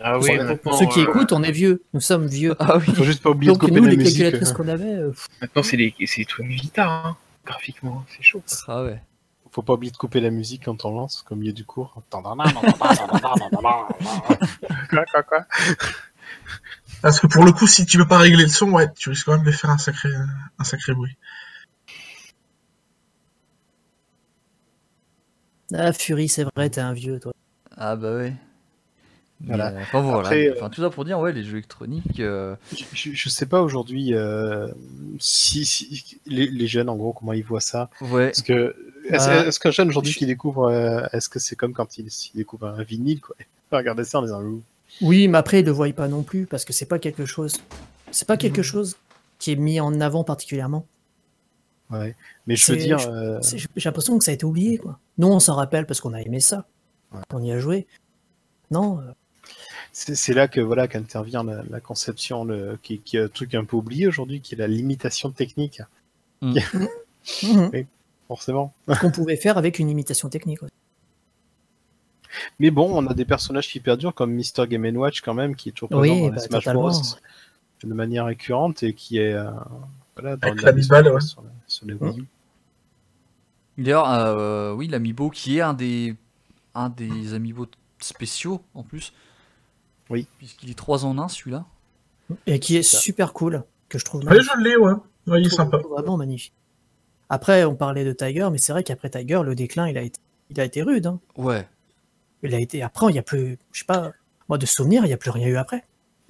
Ah 0.00 0.18
oui, 0.18 0.30
Pour 0.62 0.76
ceux 0.76 0.86
qui 0.86 1.00
écoutent, 1.00 1.32
on 1.32 1.42
est 1.42 1.52
vieux. 1.52 1.82
Nous 1.94 2.00
sommes 2.00 2.26
vieux. 2.26 2.54
Ah 2.58 2.78
oui. 2.78 2.94
Faut 2.94 3.04
juste 3.04 3.22
pas 3.22 3.30
oublier 3.30 3.52
de 3.52 3.54
Donc 3.54 3.60
couper 3.68 3.80
nous, 3.80 3.84
la 3.84 3.90
les 3.92 3.96
musique. 3.96 4.18
calculatrices 4.18 4.50
euh. 4.50 4.54
qu'on 4.54 4.68
avait, 4.68 4.92
euh, 4.94 5.12
Maintenant, 5.40 5.62
c'est 5.62 5.76
des, 5.76 5.94
c'est 6.06 6.22
des 6.22 6.26
trucs 6.26 6.46
Vita, 6.46 6.86
hein, 6.88 7.16
graphiquement, 7.46 8.04
c'est 8.14 8.22
chaud. 8.22 8.42
Ah 8.68 8.82
ouais. 8.84 9.00
Faut 9.52 9.62
pas 9.62 9.74
oublier 9.74 9.92
de 9.92 9.96
couper 9.96 10.20
la 10.20 10.30
musique 10.30 10.64
quand 10.64 10.84
on 10.84 10.90
lance, 10.90 11.22
comme 11.26 11.38
milieu 11.38 11.52
du 11.52 11.64
cours. 11.64 12.02
quoi, 12.10 12.22
quoi, 15.06 15.22
quoi? 15.22 15.46
Parce 17.04 17.20
que 17.20 17.26
pour 17.26 17.44
le 17.44 17.52
coup, 17.52 17.66
si 17.66 17.84
tu 17.84 17.98
veux 17.98 18.06
pas 18.06 18.16
régler 18.16 18.44
le 18.44 18.48
son, 18.48 18.70
ouais, 18.72 18.90
tu 18.96 19.10
risques 19.10 19.26
quand 19.26 19.36
même 19.36 19.44
de 19.44 19.50
faire 19.52 19.68
un 19.68 19.76
sacré, 19.76 20.08
un 20.58 20.64
sacré 20.64 20.94
bruit. 20.94 21.14
Ah, 25.74 25.92
Fury, 25.92 26.28
c'est 26.28 26.44
vrai, 26.56 26.70
t'es 26.70 26.80
un 26.80 26.94
vieux, 26.94 27.20
toi. 27.20 27.32
Ah 27.76 27.94
bah 27.96 28.14
ouais. 28.16 28.32
Voilà. 29.40 29.68
euh, 29.72 29.80
Enfin 29.82 30.00
voilà. 30.00 30.20
Après, 30.20 30.48
euh, 30.48 30.54
Enfin, 30.56 30.70
tout 30.70 30.80
ça 30.80 30.88
pour 30.88 31.04
dire 31.04 31.18
ouais 31.18 31.32
les 31.34 31.44
jeux 31.44 31.58
électroniques. 31.58 32.20
euh, 32.20 32.56
je, 32.94 33.10
je- 33.12 33.28
sais 33.28 33.44
pas 33.44 33.60
aujourd'hui 33.60 34.14
euh, 34.14 34.68
si, 35.18 35.66
si- 35.66 36.18
les, 36.24 36.46
les 36.46 36.66
jeunes 36.66 36.88
en 36.88 36.96
gros 36.96 37.12
comment 37.12 37.34
ils 37.34 37.44
voient 37.44 37.60
ça. 37.60 37.90
Ouais. 38.00 38.28
Parce 38.28 38.40
que 38.40 38.74
est-ce 39.10 39.28
Bah, 39.28 39.46
est-ce 39.46 39.60
qu'un 39.60 39.70
jeune 39.72 39.88
aujourd'hui 39.88 40.12
je- 40.12 40.18
qui 40.18 40.24
découvre, 40.26 40.70
euh, 40.70 41.04
est-ce 41.12 41.28
que 41.28 41.38
c'est 41.38 41.56
comme 41.56 41.74
quand 41.74 41.98
il, 41.98 42.06
il 42.06 42.36
découvre 42.38 42.68
un 42.68 42.82
vinyle 42.82 43.20
quoi 43.20 43.36
Il 43.40 43.44
va 43.72 43.78
regarder 43.78 44.04
ça 44.04 44.20
en 44.20 44.22
disant. 44.22 44.40
Oui, 45.00 45.28
mais 45.28 45.38
après, 45.38 45.60
ils 45.60 45.66
le 45.66 45.72
voient 45.72 45.92
pas 45.92 46.08
non 46.08 46.22
plus 46.22 46.46
parce 46.46 46.64
que 46.64 46.72
c'est 46.72 46.86
pas 46.86 46.98
quelque 46.98 47.26
chose. 47.26 47.56
C'est 48.10 48.28
pas 48.28 48.36
quelque 48.36 48.62
chose 48.62 48.96
qui 49.38 49.52
est 49.52 49.56
mis 49.56 49.80
en 49.80 50.00
avant 50.00 50.24
particulièrement. 50.24 50.86
ouais. 51.90 52.14
Mais 52.46 52.56
je 52.56 52.72
veux 52.72 52.78
dire, 52.78 53.00
euh, 53.08 53.40
J'ai 53.42 53.88
l'impression 53.88 54.18
que 54.18 54.24
ça 54.24 54.30
a 54.30 54.34
été 54.34 54.44
oublié, 54.44 54.78
quoi. 54.78 54.98
Nous, 55.18 55.28
on 55.28 55.40
s'en 55.40 55.54
rappelle 55.54 55.86
parce 55.86 56.00
qu'on 56.00 56.12
a 56.14 56.20
aimé 56.20 56.40
ça. 56.40 56.66
Ouais. 57.12 57.20
On 57.32 57.42
y 57.42 57.52
a 57.52 57.58
joué. 57.58 57.86
Non, 58.70 59.00
euh, 59.00 59.12
c'est 59.94 60.34
là 60.34 60.48
que 60.48 60.60
voilà 60.60 60.88
qu'intervient 60.88 61.44
la, 61.44 61.62
la 61.70 61.80
conception, 61.80 62.44
le, 62.44 62.78
qui, 62.82 62.98
qui 62.98 63.16
est 63.16 63.22
un 63.22 63.28
truc 63.28 63.54
un 63.54 63.64
peu 63.64 63.76
oublié 63.76 64.08
aujourd'hui, 64.08 64.40
qui 64.40 64.54
est 64.54 64.58
la 64.58 64.66
limitation 64.66 65.30
technique, 65.30 65.82
mhm. 66.42 66.58
forcément. 68.26 68.74
qu'on 69.00 69.12
pouvait 69.12 69.36
faire 69.36 69.56
avec 69.56 69.78
une 69.78 69.88
imitation 69.88 70.28
technique. 70.28 70.60
Mais 72.58 72.70
bon, 72.70 72.90
on 72.92 73.06
a 73.06 73.14
des 73.14 73.24
personnages 73.24 73.68
qui 73.68 73.80
perdurent 73.80 74.14
comme 74.14 74.32
Mr. 74.34 74.66
Game 74.68 74.84
Watch 74.96 75.20
quand 75.22 75.34
même, 75.34 75.54
qui 75.56 75.68
est 75.68 75.72
toujours 75.72 75.88
présent 75.90 76.02
Oui, 76.14 76.20
dans 76.22 76.28
bah, 76.28 76.34
les 76.36 76.40
Smash 76.40 76.64
totalement. 76.64 76.88
Bros. 76.90 77.00
de 77.84 77.94
manière 77.94 78.26
récurrente 78.26 78.82
et 78.82 78.94
qui 78.94 79.18
est 79.18 79.32
euh, 79.34 79.50
voilà, 80.16 80.36
dans 80.36 80.48
Avec 80.48 80.62
la 80.62 80.72
Bisbal, 80.72 81.08
ouais. 81.12 81.20
sur, 81.20 81.42
sur 81.66 81.86
les 81.86 81.94
Wii 81.94 82.20
U. 82.20 82.24
D'ailleurs, 83.78 84.08
euh, 84.10 84.72
oui, 84.72 84.86
l'amiibo 84.88 85.30
qui 85.30 85.58
est 85.58 85.60
un 85.60 85.74
des, 85.74 86.14
un 86.74 86.88
des 86.90 87.34
amiibo 87.34 87.66
spéciaux 87.98 88.62
en 88.74 88.82
plus. 88.82 89.12
Oui. 90.10 90.26
Puisqu'il 90.38 90.70
est 90.70 90.74
3 90.78 91.04
en 91.06 91.18
1 91.18 91.28
celui-là. 91.28 91.64
Et 92.46 92.58
qui 92.60 92.76
est 92.76 92.82
Ça. 92.82 92.98
super 92.98 93.32
cool, 93.32 93.64
que 93.88 93.98
je 93.98 94.04
trouve 94.04 94.20
Ouais, 94.22 94.30
magnifique. 94.30 94.52
je 94.56 94.60
l'ai, 94.62 94.76
ouais. 94.76 94.92
Ouais, 95.26 95.40
il 95.40 95.46
est 95.46 95.50
sympa. 95.50 95.78
Vraiment 95.78 96.16
magnifique. 96.16 96.52
Après, 97.28 97.64
on 97.64 97.74
parlait 97.74 98.04
de 98.04 98.12
Tiger, 98.12 98.48
mais 98.52 98.58
c'est 98.58 98.72
vrai 98.72 98.84
qu'après 98.84 99.10
Tiger, 99.10 99.40
le 99.44 99.54
déclin, 99.54 99.88
il 99.88 99.98
a 99.98 100.02
été, 100.02 100.20
il 100.50 100.60
a 100.60 100.64
été 100.64 100.82
rude. 100.82 101.06
hein. 101.06 101.18
Ouais. 101.36 101.66
Il 102.44 102.54
a 102.54 102.60
été. 102.60 102.82
Après, 102.82 103.06
il 103.08 103.12
n'y 103.12 103.18
a 103.18 103.22
plus. 103.22 103.58
Je 103.72 103.80
sais 103.80 103.84
pas. 103.86 104.12
Moi, 104.48 104.58
de 104.58 104.66
souvenir, 104.66 105.04
il 105.04 105.08
n'y 105.08 105.14
a 105.14 105.16
plus 105.16 105.30
rien 105.30 105.48
eu 105.48 105.56
après. 105.56 105.84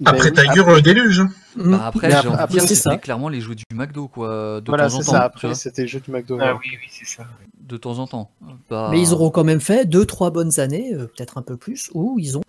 Après 0.05 0.31
Ben 0.31 0.43
oui, 0.47 0.49
Tiger, 0.55 0.65
le 0.75 0.81
déluge. 0.81 1.19
hein. 1.21 1.29
Bah, 1.55 1.85
après, 1.87 2.09
j'ai 2.09 2.15
après- 2.15 2.27
envie 2.29 2.37
de 2.37 2.43
après, 2.43 2.53
dire, 2.59 2.67
c'est 2.67 2.75
c'était 2.75 2.97
clairement 2.99 3.29
les 3.29 3.39
jeux 3.41 3.55
du 3.55 3.63
McDo, 3.73 4.07
quoi. 4.09 4.59
De 4.59 4.65
Voilà, 4.67 4.89
temps 4.89 4.95
en 4.95 4.99
c'est 4.99 5.05
temps. 5.05 5.11
ça. 5.13 5.23
Après, 5.23 5.55
c'était 5.55 5.81
les 5.83 5.87
jeux 5.87 5.99
du 6.01 6.11
McDo. 6.11 6.37
Ah 6.41 6.53
ouais. 6.53 6.59
oui, 6.63 6.71
oui, 6.81 6.87
c'est 6.89 7.05
ça. 7.05 7.25
de 7.61 7.77
temps 7.77 7.99
en 7.99 8.05
temps. 8.07 8.29
Pas- 8.67 8.89
Mais 8.91 9.01
ils 9.01 9.13
auront 9.13 9.29
quand 9.31 9.43
même 9.43 9.59
fait 9.61 9.85
deux, 9.85 10.05
trois 10.05 10.31
bonnes 10.31 10.59
années, 10.59 10.93
euh, 10.93 11.07
peut-être 11.07 11.37
un 11.37 11.41
peu 11.41 11.57
plus, 11.57 11.89
où 11.93 12.17
ils 12.19 12.37
ont 12.37 12.43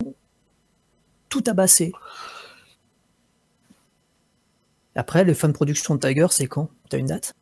tout 1.29 1.43
abassé. 1.47 1.93
Après, 4.95 5.25
le 5.25 5.35
fan 5.35 5.53
production 5.53 5.95
de 5.95 6.01
Tiger, 6.01 6.27
c'est 6.31 6.47
quand? 6.47 6.69
T'as 6.89 6.99
une 6.99 7.07
date? 7.07 7.35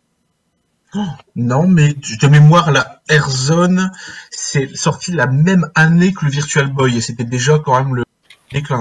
Non, 1.37 1.67
mais 1.67 1.95
de 1.95 2.27
mémoire, 2.29 2.71
la 2.71 3.03
Airzone, 3.09 3.91
c'est 4.31 4.75
sorti 4.77 5.13
la 5.13 5.27
même 5.27 5.69
année 5.75 6.13
que 6.13 6.25
le 6.25 6.31
Virtual 6.31 6.73
Boy, 6.73 6.97
et 6.97 7.01
c'était 7.01 7.25
déjà 7.25 7.59
quand 7.59 7.77
même 7.83 7.95
le 7.97 8.05
déclin. 8.53 8.81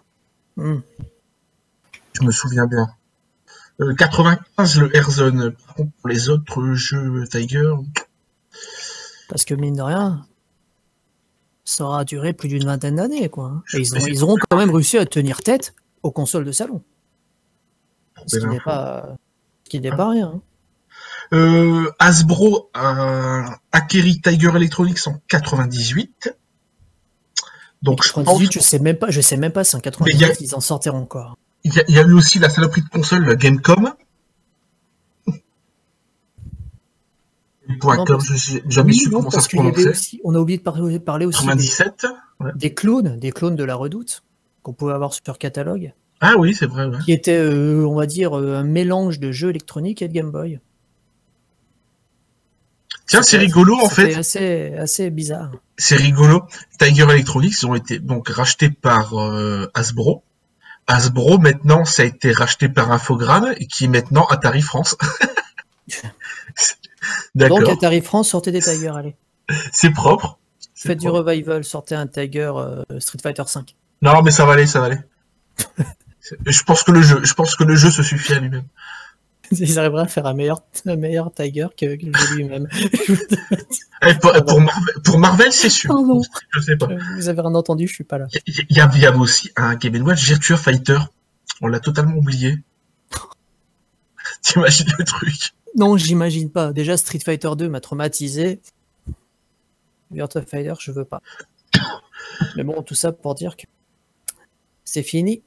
Hmm. 0.58 0.80
Je 2.14 2.24
me 2.24 2.32
souviens 2.32 2.68
bien. 2.68 2.88
Euh, 3.82 3.96
95, 3.96 4.80
le 4.80 4.96
Airzone. 4.96 5.52
Par 5.66 5.76
contre, 5.76 5.92
pour 6.00 6.10
les 6.10 6.30
autres 6.30 6.74
jeux 6.74 7.24
Tiger, 7.30 7.72
Parce 9.30 9.46
que 9.46 9.56
mine 9.56 9.76
de 9.76 9.82
rien, 9.82 10.28
ça 11.66 11.86
aura 11.86 12.06
duré 12.06 12.34
plus 12.34 12.50
d'une 12.50 12.66
vingtaine 12.66 12.98
d'années, 12.98 13.30
quoi. 13.30 13.46
hein. 13.48 13.64
Et 13.74 13.80
ils, 13.80 14.24
ont- 14.24 14.28
auront 14.30 14.38
quand 14.50 14.58
même 14.58 14.70
réussi 14.70 14.98
à 15.00 15.06
tenir 15.08 15.42
tête 15.42 15.74
aux 16.04 16.12
consoles 16.12 16.46
de 16.46 16.52
salon. 16.52 16.84
Ce 18.28 18.38
qui 18.38 18.46
n'est 18.46 18.60
pas, 18.60 19.16
ce 19.64 19.70
qui 19.72 19.80
n'est 19.80 19.90
pas 19.96 20.10
rien. 20.10 20.34
hein. 20.36 20.42
Euh, 21.32 21.90
Hasbro 22.00 22.70
a 22.74 23.60
acquéri 23.72 24.20
Tiger 24.22 24.52
Electronics 24.56 25.08
en 25.08 25.20
98. 25.30 26.36
Donc, 27.82 28.04
je 28.04 28.12
pense 28.14 28.26
98, 28.26 28.52
je 28.54 28.60
sais 28.60 28.80
même 28.80 28.98
pas, 28.98 29.10
je 29.10 29.22
sais 29.22 29.38
même 29.38 29.52
pas 29.52 29.64
si 29.64 29.76
en 29.76 29.80
Mais 29.80 29.92
il 30.12 30.16
y 30.16 30.20
98 30.20 30.32
a- 30.32 30.46
ils 30.52 30.56
en 30.56 30.60
sortiront 30.60 31.00
encore. 31.00 31.38
il 31.64 31.74
y, 31.74 31.80
a- 31.80 31.84
il 31.88 31.96
y 31.96 32.00
a 32.00 32.04
eu 32.04 32.14
aussi 32.14 32.40
la 32.40 32.50
saloperie 32.50 32.82
de 32.82 32.90
console, 32.90 33.26
la 33.26 33.36
Gamecom. 33.36 33.94
Point 37.80 37.96
Non, 37.98 38.06
com, 38.06 38.20
je 38.22 38.60
jamais 38.68 38.92
Oui, 38.92 38.98
su 39.00 39.10
non, 39.10 39.18
comment 39.20 39.30
ça 39.30 39.38
parce 39.38 39.46
se 39.46 39.50
qu'il 39.50 39.60
y 39.60 39.62
avait 39.62 39.72
prononçait. 39.72 39.90
aussi, 39.90 40.22
on 40.26 40.36
a 40.36 40.38
oublié 40.38 40.58
de 40.58 40.64
parler, 40.64 41.00
parler 41.00 41.26
aussi 41.26 41.42
des, 41.44 41.48
97. 41.48 42.06
des 42.56 42.74
clones, 42.74 43.20
des 43.20 43.32
clones 43.32 43.56
de 43.56 43.64
la 43.64 43.76
Redoute 43.76 44.24
qu'on 44.64 44.74
pouvait 44.74 44.94
avoir 44.94 45.14
sur 45.14 45.38
catalogue, 45.38 45.94
Ah 46.20 46.34
oui, 46.38 46.54
c'est 46.54 46.66
vrai. 46.66 46.88
ouais. 46.88 46.98
qui 47.06 47.14
étaient, 47.14 47.38
euh, 47.38 47.86
on 47.88 47.96
va 47.96 48.06
dire, 48.06 48.38
euh, 48.38 48.56
un 48.58 48.64
mélange 48.64 49.20
de 49.20 49.32
jeux 49.32 49.50
électroniques 49.50 50.02
et 50.02 50.08
de 50.10 50.14
Game 50.14 50.30
Boy. 50.32 50.60
Tiens, 53.14 53.22
c'est 53.22 53.38
rigolo 53.38 53.78
en 53.80 53.90
fait. 53.90 54.16
assez, 54.16 54.74
assez 54.76 55.12
bizarre. 55.12 55.52
C'est 55.78 55.96
rigolo. 55.96 56.48
Tiger 56.80 57.04
Electronics 57.04 57.64
ont 57.64 57.76
été 57.76 58.00
donc 58.00 58.28
rachetés 58.28 58.72
par 58.72 59.22
euh, 59.22 59.70
Hasbro. 59.76 60.24
Hasbro 60.88 61.38
maintenant 61.38 61.86
ça 61.86 62.02
a 62.02 62.06
été 62.06 62.32
racheté 62.32 62.70
par 62.70 62.92
Infogrames 62.92 63.54
qui 63.70 63.86
est 63.86 63.88
maintenant 63.88 64.26
Atari 64.26 64.62
France. 64.62 64.98
Donc 67.36 67.50
D'accord, 67.50 67.70
Atari 67.70 68.02
France 68.02 68.30
sortait 68.30 68.52
des 68.52 68.62
Tigers, 68.62 68.94
allez. 68.96 69.16
c'est 69.72 69.92
propre. 69.92 70.40
C'est 70.74 70.90
Faites 70.90 71.00
du 71.00 71.08
propre. 71.08 71.28
revival, 71.28 71.64
sortez 71.64 71.94
un 71.94 72.08
Tiger 72.08 72.52
euh, 72.56 72.84
Street 73.00 73.20
Fighter 73.22 73.44
5. 73.46 73.76
Non 74.02 74.24
mais 74.24 74.32
ça 74.32 74.46
va 74.46 74.54
aller, 74.54 74.66
ça 74.66 74.80
va 74.80 74.88
aller. 74.88 74.98
je 76.48 76.64
pense 76.64 76.82
que 76.82 76.92
le 76.92 77.04
jeu, 77.04 77.20
je 77.24 77.34
pense 77.36 77.56
que 77.56 77.64
le 77.64 77.76
jeu 77.76 77.92
se 77.92 78.02
suffit 78.02 78.34
à 78.34 78.40
lui-même. 78.40 78.66
Ils 79.60 79.80
arriveraient 79.80 80.04
à 80.04 80.08
faire 80.08 80.26
un 80.26 80.34
meilleur, 80.34 80.64
un 80.86 80.96
meilleur 80.96 81.34
Tiger 81.34 81.68
que 81.78 81.86
lui-même. 82.36 82.68
Pour, 84.22 84.34
pour 84.46 84.60
Marvel, 84.60 84.96
pour 85.06 85.18
Marvel, 85.18 85.54
c'est 85.54 85.70
sûr. 85.70 85.88
Pardon. 85.88 86.22
Je 86.50 86.60
sais 86.60 86.76
pas. 86.76 86.90
Vous 87.16 87.30
avez 87.30 87.40
rien 87.40 87.56
entendu, 87.56 87.88
je 87.88 87.94
suis 87.94 88.04
pas 88.04 88.18
là. 88.18 88.28
Il 88.46 88.66
y, 88.70 88.74
y 88.74 88.82
avait 88.82 89.18
aussi 89.18 89.50
un 89.56 89.76
Game 89.76 90.06
Watch 90.06 90.26
Virtua 90.26 90.58
Fighter. 90.58 90.98
On 91.62 91.68
l'a 91.68 91.80
totalement 91.80 92.18
oublié. 92.18 92.58
T'imagines 94.42 94.88
le 95.00 95.06
truc 95.06 95.54
Non, 95.78 95.96
j'imagine 95.96 96.52
pas. 96.52 96.74
Déjà, 96.74 96.98
Street 96.98 97.22
Fighter 97.24 97.52
2 97.58 97.70
m'a 97.70 97.80
traumatisé. 97.80 98.60
Virtua 100.12 100.42
Fighter, 100.42 100.74
je 100.80 100.92
veux 100.92 101.06
pas. 101.06 101.22
Mais 102.58 102.64
bon, 102.66 102.82
tout 102.84 102.96
ça 102.96 103.14
pour 103.14 103.36
dire 103.36 103.56
que 103.56 103.64
c'est 104.84 105.04
fini. 105.04 105.44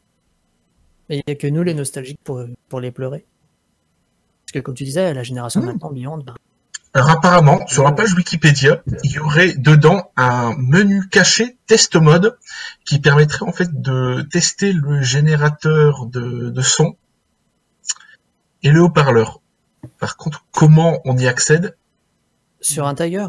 Mais 1.11 1.19
il 1.19 1.23
n'y 1.27 1.33
a 1.33 1.37
que 1.37 1.47
nous, 1.47 1.62
les 1.62 1.74
nostalgiques, 1.74 2.20
pour, 2.24 2.43
pour 2.70 2.81
les 2.81 2.91
pleurer. 2.91 3.27
Parce 4.47 4.52
que, 4.52 4.59
comme 4.60 4.74
tu 4.74 4.85
disais, 4.85 5.12
la 5.12 5.23
génération 5.23 5.60
Mmh. 5.60 5.66
maintenant, 5.66 5.90
Beyond, 5.90 6.18
ben, 6.18 6.35
Alors 6.94 7.10
apparemment, 7.10 7.66
sur 7.66 7.82
la 7.85 7.93
page 7.93 8.14
Wikipédia, 8.14 8.82
il 9.05 9.10
y 9.10 9.18
aurait 9.18 9.55
dedans 9.55 10.12
un 10.16 10.55
menu 10.56 11.09
caché 11.09 11.59
test 11.66 11.97
mode 11.97 12.39
qui 12.85 13.01
permettrait 13.01 13.44
en 13.47 13.52
fait 13.52 13.82
de 13.82 14.23
tester 14.31 14.73
le 14.73 15.02
générateur 15.02 16.06
de, 16.06 16.51
de 16.51 16.60
son 16.62 16.97
et 18.62 18.70
le 18.70 18.81
haut-parleur. 18.82 19.40
Par 19.98 20.16
contre, 20.16 20.44
comment 20.52 21.01
on 21.05 21.16
y 21.18 21.27
accède? 21.27 21.77
Sur 22.60 22.86
un 22.86 22.94
Tiger, 22.94 23.27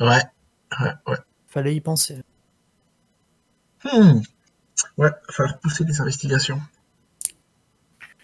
Ouais, 0.00 0.22
ouais, 0.80 0.92
ouais. 1.06 1.16
fallait 1.46 1.74
y 1.76 1.80
penser. 1.80 2.22
Hmm. 3.84 4.20
Ouais, 4.98 5.10
va 5.10 5.16
falloir 5.30 5.58
pousser 5.60 5.84
des 5.84 6.00
investigations. 6.00 6.60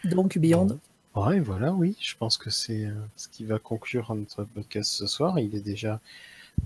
Donc, 0.05 0.37
Beyond, 0.39 0.79
Ouais, 1.17 1.41
voilà, 1.41 1.73
oui, 1.73 1.97
je 2.01 2.15
pense 2.17 2.39
que 2.39 2.51
c'est 2.51 2.85
euh, 2.87 2.95
ce 3.17 3.29
qui 3.29 3.45
va 3.45 3.59
conclure 3.59 4.15
notre 4.15 4.45
podcast 4.45 4.93
ce 4.93 5.07
soir. 5.07 5.39
Il 5.41 5.55
est 5.57 5.61
déjà 5.61 6.01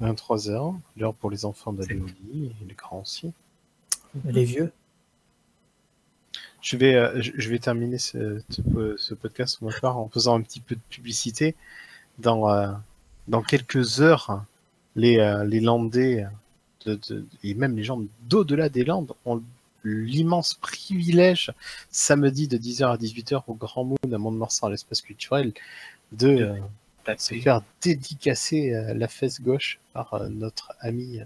23h, 0.02 0.76
l'heure 0.98 1.14
pour 1.14 1.30
les 1.30 1.44
enfants 1.46 1.72
d'aller 1.72 1.98
au 1.98 2.06
lit 2.06 2.52
et 2.60 2.64
les 2.66 2.74
grands 2.74 3.00
aussi. 3.00 3.32
les 4.24 4.44
vieux. 4.44 4.72
Je 6.60 6.76
vais, 6.76 6.94
euh, 6.94 7.20
je 7.20 7.48
vais 7.50 7.58
terminer 7.58 7.98
ce, 7.98 8.40
podcast 9.14 9.58
pour 9.58 9.70
ma 9.70 9.78
part 9.80 9.98
en 9.98 10.08
faisant 10.08 10.38
un 10.38 10.42
petit 10.42 10.60
peu 10.60 10.74
de 10.74 10.80
publicité. 10.90 11.54
Dans, 12.18 12.50
euh, 12.50 12.70
dans 13.28 13.42
quelques 13.42 14.00
heures, 14.00 14.44
les, 14.94 15.16
les 15.46 15.60
Landais 15.60 16.26
de, 16.84 16.94
de- 17.08 17.26
et 17.42 17.54
même 17.54 17.76
les 17.76 17.82
gens 17.82 18.00
d'au-delà 18.28 18.68
des 18.68 18.84
Landes 18.84 19.12
ont 19.24 19.42
l'immense 19.84 20.54
privilège, 20.54 21.52
samedi 21.90 22.48
de 22.48 22.56
10h 22.58 22.92
à 22.92 22.96
18h 22.96 23.42
au 23.46 23.54
Grand 23.54 23.84
Moon 23.84 23.96
à 24.12 24.18
Mont-de-Marsan 24.18 24.66
à 24.66 24.70
l'espace 24.70 25.02
culturel, 25.02 25.52
de 26.12 26.28
euh, 26.28 26.54
se 27.18 27.34
faire 27.34 27.62
dédicacer 27.82 28.74
euh, 28.74 28.94
la 28.94 29.08
fesse 29.08 29.40
gauche 29.40 29.78
par 29.92 30.14
euh, 30.14 30.28
notre 30.28 30.72
ami 30.80 31.20
euh, 31.20 31.24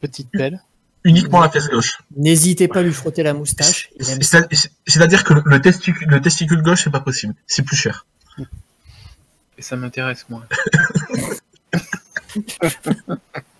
Petite 0.00 0.30
Pelle. 0.30 0.62
Uniquement 1.04 1.40
la 1.40 1.48
pièce 1.48 1.68
gauche. 1.68 2.02
N'hésitez 2.14 2.68
pas 2.68 2.80
à 2.80 2.82
lui 2.82 2.92
frotter 2.92 3.22
la 3.22 3.32
moustache. 3.32 3.90
C'est-à-dire 3.98 5.24
que 5.24 5.32
le 5.32 5.60
testicule, 5.60 6.08
le 6.08 6.20
testicule 6.20 6.62
gauche, 6.62 6.84
c'est 6.84 6.90
pas 6.90 7.00
possible. 7.00 7.34
C'est 7.46 7.62
plus 7.62 7.76
cher. 7.76 8.06
Et 9.58 9.62
ça 9.62 9.76
m'intéresse, 9.76 10.26
moi. 10.28 10.44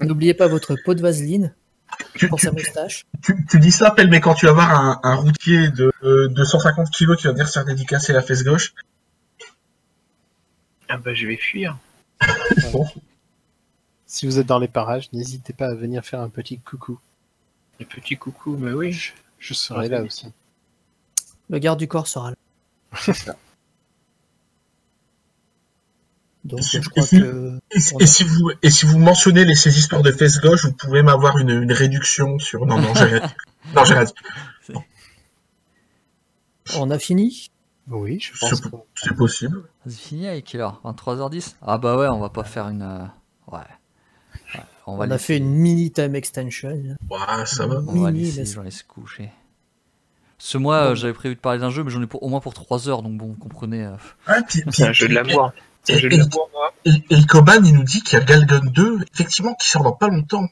N'oubliez 0.00 0.34
pas 0.34 0.48
votre 0.48 0.76
pot 0.84 0.94
de 0.94 1.00
vaseline 1.00 1.54
Tu, 2.16 2.28
pour 2.28 2.38
tu- 2.38 2.46
sa 2.46 2.52
moustache. 2.52 3.04
tu- 3.22 3.46
tu 3.46 3.58
dis 3.60 3.72
ça, 3.72 3.90
Pelle, 3.90 4.08
mais 4.08 4.20
quand 4.20 4.34
tu 4.34 4.46
vas 4.46 4.52
voir 4.52 4.70
un, 4.70 5.00
un 5.02 5.14
routier 5.16 5.70
de 5.70 5.92
euh, 6.02 6.28
250 6.28 6.90
kilos 6.90 7.18
qui 7.18 7.26
va 7.26 7.32
venir 7.32 7.46
se 7.48 7.52
faire 7.54 7.64
dédicacer 7.64 8.12
la 8.12 8.22
fesse 8.22 8.42
gauche, 8.44 8.74
Ah 10.88 10.96
bah, 10.98 11.14
je 11.14 11.26
vais 11.26 11.36
fuir. 11.36 11.76
Si 14.06 14.26
vous 14.26 14.40
êtes 14.40 14.46
dans 14.46 14.58
les 14.58 14.66
parages, 14.66 15.08
n'hésitez 15.12 15.52
pas 15.52 15.68
à 15.68 15.74
venir 15.74 16.04
faire 16.04 16.20
un 16.20 16.28
petit 16.30 16.58
coucou. 16.58 16.98
Le 17.78 17.86
petit 17.86 18.16
coucou, 18.16 18.56
mais 18.58 18.72
oui. 18.72 19.12
Je 19.38 19.54
serai 19.54 19.88
là 19.88 20.02
aussi. 20.02 20.26
Le 21.48 21.58
garde 21.60 21.78
du 21.78 21.86
corps 21.86 22.08
sera 22.08 22.32
là. 22.32 23.36
Donc, 26.50 26.62
Si- 26.62 26.82
je 26.82 26.88
crois 26.88 27.02
si- 27.04 27.18
que. 27.20 27.58
et, 27.70 27.80
si- 27.80 27.94
et 28.00 28.06
si 28.06 28.24
vous 28.24 28.50
et 28.62 28.70
si 28.70 28.86
vous 28.86 28.98
mentionnez 28.98 29.44
les, 29.44 29.54
ces 29.54 29.78
histoires 29.78 30.02
de 30.02 30.10
fesse 30.12 30.40
gauche, 30.40 30.64
vous 30.64 30.72
pouvez 30.72 31.02
m'avoir 31.02 31.38
une, 31.38 31.50
une 31.50 31.72
réduction 31.72 32.38
sur. 32.38 32.66
Non, 32.66 32.78
non, 32.80 32.92
j'ai 32.94 33.04
rien 33.04 33.20
dit. 33.26 33.34
Non, 33.74 33.84
j'ai 33.84 33.94
rien 33.94 34.04
dit. 34.04 34.12
On 36.76 36.90
a 36.90 36.98
fini? 36.98 37.50
Oui, 37.88 38.20
je 38.20 38.32
C'est 38.38 38.48
pense 38.50 38.60
que 38.60 38.68
c'est 38.94 39.14
possible. 39.16 39.64
C'est 39.86 39.98
fini 39.98 40.28
avec 40.28 40.44
quelle 40.44 40.60
heure? 40.60 40.80
23h10 40.84 41.56
Ah 41.62 41.78
bah 41.78 41.96
ouais, 41.96 42.06
on 42.08 42.20
va 42.20 42.28
pas 42.28 42.44
faire 42.44 42.68
une... 42.68 42.82
euh, 42.82 43.04
Ouais. 43.50 43.58
Ouais, 44.54 44.60
On, 44.86 45.00
a 45.00 45.06
laisser- 45.06 45.18
fait 45.24 45.36
une 45.38 45.50
mini 45.50 45.90
time 45.90 46.14
extension. 46.14 46.70
Ouais, 46.70 47.46
ça 47.46 47.66
va. 47.66 47.80
On 47.86 48.00
va 48.02 48.10
laisser 48.12 48.40
les 48.40 48.46
gens 48.46 48.70
se 48.70 48.84
coucher. 48.84 49.30
Ce 50.38 50.56
mois, 50.56 50.90
euh, 50.90 50.94
j'avais 50.94 51.12
prévu 51.12 51.34
de 51.34 51.40
parler 51.40 51.58
d'un 51.58 51.70
jeu, 51.70 51.82
mais 51.84 51.90
j'en 51.90 52.00
ai 52.02 52.06
pour, 52.06 52.22
au 52.22 52.28
moins 52.28 52.40
pour 52.40 52.54
3 52.54 52.88
heures, 52.88 53.02
donc 53.02 53.16
bon, 53.18 53.26
vous 53.26 53.34
comprenez. 53.34 53.84
euh, 53.84 53.96
Ah, 54.26 54.40
puis- 54.46 54.62
C'est 54.70 54.86
un 54.86 54.92
jeu 54.92 55.08
de 55.08 55.14
l'amour. 55.14 55.52
C'est 55.54 55.62
Et- 55.88 56.08
moi. 56.08 56.72
Et, 56.84 56.90
et 57.10 57.26
Koban, 57.26 57.62
il 57.64 57.74
nous 57.74 57.82
dit 57.84 58.02
qu'il 58.02 58.18
y 58.18 58.22
a 58.22 58.24
Galgun 58.24 58.60
2, 58.64 58.98
effectivement, 59.14 59.54
qui 59.54 59.68
sort 59.68 59.82
dans 59.82 59.92
pas 59.92 60.08
longtemps. 60.08 60.46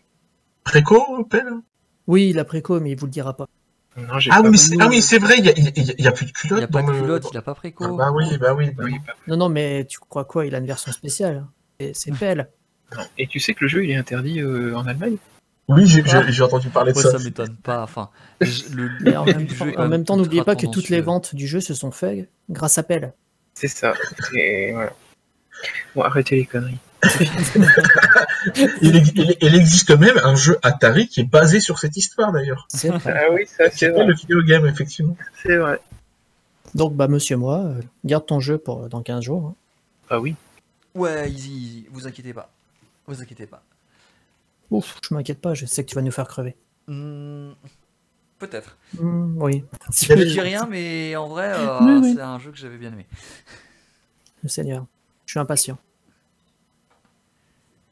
Préco, 0.65 1.25
Pelle? 1.25 1.53
Oui, 2.07 2.33
la 2.33 2.45
préco, 2.45 2.81
mais 2.81 2.91
il 2.93 2.99
vous 2.99 3.07
le 3.07 3.13
dira 3.13 3.37
pas. 3.37 3.47
Non, 3.97 4.05
ah, 4.31 4.43
pas 4.43 4.49
oui, 4.49 4.59
c'est- 4.59 4.77
ah 4.81 4.87
oui, 4.89 5.03
c'est 5.03 5.19
vrai, 5.19 5.37
il 5.39 5.45
y 5.45 5.49
a, 5.49 5.53
il 5.57 5.65
y 5.65 5.91
a- 5.91 5.95
il 5.99 6.07
a 6.09 6.13
plus 6.13 6.27
de 6.27 6.31
Il 6.31 6.35
culotte. 6.35 6.59
n'y 6.59 6.65
a 6.65 6.69
pas 6.69 6.83
dans 6.83 6.89
de 6.89 6.93
le- 6.93 7.01
culotte, 7.01 7.27
il 7.33 7.37
a 7.37 7.43
pas 7.43 7.55
préco. 7.55 7.85
Ah, 7.85 7.93
bah 7.97 8.11
oui, 8.15 8.39
bah 8.39 8.55
oui. 8.55 8.71
bah 8.71 8.85
Oui, 8.87 8.95
Non, 9.27 9.37
non, 9.37 9.49
mais 9.49 9.85
tu 9.87 9.99
crois 9.99 10.25
quoi? 10.25 10.47
Il 10.47 10.55
a 10.55 10.59
une 10.59 10.67
version 10.67 10.93
spéciale. 10.93 11.45
hein. 11.45 11.49
Et 11.81 11.93
C'est 11.95 12.11
pelle. 12.19 12.49
Et 13.19 13.27
tu 13.27 13.39
sais 13.41 13.55
que 13.55 13.65
le 13.65 13.69
jeu, 13.69 13.85
il 13.85 13.91
est 13.91 13.97
interdit 13.97 14.41
euh, 14.41 14.75
en 14.77 14.87
Allemagne? 14.87 15.17
Oui, 15.69 15.87
j'ai 15.87 16.03
j'ai- 16.07 16.43
entendu 16.43 16.69
parler 16.71 16.93
de 16.93 16.97
Ouais, 16.97 17.03
ça. 17.03 17.19
ça 17.19 17.19
m'étonne 17.19 17.55
pas. 17.57 17.83
Enfin, 17.83 18.09
je- 18.41 18.69
le, 18.75 18.91
Mais 19.03 19.17
en 19.17 19.25
même 19.27 19.47
temps, 19.47 19.67
en 19.77 19.89
même 19.89 20.05
temps, 20.05 20.17
n'oubliez 20.17 20.43
pas 20.43 20.57
que 20.57 20.67
toutes 20.67 20.89
les 20.89 21.01
ventes 21.03 21.35
du 21.35 21.47
jeu 21.47 21.61
se 21.61 21.75
sont 21.75 21.91
faites 21.91 22.31
grâce 22.49 22.79
à 22.79 22.83
Pelle. 22.85 23.13
C'est 23.55 23.69
ça. 23.69 23.93
Et 24.35 24.73
voilà. 24.73 24.93
Bon, 25.95 26.03
arrêtez 26.03 26.37
les 26.37 26.47
conneries. 26.47 26.79
Il, 28.83 28.97
ex- 28.97 29.13
il- 29.15 29.37
il 29.41 29.55
existe 29.55 29.91
même 29.99 30.19
un 30.23 30.35
jeu 30.35 30.59
Atari 30.63 31.09
qui 31.09 31.21
est 31.21 31.25
basé 31.31 31.61
sur 31.61 31.79
cette 31.79 31.97
histoire 31.97 32.33
d'ailleurs. 32.33 32.67
C'est 32.69 32.89
vrai. 32.89 33.15
Ah 33.17 33.33
oui, 33.33 33.47
ça, 33.47 33.71
C'est 33.71 33.89
le 33.91 34.15
vidéo 34.15 34.43
game, 34.43 34.67
effectivement. 34.67 35.17
C'est 35.43 35.57
vrai. 35.57 35.81
Donc, 36.75 36.95
bah, 36.95 37.09
monsieur, 37.09 37.37
moi, 37.37 37.61
euh, 37.65 37.81
garde 38.05 38.27
ton 38.27 38.41
jeu 38.41 38.59
pour 38.59 38.85
euh, 38.85 38.89
dans 38.89 39.03
15 39.03 39.25
jours. 39.25 39.47
hein. 39.49 39.55
Ah 40.11 40.21
oui. 40.21 40.35
Ouais, 40.95 41.31
easy, 41.31 41.51
easy, 41.53 41.87
vous 41.91 42.07
inquiétez 42.07 42.33
pas. 42.35 42.51
Vous 43.07 43.21
inquiétez 43.23 43.47
pas. 43.47 43.63
Ouf, 44.71 44.99
je 45.09 45.15
m'inquiète 45.15 45.41
pas, 45.41 45.55
je 45.55 45.65
sais 45.67 45.83
que 45.85 45.89
tu 45.89 45.95
vas 45.95 46.03
nous 46.03 46.11
faire 46.11 46.29
crever. 46.29 46.57
Hmm, 46.89 47.53
Peut-être. 48.39 48.77
Hmm, 49.01 49.41
oui. 49.43 49.65
Je 49.93 50.15
dis 50.15 50.41
rien, 50.41 50.67
mais 50.71 51.17
en 51.17 51.27
vrai, 51.29 51.53
euh, 51.55 51.79
Oui, 51.81 51.99
oui. 52.03 52.15
c'est 52.15 52.21
un 52.23 52.39
jeu 52.39 52.51
que 52.53 52.57
j'avais 52.59 52.77
bien 52.79 52.93
aimé. 52.93 53.07
Le 54.43 54.49
Seigneur. 54.49 54.85
Je 55.29 55.33
suis 55.33 55.41
impatient. 55.41 55.77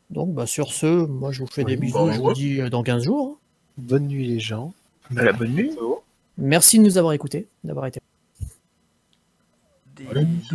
Donc, 0.09 0.33
bah, 0.35 0.47
sur 0.47 0.73
ce, 0.73 0.87
moi, 1.05 1.33
je 1.33 1.41
vous 1.41 1.47
fais 1.47 1.65
des 1.65 1.75
Oui, 1.75 1.81
bisous. 1.81 2.07
bah, 2.07 2.13
je 2.13 2.19
vous 2.19 2.33
dis 2.33 2.63
euh, 2.63 2.71
dans 2.71 2.83
15 2.83 3.05
jours. 3.05 3.39
bonne 3.77 4.07
nuit 4.07 4.27
les 4.27 4.41
gens. 4.41 4.73
Bah, 5.11 5.23
la 5.23 5.35
bonne 5.35 5.51
nuit. 5.53 5.71
Merci 6.39 6.79
de 6.79 6.85
nous 6.85 6.97
avoir 6.97 7.13
écoutés, 7.13 7.47
d'avoir 7.63 7.85
été. 7.85 8.01
Des, 9.97 10.07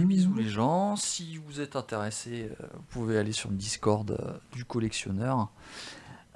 bisous. 0.06 0.34
les 0.34 0.48
gens. 0.50 0.96
Si 0.96 1.38
vous 1.38 1.62
êtes 1.62 1.76
intéressés, 1.76 2.50
euh, 2.60 2.66
vous 2.74 2.84
pouvez 2.90 3.18
aller 3.20 3.32
sur 3.32 3.52
le 3.52 3.56
Discord 3.58 4.10
euh, 4.10 4.34
du 4.54 4.66
collectionneur. 4.66 5.50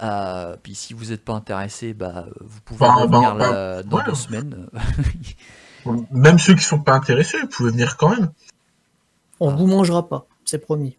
Euh, 0.04 0.56
puis 0.62 0.76
si 0.76 0.94
vous 0.94 1.06
n'êtes 1.06 1.24
pas 1.26 1.34
intéressé, 1.34 1.96
bah, 1.96 2.28
vous 2.42 2.62
pouvez 2.62 2.82
Bah, 2.82 2.94
revenir 2.94 3.36
bah, 3.36 3.52
là, 3.52 3.84
dans 3.84 3.98
ouais. 3.98 4.04
deux 4.06 4.14
semaines. 4.16 4.68
Même 6.12 6.38
ceux 6.38 6.54
qui 6.54 6.64
sont 6.64 6.80
pas 6.82 6.94
intéressés, 6.94 7.40
vous 7.42 7.48
pouvez 7.48 7.72
venir 7.72 7.98
quand 7.98 8.10
même. 8.10 8.32
On 9.40 9.54
vous 9.56 9.68
mangera 9.68 10.08
pas, 10.08 10.26
c'est 10.46 10.60
promis. 10.60 10.98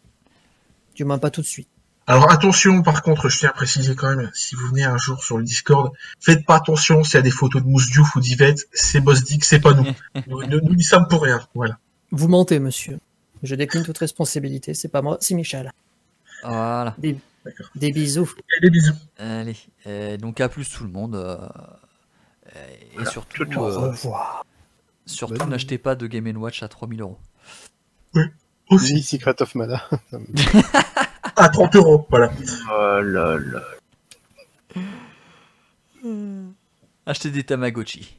Du 0.95 1.05
moins 1.05 1.19
pas 1.19 1.31
tout 1.31 1.43
de 1.43 1.47
suite. 1.47 1.69
Alors 2.09 2.31
attention, 2.31 2.83
par 2.83 3.03
contre, 3.03 3.29
je 3.29 3.39
tiens 3.39 3.49
à 3.49 3.53
préciser 3.53 3.97
quand 3.97 4.15
même, 4.15 4.31
si 4.33 4.55
vous 4.55 4.69
venez 4.69 4.85
un 4.85 4.97
jour 4.97 5.23
sur 5.25 5.39
le 5.39 5.45
Discord, 5.45 5.93
faites 6.21 6.47
pas 6.47 6.57
attention 6.57 7.03
s'il 7.03 7.15
y 7.15 7.19
a 7.19 7.23
des 7.23 7.33
photos 7.33 7.63
de 7.63 7.67
Mousse 7.67 7.91
Diouf 7.91 8.15
ou 8.15 8.21
d'Yvette, 8.21 8.69
c'est 8.73 9.01
Boss 9.01 9.25
Dick, 9.25 9.45
c'est 9.45 9.59
pas 9.59 9.73
nous. 9.75 9.85
nous, 10.29 10.45
nous, 10.47 10.61
nous 10.61 10.75
y 10.75 10.85
sommes 10.85 11.09
pour 11.09 11.23
rien. 11.23 11.41
Voilà. 11.55 11.79
Vous 12.13 12.29
mentez, 12.29 12.61
monsieur. 12.61 13.01
Je 13.43 13.55
décline 13.57 13.83
toute 13.83 13.99
responsabilité, 13.99 14.73
c'est 14.73 14.89
pas 14.89 15.03
moi, 15.03 15.19
c'est 15.21 15.35
Michel. 15.35 15.73
voilà. 16.45 16.95
Des, 16.99 17.19
D'accord. 17.45 17.67
des 17.75 17.93
bisous. 17.93 18.33
Et 18.57 18.61
des 18.61 18.71
bisous. 18.71 18.95
Allez. 19.19 19.57
Euh, 19.87 20.17
donc 20.17 20.41
à 20.41 20.49
plus 20.49 20.69
tout 20.69 20.85
le 20.85 20.91
monde. 20.91 21.17
euh, 21.17 21.49
et 23.01 23.05
surtout, 23.07 23.43
euh, 23.43 23.79
revoir. 23.79 24.47
surtout 25.07 25.47
n'achetez 25.47 25.79
pas 25.79 25.97
de 25.97 26.07
Game 26.07 26.37
Watch 26.37 26.63
à 26.63 26.69
3000 26.69 27.01
euros. 27.01 27.19
Aussi. 28.71 28.95
Oui, 28.95 29.03
Secret 29.03 29.41
of 29.41 29.55
Mana. 29.55 29.83
À 31.37 31.49
30 31.51 31.77
euros, 31.77 32.07
voilà. 32.09 32.31
Oh 32.71 33.01
là 33.03 33.37
là. 33.39 33.63
Achetez 37.05 37.31
des 37.31 37.45
Tamagotchi. 37.45 38.17